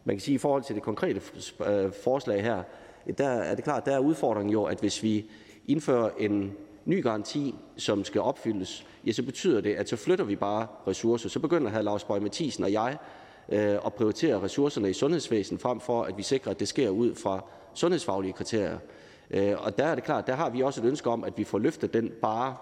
Man 0.04 0.16
kan 0.16 0.22
sige, 0.22 0.36
at 0.36 0.40
i 0.40 0.42
forhold 0.42 0.64
til 0.64 0.76
det 0.76 0.84
konkrete 0.84 1.22
øh, 1.68 1.92
forslag 2.04 2.44
her, 2.44 2.64
der 3.18 3.28
er 3.28 3.56
det 3.56 3.64
klart, 3.64 3.86
der 3.86 3.96
er 3.96 4.00
udfordringen 4.00 4.54
jo, 4.54 4.64
at 4.64 4.80
hvis 4.80 5.04
vi 5.04 5.26
indfører 5.68 6.10
en 6.20 6.54
ny 6.86 7.04
garanti, 7.04 7.56
som 7.78 8.04
skal 8.04 8.22
opfyldes, 8.22 8.86
ja, 9.06 9.12
så 9.12 9.24
betyder 9.24 9.62
det, 9.62 9.76
at 9.76 9.90
så 9.90 9.96
flytter 9.96 10.26
vi 10.26 10.36
bare 10.36 10.68
ressourcer. 10.88 11.30
Så 11.30 11.40
begynder 11.40 11.72
hr. 11.72 11.82
Lars 11.82 12.04
Bøge 12.04 12.22
Mathisen 12.22 12.64
og 12.64 12.72
jeg 12.72 12.98
øh, 13.50 13.78
at 13.86 13.94
prioritere 13.94 14.42
ressourcerne 14.42 14.90
i 14.90 14.94
sundhedsvæsenet, 14.94 15.62
frem 15.62 15.80
for 15.80 16.04
at 16.04 16.18
vi 16.18 16.24
sikrer, 16.24 16.52
at 16.52 16.60
det 16.60 16.68
sker 16.68 16.90
ud 16.90 17.16
fra 17.16 17.44
sundhedsfaglige 17.74 18.34
kriterier. 18.34 18.78
Og 19.58 19.78
der 19.78 19.86
er 19.86 19.96
det 19.96 20.04
klart, 20.04 20.28
der 20.28 20.36
har 20.36 20.50
vi 20.50 20.62
også 20.62 20.82
et 20.82 20.88
ønske 20.88 21.10
om, 21.10 21.24
at 21.24 21.34
vi 21.38 21.44
får 21.44 21.60
løftet 21.60 21.94
den 21.94 22.12
bare, 22.22 22.56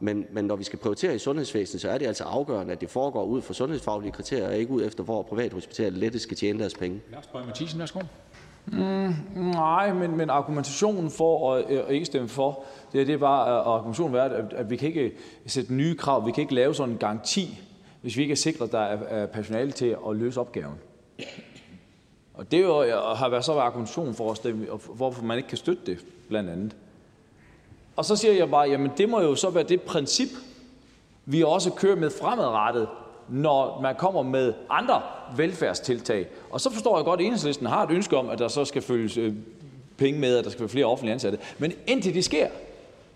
men, 0.00 0.26
men 0.32 0.44
når 0.44 0.56
vi 0.56 0.64
skal 0.64 0.78
prioritere 0.78 1.14
i 1.14 1.18
sundhedsvæsenet, 1.18 1.80
så 1.82 1.90
er 1.90 1.98
det 1.98 2.06
altså 2.06 2.24
afgørende, 2.24 2.72
at 2.72 2.80
det 2.80 2.90
foregår 2.90 3.24
ud 3.24 3.42
fra 3.42 3.54
sundhedsfaglige 3.54 4.12
kriterier, 4.12 4.48
og 4.48 4.56
ikke 4.56 4.72
ud 4.72 4.84
efter, 4.84 5.04
hvor 5.04 5.22
privathospitalet 5.22 5.98
lettet 5.98 6.20
skal 6.20 6.36
tjene 6.36 6.58
deres 6.58 6.74
penge. 6.74 7.00
Lars 7.12 7.26
Bøge 7.26 7.46
Mathisen, 7.46 7.78
værsgo. 7.78 8.00
Mm, 8.66 9.14
nej, 9.34 9.92
men, 9.92 10.16
men 10.16 10.30
argumentationen 10.30 11.10
for 11.10 11.54
at, 11.54 11.64
at 11.64 11.90
ikke 11.90 12.06
stemme 12.06 12.28
for, 12.28 12.64
det, 12.92 13.06
det 13.06 13.12
er 13.12 13.18
bare, 13.18 13.60
at 13.60 13.66
argumentationen 13.66 14.16
er, 14.16 14.22
at, 14.22 14.52
at 14.52 14.70
vi 14.70 14.76
kan 14.76 14.88
ikke 14.88 15.12
sætte 15.46 15.74
nye 15.74 15.96
krav, 15.96 16.26
vi 16.26 16.32
kan 16.32 16.42
ikke 16.42 16.54
lave 16.54 16.74
sådan 16.74 16.92
en 16.92 16.98
garanti, 16.98 17.60
hvis 18.08 18.16
vi 18.16 18.22
ikke 18.22 18.32
er 18.32 18.36
sikre, 18.36 18.64
at 18.64 18.72
der 18.72 18.78
er 18.78 19.26
personale 19.26 19.72
til 19.72 19.96
at 20.08 20.16
løse 20.16 20.40
opgaven. 20.40 20.74
Og 22.34 22.50
det 22.50 22.62
jo, 22.62 22.82
har 23.14 23.28
været 23.28 23.44
så 23.44 23.52
været 23.52 23.64
argumentationen 23.64 24.14
for 24.14 24.30
os, 24.30 24.40
hvorfor 24.94 25.22
man 25.22 25.36
ikke 25.36 25.48
kan 25.48 25.58
støtte 25.58 25.82
det, 25.86 25.98
blandt 26.28 26.50
andet. 26.50 26.76
Og 27.96 28.04
så 28.04 28.16
siger 28.16 28.34
jeg 28.34 28.50
bare, 28.50 28.68
jamen 28.68 28.90
det 28.96 29.08
må 29.08 29.20
jo 29.20 29.34
så 29.34 29.50
være 29.50 29.64
det 29.64 29.82
princip, 29.82 30.28
vi 31.26 31.42
også 31.42 31.70
kører 31.70 31.96
med 31.96 32.10
fremadrettet, 32.10 32.88
når 33.28 33.80
man 33.80 33.94
kommer 33.94 34.22
med 34.22 34.54
andre 34.70 35.02
velfærdstiltag. 35.36 36.26
Og 36.50 36.60
så 36.60 36.70
forstår 36.70 36.98
jeg 36.98 37.04
godt, 37.04 37.20
at 37.20 37.26
enhedslisten 37.26 37.66
har 37.66 37.86
et 37.86 37.90
ønske 37.90 38.16
om, 38.16 38.28
at 38.28 38.38
der 38.38 38.48
så 38.48 38.64
skal 38.64 38.82
følges 38.82 39.16
øh, 39.16 39.34
penge 39.96 40.20
med, 40.20 40.36
at 40.36 40.44
der 40.44 40.50
skal 40.50 40.60
være 40.60 40.68
flere 40.68 40.86
offentlige 40.86 41.12
ansatte. 41.12 41.38
Men 41.58 41.72
indtil 41.86 42.14
det 42.14 42.24
sker, 42.24 42.48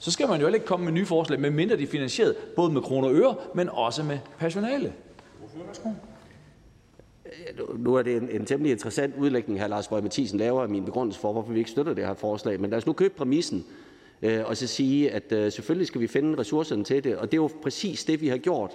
så 0.03 0.11
skal 0.11 0.29
man 0.29 0.41
jo 0.41 0.47
heller 0.47 0.55
ikke 0.55 0.67
komme 0.67 0.85
med 0.85 0.93
nye 0.93 1.07
forslag, 1.07 1.41
medmindre 1.41 1.77
de 1.77 1.83
er 1.83 1.87
finansieret 1.87 2.37
både 2.57 2.73
med 2.73 2.83
kroner 2.83 3.09
og 3.09 3.15
øre, 3.15 3.35
men 3.55 3.69
også 3.69 4.03
med 4.03 4.19
personale. 4.39 4.93
Nu 7.77 7.95
er 7.95 8.03
det 8.03 8.17
en, 8.17 8.29
en 8.31 8.47
temmelig 8.47 8.73
interessant 8.73 9.15
udlægning, 9.19 9.61
her 9.61 9.67
Lars 9.67 9.89
Bøge 9.89 10.03
Mathisen 10.03 10.39
laver 10.39 10.63
af 10.63 10.69
min 10.69 10.85
begrundelse 10.85 11.21
for, 11.21 11.33
hvorfor 11.33 11.53
vi 11.53 11.59
ikke 11.59 11.71
støtter 11.71 11.95
det 11.95 12.07
her 12.07 12.15
forslag. 12.15 12.61
Men 12.61 12.71
lad 12.71 12.79
os 12.79 12.87
nu 12.87 12.93
købe 12.93 13.15
præmissen, 13.15 13.65
Øh, 14.23 14.45
og 14.47 14.57
så 14.57 14.67
sige, 14.67 15.11
at 15.11 15.33
øh, 15.33 15.53
selvfølgelig 15.53 15.87
skal 15.87 16.01
vi 16.01 16.07
finde 16.07 16.39
ressourcerne 16.39 16.85
til 16.85 17.05
det. 17.05 17.17
Og 17.17 17.33
det 17.33 17.39
er 17.39 17.43
jo 17.43 17.51
præcis 17.63 18.05
det, 18.05 18.21
vi 18.21 18.29
har 18.29 18.37
gjort, 18.37 18.71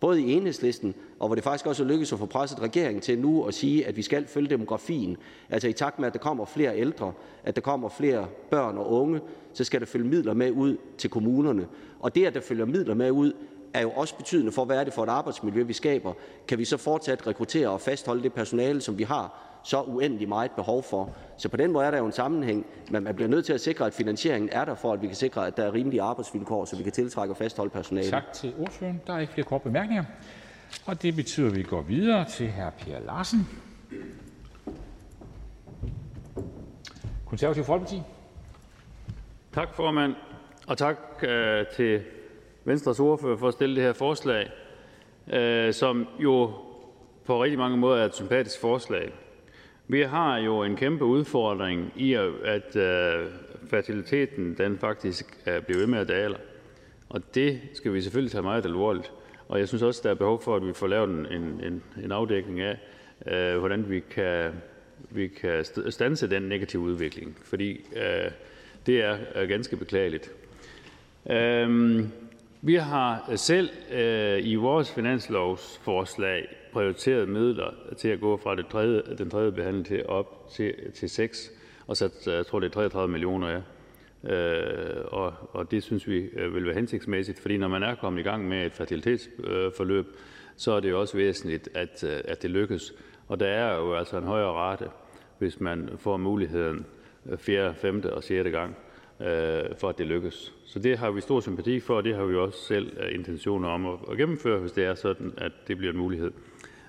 både 0.00 0.22
i 0.22 0.32
Enhedslisten, 0.32 0.94
og 1.22 1.28
hvor 1.28 1.34
det 1.34 1.44
faktisk 1.44 1.66
også 1.66 1.82
er 1.82 1.86
lykkedes 1.86 2.12
at 2.12 2.18
få 2.18 2.26
presset 2.26 2.62
regeringen 2.62 3.00
til 3.00 3.18
nu 3.18 3.44
at 3.44 3.54
sige, 3.54 3.86
at 3.86 3.96
vi 3.96 4.02
skal 4.02 4.26
følge 4.26 4.50
demografien. 4.50 5.16
Altså 5.50 5.68
i 5.68 5.72
takt 5.72 5.98
med, 5.98 6.06
at 6.06 6.12
der 6.12 6.18
kommer 6.18 6.44
flere 6.44 6.78
ældre, 6.78 7.12
at 7.44 7.56
der 7.56 7.62
kommer 7.62 7.88
flere 7.88 8.26
børn 8.50 8.78
og 8.78 8.92
unge, 8.92 9.20
så 9.52 9.64
skal 9.64 9.80
der 9.80 9.86
følge 9.86 10.08
midler 10.08 10.34
med 10.34 10.50
ud 10.50 10.76
til 10.98 11.10
kommunerne. 11.10 11.66
Og 12.00 12.14
det, 12.14 12.26
at 12.26 12.34
der 12.34 12.40
følger 12.40 12.64
midler 12.64 12.94
med 12.94 13.10
ud, 13.10 13.32
er 13.74 13.82
jo 13.82 13.90
også 13.90 14.16
betydende 14.16 14.52
for, 14.52 14.64
hvad 14.64 14.76
er 14.78 14.84
det 14.84 14.92
for 14.92 15.02
et 15.02 15.08
arbejdsmiljø, 15.08 15.62
vi 15.62 15.72
skaber. 15.72 16.12
Kan 16.48 16.58
vi 16.58 16.64
så 16.64 16.76
fortsat 16.76 17.26
rekruttere 17.26 17.68
og 17.68 17.80
fastholde 17.80 18.22
det 18.22 18.32
personale, 18.32 18.80
som 18.80 18.98
vi 18.98 19.02
har, 19.02 19.38
så 19.64 19.82
uendelig 19.82 20.28
meget 20.28 20.50
behov 20.50 20.82
for. 20.82 21.10
Så 21.36 21.48
på 21.48 21.56
den 21.56 21.72
måde 21.72 21.86
er 21.86 21.90
der 21.90 21.98
jo 21.98 22.06
en 22.06 22.12
sammenhæng, 22.12 22.66
men 22.90 23.04
man 23.04 23.14
bliver 23.14 23.28
nødt 23.28 23.44
til 23.44 23.52
at 23.52 23.60
sikre, 23.60 23.86
at 23.86 23.94
finansieringen 23.94 24.50
er 24.52 24.64
der, 24.64 24.74
for 24.74 24.92
at 24.92 25.02
vi 25.02 25.06
kan 25.06 25.16
sikre, 25.16 25.46
at 25.46 25.56
der 25.56 25.62
er 25.62 25.74
rimelige 25.74 26.02
arbejdsvilkår, 26.02 26.64
så 26.64 26.76
vi 26.76 26.82
kan 26.82 26.92
tiltrække 26.92 27.32
og 27.32 27.36
fastholde 27.36 27.70
personale. 27.70 28.10
Tak 28.10 28.32
til 28.32 28.54
ordføreren. 28.58 29.00
Der 29.06 29.14
er 29.14 29.18
ikke 29.18 29.32
flere 29.32 29.46
korte 29.46 29.64
bemærkninger. 29.64 30.04
Og 30.86 31.02
det 31.02 31.16
betyder, 31.16 31.46
at 31.50 31.56
vi 31.56 31.62
går 31.62 31.82
videre 31.82 32.24
til 32.28 32.50
hr. 32.50 32.70
Per 32.70 32.98
Larsen, 32.98 33.48
Konservative 37.26 37.64
Folkeparti. 37.64 38.02
Tak, 39.52 39.74
formand, 39.74 40.14
og 40.66 40.78
tak 40.78 40.96
øh, 41.22 41.66
til 41.76 42.02
Venstres 42.64 43.00
ordfører 43.00 43.36
for 43.36 43.48
at 43.48 43.54
stille 43.54 43.76
det 43.76 43.84
her 43.84 43.92
forslag, 43.92 44.50
øh, 45.32 45.72
som 45.72 46.06
jo 46.18 46.50
på 47.24 47.42
rigtig 47.42 47.58
mange 47.58 47.76
måder 47.76 48.00
er 48.00 48.04
et 48.04 48.14
sympatisk 48.14 48.60
forslag. 48.60 49.12
Vi 49.88 50.02
har 50.02 50.36
jo 50.36 50.62
en 50.62 50.76
kæmpe 50.76 51.04
udfordring 51.04 51.92
i, 51.96 52.14
at 52.44 52.76
øh, 52.76 53.26
fertiliteten 53.70 54.58
den 54.58 54.78
faktisk 54.78 55.38
øh, 55.46 55.54
er 55.54 55.60
blevet 55.60 55.80
ved 55.80 55.86
med 55.86 55.98
at 55.98 56.08
dale. 56.08 56.36
Og 57.08 57.34
det 57.34 57.60
skal 57.74 57.92
vi 57.92 58.02
selvfølgelig 58.02 58.32
tage 58.32 58.42
meget 58.42 58.64
alvorligt. 58.64 59.12
Og 59.52 59.58
jeg 59.58 59.68
synes 59.68 59.82
også, 59.82 60.00
der 60.04 60.10
er 60.10 60.14
behov 60.14 60.42
for, 60.42 60.56
at 60.56 60.66
vi 60.66 60.72
får 60.72 60.86
lavet 60.86 61.10
en, 61.10 61.26
en, 61.30 61.82
en 62.04 62.12
afdækning 62.12 62.60
af, 62.60 62.78
øh, 63.26 63.58
hvordan 63.58 63.90
vi 63.90 64.00
kan, 64.00 64.52
vi 65.10 65.28
kan 65.28 65.64
stanse 65.90 66.30
den 66.30 66.42
negative 66.42 66.82
udvikling. 66.82 67.36
Fordi 67.44 67.70
øh, 67.96 68.30
det 68.86 69.02
er, 69.02 69.18
øh, 69.34 69.48
ganske 69.48 69.76
beklageligt. 69.76 70.30
Øh, 71.30 72.00
vi 72.62 72.74
har 72.74 73.32
selv 73.36 73.70
øh, 73.92 74.46
i 74.46 74.54
vores 74.54 74.92
finanslovsforslag 74.92 76.48
prioriteret 76.72 77.28
midler 77.28 77.74
til 77.98 78.08
at 78.08 78.20
gå 78.20 78.36
fra 78.36 78.54
det 78.54 78.66
tredje, 78.66 79.02
den 79.18 79.30
tredje 79.30 79.52
behandling 79.52 79.86
til 79.86 80.06
op 80.06 80.50
til, 80.52 80.74
til 80.94 81.10
6, 81.10 81.50
og 81.86 81.96
så 81.96 82.10
øh, 82.26 82.34
jeg 82.34 82.46
tror 82.46 82.60
det 82.60 82.66
er 82.66 82.72
33 82.72 83.12
millioner 83.12 83.48
af. 83.48 83.62
Øh, 84.24 85.04
og, 85.04 85.34
og 85.52 85.70
det 85.70 85.82
synes 85.82 86.08
vi 86.08 86.18
øh, 86.18 86.54
vil 86.54 86.66
være 86.66 86.74
hensigtsmæssigt, 86.74 87.40
fordi 87.40 87.56
når 87.56 87.68
man 87.68 87.82
er 87.82 87.94
kommet 87.94 88.20
i 88.20 88.22
gang 88.22 88.48
med 88.48 88.66
et 88.66 88.72
fertilitetsforløb, 88.72 90.06
så 90.56 90.72
er 90.72 90.80
det 90.80 90.90
jo 90.90 91.00
også 91.00 91.16
væsentligt, 91.16 91.68
at, 91.74 92.04
øh, 92.04 92.20
at 92.24 92.42
det 92.42 92.50
lykkes. 92.50 92.94
Og 93.28 93.40
der 93.40 93.46
er 93.46 93.76
jo 93.76 93.94
altså 93.94 94.18
en 94.18 94.24
højere 94.24 94.52
rate, 94.52 94.88
hvis 95.38 95.60
man 95.60 95.90
får 95.98 96.16
muligheden 96.16 96.86
øh, 97.26 97.38
fjerde, 97.38 97.74
femte 97.74 98.14
og 98.14 98.24
6. 98.24 98.50
gang, 98.50 98.76
øh, 99.20 99.62
for 99.78 99.88
at 99.88 99.98
det 99.98 100.06
lykkes. 100.06 100.54
Så 100.66 100.78
det 100.78 100.98
har 100.98 101.10
vi 101.10 101.20
stor 101.20 101.40
sympati 101.40 101.80
for, 101.80 101.96
og 101.96 102.04
det 102.04 102.14
har 102.14 102.24
vi 102.24 102.36
også 102.36 102.58
selv 102.58 102.96
intentioner 103.14 103.68
om 103.68 103.86
at, 103.86 103.98
at 104.10 104.16
gennemføre, 104.16 104.60
hvis 104.60 104.72
det 104.72 104.84
er 104.84 104.94
sådan, 104.94 105.32
at 105.36 105.52
det 105.68 105.78
bliver 105.78 105.92
en 105.92 105.98
mulighed. 105.98 106.30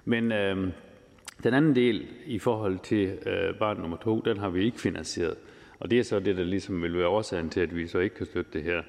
Men 0.05 0.31
øh, 0.31 0.67
den 1.43 1.53
anden 1.53 1.75
del 1.75 2.07
i 2.25 2.39
forhold 2.39 2.79
til 2.83 3.17
øh, 3.25 3.55
barn 3.59 3.77
nummer 3.77 3.97
to, 3.97 4.21
den 4.25 4.37
har 4.37 4.49
vi 4.49 4.65
ikke 4.65 4.81
finansieret. 4.81 5.37
Og 5.83 5.91
det 5.91 5.99
er 5.99 6.03
så 6.03 6.19
det, 6.19 6.37
der 6.37 6.43
ligesom 6.43 6.81
vil 6.81 6.97
være 6.97 7.07
årsagen 7.07 7.49
til, 7.49 7.59
at 7.59 7.75
vi 7.75 7.87
så 7.87 7.99
ikke 7.99 8.15
kan 8.15 8.25
støtte 8.25 8.51
det 8.53 8.63
her 8.63 8.81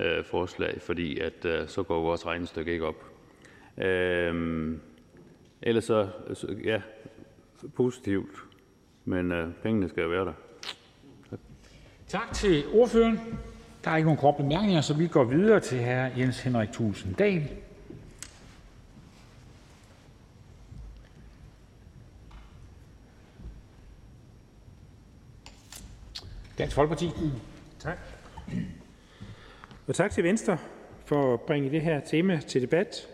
øh, 0.00 0.24
forslag, 0.24 0.80
fordi 0.80 1.18
at 1.18 1.44
øh, 1.44 1.68
så 1.68 1.82
går 1.82 2.00
vores 2.00 2.26
regnestykke 2.26 2.72
ikke 2.72 2.86
op. 2.86 3.04
Øh, 3.78 4.72
ellers 5.62 5.84
så, 5.84 6.08
ja, 6.64 6.82
positivt, 7.74 8.30
men 9.04 9.32
øh, 9.32 9.48
pengene 9.62 9.88
skal 9.88 10.10
være 10.10 10.24
der. 10.24 10.32
Tak. 11.30 11.38
tak 12.08 12.32
til 12.34 12.64
ordføreren. 12.72 13.20
Der 13.84 13.90
er 13.90 13.96
ikke 13.96 14.06
nogen 14.06 14.20
korte 14.20 14.42
bemærkninger, 14.42 14.80
så 14.80 14.94
vi 14.94 15.06
går 15.06 15.24
videre 15.24 15.60
til 15.60 15.78
hr. 15.78 16.18
Jens 16.18 16.40
Henrik 16.40 16.72
Thulesen 16.72 17.12
Dahl, 17.12 17.48
Dansk 26.58 26.74
Folkeparti. 26.74 27.10
Tak. 27.78 27.98
Og 29.86 29.94
tak 29.94 30.10
til 30.10 30.24
Venstre 30.24 30.58
for 31.04 31.34
at 31.34 31.40
bringe 31.40 31.70
det 31.70 31.80
her 31.80 32.00
tema 32.00 32.40
til 32.48 32.62
debat. 32.62 33.08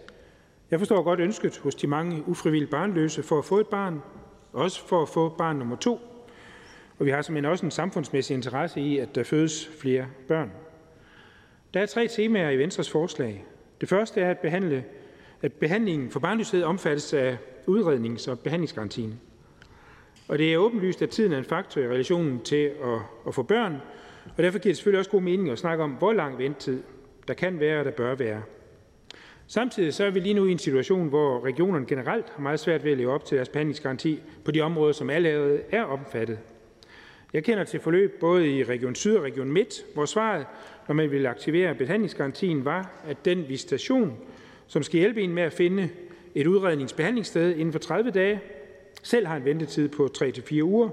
Jeg 0.71 0.79
forstår 0.79 1.03
godt 1.03 1.21
ønsket 1.21 1.59
hos 1.59 1.75
de 1.75 1.87
mange 1.87 2.29
ufrivillige 2.29 2.71
barnløse 2.71 3.23
for 3.23 3.39
at 3.39 3.45
få 3.45 3.59
et 3.61 3.67
barn, 3.67 4.03
også 4.53 4.87
for 4.87 5.03
at 5.03 5.09
få 5.09 5.29
barn 5.29 5.57
nummer 5.57 5.77
to. 5.77 6.01
Og 6.99 7.07
vi 7.07 7.11
har 7.11 7.23
simpelthen 7.23 7.51
også 7.51 7.67
en 7.67 7.71
samfundsmæssig 7.71 8.35
interesse 8.35 8.81
i, 8.81 8.99
at 8.99 9.15
der 9.15 9.23
fødes 9.23 9.71
flere 9.81 10.07
børn. 10.29 10.51
Der 11.75 11.81
er 11.81 11.87
tre 11.87 12.09
temaer 12.09 12.51
i 12.51 12.59
Venstres 12.59 12.91
forslag. 12.91 13.45
Det 13.81 13.89
første 13.89 14.21
er 14.21 14.31
at 14.31 14.39
behandle, 14.39 14.85
at 15.43 15.53
behandlingen 15.53 16.11
for 16.11 16.21
barnløshed 16.21 16.63
omfattes 16.63 17.15
af 17.15 17.37
udrednings- 17.67 18.31
og 18.31 18.39
behandlingsgarantien. 18.39 19.21
Og 20.31 20.39
det 20.39 20.53
er 20.53 20.59
åbenlyst, 20.59 21.03
at 21.03 21.11
tiden 21.11 21.33
er 21.33 21.39
en 21.39 21.45
faktor 21.45 21.81
i 21.81 21.89
relationen 21.89 22.41
til 22.41 22.65
at, 22.65 23.01
at 23.27 23.35
få 23.35 23.43
børn, 23.43 23.77
og 24.37 24.43
derfor 24.43 24.59
giver 24.59 24.71
det 24.71 24.77
selvfølgelig 24.77 24.99
også 24.99 25.11
god 25.11 25.21
mening 25.21 25.51
at 25.51 25.59
snakke 25.59 25.85
om, 25.85 25.91
hvor 25.91 26.13
lang 26.13 26.39
ventetid 26.39 26.83
der 27.29 27.35
kan 27.35 27.61
være 27.61 27.79
og 27.79 27.85
der 27.85 27.91
bør 27.91 28.15
være. 28.15 28.43
Samtidig 29.47 29.95
så 29.95 30.05
er 30.05 30.11
vi 30.11 30.21
lige 30.21 30.35
nu 30.35 30.47
i 30.47 30.53
en 30.53 30.59
situation, 30.59 31.09
hvor 31.09 31.45
regionerne 31.45 31.87
generelt 31.87 32.27
har 32.35 32.43
meget 32.43 32.61
svært 32.61 32.85
ved 32.85 32.93
at 32.93 32.99
leve 32.99 33.13
op 33.13 33.25
til 33.25 33.37
deres 33.37 33.49
behandlingsgaranti 33.49 34.21
på 34.45 34.51
de 34.51 34.61
områder, 34.61 34.93
som 34.93 35.11
allerede 35.11 35.61
er 35.71 35.83
omfattet. 35.83 36.39
Jeg 37.33 37.45
kender 37.45 37.65
til 37.65 37.81
forløb 37.81 38.21
både 38.21 38.49
i 38.49 38.65
Region 38.65 38.95
Syd 38.95 39.17
og 39.17 39.23
Region 39.23 39.53
Midt, 39.53 39.85
hvor 39.95 40.05
svaret, 40.05 40.47
når 40.89 40.95
man 40.95 41.11
ville 41.11 41.29
aktivere 41.29 41.75
behandlingsgarantien, 41.75 42.65
var, 42.65 42.91
at 43.07 43.25
den 43.25 43.49
visitation, 43.49 44.17
som 44.67 44.83
skal 44.83 45.01
hjælpe 45.01 45.23
en 45.23 45.35
med 45.35 45.43
at 45.43 45.53
finde 45.53 45.89
et 46.35 46.47
udredningsbehandlingssted 46.47 47.57
inden 47.57 47.73
for 47.73 47.79
30 47.79 48.11
dage, 48.11 48.41
selv 49.03 49.27
har 49.27 49.37
en 49.37 49.45
ventetid 49.45 49.89
på 49.89 50.09
3-4 50.19 50.63
uger. 50.63 50.89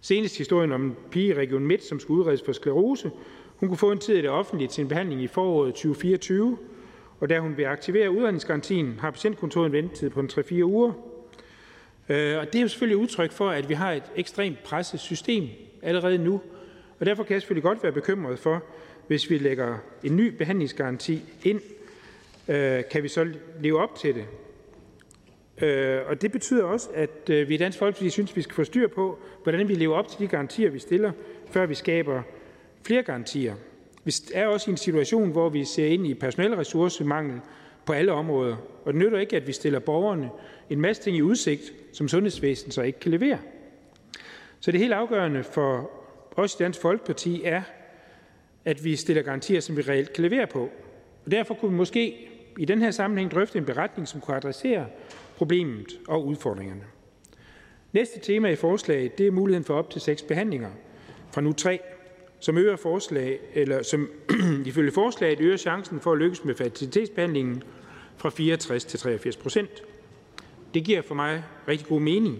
Senest 0.00 0.38
historien 0.38 0.72
om 0.72 0.84
en 0.84 0.96
pige 1.10 1.26
i 1.26 1.34
Region 1.34 1.66
Midt, 1.66 1.84
som 1.84 2.00
skulle 2.00 2.20
udredes 2.20 2.42
for 2.44 2.52
sklerose. 2.52 3.10
Hun 3.56 3.68
kunne 3.68 3.78
få 3.78 3.92
en 3.92 3.98
tid 3.98 4.16
i 4.16 4.22
det 4.22 4.30
offentlige 4.30 4.68
til 4.68 4.82
en 4.82 4.88
behandling 4.88 5.22
i 5.22 5.26
foråret 5.26 5.74
2024, 5.74 6.58
og 7.20 7.28
da 7.28 7.40
hun 7.40 7.56
vil 7.56 7.64
aktivere 7.64 8.10
udredningsgarantien, 8.10 8.98
har 9.00 9.10
patientkontoret 9.10 9.66
en 9.66 9.72
ventetid 9.72 10.10
på 10.10 10.20
3-4 10.20 10.62
uger. 10.62 10.92
Øh, 12.08 12.38
og 12.38 12.46
det 12.46 12.54
er 12.54 12.62
jo 12.62 12.68
selvfølgelig 12.68 12.96
udtryk 12.96 13.32
for, 13.32 13.50
at 13.50 13.68
vi 13.68 13.74
har 13.74 13.92
et 13.92 14.02
ekstremt 14.16 14.62
presset 14.64 15.00
system 15.00 15.48
allerede 15.82 16.18
nu, 16.18 16.40
og 17.00 17.06
derfor 17.06 17.22
kan 17.22 17.34
jeg 17.34 17.42
selvfølgelig 17.42 17.62
godt 17.62 17.82
være 17.82 17.92
bekymret 17.92 18.38
for, 18.38 18.62
hvis 19.06 19.30
vi 19.30 19.38
lægger 19.38 19.78
en 20.02 20.16
ny 20.16 20.28
behandlingsgaranti 20.28 21.22
ind, 21.42 21.60
øh, 22.48 22.82
kan 22.90 23.02
vi 23.02 23.08
så 23.08 23.28
leve 23.60 23.78
op 23.82 23.94
til 23.94 24.14
det? 24.14 24.24
Øh, 25.62 26.00
og 26.06 26.22
det 26.22 26.32
betyder 26.32 26.64
også, 26.64 26.88
at 26.94 27.30
øh, 27.30 27.48
vi 27.48 27.54
i 27.54 27.56
Dansk 27.56 27.78
Folkeparti 27.78 28.10
synes, 28.10 28.36
vi 28.36 28.42
skal 28.42 28.54
få 28.54 28.64
styr 28.64 28.88
på, 28.88 29.18
hvordan 29.42 29.68
vi 29.68 29.74
lever 29.74 29.96
op 29.96 30.08
til 30.08 30.18
de 30.18 30.26
garantier, 30.26 30.70
vi 30.70 30.78
stiller, 30.78 31.12
før 31.50 31.66
vi 31.66 31.74
skaber 31.74 32.22
flere 32.86 33.02
garantier. 33.02 33.54
Vi 34.04 34.14
er 34.34 34.46
også 34.46 34.70
i 34.70 34.72
en 34.72 34.76
situation, 34.76 35.30
hvor 35.30 35.48
vi 35.48 35.64
ser 35.64 35.86
ind 35.86 36.06
i 36.06 36.14
personaleressourcemangel 36.14 37.40
på 37.86 37.92
alle 37.92 38.12
områder, 38.12 38.56
og 38.84 38.92
det 38.92 39.02
nytter 39.02 39.18
ikke, 39.18 39.36
at 39.36 39.46
vi 39.46 39.52
stiller 39.52 39.78
borgerne 39.78 40.30
en 40.70 40.80
masse 40.80 41.02
ting 41.02 41.16
i 41.16 41.22
udsigt, 41.22 41.72
som 41.92 42.08
sundhedsvæsenet 42.08 42.74
så 42.74 42.82
ikke 42.82 43.00
kan 43.00 43.10
levere. 43.10 43.38
Så 44.60 44.72
det 44.72 44.80
helt 44.80 44.92
afgørende 44.92 45.44
for 45.44 45.90
os 46.36 46.54
i 46.54 46.56
Dansk 46.58 46.80
Folkeparti 46.80 47.42
er, 47.44 47.62
at 48.64 48.84
vi 48.84 48.96
stiller 48.96 49.22
garantier, 49.22 49.60
som 49.60 49.76
vi 49.76 49.82
reelt 49.82 50.12
kan 50.12 50.22
levere 50.22 50.46
på. 50.46 50.70
Og 51.24 51.30
derfor 51.30 51.54
kunne 51.54 51.70
vi 51.70 51.76
måske 51.76 52.28
i 52.58 52.64
den 52.64 52.82
her 52.82 52.90
sammenhæng 52.90 53.30
drøfte 53.30 53.58
en 53.58 53.64
beretning, 53.64 54.08
som 54.08 54.20
kunne 54.20 54.36
adressere 54.36 54.86
problemet 55.36 56.00
og 56.08 56.26
udfordringerne. 56.26 56.84
Næste 57.92 58.20
tema 58.20 58.48
i 58.48 58.56
forslaget 58.56 59.18
det 59.18 59.26
er 59.26 59.30
muligheden 59.30 59.64
for 59.64 59.74
op 59.74 59.90
til 59.90 60.00
seks 60.00 60.22
behandlinger 60.22 60.70
fra 61.32 61.40
nu 61.40 61.52
tre, 61.52 61.80
som 62.40 62.58
øger 62.58 62.76
forslag, 62.76 63.38
eller 63.54 63.82
som 63.82 64.10
ifølge 64.66 64.92
forslaget 64.92 65.40
øger 65.40 65.56
chancen 65.56 66.00
for 66.00 66.12
at 66.12 66.18
lykkes 66.18 66.44
med 66.44 66.54
fertilitetsbehandlingen 66.54 67.62
fra 68.16 68.30
64 68.30 68.84
til 68.84 68.98
83 68.98 69.36
procent. 69.36 69.82
Det 70.74 70.84
giver 70.84 71.02
for 71.02 71.14
mig 71.14 71.44
rigtig 71.68 71.86
god 71.86 72.00
mening. 72.00 72.38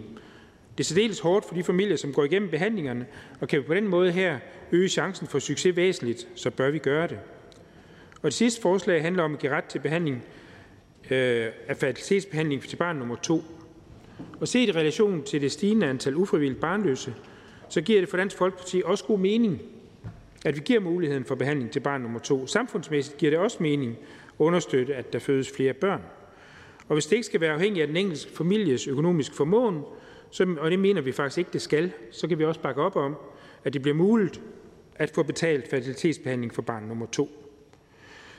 Det 0.78 0.84
er 0.84 0.88
særdeles 0.88 1.20
hårdt 1.20 1.44
for 1.48 1.54
de 1.54 1.64
familier, 1.64 1.96
som 1.96 2.12
går 2.12 2.24
igennem 2.24 2.50
behandlingerne, 2.50 3.06
og 3.40 3.48
kan 3.48 3.58
vi 3.58 3.64
på 3.64 3.74
den 3.74 3.88
måde 3.88 4.12
her 4.12 4.38
øge 4.72 4.88
chancen 4.88 5.26
for 5.26 5.38
succes 5.38 5.76
væsentligt, 5.76 6.28
så 6.34 6.50
bør 6.50 6.70
vi 6.70 6.78
gøre 6.78 7.08
det. 7.08 7.18
Og 8.16 8.24
det 8.24 8.34
sidste 8.34 8.60
forslag 8.60 9.02
handler 9.02 9.22
om 9.22 9.34
at 9.34 9.38
give 9.38 9.52
ret 9.52 9.64
til 9.64 9.78
behandling 9.78 10.24
Øh, 11.10 11.48
af 11.68 11.76
fertilitetsbehandling 11.76 12.62
til 12.62 12.76
barn 12.76 12.96
nummer 12.96 13.16
to. 13.16 13.44
Og 14.40 14.48
set 14.48 14.68
i 14.68 14.72
relation 14.72 15.22
til 15.22 15.40
det 15.40 15.52
stigende 15.52 15.86
antal 15.86 16.16
ufrivilligt 16.16 16.60
barnløse, 16.60 17.14
så 17.68 17.80
giver 17.80 18.00
det 18.00 18.08
for 18.08 18.16
Dansk 18.16 18.36
Folkeparti 18.36 18.82
også 18.84 19.04
god 19.04 19.18
mening, 19.18 19.62
at 20.44 20.56
vi 20.56 20.60
giver 20.64 20.80
muligheden 20.80 21.24
for 21.24 21.34
behandling 21.34 21.70
til 21.70 21.80
barn 21.80 22.00
nummer 22.00 22.18
to. 22.20 22.46
Samfundsmæssigt 22.46 23.18
giver 23.18 23.30
det 23.30 23.38
også 23.38 23.56
mening 23.60 23.90
at 24.28 24.34
understøtte, 24.38 24.94
at 24.94 25.12
der 25.12 25.18
fødes 25.18 25.50
flere 25.56 25.72
børn. 25.72 26.02
Og 26.88 26.92
hvis 26.94 27.06
det 27.06 27.16
ikke 27.16 27.26
skal 27.26 27.40
være 27.40 27.52
afhængigt 27.52 27.82
af 27.82 27.88
den 27.88 27.96
enkelte 27.96 28.28
families 28.28 28.86
økonomiske 28.86 29.34
formåen, 29.34 29.82
så, 30.30 30.56
og 30.60 30.70
det 30.70 30.78
mener 30.78 31.00
vi 31.00 31.12
faktisk 31.12 31.38
ikke, 31.38 31.50
det 31.52 31.62
skal, 31.62 31.92
så 32.10 32.28
kan 32.28 32.38
vi 32.38 32.44
også 32.44 32.60
bakke 32.60 32.82
op 32.82 32.96
om, 32.96 33.16
at 33.64 33.72
det 33.72 33.82
bliver 33.82 33.96
muligt 33.96 34.40
at 34.94 35.10
få 35.10 35.22
betalt 35.22 35.70
fertilitetsbehandling 35.70 36.54
for 36.54 36.62
barn 36.62 36.82
nummer 36.82 37.06
to. 37.06 37.43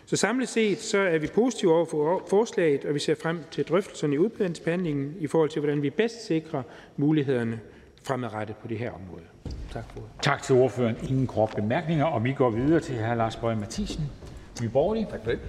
Så 0.06 0.16
samlet 0.16 0.50
set 0.50 0.80
så 0.80 0.98
er 0.98 1.18
vi 1.18 1.28
positive 1.28 1.76
over 1.76 1.86
for 1.86 2.24
forslaget, 2.28 2.86
og 2.86 2.94
vi 2.94 3.00
ser 3.00 3.16
frem 3.16 3.40
til 3.52 3.64
drøftelserne 3.64 4.16
i 4.16 4.18
udvalgsbehandlingen 4.18 5.16
i 5.20 5.28
forhold 5.28 5.50
til, 5.50 5.60
hvordan 5.60 5.82
vi 5.82 5.90
bedst 5.90 6.26
sikrer 6.28 6.64
mulighederne 6.98 7.60
fremadrettet 8.04 8.56
på 8.56 8.68
det 8.68 8.78
her 8.78 8.92
område. 8.92 9.24
Tak 9.72 9.84
for 9.94 10.00
det. 10.00 10.10
Tak 10.22 10.44
til 10.44 10.56
ordføreren. 10.56 10.96
Ingen 11.10 11.28
korte 11.28 11.56
bemærkninger, 11.56 12.06
og 12.06 12.24
vi 12.24 12.34
går 12.34 12.50
videre 12.50 12.80
til 12.80 12.96
hr. 12.96 13.14
Lars 13.14 13.36
Bøge 13.36 13.56
Mathisen, 13.56 14.04
Nye 14.62 14.70
Borgerlige. 14.70 15.08
Tak 15.12 15.24
for 15.24 15.32
det. 15.32 15.40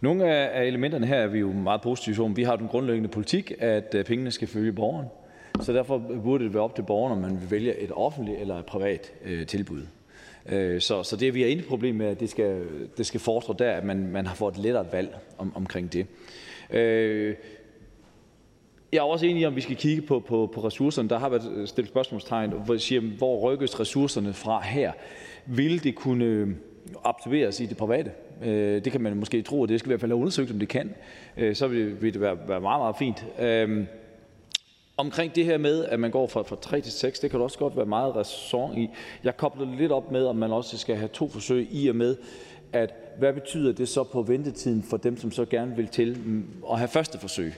Nogle 0.00 0.24
af 0.34 0.64
elementerne 0.64 1.06
her 1.06 1.16
er 1.16 1.26
vi 1.26 1.38
jo 1.38 1.52
meget 1.52 1.82
positive 1.82 2.24
om. 2.24 2.36
Vi 2.36 2.42
har 2.42 2.56
den 2.56 2.68
grundlæggende 2.68 3.08
politik, 3.08 3.52
at 3.58 3.94
øh, 3.94 4.04
pengene 4.04 4.30
skal 4.30 4.48
følge 4.48 4.72
borgeren. 4.72 5.06
Så 5.60 5.72
derfor 5.72 5.98
burde 6.24 6.44
det 6.44 6.54
være 6.54 6.62
op 6.62 6.74
til 6.74 6.82
borgeren, 6.82 7.12
om 7.12 7.30
man 7.30 7.40
vil 7.40 7.50
vælge 7.50 7.76
et 7.76 7.90
offentligt 7.94 8.40
eller 8.40 8.58
et 8.58 8.66
privat 8.66 9.12
øh, 9.24 9.46
tilbud. 9.46 9.82
Øh, 10.48 10.80
så, 10.80 11.02
så 11.02 11.16
det 11.16 11.34
vi 11.34 11.42
er 11.42 11.46
inde 11.46 11.62
i 11.62 11.66
problem 11.66 11.94
med, 11.94 12.06
at 12.06 12.20
det 12.20 12.30
skal, 12.30 12.62
det 12.96 13.06
skal 13.06 13.20
fordre 13.20 13.54
der, 13.58 13.72
at 13.72 13.84
man, 13.84 14.06
man 14.06 14.26
har 14.26 14.34
fået 14.34 14.52
et 14.52 14.58
lettere 14.58 14.86
valg 14.92 15.16
om, 15.38 15.52
omkring 15.56 15.92
det. 15.92 16.06
Øh, 16.70 17.34
jeg 18.92 18.98
er 18.98 19.02
også 19.02 19.26
enig 19.26 19.42
i, 19.42 19.46
om 19.46 19.56
vi 19.56 19.60
skal 19.60 19.76
kigge 19.76 20.02
på, 20.02 20.20
på, 20.20 20.50
på 20.54 20.64
ressourcerne. 20.64 21.08
Der 21.08 21.18
har 21.18 21.28
været 21.28 21.52
øh, 21.56 21.66
stillet 21.66 21.88
spørgsmålstegn, 21.88 22.50
hvor, 22.50 22.76
siger, 22.76 23.00
hvor 23.00 23.40
rykkes 23.40 23.80
ressourcerne 23.80 24.32
fra 24.32 24.60
her? 24.60 24.92
Vil 25.46 25.84
det 25.84 25.94
kunne 25.94 26.24
øh, 26.24 26.48
absorberes 27.04 27.60
i 27.60 27.66
det 27.66 27.76
private? 27.76 28.10
Øh, 28.44 28.84
det 28.84 28.92
kan 28.92 29.00
man 29.00 29.16
måske 29.16 29.42
tro, 29.42 29.60
og 29.60 29.68
det 29.68 29.78
skal 29.80 29.88
vi 29.88 29.92
i 29.92 29.94
hvert 29.94 30.00
fald 30.00 30.12
have 30.12 30.20
undersøgt, 30.20 30.50
om 30.50 30.58
det 30.58 30.68
kan. 30.68 30.94
Øh, 31.36 31.54
så 31.54 31.66
vil, 31.66 32.02
vil 32.02 32.12
det 32.12 32.20
være, 32.20 32.38
være 32.48 32.60
meget, 32.60 32.80
meget 32.80 32.96
fint. 32.98 33.26
Øh, 33.40 33.84
omkring 34.98 35.34
det 35.34 35.44
her 35.44 35.58
med, 35.58 35.84
at 35.84 36.00
man 36.00 36.10
går 36.10 36.26
fra, 36.26 36.42
fra 36.42 36.56
3 36.60 36.80
til 36.80 36.92
6, 36.92 37.20
det 37.20 37.30
kan 37.30 37.40
også 37.40 37.58
godt 37.58 37.76
være 37.76 37.86
meget 37.86 38.16
ræson 38.16 38.78
i. 38.78 38.88
Jeg 39.24 39.36
kobler 39.36 39.76
lidt 39.78 39.92
op 39.92 40.12
med, 40.12 40.26
om 40.26 40.36
man 40.36 40.52
også 40.52 40.78
skal 40.78 40.96
have 40.96 41.08
to 41.08 41.28
forsøg 41.28 41.68
i 41.70 41.88
og 41.88 41.96
med, 41.96 42.16
at 42.72 42.94
hvad 43.18 43.32
betyder 43.32 43.72
det 43.72 43.88
så 43.88 44.04
på 44.04 44.22
ventetiden 44.22 44.82
for 44.82 44.96
dem, 44.96 45.16
som 45.16 45.32
så 45.32 45.44
gerne 45.44 45.76
vil 45.76 45.88
til 45.88 46.18
mm, 46.24 46.44
at 46.72 46.78
have 46.78 46.88
første 46.88 47.18
forsøg? 47.18 47.54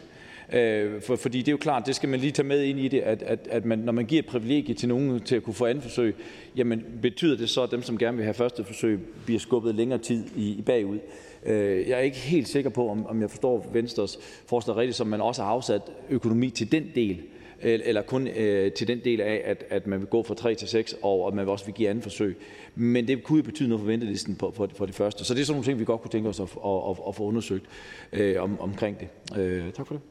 Øh, 0.53 1.03
for, 1.03 1.17
fordi 1.17 1.39
det 1.39 1.49
er 1.49 1.53
jo 1.53 1.59
klart, 1.59 1.87
det 1.87 1.95
skal 1.97 2.09
man 2.09 2.21
lige 2.21 2.33
tage 2.33 2.49
med 2.49 2.63
ind 2.63 2.79
i 2.79 2.89
det, 2.89 3.01
at, 3.01 3.23
at, 3.23 3.49
at 3.51 3.65
man, 3.65 3.79
når 3.79 3.93
man 3.93 4.07
giver 4.07 4.23
privilegie 4.23 4.75
til 4.75 4.89
nogen 4.89 5.21
til 5.21 5.37
at 5.37 5.43
kunne 5.43 5.55
få 5.55 5.67
andet 5.67 5.83
forsøg, 5.85 6.17
jamen 6.57 6.85
betyder 7.03 7.37
det 7.37 7.49
så, 7.51 7.63
at 7.63 7.71
dem, 7.71 7.83
som 7.83 7.99
gerne 7.99 8.17
vil 8.17 8.25
have 8.25 8.35
første 8.35 8.65
forsøg, 8.65 9.01
bliver 9.25 9.41
skubbet 9.41 9.75
længere 9.75 9.99
tid 9.99 10.25
i, 10.37 10.51
i 10.51 10.63
bagud? 10.63 10.99
Øh, 11.47 11.89
jeg 11.89 11.99
er 11.99 12.03
ikke 12.03 12.17
helt 12.17 12.49
sikker 12.49 12.71
på, 12.71 12.91
om, 12.91 13.07
om 13.07 13.21
jeg 13.21 13.31
forstår 13.31 13.67
Venstres 13.73 14.19
forslag 14.47 14.77
rigtigt, 14.77 14.97
som 14.97 15.07
man 15.07 15.21
også 15.21 15.43
har 15.43 15.51
afsat 15.51 15.83
økonomi 16.11 16.51
til 16.51 16.73
den 16.73 16.85
del, 16.95 17.23
eller 17.63 18.03
kun 18.03 18.29
øh, 18.29 18.73
til 18.73 18.89
den 18.89 19.01
del 19.05 19.21
af, 19.21 19.43
at, 19.45 19.65
at 19.71 19.87
man 19.87 20.01
vil 20.01 20.09
gå 20.09 20.23
fra 20.23 20.35
3 20.35 20.55
til 20.55 20.69
6, 20.69 20.95
og 21.03 21.29
at 21.29 21.35
man 21.35 21.49
også 21.49 21.65
vil 21.65 21.75
give 21.75 21.89
anden 21.89 22.03
forsøg. 22.03 22.37
Men 22.75 23.09
det 23.09 23.25
kunne 23.25 23.37
jo 23.37 23.43
betyde 23.43 23.69
noget 23.69 23.81
for 23.81 23.87
ventelisten 23.87 24.37
på, 24.37 24.53
for, 24.57 24.69
for 24.77 24.87
det 24.87 24.95
første. 24.95 25.25
Så 25.25 25.35
det 25.35 25.41
er 25.41 25.45
sådan 25.45 25.55
nogle 25.55 25.65
ting, 25.65 25.79
vi 25.79 25.85
godt 25.85 26.01
kunne 26.01 26.11
tænke 26.11 26.29
os 26.29 26.41
at, 26.41 26.49
at, 26.65 26.91
at, 26.91 26.97
at 27.09 27.15
få 27.15 27.23
undersøgt 27.23 27.65
øh, 28.13 28.43
om, 28.43 28.61
omkring 28.61 28.99
det. 29.01 29.39
Øh, 29.39 29.73
tak 29.73 29.87
for 29.87 29.95
det. 29.95 30.03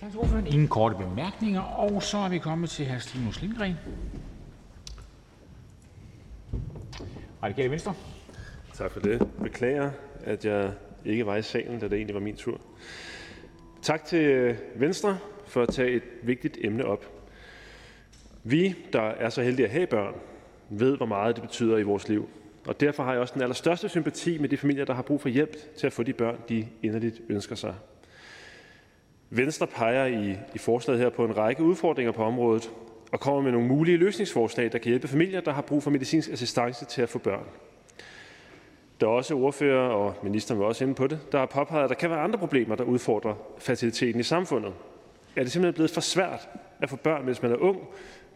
Tak 0.00 0.10
til 0.10 0.20
ordføreren. 0.20 0.46
Ingen 0.46 0.68
korte 0.68 0.96
bemærkninger, 0.96 1.60
og 1.60 2.02
så 2.02 2.18
er 2.18 2.28
vi 2.28 2.38
kommet 2.38 2.70
til 2.70 2.86
hr. 2.86 2.98
Stinus 2.98 3.42
Lindgren. 3.42 3.74
Radikale 7.42 7.70
Venstre. 7.70 7.94
Tak 8.74 8.90
for 8.90 9.00
det. 9.00 9.22
Beklager, 9.42 9.90
at 10.26 10.44
jeg 10.44 10.72
ikke 11.04 11.26
var 11.26 11.36
i 11.36 11.42
salen, 11.42 11.80
da 11.80 11.88
det 11.88 11.96
egentlig 11.96 12.14
var 12.14 12.20
min 12.20 12.36
tur. 12.36 12.60
Tak 13.82 14.04
til 14.04 14.18
øh, 14.18 14.56
Venstre 14.74 15.18
for 15.46 15.62
at 15.62 15.68
tage 15.68 15.90
et 15.90 16.02
vigtigt 16.22 16.58
emne 16.60 16.84
op. 16.84 17.06
Vi, 18.44 18.74
der 18.92 19.02
er 19.02 19.28
så 19.28 19.42
heldige 19.42 19.66
at 19.66 19.72
have 19.72 19.86
børn, 19.86 20.14
ved, 20.70 20.96
hvor 20.96 21.06
meget 21.06 21.36
det 21.36 21.42
betyder 21.42 21.78
i 21.78 21.82
vores 21.82 22.08
liv. 22.08 22.28
Og 22.66 22.80
derfor 22.80 23.02
har 23.02 23.12
jeg 23.12 23.20
også 23.20 23.34
den 23.34 23.42
allerstørste 23.42 23.88
sympati 23.88 24.38
med 24.38 24.48
de 24.48 24.56
familier, 24.56 24.84
der 24.84 24.94
har 24.94 25.02
brug 25.02 25.20
for 25.20 25.28
hjælp 25.28 25.76
til 25.76 25.86
at 25.86 25.92
få 25.92 26.02
de 26.02 26.12
børn, 26.12 26.36
de 26.48 26.68
inderligt 26.82 27.20
ønsker 27.28 27.54
sig. 27.54 27.74
Venstre 29.30 29.66
peger 29.66 30.06
i, 30.06 30.36
i 30.54 30.58
forslaget 30.58 31.00
her 31.00 31.08
på 31.08 31.24
en 31.24 31.36
række 31.36 31.62
udfordringer 31.62 32.12
på 32.12 32.24
området 32.24 32.70
og 33.12 33.20
kommer 33.20 33.42
med 33.42 33.52
nogle 33.52 33.68
mulige 33.68 33.96
løsningsforslag, 33.96 34.72
der 34.72 34.78
kan 34.78 34.88
hjælpe 34.88 35.08
familier, 35.08 35.40
der 35.40 35.52
har 35.52 35.62
brug 35.62 35.82
for 35.82 35.90
medicinsk 35.90 36.30
assistance 36.32 36.84
til 36.84 37.02
at 37.02 37.08
få 37.08 37.18
børn. 37.18 37.44
Der 39.00 39.06
er 39.06 39.10
også 39.10 39.34
ordfører, 39.34 39.88
og 39.88 40.14
ministeren 40.22 40.60
var 40.60 40.66
også 40.66 40.84
inde 40.84 40.94
på 40.94 41.06
det, 41.06 41.32
der 41.32 41.38
har 41.38 41.46
påpeget, 41.46 41.84
at 41.84 41.88
der 41.88 41.94
kan 41.94 42.10
være 42.10 42.20
andre 42.20 42.38
problemer, 42.38 42.74
der 42.74 42.84
udfordrer 42.84 43.34
fertiliteten 43.58 44.20
i 44.20 44.22
samfundet. 44.22 44.72
Er 45.36 45.42
det 45.42 45.52
simpelthen 45.52 45.74
blevet 45.74 45.90
for 45.90 46.00
svært 46.00 46.48
at 46.80 46.90
få 46.90 46.96
børn, 46.96 47.24
hvis 47.24 47.42
man 47.42 47.52
er 47.52 47.56
ung, 47.56 47.78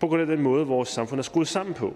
på 0.00 0.08
grund 0.08 0.20
af 0.20 0.26
den 0.26 0.42
måde, 0.42 0.66
vores 0.66 0.88
samfund 0.88 1.20
er 1.20 1.22
skruet 1.22 1.48
sammen 1.48 1.74
på? 1.74 1.94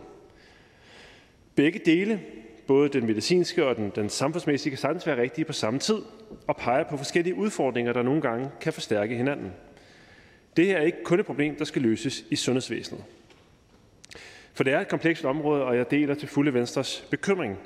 Begge 1.55 1.81
dele 1.84 2.20
Både 2.66 2.89
den 2.89 3.07
medicinske 3.07 3.66
og 3.66 3.76
den 3.76 3.92
den 3.94 4.08
samfundsmæssige 4.08 4.70
kan 4.70 4.78
sagtens 4.78 5.07
være 5.07 5.23
rigtige 5.23 5.44
på 5.44 5.52
samme 5.52 5.78
tid 5.78 5.99
og 6.47 6.57
peger 6.57 6.84
på 6.84 6.97
forskellige 6.97 7.34
udfordringer, 7.34 7.92
der 7.92 8.02
nogle 8.02 8.20
gange 8.20 8.50
kan 8.60 8.73
forstærke 8.73 9.16
hinanden. 9.16 9.52
Det 10.57 10.66
her 10.66 10.76
er 10.76 10.82
ikke 10.82 11.05
kun 11.05 11.20
et 11.20 11.26
problem, 11.26 11.57
der 11.57 11.65
skal 11.65 11.82
løses 11.82 12.24
i 12.31 12.36
sundhedsvæsenet. 12.36 13.05
For 14.55 14.65
det 14.65 14.73
er 14.73 14.81
et 14.81 14.89
komplekst 14.89 15.24
område, 15.24 15.65
og 15.65 15.76
jeg 15.76 15.91
deler 15.91 16.15
til 16.15 16.28
fulde 16.28 16.55
Venstres 16.55 17.07
bekymring. 17.10 17.58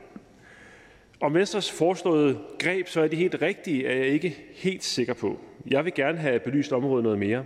Om 1.20 1.34
Venstres 1.34 1.70
foreslåede 1.70 2.38
greb 2.58 2.88
så 2.88 3.00
er 3.00 3.08
det 3.08 3.18
helt 3.18 3.42
rigtige, 3.42 3.86
er 3.86 3.96
jeg 3.96 4.06
ikke 4.06 4.36
helt 4.54 4.84
sikker 4.84 5.14
på. 5.14 5.38
Jeg 5.70 5.84
vil 5.84 5.94
gerne 5.94 6.18
have 6.18 6.40
belyst 6.40 6.72
området 6.72 7.02
noget 7.02 7.18
mere. 7.18 7.44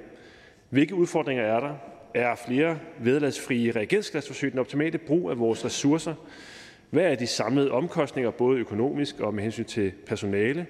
Hvilke 0.71 0.95
udfordringer 0.95 1.45
er 1.45 1.61
der? 1.61 1.75
Er 2.15 2.35
flere 2.47 2.79
vederlagsfrie 3.01 3.71
reagensglasforsøg 3.71 4.51
den 4.51 4.59
optimale 4.59 4.99
brug 4.99 5.31
af 5.31 5.39
vores 5.39 5.65
ressourcer? 5.65 6.15
Hvad 6.91 7.03
er 7.03 7.15
de 7.15 7.27
samlede 7.27 7.71
omkostninger, 7.71 8.31
både 8.31 8.59
økonomisk 8.59 9.21
og 9.21 9.35
med 9.35 9.43
hensyn 9.43 9.65
til 9.65 9.93
personale? 10.07 10.67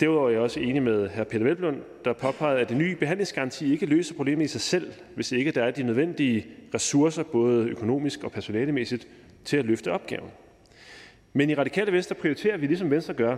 Derudover 0.00 0.28
er 0.28 0.32
jeg 0.32 0.40
også 0.40 0.60
enig 0.60 0.82
med 0.82 1.08
hr. 1.08 1.24
Peter 1.24 1.44
Velblund, 1.44 1.76
der 2.04 2.12
påpegede, 2.12 2.60
at 2.60 2.68
den 2.68 2.78
nye 2.78 2.96
behandlingsgaranti 2.96 3.72
ikke 3.72 3.86
løser 3.86 4.14
problemet 4.14 4.44
i 4.44 4.48
sig 4.48 4.60
selv, 4.60 4.92
hvis 5.14 5.32
ikke 5.32 5.50
der 5.50 5.62
er 5.62 5.70
de 5.70 5.82
nødvendige 5.82 6.46
ressourcer, 6.74 7.22
både 7.22 7.68
økonomisk 7.68 8.24
og 8.24 8.32
personalemæssigt, 8.32 9.08
til 9.44 9.56
at 9.56 9.64
løfte 9.64 9.92
opgaven. 9.92 10.30
Men 11.38 11.50
i 11.50 11.54
Radikale 11.54 11.92
Venstre 11.92 12.14
prioriterer 12.14 12.56
vi, 12.56 12.66
ligesom 12.66 12.90
Venstre 12.90 13.14
gør, 13.14 13.36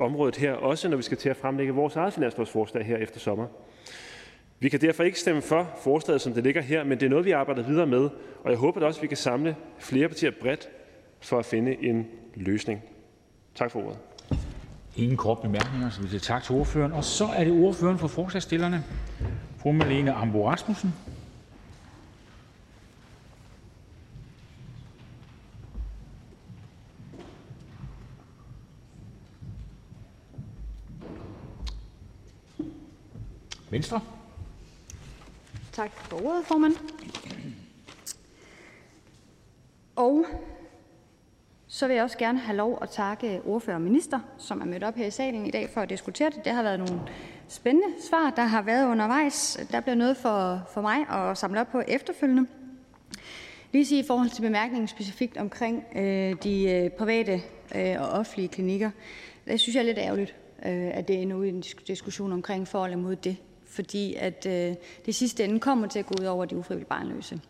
området 0.00 0.36
her, 0.36 0.52
også 0.52 0.88
når 0.88 0.96
vi 0.96 1.02
skal 1.02 1.16
til 1.16 1.28
at 1.28 1.36
fremlægge 1.36 1.72
vores 1.72 1.96
eget 1.96 2.12
finanslovsforslag 2.12 2.84
her 2.84 2.96
efter 2.96 3.20
sommer. 3.20 3.46
Vi 4.58 4.68
kan 4.68 4.80
derfor 4.80 5.02
ikke 5.02 5.20
stemme 5.20 5.42
for 5.42 5.70
forslaget, 5.82 6.20
som 6.20 6.32
det 6.32 6.44
ligger 6.44 6.62
her, 6.62 6.84
men 6.84 7.00
det 7.00 7.06
er 7.06 7.10
noget, 7.10 7.24
vi 7.24 7.30
arbejder 7.30 7.62
videre 7.62 7.86
med, 7.86 8.08
og 8.44 8.50
jeg 8.50 8.56
håber 8.58 8.80
da 8.80 8.86
også, 8.86 8.98
at 8.98 9.02
vi 9.02 9.08
kan 9.08 9.16
samle 9.16 9.56
flere 9.78 10.08
partier 10.08 10.30
bredt 10.40 10.68
for 11.20 11.38
at 11.38 11.44
finde 11.44 11.84
en 11.84 12.06
løsning. 12.34 12.82
Tak 13.54 13.70
for 13.70 13.80
ordet. 13.80 13.98
Ingen 14.96 15.16
kort 15.16 15.38
bemærkninger, 15.38 15.90
så 15.90 16.02
vi 16.02 16.08
siger 16.08 16.20
tak 16.20 16.42
til 16.42 16.54
ordføreren. 16.54 16.92
Og 16.92 17.04
så 17.04 17.24
er 17.36 17.44
det 17.44 17.52
ordføreren 17.64 17.98
for 17.98 18.08
forslagsstillerne, 18.08 18.84
fru 19.58 19.72
Malene 19.72 20.12
Ambo 20.12 20.48
Rasmussen. 20.48 20.94
Venstre. 33.70 34.00
Tak 35.72 35.90
for 35.92 36.26
ordet, 36.26 36.46
formand. 36.46 36.74
Og 39.96 40.26
så 41.66 41.86
vil 41.86 41.94
jeg 41.94 42.04
også 42.04 42.18
gerne 42.18 42.38
have 42.38 42.56
lov 42.56 42.78
at 42.82 42.90
takke 42.90 43.40
ordfører 43.44 43.76
og 43.76 43.82
minister, 43.82 44.20
som 44.38 44.60
er 44.60 44.64
mødt 44.64 44.84
op 44.84 44.94
her 44.94 45.06
i 45.06 45.10
salen 45.10 45.46
i 45.46 45.50
dag 45.50 45.70
for 45.70 45.80
at 45.80 45.90
diskutere 45.90 46.30
det. 46.30 46.44
Det 46.44 46.52
har 46.52 46.62
været 46.62 46.78
nogle 46.78 47.00
spændende 47.48 47.88
svar, 48.08 48.30
der 48.30 48.42
har 48.42 48.62
været 48.62 48.88
undervejs. 48.88 49.58
Der 49.70 49.80
bliver 49.80 49.94
noget 49.94 50.16
for, 50.16 50.60
for 50.74 50.80
mig 50.80 51.08
at 51.08 51.38
samle 51.38 51.60
op 51.60 51.66
på 51.72 51.82
efterfølgende. 51.88 52.46
Lige 53.72 53.86
sige 53.86 54.00
i 54.00 54.06
forhold 54.06 54.30
til 54.30 54.42
bemærkningen 54.42 54.88
specifikt 54.88 55.36
omkring 55.36 55.84
øh, 55.96 56.36
de 56.42 56.70
øh, 56.70 56.90
private 56.90 57.40
øh, 57.74 57.96
og 58.00 58.08
offentlige 58.08 58.48
klinikker. 58.48 58.90
Det 59.46 59.60
synes 59.60 59.74
jeg 59.74 59.80
er 59.80 59.86
lidt 59.86 59.98
ærgerligt, 59.98 60.34
øh, 60.66 60.90
at 60.98 61.08
det 61.08 61.22
er 61.22 61.34
ud 61.34 61.44
i 61.44 61.48
en 61.48 61.64
diskussion 61.86 62.32
omkring 62.32 62.68
forhold 62.68 62.92
imod 62.92 63.16
det. 63.16 63.36
Fordi 63.76 64.14
at 64.14 64.46
øh, 64.46 64.74
det 65.06 65.14
sidste 65.14 65.44
ende 65.44 65.60
kommer 65.60 65.86
til 65.86 65.98
at 65.98 66.06
gå 66.06 66.14
ud 66.20 66.26
over 66.26 66.44
de 66.44 66.56
ufrivillige 66.56 66.88
barnløse. 66.88 67.40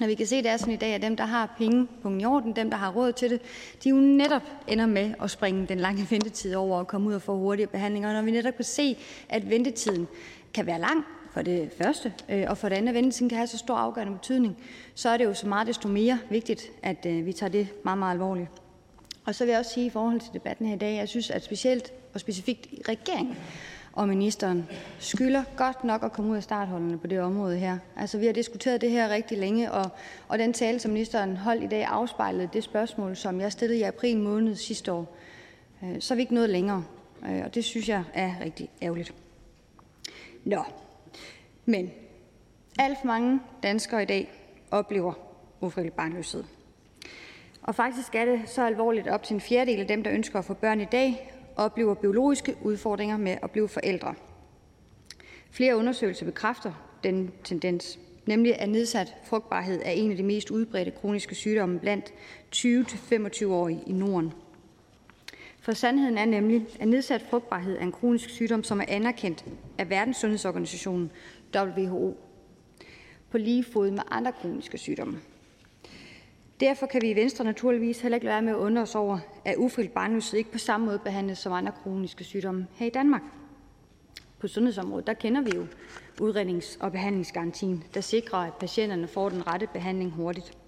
Når 0.00 0.06
vi 0.06 0.14
kan 0.14 0.26
se, 0.26 0.36
det 0.36 0.46
er 0.46 0.56
sådan 0.56 0.74
i 0.74 0.76
dag, 0.76 0.94
at 0.94 1.02
dem, 1.02 1.16
der 1.16 1.24
har 1.24 1.54
penge 1.58 1.86
på 2.02 2.10
i 2.10 2.24
orden, 2.24 2.56
dem, 2.56 2.70
der 2.70 2.76
har 2.76 2.92
råd 2.92 3.12
til 3.12 3.30
det, 3.30 3.40
de 3.84 3.88
jo 3.88 3.96
netop 3.96 4.42
ender 4.68 4.86
med 4.86 5.14
at 5.22 5.30
springe 5.30 5.66
den 5.66 5.80
lange 5.80 6.06
ventetid 6.10 6.54
over 6.54 6.78
og 6.78 6.86
komme 6.86 7.08
ud 7.08 7.14
og 7.14 7.22
få 7.22 7.36
hurtige 7.36 7.66
behandlinger. 7.66 8.08
Og 8.08 8.14
når 8.14 8.22
vi 8.22 8.30
netop 8.30 8.56
kan 8.56 8.64
se, 8.64 8.96
at 9.28 9.50
ventetiden 9.50 10.08
kan 10.54 10.66
være 10.66 10.80
lang, 10.80 11.04
for 11.32 11.42
det 11.42 11.70
første, 11.82 12.12
øh, 12.28 12.44
og 12.48 12.58
for 12.58 12.68
det 12.68 12.76
andet, 12.76 12.88
at 12.88 12.94
ventetiden 12.94 13.28
kan 13.28 13.38
have 13.38 13.46
så 13.46 13.58
stor 13.58 13.76
afgørende 13.76 14.12
betydning, 14.12 14.56
så 14.94 15.08
er 15.08 15.16
det 15.16 15.24
jo 15.24 15.34
så 15.34 15.48
meget 15.48 15.66
desto 15.66 15.88
mere 15.88 16.18
vigtigt, 16.30 16.62
at 16.82 17.06
øh, 17.06 17.26
vi 17.26 17.32
tager 17.32 17.50
det 17.50 17.68
meget, 17.84 17.98
meget 17.98 18.12
alvorligt. 18.12 18.48
Og 19.24 19.34
så 19.34 19.44
vil 19.44 19.50
jeg 19.50 19.58
også 19.58 19.72
sige 19.74 19.86
i 19.86 19.90
forhold 19.90 20.20
til 20.20 20.32
debatten 20.32 20.66
her 20.66 20.74
i 20.74 20.78
dag, 20.78 20.96
jeg 20.96 21.08
synes, 21.08 21.30
at 21.30 21.44
specielt 21.44 21.92
og 22.14 22.20
specifikt 22.20 22.66
regeringen 22.88 23.36
og 23.92 24.08
ministeren 24.08 24.68
skylder 24.98 25.44
godt 25.56 25.84
nok 25.84 26.04
at 26.04 26.12
komme 26.12 26.30
ud 26.30 26.36
af 26.36 26.42
startholdene 26.42 26.98
på 26.98 27.06
det 27.06 27.20
område 27.20 27.58
her. 27.58 27.78
Altså, 27.96 28.18
vi 28.18 28.26
har 28.26 28.32
diskuteret 28.32 28.80
det 28.80 28.90
her 28.90 29.08
rigtig 29.08 29.38
længe, 29.38 29.72
og, 29.72 29.90
og 30.28 30.38
den 30.38 30.52
tale, 30.52 30.78
som 30.78 30.90
ministeren 30.90 31.36
holdt 31.36 31.64
i 31.64 31.66
dag, 31.66 31.84
afspejlede 31.84 32.48
det 32.52 32.64
spørgsmål, 32.64 33.16
som 33.16 33.40
jeg 33.40 33.52
stillede 33.52 33.78
i 33.80 33.82
april 33.82 34.18
måned 34.18 34.54
sidste 34.54 34.92
år. 34.92 35.16
Øh, 35.84 36.00
så 36.00 36.14
er 36.14 36.16
vi 36.16 36.22
ikke 36.22 36.34
nået 36.34 36.50
længere, 36.50 36.84
øh, 37.28 37.42
og 37.44 37.54
det 37.54 37.64
synes 37.64 37.88
jeg 37.88 38.04
er 38.14 38.34
rigtig 38.40 38.68
ærgerligt. 38.82 39.14
Nå, 40.44 40.64
men 41.64 41.90
alt 42.78 42.98
for 43.00 43.06
mange 43.06 43.40
danskere 43.62 44.02
i 44.02 44.06
dag 44.06 44.30
oplever 44.70 45.12
ufrivillig 45.60 45.92
barnløshed. 45.92 46.44
Og 47.62 47.74
faktisk 47.74 48.14
er 48.14 48.24
det 48.24 48.40
så 48.46 48.66
alvorligt 48.66 49.08
op 49.08 49.22
til 49.22 49.34
en 49.34 49.40
fjerdedel 49.40 49.80
af 49.80 49.86
dem, 49.86 50.02
der 50.02 50.12
ønsker 50.12 50.38
at 50.38 50.44
få 50.44 50.54
børn 50.54 50.80
i 50.80 50.84
dag, 50.84 51.32
oplever 51.60 51.94
biologiske 51.94 52.56
udfordringer 52.62 53.16
med 53.16 53.36
at 53.42 53.50
blive 53.50 53.68
forældre. 53.68 54.14
Flere 55.50 55.76
undersøgelser 55.76 56.26
bekræfter 56.26 56.72
den 57.04 57.30
tendens, 57.44 57.98
nemlig 58.26 58.60
at 58.60 58.68
nedsat 58.68 59.14
frugtbarhed 59.24 59.82
er 59.84 59.90
en 59.90 60.10
af 60.10 60.16
de 60.16 60.22
mest 60.22 60.50
udbredte 60.50 60.90
kroniske 60.90 61.34
sygdomme 61.34 61.78
blandt 61.78 62.12
20-25-årige 62.56 63.82
i 63.86 63.92
Norden. 63.92 64.32
For 65.60 65.72
sandheden 65.72 66.18
er 66.18 66.24
nemlig, 66.24 66.66
at 66.80 66.88
nedsat 66.88 67.24
frugtbarhed 67.30 67.78
er 67.78 67.82
en 67.82 67.92
kronisk 67.92 68.30
sygdom, 68.30 68.64
som 68.64 68.80
er 68.80 68.84
anerkendt 68.88 69.44
af 69.78 69.90
Verdenssundhedsorganisationen 69.90 71.10
WHO 71.56 72.16
på 73.30 73.38
lige 73.38 73.64
fod 73.64 73.90
med 73.90 74.02
andre 74.10 74.32
kroniske 74.32 74.78
sygdomme. 74.78 75.20
Derfor 76.60 76.86
kan 76.86 77.02
vi 77.02 77.10
i 77.10 77.16
Venstre 77.16 77.44
naturligvis 77.44 78.00
heller 78.00 78.16
ikke 78.16 78.24
lade 78.24 78.34
være 78.34 78.42
med 78.42 78.52
at 78.52 78.58
undre 78.58 78.82
os 78.82 78.94
over, 78.94 79.18
at 79.44 79.56
ufrivillig 79.56 79.92
barnløshed 79.92 80.38
ikke 80.38 80.52
på 80.52 80.58
samme 80.58 80.86
måde 80.86 80.98
behandles 80.98 81.38
som 81.38 81.52
andre 81.52 81.72
kroniske 81.82 82.24
sygdomme 82.24 82.66
her 82.74 82.86
i 82.86 82.90
Danmark. 82.90 83.22
På 84.38 84.48
sundhedsområdet 84.48 85.06
der 85.06 85.12
kender 85.12 85.40
vi 85.40 85.50
jo 85.56 85.66
udrednings- 86.20 86.78
og 86.80 86.92
behandlingsgarantien, 86.92 87.84
der 87.94 88.00
sikrer, 88.00 88.38
at 88.38 88.54
patienterne 88.54 89.08
får 89.08 89.28
den 89.28 89.46
rette 89.46 89.68
behandling 89.72 90.10
hurtigt. 90.10 90.58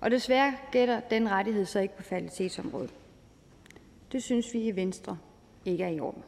Og 0.00 0.10
desværre 0.10 0.54
gætter 0.72 1.00
den 1.00 1.30
rettighed 1.30 1.64
så 1.64 1.80
ikke 1.80 1.96
på 1.96 2.02
fertilitetsområdet. 2.02 2.94
Det 4.12 4.22
synes 4.22 4.54
vi 4.54 4.62
i 4.62 4.76
Venstre 4.76 5.18
ikke 5.64 5.84
er 5.84 5.88
i 5.88 6.00
orden. 6.00 6.22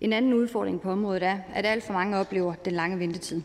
En 0.00 0.12
anden 0.12 0.32
udfordring 0.32 0.80
på 0.80 0.90
området 0.90 1.22
er, 1.22 1.38
at 1.54 1.66
alt 1.66 1.84
for 1.84 1.92
mange 1.92 2.16
oplever 2.16 2.54
den 2.54 2.72
lange 2.72 2.98
ventetid. 2.98 3.42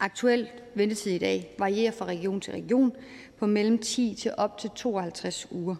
Aktuel 0.00 0.48
ventetid 0.74 1.12
i 1.12 1.18
dag 1.18 1.54
varierer 1.58 1.92
fra 1.92 2.04
region 2.04 2.40
til 2.40 2.52
region 2.52 2.92
på 3.38 3.46
mellem 3.46 3.78
10 3.78 4.14
til 4.18 4.32
op 4.36 4.58
til 4.58 4.70
52 4.74 5.46
uger. 5.50 5.76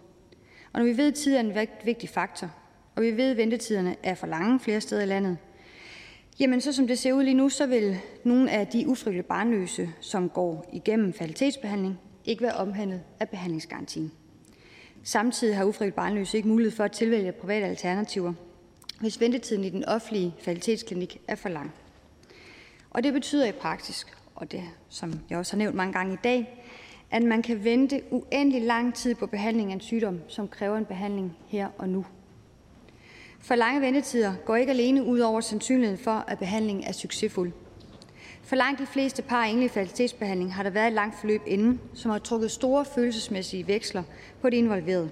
Og 0.73 0.79
når 0.79 0.85
vi 0.85 0.97
ved, 0.97 1.07
at 1.07 1.13
tid 1.13 1.35
er 1.35 1.39
en 1.39 1.67
vigtig 1.85 2.09
faktor, 2.09 2.51
og 2.95 3.03
vi 3.03 3.17
ved, 3.17 3.31
at 3.31 3.37
ventetiderne 3.37 3.95
er 4.03 4.15
for 4.15 4.27
lange 4.27 4.59
flere 4.59 4.81
steder 4.81 5.01
i 5.01 5.05
landet, 5.05 5.37
jamen 6.39 6.61
så 6.61 6.73
som 6.73 6.87
det 6.87 6.99
ser 6.99 7.13
ud 7.13 7.23
lige 7.23 7.33
nu, 7.33 7.49
så 7.49 7.65
vil 7.65 7.97
nogle 8.23 8.51
af 8.51 8.67
de 8.67 8.87
ufrivillige 8.87 9.23
barnløse, 9.23 9.89
som 9.99 10.29
går 10.29 10.69
igennem 10.73 11.13
fertilitetsbehandling, 11.13 11.99
ikke 12.25 12.43
være 12.43 12.53
omhandlet 12.53 13.01
af 13.19 13.29
behandlingsgarantien. 13.29 14.11
Samtidig 15.03 15.57
har 15.57 15.65
ufrivillige 15.65 15.95
barnløse 15.95 16.37
ikke 16.37 16.49
mulighed 16.49 16.71
for 16.71 16.83
at 16.83 16.91
tilvælge 16.91 17.31
private 17.31 17.65
alternativer, 17.65 18.33
hvis 18.99 19.19
ventetiden 19.19 19.63
i 19.63 19.69
den 19.69 19.85
offentlige 19.85 20.35
fertilitetsklinik 20.39 21.21
er 21.27 21.35
for 21.35 21.49
lang. 21.49 21.73
Og 22.97 23.03
det 23.03 23.13
betyder 23.13 23.45
i 23.45 23.51
praksis, 23.51 24.07
og 24.35 24.51
det 24.51 24.63
som 24.89 25.13
jeg 25.29 25.37
også 25.37 25.53
har 25.53 25.57
nævnt 25.57 25.75
mange 25.75 25.93
gange 25.93 26.13
i 26.13 26.17
dag, 26.23 26.63
at 27.11 27.23
man 27.23 27.41
kan 27.41 27.63
vente 27.63 28.01
uendelig 28.11 28.61
lang 28.61 28.93
tid 28.95 29.15
på 29.15 29.27
behandling 29.27 29.71
af 29.71 29.73
en 29.73 29.81
sygdom, 29.81 30.19
som 30.27 30.47
kræver 30.47 30.77
en 30.77 30.85
behandling 30.85 31.37
her 31.47 31.67
og 31.77 31.89
nu. 31.89 32.05
For 33.39 33.55
lange 33.55 33.81
ventetider 33.81 34.33
går 34.45 34.55
ikke 34.55 34.71
alene 34.71 35.03
ud 35.03 35.19
over 35.19 35.41
sandsynligheden 35.41 36.03
for, 36.03 36.11
at 36.11 36.39
behandlingen 36.39 36.83
er 36.83 36.91
succesfuld. 36.91 37.51
For 38.43 38.55
langt 38.55 38.79
de 38.79 38.85
fleste 38.85 39.21
par 39.21 39.45
i 39.45 39.51
enlig 39.51 39.71
fertilitetsbehandling 39.71 40.53
har 40.53 40.63
der 40.63 40.69
været 40.69 40.87
et 40.87 40.93
langt 40.93 41.19
forløb 41.19 41.41
inden, 41.47 41.81
som 41.93 42.11
har 42.11 42.19
trukket 42.19 42.51
store 42.51 42.85
følelsesmæssige 42.85 43.67
veksler 43.67 44.03
på 44.41 44.49
de 44.49 44.57
involverede. 44.57 45.09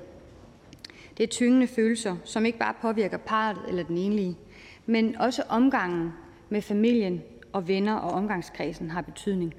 Det 1.18 1.24
er 1.24 1.28
tyngende 1.28 1.68
følelser, 1.68 2.16
som 2.24 2.46
ikke 2.46 2.60
bare 2.60 2.74
påvirker 2.82 3.18
parret 3.18 3.58
eller 3.68 3.84
den 3.84 3.98
enlige, 3.98 4.38
men 4.86 5.16
også 5.18 5.44
omgangen 5.50 6.14
med 6.50 6.62
familien 6.62 7.22
og 7.56 7.68
venner 7.68 7.96
og 7.96 8.12
omgangskredsen 8.12 8.90
har 8.90 9.02
betydning. 9.02 9.54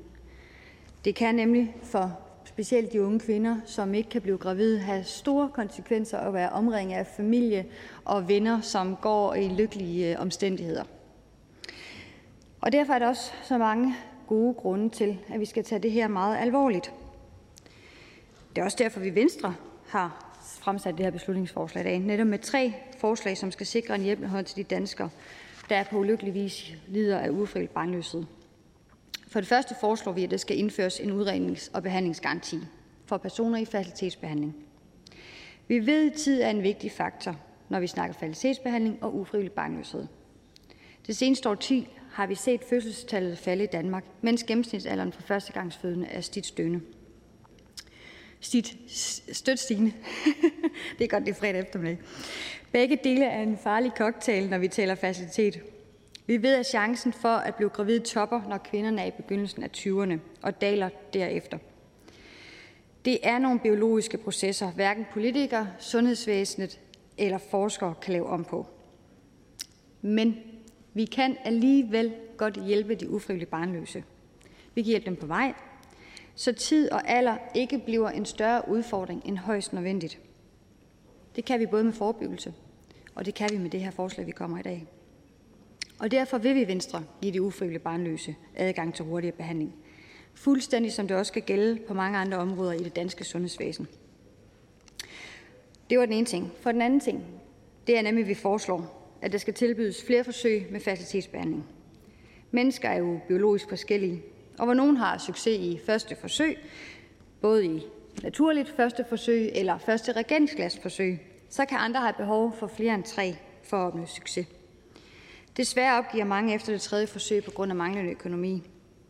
Det 1.05 1.15
kan 1.15 1.35
nemlig 1.35 1.77
for 1.83 2.19
specielt 2.45 2.93
de 2.93 3.03
unge 3.03 3.21
kvinder, 3.21 3.57
som 3.65 3.95
ikke 3.95 4.11
kan 4.11 4.23
blive 4.23 4.39
gravide, 4.39 4.79
have 4.79 5.05
store 5.05 5.49
konsekvenser 5.49 6.19
at 6.19 6.35
være 6.35 6.51
omringet 6.51 6.97
af 6.97 7.07
familie 7.07 7.67
og 8.05 8.29
venner, 8.29 8.61
som 8.61 8.97
går 8.97 9.35
i 9.35 9.49
lykkelige 9.49 10.13
øh, 10.13 10.21
omstændigheder. 10.21 10.85
Og 12.61 12.73
derfor 12.73 12.93
er 12.93 12.99
der 12.99 13.09
også 13.09 13.33
så 13.43 13.59
mange 13.59 13.95
gode 14.27 14.55
grunde 14.55 14.89
til, 14.89 15.19
at 15.35 15.41
vi 15.41 15.45
skal 15.45 15.65
tage 15.65 15.83
det 15.83 15.93
her 15.93 16.09
meget 16.09 16.37
alvorligt. 16.37 16.93
Det 18.55 18.61
er 18.61 18.65
også 18.65 18.79
derfor, 18.81 19.01
vi 19.01 19.15
Venstre 19.15 19.55
har 19.89 20.35
fremsat 20.61 20.97
det 20.97 21.05
her 21.05 21.11
beslutningsforslag 21.11 21.85
i 21.85 21.89
dag, 21.89 21.99
netop 21.99 22.27
med 22.27 22.39
tre 22.39 22.73
forslag, 22.99 23.37
som 23.37 23.53
skal 23.53 23.67
sikre 23.67 23.95
en 23.95 24.03
hjælpende 24.03 24.31
hånd 24.31 24.47
til 24.47 24.57
de 24.57 24.63
danskere, 24.63 25.11
der 25.69 25.85
på 25.85 25.99
ulykkelig 25.99 26.35
vis 26.35 26.73
lider 26.89 27.19
af 27.19 27.31
ufrivillig 27.31 27.71
barnløshed. 27.71 28.25
For 29.29 29.41
det 29.41 29.49
første 29.49 29.75
foreslår 29.81 30.13
vi, 30.13 30.25
at 30.25 30.31
der 30.31 30.37
skal 30.37 30.59
indføres 30.59 31.01
en 31.01 31.21
udrednings- 31.21 31.71
og 31.75 31.83
behandlingsgaranti 31.83 32.61
for 33.07 33.17
personer 33.17 33.59
i 33.59 33.65
fertilitetsbehandling. 33.65 34.57
Vi 35.69 35.87
ved, 35.87 36.11
at 36.11 36.17
tid 36.17 36.43
er 36.43 36.51
en 36.51 36.63
vigtig 36.63 36.93
faktor, 36.93 37.37
når 37.69 37.81
vi 37.81 37.87
snakker 37.87 38.15
fertilitetsbehandling 38.15 39.03
og 39.03 39.17
ufrivillig 39.17 39.53
barnløshed. 39.53 40.07
Det 41.07 41.17
seneste 41.17 41.49
årti 41.49 41.89
har 42.13 42.27
vi 42.27 42.35
set 42.35 42.61
fødselstallet 42.71 43.39
falde 43.39 43.65
i 43.65 43.67
Danmark, 43.67 44.05
mens 44.23 44.45
gennemsnitsalderen 44.45 45.13
for 45.13 45.23
førstegangsfødende 45.23 46.07
er 46.07 46.21
stit 46.21 46.47
stønne. 46.47 46.81
Stit, 48.41 48.77
stødt 49.33 49.59
stigende. 49.59 49.93
det 50.99 51.05
er 51.05 51.09
godt, 51.09 51.25
det 51.27 51.31
er 51.31 51.35
fredag 51.35 51.61
eftermiddag. 51.61 51.99
Begge 52.77 52.99
dele 53.05 53.25
er 53.25 53.43
en 53.43 53.57
farlig 53.57 53.93
cocktail, 53.97 54.49
når 54.49 54.59
vi 54.59 54.69
taler 54.69 54.95
facilitet. 54.95 55.61
Vi 56.27 56.43
ved, 56.43 56.55
at 56.55 56.67
chancen 56.67 57.13
for 57.13 57.29
at 57.29 57.55
blive 57.55 57.69
gravid 57.69 58.01
topper, 58.01 58.43
når 58.49 58.59
kvinderne 58.59 59.03
er 59.03 59.07
i 59.07 59.11
begyndelsen 59.11 59.63
af 59.63 59.71
20'erne 59.77 60.19
og 60.43 60.61
daler 60.61 60.89
derefter. 61.13 61.59
Det 63.05 63.19
er 63.23 63.39
nogle 63.39 63.61
biologiske 63.61 64.19
processer, 64.19 64.71
hverken 64.73 65.07
politikere, 65.13 65.69
sundhedsvæsenet 65.79 66.81
eller 67.19 67.39
forskere 67.39 67.95
kan 68.03 68.13
lave 68.13 68.27
om 68.27 68.45
på. 68.45 68.67
Men 70.03 70.37
vi 70.95 71.05
kan 71.05 71.37
alligevel 71.45 72.15
godt 72.37 72.65
hjælpe 72.65 72.95
de 72.95 73.11
ufrivillige 73.11 73.51
barnløse. 73.51 74.05
Vi 74.75 74.83
kan 74.83 74.91
hjælpe 74.91 75.07
dem 75.07 75.17
på 75.17 75.27
vej, 75.27 75.55
så 76.35 76.53
tid 76.53 76.93
og 76.93 77.09
alder 77.09 77.37
ikke 77.55 77.79
bliver 77.79 78.09
en 78.09 78.25
større 78.25 78.69
udfordring 78.69 79.23
end 79.25 79.39
højst 79.39 79.73
nødvendigt. 79.73 80.19
Det 81.37 81.45
kan 81.45 81.61
vi 81.61 81.67
både 81.67 81.85
med 81.85 81.93
forebyggelse, 81.93 82.55
og 83.17 83.27
det 83.27 83.35
kan 83.35 83.49
vi 83.53 83.59
med 83.59 83.71
det 83.71 83.81
her 83.81 83.91
forslag, 83.91 84.27
vi 84.27 84.33
kommer 84.33 84.59
i 84.59 84.63
dag. 84.63 84.87
Og 85.99 86.11
derfor 86.11 86.39
vil 86.39 86.55
vi 86.55 86.61
i 86.61 86.69
Venstre 86.69 87.05
give 87.23 87.33
de 87.33 87.43
ufrivillige 87.43 87.83
barnløse 87.83 88.37
adgang 88.55 88.95
til 88.95 89.05
hurtigere 89.05 89.37
behandling. 89.37 89.75
Fuldstændig 90.35 90.93
som 90.93 91.09
det 91.09 91.17
også 91.17 91.31
skal 91.31 91.43
gælde 91.43 91.79
på 91.89 91.95
mange 91.95 92.19
andre 92.19 92.39
områder 92.39 92.73
i 92.73 92.79
det 92.83 92.97
danske 92.97 93.25
sundhedsvæsen. 93.25 93.89
Det 95.91 95.99
var 95.99 96.05
den 96.05 96.15
ene 96.15 96.27
ting. 96.27 96.53
For 96.61 96.73
den 96.73 96.83
anden 96.83 97.01
ting, 97.01 97.25
det 97.87 97.99
er 97.99 98.03
nemlig, 98.03 98.23
at 98.23 98.29
vi 98.29 98.35
foreslår, 98.35 99.13
at 99.23 99.33
der 99.33 99.39
skal 99.39 99.55
tilbydes 99.55 100.05
flere 100.05 100.25
forsøg 100.25 100.67
med 100.71 100.81
facilitetsbehandling. 100.81 101.67
Mennesker 102.51 102.89
er 102.89 102.99
jo 102.99 103.21
biologisk 103.29 103.69
forskellige, 103.69 104.23
og 104.59 104.65
hvor 104.65 104.75
nogen 104.75 104.97
har 104.97 105.19
succes 105.19 105.59
i 105.59 105.81
første 105.87 106.17
forsøg, 106.17 106.59
både 107.41 107.67
i 107.67 107.83
naturligt 108.23 108.69
første 108.77 109.05
forsøg 109.09 109.51
eller 109.55 109.79
første 109.79 110.13
regeringsglasforsøg, 110.13 111.19
så 111.49 111.65
kan 111.65 111.79
andre 111.79 112.01
have 112.01 112.13
behov 112.13 112.57
for 112.59 112.67
flere 112.67 112.95
end 112.95 113.05
tre 113.05 113.37
for 113.65 113.77
at 113.77 113.87
opnå 113.87 114.07
succes. 114.07 114.47
Desværre 115.57 115.99
opgiver 115.99 116.25
mange 116.25 116.55
efter 116.55 116.73
det 116.73 116.81
tredje 116.81 117.07
forsøg 117.07 117.45
på 117.45 117.51
grund 117.51 117.73
af 117.73 117.77
manglende 117.77 118.11
økonomi. 118.11 118.63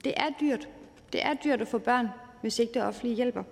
Det 0.05 0.15
er 0.17 0.29
dyrt. 0.41 0.69
Det 1.13 1.27
er 1.27 1.35
dyrt 1.35 1.61
at 1.61 1.69
få 1.69 1.79
børn, 1.79 2.09
hvis 2.41 2.59
ikke 2.59 2.75
det 2.75 2.83
offentlige 2.83 3.17
hjælper. 3.17 3.43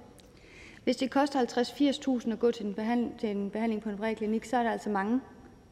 Hvis 0.84 0.96
det 0.96 1.10
koster 1.10 2.20
50-80.000 2.24 2.32
at 2.32 2.38
gå 2.38 2.50
til 2.50 2.66
en, 2.66 2.74
behandling, 2.74 3.20
til 3.20 3.28
en 3.28 3.50
behandling 3.50 3.82
på 3.82 3.88
en 3.88 3.96
privat 3.96 4.16
klinik, 4.16 4.44
så 4.44 4.56
er 4.56 4.62
der 4.62 4.70
altså 4.70 4.90
mange, 4.90 5.20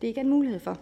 det 0.00 0.08
ikke 0.08 0.20
er 0.20 0.24
en 0.24 0.30
mulighed 0.30 0.60
for. 0.60 0.78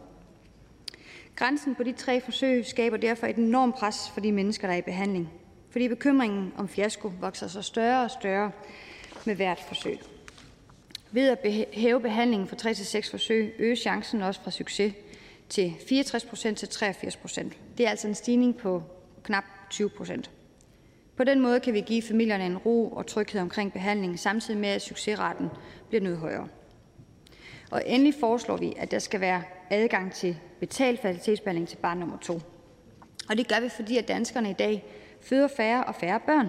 Grænsen 1.36 1.74
på 1.74 1.82
de 1.82 1.92
tre 1.92 2.20
forsøg 2.20 2.66
skaber 2.66 2.96
derfor 2.96 3.26
et 3.26 3.36
enormt 3.36 3.74
pres 3.74 4.10
for 4.14 4.20
de 4.20 4.32
mennesker, 4.32 4.66
der 4.66 4.74
er 4.74 4.78
i 4.78 4.82
behandling, 4.82 5.30
fordi 5.70 5.88
bekymringen 5.88 6.52
om 6.56 6.68
fiasko 6.68 7.12
vokser 7.20 7.48
sig 7.48 7.64
større 7.64 8.04
og 8.04 8.10
større 8.10 8.50
med 9.26 9.34
hvert 9.34 9.60
forsøg. 9.68 9.98
Ved 11.12 11.28
at 11.28 11.66
hæve 11.72 12.00
behandlingen 12.00 12.48
fra 12.48 12.56
3 12.56 12.74
til 12.74 12.86
6 12.86 13.10
forsøg 13.10 13.54
øges 13.58 13.78
chancen 13.78 14.22
også 14.22 14.40
fra 14.40 14.50
succes 14.50 14.94
til 15.48 15.74
64 15.88 16.24
procent 16.24 16.58
til 16.58 16.68
83 16.68 17.16
procent. 17.16 17.56
Det 17.78 17.86
er 17.86 17.90
altså 17.90 18.08
en 18.08 18.14
stigning 18.14 18.56
på 18.56 18.82
knap 19.22 19.44
20 19.70 19.88
procent. 19.88 20.30
På 21.16 21.24
den 21.24 21.40
måde 21.40 21.60
kan 21.60 21.74
vi 21.74 21.80
give 21.80 22.02
familierne 22.02 22.46
en 22.46 22.58
ro 22.58 22.88
og 22.88 23.06
tryghed 23.06 23.40
omkring 23.40 23.72
behandlingen, 23.72 24.18
samtidig 24.18 24.60
med 24.60 24.68
at 24.68 24.82
succesraten 24.82 25.48
bliver 25.88 26.02
noget 26.02 26.18
højere. 26.18 26.48
Og 27.70 27.82
endelig 27.86 28.14
foreslår 28.20 28.56
vi, 28.56 28.74
at 28.76 28.90
der 28.90 28.98
skal 28.98 29.20
være 29.20 29.42
adgang 29.70 30.12
til 30.12 30.36
betalt 30.60 31.02
fertilitetsbehandling 31.02 31.68
til 31.68 31.76
barn 31.76 31.98
nummer 31.98 32.18
to. 32.18 32.40
Og 33.28 33.36
det 33.36 33.48
gør 33.48 33.60
vi, 33.60 33.68
fordi 33.68 33.96
at 33.96 34.08
danskerne 34.08 34.50
i 34.50 34.52
dag 34.52 34.84
føder 35.20 35.48
færre 35.48 35.84
og 35.84 35.94
færre 35.94 36.20
børn. 36.20 36.48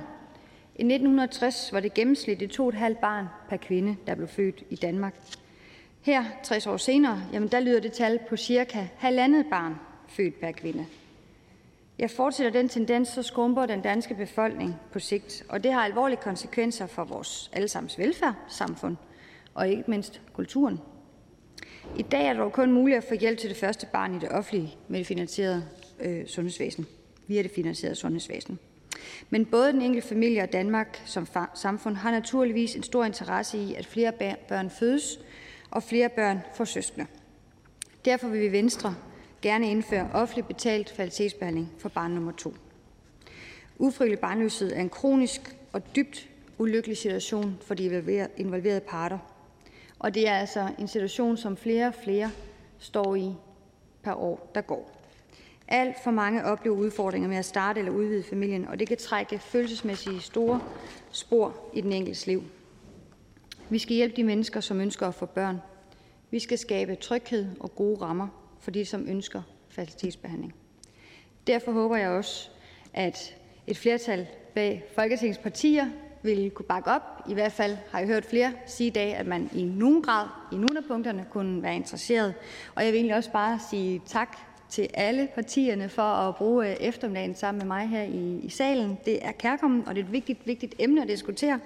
I 0.75 0.83
1960 0.83 1.73
var 1.73 1.79
det 1.79 1.93
gennemsnitligt 1.93 2.59
2,5 2.59 2.93
barn 2.93 3.25
per 3.49 3.57
kvinde, 3.57 3.95
der 4.07 4.15
blev 4.15 4.27
født 4.27 4.63
i 4.69 4.75
Danmark. 4.75 5.15
Her, 6.01 6.25
60 6.43 6.67
år 6.67 6.77
senere, 6.77 7.23
jamen 7.33 7.49
der 7.49 7.59
lyder 7.59 7.79
det 7.79 7.93
tal 7.93 8.19
på 8.29 8.37
cirka 8.37 8.87
halvandet 8.97 9.45
barn 9.49 9.75
født 10.07 10.39
per 10.39 10.51
kvinde. 10.51 10.85
Jeg 11.99 12.11
fortsætter 12.11 12.51
den 12.51 12.69
tendens, 12.69 13.07
så 13.07 13.23
skrumper 13.23 13.65
den 13.65 13.81
danske 13.81 14.13
befolkning 14.13 14.75
på 14.91 14.99
sigt, 14.99 15.43
og 15.49 15.63
det 15.63 15.73
har 15.73 15.85
alvorlige 15.85 16.19
konsekvenser 16.21 16.87
for 16.87 17.03
vores 17.03 17.51
allesammens 17.53 17.99
velfærdssamfund, 17.99 18.97
og 19.53 19.69
ikke 19.69 19.83
mindst 19.87 20.21
kulturen. 20.33 20.79
I 21.97 22.01
dag 22.01 22.25
er 22.27 22.33
det 22.33 22.39
dog 22.39 22.53
kun 22.53 22.71
muligt 22.71 22.97
at 22.97 23.03
få 23.03 23.15
hjælp 23.15 23.39
til 23.39 23.49
det 23.49 23.57
første 23.57 23.87
barn 23.93 24.15
i 24.15 24.19
det 24.19 24.29
offentlige 24.29 24.75
med 24.87 24.99
det 24.99 25.07
finansierede 25.07 25.63
øh, 25.99 26.27
sundhedsvæsen, 26.27 26.85
via 27.27 27.43
det 27.43 27.51
finansierede 27.51 27.95
sundhedsvæsen. 27.95 28.59
Men 29.29 29.45
både 29.45 29.73
den 29.73 29.81
enkelte 29.81 30.07
familie 30.07 30.43
og 30.43 30.53
Danmark 30.53 31.01
som 31.05 31.27
samfund 31.53 31.95
har 31.95 32.11
naturligvis 32.11 32.75
en 32.75 32.83
stor 32.83 33.05
interesse 33.05 33.57
i, 33.57 33.73
at 33.73 33.85
flere 33.85 34.13
børn 34.47 34.69
fødes 34.69 35.19
og 35.71 35.83
flere 35.83 36.09
børn 36.09 36.39
får 36.55 36.65
søskende. 36.65 37.07
Derfor 38.05 38.27
vil 38.27 38.41
vi 38.41 38.45
i 38.45 38.51
Venstre 38.51 38.95
gerne 39.41 39.71
indføre 39.71 40.09
offentligt 40.13 40.47
betalt 40.47 40.93
kvalitetsbehandling 40.95 41.71
for 41.79 41.89
barn 41.89 42.11
nummer 42.11 42.31
to. 42.31 42.53
Ufrivillig 43.77 44.19
barnløshed 44.19 44.73
er 44.73 44.81
en 44.81 44.89
kronisk 44.89 45.55
og 45.73 45.95
dybt 45.95 46.29
ulykkelig 46.57 46.97
situation 46.97 47.57
for 47.61 47.73
de 47.73 48.27
involverede 48.37 48.79
parter. 48.79 49.17
Og 49.99 50.13
det 50.13 50.27
er 50.27 50.33
altså 50.33 50.69
en 50.79 50.87
situation, 50.87 51.37
som 51.37 51.57
flere 51.57 51.87
og 51.87 51.93
flere 52.03 52.31
står 52.79 53.15
i 53.15 53.33
per 54.03 54.13
år, 54.13 54.51
der 54.55 54.61
går. 54.61 55.00
Alt 55.71 55.95
for 56.03 56.11
mange 56.11 56.45
oplever 56.45 56.75
udfordringer 56.75 57.29
med 57.29 57.37
at 57.37 57.45
starte 57.45 57.79
eller 57.79 57.91
udvide 57.91 58.23
familien, 58.23 58.67
og 58.67 58.79
det 58.79 58.87
kan 58.87 58.97
trække 58.97 59.39
følelsesmæssige 59.39 60.19
store 60.19 60.61
spor 61.11 61.57
i 61.73 61.81
den 61.81 61.93
enkeltes 61.93 62.27
liv. 62.27 62.43
Vi 63.69 63.79
skal 63.79 63.95
hjælpe 63.95 64.15
de 64.15 64.23
mennesker, 64.23 64.59
som 64.59 64.81
ønsker 64.81 65.07
at 65.07 65.15
få 65.15 65.25
børn. 65.25 65.61
Vi 66.31 66.39
skal 66.39 66.57
skabe 66.57 66.95
tryghed 66.95 67.45
og 67.59 67.75
gode 67.75 68.01
rammer 68.01 68.27
for 68.59 68.71
de, 68.71 68.85
som 68.85 69.07
ønsker 69.07 69.41
fertilitetsbehandling. 69.69 70.53
Derfor 71.47 71.71
håber 71.71 71.97
jeg 71.97 72.09
også, 72.09 72.49
at 72.93 73.35
et 73.67 73.77
flertal 73.77 74.27
bag 74.55 74.83
Folketingets 74.95 75.39
partier 75.39 75.85
vil 76.23 76.51
kunne 76.51 76.65
bakke 76.65 76.89
op. 76.89 77.01
I 77.29 77.33
hvert 77.33 77.51
fald 77.51 77.77
har 77.91 77.99
jeg 77.99 78.07
hørt 78.07 78.25
flere 78.25 78.53
sige 78.65 78.87
i 78.87 78.93
dag, 78.93 79.15
at 79.15 79.27
man 79.27 79.49
i 79.53 79.63
nogen 79.63 80.03
grad 80.03 80.27
i 80.51 80.55
nogle 80.55 80.77
af 80.77 80.83
punkterne 80.87 81.25
kunne 81.31 81.63
være 81.63 81.75
interesseret. 81.75 82.33
Og 82.75 82.85
jeg 82.85 82.91
vil 82.91 82.97
egentlig 82.97 83.15
også 83.15 83.31
bare 83.31 83.59
sige 83.69 84.01
tak 84.05 84.37
til 84.71 84.89
alle 84.93 85.27
partierne 85.35 85.89
for 85.89 86.01
at 86.01 86.35
bruge 86.35 86.69
øh, 86.69 86.75
eftermiddagen 86.79 87.35
sammen 87.35 87.59
med 87.59 87.67
mig 87.67 87.89
her 87.89 88.03
i, 88.03 88.39
i 88.43 88.49
salen. 88.49 88.97
Det 89.05 89.25
er 89.25 89.31
kærkommen, 89.31 89.87
og 89.87 89.95
det 89.95 90.01
er 90.01 90.05
et 90.05 90.11
vigtigt, 90.11 90.39
vigtigt 90.45 90.75
emne 90.79 91.01
at 91.01 91.07
diskutere. 91.07 91.59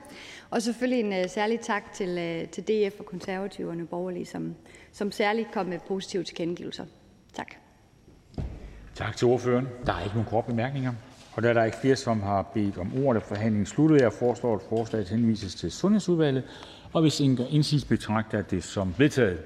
Og 0.50 0.62
selvfølgelig 0.62 1.00
en 1.00 1.24
uh, 1.24 1.30
særlig 1.30 1.60
tak 1.60 1.94
til, 1.94 2.10
uh, 2.10 2.50
til 2.50 2.64
DF 2.64 3.00
og 3.00 3.06
konservativerne 3.06 3.86
borgerlige, 3.86 4.26
som, 4.26 4.56
som 4.92 5.12
særligt 5.12 5.52
kom 5.52 5.66
med 5.66 5.80
positive 5.88 6.24
tilkendegivelser. 6.24 6.86
Tak. 7.34 7.56
Tak 8.96 9.18
til 9.18 9.28
ordføreren. 9.28 9.68
Der 9.86 9.94
er 9.94 10.04
ikke 10.04 10.16
nogen 10.16 10.30
korte 10.30 10.48
bemærkninger. 10.48 10.94
Og 11.34 11.44
da 11.44 11.54
der 11.54 11.62
er 11.62 11.66
ikke 11.66 11.78
flere, 11.78 11.96
som 11.96 12.22
har 12.22 12.42
bedt 12.42 12.78
om 12.78 13.06
ordet, 13.06 13.22
er 13.22 13.26
forhandlingen 13.26 13.66
sluttet. 13.66 14.02
Jeg 14.02 14.14
foreslår, 14.14 14.56
at 14.56 14.62
forslaget 14.70 15.10
henvises 15.10 15.56
til 15.56 15.72
Sundhedsudvalget. 15.72 16.44
Og 16.94 17.02
hvis 17.02 17.20
ingen 17.20 17.38
gør 17.38 17.46
indsigelse, 17.50 17.88
betragter 17.88 18.42
det 18.42 18.64
som 18.64 18.96
vedtaget. 18.98 19.40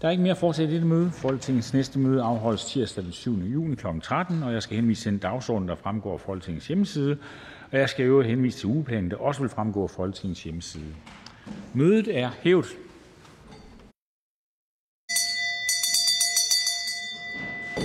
Der 0.00 0.06
er 0.08 0.10
ikke 0.10 0.22
mere 0.22 0.32
at 0.32 0.38
foretage 0.38 0.68
i 0.68 0.72
dette 0.72 0.86
møde. 0.86 1.10
Folketingets 1.10 1.74
næste 1.74 1.98
møde 1.98 2.22
afholdes 2.22 2.64
tirsdag 2.64 3.04
den 3.04 3.12
7. 3.12 3.32
juni 3.32 3.74
kl. 3.74 3.86
13, 4.02 4.42
og 4.42 4.52
jeg 4.52 4.62
skal 4.62 4.76
henvise 4.76 5.02
til 5.02 5.12
den 5.12 5.18
dagsorden, 5.18 5.68
der 5.68 5.74
fremgår 5.74 6.12
af 6.12 6.20
Folketingets 6.20 6.66
hjemmeside. 6.66 7.16
Og 7.72 7.78
jeg 7.78 7.88
skal 7.88 8.04
i 8.04 8.08
øvrigt 8.08 8.28
henvise 8.28 8.58
til 8.58 8.66
ugeplanen, 8.66 9.10
der 9.10 9.16
også 9.16 9.40
vil 9.40 9.50
fremgå 9.50 9.82
af 9.82 9.90
Folketingets 9.90 10.42
hjemmeside. 10.42 10.94
Mødet 11.74 12.18
er 12.18 12.30
hævet. 12.40 12.66